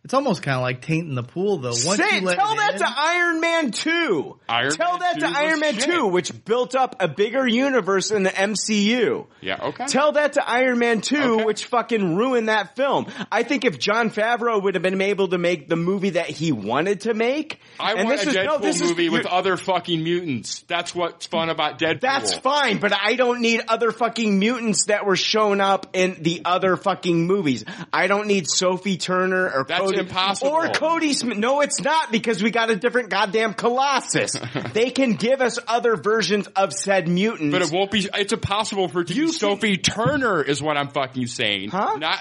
It's 0.03 0.13
almost 0.13 0.43
kind 0.43 0.55
of 0.57 0.63
like 0.63 0.81
tainting 0.81 1.15
the 1.15 1.23
pool, 1.23 1.59
though. 1.59 1.69
Once 1.69 1.95
Say, 1.95 2.19
you 2.19 2.25
let 2.25 2.37
tell 2.37 2.55
that 2.57 2.73
in- 2.73 2.79
to 2.79 2.85
Iron 2.93 3.39
Man 3.39 3.71
2. 3.71 4.37
Iron 4.49 4.71
tell 4.71 4.91
Man 4.91 4.99
that 4.99 5.13
2 5.13 5.19
to 5.21 5.27
Iron 5.39 5.59
Man 5.61 5.73
shit. 5.75 5.83
2, 5.85 6.07
which 6.07 6.43
built 6.43 6.75
up 6.75 6.97
a 6.99 7.07
bigger 7.07 7.47
universe 7.47 8.11
in 8.11 8.23
the 8.23 8.29
MCU. 8.29 9.27
Yeah, 9.39 9.59
okay. 9.61 9.85
Tell 9.85 10.11
that 10.11 10.33
to 10.33 10.49
Iron 10.49 10.79
Man 10.79 10.99
2, 10.99 11.45
which 11.45 11.63
fucking 11.65 12.15
ruined 12.17 12.49
that 12.49 12.75
film. 12.75 13.07
I 13.31 13.43
think 13.43 13.63
if 13.63 13.79
Jon 13.79 14.09
Favreau 14.09 14.61
would 14.61 14.75
have 14.75 14.81
been 14.83 14.99
able 15.01 15.29
to 15.29 15.37
make 15.37 15.69
the 15.69 15.77
movie 15.77 16.11
that 16.11 16.27
he 16.27 16.51
wanted 16.51 17.01
to 17.01 17.13
make, 17.13 17.61
I 17.79 17.93
and 17.93 18.05
want 18.05 18.17
this 18.17 18.25
a 18.27 18.29
is, 18.31 18.35
Deadpool 18.35 18.45
no, 18.45 18.57
this 18.57 18.81
is- 18.81 18.89
movie 18.89 19.07
with 19.07 19.25
other 19.25 19.55
fucking 19.55 20.03
mutants. 20.03 20.63
That's 20.67 20.93
what's 20.93 21.27
fun 21.27 21.49
about 21.49 21.79
Deadpool. 21.79 22.01
That's 22.01 22.33
fine, 22.33 22.79
but 22.79 22.91
I 22.93 23.15
don't 23.15 23.39
need 23.39 23.61
other 23.69 23.93
fucking 23.93 24.37
mutants 24.37 24.87
that 24.87 25.05
were 25.05 25.15
shown 25.15 25.61
up 25.61 25.87
in 25.93 26.17
the 26.21 26.41
other 26.43 26.75
fucking 26.75 27.25
movies. 27.25 27.63
I 27.93 28.07
don't 28.07 28.27
need 28.27 28.49
Sophie 28.49 28.97
Turner 28.97 29.49
or 29.49 29.63
That's 29.65 29.92
Cody, 29.93 30.07
impossible. 30.09 30.51
or 30.51 30.67
Kodi 30.67 31.13
Smit. 31.13 31.37
No, 31.37 31.61
it's 31.61 31.81
not 31.81 32.11
because 32.11 32.41
we 32.41 32.51
got 32.51 32.69
a 32.69 32.75
different 32.75 33.09
goddamn 33.09 33.53
Colossus. 33.53 34.35
they 34.73 34.89
can 34.89 35.13
give 35.13 35.41
us 35.41 35.59
other 35.67 35.95
versions 35.95 36.47
of 36.47 36.73
said 36.73 37.07
mutants. 37.07 37.51
But 37.51 37.61
it 37.61 37.71
won't 37.71 37.91
be. 37.91 38.09
It's 38.13 38.33
impossible 38.33 38.87
for 38.87 39.03
you 39.03 39.31
Sophie 39.31 39.77
Turner, 39.77 40.41
is 40.41 40.61
what 40.61 40.77
I'm 40.77 40.89
fucking 40.89 41.27
saying. 41.27 41.69
Huh? 41.69 41.97
Not. 41.97 42.19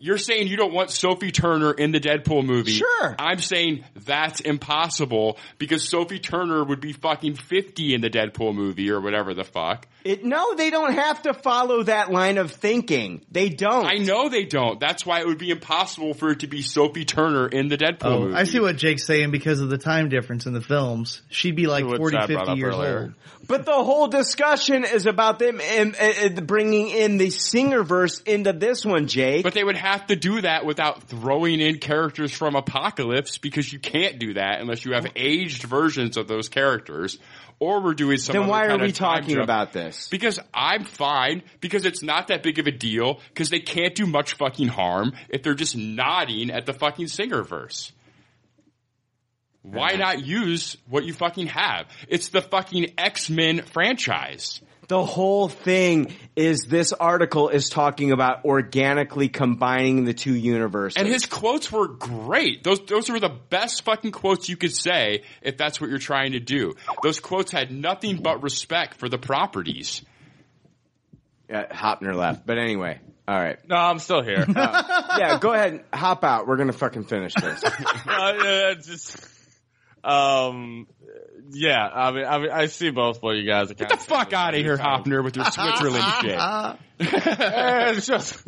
You're 0.00 0.18
saying 0.18 0.46
you 0.46 0.56
don't 0.56 0.72
want 0.72 0.90
Sophie 0.90 1.32
Turner 1.32 1.72
in 1.72 1.90
the 1.90 1.98
Deadpool 1.98 2.44
movie. 2.44 2.70
Sure. 2.72 3.16
I'm 3.18 3.38
saying 3.40 3.84
that's 4.04 4.40
impossible 4.40 5.38
because 5.58 5.88
Sophie 5.88 6.20
Turner 6.20 6.62
would 6.62 6.80
be 6.80 6.92
fucking 6.92 7.34
50 7.34 7.94
in 7.94 8.00
the 8.00 8.08
Deadpool 8.10 8.54
movie 8.54 8.90
or 8.90 9.00
whatever 9.00 9.34
the 9.34 9.42
fuck. 9.44 9.88
It, 10.04 10.24
no, 10.24 10.54
they 10.54 10.70
don't 10.70 10.92
have 10.94 11.22
to 11.22 11.34
follow 11.34 11.82
that 11.82 12.10
line 12.12 12.38
of 12.38 12.52
thinking. 12.52 13.22
They 13.32 13.48
don't. 13.48 13.84
I 13.86 13.94
know 13.96 14.28
they 14.28 14.44
don't. 14.44 14.78
That's 14.78 15.04
why 15.04 15.20
it 15.20 15.26
would 15.26 15.38
be 15.38 15.50
impossible 15.50 16.14
for 16.14 16.30
it 16.30 16.40
to 16.40 16.46
be 16.46 16.62
Sophie 16.62 17.04
Turner 17.04 17.48
in 17.48 17.68
the 17.68 17.76
Deadpool 17.76 17.98
Oh, 18.06 18.20
movie. 18.20 18.34
I 18.36 18.44
see 18.44 18.60
what 18.60 18.76
Jake's 18.76 19.04
saying 19.04 19.32
because 19.32 19.58
of 19.60 19.68
the 19.68 19.78
time 19.78 20.08
difference 20.08 20.46
in 20.46 20.52
the 20.52 20.60
films. 20.60 21.22
She'd 21.28 21.56
be 21.56 21.66
like 21.66 21.84
What 21.84 21.98
40, 21.98 22.16
Chad 22.16 22.28
brought 22.28 22.38
50 22.46 22.52
up 22.52 22.58
years 22.58 22.74
earlier. 22.74 23.00
old. 23.00 23.14
But 23.48 23.64
the 23.64 23.72
whole 23.72 24.08
discussion 24.08 24.84
is 24.84 25.06
about 25.06 25.38
them 25.38 25.60
bringing 26.42 26.90
in 26.90 27.16
the 27.16 27.30
singer 27.30 27.82
verse 27.82 28.20
into 28.20 28.52
this 28.52 28.84
one, 28.84 29.08
Jake. 29.08 29.42
But 29.42 29.54
they 29.54 29.64
would 29.64 29.78
have 29.78 30.06
to 30.08 30.16
do 30.16 30.42
that 30.42 30.66
without 30.66 31.04
throwing 31.04 31.60
in 31.60 31.78
characters 31.78 32.30
from 32.30 32.56
Apocalypse 32.56 33.38
because 33.38 33.72
you 33.72 33.78
can't 33.78 34.18
do 34.18 34.34
that 34.34 34.60
unless 34.60 34.84
you 34.84 34.92
have 34.92 35.06
aged 35.16 35.62
versions 35.62 36.18
of 36.18 36.28
those 36.28 36.50
characters. 36.50 37.18
Or 37.58 37.82
we're 37.82 37.94
doing 37.94 38.18
some. 38.18 38.34
Then 38.34 38.46
why 38.46 38.66
are 38.66 38.78
we 38.78 38.92
talking 38.92 39.30
jump. 39.30 39.42
about 39.42 39.72
this? 39.72 40.08
Because 40.08 40.38
I'm 40.54 40.84
fine. 40.84 41.42
Because 41.60 41.86
it's 41.86 42.02
not 42.02 42.28
that 42.28 42.42
big 42.42 42.58
of 42.58 42.66
a 42.68 42.70
deal. 42.70 43.20
Because 43.30 43.50
they 43.50 43.60
can't 43.60 43.94
do 43.94 44.06
much 44.06 44.34
fucking 44.34 44.68
harm 44.68 45.14
if 45.28 45.42
they're 45.42 45.54
just 45.54 45.74
nodding 45.74 46.50
at 46.50 46.66
the 46.66 46.72
fucking 46.74 47.06
Singerverse. 47.06 47.92
Why 49.72 49.94
not 49.94 50.24
use 50.24 50.76
what 50.88 51.04
you 51.04 51.12
fucking 51.12 51.48
have? 51.48 51.86
It's 52.08 52.28
the 52.28 52.42
fucking 52.42 52.94
X 52.98 53.30
Men 53.30 53.62
franchise. 53.62 54.60
The 54.88 55.04
whole 55.04 55.48
thing 55.48 56.14
is 56.34 56.62
this 56.62 56.94
article 56.94 57.50
is 57.50 57.68
talking 57.68 58.10
about 58.10 58.46
organically 58.46 59.28
combining 59.28 60.06
the 60.06 60.14
two 60.14 60.34
universes. 60.34 60.96
And 60.96 61.06
his 61.06 61.26
quotes 61.26 61.70
were 61.70 61.88
great. 61.88 62.64
Those 62.64 62.80
those 62.86 63.10
were 63.10 63.20
the 63.20 63.28
best 63.28 63.84
fucking 63.84 64.12
quotes 64.12 64.48
you 64.48 64.56
could 64.56 64.74
say 64.74 65.24
if 65.42 65.58
that's 65.58 65.78
what 65.78 65.90
you're 65.90 65.98
trying 65.98 66.32
to 66.32 66.40
do. 66.40 66.74
Those 67.02 67.20
quotes 67.20 67.52
had 67.52 67.70
nothing 67.70 68.22
but 68.22 68.42
respect 68.42 68.94
for 68.94 69.10
the 69.10 69.18
properties. 69.18 70.02
Yeah, 71.50 71.66
Hoeppner 71.66 72.14
left. 72.14 72.46
But 72.46 72.56
anyway, 72.56 72.98
all 73.26 73.38
right. 73.38 73.58
No, 73.68 73.76
I'm 73.76 73.98
still 73.98 74.22
here. 74.22 74.46
Uh, 74.48 74.82
yeah, 75.18 75.38
go 75.38 75.52
ahead 75.52 75.72
and 75.74 75.84
hop 75.92 76.24
out. 76.24 76.46
We're 76.46 76.56
gonna 76.56 76.72
fucking 76.72 77.04
finish 77.04 77.34
this. 77.34 77.62
uh, 78.06 78.34
yeah, 78.42 78.74
just 78.74 79.18
Um, 80.08 80.86
yeah, 81.50 81.86
I 81.86 82.10
mean, 82.12 82.24
I 82.24 82.38
mean, 82.38 82.50
I 82.50 82.66
see 82.66 82.90
both 82.90 83.22
what 83.22 83.36
you 83.36 83.46
guys 83.46 83.70
are. 83.70 83.74
Get 83.74 83.88
the 83.90 83.96
fuck 83.96 84.32
out 84.32 84.54
of 84.54 84.60
here, 84.60 84.76
Hoeppner, 84.76 85.22
with 85.24 85.36
your 85.36 85.44
Switzerland 85.46 86.04
shit. 86.20 86.38
it's 87.96 88.06
just. 88.06 88.42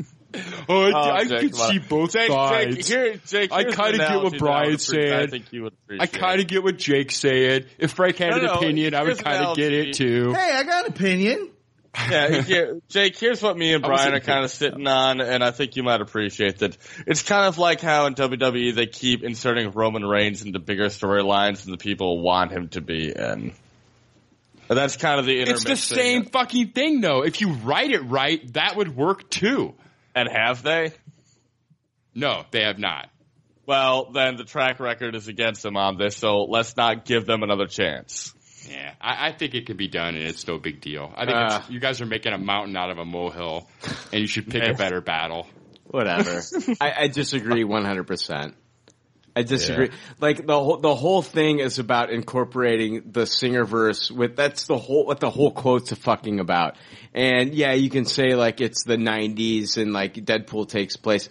Oh, 0.68 0.92
I 0.94 1.24
Jake, 1.24 1.40
can 1.40 1.50
come 1.50 1.60
on. 1.60 1.70
see 1.72 1.78
both 1.80 2.12
Jake, 2.12 2.30
sides. 2.30 2.76
Jake, 2.76 2.86
here, 2.86 3.20
Jake, 3.26 3.52
I 3.52 3.64
kind 3.64 3.94
of 3.94 4.00
get 4.00 4.22
what 4.22 4.32
analogy 4.34 4.36
that 4.36 4.36
I 4.36 4.38
Brian's 4.38 4.86
appre- 4.88 5.12
I 5.12 5.26
think 5.26 5.52
you 5.52 5.62
would 5.64 5.72
I 5.98 6.06
kind 6.06 6.40
of 6.40 6.46
get 6.46 6.62
what 6.62 6.76
Jake's 6.76 7.16
saying. 7.16 7.64
If 7.78 7.90
Frank 7.92 8.16
had 8.18 8.30
No, 8.30 8.36
an 8.36 8.44
no, 8.44 8.52
opinion, 8.54 8.94
I 8.94 9.02
would 9.02 9.18
kind 9.18 9.44
of 9.44 9.56
get 9.56 9.72
it 9.72 9.94
too. 9.94 10.32
Hey, 10.32 10.52
I 10.54 10.62
got 10.62 10.86
an 10.86 10.92
opinion. 10.92 11.50
Yeah, 11.96 12.44
yeah, 12.46 12.64
Jake, 12.88 13.18
here's 13.18 13.42
what 13.42 13.56
me 13.56 13.72
and 13.74 13.82
Brian 13.82 14.14
are 14.14 14.20
kind 14.20 14.44
of 14.44 14.50
sitting 14.50 14.86
on, 14.86 15.20
and 15.20 15.42
I 15.42 15.50
think 15.50 15.76
you 15.76 15.82
might 15.82 16.00
appreciate 16.00 16.58
that. 16.58 16.76
It's 17.06 17.22
kind 17.22 17.46
of 17.46 17.58
like 17.58 17.80
how 17.80 18.06
in 18.06 18.14
WWE 18.14 18.74
they 18.74 18.86
keep 18.86 19.24
inserting 19.24 19.72
Roman 19.72 20.04
Reigns 20.04 20.42
into 20.42 20.60
bigger 20.60 20.86
storylines 20.86 21.64
than 21.64 21.72
the 21.72 21.78
people 21.78 22.20
want 22.20 22.52
him 22.52 22.68
to 22.68 22.80
be 22.80 23.10
in. 23.10 23.52
And 24.68 24.78
that's 24.78 24.96
kind 24.96 25.18
of 25.18 25.26
the 25.26 25.40
It's 25.40 25.64
the 25.64 25.76
same 25.76 26.26
fucking 26.26 26.68
thing, 26.68 27.00
though. 27.00 27.24
If 27.24 27.40
you 27.40 27.52
write 27.54 27.90
it 27.90 28.02
right, 28.02 28.52
that 28.52 28.76
would 28.76 28.94
work 28.94 29.28
too. 29.28 29.74
And 30.14 30.28
have 30.28 30.62
they? 30.62 30.92
No, 32.14 32.44
they 32.52 32.62
have 32.62 32.78
not. 32.78 33.08
Well, 33.66 34.10
then 34.12 34.36
the 34.36 34.44
track 34.44 34.78
record 34.78 35.16
is 35.16 35.28
against 35.28 35.62
them 35.62 35.76
on 35.76 35.96
this, 35.96 36.16
so 36.16 36.44
let's 36.44 36.76
not 36.76 37.04
give 37.04 37.26
them 37.26 37.42
another 37.42 37.66
chance. 37.66 38.32
Yeah, 38.68 38.92
I, 39.00 39.28
I 39.28 39.32
think 39.32 39.54
it 39.54 39.66
can 39.66 39.76
be 39.76 39.88
done, 39.88 40.14
and 40.14 40.24
it's 40.24 40.46
no 40.46 40.58
big 40.58 40.80
deal. 40.80 41.12
I 41.16 41.24
think 41.24 41.36
Uh. 41.36 41.58
it's, 41.60 41.70
you 41.70 41.80
guys 41.80 42.00
are 42.00 42.06
making 42.06 42.32
a 42.32 42.38
mountain 42.38 42.76
out 42.76 42.90
of 42.90 42.98
a 42.98 43.04
molehill, 43.04 43.68
and 44.12 44.20
you 44.20 44.26
should 44.26 44.48
pick 44.50 44.62
a 44.62 44.74
better 44.74 45.00
battle. 45.00 45.46
Whatever. 45.86 46.42
I, 46.80 46.92
I 47.04 47.08
disagree 47.08 47.64
100%. 47.64 48.54
I 49.34 49.42
disagree. 49.42 49.86
Yeah. 49.88 49.94
Like 50.20 50.44
the 50.46 50.58
whole 50.58 50.78
the 50.78 50.94
whole 50.94 51.22
thing 51.22 51.60
is 51.60 51.78
about 51.78 52.10
incorporating 52.10 53.12
the 53.12 53.26
singer 53.26 53.64
verse 53.64 54.10
with 54.10 54.34
that's 54.34 54.66
the 54.66 54.76
whole 54.76 55.06
what 55.06 55.20
the 55.20 55.30
whole 55.30 55.52
quote's 55.52 55.92
fucking 55.92 56.40
about. 56.40 56.74
And 57.14 57.54
yeah, 57.54 57.72
you 57.72 57.90
can 57.90 58.04
say 58.06 58.34
like 58.34 58.60
it's 58.60 58.82
the 58.82 58.96
90s 58.96 59.80
and 59.80 59.92
like 59.92 60.14
Deadpool 60.14 60.68
takes 60.68 60.96
place. 60.96 61.28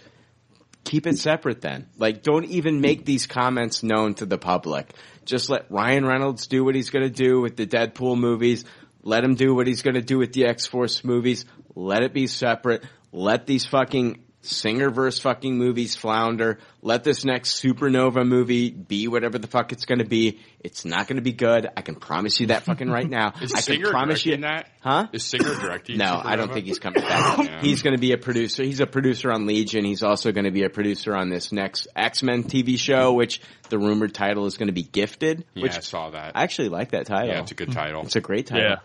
Keep 0.86 1.08
it 1.08 1.18
separate 1.20 1.60
then. 1.60 1.88
Like 1.98 2.24
don't 2.24 2.46
even 2.46 2.80
make 2.80 3.04
these 3.06 3.28
comments 3.28 3.84
known 3.84 4.14
to 4.16 4.26
the 4.26 4.38
public. 4.38 4.94
Just 5.30 5.50
let 5.52 5.70
Ryan 5.70 6.06
Reynolds 6.06 6.48
do 6.48 6.66
what 6.66 6.74
he's 6.74 6.90
going 6.90 7.06
to 7.06 7.14
do 7.14 7.40
with 7.40 7.56
the 7.56 7.68
Deadpool 7.68 8.18
movies. 8.18 8.66
Let 9.04 9.24
him 9.24 9.36
do 9.36 9.54
what 9.54 9.68
he's 9.68 9.84
going 9.84 9.94
to 9.94 10.02
do 10.02 10.18
with 10.18 10.34
the 10.34 10.46
X-Force 10.46 11.04
movies. 11.04 11.46
Let 11.76 12.02
it 12.02 12.14
be 12.14 12.26
separate. 12.26 12.84
Let 13.12 13.46
these 13.46 13.68
fucking 13.68 14.24
Singerverse 14.50 15.22
fucking 15.22 15.58
movies 15.58 15.96
flounder. 15.96 16.60
Let 16.82 17.04
this 17.04 17.24
next 17.24 17.62
Supernova 17.62 18.28
movie 18.28 18.72
be 18.72 19.08
whatever 19.08 19.38
the 19.38 19.48
fuck 19.48 19.72
it's 19.72 19.86
gonna 19.86 20.06
be. 20.06 20.40
It's 20.62 20.86
not 20.86 21.08
gonna 21.08 21.22
be 21.22 21.34
good. 21.34 21.68
I 21.78 21.82
can 21.82 21.96
promise 21.96 22.40
you 22.40 22.48
that 22.48 22.64
fucking 22.64 22.90
right 22.90 23.10
now. 23.10 23.34
Is 23.42 23.54
I 23.54 23.58
can 23.58 23.64
Singer 23.64 23.90
promise 23.92 24.26
you 24.26 24.38
that? 24.38 24.70
Huh? 24.82 25.08
Is 25.14 25.24
Singer 25.24 25.56
directing? 25.56 25.98
No, 25.98 26.20
I 26.24 26.36
don't 26.36 26.52
think 26.52 26.66
he's 26.66 26.80
coming 26.80 27.02
back. 27.02 27.40
Yeah. 27.50 27.62
He's 27.62 27.82
going 27.84 27.96
to 27.96 28.00
be 28.02 28.12
a 28.12 28.18
producer. 28.18 28.64
He's 28.64 28.80
a 28.80 28.88
producer 28.88 29.32
on 29.32 29.46
Legion. 29.46 29.86
He's 29.86 30.04
also 30.04 30.32
going 30.32 30.46
to 30.46 30.52
be 30.52 30.64
a 30.64 30.70
producer 30.70 31.16
on 31.16 31.30
this 31.30 31.52
next 31.52 31.88
X-Men 31.96 32.44
TV 32.44 32.78
show, 32.78 33.14
which 33.14 33.42
the 33.70 33.78
rumored 33.78 34.14
title 34.14 34.46
is 34.46 34.58
going 34.58 34.68
to 34.68 34.74
be 34.74 34.84
Gifted. 34.84 35.46
Yeah, 35.54 35.64
which 35.64 35.76
I 35.78 35.80
saw 35.80 36.10
that. 36.10 36.34
I 36.36 36.44
actually 36.44 36.70
like 36.70 36.92
that 36.92 37.06
title. 37.06 37.30
Yeah, 37.30 37.42
it's 37.42 37.52
a 37.52 37.56
good 37.56 37.72
title. 37.72 38.02
It's 38.04 38.16
a 38.16 38.22
great 38.22 38.48
title. 38.48 38.64
Yeah. 38.64 38.76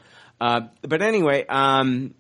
Uh, 0.41 0.61
but 0.83 1.03
anyway, 1.03 1.45
um, 1.49 2.15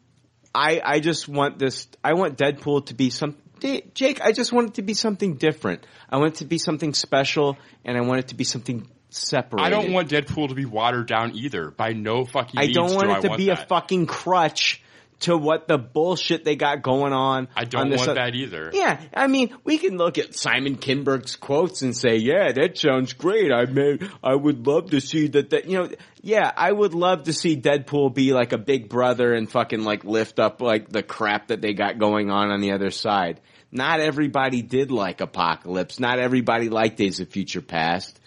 I 0.54 0.80
I 0.84 1.00
just 1.00 1.28
want 1.28 1.58
this. 1.58 1.88
I 2.02 2.14
want 2.14 2.38
Deadpool 2.38 2.86
to 2.86 2.94
be 2.94 3.10
some. 3.10 3.36
Jake, 3.60 4.20
I 4.20 4.32
just 4.32 4.52
want 4.52 4.68
it 4.68 4.74
to 4.74 4.82
be 4.82 4.92
something 4.94 5.36
different. 5.36 5.86
I 6.10 6.18
want 6.18 6.34
it 6.34 6.38
to 6.38 6.44
be 6.44 6.58
something 6.58 6.92
special, 6.92 7.56
and 7.84 7.96
I 7.96 8.02
want 8.02 8.20
it 8.20 8.28
to 8.28 8.34
be 8.34 8.44
something 8.44 8.86
separated. 9.08 9.64
I 9.64 9.70
don't 9.70 9.92
want 9.92 10.10
Deadpool 10.10 10.48
to 10.48 10.54
be 10.54 10.66
watered 10.66 11.06
down 11.06 11.34
either. 11.34 11.70
By 11.70 11.92
no 11.92 12.24
fucking 12.24 12.58
I 12.58 12.64
means 12.64 12.74
don't 12.74 12.94
want 12.94 13.08
do 13.08 13.12
it 13.12 13.20
to 13.22 13.26
I 13.26 13.30
want 13.30 13.38
be 13.38 13.46
that. 13.46 13.62
a 13.62 13.66
fucking 13.66 14.06
crutch 14.06 14.82
to 15.20 15.36
what 15.36 15.68
the 15.68 15.78
bullshit 15.78 16.44
they 16.44 16.56
got 16.56 16.82
going 16.82 17.12
on. 17.12 17.48
I 17.56 17.64
don't 17.64 17.92
on 17.92 17.96
want 17.96 18.14
that 18.14 18.34
either. 18.34 18.70
Yeah, 18.72 19.00
I 19.14 19.26
mean, 19.26 19.56
we 19.64 19.78
can 19.78 19.96
look 19.96 20.18
at 20.18 20.34
Simon 20.34 20.76
Kinberg's 20.76 21.36
quotes 21.36 21.82
and 21.82 21.96
say, 21.96 22.16
"Yeah, 22.16 22.52
that 22.52 22.78
sounds 22.78 23.12
great. 23.12 23.52
I 23.52 23.66
mean, 23.66 24.10
I 24.22 24.34
would 24.34 24.66
love 24.66 24.90
to 24.90 25.00
see 25.00 25.28
that." 25.28 25.50
That 25.50 25.66
you 25.66 25.78
know, 25.78 25.90
yeah, 26.22 26.50
I 26.56 26.70
would 26.70 26.94
love 26.94 27.24
to 27.24 27.32
see 27.32 27.60
Deadpool 27.60 28.14
be 28.14 28.32
like 28.32 28.52
a 28.52 28.58
big 28.58 28.88
brother 28.88 29.32
and 29.32 29.50
fucking 29.50 29.84
like 29.84 30.04
lift 30.04 30.38
up 30.38 30.60
like 30.60 30.88
the 30.88 31.02
crap 31.02 31.48
that 31.48 31.60
they 31.60 31.72
got 31.72 31.98
going 31.98 32.30
on 32.30 32.50
on 32.50 32.60
the 32.60 32.72
other 32.72 32.90
side. 32.90 33.40
Not 33.70 33.98
everybody 34.00 34.62
did 34.62 34.92
like 34.92 35.20
Apocalypse. 35.20 35.98
Not 35.98 36.20
everybody 36.20 36.68
liked 36.68 36.96
Days 36.96 37.18
of 37.18 37.28
Future 37.28 37.60
Past. 37.60 38.20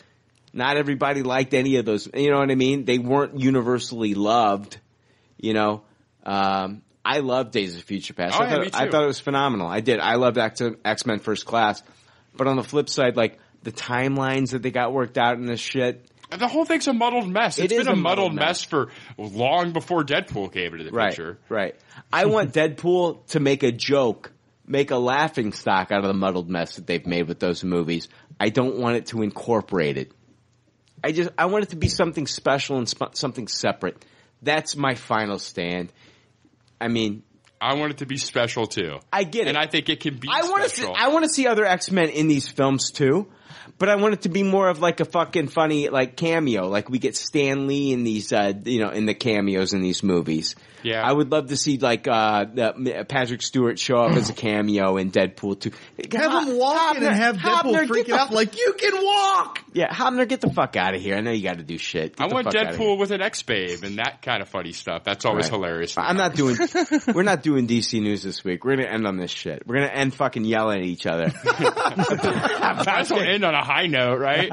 Not 0.54 0.76
everybody 0.76 1.24
liked 1.24 1.54
any 1.54 1.78
of 1.78 1.86
those. 1.86 2.10
You 2.14 2.32
know 2.32 2.40
what 2.40 2.52
I 2.52 2.56
mean? 2.56 2.84
They 2.84 2.98
weren't 2.98 3.40
universally 3.40 4.14
loved. 4.14 4.78
You 5.38 5.54
know, 5.54 5.84
um, 6.28 6.82
I 7.04 7.20
love 7.20 7.52
Days 7.52 7.76
of 7.78 7.84
Future 7.84 8.14
Past. 8.14 8.36
Oh, 8.36 8.44
I, 8.44 8.48
yeah, 8.48 8.50
thought, 8.56 8.62
me 8.66 8.70
I 8.74 8.90
thought 8.90 9.04
it 9.04 9.08
was 9.08 9.20
phenomenal. 9.20 9.68
I 9.68 9.80
did. 9.80 10.00
I 10.00 10.16
loved 10.16 10.38
X 10.38 11.06
Men 11.06 11.20
First 11.20 11.46
Class. 11.46 11.82
But 12.36 12.48
on 12.48 12.56
the 12.58 12.64
flip 12.64 12.90
side, 12.90 13.16
like 13.16 13.40
the 13.64 13.72
timelines 13.72 14.52
that 14.52 14.62
they 14.62 14.72
got 14.72 14.94
worked 14.94 15.18
out 15.18 15.38
in 15.38 15.46
this 15.46 15.60
shit. 15.60 16.06
The 16.30 16.48
whole 16.48 16.66
thing's 16.66 16.88
a 16.88 16.94
muddled 16.94 17.30
mess. 17.30 17.58
It 17.58 17.66
It's 17.72 17.74
is 17.74 17.80
been 17.80 17.88
a, 17.88 17.92
a 17.94 17.96
muddled 17.96 18.34
muddled 18.36 18.48
mess. 18.50 18.64
for 18.66 18.90
long 19.18 19.72
before 19.72 20.04
Deadpool 20.04 20.52
came 20.54 20.74
into 20.74 20.84
the 20.84 20.92
Right, 20.92 21.10
picture. 21.12 21.40
right. 21.50 21.74
I 22.12 22.26
want 22.26 22.54
Deadpool 22.54 23.26
to 23.28 23.40
make 23.40 23.64
a 23.64 23.72
joke, 23.72 24.34
make 24.68 24.92
a 24.92 24.98
laughing 24.98 25.54
stock 25.54 25.92
out 25.92 26.00
of 26.02 26.08
the 26.08 26.14
muddled 26.14 26.50
mess 26.50 26.76
that 26.76 26.86
they've 26.86 27.08
made 27.08 27.30
with 27.30 27.40
those 27.40 27.64
movies. 27.64 28.10
I 28.40 28.50
don't 28.50 28.78
want 28.78 28.98
it 28.98 29.06
to 29.08 29.22
incorporate 29.24 29.98
it. 29.98 30.12
I 31.04 31.14
just 31.14 31.30
I 31.38 31.46
want 31.46 31.64
it 31.64 31.70
to 31.70 31.78
be 31.78 31.88
something 31.88 32.28
special 32.28 32.78
and 32.78 32.88
sp- 32.92 33.16
something 33.16 33.48
separate. 33.48 34.04
That's 34.42 34.76
my 34.76 34.96
final 34.96 35.40
stand. 35.40 35.92
I 36.80 36.88
mean, 36.88 37.24
I 37.60 37.74
want 37.74 37.92
it 37.92 37.98
to 38.00 38.06
be 38.06 38.18
special 38.18 38.68
too. 38.68 39.00
I 39.12 39.24
get 39.24 39.48
it. 39.48 39.50
And 39.50 39.58
I 39.58 39.68
think 39.68 39.90
it 39.90 40.00
can 40.00 40.18
be 40.18 40.28
I 40.32 40.44
want 40.44 40.64
to 40.64 40.70
see. 40.70 40.86
I 40.86 41.08
want 41.10 41.26
to 41.26 41.30
see 41.30 41.48
other 41.48 41.66
X 41.66 41.92
Men 41.92 42.10
in 42.10 42.28
these 42.28 42.48
films 42.48 42.92
too, 42.92 43.28
but 43.78 43.90
I 43.90 43.96
want 43.96 44.14
it 44.14 44.22
to 44.24 44.30
be 44.30 44.44
more 44.44 44.70
of 44.70 44.80
like 44.80 45.00
a 45.00 45.06
fucking 45.06 45.48
funny 45.48 45.90
like 45.90 46.16
cameo, 46.16 46.68
like 46.68 46.90
we 46.90 47.00
get 47.00 47.16
Stan 47.16 47.68
Lee 47.68 47.92
in 47.92 48.04
these 48.04 48.32
uh 48.32 48.54
you 48.64 48.80
know 48.80 48.90
in 48.90 49.06
the 49.06 49.16
cameos 49.16 49.74
in 49.74 49.82
these 49.82 50.04
movies. 50.04 50.56
Yeah. 50.84 51.02
I 51.08 51.12
would 51.12 51.32
love 51.32 51.48
to 51.48 51.58
see 51.58 51.78
like 51.78 52.08
uh 52.08 52.46
the, 52.46 53.06
Patrick 53.08 53.42
Stewart 53.42 53.80
show 53.80 53.98
up 53.98 54.14
as 54.14 54.30
a 54.30 54.34
cameo 54.34 54.98
in 54.98 55.12
Deadpool 55.12 55.60
too. 55.60 55.72
Have 56.14 56.48
him 56.48 56.58
walking 56.58 57.04
and 57.04 57.16
have 57.16 57.38
Deadpool 57.38 57.88
freaking 57.88 58.14
out 58.14 58.32
like 58.32 58.58
you 58.58 58.74
can 58.74 58.94
walk. 59.04 59.64
Yeah, 59.74 59.94
Hoeppner, 59.94 60.28
get 60.28 60.42
the 60.42 60.50
fuck 60.52 60.76
out 60.76 60.96
of 60.96 61.02
here. 61.02 61.16
I 61.16 61.22
know 61.22 61.32
you 61.32 61.44
got 61.44 61.58
to 61.58 61.64
do 61.64 61.78
shit. 61.78 62.16
Get 62.16 62.30
I 62.32 62.34
want 62.34 62.46
fuck 62.46 62.56
outta 62.56 62.70
here. 62.78 62.78
Deadpool 62.88 62.98
with 62.98 63.12
an 63.12 63.22
ex 63.22 63.44
babe 63.44 63.84
and 63.84 63.98
that 63.98 64.22
kind 64.22 64.42
of 64.42 64.50
funny 64.50 64.72
stuff. 64.72 65.04
That's 65.04 65.26
always 65.26 65.46
Right. 65.46 65.54
hilarious. 65.54 65.98
I'm 65.98 66.18
not 66.18 66.36
doing. 66.36 66.58
we're 67.14 67.24
not 67.24 67.44
doing 67.44 67.68
DC 67.68 68.02
news 68.02 68.24
this 68.24 68.44
week. 68.44 68.64
We're 68.66 68.76
gonna 68.78 68.88
end 68.90 69.06
on 69.08 69.18
this 69.18 69.32
shit. 69.32 69.64
We're 69.68 69.76
gonna 69.76 69.88
end 69.88 70.14
fucking 70.16 70.46
yelling 70.46 70.80
at 70.80 70.86
each 70.86 71.06
other. 71.06 71.32
That's 71.44 73.10
will 73.12 73.20
end 73.20 73.44
on 73.44 73.54
a 73.54 73.64
high 73.64 73.88
note, 73.88 74.20
right? 74.20 74.50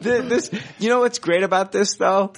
This, 0.00 0.50
you 0.78 0.88
know 0.88 1.00
what's 1.00 1.18
great 1.18 1.42
about 1.42 1.72
this 1.72 1.94
though? 1.96 2.32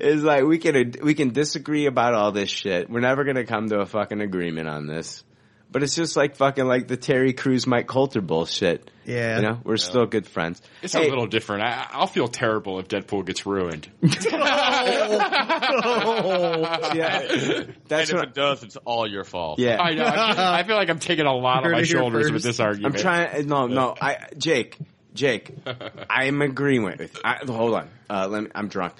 Is 0.00 0.22
like 0.22 0.44
we 0.44 0.58
can 0.58 0.94
we 1.02 1.14
can 1.14 1.30
disagree 1.30 1.86
about 1.86 2.14
all 2.14 2.32
this 2.32 2.50
shit. 2.50 2.90
We're 2.90 3.00
never 3.00 3.24
gonna 3.24 3.44
come 3.44 3.68
to 3.68 3.80
a 3.80 3.86
fucking 3.86 4.20
agreement 4.20 4.68
on 4.68 4.86
this. 4.86 5.24
But 5.72 5.84
it's 5.84 5.94
just 5.94 6.16
like 6.16 6.34
fucking 6.34 6.64
like 6.64 6.88
the 6.88 6.96
Terry 6.96 7.32
Crews 7.32 7.64
Mike 7.66 7.86
Colter 7.86 8.20
bullshit. 8.20 8.90
Yeah. 9.04 9.36
you 9.36 9.42
know 9.42 9.60
we're 9.62 9.76
still 9.76 10.04
good 10.06 10.26
friends. 10.26 10.60
It's 10.82 10.92
Hey, 10.92 11.06
a 11.06 11.08
little 11.08 11.28
different. 11.28 11.62
I, 11.62 11.86
I'll 11.92 12.08
feel 12.08 12.26
terrible 12.26 12.80
if 12.80 12.88
Deadpool 12.88 13.24
gets 13.24 13.46
ruined. 13.46 13.88
yeah, 14.02 14.10
and 17.20 17.74
if 17.90 18.12
it 18.12 18.34
does, 18.34 18.62
it's 18.62 18.76
all 18.76 19.08
your 19.08 19.24
fault. 19.24 19.58
Yeah. 19.58 19.80
I 19.80 19.94
know. 19.94 20.04
I, 20.04 20.60
I 20.60 20.62
feel 20.64 20.76
like 20.76 20.90
I'm 20.90 20.98
taking 20.98 21.26
a 21.26 21.34
lot 21.34 21.64
on 21.64 21.72
my 21.72 21.78
it 21.78 21.86
here 21.86 21.98
shoulders 21.98 22.30
with 22.30 22.42
this 22.42 22.60
argument. 22.60 22.96
I'm 22.96 23.00
trying. 23.00 23.46
No, 23.46 23.66
no. 23.66 23.94
I 24.00 24.28
Jake, 24.36 24.76
Jake, 25.14 25.54
I 26.10 26.24
am 26.24 26.42
agreeing 26.42 26.82
with. 26.82 27.18
I, 27.24 27.38
hold 27.46 27.74
on. 27.74 27.88
Uh, 28.08 28.28
let 28.28 28.42
me. 28.44 28.50
I'm 28.54 28.68
drunk. 28.68 28.94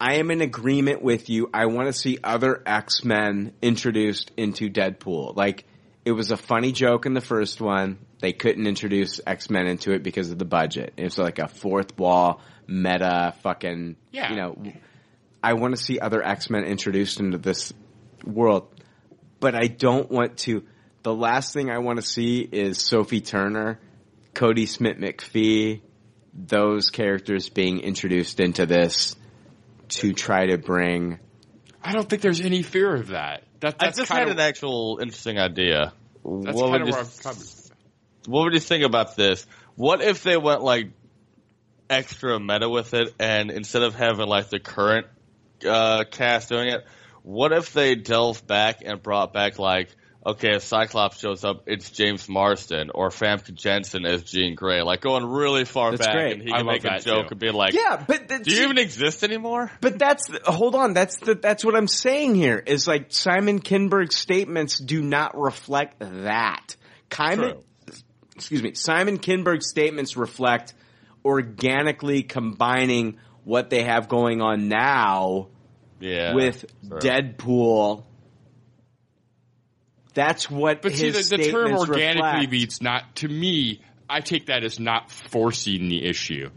I 0.00 0.14
am 0.14 0.30
in 0.30 0.42
agreement 0.42 1.02
with 1.02 1.30
you. 1.30 1.48
I 1.54 1.66
want 1.66 1.88
to 1.88 1.92
see 1.92 2.18
other 2.22 2.62
X 2.66 3.04
Men 3.04 3.54
introduced 3.62 4.30
into 4.36 4.68
Deadpool. 4.68 5.36
Like 5.36 5.64
it 6.04 6.12
was 6.12 6.30
a 6.30 6.36
funny 6.36 6.72
joke 6.72 7.06
in 7.06 7.14
the 7.14 7.20
first 7.20 7.60
one. 7.60 7.98
They 8.20 8.32
couldn't 8.32 8.66
introduce 8.66 9.20
X 9.26 9.50
Men 9.50 9.66
into 9.66 9.92
it 9.92 10.02
because 10.02 10.30
of 10.30 10.38
the 10.38 10.44
budget. 10.44 10.94
It 10.96 11.04
was 11.04 11.18
like 11.18 11.38
a 11.38 11.48
fourth 11.48 11.98
wall 11.98 12.40
meta 12.66 13.34
fucking. 13.42 13.96
Yeah. 14.10 14.30
You 14.30 14.36
know, 14.36 14.72
I 15.42 15.54
want 15.54 15.76
to 15.76 15.82
see 15.82 15.98
other 15.98 16.22
X 16.22 16.50
Men 16.50 16.64
introduced 16.64 17.20
into 17.20 17.38
this 17.38 17.72
world, 18.24 18.68
but 19.40 19.54
I 19.54 19.66
don't 19.66 20.10
want 20.10 20.38
to. 20.38 20.64
The 21.02 21.14
last 21.14 21.54
thing 21.54 21.70
I 21.70 21.78
want 21.78 22.00
to 22.00 22.06
see 22.06 22.40
is 22.40 22.78
Sophie 22.78 23.20
Turner, 23.20 23.78
Kodi 24.34 24.66
Smit-McPhee, 24.66 25.80
those 26.34 26.90
characters 26.90 27.48
being 27.48 27.78
introduced 27.78 28.40
into 28.40 28.66
this 28.66 29.14
to 29.88 30.12
try 30.12 30.46
to 30.46 30.58
bring. 30.58 31.18
I 31.82 31.92
don't 31.92 32.08
think 32.08 32.22
there's 32.22 32.40
any 32.40 32.62
fear 32.62 32.94
of 32.94 33.08
that. 33.08 33.44
that 33.60 33.76
I 33.78 33.86
that's 33.86 33.98
just 33.98 34.10
kind 34.10 34.20
had 34.20 34.28
of 34.28 34.38
an 34.38 34.40
actual 34.40 34.98
interesting 35.00 35.38
idea. 35.38 35.92
that's 36.24 36.56
what 36.56 36.70
kind 36.70 36.72
would 36.72 36.82
of 36.82 36.88
you 36.88 36.92
where 36.92 37.02
I'm 37.02 37.08
coming. 37.22 37.46
what 38.26 38.44
would 38.44 38.54
you 38.54 38.60
think 38.60 38.84
about 38.84 39.16
this? 39.16 39.46
What 39.76 40.02
if 40.02 40.22
they 40.22 40.36
went 40.36 40.62
like 40.62 40.90
extra 41.88 42.40
meta 42.40 42.68
with 42.68 42.94
it, 42.94 43.14
and 43.18 43.50
instead 43.50 43.82
of 43.82 43.94
having 43.94 44.26
like 44.26 44.48
the 44.48 44.58
current 44.58 45.06
uh, 45.68 46.04
cast 46.10 46.48
doing 46.48 46.68
it, 46.68 46.84
what 47.22 47.52
if 47.52 47.72
they 47.72 47.94
delved 47.94 48.46
back 48.46 48.82
and 48.84 49.02
brought 49.02 49.32
back 49.32 49.58
like, 49.58 49.88
okay, 50.26 50.56
if 50.56 50.62
Cyclops 50.62 51.18
shows 51.20 51.44
up, 51.44 51.62
it's 51.68 51.90
James 51.90 52.28
Marsden 52.28 52.90
or 52.92 53.10
Famke 53.10 53.54
Janssen 53.54 54.04
as 54.04 54.24
Jean 54.24 54.54
Grey, 54.56 54.82
like 54.82 55.00
going 55.00 55.24
really 55.24 55.64
far 55.64 55.92
That's 55.92 56.04
back, 56.06 56.14
great. 56.14 56.32
and 56.34 56.42
he 56.42 56.52
I 56.52 56.58
can 56.58 56.66
make 56.66 56.84
a 56.84 56.98
joke 56.98 57.28
too. 57.28 57.30
and 57.30 57.38
be 57.38 57.50
like, 57.50 57.72
Yeah, 57.74 58.04
but 58.06 58.28
do 58.42 58.50
you 58.54 58.64
even 58.64 58.78
exist 58.78 59.22
anymore? 59.22 59.70
But 59.80 59.98
that's 59.98 60.26
the, 60.28 60.40
hold 60.50 60.74
on. 60.74 60.92
That's 60.94 61.16
the 61.20 61.34
that's 61.36 61.64
what 61.64 61.76
I'm 61.76 61.88
saying 61.88 62.34
here. 62.34 62.62
Is 62.66 62.86
like 62.88 63.06
Simon 63.10 63.60
Kinberg's 63.60 64.16
statements 64.16 64.78
do 64.78 65.00
not 65.02 65.38
reflect 65.40 65.96
that. 66.00 66.74
Simon, 67.12 67.58
excuse 68.34 68.62
me. 68.62 68.74
Simon 68.74 69.18
Kinberg's 69.18 69.68
statements 69.70 70.16
reflect 70.16 70.74
organically 71.24 72.22
combining 72.22 73.18
what 73.44 73.70
they 73.70 73.84
have 73.84 74.08
going 74.08 74.40
on 74.42 74.68
now 74.68 75.48
Yeah, 76.00 76.34
with. 76.34 76.64
Deadpool. 76.84 78.04
That's 80.16 80.50
what 80.50 80.80
But 80.82 80.94
see, 80.94 81.10
the, 81.10 81.36
the 81.36 81.50
term 81.50 81.72
organically 81.74 82.22
reflect. 82.22 82.50
means 82.50 82.82
not 82.82 83.16
to 83.16 83.28
me. 83.28 83.82
I 84.08 84.20
take 84.20 84.46
that 84.46 84.64
as 84.64 84.80
not 84.80 85.10
forcing 85.10 85.88
the 85.90 86.04
issue. 86.06 86.48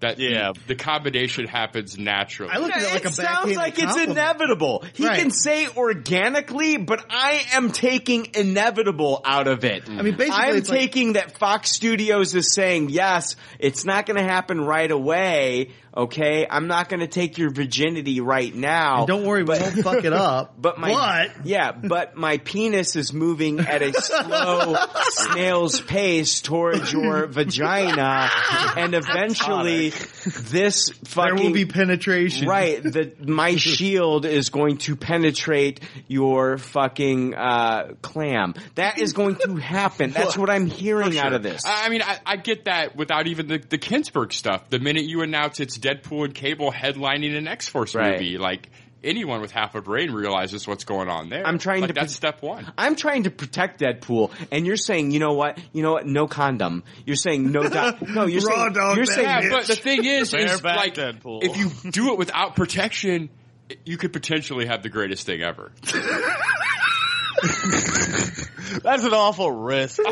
That 0.00 0.18
yeah, 0.18 0.52
the, 0.52 0.60
the 0.68 0.74
combination 0.74 1.46
happens 1.46 1.96
naturally. 1.98 2.52
I 2.52 2.58
look 2.58 2.72
at 2.72 2.82
it 2.82 2.92
like 2.92 3.04
a 3.04 3.12
sounds 3.12 3.16
backhanded 3.28 3.56
like 3.56 3.72
it's 3.74 3.82
compliment. 3.84 4.10
inevitable. 4.18 4.84
He 4.94 5.06
Right. 5.06 5.20
can 5.20 5.30
say 5.30 5.68
organically, 5.76 6.76
but 6.76 7.04
I 7.08 7.42
am 7.52 7.70
taking 7.70 8.28
inevitable 8.34 9.20
out 9.24 9.46
of 9.46 9.64
it. 9.64 9.88
I 9.88 10.02
mean, 10.02 10.16
basically, 10.16 10.30
I'm 10.40 10.56
it's 10.56 10.68
like- 10.68 10.78
taking 10.80 11.12
that 11.14 11.38
Fox 11.38 11.70
Studios 11.70 12.34
is 12.34 12.52
saying, 12.52 12.90
yes, 12.90 13.36
it's 13.60 13.84
not 13.84 14.06
going 14.06 14.16
to 14.16 14.24
happen 14.24 14.60
right 14.60 14.90
away. 14.90 15.70
Okay, 15.94 16.46
I'm 16.48 16.68
not 16.68 16.88
going 16.88 17.00
to 17.00 17.06
take 17.06 17.36
your 17.36 17.50
virginity 17.50 18.20
right 18.20 18.54
now. 18.54 19.00
And 19.00 19.08
don't 19.08 19.24
worry, 19.24 19.42
we 19.42 19.58
won't 19.58 19.78
fuck 19.82 20.04
it 20.04 20.12
up. 20.12 20.54
But 20.62 20.78
my 20.78 21.28
yeah, 21.42 21.72
but 21.72 22.16
my 22.16 22.38
penis 22.38 22.94
is 22.94 23.12
moving 23.12 23.58
at 23.58 23.82
a 23.82 23.92
slow 23.92 24.76
snail's 25.08 25.80
pace 25.80 26.40
towards 26.40 26.92
your 26.92 27.26
vagina, 27.26 28.30
and 28.76 28.94
eventually 28.94 29.90
this 29.90 30.90
fucking 30.90 31.36
There 31.36 31.44
will 31.44 31.52
be 31.52 31.66
penetration. 31.66 32.46
Right, 32.46 32.80
that 32.80 33.28
my 33.28 33.56
shield 33.56 34.24
is 34.24 34.50
going 34.50 34.78
to 34.78 34.94
penetrate 34.94 35.80
your 36.06 36.58
fucking 36.58 37.34
uh, 37.34 37.94
clam. 38.02 38.54
That 38.76 38.98
is 39.00 39.12
going 39.12 39.36
to 39.36 39.56
happen. 39.56 40.12
That's 40.12 40.38
what 40.38 40.48
I'm 40.48 40.66
hearing 40.66 41.18
out 41.18 41.32
of 41.32 41.42
this. 41.42 41.64
I 41.66 41.82
I 41.82 41.88
mean, 41.88 42.02
I, 42.02 42.18
I 42.24 42.36
get 42.36 42.66
that 42.66 42.94
without 42.94 43.26
even 43.26 43.48
the, 43.48 43.58
the 43.58 43.78
Kinsberg 43.78 44.32
stuff. 44.32 44.70
The 44.70 44.78
minute 44.78 45.04
you 45.04 45.22
announce 45.22 45.58
it's 45.58 45.76
Deadpool 45.82 46.24
and 46.24 46.34
Cable 46.34 46.72
headlining 46.72 47.36
an 47.36 47.46
X 47.48 47.68
Force 47.68 47.94
Right. 47.94 48.12
movie, 48.12 48.38
like 48.38 48.70
anyone 49.04 49.40
with 49.40 49.50
half 49.50 49.74
a 49.74 49.82
brain 49.82 50.12
realizes 50.12 50.66
what's 50.66 50.84
going 50.84 51.08
on 51.08 51.28
there. 51.28 51.44
I'm 51.44 51.58
trying 51.58 51.80
Like, 51.80 51.88
to 51.88 51.94
That's 51.94 52.14
step 52.14 52.40
one. 52.40 52.72
I'm 52.78 52.94
trying 52.94 53.24
to 53.24 53.30
protect 53.32 53.80
Deadpool, 53.80 54.30
and 54.52 54.64
you're 54.64 54.76
saying, 54.76 55.10
you 55.10 55.18
know 55.18 55.32
what? 55.32 55.58
You 55.72 55.82
know 55.82 55.92
what? 55.94 56.06
No 56.06 56.28
condom. 56.28 56.84
You're 57.04 57.16
saying 57.16 57.50
no. 57.50 57.64
Do- 57.68 58.06
no, 58.14 58.26
you're 58.26 58.40
Raw 58.48 58.54
saying 58.56 58.72
dog 58.74 58.96
you're 58.96 59.06
saying. 59.06 59.26
Yeah, 59.44 59.48
but 59.50 59.66
the 59.66 59.74
thing 59.76 60.04
is, 60.04 60.32
is 60.34 60.60
back, 60.60 60.76
like 60.76 60.94
Deadpool. 60.94 61.42
if 61.42 61.56
you 61.56 61.90
do 61.90 62.12
it 62.12 62.18
without 62.18 62.54
protection, 62.54 63.28
you 63.84 63.96
could 63.96 64.12
potentially 64.12 64.66
have 64.66 64.82
the 64.84 64.88
greatest 64.88 65.26
thing 65.26 65.42
ever. 65.42 65.72
That's 68.82 69.04
an 69.04 69.12
awful 69.12 69.50
risk. 69.50 70.00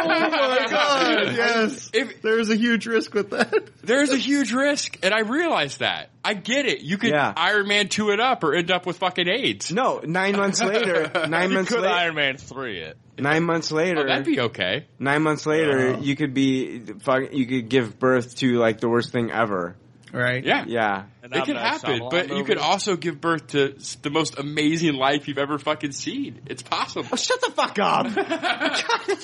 Oh 0.00 0.08
my 0.08 0.66
god, 0.70 1.34
yes. 1.36 1.90
There's 2.22 2.50
a 2.50 2.56
huge 2.56 2.86
risk 2.86 3.12
with 3.14 3.30
that. 3.30 3.68
There's 3.82 4.10
a 4.10 4.16
huge 4.16 4.52
risk, 4.52 4.98
and 5.02 5.12
I 5.12 5.20
realize 5.20 5.78
that. 5.78 6.10
I 6.24 6.34
get 6.34 6.66
it. 6.66 6.80
You 6.80 6.98
could 6.98 7.10
Yeah. 7.10 7.32
Iron 7.36 7.66
Man 7.66 7.88
two 7.88 8.10
it 8.10 8.20
up 8.20 8.44
or 8.44 8.54
end 8.54 8.70
up 8.70 8.86
with 8.86 8.98
fucking 8.98 9.28
AIDS. 9.28 9.72
No, 9.72 10.00
nine 10.04 10.36
months 10.36 10.62
later, 10.62 11.10
nine 11.28 11.50
you 11.50 11.56
months 11.56 11.70
could 11.72 11.80
later, 11.80 11.94
Iron 11.94 12.14
Man 12.14 12.36
three 12.36 12.80
it. 12.80 12.96
nine 13.18 13.42
months 13.44 13.72
oh, 13.72 13.76
later, 13.76 14.00
Oh, 14.00 14.06
that'd 14.06 14.24
be 14.24 14.40
okay. 14.40 14.86
nine 14.98 15.22
months 15.22 15.44
later, 15.46 15.98
you 15.98 16.14
could 16.16 16.32
be, 16.34 16.80
fuck, 17.00 17.32
you 17.32 17.46
could 17.46 17.68
give 17.68 17.98
birth 17.98 18.36
to 18.36 18.58
like 18.58 18.80
the 18.80 18.88
worst 18.88 19.10
thing 19.10 19.30
ever. 19.30 19.76
Right? 20.12 20.44
Yeah. 20.44 20.64
Yeah. 20.66 21.04
And 21.22 21.32
It 21.34 21.38
I'm 21.40 21.44
could 21.46 21.56
happen, 21.56 22.00
Shyamalan 22.00 22.10
but 22.10 22.28
you 22.36 22.44
could 22.44 22.58
also 22.58 22.96
give 22.96 23.20
birth 23.20 23.48
to 23.48 23.76
the 24.02 24.10
most 24.10 24.38
amazing 24.38 24.94
life 24.94 25.28
you've 25.28 25.38
ever 25.38 25.58
fucking 25.58 25.92
seen. 25.92 26.40
It's 26.46 26.62
possible. 26.62 27.06
Oh, 27.12 27.16
shut 27.16 27.40
the 27.40 27.50
fuck 27.50 27.78
up. 27.78 28.06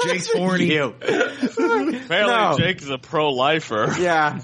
Jake's 0.05 0.31
horny. 0.33 0.73
You. 0.75 0.95
Apparently, 1.01 2.01
No. 2.11 2.57
Jake 2.59 2.83
is 2.83 2.91
a 2.91 2.99
pro-lifer. 2.99 3.95
Yeah. 3.99 4.41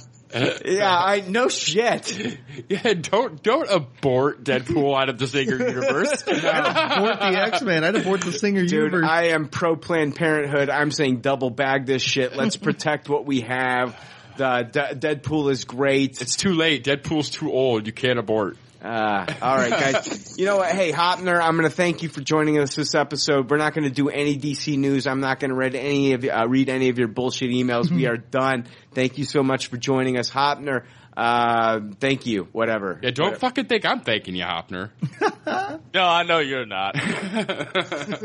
Yeah, 0.65 0.97
I 0.97 1.25
no 1.27 1.49
shit. 1.49 2.39
Yeah, 2.69 2.95
don't 2.95 3.43
don't 3.43 3.69
abort 3.69 4.45
Deadpool 4.45 4.97
out 4.97 5.09
of 5.09 5.19
the 5.19 5.27
Singer 5.27 5.57
universe. 5.57 6.23
I'd 6.29 6.99
abort 6.99 7.19
the 7.19 7.41
X 7.41 7.63
Men. 7.63 7.83
I'd 7.83 7.97
abort 7.97 8.21
the 8.21 8.33
Singer 8.33 8.61
Dude, 8.61 8.71
universe. 8.93 9.09
I 9.09 9.29
am 9.29 9.49
pro 9.49 9.75
Planned 9.75 10.15
Parenthood. 10.15 10.71
I'm 10.71 10.93
saying 10.93 11.21
double 11.21 11.51
bag 11.51 11.87
this 11.87 12.03
shit. 12.03 12.37
Let's 12.37 12.57
protect 12.57 13.09
what 13.09 13.27
we 13.27 13.41
have. 13.41 13.99
The 14.41 14.63
D- 14.73 15.07
Deadpool 15.09 15.51
is 15.51 15.65
great. 15.65 16.21
It's 16.23 16.35
too 16.37 16.55
late. 16.55 16.83
Deadpool's 16.85 17.29
too 17.29 17.53
old. 17.53 17.87
You 17.87 17.93
can't 17.93 18.19
abort. 18.19 18.57
Uh, 18.83 19.27
all 19.43 19.57
right, 19.57 19.71
guys. 19.71 20.27
You 20.41 20.47
know 20.47 20.57
what? 20.57 20.73
Hey, 20.73 20.91
Hoeppner, 20.91 21.39
I'm 21.39 21.55
going 21.59 21.69
to 21.69 21.75
thank 21.77 22.03
you 22.03 22.09
for 22.09 22.23
joining 22.23 22.59
us 22.59 22.75
this 22.75 22.95
episode. 22.95 23.51
We're 23.51 23.59
not 23.59 23.75
going 23.75 23.85
to 23.85 23.91
do 23.91 24.09
any 24.09 24.39
DC 24.39 24.79
news. 24.79 25.07
I'm 25.07 25.21
not 25.21 25.39
going 25.39 25.51
to 25.51 25.55
read 25.55 25.75
any 25.75 26.15
of 26.15 26.25
uh, 26.25 26.47
read 26.49 26.71
any 26.71 26.89
of 26.89 26.99
your 26.99 27.09
bullshit 27.09 27.51
emails. 27.51 27.91
we 27.91 28.07
are 28.07 28.17
done. 28.31 28.67
Thank 28.95 29.19
you 29.19 29.25
so 29.27 29.43
much 29.43 29.67
for 29.67 29.77
joining 29.77 30.17
us, 30.17 30.31
Hoeppner. 30.31 30.85
Uh, 31.15 31.81
thank 31.99 32.25
you. 32.25 32.49
Whatever. 32.53 32.99
Yeah, 33.03 33.11
don't 33.11 33.37
fucking 33.37 33.67
think 33.67 33.85
I'm 33.85 34.01
thanking 34.01 34.35
you, 34.35 34.45
Hoeppner. 34.45 34.91
No, 35.93 36.03
I 36.05 36.23
know 36.23 36.39
you're 36.39 36.67
not. 36.67 36.95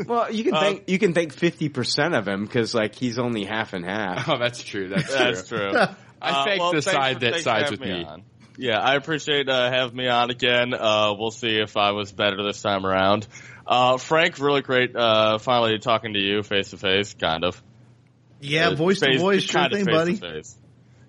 Well, 0.06 0.32
you 0.32 0.44
can 0.44 0.54
Uh, 0.54 0.60
thank 0.60 0.88
you 0.88 0.98
can 0.98 1.14
thank 1.14 1.32
fifty 1.32 1.68
percent 1.68 2.14
of 2.14 2.26
him 2.28 2.44
because 2.44 2.74
like 2.74 2.94
he's 2.94 3.18
only 3.18 3.44
half 3.44 3.72
and 3.72 3.84
half. 3.84 4.28
Oh, 4.28 4.38
that's 4.38 4.62
true. 4.62 4.88
That's, 4.88 5.12
That's 5.12 5.48
true. 5.48 5.70
true. 5.72 5.84
I 6.20 6.30
Uh, 6.30 6.44
thank 6.44 6.60
well, 6.60 6.72
the 6.72 6.82
side 6.82 7.14
for- 7.14 7.20
that 7.30 7.40
sides 7.42 7.70
with 7.70 7.80
me. 7.80 8.04
on. 8.04 8.22
Yeah, 8.58 8.78
I 8.80 8.94
appreciate 8.94 9.48
uh, 9.50 9.70
having 9.70 9.96
me 9.96 10.08
on 10.08 10.30
again. 10.30 10.72
Uh, 10.72 11.12
we'll 11.18 11.30
see 11.30 11.58
if 11.58 11.76
I 11.76 11.90
was 11.92 12.10
better 12.12 12.42
this 12.42 12.62
time 12.62 12.86
around. 12.86 13.26
Uh, 13.66 13.98
Frank, 13.98 14.38
really 14.38 14.62
great. 14.62 14.96
Uh, 14.96 15.36
finally 15.38 15.78
talking 15.78 16.14
to 16.14 16.18
you 16.20 16.42
face 16.42 16.70
to 16.70 16.78
face, 16.78 17.12
kind 17.14 17.44
of. 17.44 17.62
yeah, 18.40 18.68
Uh, 18.68 18.74
voice 18.74 19.00
to 19.00 19.06
face- 19.06 19.20
voice, 19.20 19.42
sure 19.42 19.60
kind 19.60 19.72
of 19.72 19.78
thing, 19.78 19.86
face 19.86 19.94
to 19.94 19.98
buddy. 19.98 20.16
face. 20.36 20.56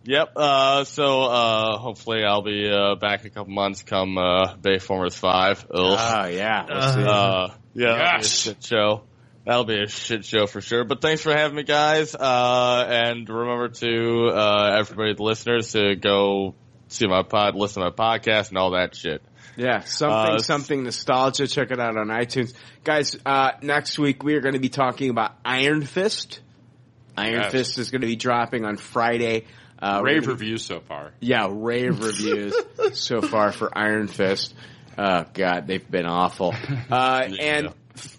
Yep. 0.03 0.34
Uh, 0.38 0.84
so 0.86 1.24
uh, 1.24 1.77
hopefully 1.77 2.24
I'll 2.24 2.42
be 2.42 2.69
uh, 2.69 2.95
back 2.95 3.22
in 3.22 3.27
a 3.27 3.30
couple 3.30 3.52
months. 3.53 3.84
Come 3.84 4.18
uh, 4.18 4.56
Bayformers 4.56 5.18
Five. 5.18 5.66
Ugh. 5.69 5.98
Oh 6.00 6.27
yeah. 6.27 6.66
We'll 6.68 6.82
see. 6.94 7.00
Uh, 7.03 7.03
yeah, 7.03 7.48
that'll 7.48 7.58
be 7.76 7.84
a 7.84 7.98
Yes. 8.18 8.27
shit 8.42 8.64
show. 8.64 9.03
That'll 9.48 9.64
be 9.64 9.82
a 9.82 9.88
shit 9.88 10.26
show 10.26 10.45
for 10.45 10.59
sure. 10.59 10.84
But 10.84 11.01
thanks 11.01 11.22
for 11.22 11.32
having 11.32 11.56
me, 11.56 11.64
guys. 11.64 12.14
Uh, 12.14 12.85
and 12.90 13.27
remember 13.30 13.69
to 13.69 14.27
uh, 14.27 14.76
everybody, 14.80 15.14
the 15.14 15.24
listeners, 15.24 15.72
to 15.72 15.95
go 15.95 16.53
see 16.90 17.08
my 17.08 17.24
pod, 17.24 17.56
listen 17.56 17.82
to 17.82 17.90
my 17.90 17.95
podcast, 17.95 18.50
and 18.50 18.58
all 18.58 18.72
that 18.72 18.93
shit. 18.93 19.22
Yeah, 19.56 19.80
something, 19.80 20.35
Uh, 20.35 20.38
something 20.40 20.84
nostalgia. 20.84 21.48
Check 21.48 21.72
it 21.72 21.80
out 21.80 21.95
on 21.98 22.08
iTunes, 22.09 22.53
guys. 22.84 23.16
Uh, 23.26 23.51
next 23.61 23.98
week 23.98 24.22
we 24.22 24.34
are 24.35 24.42
going 24.42 24.53
to 24.53 24.59
be 24.59 24.69
talking 24.69 25.09
about 25.09 25.32
Iron 25.45 25.82
Fist. 25.85 26.42
Iron 27.17 27.35
Yes. 27.43 27.51
Fist 27.53 27.77
is 27.80 27.90
going 27.90 28.01
to 28.01 28.08
be 28.08 28.17
dropping 28.17 28.66
on 28.66 28.76
Friday. 28.77 29.45
Uh, 29.82 30.00
we're 30.01 30.08
Rave 30.14 30.22
gonna- 30.24 30.34
reviews 30.34 30.66
so 30.66 30.82
far. 30.82 31.14
Yeah, 31.22 31.48
rave 31.50 32.03
reviews 32.03 32.53
so 32.93 33.22
far 33.22 33.51
for 33.53 33.76
Iron 33.76 34.08
Fist. 34.08 34.53
Oh 34.98 35.24
God, 35.34 35.67
they've 35.67 35.90
been 35.90 36.06
awful. 36.06 36.53
Uh, 36.92 37.27
and 37.40 37.74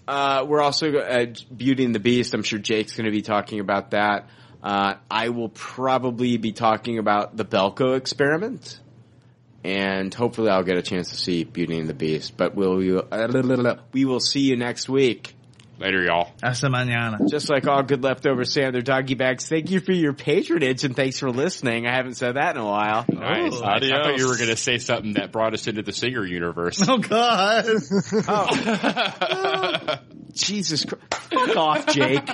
uh, 0.06 0.44
we're 0.46 0.60
also 0.60 0.92
uh, 0.96 1.26
Beauty 1.54 1.84
and 1.84 1.94
the 1.94 2.00
Beast. 2.00 2.34
I'm 2.34 2.42
sure 2.42 2.58
Jake's 2.58 2.96
going 2.96 3.06
to 3.06 3.10
be 3.10 3.22
talking 3.22 3.60
about 3.60 3.92
that. 3.92 4.28
Uh, 4.62 4.94
I 5.10 5.28
will 5.28 5.50
probably 5.50 6.36
be 6.36 6.52
talking 6.52 6.98
about 6.98 7.36
the 7.36 7.44
Belko 7.44 7.96
experiment, 7.96 8.80
and 9.62 10.12
hopefully 10.12 10.50
I'll 10.50 10.64
get 10.64 10.76
a 10.76 10.82
chance 10.82 11.10
to 11.10 11.16
see 11.16 11.44
Beauty 11.44 11.78
and 11.78 11.88
the 11.88 11.94
Beast. 11.94 12.36
But 12.36 12.54
will, 12.54 12.76
we 12.76 14.04
will 14.04 14.20
see 14.20 14.40
you 14.40 14.56
next 14.56 14.88
week. 14.88 15.34
Later, 15.78 16.02
y'all. 16.02 16.32
Hasta 16.42 16.66
mañana. 16.66 17.28
Just 17.30 17.48
like 17.48 17.68
all 17.68 17.84
good 17.84 18.02
leftovers 18.02 18.52
say 18.52 18.68
doggy 18.70 19.14
bags, 19.14 19.48
thank 19.48 19.70
you 19.70 19.78
for 19.78 19.92
your 19.92 20.12
patronage 20.12 20.82
and 20.82 20.96
thanks 20.96 21.20
for 21.20 21.30
listening. 21.30 21.86
I 21.86 21.94
haven't 21.94 22.14
said 22.14 22.34
that 22.34 22.56
in 22.56 22.62
a 22.62 22.64
while. 22.64 23.04
Nice. 23.08 23.54
Oh, 23.54 23.60
nice. 23.60 23.84
I 23.84 24.02
thought 24.02 24.18
you 24.18 24.26
were 24.26 24.36
going 24.36 24.50
to 24.50 24.56
say 24.56 24.78
something 24.78 25.12
that 25.14 25.30
brought 25.30 25.54
us 25.54 25.68
into 25.68 25.82
the 25.82 25.92
Singer 25.92 26.24
universe. 26.24 26.82
Oh 26.88 26.98
God! 26.98 27.66
Oh. 28.30 29.96
Jesus 30.32 30.84
Christ. 30.84 31.14
Fuck 31.30 31.56
off, 31.56 31.86
Jake. 31.86 32.28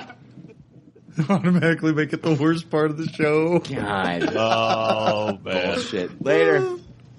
Automatically 1.29 1.93
make 1.93 2.13
it 2.13 2.21
the 2.21 2.35
worst 2.35 2.69
part 2.69 2.91
of 2.91 2.97
the 2.97 3.07
show. 3.07 3.59
God. 3.59 4.35
Oh 4.35 5.39
man. 5.43 5.73
Bullshit. 5.75 6.21
Later. 6.23 6.77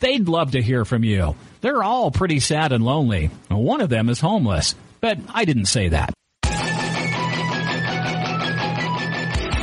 They'd 0.00 0.28
love 0.28 0.52
to 0.52 0.62
hear 0.62 0.84
from 0.84 1.04
you. 1.04 1.34
They're 1.60 1.82
all 1.82 2.10
pretty 2.10 2.40
sad 2.40 2.72
and 2.72 2.84
lonely. 2.84 3.30
One 3.48 3.80
of 3.80 3.88
them 3.88 4.08
is 4.08 4.20
homeless, 4.20 4.74
but 5.00 5.18
I 5.32 5.44
didn't 5.44 5.66
say 5.66 5.88
that. 5.88 6.12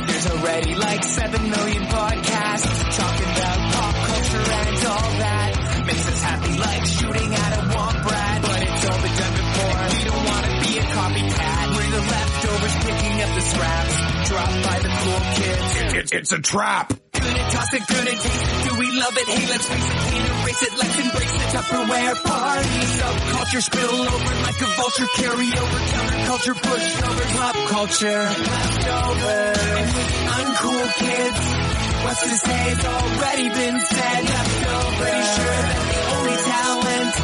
There's 0.06 0.26
already 0.30 0.74
like 0.74 1.02
7 1.04 1.50
million 1.50 1.82
podcasts 1.84 2.96
talking 2.96 3.30
about 3.30 3.72
pop 3.74 3.94
culture 4.06 4.50
and 4.52 4.86
all 4.86 5.10
that. 5.22 5.84
Makes 5.86 6.08
us 6.08 6.22
happy 6.22 6.58
like 6.58 6.84
shooting 6.86 7.34
at 7.34 7.52
a 7.58 7.62
womp. 7.74 8.04
But 8.04 8.62
it's 8.62 8.84
all 8.90 9.00
been 9.02 9.16
done 9.16 9.34
before. 9.34 9.78
and 9.80 9.92
We 9.94 10.04
don't 10.04 10.24
want 10.24 10.44
to 10.46 10.52
be 10.66 10.78
a 10.78 10.82
copycat. 10.82 11.64
We're 11.76 11.90
the 11.90 12.02
leftovers 12.04 12.74
picking 12.84 13.22
up 13.22 13.30
the 13.34 13.40
scraps. 13.40 13.96
Dropped 14.28 14.62
by 14.64 14.78
the 14.80 14.88
cool 14.88 15.20
kids. 15.36 15.73
It's, 15.94 16.12
it's 16.12 16.32
a 16.32 16.40
trap. 16.40 16.88
Good 16.88 17.36
toss 17.54 17.72
it, 17.72 17.86
good 17.86 18.08
it. 18.10 18.18
Do 18.18 18.78
we 18.82 18.90
love 18.98 19.14
it? 19.14 19.28
Hey, 19.30 19.46
let's 19.46 19.66
face 19.68 19.90
it, 19.90 19.98
can't 20.10 20.26
erase 20.42 20.62
it. 20.66 20.72
Let's 20.74 20.98
embrace 20.98 21.32
the 21.32 21.38
Tupperware 21.54 22.16
party. 22.24 22.78
Subculture 22.98 23.62
spill 23.62 24.02
over 24.02 24.34
like 24.42 24.60
a 24.60 24.70
vulture. 24.74 25.06
Carry 25.14 25.48
over 25.54 25.78
counterculture, 25.94 26.56
pushover, 26.66 27.26
pop 27.38 27.56
culture. 27.70 28.26
And 28.26 28.42
with 29.22 29.94
the 29.94 30.18
uncool 30.34 30.86
kids. 30.98 31.42
What's 32.02 32.22
to 32.22 32.36
say 32.42 32.58
has 32.74 32.84
already 32.84 33.48
been 33.54 33.78
said. 33.78 34.22
Pretty 34.98 35.24
sure 35.30 35.58
that 35.62 35.78
the 35.94 36.00
only 36.10 36.36
talent 36.42 37.14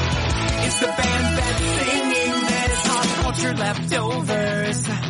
is 0.66 0.78
the 0.78 0.90
band 0.94 1.26
that's 1.38 1.62
singing. 1.90 2.38
Pop 2.86 3.06
culture 3.18 3.54
leftovers. 3.54 5.09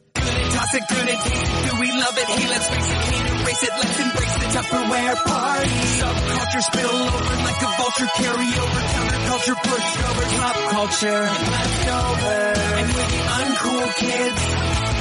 Good 0.21 0.37
and 0.41 0.51
toss 0.53 0.73
it, 0.75 0.83
taste 0.87 1.27
it. 1.27 1.35
Do 1.65 1.71
we 1.81 1.89
love 1.91 2.15
it? 2.17 2.27
Hey, 2.29 2.45
let's 2.49 2.67
face 2.69 2.89
it, 2.91 2.99
can't 3.11 3.27
erase 3.41 3.63
it. 3.63 3.73
Let's 3.81 3.99
embrace 3.99 4.35
the 4.41 4.47
Tupperware 4.55 5.15
party. 5.25 5.79
Subculture 6.01 6.63
spill 6.69 6.95
over 6.95 7.35
like 7.45 7.61
a 7.61 7.71
vulture. 7.81 8.09
Carry 8.21 8.49
over 8.61 8.81
counterculture, 8.95 9.57
push 9.63 9.89
over 10.09 10.25
pop 10.37 10.57
culture. 10.71 11.21
Leftover. 11.21 12.39
And 12.81 12.87
with 12.95 13.09
the 13.11 13.21
uncool 13.41 13.87
kids. 13.95 14.41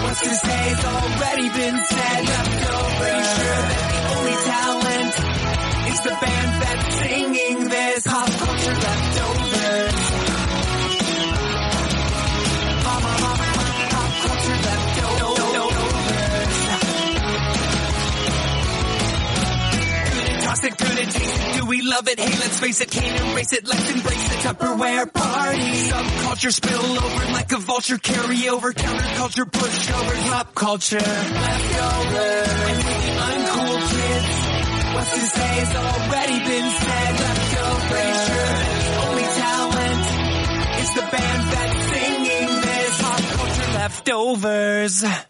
What's 0.02 0.20
to 0.20 0.34
say 0.34 0.60
has 0.72 0.84
already 0.84 1.48
been 1.50 1.78
said. 1.84 2.20
Leftover. 2.24 3.00
Pretty 3.00 3.24
sure 3.36 3.60
that 3.70 3.84
the 3.92 4.00
only 4.16 4.36
talent 4.48 5.14
is 5.92 6.00
the 6.00 6.14
band 6.20 6.50
that's 6.62 6.88
singing 7.00 7.58
this. 7.68 8.06
Pop 8.06 8.28
culture 8.30 8.74
leftovers. 8.74 9.99
Toss 20.50 20.64
it, 20.64 20.82
and 20.82 21.12
taste. 21.12 21.58
Do 21.60 21.66
we 21.66 21.80
love 21.82 22.08
it? 22.08 22.18
Hey, 22.18 22.26
let's 22.26 22.58
face 22.58 22.80
it, 22.80 22.90
can't 22.90 23.30
erase 23.30 23.52
it. 23.52 23.68
Let's 23.68 23.88
embrace 23.88 24.28
the 24.30 24.34
Tupperware 24.48 25.12
party. 25.14 25.60
Subculture 25.60 26.52
spill 26.52 26.98
over 26.98 27.32
like 27.32 27.52
a 27.52 27.58
vulture. 27.58 27.98
Carry 27.98 28.48
over 28.48 28.72
counterculture, 28.72 29.52
push 29.52 29.90
over 29.92 30.14
pop 30.28 30.52
culture. 30.56 30.98
Leftover. 30.98 32.18
And 32.66 32.78
with 32.82 32.98
the 33.06 33.14
uncool 33.30 33.78
kids. 33.94 34.94
What's 34.94 35.14
to 35.14 35.20
say 35.20 35.52
has 35.62 35.76
already 35.86 36.38
been 36.42 36.70
said. 36.82 37.12
Leftover. 37.20 37.94
Pretty 37.94 38.18
sure 38.26 38.50
only 39.06 39.26
talent 39.38 40.04
is 40.82 40.90
the 40.94 41.06
band 41.14 41.42
that's 41.54 41.78
singing 41.94 42.60
this. 42.60 43.02
Pop 43.02 43.22
culture 43.38 43.72
leftovers. 43.78 45.29